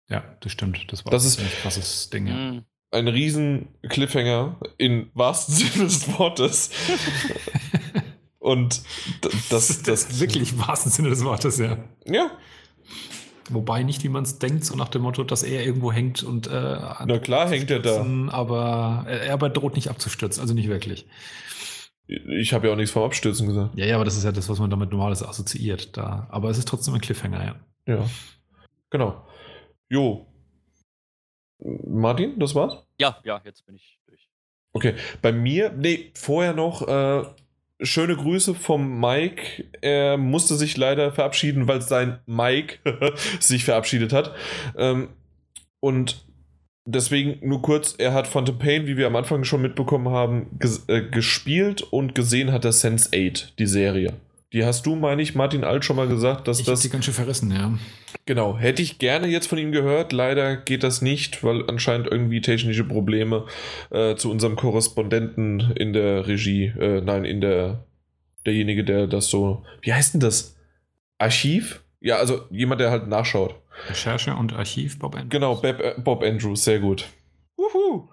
Ja, 0.09 0.24
das 0.40 0.51
stimmt. 0.51 0.91
Das 0.91 1.06
war 1.06 1.11
das 1.11 1.25
ist 1.25 1.40
ein 1.40 1.49
krasses 1.61 2.09
Ding, 2.09 2.27
ja. 2.27 2.33
Mhm. 2.33 2.66
Ein 2.90 3.07
riesen 3.07 3.67
Cliffhanger 3.90 4.56
in 4.77 5.09
wahrsten 5.14 5.53
Sinne 5.56 5.85
des 5.85 6.07
Wortes. 6.17 6.72
Und 8.40 8.82
das, 9.22 9.49
das, 9.49 9.83
das 9.83 10.19
wirklich 10.19 10.57
wahrsten 10.57 10.91
Sinne 10.91 11.09
des 11.09 11.24
Wortes, 11.25 11.57
ja. 11.57 11.77
Ja, 12.06 12.32
Wobei 13.50 13.84
nicht, 13.84 14.03
wie 14.03 14.09
man 14.09 14.24
es 14.24 14.40
denkt, 14.40 14.66
so 14.66 14.76
nach 14.76 14.90
dem 14.90 15.01
Motto, 15.03 15.24
dass 15.24 15.43
er 15.43 15.66
irgendwo 15.66 15.92
hängt 15.92 16.24
und. 16.24 16.48
Äh, 16.48 16.51
Na 16.51 17.19
klar 17.19 17.50
hängt 17.50 17.72
er 17.72 17.80
da. 17.80 18.06
Aber 18.30 19.06
er 19.08 19.34
aber 19.34 19.50
droht 19.50 19.76
nicht 19.76 19.90
abzustürzen, 19.90 20.42
also 20.42 20.53
nicht 20.53 20.67
wirklich. 20.67 21.08
Ich 22.08 22.53
habe 22.53 22.67
ja 22.67 22.74
auch 22.74 22.77
nichts 22.77 22.92
vom 22.92 23.03
Abstürzen 23.03 23.48
gesagt. 23.48 23.77
Ja, 23.77 23.85
ja, 23.85 23.95
aber 23.95 24.06
das 24.06 24.16
ist 24.16 24.24
ja 24.24 24.32
das, 24.32 24.48
was 24.48 24.59
man 24.59 24.69
damit 24.69 24.92
normales 24.92 25.22
assoziiert. 25.24 25.98
Da. 25.98 26.27
Aber 26.32 26.50
es 26.50 26.58
ist 26.58 26.67
trotzdem 26.67 26.93
ein 26.93 27.01
Cliffhanger, 27.01 27.43
ja. 27.43 27.95
Ja. 27.95 28.09
Genau. 28.90 29.26
Jo. 29.90 30.26
Martin, 31.59 32.40
das 32.40 32.56
war's? 32.56 32.84
Ja, 33.00 33.17
ja, 33.24 33.42
jetzt 33.43 33.66
bin 33.66 33.76
ich 33.76 34.00
durch. 34.08 34.30
Okay. 34.74 34.93
Bei 35.22 35.32
mir, 35.32 35.72
nee, 35.72 36.11
vorher 36.14 36.53
noch, 36.53 36.88
äh, 36.88 37.24
schöne 37.81 38.15
Grüße 38.15 38.56
vom 38.56 38.99
Mike. 38.99 39.65
Er 39.81 40.17
musste 40.17 40.56
sich 40.56 40.77
leider 40.77 41.11
verabschieden, 41.11 41.67
weil 41.67 41.81
sein 41.81 42.19
Mike 42.25 42.80
sich 43.39 43.65
verabschiedet 43.65 44.14
hat. 44.14 44.33
Ähm, 44.77 45.09
und 45.80 46.25
deswegen 46.85 47.47
nur 47.47 47.61
kurz, 47.61 47.95
er 47.97 48.14
hat 48.14 48.27
Phantom 48.27 48.57
Pain, 48.57 48.88
wie 48.88 48.97
wir 48.97 49.07
am 49.07 49.15
Anfang 49.15 49.43
schon 49.43 49.61
mitbekommen 49.61 50.09
haben, 50.09 50.47
ges 50.59 50.88
äh, 50.88 51.01
gespielt 51.01 51.81
und 51.81 52.15
gesehen 52.15 52.51
hat 52.51 52.65
er 52.65 52.72
Sense 52.72 53.09
8, 53.14 53.59
die 53.59 53.67
Serie. 53.67 54.14
Die 54.53 54.64
hast 54.64 54.85
du, 54.85 54.95
meine 54.95 55.22
ich, 55.22 55.35
Martin 55.35 55.66
Alt 55.66 55.84
schon 55.84 55.98
mal 55.98 56.08
gesagt, 56.08 56.48
dass 56.48 56.59
ich 56.59 56.66
das. 56.66 56.80
die 56.80 56.90
ganz 56.90 57.03
schön 57.03 57.14
verrissen, 57.14 57.51
ja. 57.51 57.77
Genau. 58.26 58.58
Hätte 58.58 58.82
ich 58.82 58.98
gerne 58.98 59.27
jetzt 59.27 59.48
von 59.48 59.58
ihm 59.58 59.74
gehört. 59.74 60.14
Leider 60.14 60.56
geht 60.56 60.84
das 60.84 61.01
nicht, 61.01 61.43
weil 61.43 61.69
anscheinend 61.69 62.08
irgendwie 62.08 62.40
technische 62.40 62.85
Probleme 62.85 63.45
äh, 63.90 64.16
zu 64.16 64.32
unserem 64.32 64.56
Korrespondenten 64.56 65.72
in 65.76 65.92
der 65.92 66.27
Regie, 66.27 66.67
äh, 66.80 67.01
nein, 67.01 67.26
in 67.26 67.42
der, 67.42 67.85
derjenige, 68.45 68.85
der 68.85 69.08
das 69.08 69.30
so, 69.30 69.66
wie 69.82 69.93
heißt 69.93 70.14
denn 70.14 70.22
das? 70.22 70.56
Archiv? 71.17 71.84
Ja, 72.00 72.16
also 72.17 72.45
jemand, 72.50 72.80
der 72.80 72.92
halt 72.92 73.08
nachschaut. 73.08 73.56
Recherche 73.90 74.34
und 74.34 74.53
Archiv, 74.53 74.98
Bob 74.98 75.16
Andrews. 75.16 75.30
Genau, 75.30 75.56
Bob, 75.56 75.80
äh, 75.82 75.95
Bob 75.98 76.24
Andrews, 76.24 76.64
sehr 76.64 76.80
gut. 76.80 77.06
Wuhu. 77.58 78.08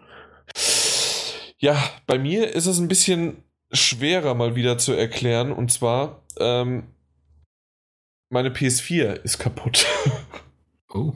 Ja, 1.59 1.83
bei 2.07 2.19
mir 2.19 2.53
ist 2.55 2.67
es 2.67 2.79
ein 2.79 2.89
bisschen 2.89 3.44
schwerer 3.75 4.35
mal 4.35 4.57
wieder 4.57 4.79
zu 4.79 4.93
erklären. 4.93 5.53
Und 5.53 5.71
zwar, 5.71 6.23
ähm, 6.39 6.85
meine 8.31 8.51
PS4 8.51 9.23
ist 9.23 9.39
kaputt. 9.39 9.87
Oh. 10.97 11.13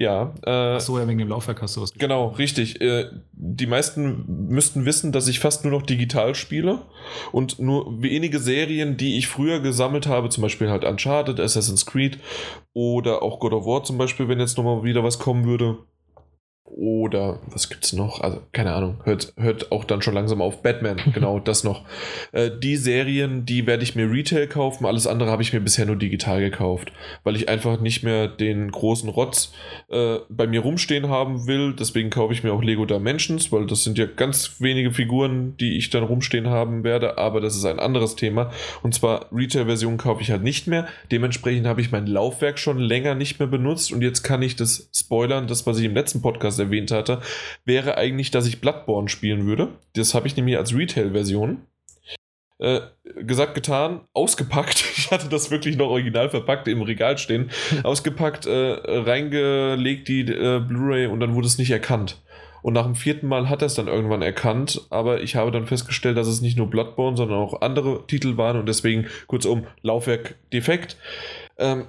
Ja. 0.00 0.32
Äh, 0.46 0.76
Ach 0.76 0.80
so, 0.80 0.98
ja, 0.98 1.06
wegen 1.06 1.18
dem 1.18 1.28
Laufwerk 1.28 1.60
hast 1.60 1.76
du 1.76 1.82
was 1.82 1.92
Genau, 1.92 2.28
richtig. 2.28 2.80
Äh, 2.80 3.10
die 3.32 3.66
meisten 3.66 4.48
müssten 4.48 4.86
wissen, 4.86 5.12
dass 5.12 5.28
ich 5.28 5.40
fast 5.40 5.62
nur 5.62 5.72
noch 5.72 5.82
digital 5.82 6.34
spiele 6.34 6.80
und 7.32 7.58
nur 7.58 8.02
wenige 8.02 8.38
Serien, 8.38 8.96
die 8.96 9.18
ich 9.18 9.28
früher 9.28 9.60
gesammelt 9.60 10.06
habe, 10.06 10.30
zum 10.30 10.40
Beispiel 10.40 10.70
halt 10.70 10.84
Uncharted, 10.84 11.38
Assassin's 11.38 11.84
Creed 11.84 12.18
oder 12.72 13.22
auch 13.22 13.40
God 13.40 13.52
of 13.52 13.66
War 13.66 13.84
zum 13.84 13.98
Beispiel, 13.98 14.26
wenn 14.26 14.40
jetzt 14.40 14.56
nochmal 14.56 14.84
wieder 14.84 15.04
was 15.04 15.18
kommen 15.18 15.44
würde, 15.44 15.76
oder 16.76 17.40
was 17.46 17.68
gibt's 17.68 17.92
noch? 17.92 18.20
Also, 18.20 18.40
keine 18.52 18.72
Ahnung, 18.72 19.00
hört, 19.04 19.32
hört 19.36 19.72
auch 19.72 19.84
dann 19.84 20.02
schon 20.02 20.14
langsam 20.14 20.40
auf. 20.40 20.62
Batman, 20.62 20.96
genau, 21.14 21.38
das 21.40 21.64
noch. 21.64 21.84
Äh, 22.32 22.50
die 22.62 22.76
Serien, 22.76 23.44
die 23.44 23.66
werde 23.66 23.82
ich 23.82 23.96
mir 23.96 24.10
Retail 24.10 24.46
kaufen, 24.46 24.86
alles 24.86 25.06
andere 25.06 25.30
habe 25.30 25.42
ich 25.42 25.52
mir 25.52 25.60
bisher 25.60 25.86
nur 25.86 25.96
digital 25.96 26.40
gekauft, 26.40 26.92
weil 27.24 27.36
ich 27.36 27.48
einfach 27.48 27.80
nicht 27.80 28.02
mehr 28.02 28.28
den 28.28 28.70
großen 28.70 29.08
Rotz 29.08 29.52
äh, 29.88 30.18
bei 30.28 30.46
mir 30.46 30.60
rumstehen 30.60 31.08
haben 31.08 31.46
will. 31.46 31.74
Deswegen 31.74 32.10
kaufe 32.10 32.32
ich 32.32 32.44
mir 32.44 32.52
auch 32.52 32.62
Lego 32.62 32.84
Dimensions, 32.86 33.50
weil 33.52 33.66
das 33.66 33.84
sind 33.84 33.98
ja 33.98 34.06
ganz 34.06 34.60
wenige 34.60 34.92
Figuren, 34.92 35.56
die 35.58 35.76
ich 35.76 35.90
dann 35.90 36.04
rumstehen 36.04 36.48
haben 36.48 36.84
werde, 36.84 37.18
aber 37.18 37.40
das 37.40 37.56
ist 37.56 37.64
ein 37.64 37.78
anderes 37.78 38.16
Thema. 38.16 38.50
Und 38.82 38.94
zwar 38.94 39.26
Retail-Version 39.32 39.96
kaufe 39.96 40.22
ich 40.22 40.30
halt 40.30 40.42
nicht 40.42 40.66
mehr. 40.66 40.86
Dementsprechend 41.10 41.66
habe 41.66 41.80
ich 41.80 41.90
mein 41.90 42.06
Laufwerk 42.06 42.58
schon 42.58 42.78
länger 42.78 43.14
nicht 43.14 43.38
mehr 43.38 43.48
benutzt 43.48 43.92
und 43.92 44.02
jetzt 44.02 44.22
kann 44.22 44.42
ich 44.42 44.56
das 44.56 44.88
spoilern, 44.94 45.46
das, 45.46 45.66
was 45.66 45.78
ich 45.78 45.84
im 45.84 45.94
letzten 45.94 46.22
Podcast 46.22 46.59
erwähnt 46.60 46.92
hatte, 46.92 47.20
wäre 47.64 47.96
eigentlich, 47.96 48.30
dass 48.30 48.46
ich 48.46 48.60
Bloodborne 48.60 49.08
spielen 49.08 49.46
würde. 49.46 49.68
Das 49.94 50.14
habe 50.14 50.28
ich 50.28 50.36
nämlich 50.36 50.56
als 50.56 50.74
Retail-Version. 50.74 51.62
Äh, 52.60 52.80
gesagt, 53.24 53.54
getan, 53.54 54.02
ausgepackt. 54.12 54.84
Ich 55.00 55.10
hatte 55.10 55.28
das 55.28 55.50
wirklich 55.50 55.76
noch 55.76 55.88
original 55.88 56.30
verpackt 56.30 56.68
im 56.68 56.82
Regal 56.82 57.18
stehen. 57.18 57.50
ausgepackt, 57.82 58.46
äh, 58.46 58.76
reingelegt 58.84 60.06
die 60.06 60.20
äh, 60.20 60.60
Blu-ray 60.60 61.06
und 61.06 61.18
dann 61.18 61.34
wurde 61.34 61.48
es 61.48 61.58
nicht 61.58 61.70
erkannt. 61.70 62.20
Und 62.62 62.74
nach 62.74 62.84
dem 62.84 62.94
vierten 62.94 63.26
Mal 63.26 63.48
hat 63.48 63.62
er 63.62 63.66
es 63.66 63.74
dann 63.74 63.88
irgendwann 63.88 64.22
erkannt, 64.22 64.86
aber 64.90 65.22
ich 65.22 65.36
habe 65.36 65.50
dann 65.50 65.66
festgestellt, 65.66 66.16
dass 66.16 66.28
es 66.28 66.42
nicht 66.42 66.58
nur 66.58 66.68
Bloodborne, 66.68 67.16
sondern 67.16 67.38
auch 67.38 67.62
andere 67.62 68.06
Titel 68.06 68.36
waren 68.36 68.58
und 68.58 68.66
deswegen 68.66 69.06
kurzum 69.26 69.66
Laufwerk 69.82 70.36
defekt. 70.52 70.96
Ähm, 71.58 71.86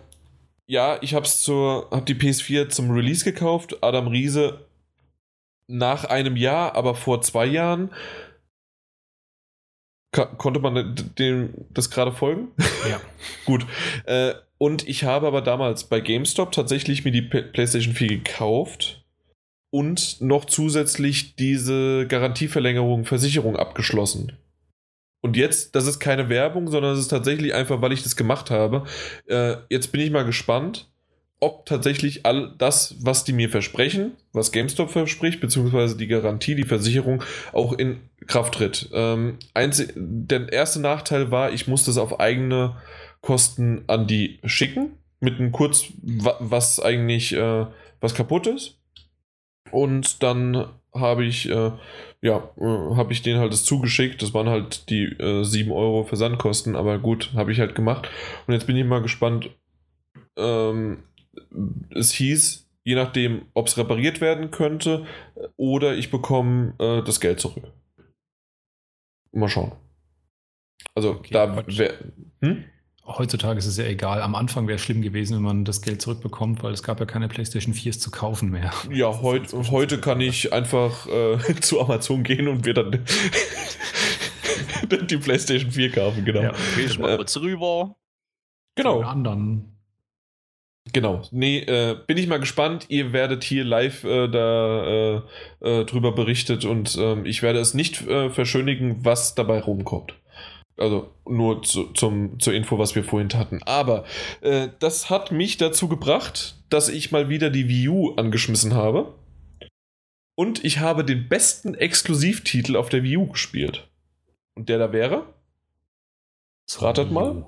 ja, 0.68 0.98
ich 1.02 1.14
habe 1.14 1.26
hab 1.28 2.06
die 2.06 2.16
PS4 2.16 2.70
zum 2.70 2.92
Release 2.92 3.24
gekauft. 3.26 3.84
Adam 3.84 4.08
Riese 4.08 4.66
nach 5.68 6.06
einem 6.06 6.36
Jahr, 6.36 6.76
aber 6.76 6.96
vor 6.96 7.22
zwei 7.22 7.46
Jahren. 7.46 7.92
konnte 10.12 10.60
man 10.60 10.96
dem 11.18 11.54
das 11.70 11.90
gerade 11.90 12.12
folgen? 12.12 12.50
Ja. 12.90 13.00
Gut. 13.46 13.66
Äh, 14.06 14.34
und 14.58 14.88
ich 14.88 15.06
habe 15.06 15.28
aber 15.28 15.42
damals 15.42 15.86
bei 15.86 16.02
GameStop 16.02 16.52
tatsächlich 16.52 17.04
mir 17.04 17.12
die 17.12 17.22
PlayStation 17.22 17.96
4 17.96 18.08
gekauft 18.10 19.04
und 19.72 20.22
noch 20.22 20.46
zusätzlich 20.46 21.36
diese 21.36 22.06
Garantieverlängerung, 22.08 23.06
Versicherung 23.06 23.56
abgeschlossen. 23.56 24.34
Und 25.22 25.38
jetzt, 25.38 25.76
das 25.76 25.88
ist 25.88 26.00
keine 26.00 26.30
Werbung, 26.30 26.68
sondern 26.68 26.94
es 26.94 27.00
ist 27.00 27.10
tatsächlich 27.10 27.54
einfach, 27.54 27.82
weil 27.82 27.94
ich 27.94 28.04
das 28.04 28.16
gemacht 28.16 28.50
habe. 28.50 28.84
Äh, 29.28 29.56
jetzt 29.70 29.92
bin 29.92 30.02
ich 30.02 30.12
mal 30.12 30.26
gespannt, 30.26 30.92
ob 31.40 31.66
tatsächlich 31.66 32.26
all 32.26 32.54
das, 32.58 32.96
was 33.02 33.24
die 33.24 33.34
mir 33.34 33.50
versprechen, 33.50 34.14
was 34.32 34.52
GameStop 34.52 34.92
verspricht, 34.92 35.40
beziehungsweise 35.40 35.98
die 35.98 36.08
Garantie, 36.08 36.56
die 36.56 36.64
Versicherung, 36.64 37.24
auch 37.52 37.74
in 37.74 38.00
Kraft 38.28 38.56
tritt. 38.56 38.90
Ähm, 38.94 39.38
einzig, 39.54 39.94
der 39.96 40.52
erste 40.54 40.80
Nachteil 40.80 41.32
war, 41.32 41.52
ich 41.52 41.68
musste 41.68 41.92
es 41.92 41.98
auf 41.98 42.20
eigene 42.20 42.78
Kosten 43.22 43.84
an 43.88 44.08
die 44.08 44.40
schicken, 44.46 44.98
mit 45.20 45.40
einem 45.40 45.52
Kurz, 45.52 45.86
was 46.02 46.80
eigentlich, 46.80 47.34
äh, 47.34 47.66
was 48.00 48.16
kaputt 48.16 48.48
ist. 48.48 48.81
Und 49.72 50.24
dann 50.24 50.68
habe 50.94 51.26
ich, 51.26 51.50
äh, 51.50 51.72
ja, 52.22 52.50
äh, 52.58 52.96
habe 52.96 53.14
ich 53.14 53.22
denen 53.22 53.40
halt 53.40 53.54
das 53.54 53.64
zugeschickt. 53.64 54.22
Das 54.22 54.34
waren 54.34 54.50
halt 54.50 54.90
die 54.90 55.06
äh, 55.06 55.44
7 55.44 55.72
Euro 55.72 56.04
Versandkosten, 56.04 56.76
aber 56.76 57.00
gut, 57.00 57.32
habe 57.34 57.52
ich 57.52 57.60
halt 57.60 57.76
gemacht. 57.76 58.10
Und 58.48 58.54
jetzt 58.54 58.68
bin 58.68 58.76
ich 58.76 58.86
mal 58.86 59.02
gespannt, 59.02 59.50
ähm, 60.38 61.04
es 61.90 62.12
hieß, 62.12 62.70
je 62.84 62.96
nachdem, 62.96 63.46
ob 63.54 63.68
es 63.68 63.78
repariert 63.78 64.22
werden 64.22 64.52
könnte 64.52 65.06
oder 65.56 65.96
ich 65.96 66.12
bekomme 66.12 66.74
äh, 66.80 67.04
das 67.04 67.20
Geld 67.20 67.40
zurück. 67.40 67.64
Mal 69.32 69.50
schauen. 69.50 69.72
Also 70.94 71.12
okay, 71.12 71.34
da 71.34 71.66
wäre. 71.68 72.14
Hm? 72.42 72.66
Heutzutage 73.06 73.58
ist 73.58 73.66
es 73.66 73.78
ja 73.78 73.86
egal. 73.86 74.22
Am 74.22 74.36
Anfang 74.36 74.68
wäre 74.68 74.76
es 74.76 74.82
schlimm 74.82 75.02
gewesen, 75.02 75.36
wenn 75.36 75.44
man 75.44 75.66
das 75.66 75.82
Geld 75.82 76.02
zurückbekommt, 76.02 76.62
weil 76.64 76.72
es 76.72 76.84
gab 76.84 77.00
ja 77.00 77.06
keine 77.06 77.28
PlayStation 77.28 77.74
4s 77.74 78.00
zu 78.00 78.12
kaufen 78.12 78.52
mehr. 78.52 78.72
Ja, 78.92 79.22
heut, 79.22 79.52
heute 79.54 80.00
kann 80.00 80.22
ich 80.22 80.54
einfach 80.54 81.08
äh, 81.08 81.38
zu 81.62 81.82
Amazon 81.82 82.24
gehen 82.24 82.48
und 82.48 82.64
mir 82.66 82.74
dann 82.74 83.04
die 85.08 85.18
PlayStation 85.18 85.72
4 85.72 85.92
kaufen, 85.92 86.26
genau. 86.26 86.42
Ja, 86.42 86.50
okay, 86.52 86.86
ich 86.86 87.00
mal 87.00 87.18
kurz 87.18 87.38
rüber. 87.38 87.96
Genau. 88.76 89.02
anderen 89.02 89.72
Genau. 90.94 91.22
Nee, 91.32 91.60
äh, 91.60 91.96
bin 92.08 92.18
ich 92.18 92.28
mal 92.28 92.40
gespannt. 92.40 92.86
Ihr 92.90 93.14
werdet 93.14 93.44
hier 93.44 93.64
live 93.64 94.04
äh, 94.04 94.28
da 94.28 94.86
äh, 94.86 95.22
äh 95.62 95.86
drüber 95.86 96.12
berichtet 96.14 96.66
und 96.66 96.98
ähm, 97.00 97.26
ich 97.26 97.44
werde 97.44 97.60
es 97.60 97.74
nicht 97.74 98.08
äh, 98.08 98.30
verschönigen, 98.30 99.06
was 99.06 99.36
dabei 99.36 99.60
rumkommt. 99.60 100.16
Also 100.78 101.12
nur 101.26 101.64
zu, 101.64 101.86
zum, 101.94 102.40
zur 102.40 102.54
Info, 102.54 102.80
was 102.80 102.96
wir 102.96 103.04
vorhin 103.04 103.30
hatten. 103.34 103.62
Aber 103.64 104.06
äh, 104.42 104.70
das 104.80 105.10
hat 105.10 105.32
mich 105.32 105.58
dazu 105.58 105.88
gebracht, 105.88 106.56
dass 106.70 106.90
ich 106.90 107.12
mal 107.12 107.30
wieder 107.30 107.50
die 107.50 107.68
Wii 107.68 107.90
U 107.90 108.16
angeschmissen 108.16 108.74
habe. 108.74 109.14
Und 110.36 110.64
ich 110.64 110.80
habe 110.80 111.06
den 111.06 111.30
besten 111.30 111.76
Exklusivtitel 111.76 112.76
auf 112.76 112.90
der 112.90 113.04
Wii 113.04 113.18
U 113.18 113.28
gespielt. 113.28 113.90
Und 114.56 114.70
der 114.70 114.80
da 114.80 114.92
wäre? 114.92 115.34
Ratet 116.78 117.12
mal. 117.12 117.46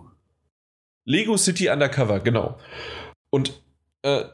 Lego 1.06 1.38
City 1.38 1.69
Undercover, 1.69 2.19
genau. 2.19 2.60
Und 3.30 3.61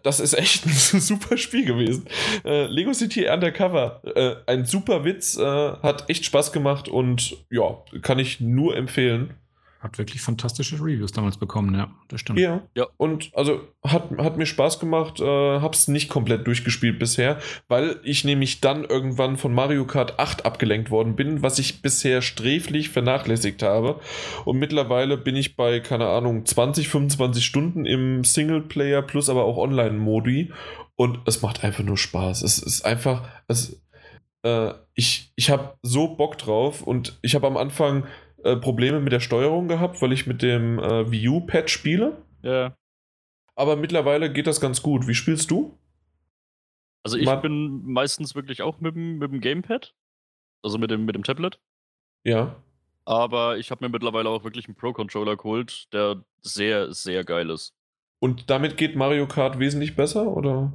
das 0.04 0.20
ist 0.20 0.34
echt 0.34 0.66
ein 0.94 1.00
super 1.00 1.38
Spiel 1.38 1.66
gewesen. 1.66 2.06
Äh, 2.44 2.66
Lego 2.66 2.94
City 2.94 3.30
Undercover, 3.30 4.02
äh, 4.16 4.36
ein 4.48 4.66
super 4.66 5.06
Witz, 5.06 5.38
äh, 5.38 5.44
hat 5.44 6.10
echt 6.10 6.26
Spaß 6.26 6.52
gemacht 6.52 6.90
und 6.90 7.38
ja, 7.50 7.78
kann 8.02 8.20
ich 8.20 8.40
nur 8.42 8.76
empfehlen. 8.76 9.36
Hat 9.80 9.98
wirklich 9.98 10.22
fantastische 10.22 10.76
Reviews 10.76 11.14
damals 11.14 11.38
bekommen, 11.38 11.74
ja, 11.74 11.90
das 12.10 12.20
stimmt. 12.20 12.38
Ja, 12.38 12.68
ja. 12.76 12.88
und 12.98 13.32
also 13.34 13.62
hat, 13.82 14.12
hat 14.18 14.38
mir 14.38 14.46
Spaß 14.46 14.80
gemacht, 14.80 15.22
äh, 15.22 15.24
hab's 15.62 15.88
nicht 15.88 16.10
komplett 16.10 16.46
durchgespielt 16.46 17.00
bisher, 17.00 17.40
weil 17.70 18.00
ich 18.04 18.26
nämlich 18.26 18.60
dann 18.60 18.84
irgendwann 18.84 19.38
von 19.38 19.54
Mario 19.54 19.86
Kart 19.86 20.20
8 20.20 20.46
abgelenkt 20.46 20.92
worden 20.92 21.16
bin, 21.16 21.42
was 21.44 21.60
ich 21.60 21.82
bisher 21.82 22.22
sträflich 22.22 22.90
vernachlässigt 22.90 23.64
habe. 23.64 24.02
Und 24.44 24.60
mittlerweile 24.60 25.18
bin 25.18 25.38
ich 25.38 25.56
bei, 25.56 25.80
keine 25.80 26.08
Ahnung, 26.10 26.46
20, 26.46 26.90
25 26.90 27.46
Stunden 27.46 27.86
im 27.86 28.26
Singleplayer 28.26 29.02
plus 29.02 29.30
aber 29.30 29.46
auch 29.46 29.58
Online-Modi 29.58 30.52
und 30.96 31.20
es 31.26 31.42
macht 31.42 31.64
einfach 31.64 31.86
nur 31.86 31.98
Spaß. 31.98 32.42
Es 32.42 32.60
ist 32.60 32.84
einfach, 32.84 33.30
es, 33.48 33.82
äh, 34.44 34.74
ich, 34.94 35.32
ich 35.38 35.50
habe 35.50 35.78
so 35.82 36.16
Bock 36.16 36.38
drauf 36.38 36.82
und 36.82 37.18
ich 37.22 37.36
habe 37.36 37.48
am 37.48 37.56
Anfang 37.56 38.06
äh, 38.44 38.56
Probleme 38.56 39.00
mit 39.00 39.14
der 39.14 39.20
Steuerung 39.20 39.68
gehabt, 39.68 40.02
weil 40.02 40.12
ich 40.14 40.28
mit 40.28 40.42
dem 40.42 40.80
äh, 40.80 41.12
Wii 41.12 41.30
U-Pad 41.30 41.70
spiele. 41.70 42.24
Ja. 42.42 42.76
Aber 43.56 43.76
mittlerweile 43.76 44.32
geht 44.32 44.48
das 44.48 44.62
ganz 44.62 44.82
gut. 44.82 45.08
Wie 45.08 45.16
spielst 45.16 45.52
du? 45.52 45.78
Also 47.04 47.18
ich 47.18 47.26
Mal 47.26 47.38
bin 47.38 47.84
meistens 47.84 48.36
wirklich 48.36 48.62
auch 48.62 48.80
mit 48.80 48.96
dem, 48.96 49.18
mit 49.18 49.32
dem 49.32 49.42
Gamepad. 49.42 49.94
Also 50.64 50.78
mit 50.78 50.92
dem, 50.92 51.06
mit 51.06 51.16
dem 51.16 51.24
Tablet. 51.24 51.60
Ja. 52.24 52.56
Aber 53.06 53.58
ich 53.58 53.72
habe 53.72 53.84
mir 53.84 53.90
mittlerweile 53.90 54.30
auch 54.30 54.44
wirklich 54.44 54.68
einen 54.68 54.76
Pro-Controller 54.76 55.36
geholt, 55.38 55.92
der 55.94 56.24
sehr, 56.42 56.94
sehr 56.94 57.24
geil 57.24 57.50
ist. 57.50 57.74
Und 58.20 58.50
damit 58.50 58.78
geht 58.78 58.96
Mario 58.96 59.28
Kart 59.28 59.60
wesentlich 59.60 59.96
besser, 59.96 60.28
oder? 60.28 60.74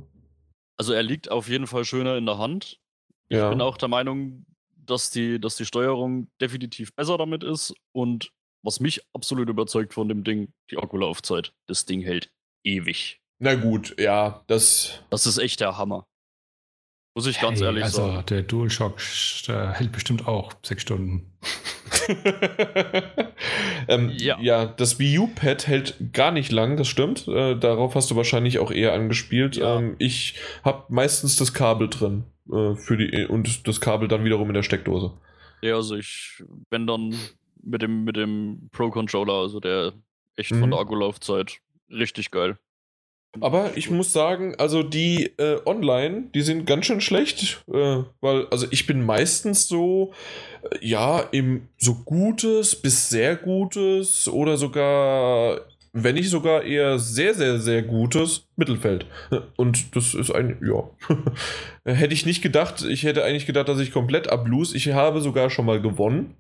Also 0.77 0.93
er 0.93 1.03
liegt 1.03 1.31
auf 1.31 1.49
jeden 1.49 1.67
Fall 1.67 1.85
schöner 1.85 2.17
in 2.17 2.27
der 2.27 2.39
Hand. 2.39 2.81
Ich 3.29 3.37
ja. 3.37 3.51
bin 3.51 3.61
auch 3.61 3.77
der 3.77 3.89
Meinung, 3.89 4.47
dass 4.87 5.11
die, 5.11 5.41
dass 5.41 5.57
die 5.57 5.65
Steuerung 5.65 6.29
definitiv 6.41 6.95
besser 6.95 7.19
damit 7.19 7.43
ist 7.43 7.75
und 7.93 8.31
was 8.63 8.81
mich 8.81 9.03
absolut 9.13 9.49
überzeugt 9.49 9.93
von 9.95 10.09
dem 10.09 10.25
Ding, 10.25 10.53
die 10.71 10.79
Akkulaufzeit. 10.79 11.53
Das 11.67 11.85
Ding 11.85 12.01
hält 12.01 12.31
ewig. 12.65 13.21
Na 13.39 13.55
gut, 13.55 14.01
ja, 14.01 14.43
das. 14.47 15.03
Das 15.11 15.27
ist 15.27 15.39
echt 15.39 15.61
der 15.61 15.77
Hammer. 15.77 16.07
Muss 17.17 17.27
ich 17.27 17.41
ganz 17.41 17.61
hey, 17.61 17.67
ehrlich 17.67 17.85
also 17.85 17.99
sagen. 17.99 18.11
Also 18.13 18.23
der 18.23 18.43
DualShock 18.43 18.99
der 19.47 19.73
hält 19.75 19.93
bestimmt 19.93 20.27
auch 20.27 20.53
sechs 20.65 20.83
Stunden. 20.83 21.31
ähm, 23.89 24.11
ja. 24.17 24.41
ja. 24.41 24.67
das 24.67 24.99
Wii 24.99 25.19
U-Pad 25.21 25.69
hält 25.69 26.13
gar 26.13 26.33
nicht 26.33 26.51
lang, 26.51 26.77
das 26.77 26.89
stimmt. 26.89 27.29
Äh, 27.29 27.57
darauf 27.57 27.95
hast 27.95 28.11
du 28.11 28.17
wahrscheinlich 28.17 28.59
auch 28.59 28.73
eher 28.73 28.95
angespielt. 28.95 29.57
Ja. 29.57 29.79
Ähm, 29.79 29.95
ich 29.99 30.41
habe 30.65 30.87
meistens 30.89 31.37
das 31.37 31.55
Kabel 31.55 31.89
drin 31.89 32.25
äh, 32.53 32.75
für 32.75 32.97
die 32.97 33.27
und 33.27 33.67
das 33.67 33.81
Kabel 33.81 34.09
dann 34.09 34.25
wiederum 34.25 34.49
in 34.49 34.55
der 34.55 34.63
Steckdose. 34.63 35.13
Ja, 35.63 35.77
also 35.77 35.97
ich 35.97 36.43
bin 36.71 36.87
dann 36.87 37.15
mit 37.63 37.83
dem, 37.83 38.05
mit 38.05 38.17
dem 38.17 38.69
Pro-Controller, 38.73 39.35
also 39.35 39.61
der 39.61 39.93
echt 40.37 40.53
mhm. 40.53 40.61
von 40.61 40.71
der 40.71 40.81
Akkulaufzeit 40.81 41.59
richtig 41.91 42.31
geil. 42.31 42.59
Aber 43.41 43.77
ich 43.77 43.91
muss 43.91 44.13
sagen, 44.13 44.55
also 44.59 44.83
die 44.83 45.25
äh, 45.39 45.61
online, 45.67 46.31
die 46.35 46.43
sind 46.43 46.67
ganz 46.67 46.87
schön 46.87 47.01
schlecht, 47.01 47.65
äh, 47.73 48.03
weil, 48.21 48.47
also 48.49 48.67
ich 48.71 48.87
bin 48.87 49.05
meistens 49.05 49.67
so, 49.67 50.13
äh, 50.71 50.87
ja, 50.87 51.21
im 51.33 51.69
so 51.77 51.95
gutes 52.05 52.77
bis 52.77 53.09
sehr 53.09 53.37
gutes 53.37 54.29
oder 54.29 54.57
sogar, 54.57 55.61
wenn 55.97 56.17
nicht 56.17 56.29
sogar 56.29 56.65
eher 56.65 56.99
sehr, 56.99 57.35
sehr, 57.35 57.61
sehr 57.61 57.83
gutes 57.83 58.49
Mittelfeld. 58.57 59.07
Und 59.57 59.95
das 59.95 60.13
ist 60.13 60.33
ein, 60.33 60.59
ja, 60.61 60.91
hätte 61.85 62.13
ich 62.13 62.27
nicht 62.27 62.43
gedacht. 62.43 62.83
Ich 62.83 63.05
hätte 63.05 63.25
eigentlich 63.25 63.47
gedacht, 63.47 63.69
dass 63.69 63.79
ich 63.79 63.93
komplett 63.93 64.29
ablose. 64.29 64.77
Ich 64.77 64.93
habe 64.93 65.21
sogar 65.21 65.51
schon 65.51 65.67
mal 65.67 65.81
gewonnen. 65.81 66.35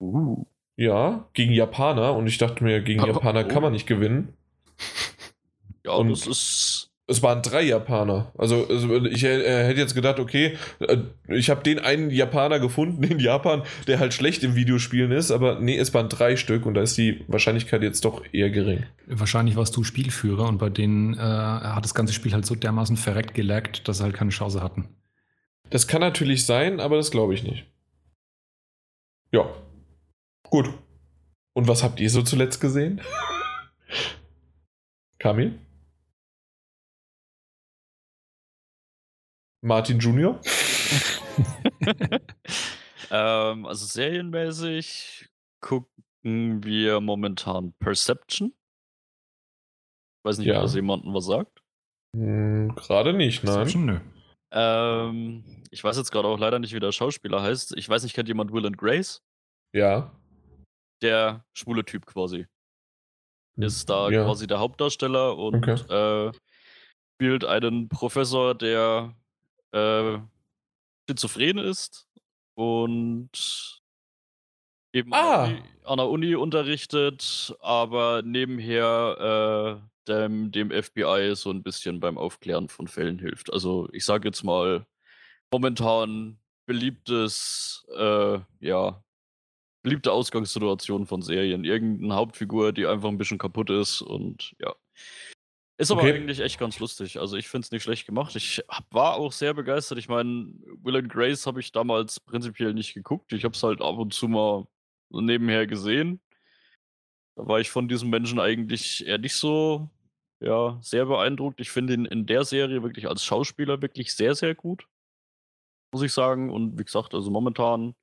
Uh. 0.00 0.46
Ja, 0.76 1.28
gegen 1.34 1.52
Japaner 1.52 2.14
und 2.14 2.28
ich 2.28 2.38
dachte 2.38 2.64
mir, 2.64 2.80
gegen 2.80 3.04
Japaner 3.04 3.44
kann 3.44 3.62
man 3.62 3.72
nicht 3.72 3.86
gewinnen. 3.86 4.32
Ja, 5.86 5.94
und 5.94 6.10
das 6.10 6.26
ist. 6.26 6.87
Es 7.10 7.22
waren 7.22 7.40
drei 7.40 7.62
Japaner. 7.62 8.32
Also, 8.36 8.68
ich 9.06 9.24
äh, 9.24 9.64
hätte 9.66 9.80
jetzt 9.80 9.94
gedacht, 9.94 10.20
okay, 10.20 10.58
äh, 10.80 10.98
ich 11.28 11.48
habe 11.48 11.62
den 11.62 11.78
einen 11.78 12.10
Japaner 12.10 12.60
gefunden 12.60 13.02
in 13.02 13.18
Japan, 13.18 13.62
der 13.86 13.98
halt 13.98 14.12
schlecht 14.12 14.44
im 14.44 14.54
Videospielen 14.54 15.10
ist, 15.10 15.30
aber 15.30 15.58
nee, 15.58 15.78
es 15.78 15.94
waren 15.94 16.10
drei 16.10 16.36
Stück 16.36 16.66
und 16.66 16.74
da 16.74 16.82
ist 16.82 16.98
die 16.98 17.24
Wahrscheinlichkeit 17.26 17.82
jetzt 17.82 18.04
doch 18.04 18.22
eher 18.32 18.50
gering. 18.50 18.84
Wahrscheinlich 19.06 19.56
warst 19.56 19.74
du 19.74 19.84
Spielführer 19.84 20.46
und 20.48 20.58
bei 20.58 20.68
denen 20.68 21.14
äh, 21.14 21.18
hat 21.18 21.82
das 21.82 21.94
ganze 21.94 22.12
Spiel 22.12 22.34
halt 22.34 22.44
so 22.44 22.54
dermaßen 22.54 22.98
verreckt 22.98 23.32
gelaggt, 23.32 23.88
dass 23.88 23.98
sie 23.98 24.04
halt 24.04 24.14
keine 24.14 24.30
Chance 24.30 24.62
hatten. 24.62 24.88
Das 25.70 25.88
kann 25.88 26.02
natürlich 26.02 26.44
sein, 26.44 26.78
aber 26.78 26.96
das 26.96 27.10
glaube 27.10 27.32
ich 27.32 27.42
nicht. 27.42 27.64
Ja. 29.32 29.48
Gut. 30.42 30.70
Und 31.54 31.68
was 31.68 31.82
habt 31.82 32.00
ihr 32.00 32.10
so 32.10 32.22
zuletzt 32.22 32.60
gesehen? 32.60 33.00
Kamil? 35.18 35.58
Martin 39.62 39.98
Junior? 39.98 40.40
ähm, 43.10 43.66
also 43.66 43.86
serienmäßig 43.86 45.28
gucken 45.60 46.64
wir 46.64 47.00
momentan 47.00 47.74
Perception. 47.80 48.54
Ich 50.18 50.24
weiß 50.24 50.38
nicht, 50.38 50.48
ja. 50.48 50.56
ob 50.56 50.62
das 50.62 50.74
jemandem 50.74 51.14
was 51.14 51.26
sagt. 51.26 51.62
Hm, 52.16 52.74
gerade 52.76 53.12
nicht, 53.12 53.44
nein. 53.44 53.54
Perception, 53.54 53.86
nö. 53.86 54.00
Ähm, 54.52 55.44
ich 55.70 55.84
weiß 55.84 55.96
jetzt 55.96 56.10
gerade 56.10 56.28
auch 56.28 56.38
leider 56.38 56.58
nicht, 56.58 56.74
wie 56.74 56.80
der 56.80 56.92
Schauspieler 56.92 57.42
heißt. 57.42 57.76
Ich 57.76 57.88
weiß 57.88 58.02
nicht, 58.02 58.14
kennt 58.14 58.28
jemand 58.28 58.52
Will 58.52 58.66
and 58.66 58.78
Grace? 58.78 59.22
Ja. 59.74 60.12
Der 61.02 61.44
schwule 61.54 61.84
Typ 61.84 62.06
quasi. 62.06 62.46
Ist 63.56 63.90
da 63.90 64.08
ja. 64.08 64.24
quasi 64.24 64.46
der 64.46 64.60
Hauptdarsteller 64.60 65.36
und 65.36 65.56
okay. 65.56 65.74
äh, 65.92 66.32
spielt 67.16 67.44
einen 67.44 67.88
Professor, 67.88 68.54
der 68.54 69.14
äh, 69.72 70.18
schizophren 71.08 71.58
ist 71.58 72.08
und 72.54 73.80
eben 74.92 75.12
ah. 75.12 75.44
an, 75.84 75.96
der 75.98 76.08
Uni, 76.08 76.34
unterrichtet, 76.34 77.56
aber 77.60 78.22
nebenher 78.22 79.80
äh, 79.80 79.88
dem, 80.08 80.50
dem 80.50 80.70
FBI 80.70 81.32
so 81.34 81.50
ein 81.50 81.62
bisschen 81.62 82.00
beim 82.00 82.18
Aufklären 82.18 82.68
von 82.68 82.88
Fällen 82.88 83.18
hilft. 83.18 83.52
Also 83.52 83.88
ich 83.92 84.04
sage 84.04 84.28
jetzt 84.28 84.42
mal, 84.42 84.86
momentan 85.50 86.38
beliebtes, 86.66 87.86
äh, 87.96 88.38
ja, 88.60 89.02
beliebte 89.82 90.12
Ausgangssituation 90.12 91.06
von 91.06 91.22
Serien. 91.22 91.64
Irgendeine 91.64 92.14
Hauptfigur, 92.14 92.72
die 92.72 92.86
einfach 92.86 93.08
ein 93.08 93.18
bisschen 93.18 93.38
kaputt 93.38 93.70
ist 93.70 94.02
und 94.02 94.54
ja. 94.58 94.74
Ist 95.80 95.92
aber 95.92 96.00
okay. 96.00 96.14
eigentlich 96.14 96.40
echt 96.40 96.58
ganz 96.58 96.80
lustig. 96.80 97.20
Also 97.20 97.36
ich 97.36 97.48
finde 97.48 97.64
es 97.64 97.70
nicht 97.70 97.84
schlecht 97.84 98.04
gemacht. 98.04 98.34
Ich 98.34 98.64
war 98.90 99.14
auch 99.14 99.30
sehr 99.30 99.54
begeistert. 99.54 99.98
Ich 99.98 100.08
meine, 100.08 100.52
Will 100.82 100.96
and 100.96 101.08
Grace 101.08 101.46
habe 101.46 101.60
ich 101.60 101.70
damals 101.70 102.18
prinzipiell 102.18 102.74
nicht 102.74 102.94
geguckt. 102.94 103.32
Ich 103.32 103.44
habe 103.44 103.54
es 103.54 103.62
halt 103.62 103.80
ab 103.80 103.96
und 103.96 104.12
zu 104.12 104.26
mal 104.26 104.66
so 105.10 105.20
nebenher 105.20 105.68
gesehen. 105.68 106.20
Da 107.36 107.46
war 107.46 107.60
ich 107.60 107.70
von 107.70 107.86
diesem 107.86 108.10
Menschen 108.10 108.40
eigentlich 108.40 109.06
eher 109.06 109.18
nicht 109.18 109.36
so 109.36 109.88
ja, 110.40 110.78
sehr 110.82 111.06
beeindruckt. 111.06 111.60
Ich 111.60 111.70
finde 111.70 111.94
ihn 111.94 112.06
in 112.06 112.26
der 112.26 112.44
Serie 112.44 112.82
wirklich 112.82 113.08
als 113.08 113.24
Schauspieler 113.24 113.80
wirklich 113.80 114.12
sehr, 114.14 114.34
sehr 114.34 114.56
gut. 114.56 114.88
Muss 115.92 116.02
ich 116.02 116.12
sagen. 116.12 116.50
Und 116.50 116.76
wie 116.76 116.84
gesagt, 116.84 117.14
also 117.14 117.30
momentan 117.30 117.94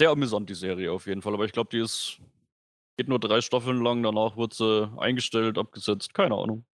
sehr 0.00 0.10
amüsant, 0.10 0.50
die 0.50 0.54
Serie 0.54 0.90
auf 0.90 1.06
jeden 1.06 1.22
Fall. 1.22 1.34
Aber 1.34 1.44
ich 1.44 1.52
glaube, 1.52 1.70
die 1.70 1.78
ist. 1.78 2.18
Geht 2.98 3.08
nur 3.08 3.18
drei 3.18 3.40
Staffeln 3.40 3.82
lang, 3.82 4.02
danach 4.02 4.36
wird 4.36 4.52
sie 4.52 4.92
eingestellt, 4.98 5.56
abgesetzt, 5.56 6.12
keine 6.12 6.34
Ahnung. 6.34 6.66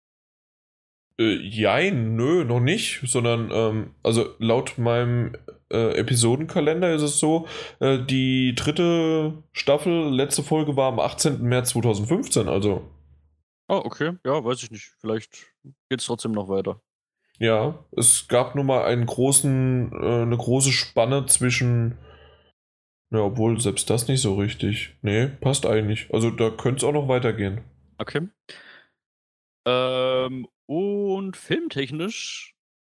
Äh, 1.19 1.37
jein, 1.37 2.17
nö, 2.17 2.45
noch 2.45 2.61
nicht, 2.61 3.01
sondern 3.07 3.51
ähm, 3.53 3.95
also 4.03 4.35
laut 4.39 4.79
meinem 4.79 5.33
äh, 5.73 5.97
Episodenkalender 5.99 6.95
ist 6.95 7.03
es 7.03 7.19
so, 7.19 7.47
äh, 7.81 7.99
die 7.99 8.55
dritte 8.55 9.43
Staffel, 9.53 10.11
letzte 10.11 10.43
Folge 10.43 10.77
war 10.77 10.93
am 10.93 11.01
18. 11.01 11.43
März 11.43 11.71
2015, 11.71 12.49
also 12.49 12.91
Ah, 13.69 13.79
okay. 13.79 14.13
Ja, 14.25 14.45
weiß 14.45 14.63
ich 14.63 14.71
nicht. 14.71 14.93
Vielleicht 15.01 15.47
geht 15.89 16.01
es 16.01 16.07
trotzdem 16.07 16.33
noch 16.33 16.49
weiter. 16.49 16.81
Ja, 17.39 17.85
es 17.97 18.29
gab 18.29 18.55
nun 18.55 18.67
mal 18.67 18.85
einen 18.85 19.07
großen, 19.07 19.93
äh, 19.93 20.23
eine 20.23 20.37
große 20.37 20.73
Spanne 20.73 21.27
zwischen. 21.27 21.99
Ja, 23.11 23.21
obwohl 23.21 23.61
selbst 23.61 23.91
das 23.91 24.09
nicht 24.09 24.21
so 24.21 24.35
richtig. 24.37 24.97
Nee, 25.03 25.27
passt 25.41 25.67
eigentlich. 25.67 26.13
Also 26.13 26.31
da 26.31 26.51
könnte 26.51 26.79
es 26.79 26.85
auch 26.85 26.93
noch 26.93 27.09
weitergehen. 27.09 27.61
Okay. 27.99 28.29
Ähm, 29.67 30.47
und 30.67 31.37
filmtechnisch 31.37 32.55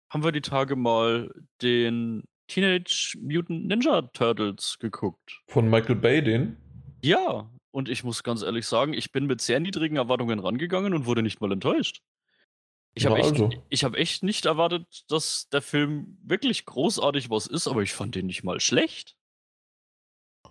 haben 0.09 0.23
wir 0.23 0.31
die 0.31 0.41
Tage 0.41 0.75
mal 0.75 1.31
den 1.61 2.23
Teenage 2.47 3.17
Mutant 3.21 3.67
Ninja 3.67 4.01
Turtles 4.01 4.77
geguckt. 4.79 5.41
Von 5.47 5.69
Michael 5.69 5.95
Bay, 5.95 6.23
den? 6.23 6.57
Ja, 7.01 7.49
und 7.71 7.89
ich 7.89 8.03
muss 8.03 8.23
ganz 8.23 8.41
ehrlich 8.41 8.65
sagen, 8.65 8.93
ich 8.93 9.11
bin 9.11 9.25
mit 9.27 9.41
sehr 9.41 9.59
niedrigen 9.59 9.97
Erwartungen 9.97 10.39
rangegangen 10.39 10.93
und 10.93 11.05
wurde 11.05 11.21
nicht 11.21 11.41
mal 11.41 11.51
enttäuscht. 11.51 12.01
Ich 12.95 13.05
habe 13.05 13.19
echt, 13.19 13.31
also. 13.31 13.49
hab 13.49 13.95
echt 13.95 14.23
nicht 14.23 14.45
erwartet, 14.45 15.05
dass 15.09 15.47
der 15.49 15.61
Film 15.61 16.17
wirklich 16.23 16.65
großartig 16.65 17.29
was 17.29 17.45
ist, 17.45 17.67
aber 17.67 17.83
ich 17.83 17.93
fand 17.93 18.15
den 18.15 18.25
nicht 18.25 18.43
mal 18.43 18.59
schlecht. 18.59 19.15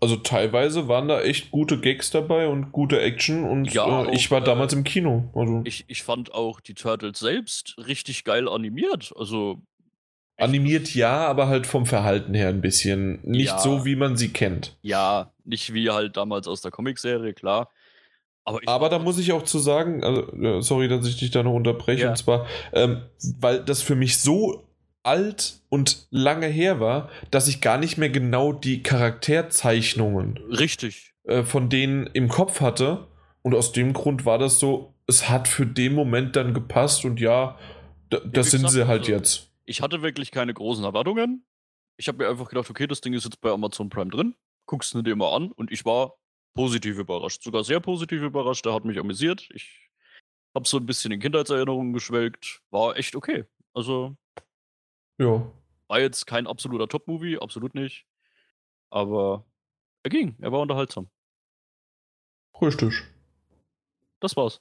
Also 0.01 0.17
teilweise 0.17 0.89
waren 0.89 1.09
da 1.09 1.21
echt 1.21 1.51
gute 1.51 1.81
Gags 1.81 2.11
dabei 2.11 2.49
und 2.49 2.73
gute 2.73 3.01
Action 3.01 3.45
und 3.45 3.73
ja, 3.73 4.05
äh, 4.05 4.15
ich 4.15 4.31
war 4.31 4.43
äh, 4.43 4.45
damals 4.45 4.73
im 4.73 4.85
Kino. 4.85 5.31
Also. 5.35 5.63
Ich, 5.65 5.85
ich 5.89 6.03
fand 6.03 6.33
auch 6.33 6.61
die 6.61 6.75
Turtles 6.75 7.19
selbst 7.19 7.77
richtig 7.79 8.25
geil 8.25 8.49
animiert. 8.49 9.13
Also 9.17 9.61
Animiert 10.39 10.95
ja, 10.95 11.27
aber 11.27 11.49
halt 11.49 11.67
vom 11.67 11.85
Verhalten 11.85 12.33
her 12.33 12.49
ein 12.49 12.61
bisschen. 12.61 13.19
Nicht 13.25 13.51
ja, 13.51 13.59
so, 13.59 13.85
wie 13.85 13.97
man 13.97 14.17
sie 14.17 14.29
kennt. 14.29 14.79
Ja, 14.83 15.33
nicht 15.45 15.75
wie 15.75 15.91
halt 15.91 16.17
damals 16.17 16.47
aus 16.47 16.61
der 16.61 16.71
Comicserie, 16.71 17.35
klar. 17.35 17.71
Aber, 18.45 18.61
aber 18.67 18.89
da 18.89 19.01
muss 19.01 19.19
ich 19.19 19.33
auch 19.33 19.43
zu 19.43 19.59
sagen, 19.59 20.05
also, 20.05 20.61
sorry, 20.61 20.87
dass 20.87 21.07
ich 21.09 21.17
dich 21.17 21.33
da 21.33 21.43
noch 21.43 21.53
unterbreche, 21.53 22.05
ja. 22.05 22.11
und 22.11 22.17
zwar, 22.17 22.47
ähm, 22.73 23.03
weil 23.41 23.65
das 23.65 23.83
für 23.83 23.97
mich 23.97 24.19
so 24.19 24.68
alt 25.09 25.61
und 25.69 26.07
lange 26.11 26.47
her 26.47 26.81
war, 26.81 27.11
dass 27.31 27.49
ich 27.49 27.61
gar 27.61 27.79
nicht 27.79 27.99
mehr 27.99 28.11
genau 28.11 28.53
die 28.53 28.83
Charakterzeichnungen 28.83 30.39
richtig 30.51 31.15
äh, 31.25 31.43
von 31.43 31.69
denen 31.69 32.07
im 32.07 32.29
Kopf 32.29 32.61
hatte. 32.61 33.09
Und 33.43 33.55
aus 33.55 33.73
dem 33.73 33.93
Grund 33.93 34.25
war 34.25 34.39
das 34.39 34.59
so, 34.59 34.95
es 35.07 35.29
hat 35.29 35.49
für 35.49 35.67
den 35.67 35.95
Moment 35.95 36.37
dann 36.37 36.55
gepasst 36.55 37.05
und 37.05 37.19
ja, 37.21 37.59
das 38.11 38.23
ja, 38.25 38.43
sind 38.43 38.63
gesagt, 38.63 38.73
sie 38.73 38.87
halt 38.87 39.01
also, 39.01 39.13
jetzt 39.13 39.49
ich 39.69 39.83
hatte 39.83 40.03
wirklich 40.03 40.31
keine 40.31 40.55
großen 40.55 40.83
Erwartungen. 40.83 41.45
Ich 41.99 42.09
habe 42.09 42.19
mir 42.19 42.31
einfach 42.31 42.49
gedacht, 42.49 42.71
okay, 42.71 42.87
das 42.87 43.03
Ding 43.03 43.13
ist 43.13 43.25
jetzt 43.25 43.41
bei 43.41 43.51
Amazon 43.51 43.91
Prime 43.91 44.11
drin. 44.11 44.35
Guckst 44.67 44.95
du 44.95 45.03
dir 45.03 45.15
mal 45.15 45.35
an 45.37 45.53
und 45.53 45.71
ich 45.71 45.85
war 45.85 46.15
positiv 46.55 46.99
überrascht. 46.99 47.43
Sogar 47.43 47.65
sehr 47.65 47.81
positiv 47.81 48.23
überrascht. 48.23 48.65
Der 48.65 48.73
hat 48.73 48.87
mich 48.87 48.99
amüsiert. 48.99 49.47
Ich 49.53 49.91
habe 50.55 50.67
so 50.67 50.79
ein 50.79 50.87
bisschen 50.87 51.13
in 51.13 51.21
Kindheitserinnerungen 51.21 51.93
geschwelgt. 51.93 52.63
War 52.71 52.97
echt 52.97 53.15
okay. 53.15 53.45
Also. 53.75 54.17
Ja. 55.19 55.51
War 55.89 56.01
jetzt 56.01 56.27
kein 56.27 56.47
absoluter 56.47 56.89
Top-Movie, 56.89 57.39
absolut 57.39 57.75
nicht. 57.75 58.07
Aber 58.91 59.45
er 60.03 60.11
ging. 60.11 60.37
Er 60.41 60.53
war 60.53 60.61
unterhaltsam. 60.61 61.09
Richtig. 62.61 63.03
Das 64.21 64.37
war's. 64.37 64.61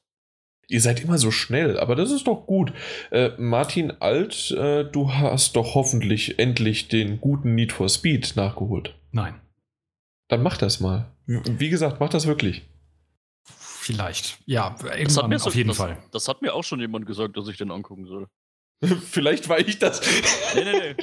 Ihr 0.70 0.82
seid 0.82 1.02
immer 1.02 1.18
so 1.18 1.32
schnell, 1.32 1.80
aber 1.80 1.96
das 1.96 2.12
ist 2.12 2.28
doch 2.28 2.46
gut. 2.46 2.74
Äh, 3.10 3.32
Martin 3.38 3.92
Alt, 4.02 4.52
äh, 4.52 4.84
du 4.84 5.14
hast 5.14 5.56
doch 5.56 5.76
hoffentlich 5.76 6.40
endlich 6.40 6.90
den 6.90 7.22
guten 7.22 7.56
Need 7.56 7.72
for 7.72 7.88
Speed 7.88 8.36
nachgeholt. 8.36 8.94
Nein. 9.12 9.40
Dann 10.28 10.44
mach 10.44 10.58
das 10.58 10.82
mal. 10.82 11.10
Wie 11.26 11.70
gesagt, 11.70 12.02
mach 12.02 12.10
das 12.10 12.28
wirklich. 12.28 12.64
Vielleicht. 13.46 14.40
Ja, 14.46 14.76
irgendwann 14.84 15.34
auf 15.34 15.44
so, 15.44 15.50
jeden 15.52 15.70
das, 15.70 15.78
Fall. 15.78 15.98
Das 16.12 16.28
hat 16.28 16.42
mir 16.42 16.54
auch 16.54 16.66
schon 16.66 16.82
jemand 16.82 17.06
gesagt, 17.06 17.38
dass 17.38 17.48
ich 17.48 17.56
den 17.56 17.72
angucken 17.72 18.06
soll. 18.06 18.28
Vielleicht 19.10 19.50
war 19.50 19.60
ich 19.60 19.80
das. 19.80 20.02
Nee, 20.56 20.64
nee, 20.64 20.72
nee. 20.72 20.96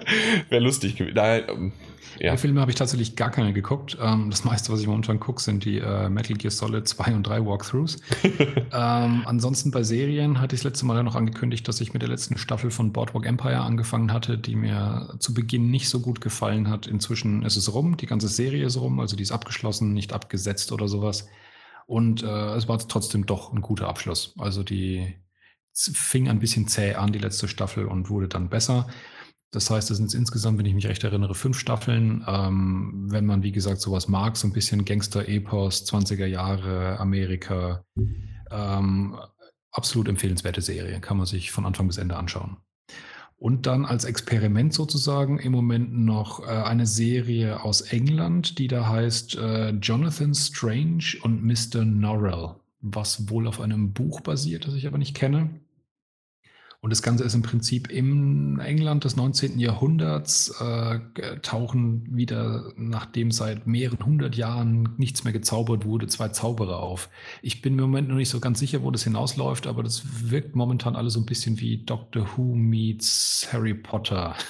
Wäre 0.48 0.62
lustig 0.62 0.96
gewesen. 0.96 1.14
Nein, 1.14 1.44
ähm, 1.48 1.72
ja. 2.18 2.36
Filme 2.36 2.60
habe 2.60 2.70
ich 2.70 2.76
tatsächlich 2.76 3.16
gar 3.16 3.30
keine 3.30 3.52
geguckt. 3.52 3.98
Ähm, 4.00 4.30
das 4.30 4.44
meiste, 4.44 4.72
was 4.72 4.80
ich 4.80 4.86
momentan 4.86 5.20
gucke, 5.20 5.42
sind 5.42 5.64
die 5.64 5.78
äh, 5.78 6.08
Metal 6.08 6.36
Gear 6.36 6.50
Solid 6.50 6.86
2 6.86 7.14
und 7.14 7.26
3 7.26 7.44
Walkthroughs. 7.44 8.00
ähm, 8.72 9.22
ansonsten 9.26 9.70
bei 9.70 9.82
Serien 9.82 10.40
hatte 10.40 10.54
ich 10.54 10.62
das 10.62 10.72
letzte 10.72 10.86
Mal 10.86 10.96
ja 10.96 11.02
noch 11.02 11.16
angekündigt, 11.16 11.66
dass 11.66 11.80
ich 11.80 11.92
mit 11.92 12.02
der 12.02 12.08
letzten 12.08 12.38
Staffel 12.38 12.70
von 12.70 12.92
Boardwalk 12.92 13.26
Empire 13.26 13.60
angefangen 13.60 14.12
hatte, 14.12 14.38
die 14.38 14.56
mir 14.56 15.14
zu 15.18 15.34
Beginn 15.34 15.70
nicht 15.70 15.88
so 15.88 16.00
gut 16.00 16.20
gefallen 16.20 16.68
hat. 16.68 16.86
Inzwischen 16.86 17.42
ist 17.42 17.56
es 17.56 17.72
rum, 17.72 17.96
die 17.96 18.06
ganze 18.06 18.28
Serie 18.28 18.66
ist 18.66 18.76
rum, 18.76 19.00
also 19.00 19.16
die 19.16 19.22
ist 19.22 19.32
abgeschlossen, 19.32 19.92
nicht 19.92 20.12
abgesetzt 20.12 20.72
oder 20.72 20.88
sowas. 20.88 21.28
Und 21.86 22.22
äh, 22.22 22.54
es 22.54 22.68
war 22.68 22.78
trotzdem 22.78 23.26
doch 23.26 23.52
ein 23.52 23.60
guter 23.60 23.88
Abschluss. 23.88 24.34
Also 24.38 24.62
die 24.62 25.16
fing 25.74 26.28
ein 26.28 26.38
bisschen 26.38 26.68
zäh 26.68 26.94
an, 26.94 27.12
die 27.12 27.18
letzte 27.18 27.48
Staffel, 27.48 27.86
und 27.86 28.10
wurde 28.10 28.28
dann 28.28 28.48
besser. 28.48 28.88
Das 29.54 29.70
heißt, 29.70 29.90
es 29.90 29.98
sind 29.98 30.12
insgesamt, 30.14 30.58
wenn 30.58 30.66
ich 30.66 30.74
mich 30.74 30.88
recht 30.88 31.04
erinnere, 31.04 31.34
fünf 31.34 31.58
Staffeln. 31.58 32.24
Ähm, 32.26 33.06
wenn 33.08 33.24
man, 33.24 33.42
wie 33.44 33.52
gesagt, 33.52 33.80
sowas 33.80 34.08
mag, 34.08 34.36
so 34.36 34.48
ein 34.48 34.52
bisschen 34.52 34.84
Gangster-Epos, 34.84 35.86
20er 35.86 36.26
Jahre, 36.26 36.98
Amerika, 36.98 37.84
ähm, 38.50 39.16
absolut 39.70 40.08
empfehlenswerte 40.08 40.60
Serie. 40.60 41.00
Kann 41.00 41.18
man 41.18 41.26
sich 41.26 41.52
von 41.52 41.66
Anfang 41.66 41.86
bis 41.86 41.98
Ende 41.98 42.16
anschauen. 42.16 42.56
Und 43.36 43.66
dann 43.66 43.84
als 43.84 44.04
Experiment 44.04 44.72
sozusagen 44.72 45.38
im 45.38 45.52
Moment 45.52 45.92
noch 45.92 46.40
äh, 46.40 46.50
eine 46.50 46.86
Serie 46.86 47.62
aus 47.62 47.82
England, 47.82 48.58
die 48.58 48.68
da 48.68 48.88
heißt 48.88 49.36
äh, 49.36 49.70
Jonathan 49.70 50.34
Strange 50.34 51.16
und 51.22 51.44
Mr. 51.44 51.84
Norrell, 51.84 52.56
was 52.80 53.28
wohl 53.28 53.46
auf 53.46 53.60
einem 53.60 53.92
Buch 53.92 54.20
basiert, 54.20 54.66
das 54.66 54.74
ich 54.74 54.86
aber 54.86 54.98
nicht 54.98 55.14
kenne. 55.14 55.60
Und 56.84 56.90
das 56.90 57.00
Ganze 57.00 57.24
ist 57.24 57.32
im 57.32 57.40
Prinzip 57.40 57.90
im 57.90 58.60
England 58.60 59.04
des 59.04 59.16
19. 59.16 59.58
Jahrhunderts, 59.58 60.54
äh, 60.60 60.98
tauchen 61.40 62.06
wieder, 62.14 62.74
nachdem 62.76 63.30
seit 63.30 63.66
mehreren 63.66 64.04
hundert 64.04 64.36
Jahren 64.36 64.90
nichts 64.98 65.24
mehr 65.24 65.32
gezaubert 65.32 65.86
wurde, 65.86 66.08
zwei 66.08 66.28
Zauberer 66.28 66.80
auf. 66.80 67.08
Ich 67.40 67.62
bin 67.62 67.72
im 67.78 67.80
Moment 67.80 68.10
noch 68.10 68.16
nicht 68.16 68.28
so 68.28 68.38
ganz 68.38 68.58
sicher, 68.58 68.82
wo 68.82 68.90
das 68.90 69.02
hinausläuft, 69.04 69.66
aber 69.66 69.82
das 69.82 70.30
wirkt 70.30 70.56
momentan 70.56 70.94
alles 70.94 71.14
so 71.14 71.20
ein 71.20 71.24
bisschen 71.24 71.58
wie 71.58 71.78
Doctor 71.78 72.28
Who 72.36 72.54
meets 72.54 73.48
Harry 73.50 73.72
Potter. 73.72 74.36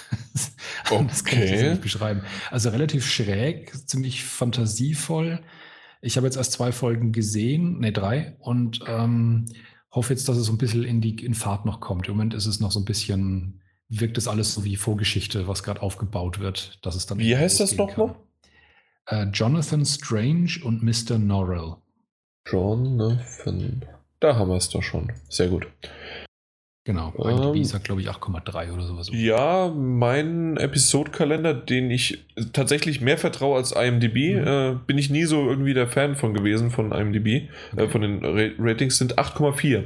Okay. 0.91 1.07
das 1.09 1.25
kann 1.25 1.43
ich 1.43 1.51
jetzt 1.51 1.63
nicht 1.63 1.83
beschreiben. 1.83 2.23
Also 2.51 2.71
relativ 2.71 3.07
schräg, 3.07 3.73
ziemlich 3.87 4.25
fantasievoll. 4.25 5.41
Ich 6.01 6.17
habe 6.17 6.27
jetzt 6.27 6.37
erst 6.37 6.53
zwei 6.53 6.73
Folgen 6.73 7.13
gesehen, 7.13 7.79
ne 7.79 7.93
drei, 7.93 8.35
und 8.41 8.81
ähm, 8.89 9.47
hoffe 9.95 10.13
jetzt, 10.13 10.29
dass 10.29 10.37
es 10.37 10.47
so 10.47 10.53
ein 10.53 10.59
bisschen 10.59 10.85
in 10.85 11.01
die 11.01 11.25
in 11.25 11.35
Fahrt 11.35 11.65
noch 11.65 11.81
kommt. 11.81 12.09
Im 12.09 12.15
Moment 12.15 12.35
ist 12.35 12.47
es 12.47 12.61
noch 12.61 12.73
so 12.73 12.81
ein 12.81 12.85
bisschen, 12.85 13.63
wirkt 13.89 14.19
es 14.19 14.29
alles 14.29 14.55
so 14.55 14.65
wie 14.65 14.77
Vorgeschichte, 14.77 15.47
was 15.47 15.63
gerade 15.63 15.83
aufgebaut 15.83 16.41
wird, 16.41 16.79
dass 16.83 16.95
es 16.95 17.07
dann. 17.07 17.19
Wie 17.19 17.37
heißt 17.37 17.61
das 17.61 17.77
noch 17.77 17.97
noch? 17.97 18.17
Äh, 19.07 19.27
Jonathan 19.33 19.85
Strange 19.85 20.61
und 20.65 20.83
Mr. 20.83 21.19
Norrell. 21.19 21.77
Jonathan. 22.47 23.85
Da 24.21 24.37
haben 24.37 24.49
wir 24.49 24.57
es 24.57 24.69
doch 24.69 24.83
schon. 24.83 25.13
Sehr 25.29 25.49
gut. 25.49 25.67
Genau, 26.87 27.15
IMDb 27.17 27.57
ähm, 27.57 27.65
sagt, 27.65 27.85
glaube 27.85 28.03
ich, 28.03 28.11
8,3 28.11 28.71
oder 28.73 28.87
sowas. 28.87 29.09
Ja, 29.11 29.73
mein 29.75 30.59
Episodekalender, 30.59 31.55
den 31.55 31.91
ich 31.91 32.27
tatsächlich 32.53 33.01
mehr 33.01 33.17
vertraue 33.17 33.57
als 33.57 33.73
IMDb, 33.73 34.37
mhm. 34.37 34.47
äh, 34.47 34.77
bin 34.87 34.99
ich 34.99 35.09
nie 35.09 35.25
so 35.25 35.49
irgendwie 35.49 35.73
der 35.73 35.89
Fan 35.89 36.15
von 36.15 36.35
gewesen, 36.35 36.71
von 36.71 36.93
IMDb. 36.93 37.27
Äh, 37.27 37.49
okay. 37.73 37.85
Äh, 37.85 37.89
von 37.89 38.01
den 38.03 38.21
Ratings 38.59 38.99
sind 38.99 39.19
8,4. 39.19 39.85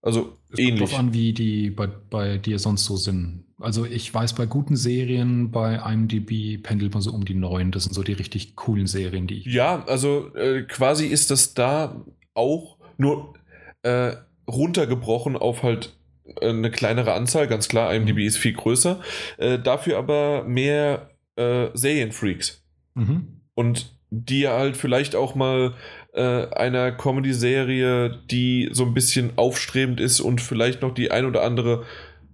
Also 0.00 0.38
es 0.52 0.60
ähnlich. 0.60 0.78
Kommt 0.78 0.92
drauf 0.92 0.98
an, 1.00 1.12
wie 1.14 1.32
die 1.32 1.70
bei, 1.70 1.88
bei 1.88 2.38
dir 2.38 2.60
sonst 2.60 2.84
so 2.84 2.96
sind. 2.96 3.44
Also 3.58 3.84
ich 3.84 4.14
weiß, 4.14 4.34
bei 4.34 4.46
guten 4.46 4.76
Serien 4.76 5.50
bei 5.50 5.74
IMDb 5.74 6.62
pendelt 6.62 6.92
man 6.92 7.02
so 7.02 7.10
um 7.10 7.24
die 7.24 7.34
9. 7.34 7.72
Das 7.72 7.84
sind 7.84 7.94
so 7.94 8.04
die 8.04 8.12
richtig 8.12 8.54
coolen 8.54 8.86
Serien, 8.86 9.26
die 9.26 9.38
ich. 9.38 9.46
Ja, 9.46 9.84
also 9.86 10.32
äh, 10.36 10.62
quasi 10.62 11.06
ist 11.06 11.32
das 11.32 11.54
da 11.54 12.04
auch 12.34 12.78
nur 12.98 13.34
äh, 13.82 14.12
runtergebrochen 14.48 15.36
auf 15.36 15.62
halt 15.62 15.96
äh, 16.40 16.48
eine 16.48 16.70
kleinere 16.70 17.12
Anzahl, 17.12 17.46
ganz 17.46 17.68
klar, 17.68 17.94
IMDb 17.94 18.18
ist 18.18 18.38
viel 18.38 18.54
größer, 18.54 19.00
äh, 19.38 19.58
dafür 19.58 19.98
aber 19.98 20.44
mehr 20.44 21.10
äh, 21.36 21.68
Serienfreaks. 21.74 22.64
Mhm. 22.94 23.42
Und 23.54 23.94
die 24.10 24.48
halt 24.48 24.76
vielleicht 24.76 25.14
auch 25.14 25.34
mal 25.34 25.74
äh, 26.14 26.46
einer 26.48 26.92
Comedy-Serie, 26.92 28.22
die 28.30 28.70
so 28.72 28.84
ein 28.84 28.94
bisschen 28.94 29.32
aufstrebend 29.36 30.00
ist 30.00 30.20
und 30.20 30.40
vielleicht 30.40 30.82
noch 30.82 30.94
die 30.94 31.10
ein 31.10 31.26
oder 31.26 31.42
andere 31.42 31.84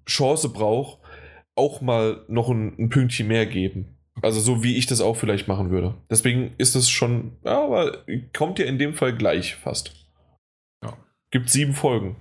Chance 0.07 0.51
braucht, 0.51 1.01
auch 1.57 1.81
mal 1.81 2.23
noch 2.29 2.49
ein, 2.49 2.75
ein 2.79 2.89
Pünktchen 2.91 3.29
mehr 3.29 3.47
geben. 3.47 3.97
Also 4.23 4.41
so 4.41 4.63
wie 4.63 4.77
ich 4.77 4.87
das 4.87 5.01
auch 5.01 5.17
vielleicht 5.17 5.49
machen 5.49 5.71
würde. 5.71 5.95
Deswegen 6.11 6.53
ist 6.57 6.77
das 6.77 6.89
schon, 6.89 7.33
ja, 7.45 7.65
aber 7.65 8.05
kommt 8.33 8.59
ja 8.59 8.67
in 8.67 8.79
dem 8.79 8.95
Fall 8.95 9.17
gleich 9.17 9.57
fast. 9.57 10.04
Gibt 11.35 11.51
sieben 11.51 11.75
Folgen. 11.75 12.15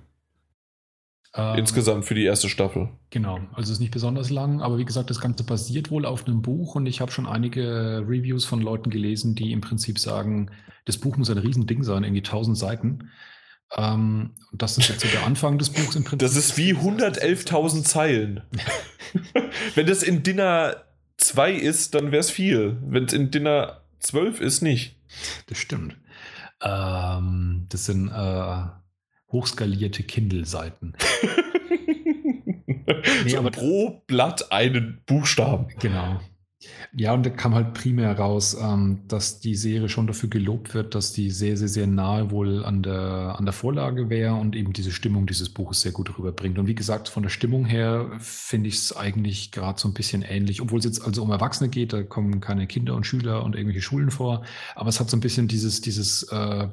Ähm, 1.36 1.56
Insgesamt 1.56 2.04
für 2.04 2.16
die 2.16 2.24
erste 2.24 2.48
Staffel. 2.48 2.88
Genau, 3.10 3.38
also 3.52 3.72
ist 3.72 3.78
nicht 3.78 3.92
besonders 3.92 4.28
lang, 4.28 4.60
aber 4.60 4.76
wie 4.76 4.84
gesagt, 4.84 5.08
das 5.08 5.20
Ganze 5.20 5.44
basiert 5.44 5.92
wohl 5.92 6.04
auf 6.04 6.26
einem 6.26 6.42
Buch 6.42 6.74
und 6.74 6.86
ich 6.86 7.00
habe 7.00 7.12
schon 7.12 7.28
einige 7.28 8.04
Reviews 8.08 8.44
von 8.44 8.60
Leuten 8.60 8.90
gelesen, 8.90 9.36
die 9.36 9.52
im 9.52 9.60
Prinzip 9.60 10.00
sagen, 10.00 10.50
das 10.84 10.98
Buch 10.98 11.16
muss 11.16 11.30
ein 11.30 11.38
Riesending 11.38 11.84
sein, 11.84 12.02
irgendwie 12.02 12.24
tausend 12.24 12.58
Seiten. 12.58 13.12
Ähm, 13.76 14.34
das 14.52 14.78
ist 14.78 14.88
jetzt 14.88 15.02
so 15.02 15.08
der 15.08 15.22
Anfang 15.26 15.58
des 15.58 15.70
Buchs 15.70 15.94
im 15.94 16.02
Prinzip. 16.02 16.18
Das 16.18 16.34
ist 16.34 16.58
wie 16.58 16.74
111.000 16.74 17.84
Zeilen. 17.84 18.42
Wenn 19.76 19.86
das 19.86 20.02
in 20.02 20.24
Dinner 20.24 20.86
2 21.18 21.52
ist, 21.52 21.94
dann 21.94 22.10
wäre 22.10 22.18
es 22.18 22.32
viel. 22.32 22.78
Wenn 22.84 23.04
es 23.04 23.12
in 23.12 23.30
Dinner 23.30 23.82
12 24.00 24.40
ist, 24.40 24.62
nicht. 24.62 24.96
Das 25.46 25.58
stimmt. 25.58 25.96
Ähm, 26.60 27.68
das 27.68 27.84
sind 27.84 28.08
äh, 28.08 28.64
hochskalierte 29.34 30.02
Kindle-Seiten. 30.02 30.94
nee, 33.24 33.30
so 33.30 33.38
aber 33.38 33.50
pro 33.50 34.02
Blatt 34.06 34.50
einen 34.50 35.02
Buchstaben. 35.06 35.68
Genau. 35.80 36.20
Ja, 36.96 37.12
und 37.12 37.26
da 37.26 37.30
kam 37.30 37.54
halt 37.54 37.74
primär 37.74 38.16
raus, 38.18 38.56
ähm, 38.58 39.00
dass 39.08 39.40
die 39.40 39.54
Serie 39.54 39.88
schon 39.88 40.06
dafür 40.06 40.30
gelobt 40.30 40.74
wird, 40.74 40.94
dass 40.94 41.12
die 41.12 41.30
sehr, 41.30 41.56
sehr, 41.56 41.68
sehr 41.68 41.86
nahe 41.86 42.30
wohl 42.30 42.64
an 42.64 42.82
der, 42.82 43.36
an 43.36 43.44
der 43.44 43.52
Vorlage 43.52 44.08
wäre 44.08 44.34
und 44.34 44.56
eben 44.56 44.72
diese 44.72 44.92
Stimmung 44.92 45.26
dieses 45.26 45.50
Buches 45.50 45.80
sehr 45.80 45.92
gut 45.92 46.16
rüberbringt. 46.18 46.58
Und 46.58 46.66
wie 46.66 46.74
gesagt, 46.74 47.08
von 47.08 47.22
der 47.22 47.30
Stimmung 47.30 47.66
her 47.66 48.10
finde 48.18 48.68
ich 48.68 48.76
es 48.76 48.96
eigentlich 48.96 49.50
gerade 49.50 49.78
so 49.78 49.88
ein 49.88 49.94
bisschen 49.94 50.22
ähnlich, 50.22 50.62
obwohl 50.62 50.78
es 50.78 50.84
jetzt 50.84 51.04
also 51.04 51.22
um 51.22 51.30
Erwachsene 51.30 51.68
geht, 51.68 51.92
da 51.92 52.02
kommen 52.02 52.40
keine 52.40 52.66
Kinder 52.66 52.94
und 52.94 53.06
Schüler 53.06 53.44
und 53.44 53.56
irgendwelche 53.56 53.82
Schulen 53.82 54.10
vor, 54.10 54.44
aber 54.74 54.88
es 54.88 55.00
hat 55.00 55.10
so 55.10 55.16
ein 55.16 55.20
bisschen 55.20 55.48
dieses, 55.48 55.80
dieses 55.80 56.22
äh, 56.24 56.68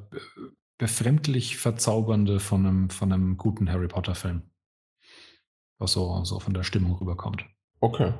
befremdlich 0.82 1.58
Verzaubernde 1.58 2.40
von 2.40 2.66
einem, 2.66 2.90
von 2.90 3.14
einem 3.14 3.38
guten 3.38 3.72
Harry 3.72 3.88
Potter-Film. 3.88 4.42
Was 5.77 5.92
so, 5.92 6.24
so 6.24 6.40
von 6.40 6.56
der 6.56 6.64
Stimmung 6.64 6.95
rüberkommt. 6.95 7.45
Okay. 7.82 8.14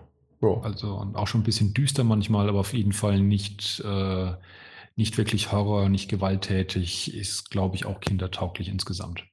Ja. 0.43 0.61
Also 0.61 1.11
auch 1.15 1.25
schon 1.25 1.41
ein 1.41 1.43
bisschen 1.43 1.73
düster 1.73 2.03
manchmal, 2.03 2.48
aber 2.48 2.59
auf 2.59 2.75
jeden 2.75 2.93
Fall 2.93 3.19
nicht, 3.19 3.80
äh, 3.83 4.33
nicht 4.95 5.17
wirklich 5.17 5.51
Horror, 5.51 5.90
nicht 5.90 6.07
gewalttätig, 6.07 7.15
ist, 7.15 7.49
glaube 7.49 7.77
ich, 7.77 7.88
auch 7.88 7.99
kindertauglich 7.99 8.69
insgesamt. 8.69 9.25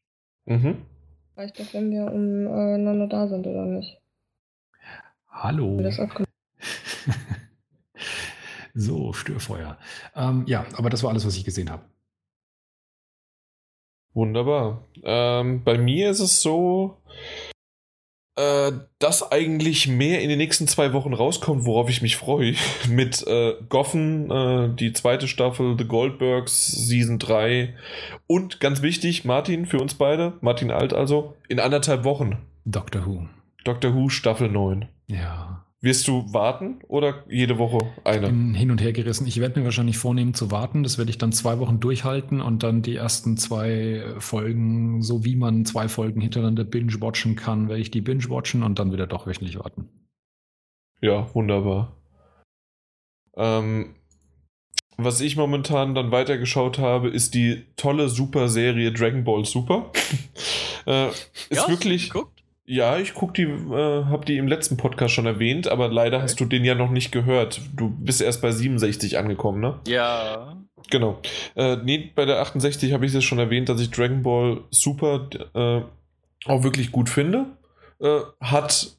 Mhm. 0.46 0.86
Reicht 1.36 1.60
doch, 1.60 1.74
wenn 1.74 1.90
wir 1.90 2.10
umeinander 2.10 3.04
äh, 3.04 3.08
da 3.10 3.28
sind, 3.28 3.46
oder 3.46 3.66
nicht? 3.66 4.00
Hallo. 5.28 5.78
so, 8.72 9.12
Störfeuer. 9.12 9.76
Ähm, 10.16 10.44
ja, 10.46 10.64
aber 10.78 10.88
das 10.88 11.02
war 11.02 11.10
alles, 11.10 11.26
was 11.26 11.36
ich 11.36 11.44
gesehen 11.44 11.68
habe. 11.70 11.84
Wunderbar. 14.18 14.82
Ähm, 15.04 15.62
bei 15.62 15.78
mir 15.78 16.10
ist 16.10 16.18
es 16.18 16.42
so, 16.42 16.96
äh, 18.34 18.72
dass 18.98 19.30
eigentlich 19.30 19.86
mehr 19.86 20.22
in 20.22 20.28
den 20.28 20.38
nächsten 20.38 20.66
zwei 20.66 20.92
Wochen 20.92 21.14
rauskommt, 21.14 21.64
worauf 21.64 21.88
ich 21.88 22.02
mich 22.02 22.16
freue. 22.16 22.56
Mit 22.88 23.24
äh, 23.28 23.54
Goffen, 23.68 24.28
äh, 24.28 24.74
die 24.74 24.92
zweite 24.92 25.28
Staffel, 25.28 25.76
The 25.78 25.84
Goldbergs, 25.84 26.66
Season 26.66 27.20
3 27.20 27.76
und 28.26 28.58
ganz 28.58 28.82
wichtig, 28.82 29.24
Martin 29.24 29.66
für 29.66 29.78
uns 29.78 29.94
beide, 29.94 30.32
Martin 30.40 30.72
Alt 30.72 30.92
also, 30.94 31.36
in 31.46 31.60
anderthalb 31.60 32.02
Wochen. 32.02 32.38
Doctor 32.64 33.06
Who. 33.06 33.28
Doctor 33.62 33.94
Who 33.94 34.08
Staffel 34.08 34.48
9. 34.48 34.88
Ja. 35.06 35.64
Wirst 35.80 36.08
du 36.08 36.32
warten 36.32 36.80
oder 36.88 37.24
jede 37.28 37.56
Woche 37.58 37.86
eine? 38.02 38.26
Ich 38.26 38.32
bin 38.32 38.54
hin 38.54 38.72
und 38.72 38.80
her 38.80 38.92
gerissen. 38.92 39.28
Ich 39.28 39.40
werde 39.40 39.60
mir 39.60 39.64
wahrscheinlich 39.64 39.96
vornehmen 39.96 40.34
zu 40.34 40.50
warten. 40.50 40.82
Das 40.82 40.98
werde 40.98 41.10
ich 41.10 41.18
dann 41.18 41.30
zwei 41.30 41.60
Wochen 41.60 41.78
durchhalten 41.78 42.40
und 42.40 42.64
dann 42.64 42.82
die 42.82 42.96
ersten 42.96 43.36
zwei 43.36 44.02
Folgen, 44.18 45.02
so 45.02 45.24
wie 45.24 45.36
man 45.36 45.64
zwei 45.64 45.88
Folgen 45.88 46.20
hintereinander 46.20 46.64
binge-watchen 46.64 47.36
kann, 47.36 47.68
werde 47.68 47.80
ich 47.80 47.92
die 47.92 48.00
binge-watchen 48.00 48.64
und 48.64 48.80
dann 48.80 48.92
wieder 48.92 49.06
doch 49.06 49.28
wöchentlich 49.28 49.56
warten. 49.56 49.88
Ja, 51.00 51.32
wunderbar. 51.32 51.96
Ähm, 53.36 53.94
was 54.96 55.20
ich 55.20 55.36
momentan 55.36 55.94
dann 55.94 56.10
weitergeschaut 56.10 56.78
habe, 56.80 57.08
ist 57.08 57.34
die 57.34 57.66
tolle 57.76 58.08
Super-Serie 58.08 58.92
Dragon 58.92 59.22
Ball 59.22 59.44
Super. 59.44 59.92
äh, 60.86 61.10
ist 61.10 61.50
ja, 61.50 61.68
wirklich. 61.68 62.10
Geguckt? 62.10 62.37
Ja, 62.70 62.98
ich 62.98 63.14
guck 63.14 63.32
die, 63.32 63.44
äh, 63.44 64.04
hab 64.04 64.26
die 64.26 64.36
im 64.36 64.46
letzten 64.46 64.76
Podcast 64.76 65.14
schon 65.14 65.24
erwähnt, 65.24 65.68
aber 65.68 65.88
leider 65.88 66.18
okay. 66.18 66.24
hast 66.24 66.38
du 66.38 66.44
den 66.44 66.66
ja 66.66 66.74
noch 66.74 66.90
nicht 66.90 67.12
gehört. 67.12 67.62
Du 67.74 67.88
bist 67.88 68.20
erst 68.20 68.42
bei 68.42 68.50
67 68.50 69.16
angekommen, 69.16 69.60
ne? 69.60 69.80
Ja. 69.86 70.54
Genau. 70.90 71.18
Äh, 71.56 71.76
nee, 71.76 72.12
bei 72.14 72.26
der 72.26 72.40
68 72.40 72.92
habe 72.92 73.06
ich 73.06 73.14
es 73.14 73.24
schon 73.24 73.38
erwähnt, 73.38 73.70
dass 73.70 73.80
ich 73.80 73.90
Dragon 73.90 74.22
Ball 74.22 74.64
Super 74.70 75.30
äh, 75.54 75.80
auch 76.44 76.62
wirklich 76.62 76.92
gut 76.92 77.08
finde. 77.08 77.46
Äh, 78.00 78.20
hat 78.38 78.98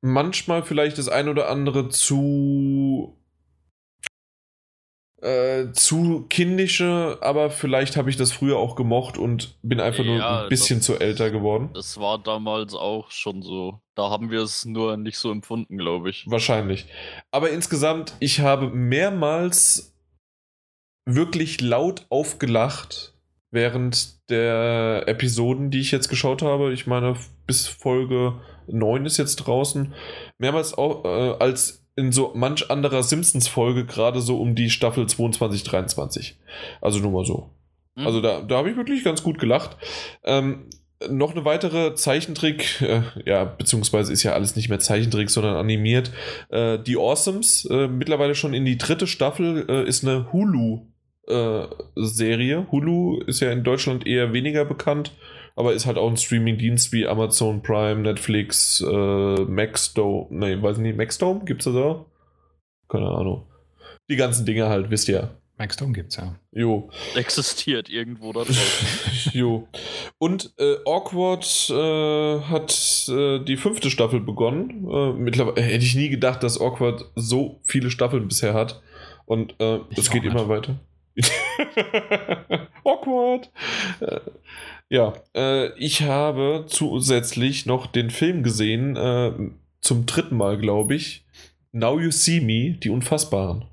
manchmal 0.00 0.62
vielleicht 0.62 0.96
das 0.96 1.10
ein 1.10 1.28
oder 1.28 1.50
andere 1.50 1.90
zu 1.90 3.18
äh, 5.22 5.72
zu 5.72 6.26
kindische, 6.28 7.18
aber 7.20 7.50
vielleicht 7.50 7.96
habe 7.96 8.10
ich 8.10 8.16
das 8.16 8.32
früher 8.32 8.56
auch 8.56 8.76
gemocht 8.76 9.18
und 9.18 9.56
bin 9.62 9.80
einfach 9.80 10.04
ja, 10.04 10.10
nur 10.10 10.42
ein 10.42 10.48
bisschen 10.48 10.78
das, 10.78 10.86
zu 10.86 10.98
älter 10.98 11.30
geworden. 11.30 11.70
Das 11.74 11.98
war 11.98 12.18
damals 12.18 12.74
auch 12.74 13.10
schon 13.10 13.42
so. 13.42 13.80
Da 13.94 14.10
haben 14.10 14.30
wir 14.30 14.40
es 14.40 14.64
nur 14.64 14.96
nicht 14.96 15.18
so 15.18 15.30
empfunden, 15.30 15.76
glaube 15.76 16.10
ich. 16.10 16.24
Wahrscheinlich. 16.26 16.86
Aber 17.30 17.50
insgesamt, 17.50 18.14
ich 18.20 18.40
habe 18.40 18.70
mehrmals 18.70 19.94
wirklich 21.06 21.60
laut 21.60 22.06
aufgelacht 22.08 23.14
während 23.50 24.30
der 24.30 25.04
Episoden, 25.06 25.70
die 25.70 25.80
ich 25.80 25.90
jetzt 25.90 26.08
geschaut 26.08 26.42
habe. 26.42 26.72
Ich 26.72 26.86
meine, 26.86 27.16
bis 27.46 27.66
Folge 27.66 28.40
9 28.68 29.06
ist 29.06 29.16
jetzt 29.16 29.36
draußen. 29.36 29.94
Mehrmals 30.38 30.76
auch, 30.76 31.04
äh, 31.04 31.36
als 31.38 31.79
in 31.96 32.12
so 32.12 32.32
manch 32.34 32.70
anderer 32.70 33.02
Simpsons-Folge, 33.02 33.84
gerade 33.84 34.20
so 34.20 34.40
um 34.40 34.54
die 34.54 34.70
Staffel 34.70 35.06
22, 35.06 35.64
23. 35.64 36.38
Also 36.80 37.00
nur 37.00 37.10
mal 37.10 37.24
so. 37.24 37.50
Mhm. 37.96 38.06
Also 38.06 38.20
da, 38.20 38.40
da 38.42 38.58
habe 38.58 38.70
ich 38.70 38.76
wirklich 38.76 39.02
ganz 39.04 39.22
gut 39.22 39.38
gelacht. 39.38 39.76
Ähm, 40.24 40.66
noch 41.08 41.32
eine 41.32 41.46
weitere 41.46 41.94
Zeichentrick, 41.94 42.82
äh, 42.82 43.02
ja, 43.24 43.44
beziehungsweise 43.44 44.12
ist 44.12 44.22
ja 44.22 44.32
alles 44.32 44.54
nicht 44.54 44.68
mehr 44.68 44.80
Zeichentrick, 44.80 45.30
sondern 45.30 45.56
animiert. 45.56 46.12
Äh, 46.50 46.78
die 46.78 46.96
Awesomes, 46.96 47.64
äh, 47.70 47.88
mittlerweile 47.88 48.34
schon 48.34 48.52
in 48.52 48.66
die 48.66 48.76
dritte 48.78 49.06
Staffel, 49.06 49.64
äh, 49.68 49.88
ist 49.88 50.04
eine 50.04 50.30
Hulu-Serie. 50.32 50.86
Äh, 52.58 52.66
Hulu 52.70 53.20
ist 53.22 53.40
ja 53.40 53.50
in 53.50 53.64
Deutschland 53.64 54.06
eher 54.06 54.34
weniger 54.34 54.66
bekannt 54.66 55.12
aber 55.60 55.74
ist 55.74 55.84
halt 55.84 55.98
auch 55.98 56.08
ein 56.08 56.16
Streaming-Dienst 56.16 56.90
wie 56.90 57.06
Amazon 57.06 57.62
Prime, 57.62 58.00
Netflix, 58.00 58.80
äh, 58.80 59.44
Maxdome, 59.44 60.28
nee, 60.30 60.60
weiß 60.60 60.78
nicht, 60.78 60.96
Maxdome 60.96 61.44
gibt's 61.44 61.66
das 61.66 61.74
da? 61.74 62.06
Keine 62.88 63.10
Ahnung. 63.10 63.46
Die 64.08 64.16
ganzen 64.16 64.46
Dinge 64.46 64.70
halt, 64.70 64.88
wisst 64.90 65.10
ihr. 65.10 65.36
Maxdome 65.58 65.92
gibt's 65.92 66.16
ja. 66.16 66.34
Jo. 66.50 66.88
Existiert 67.14 67.90
irgendwo 67.90 68.32
da 68.32 68.44
draußen. 68.44 69.32
jo. 69.34 69.68
Und 70.16 70.54
äh, 70.58 70.76
Awkward 70.86 71.44
äh, 71.68 72.40
hat 72.40 73.06
äh, 73.10 73.44
die 73.44 73.58
fünfte 73.58 73.90
Staffel 73.90 74.20
begonnen. 74.20 74.88
Äh, 74.90 75.12
mittlerweile 75.12 75.60
hätte 75.60 75.84
ich 75.84 75.94
nie 75.94 76.08
gedacht, 76.08 76.42
dass 76.42 76.58
Awkward 76.58 77.04
so 77.16 77.60
viele 77.64 77.90
Staffeln 77.90 78.26
bisher 78.28 78.54
hat. 78.54 78.80
Und 79.26 79.60
äh, 79.60 79.80
es 79.94 80.08
geht 80.08 80.22
nicht. 80.22 80.32
immer 80.32 80.48
weiter. 80.48 80.80
Awkward. 82.84 83.50
Ja, 84.90 85.14
äh, 85.36 85.72
ich 85.78 86.02
habe 86.02 86.66
zusätzlich 86.68 87.64
noch 87.64 87.86
den 87.86 88.10
Film 88.10 88.42
gesehen, 88.42 88.96
äh, 88.96 89.32
zum 89.80 90.04
dritten 90.04 90.36
Mal, 90.36 90.58
glaube 90.58 90.96
ich. 90.96 91.24
Now 91.72 92.00
You 92.00 92.10
See 92.10 92.40
Me, 92.40 92.76
die 92.76 92.90
Unfassbaren. 92.90 93.64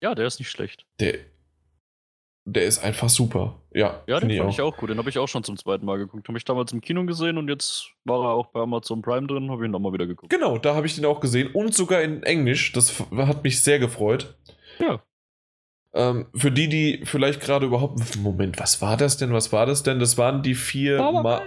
Ja, 0.00 0.14
der 0.14 0.26
ist 0.26 0.38
nicht 0.38 0.50
schlecht. 0.50 0.86
Der, 1.00 1.18
der 2.44 2.64
ist 2.66 2.78
einfach 2.78 3.08
super. 3.08 3.60
Ja, 3.72 4.04
ja 4.06 4.20
den 4.20 4.36
fand 4.38 4.52
ich 4.52 4.60
auch 4.60 4.76
gut. 4.76 4.90
Den 4.90 4.98
habe 4.98 5.10
ich 5.10 5.18
auch 5.18 5.26
schon 5.26 5.42
zum 5.42 5.56
zweiten 5.56 5.84
Mal 5.84 5.98
geguckt. 5.98 6.28
Habe 6.28 6.38
ich 6.38 6.44
damals 6.44 6.72
im 6.72 6.80
Kino 6.80 7.04
gesehen 7.04 7.36
und 7.36 7.48
jetzt 7.48 7.90
war 8.04 8.22
er 8.22 8.30
auch 8.34 8.46
bei 8.46 8.60
Amazon 8.60 9.02
Prime 9.02 9.26
drin, 9.26 9.50
habe 9.50 9.62
ich 9.62 9.68
ihn 9.68 9.72
nochmal 9.72 9.92
wieder 9.92 10.06
geguckt. 10.06 10.30
Genau, 10.30 10.58
da 10.58 10.76
habe 10.76 10.86
ich 10.86 10.94
den 10.94 11.04
auch 11.04 11.18
gesehen 11.18 11.50
und 11.52 11.74
sogar 11.74 12.02
in 12.02 12.22
Englisch. 12.22 12.70
Das 12.72 13.02
hat 13.16 13.42
mich 13.42 13.60
sehr 13.60 13.80
gefreut. 13.80 14.36
Ja. 14.78 15.02
Ähm, 15.94 16.26
für 16.34 16.50
die, 16.50 16.68
die 16.68 17.00
vielleicht 17.04 17.40
gerade 17.40 17.66
überhaupt. 17.66 18.16
Moment, 18.16 18.58
was 18.58 18.82
war 18.82 18.96
das 18.96 19.16
denn? 19.16 19.32
Was 19.32 19.52
war 19.52 19.64
das 19.64 19.82
denn? 19.82 20.00
Das 20.00 20.18
waren 20.18 20.42
die 20.42 20.54
vier. 20.54 20.98
Ma 20.98 21.42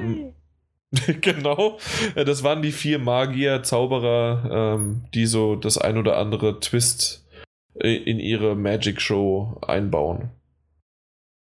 genau, 1.21 1.77
äh, 2.15 2.23
das 2.23 2.43
waren 2.43 2.61
die 2.61 2.71
vier 2.71 2.97
Magier, 2.97 3.61
Zauberer, 3.61 4.75
ähm, 4.77 5.03
die 5.13 5.25
so 5.25 5.57
das 5.57 5.77
ein 5.77 5.97
oder 5.97 6.17
andere 6.17 6.61
Twist 6.61 7.27
äh, 7.75 7.93
in 7.93 8.19
ihre 8.19 8.55
Magic 8.55 9.01
Show 9.01 9.59
einbauen. 9.67 10.29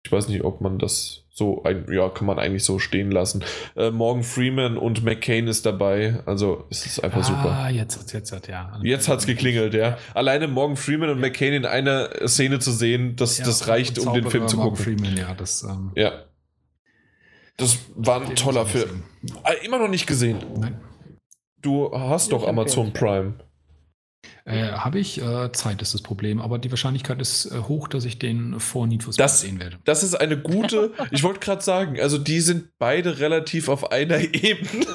Ich 0.07 0.13
weiß 0.13 0.29
nicht, 0.29 0.45
ob 0.45 0.61
man 0.61 0.79
das 0.79 1.24
so, 1.37 1.65
ein, 1.65 1.87
ja, 1.91 2.09
kann 2.11 2.29
man 2.29 2.39
eigentlich 2.39 2.63
so 2.63 2.79
stehen 2.79 3.11
lassen. 3.11 3.45
Äh, 3.77 3.91
Morgan 3.91 4.23
Freeman 4.23 4.79
und 4.79 5.03
McCain 5.03 5.49
ist 5.49 5.67
dabei. 5.67 6.23
Also 6.27 6.65
es 6.71 6.87
ist 6.87 7.03
einfach 7.03 7.23
ah, 7.23 7.25
super. 7.25 7.51
Ah, 7.51 7.69
jetzt, 7.69 8.13
jetzt 8.13 8.31
hat 8.31 8.47
ja. 8.47 8.79
Jetzt 8.85 9.09
hat's 9.09 9.27
geklingelt, 9.27 9.75
ja. 9.75 9.99
Alleine 10.15 10.47
Morgan 10.47 10.77
Freeman 10.77 11.11
und 11.11 11.19
McCain 11.19 11.53
in 11.53 11.67
einer 11.67 12.29
Szene 12.29 12.61
zu 12.61 12.71
sehen, 12.71 13.17
das, 13.17 13.39
ja, 13.39 13.45
das 13.47 13.67
reicht, 13.67 13.99
um 13.99 14.15
den 14.15 14.31
Film 14.31 14.47
zu 14.47 14.57
Morgan 14.57 14.77
gucken. 14.77 14.97
Freeman, 14.97 15.17
ja, 15.17 15.35
das, 15.35 15.65
ähm, 15.65 15.91
ja. 15.97 16.13
Das 17.57 17.79
war 17.97 18.23
ein 18.23 18.37
toller 18.37 18.67
Film. 18.67 19.03
Ah, 19.43 19.53
immer 19.65 19.79
noch 19.79 19.89
nicht 19.89 20.07
gesehen. 20.07 20.39
Nein. 20.57 20.81
Du 21.63 21.91
hast 21.93 22.31
doch 22.31 22.47
Amazon 22.47 22.93
Prime. 22.93 23.35
Äh, 24.45 24.73
Habe 24.73 24.99
ich. 24.99 25.21
Äh, 25.21 25.53
Zeit 25.53 25.81
ist 25.83 25.95
das 25.95 26.03
Problem, 26.03 26.41
aber 26.41 26.59
die 26.59 26.71
Wahrscheinlichkeit 26.71 27.21
ist 27.21 27.47
äh, 27.47 27.59
hoch, 27.61 27.89
dass 27.89 28.05
ich 28.05 28.19
den 28.19 28.61
vor 28.61 28.87
Need 28.87 29.03
for 29.03 29.13
Speed 29.13 29.25
das, 29.25 29.41
sehen 29.41 29.61
werde. 29.61 29.79
Das 29.85 30.03
ist 30.03 30.15
eine 30.15 30.39
gute, 30.39 30.93
ich 31.11 31.23
wollte 31.23 31.41
gerade 31.41 31.63
sagen, 31.63 32.01
also 32.01 32.19
die 32.19 32.41
sind 32.41 32.71
beide 32.79 33.19
relativ 33.21 33.69
auf 33.69 33.91
einer 33.91 34.19
Ebene. 34.19 34.87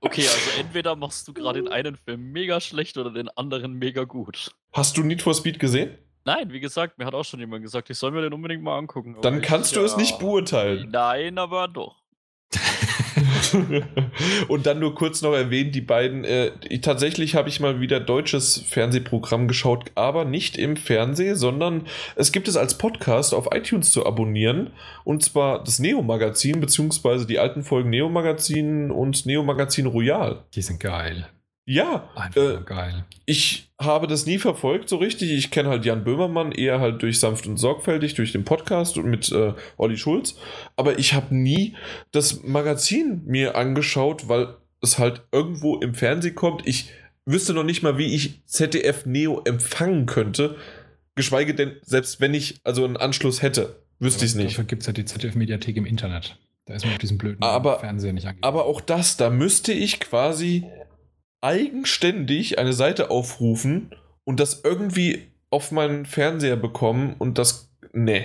Okay, 0.00 0.28
also 0.28 0.60
entweder 0.60 0.94
machst 0.94 1.26
du 1.26 1.32
gerade 1.32 1.62
den 1.62 1.72
einen 1.72 1.96
Film 1.96 2.32
mega 2.32 2.60
schlecht 2.60 2.98
oder 2.98 3.10
den 3.10 3.28
anderen 3.30 3.72
mega 3.74 4.04
gut. 4.04 4.50
Hast 4.72 4.96
du 4.96 5.02
Need 5.02 5.22
for 5.22 5.34
Speed 5.34 5.58
gesehen? 5.58 5.96
Nein, 6.24 6.52
wie 6.52 6.60
gesagt, 6.60 6.98
mir 6.98 7.06
hat 7.06 7.14
auch 7.14 7.24
schon 7.24 7.40
jemand 7.40 7.62
gesagt, 7.62 7.90
ich 7.90 7.98
soll 7.98 8.12
mir 8.12 8.22
den 8.22 8.32
unbedingt 8.32 8.62
mal 8.62 8.78
angucken. 8.78 9.16
Dann 9.22 9.40
kannst 9.40 9.72
ich, 9.72 9.78
du 9.78 9.84
es 9.84 9.96
nicht 9.96 10.18
beurteilen. 10.18 10.88
Nein, 10.90 11.38
aber 11.38 11.66
doch. 11.66 11.96
und 14.48 14.66
dann 14.66 14.78
nur 14.78 14.94
kurz 14.94 15.22
noch 15.22 15.32
erwähnen, 15.32 15.72
die 15.72 15.80
beiden, 15.80 16.24
äh, 16.24 16.50
tatsächlich 16.80 17.34
habe 17.34 17.48
ich 17.48 17.60
mal 17.60 17.80
wieder 17.80 18.00
deutsches 18.00 18.62
Fernsehprogramm 18.68 19.48
geschaut, 19.48 19.90
aber 19.94 20.24
nicht 20.24 20.56
im 20.56 20.76
Fernsehen, 20.76 21.36
sondern 21.36 21.86
es 22.16 22.32
gibt 22.32 22.48
es 22.48 22.56
als 22.56 22.78
Podcast 22.78 23.34
auf 23.34 23.48
iTunes 23.52 23.90
zu 23.90 24.06
abonnieren 24.06 24.70
und 25.04 25.22
zwar 25.22 25.62
das 25.62 25.78
Neo-Magazin, 25.78 26.60
beziehungsweise 26.60 27.26
die 27.26 27.38
alten 27.38 27.62
Folgen 27.62 27.90
Neo-Magazin 27.90 28.90
und 28.90 29.26
Neo-Magazin 29.26 29.86
Royal. 29.86 30.42
Die 30.54 30.62
sind 30.62 30.80
geil. 30.80 31.28
Ja, 31.64 32.10
äh, 32.34 32.58
geil. 32.64 33.04
Ich 33.24 33.71
habe 33.84 34.06
das 34.06 34.26
nie 34.26 34.38
verfolgt 34.38 34.88
so 34.88 34.96
richtig. 34.96 35.30
Ich 35.30 35.50
kenne 35.50 35.68
halt 35.68 35.84
Jan 35.84 36.04
Böhmermann 36.04 36.52
eher 36.52 36.80
halt 36.80 37.02
durch 37.02 37.20
Sanft 37.20 37.46
und 37.46 37.56
Sorgfältig, 37.56 38.14
durch 38.14 38.32
den 38.32 38.44
Podcast 38.44 38.98
und 38.98 39.06
mit 39.06 39.30
äh, 39.32 39.54
Olli 39.76 39.96
Schulz. 39.96 40.36
Aber 40.76 40.98
ich 40.98 41.14
habe 41.14 41.34
nie 41.34 41.76
das 42.10 42.42
Magazin 42.42 43.22
mir 43.26 43.56
angeschaut, 43.56 44.28
weil 44.28 44.54
es 44.80 44.98
halt 44.98 45.22
irgendwo 45.32 45.76
im 45.76 45.94
Fernsehen 45.94 46.34
kommt. 46.34 46.66
Ich 46.66 46.90
wüsste 47.24 47.54
noch 47.54 47.64
nicht 47.64 47.82
mal, 47.82 47.98
wie 47.98 48.14
ich 48.14 48.44
ZDF 48.46 49.06
Neo 49.06 49.42
empfangen 49.44 50.06
könnte. 50.06 50.56
Geschweige 51.14 51.54
denn, 51.54 51.76
selbst 51.82 52.20
wenn 52.20 52.34
ich 52.34 52.60
also 52.64 52.84
einen 52.84 52.96
Anschluss 52.96 53.42
hätte, 53.42 53.82
wüsste 53.98 54.24
ich 54.24 54.32
es 54.32 54.36
nicht. 54.36 54.52
Dafür 54.52 54.64
gibt 54.64 54.82
es 54.82 54.86
ja 54.86 54.92
die 54.92 55.04
ZDF-Mediathek 55.04 55.76
im 55.76 55.86
Internet. 55.86 56.38
Da 56.66 56.74
ist 56.74 56.84
man 56.84 56.94
auf 56.94 56.98
diesem 56.98 57.18
blöden 57.18 57.42
aber, 57.42 57.80
Fernseher 57.80 58.12
nicht 58.12 58.26
angekommen. 58.26 58.44
Aber 58.44 58.66
auch 58.66 58.80
das, 58.80 59.16
da 59.16 59.30
müsste 59.30 59.72
ich 59.72 60.00
quasi 60.00 60.64
eigenständig 61.42 62.58
eine 62.58 62.72
Seite 62.72 63.10
aufrufen 63.10 63.94
und 64.24 64.40
das 64.40 64.62
irgendwie 64.64 65.26
auf 65.50 65.70
meinen 65.70 66.06
Fernseher 66.06 66.56
bekommen 66.56 67.14
und 67.18 67.38
das. 67.38 67.68
Nee. 67.92 68.24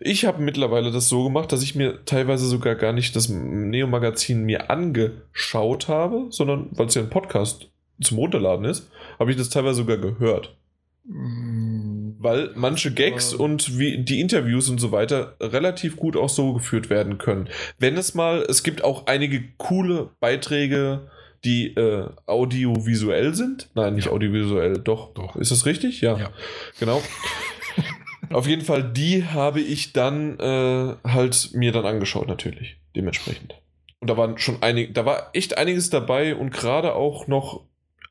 Ich 0.00 0.24
habe 0.24 0.42
mittlerweile 0.42 0.90
das 0.90 1.08
so 1.08 1.22
gemacht, 1.22 1.52
dass 1.52 1.62
ich 1.62 1.76
mir 1.76 2.04
teilweise 2.06 2.46
sogar 2.46 2.74
gar 2.74 2.92
nicht 2.92 3.14
das 3.14 3.28
Neo-Magazin 3.28 4.42
mir 4.42 4.68
angeschaut 4.68 5.86
habe, 5.86 6.26
sondern 6.30 6.70
weil 6.72 6.86
es 6.86 6.94
ja 6.94 7.02
ein 7.02 7.10
Podcast 7.10 7.70
zum 8.00 8.18
Runterladen 8.18 8.64
ist, 8.64 8.90
habe 9.20 9.30
ich 9.30 9.36
das 9.36 9.48
teilweise 9.48 9.76
sogar 9.76 9.98
gehört. 9.98 10.56
Mm, 11.04 12.16
weil 12.18 12.50
manche 12.56 12.92
Gags 12.92 13.32
und 13.32 13.78
wie 13.78 14.02
die 14.02 14.20
Interviews 14.20 14.68
und 14.68 14.80
so 14.80 14.90
weiter 14.90 15.36
relativ 15.40 15.96
gut 15.96 16.16
auch 16.16 16.28
so 16.28 16.54
geführt 16.54 16.90
werden 16.90 17.18
können. 17.18 17.48
Wenn 17.78 17.96
es 17.96 18.14
mal, 18.14 18.44
es 18.48 18.64
gibt 18.64 18.82
auch 18.82 19.06
einige 19.06 19.44
coole 19.56 20.10
Beiträge 20.18 21.08
die 21.44 21.74
äh, 21.74 22.08
audiovisuell 22.26 23.34
sind. 23.34 23.68
Nein, 23.74 23.94
nicht 23.94 24.06
ja. 24.06 24.12
audiovisuell, 24.12 24.78
doch. 24.78 25.14
Doch. 25.14 25.36
Ist 25.36 25.50
das 25.50 25.66
richtig? 25.66 26.00
Ja. 26.00 26.16
ja. 26.18 26.30
Genau. 26.78 27.02
Auf 28.30 28.46
jeden 28.46 28.62
Fall, 28.62 28.82
die 28.82 29.24
habe 29.24 29.60
ich 29.60 29.92
dann 29.92 30.38
äh, 30.40 30.96
halt 31.04 31.50
mir 31.52 31.72
dann 31.72 31.86
angeschaut, 31.86 32.28
natürlich. 32.28 32.76
Dementsprechend. 32.94 33.54
Und 34.00 34.08
da 34.08 34.16
waren 34.16 34.38
schon 34.38 34.62
einige, 34.62 34.92
da 34.92 35.04
war 35.04 35.30
echt 35.32 35.58
einiges 35.58 35.90
dabei 35.90 36.34
und 36.34 36.50
gerade 36.50 36.94
auch 36.94 37.26
noch, 37.28 37.64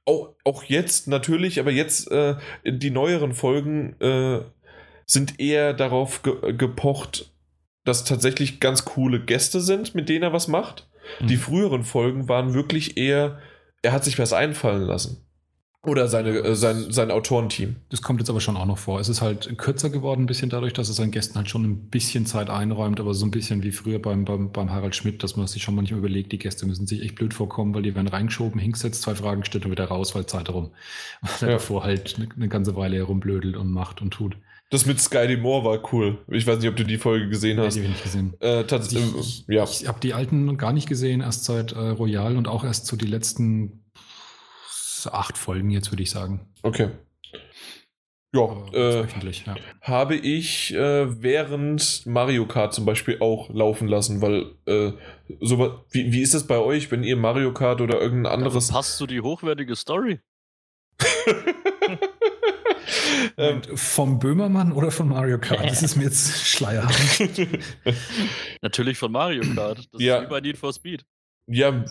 auch, 0.06 0.34
auch 0.44 0.64
jetzt 0.64 1.08
natürlich, 1.08 1.60
aber 1.60 1.72
jetzt 1.72 2.10
äh, 2.12 2.36
die 2.64 2.92
neueren 2.92 3.34
Folgen 3.34 4.00
äh, 4.00 4.42
sind 5.06 5.40
eher 5.40 5.74
darauf 5.74 6.24
ge 6.24 6.54
gepocht, 6.54 7.32
dass 7.84 8.04
tatsächlich 8.04 8.60
ganz 8.60 8.86
coole 8.86 9.20
Gäste 9.20 9.62
sind, 9.62 9.96
mit 9.96 10.10
denen 10.10 10.24
er 10.24 10.34
was 10.34 10.48
macht. 10.48 10.88
Mhm. 11.20 11.28
Die 11.28 11.38
früheren 11.38 11.84
Folgen 11.84 12.28
waren 12.30 12.54
wirklich 12.54 12.98
eher, 12.98 13.40
er 13.82 13.92
hat 13.92 14.04
sich 14.04 14.20
was 14.20 14.34
einfallen 14.34 14.84
lassen. 14.84 15.26
Oder 15.86 16.08
seine, 16.08 16.30
äh, 16.40 16.56
sein, 16.56 16.92
sein 16.92 17.12
Autorenteam. 17.12 17.76
Das 17.90 18.02
kommt 18.02 18.20
jetzt 18.20 18.30
aber 18.30 18.42
schon 18.42 18.58
auch 18.58 18.66
noch 18.66 18.80
vor. 18.80 19.00
Es 19.00 19.08
ist 19.08 19.22
halt 19.22 19.56
kürzer 19.58 19.92
geworden, 19.92 20.24
ein 20.24 20.26
bisschen 20.26 20.50
dadurch, 20.50 20.74
dass 20.74 20.90
es 20.90 20.96
seinen 20.96 21.12
Gästen 21.12 21.36
halt 21.36 21.50
schon 21.50 21.64
ein 21.64 21.90
bisschen 21.90 22.26
Zeit 22.26 22.50
einräumt, 22.50 23.00
aber 23.00 23.14
so 23.14 23.26
ein 23.26 23.32
bisschen 23.32 23.62
wie 23.62 23.72
früher 23.72 24.00
beim, 24.00 24.26
beim, 24.26 24.52
beim 24.52 24.72
Harald 24.72 24.96
Schmidt, 24.96 25.22
dass 25.22 25.36
man 25.36 25.46
sich 25.46 25.62
schon 25.62 25.76
manchmal 25.76 26.00
überlegt, 26.00 26.32
die 26.32 26.40
Gäste 26.40 26.66
müssen 26.66 26.88
sich 26.88 27.04
echt 27.04 27.16
blöd 27.16 27.36
vorkommen, 27.36 27.76
weil 27.76 27.84
die 27.84 27.94
werden 27.94 28.08
reingeschoben, 28.08 28.60
hingesetzt, 28.60 29.04
zwei 29.04 29.14
Fragen 29.14 29.42
gestellt 29.42 29.66
und 29.66 29.72
wieder 29.72 29.86
raus, 29.86 30.16
weil 30.16 30.26
Zeit 30.26 30.48
herum. 30.48 30.72
Weil 31.22 31.32
er 31.42 31.48
ja. 31.48 31.54
davor 31.56 31.84
halt 31.84 32.16
eine, 32.18 32.30
eine 32.36 32.48
ganze 32.48 32.76
Weile 32.76 32.98
herumblödelt 32.98 33.56
und 33.56 33.72
macht 33.72 34.02
und 34.02 34.12
tut. 34.12 34.38
Das 34.72 34.86
mit 34.86 35.00
Skydy 35.00 35.38
Moore 35.38 35.64
war 35.64 35.94
cool. 35.94 36.18
Ich 36.28 36.48
weiß 36.48 36.60
nicht, 36.60 36.70
ob 36.70 36.76
du 36.76 36.84
die 36.84 36.98
Folge 36.98 37.30
gesehen 37.30 37.60
hast. 37.60 37.76
Nee, 37.76 37.82
die 37.82 37.88
habe 37.88 37.98
ich 37.98 38.04
nicht 38.04 38.04
gesehen. 38.04 38.34
Äh, 38.40 38.66
also 38.70 39.20
ich, 39.20 39.46
ja. 39.48 39.64
ich 39.64 39.88
habe 39.88 40.00
die 40.00 40.14
alten 40.14 40.58
gar 40.58 40.74
nicht 40.74 40.90
gesehen, 40.90 41.22
erst 41.22 41.46
seit 41.46 41.74
äh, 41.74 41.80
Royal 41.80 42.36
und 42.36 42.48
auch 42.48 42.64
erst 42.64 42.88
zu 42.88 42.96
so 42.96 42.98
die 42.98 43.08
letzten 43.08 43.86
acht 45.06 45.38
Folgen 45.38 45.70
jetzt, 45.70 45.92
würde 45.92 46.02
ich 46.02 46.10
sagen. 46.10 46.48
Okay. 46.64 46.90
Ja, 48.34 48.50
äh, 48.74 49.06
ja. 49.06 49.56
habe 49.82 50.16
ich 50.16 50.74
äh, 50.74 51.22
während 51.22 52.06
Mario 52.06 52.46
Kart 52.46 52.74
zum 52.74 52.84
Beispiel 52.84 53.20
auch 53.22 53.50
laufen 53.54 53.88
lassen, 53.88 54.22
weil 54.22 54.56
äh, 54.66 54.92
so 55.40 55.84
wie, 55.92 56.12
wie 56.12 56.22
ist 56.22 56.34
das 56.34 56.46
bei 56.46 56.58
euch, 56.58 56.92
wenn 56.92 57.04
ihr 57.04 57.16
Mario 57.16 57.54
Kart 57.54 57.80
oder 57.80 58.02
irgendein 58.02 58.34
anderes. 58.34 58.74
Hast 58.74 59.00
du 59.00 59.08
die 59.08 59.22
hochwertige 59.22 59.76
Story? 59.78 60.20
ähm, 63.38 63.62
vom 63.76 64.20
Böhmermann 64.20 64.72
oder 64.72 64.92
von 64.92 65.08
Mario 65.08 65.40
Kart? 65.40 65.66
Das 65.66 65.84
ist 65.84 65.96
mir 65.96 66.06
jetzt 66.06 66.46
schleierhaft. 66.46 67.22
Natürlich 68.62 68.98
von 68.98 69.12
Mario 69.12 69.44
Kart. 69.56 69.88
Das 69.92 70.02
ja. 70.02 70.18
ist 70.18 70.26
wie 70.26 70.30
bei 70.30 70.42
Need 70.42 70.58
for 70.58 70.74
Speed. 70.74 71.06
Ja, 71.48 71.86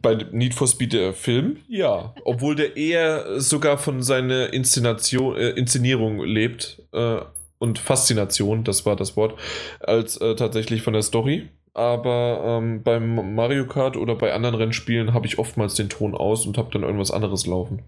bei 0.00 0.14
Need 0.30 0.54
for 0.54 0.68
Speed 0.68 0.92
der 0.92 1.12
Film, 1.12 1.56
ja. 1.68 2.14
Obwohl 2.24 2.54
der 2.54 2.76
eher 2.76 3.40
sogar 3.40 3.78
von 3.78 4.02
seiner 4.02 4.52
Inszenation, 4.52 5.36
äh, 5.36 5.50
Inszenierung 5.50 6.24
lebt 6.24 6.82
äh, 6.92 7.20
und 7.58 7.78
Faszination, 7.78 8.62
das 8.62 8.86
war 8.86 8.94
das 8.94 9.16
Wort, 9.16 9.38
als 9.80 10.16
äh, 10.18 10.36
tatsächlich 10.36 10.82
von 10.82 10.92
der 10.92 11.02
Story. 11.02 11.48
Aber 11.72 12.42
ähm, 12.44 12.82
beim 12.82 13.34
Mario 13.34 13.66
Kart 13.66 13.96
oder 13.96 14.16
bei 14.16 14.32
anderen 14.32 14.56
Rennspielen 14.56 15.14
habe 15.14 15.26
ich 15.26 15.38
oftmals 15.38 15.74
den 15.74 15.88
Ton 15.88 16.14
aus 16.14 16.46
und 16.46 16.58
habe 16.58 16.70
dann 16.72 16.82
irgendwas 16.82 17.12
anderes 17.12 17.46
laufen. 17.46 17.82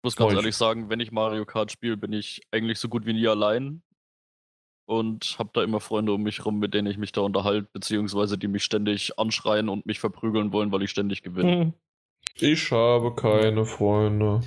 Ich 0.00 0.04
muss 0.04 0.16
ganz 0.16 0.32
ehrlich 0.32 0.56
sagen, 0.56 0.88
wenn 0.88 0.98
ich 0.98 1.12
Mario 1.12 1.44
Kart 1.44 1.70
spiele, 1.70 1.98
bin 1.98 2.14
ich 2.14 2.40
eigentlich 2.50 2.78
so 2.78 2.88
gut 2.88 3.04
wie 3.04 3.12
nie 3.12 3.28
allein 3.28 3.82
und 4.86 5.36
habe 5.38 5.50
da 5.52 5.62
immer 5.62 5.78
Freunde 5.78 6.14
um 6.14 6.22
mich 6.22 6.42
rum, 6.46 6.58
mit 6.58 6.72
denen 6.72 6.90
ich 6.90 6.96
mich 6.96 7.12
da 7.12 7.20
unterhalte, 7.20 7.68
beziehungsweise 7.70 8.38
die 8.38 8.48
mich 8.48 8.64
ständig 8.64 9.18
anschreien 9.18 9.68
und 9.68 9.84
mich 9.84 10.00
verprügeln 10.00 10.54
wollen, 10.54 10.72
weil 10.72 10.82
ich 10.82 10.90
ständig 10.90 11.22
gewinne. 11.22 11.60
Hm. 11.60 11.72
Ich 12.36 12.70
habe 12.72 13.14
keine 13.14 13.66
Freunde. 13.66 14.40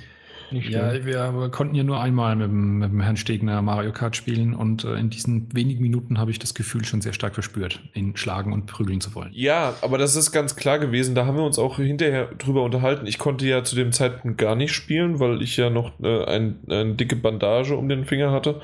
Ja, 0.56 1.04
wir 1.04 1.48
konnten 1.50 1.74
ja 1.74 1.84
nur 1.84 2.00
einmal 2.00 2.36
mit 2.36 2.48
dem, 2.48 2.78
mit 2.78 2.90
dem, 2.90 3.00
Herrn 3.00 3.16
Stegner 3.16 3.62
Mario 3.62 3.92
Kart 3.92 4.16
spielen 4.16 4.54
und 4.54 4.84
äh, 4.84 4.94
in 4.94 5.10
diesen 5.10 5.54
wenigen 5.54 5.82
Minuten 5.82 6.18
habe 6.18 6.30
ich 6.30 6.38
das 6.38 6.54
Gefühl 6.54 6.84
schon 6.84 7.00
sehr 7.00 7.12
stark 7.12 7.34
verspürt, 7.34 7.80
ihn 7.94 8.16
schlagen 8.16 8.52
und 8.52 8.66
prügeln 8.66 9.00
zu 9.00 9.14
wollen. 9.14 9.30
Ja, 9.32 9.74
aber 9.82 9.98
das 9.98 10.16
ist 10.16 10.32
ganz 10.32 10.56
klar 10.56 10.78
gewesen. 10.78 11.14
Da 11.14 11.26
haben 11.26 11.36
wir 11.36 11.44
uns 11.44 11.58
auch 11.58 11.76
hinterher 11.76 12.26
drüber 12.38 12.62
unterhalten. 12.62 13.06
Ich 13.06 13.18
konnte 13.18 13.46
ja 13.46 13.64
zu 13.64 13.76
dem 13.76 13.92
Zeitpunkt 13.92 14.38
gar 14.38 14.56
nicht 14.56 14.72
spielen, 14.72 15.20
weil 15.20 15.42
ich 15.42 15.56
ja 15.56 15.70
noch 15.70 15.98
äh, 16.00 16.24
ein, 16.24 16.58
eine 16.68 16.94
dicke 16.94 17.16
Bandage 17.16 17.76
um 17.76 17.88
den 17.88 18.04
Finger 18.04 18.32
hatte. 18.32 18.60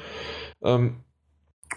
Ähm, 0.62 1.04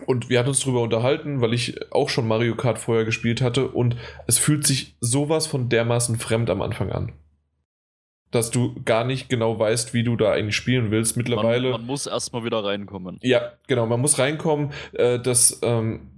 und 0.08 0.30
wir 0.30 0.40
hatten 0.40 0.50
uns 0.50 0.61
darüber 0.61 0.82
unterhalten, 0.82 1.42
weil 1.42 1.53
ich 1.53 1.92
auch 1.92 2.09
schon 2.09 2.27
Mario 2.27 2.56
Kart 2.56 2.80
vorher 2.80 3.06
gespielt 3.06 3.42
hatte 3.42 3.67
und 3.67 3.95
es 4.27 4.40
fühlt 4.40 4.66
sich 4.66 4.98
sowas 5.00 5.45
von 5.45 5.69
dermaßen 5.69 6.17
fremd 6.17 6.50
am 6.50 6.61
Anfang 6.61 6.92
an. 6.92 7.14
Dass 8.34 8.52
du 8.52 8.76
gar 8.84 9.06
nicht 9.06 9.30
genau 9.30 9.58
weißt, 9.58 9.94
wie 9.94 10.03
du 10.03 10.16
da 10.16 10.32
eigentlich 10.32 10.56
spielen 10.56 10.92
willst. 10.92 11.16
Mittlerweile. 11.16 11.72
Man, 11.72 11.82
man 11.82 11.88
muss 11.88 12.08
erstmal 12.08 12.44
wieder 12.44 12.64
reinkommen. 12.64 13.20
Ja, 13.22 13.53
genau, 13.68 13.86
man 13.86 14.02
muss 14.02 14.20
reinkommen. 14.20 14.72
Äh, 14.94 15.20
das 15.20 15.60
ähm, 15.64 16.10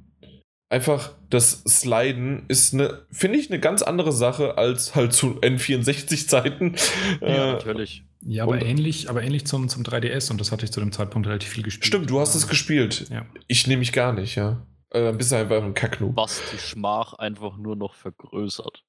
einfach 0.70 1.12
das 1.30 1.64
Sliden 1.68 2.46
ist 2.48 2.74
eine, 2.74 3.06
finde 3.12 3.40
ich, 3.40 3.50
eine 3.50 3.60
ganz 3.60 3.82
andere 3.82 4.12
Sache 4.12 4.58
als 4.58 4.96
halt 4.96 5.14
zu 5.14 5.40
N64-Zeiten. 5.40 6.76
Ja, 7.22 7.28
äh, 7.28 7.52
natürlich. 7.54 8.04
Ja, 8.28 8.44
aber 8.44 8.54
und, 8.54 8.64
ähnlich, 8.64 9.10
aber 9.10 9.22
ähnlich 9.22 9.46
zum, 9.46 9.70
zum 9.70 9.84
3DS 9.84 10.32
und 10.32 10.42
das 10.42 10.52
hatte 10.52 10.66
ich 10.66 10.72
zu 10.72 10.80
dem 10.80 10.92
Zeitpunkt 10.92 11.28
relativ 11.28 11.50
viel 11.50 11.64
gespielt. 11.64 11.86
Stimmt, 11.86 12.10
du 12.10 12.20
hast 12.20 12.34
es 12.36 12.48
gespielt. 12.48 13.08
Ja. 13.10 13.26
Ich 13.48 13.68
nehme 13.68 13.80
mich 13.80 13.94
gar 13.94 14.14
nicht, 14.14 14.36
ja. 14.36 14.66
Äh, 14.90 15.04
dann 15.04 15.18
bist 15.18 15.32
du 15.32 15.36
einfach 15.36 15.62
ein 15.62 15.74
Kacknu. 15.74 16.12
Was 16.16 16.42
die 16.52 16.58
Schmach 16.58 17.14
einfach 17.14 17.58
nur 17.58 17.76
noch 17.76 17.94
vergrößert. 17.94 18.84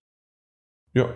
Ja. 0.95 1.15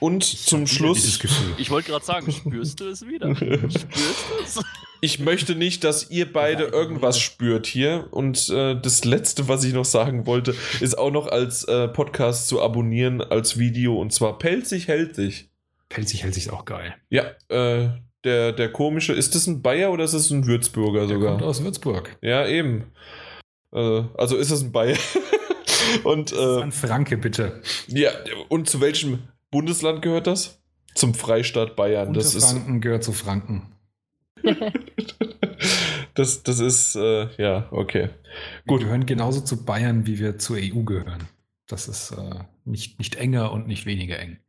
Und 0.00 0.24
ich 0.24 0.44
zum 0.44 0.66
Schluss. 0.66 1.20
Ich 1.56 1.70
wollte 1.70 1.90
gerade 1.90 2.04
sagen, 2.04 2.30
spürst 2.30 2.80
du 2.80 2.88
es 2.88 3.06
wieder? 3.06 3.34
spürst 3.34 3.86
du 3.90 4.44
es? 4.44 4.60
Ich 5.00 5.18
möchte 5.18 5.54
nicht, 5.54 5.84
dass 5.84 6.10
ihr 6.10 6.32
beide 6.32 6.64
irgendwas 6.64 7.20
spürt 7.20 7.66
hier. 7.66 8.08
Und 8.10 8.48
äh, 8.48 8.74
das 8.80 9.04
Letzte, 9.04 9.48
was 9.48 9.62
ich 9.62 9.74
noch 9.74 9.84
sagen 9.84 10.24
wollte, 10.24 10.54
ist 10.80 10.96
auch 10.96 11.10
noch 11.10 11.26
als 11.26 11.64
äh, 11.64 11.88
Podcast 11.88 12.48
zu 12.48 12.62
abonnieren, 12.62 13.20
als 13.20 13.58
Video. 13.58 14.00
Und 14.00 14.14
zwar 14.14 14.38
Pelzig 14.38 14.88
hält 14.88 15.14
sich. 15.14 15.50
Pelzig 15.90 16.22
hält 16.22 16.32
sich 16.32 16.50
auch 16.50 16.64
geil. 16.64 16.94
Ja, 17.10 17.24
äh, 17.48 17.90
der, 18.24 18.52
der 18.52 18.72
komische, 18.72 19.12
ist 19.12 19.34
das 19.34 19.46
ein 19.46 19.60
Bayer 19.60 19.92
oder 19.92 20.04
ist 20.04 20.14
das 20.14 20.30
ein 20.30 20.46
Würzburger 20.46 21.06
sogar? 21.06 21.18
Der 21.18 21.28
kommt 21.32 21.42
aus 21.42 21.62
Würzburg. 21.62 22.16
Ja, 22.22 22.46
eben. 22.46 22.84
Äh, 23.74 24.04
also 24.16 24.36
ist 24.36 24.50
das 24.50 24.62
ein 24.62 24.72
Bayer. 24.72 24.96
und, 26.04 26.32
das 26.32 26.38
ist 26.38 26.56
äh, 26.60 26.62
ein 26.62 26.72
Franke, 26.72 27.18
bitte. 27.18 27.60
Ja, 27.88 28.10
und 28.48 28.70
zu 28.70 28.80
welchem 28.80 29.24
Bundesland 29.54 30.02
gehört 30.02 30.26
das? 30.26 30.60
Zum 30.96 31.14
Freistaat 31.14 31.76
Bayern. 31.76 32.12
das 32.12 32.34
Franken 32.34 32.80
gehört 32.80 33.04
zu 33.04 33.12
Franken. 33.12 33.72
das, 36.14 36.42
das 36.42 36.58
ist, 36.58 36.96
äh, 36.96 37.28
ja, 37.40 37.68
okay. 37.70 38.08
Gut. 38.66 38.80
Wir 38.80 38.86
gehören 38.86 39.06
genauso 39.06 39.42
zu 39.42 39.64
Bayern, 39.64 40.08
wie 40.08 40.18
wir 40.18 40.38
zur 40.38 40.56
EU 40.56 40.82
gehören. 40.82 41.28
Das 41.68 41.86
ist 41.86 42.10
äh, 42.10 42.40
nicht, 42.64 42.98
nicht 42.98 43.14
enger 43.14 43.52
und 43.52 43.68
nicht 43.68 43.86
weniger 43.86 44.18
eng. 44.18 44.40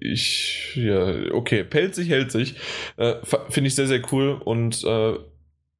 Ich, 0.00 0.72
ja, 0.74 1.32
okay, 1.32 1.62
pelzig 1.62 2.08
hält 2.08 2.32
sich. 2.32 2.56
Äh, 2.96 3.14
Finde 3.48 3.68
ich 3.68 3.76
sehr, 3.76 3.86
sehr 3.86 4.02
cool 4.10 4.40
und 4.44 4.82
äh, 4.82 5.14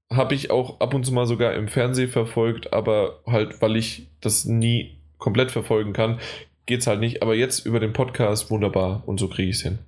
habe 0.08 0.36
ich 0.36 0.52
auch 0.52 0.78
ab 0.78 0.94
und 0.94 1.04
zu 1.04 1.12
mal 1.12 1.26
sogar 1.26 1.54
im 1.54 1.66
Fernsehen 1.66 2.10
verfolgt, 2.10 2.72
aber 2.72 3.24
halt, 3.26 3.60
weil 3.60 3.74
ich 3.74 4.06
das 4.20 4.44
nie 4.44 5.00
komplett 5.18 5.50
verfolgen 5.50 5.92
kann, 5.92 6.20
geht 6.66 6.80
es 6.80 6.86
halt 6.86 7.00
nicht. 7.00 7.22
Aber 7.22 7.34
jetzt 7.34 7.66
über 7.66 7.80
den 7.80 7.92
Podcast 7.92 8.50
wunderbar 8.50 9.02
und 9.06 9.18
so 9.18 9.28
kriege 9.28 9.50
ich 9.50 9.56
es 9.56 9.62
hin. 9.62 9.78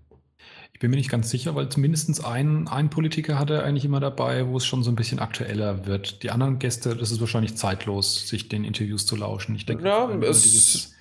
Ich 0.72 0.80
bin 0.80 0.90
mir 0.90 0.98
nicht 0.98 1.10
ganz 1.10 1.30
sicher, 1.30 1.54
weil 1.54 1.70
zumindest 1.70 2.22
ein, 2.24 2.68
ein 2.68 2.90
Politiker 2.90 3.38
hat 3.38 3.48
er 3.48 3.64
eigentlich 3.64 3.86
immer 3.86 4.00
dabei, 4.00 4.46
wo 4.46 4.58
es 4.58 4.66
schon 4.66 4.82
so 4.82 4.90
ein 4.90 4.96
bisschen 4.96 5.20
aktueller 5.20 5.86
wird. 5.86 6.22
Die 6.22 6.30
anderen 6.30 6.58
Gäste, 6.58 6.94
das 6.94 7.10
ist 7.10 7.20
wahrscheinlich 7.20 7.56
zeitlos, 7.56 8.28
sich 8.28 8.48
den 8.48 8.62
Interviews 8.62 9.06
zu 9.06 9.16
lauschen. 9.16 9.56
Ich 9.56 9.64
denke, 9.64 9.86
ja, 9.86 10.10
es 10.20 10.94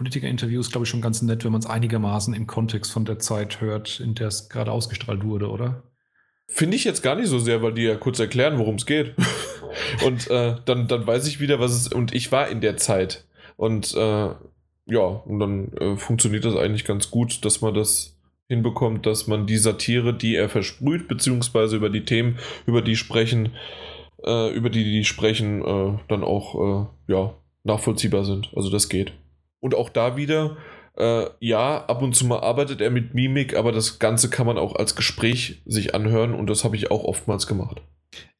Politiker-Interviews, 0.00 0.70
glaube 0.70 0.84
ich, 0.84 0.88
schon 0.90 1.02
ganz 1.02 1.20
nett, 1.20 1.44
wenn 1.44 1.52
man 1.52 1.60
es 1.60 1.66
einigermaßen 1.66 2.32
im 2.32 2.46
Kontext 2.46 2.90
von 2.90 3.04
der 3.04 3.18
Zeit 3.18 3.60
hört, 3.60 4.00
in 4.00 4.14
der 4.14 4.28
es 4.28 4.48
gerade 4.48 4.72
ausgestrahlt 4.72 5.22
wurde, 5.24 5.50
oder? 5.50 5.82
Finde 6.46 6.74
ich 6.74 6.84
jetzt 6.84 7.02
gar 7.02 7.16
nicht 7.16 7.28
so 7.28 7.38
sehr, 7.38 7.60
weil 7.60 7.74
die 7.74 7.82
ja 7.82 7.96
kurz 7.96 8.18
erklären, 8.18 8.58
worum 8.58 8.76
es 8.76 8.86
geht. 8.86 9.14
und 10.06 10.30
äh, 10.30 10.56
dann, 10.64 10.88
dann 10.88 11.06
weiß 11.06 11.26
ich 11.26 11.38
wieder, 11.38 11.60
was 11.60 11.72
es 11.72 11.82
ist. 11.82 11.94
Und 11.94 12.14
ich 12.14 12.32
war 12.32 12.48
in 12.48 12.62
der 12.62 12.78
Zeit. 12.78 13.26
Und 13.58 13.94
äh, 13.94 14.30
ja, 14.90 15.00
und 15.00 15.38
dann 15.38 15.72
äh, 15.74 15.96
funktioniert 15.96 16.44
das 16.44 16.56
eigentlich 16.56 16.84
ganz 16.84 17.10
gut, 17.10 17.44
dass 17.44 17.60
man 17.60 17.74
das 17.74 18.16
hinbekommt, 18.48 19.06
dass 19.06 19.28
man 19.28 19.46
die 19.46 19.56
Satire, 19.56 20.12
die 20.12 20.34
er 20.34 20.48
versprüht, 20.48 21.06
beziehungsweise 21.06 21.76
über 21.76 21.88
die 21.88 22.04
Themen, 22.04 22.38
über 22.66 22.82
die 22.82 22.96
sprechen, 22.96 23.52
äh, 24.24 24.52
über 24.52 24.68
die 24.68 24.84
die 24.84 25.04
sprechen, 25.04 25.64
äh, 25.64 25.98
dann 26.08 26.24
auch 26.24 26.88
äh, 27.08 27.12
ja, 27.12 27.34
nachvollziehbar 27.62 28.24
sind. 28.24 28.50
Also 28.56 28.68
das 28.68 28.88
geht. 28.88 29.12
Und 29.60 29.76
auch 29.76 29.88
da 29.88 30.16
wieder, 30.16 30.56
äh, 31.00 31.30
ja, 31.40 31.84
ab 31.86 32.02
und 32.02 32.14
zu 32.14 32.26
mal 32.26 32.40
arbeitet 32.40 32.80
er 32.80 32.90
mit 32.90 33.14
Mimik, 33.14 33.56
aber 33.56 33.72
das 33.72 33.98
Ganze 33.98 34.30
kann 34.30 34.46
man 34.46 34.58
auch 34.58 34.76
als 34.76 34.94
Gespräch 34.94 35.62
sich 35.64 35.94
anhören 35.94 36.34
und 36.34 36.48
das 36.48 36.64
habe 36.64 36.76
ich 36.76 36.90
auch 36.90 37.04
oftmals 37.04 37.46
gemacht. 37.46 37.82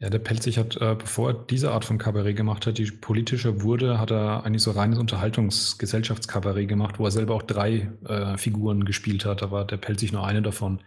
Ja, 0.00 0.10
der 0.10 0.18
Pelzig 0.18 0.58
hat, 0.58 0.76
äh, 0.76 0.96
bevor 0.98 1.30
er 1.30 1.34
diese 1.34 1.70
Art 1.70 1.84
von 1.84 1.98
Kabarett 1.98 2.36
gemacht 2.36 2.66
hat, 2.66 2.78
die 2.78 2.90
politischer 2.90 3.62
wurde, 3.62 4.00
hat 4.00 4.10
er 4.10 4.44
eigentlich 4.44 4.62
so 4.62 4.72
reines 4.72 4.98
Unterhaltungsgesellschaftskabarett 4.98 6.68
gemacht, 6.68 6.98
wo 6.98 7.04
er 7.04 7.10
selber 7.10 7.34
auch 7.34 7.42
drei 7.42 7.90
äh, 8.04 8.36
Figuren 8.36 8.84
gespielt 8.84 9.24
hat. 9.24 9.42
Da 9.42 9.50
war 9.50 9.64
der 9.64 9.76
Pelzig 9.76 10.12
nur 10.12 10.26
eine 10.26 10.42
davon. 10.42 10.80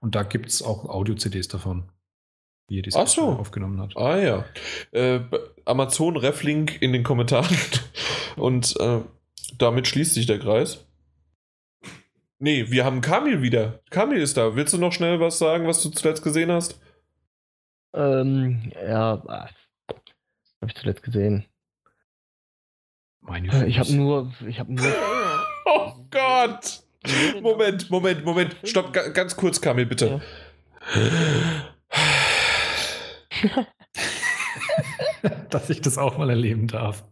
Und 0.00 0.14
da 0.14 0.22
gibt 0.22 0.50
es 0.50 0.62
auch 0.62 0.84
Audio-CDs 0.84 1.48
davon, 1.48 1.88
wie 2.68 2.78
er 2.78 2.82
die 2.82 2.90
so. 2.90 3.00
aufgenommen 3.00 3.80
hat. 3.80 3.96
Ah 3.96 4.18
ja. 4.18 4.44
Äh, 4.92 5.20
Amazon 5.64 6.16
Reflink 6.16 6.80
in 6.80 6.92
den 6.92 7.02
Kommentaren. 7.02 7.56
Und 8.36 8.78
äh, 8.78 9.00
damit 9.58 9.88
schließt 9.88 10.14
sich 10.14 10.26
der 10.26 10.38
Kreis. 10.38 10.84
Nee, 12.40 12.70
wir 12.70 12.84
haben 12.84 13.00
Kamil 13.00 13.42
wieder. 13.42 13.80
Kamil 13.90 14.22
ist 14.22 14.36
da. 14.36 14.54
Willst 14.54 14.72
du 14.72 14.78
noch 14.78 14.92
schnell 14.92 15.18
was 15.18 15.38
sagen, 15.38 15.66
was 15.66 15.82
du 15.82 15.90
zuletzt 15.90 16.22
gesehen 16.22 16.52
hast? 16.52 16.80
Ähm, 17.94 18.72
ja, 18.74 19.22
habe 19.26 19.50
ich 20.66 20.74
zuletzt 20.74 21.02
gesehen. 21.02 21.44
Meine 23.20 23.48
äh, 23.48 23.66
ich 23.66 23.78
habe 23.78 23.92
nur, 23.92 24.32
ich 24.46 24.60
habe 24.60 24.72
nur. 24.72 24.86
oh 25.66 25.94
Gott! 26.10 26.82
Moment, 27.42 27.90
Moment, 27.90 28.24
Moment. 28.24 28.56
Stopp, 28.64 28.92
ganz 28.92 29.36
kurz, 29.36 29.60
Kamil, 29.60 29.86
bitte. 29.86 30.20
Ja. 30.94 31.68
Dass 35.50 35.70
ich 35.70 35.80
das 35.80 35.98
auch 35.98 36.18
mal 36.18 36.30
erleben 36.30 36.68
darf. 36.68 37.04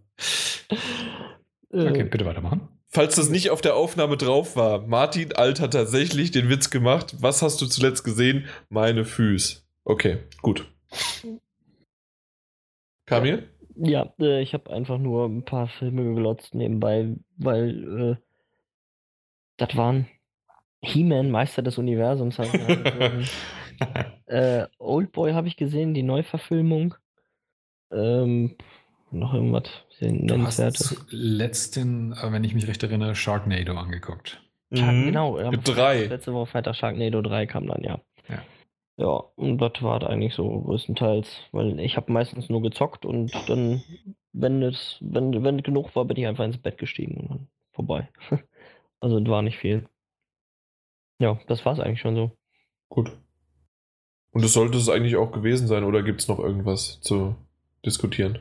Okay, 1.70 2.05
bitte 2.05 2.24
weitermachen. 2.24 2.75
Falls 2.97 3.15
das 3.15 3.28
nicht 3.28 3.50
auf 3.50 3.60
der 3.60 3.76
Aufnahme 3.76 4.16
drauf 4.16 4.57
war, 4.57 4.86
Martin 4.86 5.34
Alt 5.34 5.60
hat 5.60 5.75
tatsächlich 5.75 6.31
den 6.31 6.49
Witz 6.49 6.70
gemacht. 6.70 7.15
Was 7.20 7.42
hast 7.42 7.60
du 7.60 7.66
zuletzt 7.66 8.05
gesehen? 8.05 8.47
Meine 8.70 9.05
Füße. 9.05 9.60
Okay, 9.84 10.20
gut. 10.41 10.66
Kamil? 13.05 13.50
Ja, 13.75 14.15
äh, 14.18 14.41
ich 14.41 14.55
habe 14.55 14.73
einfach 14.73 14.97
nur 14.97 15.26
ein 15.26 15.44
paar 15.44 15.68
Filme 15.68 16.15
gelotzt 16.15 16.55
nebenbei, 16.55 17.15
weil 17.36 18.00
äh, 18.00 18.16
das 19.58 19.76
waren 19.76 20.08
He-Man, 20.81 21.31
Meister 21.31 21.60
des 21.60 21.76
Universums. 21.76 22.39
äh, 24.26 24.66
Oldboy 24.78 25.34
habe 25.34 25.49
ich 25.49 25.58
gesehen, 25.58 25.92
die 25.92 26.02
Neuverfilmung. 26.02 26.94
Ähm, 27.92 28.57
noch 29.10 29.34
irgendwas 29.34 29.64
nennenswertes. 30.00 30.88
Du 30.88 30.96
hast 30.96 31.08
zuletzt 31.10 31.76
den, 31.76 32.12
äh, 32.12 32.32
wenn 32.32 32.44
ich 32.44 32.54
mich 32.54 32.66
recht 32.66 32.82
erinnere, 32.82 33.14
Sharknado 33.14 33.74
angeguckt. 33.74 34.42
Mhm. 34.70 35.06
Genau, 35.06 35.38
ja, 35.38 35.50
drei. 35.50 36.06
Letzte 36.06 36.32
Woche 36.32 36.46
Freitag 36.46 36.76
Sharknado 36.76 37.22
3 37.22 37.46
kam 37.46 37.66
dann, 37.66 37.82
ja. 37.82 38.00
Ja. 38.28 38.42
Ja, 38.98 39.22
und 39.36 39.58
das 39.58 39.82
war 39.82 40.08
eigentlich 40.08 40.34
so 40.34 40.62
größtenteils, 40.62 41.28
weil 41.52 41.78
ich 41.80 41.96
habe 41.96 42.10
meistens 42.10 42.48
nur 42.48 42.62
gezockt 42.62 43.04
und 43.04 43.30
dann, 43.46 43.82
wenn 44.32 44.62
es, 44.62 44.96
wenn, 45.00 45.44
wenn 45.44 45.62
genug 45.62 45.94
war, 45.94 46.06
bin 46.06 46.16
ich 46.16 46.26
einfach 46.26 46.44
ins 46.44 46.58
Bett 46.58 46.78
gestiegen 46.78 47.20
und 47.20 47.28
dann 47.28 47.48
vorbei. 47.72 48.08
also 49.00 49.20
das 49.20 49.28
war 49.28 49.42
nicht 49.42 49.58
viel. 49.58 49.86
Ja, 51.18 51.38
das 51.46 51.64
war 51.64 51.74
es 51.74 51.80
eigentlich 51.80 52.00
schon 52.00 52.16
so. 52.16 52.30
Gut. 52.88 53.12
Und 54.30 54.44
das 54.44 54.52
sollte 54.52 54.78
es 54.78 54.88
eigentlich 54.88 55.16
auch 55.16 55.30
gewesen 55.30 55.66
sein, 55.66 55.84
oder 55.84 56.02
gibt 56.02 56.20
es 56.20 56.28
noch 56.28 56.38
irgendwas 56.38 57.00
zu 57.00 57.36
diskutieren? 57.84 58.38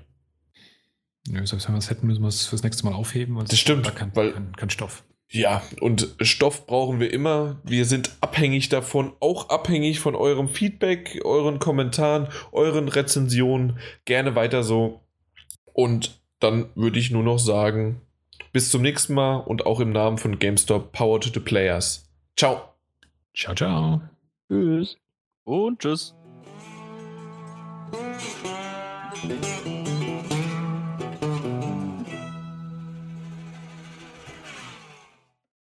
Nö, 1.27 1.45
selbst 1.45 1.67
wenn 1.67 1.75
wir 1.75 1.79
es 1.79 1.89
hätten, 1.89 2.07
müssen 2.07 2.21
wir 2.21 2.27
es 2.27 2.45
fürs 2.45 2.63
nächste 2.63 2.85
Mal 2.85 2.93
aufheben. 2.93 3.37
das 3.39 3.59
stimmt, 3.59 3.93
kein, 3.95 4.15
weil 4.15 4.31
kein, 4.31 4.55
kein 4.55 4.69
Stoff. 4.69 5.03
Ja, 5.29 5.63
und 5.81 6.15
Stoff 6.21 6.67
brauchen 6.67 6.99
wir 6.99 7.11
immer. 7.11 7.59
Wir 7.63 7.85
sind 7.85 8.15
abhängig 8.21 8.69
davon, 8.69 9.13
auch 9.19 9.49
abhängig 9.49 9.99
von 9.99 10.15
eurem 10.15 10.49
Feedback, 10.49 11.19
euren 11.25 11.59
Kommentaren, 11.59 12.27
euren 12.51 12.87
Rezensionen. 12.87 13.79
Gerne 14.05 14.35
weiter 14.35 14.63
so. 14.63 15.01
Und 15.73 16.21
dann 16.39 16.69
würde 16.75 16.99
ich 16.99 17.09
nur 17.09 17.23
noch 17.23 17.39
sagen, 17.39 18.01
bis 18.53 18.69
zum 18.69 18.83
nächsten 18.83 19.15
Mal 19.15 19.37
und 19.37 19.65
auch 19.65 19.79
im 19.79 19.91
Namen 19.91 20.17
von 20.17 20.37
GameStop 20.37 20.91
Power 20.91 21.19
to 21.19 21.29
the 21.33 21.39
Players. 21.39 22.07
Ciao. 22.37 22.75
Ciao, 23.35 23.55
ciao. 23.55 24.01
Tschüss. 24.47 24.97
Und 25.43 25.79
tschüss. 25.79 26.13